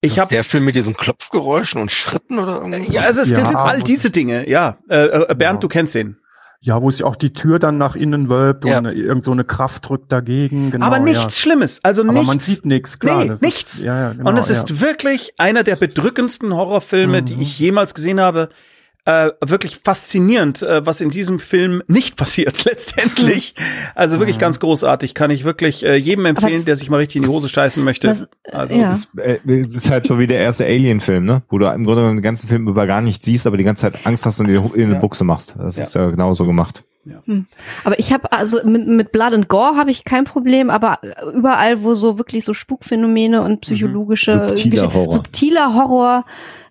Ich 0.00 0.12
ist 0.12 0.18
habe 0.18 0.28
der 0.28 0.44
Film 0.44 0.64
mit 0.66 0.76
diesen 0.76 0.96
Klopfgeräuschen 0.96 1.80
und 1.80 1.90
Schritten 1.90 2.38
oder 2.38 2.56
irgendwas? 2.62 2.92
ja, 2.94 3.02
also 3.02 3.20
es 3.22 3.30
Ja, 3.30 3.44
sind 3.44 3.56
all 3.56 3.82
diese 3.82 4.10
Dinge. 4.10 4.48
Ja, 4.48 4.78
äh, 4.88 5.06
äh, 5.06 5.34
Bernd, 5.34 5.56
Ja. 5.56 5.60
du 5.60 5.68
kennst 5.68 5.94
den. 5.96 6.18
Ja, 6.60 6.82
wo 6.82 6.90
sich 6.90 7.04
auch 7.04 7.14
die 7.14 7.32
Tür 7.32 7.60
dann 7.60 7.78
nach 7.78 7.94
innen 7.94 8.28
wölbt 8.28 8.64
Ja. 8.64 8.78
und 8.78 8.86
irgend 8.86 9.24
so 9.24 9.30
eine 9.30 9.44
Kraft 9.44 9.88
drückt 9.88 10.10
dagegen. 10.10 10.72
Genau, 10.72 10.84
Aber 10.86 10.98
nichts 10.98 11.24
Ja. 11.24 11.30
Schlimmes. 11.30 11.80
Also 11.84 12.02
Aber 12.02 12.12
nichts. 12.12 12.26
man 12.26 12.40
sieht 12.40 12.66
nichts, 12.66 12.98
klar. 12.98 13.24
Nee, 13.24 13.34
nichts. 13.40 13.76
Ist, 13.76 13.84
ja, 13.84 14.12
genau, 14.12 14.28
und 14.30 14.36
es 14.38 14.50
ist 14.50 14.80
wirklich 14.80 15.34
einer 15.38 15.62
der 15.62 15.76
bedrückendsten 15.76 16.52
Horrorfilme, 16.52 17.22
die 17.22 17.36
Mhm. 17.36 17.42
ich 17.42 17.58
jemals 17.60 17.94
gesehen 17.94 18.18
habe. 18.20 18.48
Äh, 19.10 19.30
wirklich 19.40 19.78
faszinierend, 19.82 20.62
äh, 20.62 20.84
was 20.84 21.00
in 21.00 21.08
diesem 21.08 21.38
Film 21.40 21.82
nicht 21.86 22.16
passiert 22.18 22.64
letztendlich. 22.66 23.54
Also 23.94 24.18
wirklich 24.18 24.36
Mhm. 24.36 24.40
ganz 24.40 24.60
großartig. 24.60 25.14
Kann 25.14 25.30
ich 25.30 25.44
wirklich 25.44 25.82
äh, 25.82 25.96
jedem 25.96 26.26
empfehlen, 26.26 26.66
der 26.66 26.76
sich 26.76 26.90
mal 26.90 26.98
richtig 26.98 27.16
in 27.16 27.22
die 27.22 27.28
Hose 27.28 27.48
scheißen 27.48 27.82
möchte. 27.82 28.08
Was, 28.08 28.28
also 28.52 28.74
ja. 28.74 28.90
Ist, 28.90 29.10
äh, 29.18 29.38
ist 29.46 29.90
halt 29.90 30.06
so 30.06 30.18
wie 30.18 30.26
der 30.26 30.40
erste 30.40 30.66
Alien-Film, 30.66 31.24
ne? 31.24 31.40
Wo 31.48 31.56
du 31.56 31.64
im 31.66 31.84
Grunde 31.84 32.02
genommen 32.02 32.18
den 32.18 32.22
ganzen 32.22 32.48
Film 32.48 32.68
über 32.68 32.86
gar 32.86 33.00
nichts 33.00 33.24
siehst, 33.24 33.46
aber 33.46 33.56
die 33.56 33.64
ganze 33.64 33.82
Zeit 33.90 34.04
Angst 34.06 34.26
hast 34.26 34.40
und 34.40 34.48
dir 34.48 34.62
in 34.74 34.90
eine 34.90 34.96
Buchse 35.00 35.24
machst. 35.24 35.54
Das 35.56 35.78
Ja. 35.78 35.84
ist 35.84 35.94
ja 35.94 36.10
genauso 36.10 36.44
gemacht. 36.44 36.84
Aber 37.84 37.98
ich 37.98 38.12
habe 38.12 38.30
also 38.32 38.58
mit, 38.66 38.86
mit 38.86 39.12
Blood 39.12 39.32
and 39.32 39.48
Gore 39.48 39.76
habe 39.76 39.90
ich 39.90 40.04
kein 40.04 40.24
Problem, 40.24 40.68
aber 40.68 40.98
überall, 41.34 41.82
wo 41.82 41.94
so 41.94 42.18
wirklich 42.18 42.44
so 42.44 42.52
Spukphänomene 42.52 43.40
und 43.40 43.62
psychologische 43.62 44.32
Subtiler 44.32 44.82
Gesch- 44.88 44.92
Horror. 44.92 45.10
subtiler 45.10 45.74
Horror, 45.74 46.24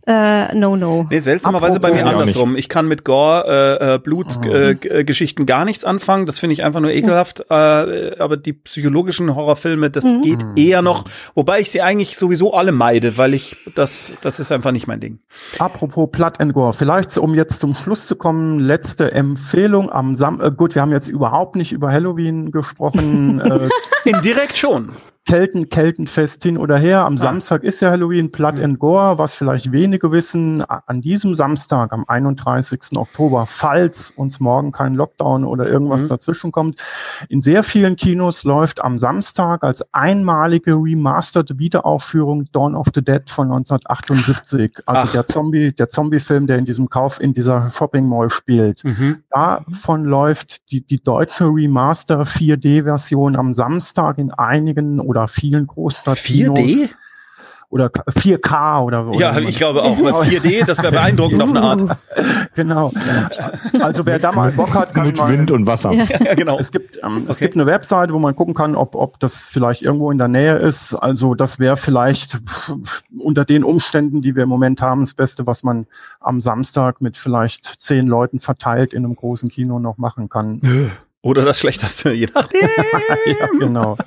äh, 0.08 0.56
no 0.56 0.76
no. 0.78 1.06
Nee, 1.10 1.20
seltsamerweise 1.20 1.80
bei 1.80 1.92
mir 1.92 2.00
Apropos- 2.06 2.22
andersrum. 2.22 2.56
Ich 2.56 2.70
kann 2.70 2.88
mit 2.88 3.04
Gore, 3.04 3.46
äh, 3.82 3.96
äh, 3.96 4.00
Blutgeschichten 4.00 4.92
äh, 4.92 5.04
Geschichten 5.04 5.46
gar 5.46 5.66
nichts 5.66 5.84
anfangen. 5.86 6.26
Das 6.26 6.40
finde 6.40 6.54
ich 6.54 6.64
einfach 6.64 6.80
nur 6.80 6.92
ekelhaft. 6.92 7.42
Äh, 7.52 8.16
aber 8.18 8.38
die 8.38 8.54
psychologischen 8.54 9.36
Horrorfilme, 9.36 9.90
das 9.90 10.06
Mhm. 10.06 10.22
geht 10.22 10.46
eher 10.56 10.82
noch. 10.82 11.04
Wobei 11.36 11.60
ich 11.60 11.70
sie 11.72 11.82
eigentlich 11.82 12.18
sowieso 12.18 12.54
alle 12.54 12.72
meide, 12.72 13.18
weil 13.18 13.34
ich 13.34 13.58
das, 13.76 14.14
das 14.22 14.40
ist 14.40 14.52
einfach 14.52 14.72
nicht 14.72 14.88
mein 14.88 15.00
Ding. 15.02 15.20
Apropos 15.60 16.10
Blood 16.12 16.40
and 16.40 16.54
Gore, 16.54 16.74
vielleicht 16.74 17.18
um 17.18 17.36
jetzt 17.36 17.60
zum 17.60 17.74
Schluss 17.76 18.08
zu 18.08 18.16
kommen, 18.16 18.60
letzte 18.60 19.12
Empfehlung 19.12 19.92
am 19.92 20.16
Sam 20.16 20.40
äh, 20.42 20.52
gut, 20.52 20.74
wir 20.76 20.82
haben 20.82 20.92
jetzt 20.94 21.10
überhaupt 21.10 21.56
nicht 21.58 21.74
über 21.74 21.92
Halloween 21.92 22.52
gesprochen, 22.52 23.40
äh, 23.42 23.68
Indirekt 24.10 24.58
schon. 24.58 24.90
Kelten, 25.28 25.68
Keltenfest 25.70 26.42
hin 26.42 26.58
oder 26.58 26.78
her. 26.78 27.06
Am 27.06 27.18
Samstag 27.18 27.64
ist 27.64 27.82
ja 27.82 27.92
Halloween, 27.92 28.32
Blood 28.32 28.60
and 28.62 28.80
Gore, 28.80 29.18
was 29.18 29.36
vielleicht 29.36 29.72
wenige 29.74 30.12
wissen. 30.12 30.64
An 30.64 31.02
diesem 31.02 31.36
Samstag, 31.36 31.92
am 31.92 32.06
31. 32.08 32.96
Oktober, 32.98 33.46
falls 33.46 34.12
uns 34.16 34.40
morgen 34.40 34.72
kein 34.72 34.96
Lockdown 34.96 35.44
oder 35.44 35.68
irgendwas 35.68 36.04
Mhm. 36.04 36.08
dazwischen 36.08 36.52
kommt, 36.54 36.82
in 37.28 37.42
sehr 37.42 37.64
vielen 37.64 37.98
Kinos 37.98 38.46
läuft 38.46 38.82
am 38.82 39.00
Samstag 39.00 39.64
als 39.66 39.86
einmalige 39.94 40.76
remasterte 40.76 41.60
Wiederaufführung 41.60 42.46
Dawn 42.54 42.74
of 42.74 42.88
the 42.96 43.04
Dead 43.04 43.30
von 43.30 43.50
1978. 43.52 44.78
Also 44.86 45.08
Ach. 45.08 45.12
der 45.12 45.28
Zombie, 45.28 45.74
der 45.74 45.90
Zombie-Film, 45.90 46.48
der 46.48 46.58
in 46.58 46.64
diesem 46.66 46.90
Kauf 46.90 47.20
in 47.20 47.34
dieser 47.34 47.70
Shopping 47.72 48.08
Mall 48.08 48.30
spielt. 48.30 48.84
Mhm. 48.86 49.24
Davon 49.30 50.06
läuft 50.06 50.72
die, 50.72 50.88
die 50.88 51.04
deutsche 51.04 51.46
Remaster 51.46 52.22
4D-Version 52.26 53.36
am 53.36 53.54
Samstag 53.54 54.18
in 54.20 54.32
einigen 54.32 55.02
oder 55.02 55.17
vielen 55.26 55.66
Großstadtkinos. 55.66 56.60
4D? 56.60 56.90
Oder 57.70 57.90
K- 57.90 58.04
4K 58.10 58.82
oder, 58.84 59.08
oder 59.08 59.20
Ja, 59.20 59.38
ich 59.40 59.58
glaube 59.58 59.84
auch. 59.84 60.00
Weil 60.02 60.14
4D, 60.14 60.66
das 60.66 60.82
wäre 60.82 60.94
beeindruckend 60.94 61.42
auf 61.42 61.50
eine 61.50 61.62
Art. 61.62 61.98
Genau. 62.56 62.92
Also 63.80 64.04
wer 64.08 64.18
da 64.18 64.32
mal 64.32 64.52
Bock 64.52 64.74
hat, 64.74 64.92
kann 64.96 65.06
Mit 65.06 65.18
mal, 65.18 65.32
Wind 65.32 65.52
und 65.52 65.68
Wasser. 65.68 65.92
Ja. 65.92 66.06
Genau. 66.34 66.58
es 66.58 66.72
gibt, 66.72 66.98
ähm, 67.04 67.26
es 67.30 67.36
Okay. 67.38 67.46
gibt 67.46 67.56
eine 67.56 67.68
Webseite, 67.68 68.14
wo 68.14 68.20
man 68.20 68.36
gucken 68.36 68.56
kann, 68.56 68.76
ob, 68.76 68.96
ob 68.96 69.20
das 69.20 69.44
vielleicht 69.44 69.84
irgendwo 69.84 70.10
in 70.10 70.18
der 70.18 70.28
Nähe 70.28 70.58
ist. 70.58 70.96
Also 70.96 71.36
das 71.36 71.60
wäre 71.60 71.78
vielleicht 71.78 72.40
unter 73.20 73.46
den 73.46 73.64
Umständen, 73.64 74.22
die 74.24 74.36
wir 74.36 74.42
im 74.44 74.50
Moment 74.50 74.82
haben, 74.82 75.02
das 75.02 75.14
Beste, 75.14 75.46
was 75.46 75.62
man 75.62 75.86
am 76.20 76.42
Samstag 76.42 77.00
mit 77.00 77.16
vielleicht 77.16 77.66
zehn 77.80 78.08
Leuten 78.08 78.40
verteilt 78.40 78.92
in 78.94 79.06
einem 79.06 79.16
großen 79.16 79.50
Kino 79.50 79.78
noch 79.78 79.98
machen 80.00 80.30
kann. 80.30 80.60
Oder 81.28 81.42
das 81.42 81.60
Schlechteste, 81.60 82.12
je 82.14 82.30
nachdem. 82.34 82.62
ja, 82.62 83.48
genau. 83.60 83.98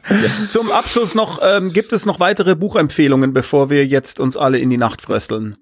Zum 0.48 0.72
Abschluss 0.72 1.14
noch, 1.14 1.38
ähm, 1.42 1.70
gibt 1.70 1.92
es 1.92 2.06
noch 2.06 2.18
weitere 2.18 2.56
Buchempfehlungen, 2.56 3.34
bevor 3.34 3.68
wir 3.68 3.86
jetzt 3.86 4.20
uns 4.20 4.38
alle 4.38 4.58
in 4.58 4.70
die 4.70 4.78
Nacht 4.78 5.02
frösteln? 5.02 5.58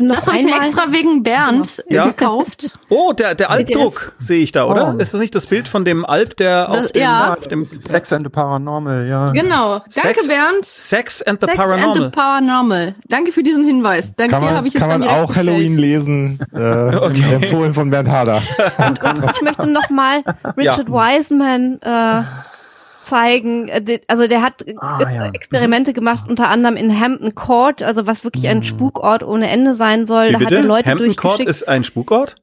Noch 0.00 0.16
Das 0.16 0.26
habe 0.26 0.38
ich 0.38 0.44
mir 0.44 0.56
extra 0.56 0.90
wegen 0.90 1.22
Bernd 1.22 1.82
äh, 1.88 1.94
Ja. 1.94 2.04
gekauft. 2.06 2.70
Oh, 2.92 3.12
der, 3.12 3.36
der 3.36 3.50
Albdruck 3.50 4.14
sehe 4.18 4.42
ich 4.42 4.50
da, 4.50 4.64
oder? 4.64 4.94
Oh. 4.96 4.98
Ist 4.98 5.14
das 5.14 5.20
nicht 5.20 5.32
das 5.34 5.46
Bild 5.46 5.68
von 5.68 5.84
dem 5.84 6.04
Alb, 6.04 6.36
der 6.38 6.66
Das- 6.66 6.86
auf 6.86 6.92
dem, 6.92 7.02
ja. 7.02 7.34
auf 7.38 7.46
dem 7.46 7.64
Sex 7.64 8.12
and 8.12 8.24
the 8.26 8.28
Paranormal, 8.28 9.06
ja. 9.06 9.30
Genau. 9.30 9.78
Danke, 9.94 10.20
Sex- 10.20 10.26
Bernd. 10.26 10.64
Sex 10.64 11.22
and 11.22 11.38
the 11.38 11.46
Sex 11.46 11.56
Paranormal? 11.56 11.88
and 11.88 11.96
the 11.96 12.10
Paranormal. 12.10 12.94
Danke 13.08 13.30
für 13.30 13.44
diesen 13.44 13.64
Hinweis. 13.64 14.16
Dank 14.16 14.32
Kann 14.32 14.40
dir 14.40 14.46
man, 14.46 14.56
habe 14.56 14.66
ich 14.66 14.74
es 14.74 14.80
kann 14.80 14.90
dann 14.90 15.00
man 15.00 15.08
auch 15.08 15.36
Halloween 15.36 15.78
lesen, 15.78 16.40
äh, 16.52 16.58
empfohlen 17.34 17.74
von 17.74 17.90
Bernd 17.90 18.08
Hader. 18.10 18.40
Ich 19.34 19.42
möchte 19.42 19.68
noch 19.70 19.88
mal 19.90 20.22
Richard 20.56 20.88
Wiseman 20.88 21.78
äh, 21.82 22.22
zeigen. 23.10 23.68
Äh, 23.68 24.00
Also 24.08 24.26
der 24.26 24.40
hat 24.42 24.66
äh, 24.66 24.74
Ah, 24.78 25.00
ja. 25.10 25.26
Experimente 25.26 25.92
gemacht, 25.92 26.28
unter 26.28 26.48
anderem 26.48 26.76
in 26.76 26.98
Hampton 26.98 27.34
Court, 27.34 27.82
also 27.82 28.06
was 28.06 28.24
wirklich 28.24 28.48
ein 28.48 28.62
Spukort 28.62 29.22
ohne 29.22 29.48
Ende 29.50 29.74
sein 29.74 30.06
soll. 30.06 30.28
Wie 30.28 30.32
da 30.32 30.38
hat 30.40 30.48
bitte? 30.48 30.56
er 30.56 30.62
Leute 30.62 30.90
Hampton 30.90 31.16
Court 31.16 31.40
ist 31.40 31.68
ein 31.68 31.84
Spukort? 31.84 32.36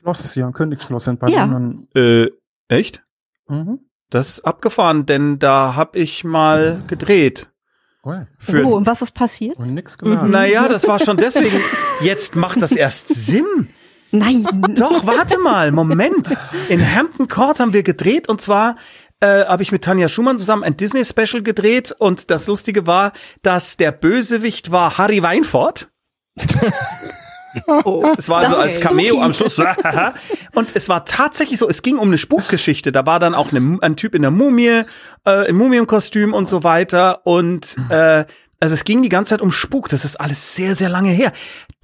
Schloss, 0.00 0.34
ja, 0.34 0.46
ein 0.46 0.52
Königsschloss 0.52 1.06
in 1.08 1.18
Ja. 1.26 1.46
Berlin. 1.46 1.88
Äh, 1.94 2.28
echt? 2.68 3.02
Mhm. 3.48 3.80
Das 4.10 4.28
ist 4.28 4.40
abgefahren, 4.44 5.06
denn 5.06 5.38
da 5.38 5.74
hab 5.76 5.96
ich 5.96 6.24
mal 6.24 6.82
gedreht. 6.86 7.50
Cool. 8.04 8.26
Für, 8.38 8.64
oh, 8.64 8.76
und 8.76 8.86
was 8.86 9.02
ist 9.02 9.12
passiert? 9.12 9.58
Und 9.58 9.74
nix 9.74 9.98
gelernt. 9.98 10.30
Naja, 10.30 10.68
das 10.68 10.88
war 10.88 10.98
schon 10.98 11.16
deswegen. 11.16 11.56
Jetzt 12.02 12.34
macht 12.34 12.62
das 12.62 12.72
erst 12.72 13.08
Sinn. 13.14 13.68
Nein. 14.10 14.44
Doch, 14.76 15.06
warte 15.06 15.38
mal, 15.38 15.70
Moment. 15.70 16.36
In 16.68 16.80
Hampton 16.94 17.28
Court 17.28 17.60
haben 17.60 17.72
wir 17.72 17.82
gedreht 17.84 18.28
und 18.28 18.40
zwar 18.40 18.76
äh, 19.20 19.44
habe 19.44 19.62
ich 19.62 19.72
mit 19.72 19.84
Tanja 19.84 20.08
Schumann 20.08 20.38
zusammen 20.38 20.64
ein 20.64 20.76
Disney-Special 20.76 21.42
gedreht 21.42 21.92
und 21.92 22.30
das 22.30 22.46
Lustige 22.46 22.86
war, 22.86 23.12
dass 23.42 23.76
der 23.76 23.92
Bösewicht 23.92 24.72
war 24.72 24.98
Harry 24.98 25.22
Weinfurt. 25.22 25.88
Oh. 27.84 28.14
Es 28.16 28.28
war 28.28 28.42
also 28.42 28.54
ist 28.54 28.60
als 28.60 28.80
Cameo 28.80 29.14
spooky. 29.14 29.24
am 29.24 29.32
Schluss. 29.32 29.58
und 30.54 30.68
es 30.76 30.88
war 30.88 31.04
tatsächlich 31.04 31.58
so, 31.58 31.68
es 31.68 31.82
ging 31.82 31.98
um 31.98 32.08
eine 32.08 32.16
Spukgeschichte. 32.16 32.92
Da 32.92 33.06
war 33.06 33.18
dann 33.18 33.34
auch 33.34 33.52
eine, 33.52 33.78
ein 33.80 33.96
Typ 33.96 34.14
in 34.14 34.22
der 34.22 34.30
Mumie, 34.30 34.82
äh, 35.26 35.48
im 35.48 35.56
Mumienkostüm 35.56 36.32
und 36.32 36.46
so 36.46 36.62
weiter. 36.62 37.26
Und 37.26 37.76
äh, 37.88 38.24
also 38.60 38.74
es 38.74 38.84
ging 38.84 39.02
die 39.02 39.08
ganze 39.08 39.30
Zeit 39.30 39.42
um 39.42 39.50
Spuk. 39.50 39.88
Das 39.88 40.04
ist 40.04 40.16
alles 40.16 40.54
sehr, 40.54 40.76
sehr 40.76 40.88
lange 40.88 41.10
her. 41.10 41.32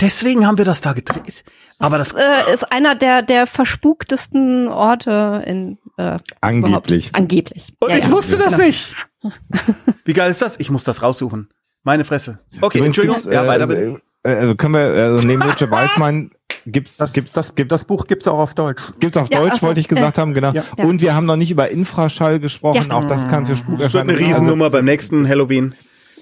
Deswegen 0.00 0.46
haben 0.46 0.58
wir 0.58 0.64
das 0.64 0.82
da 0.82 0.92
gedreht. 0.92 1.44
Aber 1.78 1.98
das 1.98 2.10
das 2.10 2.22
äh, 2.22 2.52
ist 2.52 2.70
einer 2.70 2.94
der 2.94 3.22
der 3.22 3.46
verspuktesten 3.46 4.68
Orte 4.68 5.42
in 5.46 5.78
äh, 5.96 6.16
Angeblich. 6.40 7.06
überhaupt. 7.08 7.14
Angeblich. 7.14 7.66
Und 7.80 7.90
Ja, 7.90 7.96
ich 7.96 8.04
ja. 8.04 8.10
wusste 8.10 8.36
das 8.36 8.54
Genau. 8.56 8.66
nicht. 8.66 8.94
Wie 10.04 10.12
geil 10.12 10.30
ist 10.30 10.42
das? 10.42 10.58
Ich 10.60 10.70
muss 10.70 10.84
das 10.84 11.02
raussuchen. 11.02 11.48
Meine 11.82 12.04
Fresse. 12.04 12.40
Okay, 12.60 12.78
Übrigens 12.78 12.98
Entschuldigung. 12.98 13.32
ja, 13.32 13.46
weiter 13.46 13.64
äh, 13.64 13.66
bitte. 13.66 14.00
äh, 14.24 14.34
also 14.34 14.54
können 14.56 14.74
wir, 14.74 14.80
also 14.80 15.26
neben 15.26 15.42
Richard 15.42 15.70
Weismann 15.70 16.30
gibt's, 16.66 16.96
Das, 16.96 17.12
gibt's, 17.12 17.32
das, 17.32 17.52
das 17.54 17.84
Buch 17.84 18.06
gibt's 18.06 18.26
auch 18.26 18.38
auf 18.38 18.54
Deutsch. 18.54 18.82
gibt's 19.00 19.16
auf 19.16 19.30
Ja, 19.30 19.38
Deutsch, 19.40 19.52
ach 19.54 19.60
so, 19.60 19.66
wollte 19.68 19.80
ich 19.80 19.88
gesagt 19.88 20.18
haben, 20.18 20.34
genau. 20.34 20.52
ja. 20.52 20.64
Und 20.78 21.00
wir 21.00 21.14
haben 21.14 21.26
noch 21.26 21.36
nicht 21.36 21.50
über 21.52 21.70
Infraschall 21.70 22.40
gesprochen, 22.40 22.86
Ja. 22.90 22.96
auch 22.96 23.04
das 23.04 23.28
kann 23.28 23.46
für 23.46 23.54
Das 23.54 23.92
wird 23.92 23.94
eine. 23.96 24.18
Riesennummer 24.18 24.70
beim 24.70 24.84
nächsten 24.84 25.28
Halloween. 25.28 25.74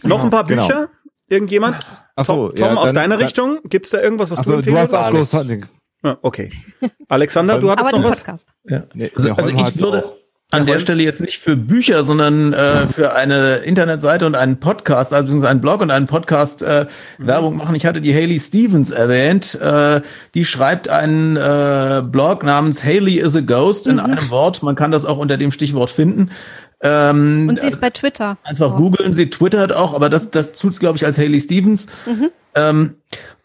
Noch 0.02 0.22
ein 0.22 0.30
paar 0.30 0.44
Genau. 0.44 0.66
Bücher? 0.66 0.88
Irgendjemand? 1.28 1.78
Ach 2.16 2.24
so, 2.26 2.48
Tom, 2.48 2.56
Tom 2.56 2.66
ja, 2.66 2.74
aus 2.76 2.86
dann- 2.88 2.94
deiner 2.96 3.16
dann- 3.16 3.24
Richtung? 3.24 3.58
Gibt's 3.64 3.88
da 3.90 4.00
irgendwas, 4.02 4.30
was 4.30 4.40
Also 4.40 4.50
du 4.50 4.56
du 4.56 4.58
empfehlen 4.70 4.78
hast 4.78 4.92
auch 4.94 5.12
würdest? 5.12 5.32
Ja, 6.04 6.18
okay. 6.22 6.50
Alexander, 7.08 7.58
du 7.60 7.70
hattest 7.70 7.88
Aber 7.88 7.98
noch 7.98 8.10
was? 8.10 8.18
Podcast. 8.18 8.48
Ja. 8.68 8.84
Nee, 8.94 9.10
Also, 9.16 9.32
also 9.32 9.50
ich 9.50 9.80
würde 9.80 10.04
auch. 10.04 10.14
an 10.50 10.66
der 10.66 10.78
Stelle 10.78 11.02
jetzt 11.02 11.20
nicht 11.20 11.38
für 11.38 11.56
Bücher, 11.56 12.04
sondern 12.04 12.52
äh, 12.52 12.86
für 12.86 13.14
eine 13.14 13.56
Internetseite 13.56 14.26
und 14.26 14.36
einen 14.36 14.60
Podcast, 14.60 15.12
also 15.14 15.46
einen 15.46 15.60
Blog 15.60 15.80
und 15.80 15.90
einen 15.90 16.06
Podcast 16.06 16.62
äh, 16.62 16.86
Werbung 17.18 17.56
machen. 17.56 17.74
Ich 17.74 17.86
hatte 17.86 18.00
die 18.00 18.14
Haley 18.14 18.38
Stevens 18.38 18.90
erwähnt. 18.92 19.58
Äh, 19.60 20.02
die 20.34 20.44
schreibt 20.44 20.88
einen 20.88 21.36
äh, 21.36 22.02
Blog 22.04 22.42
namens 22.44 22.84
Haley 22.84 23.18
is 23.18 23.34
a 23.34 23.40
Ghost 23.40 23.86
in 23.86 23.98
einem 23.98 24.28
Wort. 24.30 24.62
Man 24.62 24.74
kann 24.76 24.90
das 24.92 25.04
auch 25.06 25.16
unter 25.18 25.36
dem 25.38 25.50
Stichwort 25.52 25.90
finden. 25.90 26.30
Ähm, 26.84 27.48
Und 27.48 27.60
sie 27.60 27.66
ist 27.66 27.80
bei 27.80 27.90
Twitter. 27.90 28.36
Einfach 28.44 28.72
Oh. 28.74 28.76
googeln, 28.76 29.14
sie 29.14 29.30
twittert 29.30 29.72
auch, 29.72 29.94
aber 29.94 30.08
das, 30.10 30.30
das 30.30 30.52
tut's 30.52 30.78
glaube 30.78 30.96
ich, 30.96 31.04
als 31.06 31.18
Haley 31.18 31.40
Stevens. 31.40 31.86
Ähm, 32.54 32.94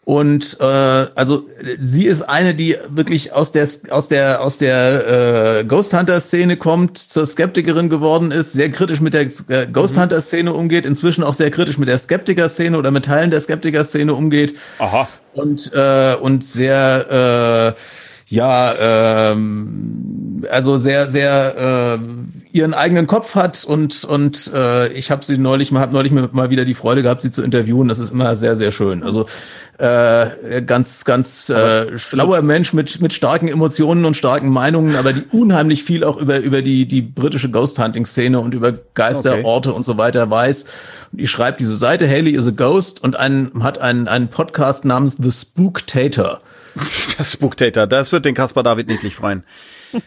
und 0.04 0.56
äh, 0.60 0.64
also 0.64 1.46
sie 1.80 2.06
ist 2.06 2.22
eine, 2.22 2.54
die 2.54 2.76
wirklich 2.88 3.32
aus 3.32 3.52
der 3.52 3.68
aus 3.90 4.08
der 4.08 4.40
aus 4.40 4.58
der 4.58 5.58
äh, 5.60 5.64
Ghost 5.64 5.92
Hunter 5.96 6.18
Szene 6.20 6.56
kommt, 6.56 6.98
zur 6.98 7.26
Skeptikerin 7.26 7.88
geworden 7.88 8.30
ist, 8.32 8.52
sehr 8.52 8.70
kritisch 8.70 9.00
mit 9.00 9.14
der 9.14 9.28
äh, 9.48 9.66
Ghost 9.72 9.98
Hunter 9.98 10.20
Szene 10.20 10.52
umgeht, 10.52 10.84
inzwischen 10.86 11.22
auch 11.22 11.34
sehr 11.34 11.50
kritisch 11.50 11.78
mit 11.78 11.88
der 11.88 11.98
Skeptiker 11.98 12.48
Szene 12.48 12.76
oder 12.78 12.90
mit 12.90 13.04
Teilen 13.04 13.30
der 13.30 13.40
Skeptiker 13.40 13.84
Szene 13.84 14.14
umgeht 14.14 14.54
Aha. 14.78 15.08
und 15.34 15.70
äh, 15.74 16.14
und 16.16 16.44
sehr 16.44 17.74
äh, 17.76 17.80
ja 18.30 19.30
ähm, 19.30 20.44
also 20.50 20.78
sehr 20.78 21.08
sehr 21.08 21.98
äh, 22.00 22.56
ihren 22.56 22.74
eigenen 22.74 23.06
Kopf 23.06 23.34
hat 23.34 23.64
und 23.64 24.04
und 24.04 24.50
äh, 24.54 24.88
ich 24.92 25.10
habe 25.10 25.24
sie 25.24 25.38
neulich 25.38 25.72
mal 25.72 25.80
hab 25.80 25.92
neulich 25.92 26.12
mal 26.12 26.50
wieder 26.50 26.64
die 26.64 26.74
Freude 26.74 27.02
gehabt, 27.02 27.22
sie 27.22 27.30
zu 27.30 27.42
interviewen. 27.42 27.88
Das 27.88 27.98
ist 27.98 28.12
immer 28.12 28.34
sehr 28.36 28.56
sehr 28.56 28.72
schön. 28.72 29.02
Also 29.02 29.26
äh, 29.78 30.62
ganz 30.62 31.04
ganz 31.04 31.48
äh, 31.48 31.98
schlauer 31.98 32.42
Mensch 32.42 32.72
mit 32.72 33.00
mit 33.00 33.12
starken 33.12 33.48
Emotionen 33.48 34.04
und 34.04 34.16
starken 34.16 34.48
Meinungen, 34.48 34.96
aber 34.96 35.12
die 35.12 35.24
unheimlich 35.30 35.84
viel 35.84 36.04
auch 36.04 36.16
über 36.16 36.38
über 36.38 36.62
die 36.62 36.86
die 36.86 37.02
britische 37.02 37.50
Ghost 37.50 37.78
Hunting 37.78 38.06
Szene 38.06 38.40
und 38.40 38.54
über 38.54 38.72
Geisterorte 38.94 39.70
okay. 39.70 39.76
und 39.76 39.84
so 39.84 39.98
weiter 39.98 40.30
weiß. 40.30 40.64
Und 41.12 41.20
die 41.20 41.28
schreibt 41.28 41.60
diese 41.60 41.76
Seite 41.76 42.08
Haley 42.08 42.32
is 42.32 42.46
a 42.46 42.52
Ghost 42.52 43.02
und 43.02 43.16
ein, 43.16 43.50
hat 43.62 43.78
einen 43.78 44.08
einen 44.08 44.28
Podcast 44.28 44.84
namens 44.84 45.16
The 45.20 45.30
Spooktator. 45.30 46.40
Das 47.18 47.32
Spooktator, 47.32 47.86
das 47.86 48.12
wird 48.12 48.24
den 48.24 48.34
Kaspar 48.34 48.62
David 48.62 48.88
niedlich 48.88 49.14
freuen. 49.14 49.44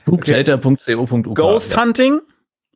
Spooktator.co.uk. 0.03 1.35
Ghost 1.35 1.77
Hunting? 1.77 2.21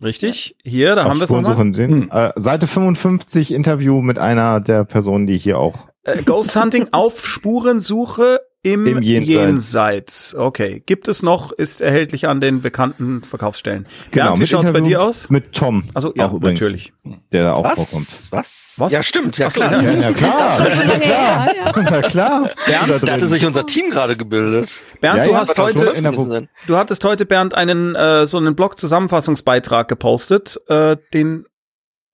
Richtig, 0.01 0.55
hier, 0.63 0.95
da 0.95 1.05
Auf 1.05 1.09
haben 1.09 1.17
wir 1.17 1.23
es 1.23 1.29
Spurensuchen 1.29 1.73
sehen. 1.73 2.11
Äh, 2.11 2.31
Seite 2.35 2.67
55 2.67 3.51
Interview 3.51 4.01
mit 4.01 4.19
einer 4.19 4.59
der 4.59 4.85
Personen, 4.85 5.25
die 5.25 5.37
hier 5.37 5.57
auch. 5.57 5.87
Äh, 6.03 6.21
Ghost 6.21 6.55
Hunting 6.55 6.89
auf 6.91 7.25
Spurensuche 7.25 8.41
im, 8.73 8.85
Im 8.85 9.01
Jenseits. 9.01 9.33
Jenseits. 9.33 10.35
Okay. 10.35 10.83
Gibt 10.85 11.07
es 11.07 11.23
noch, 11.23 11.51
ist 11.51 11.81
erhältlich 11.81 12.27
an 12.27 12.41
den 12.41 12.61
bekannten 12.61 13.23
Verkaufsstellen. 13.23 13.85
Genau, 14.11 14.25
Bernd, 14.25 14.37
wie 14.37 14.41
mit 14.41 14.49
schaut's 14.49 14.71
bei 14.71 14.81
dir 14.81 15.01
aus? 15.01 15.29
Mit 15.29 15.53
Tom. 15.53 15.83
Also 15.93 16.13
ja, 16.15 16.27
auch 16.27 16.33
übrigens, 16.33 16.59
natürlich. 16.59 16.93
Der 17.31 17.45
da 17.45 17.53
auch 17.53 17.63
Was? 17.63 17.75
vorkommt. 17.75 18.07
Was? 18.31 18.75
Was? 18.77 18.91
Ja, 18.91 19.03
stimmt, 19.03 19.37
ja 19.37 19.49
klar. 19.49 19.81
Ja, 19.81 19.91
ja 19.91 20.11
klar. 20.11 20.57
Das 20.57 20.77
schon 20.77 20.87
lange 20.87 21.05
her, 21.05 21.55
ja. 21.55 21.71
Na 21.75 22.01
klar. 22.01 22.49
Bernd, 22.65 23.03
da 23.07 23.13
hatte 23.13 23.27
sich 23.27 23.45
unser 23.45 23.65
Team 23.65 23.89
gerade 23.89 24.17
gebildet. 24.17 24.81
Bernd, 24.99 25.19
Ja, 25.19 25.25
du 25.25 25.31
ja, 25.31 25.37
hast 25.39 25.57
heute, 25.57 26.41
du 26.67 26.77
hattest 26.77 27.03
heute 27.05 27.25
Bernd 27.25 27.53
einen 27.53 27.95
äh, 27.95 28.25
so 28.25 28.37
einen 28.37 28.55
Blog-Zusammenfassungsbeitrag 28.55 29.87
gepostet, 29.87 30.59
äh, 30.67 30.97
den 31.13 31.45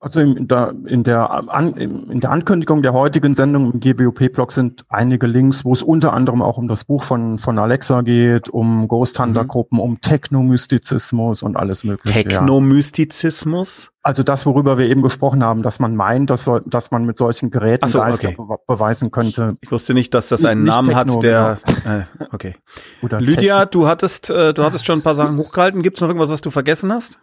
Also 0.03 0.19
in 0.19 0.49
der, 0.49 0.73
in, 0.85 1.05
der, 1.05 1.31
an, 1.31 1.75
in 1.75 2.19
der 2.19 2.29
Ankündigung 2.29 2.81
der 2.81 2.91
heutigen 2.91 3.35
Sendung 3.35 3.71
im 3.71 3.79
GBOP-Blog 3.79 4.51
sind 4.51 4.83
einige 4.89 5.27
Links, 5.27 5.63
wo 5.63 5.71
es 5.71 5.81
unter 5.81 6.11
anderem 6.11 6.41
auch 6.41 6.57
um 6.57 6.67
das 6.67 6.83
Buch 6.83 7.03
von, 7.03 7.37
von 7.37 7.57
Alexa 7.57 8.01
geht, 8.01 8.49
um 8.49 8.89
Ghost 8.89 9.17
Hunter-Gruppen, 9.17 9.79
um 9.79 10.01
Technomystizismus 10.01 11.41
und 11.41 11.55
alles 11.55 11.85
mögliche. 11.85 12.17
ja. 12.19 12.23
Technomystizismus. 12.23 13.91
Also 14.01 14.23
das, 14.23 14.45
worüber 14.45 14.77
wir 14.77 14.87
eben 14.89 15.01
gesprochen 15.01 15.41
haben, 15.41 15.63
dass 15.63 15.79
man 15.79 15.95
meint, 15.95 16.29
dass, 16.29 16.43
so- 16.43 16.59
dass 16.59 16.91
man 16.91 17.05
mit 17.05 17.17
solchen 17.17 17.49
Geräten 17.49 17.87
so, 17.87 17.99
Geister 17.99 18.27
okay. 18.27 18.35
be 18.37 18.57
beweisen 18.67 19.09
könnte. 19.11 19.55
Ich 19.61 19.71
wusste 19.71 19.93
nicht, 19.93 20.13
dass 20.13 20.27
das 20.27 20.43
einen 20.43 20.63
Nicht 20.63 20.73
Namen 20.73 20.89
Techno, 20.89 21.13
hat, 21.15 21.23
der 21.23 21.57
äh, 21.85 22.25
okay. 22.33 22.55
Oder 23.01 23.21
Lydia, 23.21 23.65
du 23.65 23.87
hattest 23.87 24.29
äh, 24.29 24.53
du 24.53 24.63
hattest 24.63 24.85
schon 24.85 24.99
ein 24.99 25.03
paar 25.03 25.15
Sachen 25.15 25.37
hochgehalten. 25.37 25.81
Gibt 25.81 25.95
es 25.97 26.01
noch 26.01 26.09
irgendwas, 26.09 26.29
was 26.29 26.41
du 26.41 26.51
vergessen 26.51 26.91
hast? 26.91 27.19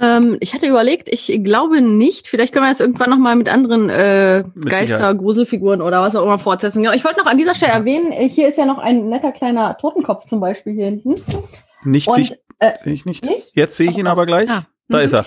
Ähm, 0.00 0.36
ich 0.40 0.52
hatte 0.54 0.66
überlegt, 0.66 1.08
ich 1.08 1.40
glaube 1.42 1.80
nicht. 1.80 2.26
Vielleicht 2.26 2.52
können 2.52 2.66
wir 2.66 2.70
das 2.70 2.80
irgendwann 2.80 3.08
noch 3.10 3.18
mal 3.18 3.34
mit 3.36 3.48
anderen 3.48 3.88
äh, 3.88 4.42
Mit 4.54 4.68
Geister, 4.68 4.96
Sicherheit. 4.98 5.18
Gruselfiguren 5.18 5.80
oder 5.80 6.02
was 6.02 6.14
auch 6.16 6.22
immer 6.24 6.38
fortsetzen. 6.38 6.84
Ich 6.94 7.04
wollte 7.04 7.20
noch 7.20 7.26
an 7.26 7.38
dieser 7.38 7.54
Stelle 7.54 7.72
erwähnen, 7.72 8.12
äh, 8.12 8.28
hier 8.28 8.48
ist 8.48 8.58
ja 8.58 8.66
noch 8.66 8.78
ein 8.78 9.08
netter 9.08 9.32
kleiner 9.32 9.76
Totenkopf 9.78 10.26
zum 10.26 10.40
Beispiel 10.40 10.74
hier 10.74 10.86
hinten. 10.86 11.14
Nicht 11.84 12.12
sehe 12.12 12.22
ich, 12.24 12.30
Und 12.32 12.38
äh, 12.58 12.72
seh 12.84 12.90
ich 12.92 13.04
nicht. 13.06 13.24
nicht? 13.24 13.52
Jetzt 13.54 13.76
sehe 13.76 13.88
ich 13.88 13.96
ihn 13.96 14.06
aber 14.06 14.26
gleich. 14.26 14.50
Ah. 14.50 14.66
Da 14.88 14.98
Mhm. 14.98 15.04
ist 15.04 15.12
er. 15.14 15.24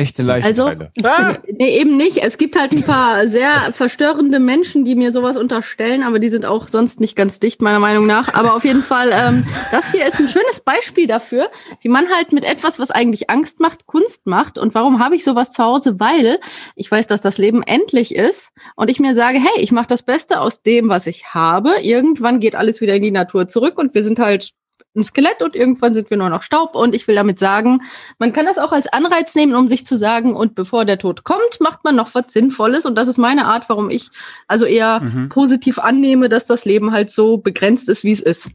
Echte 0.00 0.22
Also- 0.22 0.64
Leichenteile. 0.64 0.92
Ah! 1.04 1.34
Nee, 1.60 1.78
eben 1.78 1.96
nicht. 1.98 2.24
Es 2.24 2.38
gibt 2.38 2.58
halt 2.58 2.74
ein 2.74 2.82
paar 2.84 3.26
sehr 3.28 3.52
verstörende 3.74 4.40
Menschen, 4.40 4.84
die 4.86 4.94
mir 4.94 5.12
sowas 5.12 5.36
unterstellen, 5.36 6.02
aber 6.02 6.18
die 6.18 6.30
sind 6.30 6.46
auch 6.46 6.68
sonst 6.68 7.00
nicht 7.00 7.16
ganz 7.16 7.38
dicht, 7.38 7.60
meiner 7.60 7.78
Meinung 7.80 8.06
nach. 8.06 8.32
Aber 8.32 8.54
auf 8.54 8.64
jeden 8.64 8.82
Fall, 8.82 9.10
ähm, 9.12 9.44
das 9.70 9.92
hier 9.92 10.06
ist 10.06 10.18
ein 10.18 10.28
schönes 10.30 10.60
Beispiel 10.60 11.06
dafür, 11.06 11.50
wie 11.82 11.90
man 11.90 12.08
halt 12.08 12.32
mit 12.32 12.44
etwas, 12.46 12.78
was 12.78 12.90
eigentlich 12.90 13.28
Angst 13.28 13.60
macht, 13.60 13.86
Kunst 13.86 14.26
macht. 14.26 14.56
Und 14.56 14.74
warum 14.74 15.04
habe 15.04 15.16
ich 15.16 15.24
sowas 15.24 15.52
zu 15.52 15.62
Hause? 15.62 16.00
Weil 16.00 16.38
ich 16.76 16.90
weiß, 16.90 17.06
dass 17.08 17.20
das 17.20 17.36
Leben 17.36 17.62
endlich 17.62 18.14
ist 18.14 18.52
und 18.76 18.88
ich 18.88 19.00
mir 19.00 19.12
sage, 19.14 19.38
hey, 19.38 19.62
ich 19.62 19.70
mache 19.72 19.88
das 19.88 20.02
Beste 20.02 20.40
aus 20.40 20.62
dem, 20.62 20.88
was 20.88 21.06
ich 21.06 21.34
habe. 21.34 21.72
Irgendwann 21.82 22.40
geht 22.40 22.54
alles 22.56 22.80
wieder 22.80 22.94
in 22.94 23.02
die 23.02 23.10
Natur 23.10 23.48
zurück 23.48 23.76
und 23.76 23.94
wir 23.94 24.02
sind 24.02 24.18
halt 24.18 24.52
ein 24.96 25.04
Skelett 25.04 25.40
und 25.42 25.54
irgendwann 25.54 25.94
sind 25.94 26.10
wir 26.10 26.16
nur 26.16 26.28
noch 26.30 26.42
Staub 26.42 26.74
und 26.74 26.94
ich 26.94 27.06
will 27.06 27.14
damit 27.14 27.38
sagen, 27.38 27.82
man 28.18 28.32
kann 28.32 28.46
das 28.46 28.58
auch 28.58 28.72
als 28.72 28.88
Anreiz 28.92 29.34
nehmen, 29.36 29.54
um 29.54 29.68
sich 29.68 29.86
zu 29.86 29.96
sagen, 29.96 30.34
und 30.34 30.54
bevor 30.56 30.84
der 30.84 30.98
Tod 30.98 31.22
kommt, 31.22 31.60
macht 31.60 31.84
man 31.84 31.94
noch 31.94 32.12
was 32.14 32.24
Sinnvolles 32.32 32.86
und 32.86 32.96
das 32.96 33.06
ist 33.06 33.18
meine 33.18 33.44
Art, 33.46 33.68
warum 33.68 33.88
ich 33.90 34.10
also 34.48 34.64
eher 34.64 35.00
Mhm. 35.00 35.28
positiv 35.28 35.78
annehme, 35.78 36.28
dass 36.28 36.46
das 36.46 36.64
Leben 36.64 36.90
halt 36.92 37.10
so 37.10 37.36
begrenzt 37.38 37.88
ist, 37.88 38.02
wie 38.02 38.10
es 38.10 38.20
ist. 38.20 38.48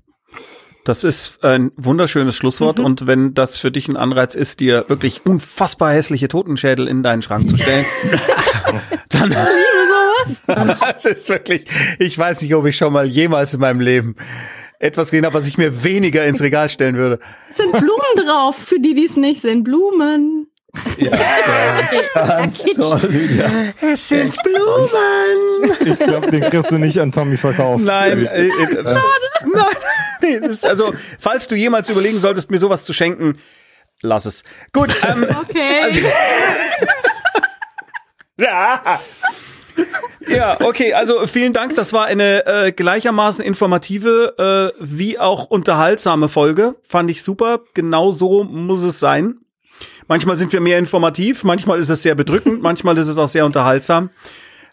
Das 0.84 1.04
ist 1.04 1.44
ein 1.44 1.72
wunderschönes 1.78 2.36
Schlusswort 2.36 2.78
Mhm. 2.80 2.86
und 2.86 3.08
wenn 3.08 3.34
das 3.34 3.58
für 3.58 3.72
dich 3.72 3.88
ein 3.88 3.98
Anreiz 3.98 4.36
ist, 4.36 4.60
dir 4.60 4.86
wirklich 4.88 5.26
unfassbar 5.26 5.94
hässliche 5.94 6.28
Totenschädel 6.28 6.88
in 6.88 7.02
deinen 7.02 7.22
Schrank 7.22 7.48
zu 7.50 7.58
stellen, 7.58 7.86
dann 9.10 9.30
Liebe 9.30 9.38
sowas. 10.28 10.44
das 10.94 11.06
ist 11.06 11.30
wirklich, 11.30 11.66
ich 11.98 12.18
weiß 12.18 12.42
nicht, 12.42 12.54
ob 12.56 12.66
ich 12.66 12.78
schon 12.78 12.94
mal 12.94 13.06
jemals 13.06 13.54
in 13.54 13.62
meinem 13.62 13.80
Leben 13.80 14.16
etwas 14.80 15.10
gesehen 15.12 15.26
habe, 15.26 15.36
was 15.36 15.48
ich 15.48 15.58
mir 15.58 15.84
weniger 15.84 16.26
ins 16.26 16.42
Regal 16.42 16.70
stellen 16.70 16.96
würde. 16.96 17.20
Es 17.50 17.58
sind 17.58 17.72
Blumen 17.72 18.16
drauf, 18.28 18.56
für 18.58 18.80
die, 18.80 18.94
die 18.94 19.06
es 19.06 19.16
nicht 19.16 19.42
sehen. 19.42 19.64
Blumen. 19.64 20.48
Ja, 20.98 21.10
ganz 22.14 22.64
toll, 22.64 23.00
Lydia. 23.10 23.50
Es 23.82 24.10
sind 24.10 24.36
Blumen. 24.44 25.72
Ich 25.86 26.00
glaube, 26.00 26.32
den 26.32 26.42
kriegst 26.50 26.72
du 26.72 26.78
nicht 26.78 27.00
an 27.00 27.12
Tommy 27.12 27.38
verkauft. 27.38 27.86
Nein, 27.86 28.26
äh, 28.26 28.48
äh, 28.48 28.52
Schade. 28.84 29.00
Nein, 30.22 30.58
also 30.64 30.94
falls 31.20 31.48
du 31.48 31.56
jemals 31.56 31.90
überlegen 31.90 32.18
solltest, 32.18 32.52
mir 32.52 32.58
sowas 32.58 32.84
zu 32.84 32.92
schenken, 32.94 33.40
lass 34.02 34.26
es. 34.26 34.44
Gut, 34.74 34.94
ähm, 35.08 35.26
Okay. 35.42 36.04
ja. 38.38 39.00
Ja, 40.28 40.58
okay, 40.62 40.94
also 40.94 41.28
vielen 41.28 41.54
Dank. 41.54 41.76
Das 41.76 41.94
war 41.94 42.06
eine 42.06 42.46
äh, 42.46 42.72
gleichermaßen 42.72 43.44
informative 43.44 44.74
äh, 44.78 44.80
wie 44.80 45.20
auch 45.20 45.46
unterhaltsame 45.46 46.30
Folge. 46.30 46.76
Fand 46.88 47.12
ich 47.12 47.24
super. 47.24 47.62
Genau 47.74 48.12
so 48.12 48.44
muss 48.44 48.82
es 48.82 49.00
sein. 49.00 49.40
Manchmal 50.08 50.38
sind 50.38 50.54
wir 50.54 50.62
mehr 50.62 50.78
informativ, 50.78 51.44
manchmal 51.44 51.80
ist 51.80 51.90
es 51.90 52.04
sehr 52.04 52.16
bedrückend, 52.16 52.62
manchmal 52.62 52.98
ist 52.98 53.08
es 53.08 53.18
auch 53.18 53.28
sehr 53.28 53.46
unterhaltsam. 53.46 54.10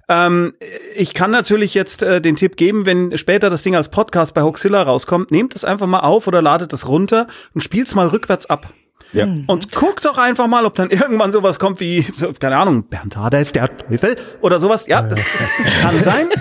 Ähm, 0.09 0.55
ich 0.95 1.15
kann 1.15 1.31
natürlich 1.31 1.75
jetzt 1.75 2.03
äh, 2.03 2.21
den 2.21 2.37
Tipp 2.37 2.57
geben, 2.57 2.87
wenn 2.87 3.17
später 3.17 3.49
das 3.49 3.63
Ding 3.63 3.75
als 3.75 3.89
Podcast 3.89 4.35
bei 4.35 4.43
Hoaxilla 4.43 4.83
rauskommt, 4.83 5.31
nehmt 5.31 5.55
es 5.55 5.65
einfach 5.65 5.87
mal 5.87 6.01
auf 6.01 6.27
oder 6.27 6.43
ladet 6.43 6.73
es 6.73 6.87
runter 6.87 7.29
und 7.55 7.63
spielt's 7.63 7.95
mal 7.95 8.09
rückwärts 8.09 8.47
ab. 8.47 8.73
Ja. 9.13 9.27
Und 9.47 9.73
guckt 9.73 10.05
doch 10.05 10.19
einfach 10.19 10.47
mal, 10.47 10.65
ob 10.65 10.75
dann 10.75 10.91
irgendwann 10.91 11.33
sowas 11.33 11.59
kommt 11.59 11.81
wie, 11.81 12.03
so, 12.13 12.33
keine 12.33 12.57
Ahnung, 12.57 12.85
Bernd 12.85 13.17
Hader 13.17 13.41
ist 13.41 13.55
der 13.55 13.77
Teufel 13.77 14.17
oder 14.41 14.59
sowas. 14.59 14.87
Ja, 14.87 15.03
das, 15.03 15.19
das 15.19 15.81
kann 15.81 16.01
sein. 16.01 16.27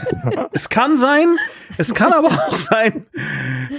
Es 0.53 0.69
kann 0.69 0.97
sein. 0.97 1.37
Es 1.77 1.93
kann 1.93 2.13
aber 2.13 2.27
auch 2.27 2.57
sein, 2.57 3.05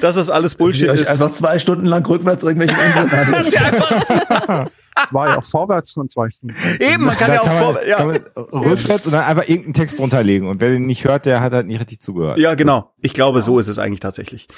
dass 0.01 0.17
das 0.17 0.31
alles 0.31 0.55
Bullshit 0.57 0.89
ist. 0.89 1.09
einfach 1.09 1.31
zwei 1.31 1.59
Stunden 1.59 1.87
lang 1.87 2.05
rückwärts 2.05 2.43
irgendwelchen 2.43 2.79
Unsinn. 2.79 4.69
Es 5.05 5.13
war 5.13 5.29
ja 5.29 5.39
auch 5.39 5.45
vorwärts 5.45 5.93
von 5.93 6.09
zwei 6.09 6.31
Stunden. 6.31 6.55
Eben, 6.79 7.05
man 7.05 7.17
kann 7.17 7.29
Da 7.29 7.35
ja 7.35 7.41
auch 7.41 7.47
kann 7.47 7.55
man, 7.55 7.75
vor, 7.75 7.87
ja. 7.87 7.97
kann 7.97 8.07
man 8.09 8.17
rückwärts 8.53 9.07
und 9.07 9.13
dann 9.13 9.25
einfach 9.25 9.49
irgendeinen 9.49 9.75
Text 9.75 9.99
runterlegen. 9.99 10.49
Und 10.49 10.61
wer 10.61 10.71
den 10.71 10.87
nicht 10.87 11.05
hört, 11.05 11.25
der 11.25 11.41
hat 11.41 11.53
halt 11.53 11.67
nicht 11.67 11.81
richtig 11.81 12.01
zugehört. 12.01 12.39
Ja, 12.39 12.55
genau. 12.55 12.93
Ich 13.01 13.15
glaube, 13.15 13.43
so 13.43 13.59
ist 13.59 13.69
es 13.69 13.79
eigentlich 13.79 14.01
tatsächlich. 14.01 14.49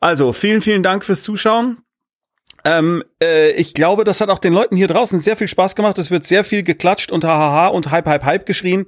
Also, 0.00 0.32
vielen, 0.32 0.62
vielen 0.62 0.82
Dank 0.82 1.04
fürs 1.04 1.22
Zuschauen. 1.22 1.78
Ähm, 2.64 3.02
äh, 3.22 3.50
ich 3.52 3.74
glaube, 3.74 4.04
das 4.04 4.20
hat 4.20 4.30
auch 4.30 4.38
den 4.38 4.52
Leuten 4.52 4.76
hier 4.76 4.88
draußen 4.88 5.18
sehr 5.18 5.36
viel 5.36 5.48
Spaß 5.48 5.74
gemacht. 5.74 5.98
Es 5.98 6.10
wird 6.10 6.26
sehr 6.26 6.44
viel 6.44 6.62
geklatscht 6.62 7.10
und 7.10 7.24
hahaha 7.24 7.68
und 7.68 7.90
hype, 7.90 8.06
hype, 8.06 8.24
hype 8.24 8.46
geschrien. 8.46 8.86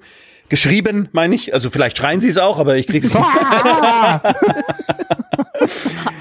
Geschrieben, 0.48 1.08
meine 1.12 1.34
ich. 1.34 1.54
Also 1.54 1.70
vielleicht 1.70 1.98
schreien 1.98 2.20
sie 2.20 2.28
es 2.28 2.38
auch, 2.38 2.58
aber 2.58 2.76
ich 2.76 2.86
krieg's 2.86 3.12
nicht. 3.14 3.24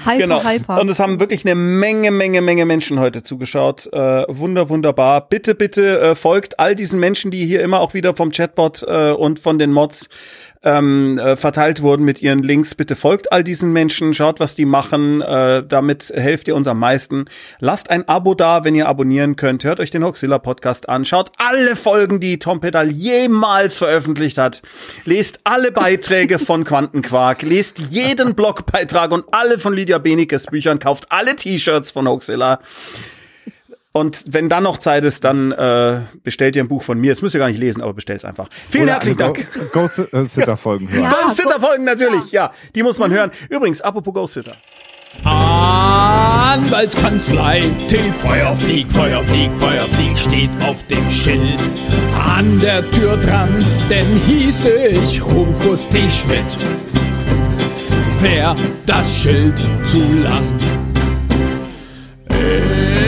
Hyper, 0.04 0.18
genau. 0.18 0.44
hyper. 0.44 0.80
Und 0.80 0.88
es 0.88 0.98
haben 0.98 1.20
wirklich 1.20 1.44
eine 1.44 1.54
Menge, 1.54 2.10
Menge, 2.10 2.40
Menge 2.40 2.64
Menschen 2.64 3.00
heute 3.00 3.22
zugeschaut. 3.22 3.92
Äh, 3.92 4.24
wunder, 4.28 4.68
wunderbar. 4.68 5.28
Bitte, 5.28 5.54
bitte 5.54 6.00
äh, 6.00 6.14
folgt 6.14 6.58
all 6.58 6.74
diesen 6.74 7.00
Menschen, 7.00 7.30
die 7.30 7.44
hier 7.46 7.62
immer 7.62 7.80
auch 7.80 7.94
wieder 7.94 8.14
vom 8.14 8.30
Chatbot 8.30 8.84
äh, 8.86 9.12
und 9.12 9.38
von 9.38 9.58
den 9.58 9.72
Mods 9.72 10.08
ähm, 10.64 11.18
äh, 11.18 11.36
verteilt 11.36 11.82
wurden 11.82 12.04
mit 12.04 12.22
ihren 12.22 12.38
Links. 12.38 12.74
Bitte 12.74 12.96
folgt 12.96 13.32
all 13.32 13.44
diesen 13.44 13.72
Menschen, 13.72 14.14
schaut, 14.14 14.40
was 14.40 14.54
die 14.54 14.64
machen. 14.64 15.20
Äh, 15.20 15.62
damit 15.66 16.12
helft 16.14 16.48
ihr 16.48 16.56
uns 16.56 16.66
am 16.66 16.78
meisten. 16.78 17.26
Lasst 17.60 17.90
ein 17.90 18.08
Abo 18.08 18.34
da, 18.34 18.64
wenn 18.64 18.74
ihr 18.74 18.88
abonnieren 18.88 19.36
könnt. 19.36 19.64
Hört 19.64 19.80
euch 19.80 19.90
den 19.90 20.04
Hoxilla 20.04 20.38
Podcast 20.38 20.88
an. 20.88 21.04
Schaut 21.04 21.32
alle 21.36 21.76
Folgen, 21.76 22.18
die 22.18 22.38
Tom 22.38 22.60
Pedal 22.60 22.90
jemals 22.90 23.78
veröffentlicht 23.78 24.38
hat. 24.38 24.62
Lest 25.04 25.40
alle 25.44 25.70
Beiträge 25.70 26.38
von 26.38 26.64
Quantenquark. 26.64 27.42
Lest 27.42 27.78
jeden 27.78 28.34
Blogbeitrag 28.36 29.12
und 29.12 29.24
alle 29.32 29.58
von 29.58 29.74
Lydia 29.74 29.98
Benekes 29.98 30.46
Büchern. 30.46 30.78
Kauft 30.78 31.12
alle 31.12 31.36
T-Shirts 31.36 31.90
von 31.90 32.08
Hoxilla. 32.08 32.60
Und 33.96 34.24
wenn 34.26 34.48
dann 34.48 34.64
noch 34.64 34.78
Zeit 34.78 35.04
ist, 35.04 35.22
dann 35.22 35.52
äh, 35.52 36.00
bestellt 36.24 36.56
ihr 36.56 36.64
ein 36.64 36.68
Buch 36.68 36.82
von 36.82 36.98
mir. 36.98 37.12
Das 37.12 37.22
müsst 37.22 37.32
ihr 37.34 37.38
gar 37.38 37.46
nicht 37.46 37.60
lesen, 37.60 37.80
aber 37.80 37.94
bestellt's 37.94 38.24
einfach. 38.24 38.48
Vielen 38.68 38.84
Oder 38.84 38.94
herzlichen 38.94 39.18
Dank. 39.18 39.46
Go- 39.54 39.80
Ghost 39.82 40.00
äh, 40.12 40.24
Sitter 40.24 40.56
Folgen 40.56 40.90
hören. 40.90 41.04
Ja. 41.04 41.14
Ghost 41.22 41.36
Sitter 41.36 41.60
Folgen 41.60 41.84
natürlich, 41.84 42.32
ja. 42.32 42.50
Die 42.74 42.82
muss 42.82 42.98
man 42.98 43.12
hören. 43.12 43.30
Übrigens, 43.48 43.80
apropos 43.82 44.12
Ghost 44.12 44.34
Sitter. 44.34 44.56
Ah, 45.22 46.54
Anwaltskanzlei. 46.54 47.70
T. 47.86 48.10
Feuerflieg, 48.10 48.90
Feuerflieg, 48.90 49.50
Feuerflieg 49.60 50.18
steht 50.18 50.50
auf 50.60 50.84
dem 50.88 51.08
Schild. 51.08 51.60
An 52.18 52.58
der 52.58 52.90
Tür 52.90 53.16
dran, 53.18 53.64
denn 53.88 54.12
hieße 54.26 54.70
ich 54.70 55.24
Rufus 55.24 55.88
T. 55.88 56.10
Schmidt. 56.10 56.44
Wär 58.20 58.56
das 58.86 59.08
Schild 59.14 59.56
zu 59.88 59.98
lang. 60.00 60.42
Ich 62.28 63.03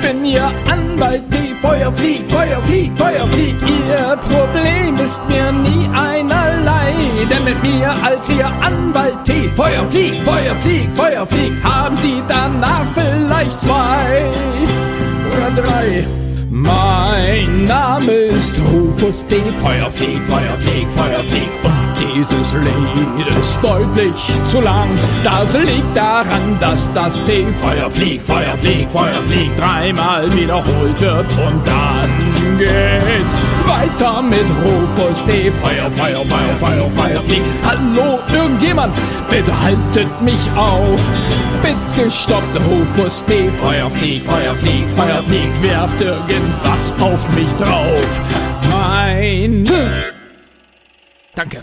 bin 0.00 0.24
Ihr 0.24 0.50
Anwalt, 0.66 1.22
die 1.32 1.54
Feuer 1.60 1.92
fliegt, 1.92 2.30
Feuer 2.32 2.60
fliegt, 2.66 2.98
Feuer 2.98 3.26
fliegt. 3.28 3.62
Ihr 3.62 4.16
Problem 4.16 4.98
ist 4.98 5.20
mir 5.28 5.52
nie 5.52 5.88
einerlei, 5.94 6.92
denn 7.30 7.44
mit 7.44 7.62
mir 7.62 7.90
als 8.02 8.28
Ihr 8.30 8.46
Anwalt, 8.46 9.18
die 9.26 9.48
Feuer 9.56 9.84
fliegt, 9.90 10.22
Feuer 10.24 10.56
fliegt, 10.56 10.96
Feuer 10.96 11.26
fliegt, 11.26 11.62
haben 11.62 11.98
Sie 11.98 12.22
danach 12.28 12.86
vielleicht 12.94 13.60
zwei 13.60 14.24
oder 15.36 15.62
drei. 15.62 16.06
Mein 16.50 17.64
Name 17.64 18.12
ist 18.12 18.54
Rufus 18.58 19.26
D. 19.26 19.40
Feuerflieg, 19.60 20.20
Feuerflieg, 20.28 20.88
Feuerflieg. 20.94 21.69
Dieses 22.00 22.54
Lied 22.54 23.26
ist 23.38 23.58
deutlich 23.62 24.14
zu 24.46 24.60
lang. 24.62 24.88
Das 25.22 25.54
liegt 25.54 25.94
daran, 25.94 26.58
dass 26.58 26.90
das 26.94 27.22
T. 27.24 27.46
Feuerflieg, 27.60 28.22
Feuerflieg, 28.22 28.90
Feuerflieg 28.90 29.54
dreimal 29.56 30.32
wiederholt 30.34 30.98
wird. 30.98 31.26
Und 31.32 31.66
dann 31.66 32.08
geht's 32.56 33.34
weiter 33.66 34.22
mit 34.22 34.46
Rufus 34.64 35.22
D. 35.26 35.52
Feuer, 35.60 35.90
Feuer, 35.90 36.24
Feuer, 36.24 36.56
Feuer, 36.56 36.90
Feuerflieg. 36.90 37.42
Hallo, 37.64 38.18
irgendjemand, 38.32 38.94
bitte 39.28 39.52
haltet 39.60 40.22
mich 40.22 40.40
auf. 40.56 41.00
Bitte 41.62 42.10
stoppt 42.10 42.56
Rufus 42.56 43.22
D. 43.26 43.50
Feuerflieg, 43.60 44.24
Feuerflieg, 44.24 44.88
Feuerflieg, 44.96 45.62
werft 45.62 46.00
irgendwas 46.00 46.94
auf 46.98 47.28
mich 47.36 47.52
drauf. 47.56 48.20
Meine. 48.70 50.12
Danke. 51.34 51.62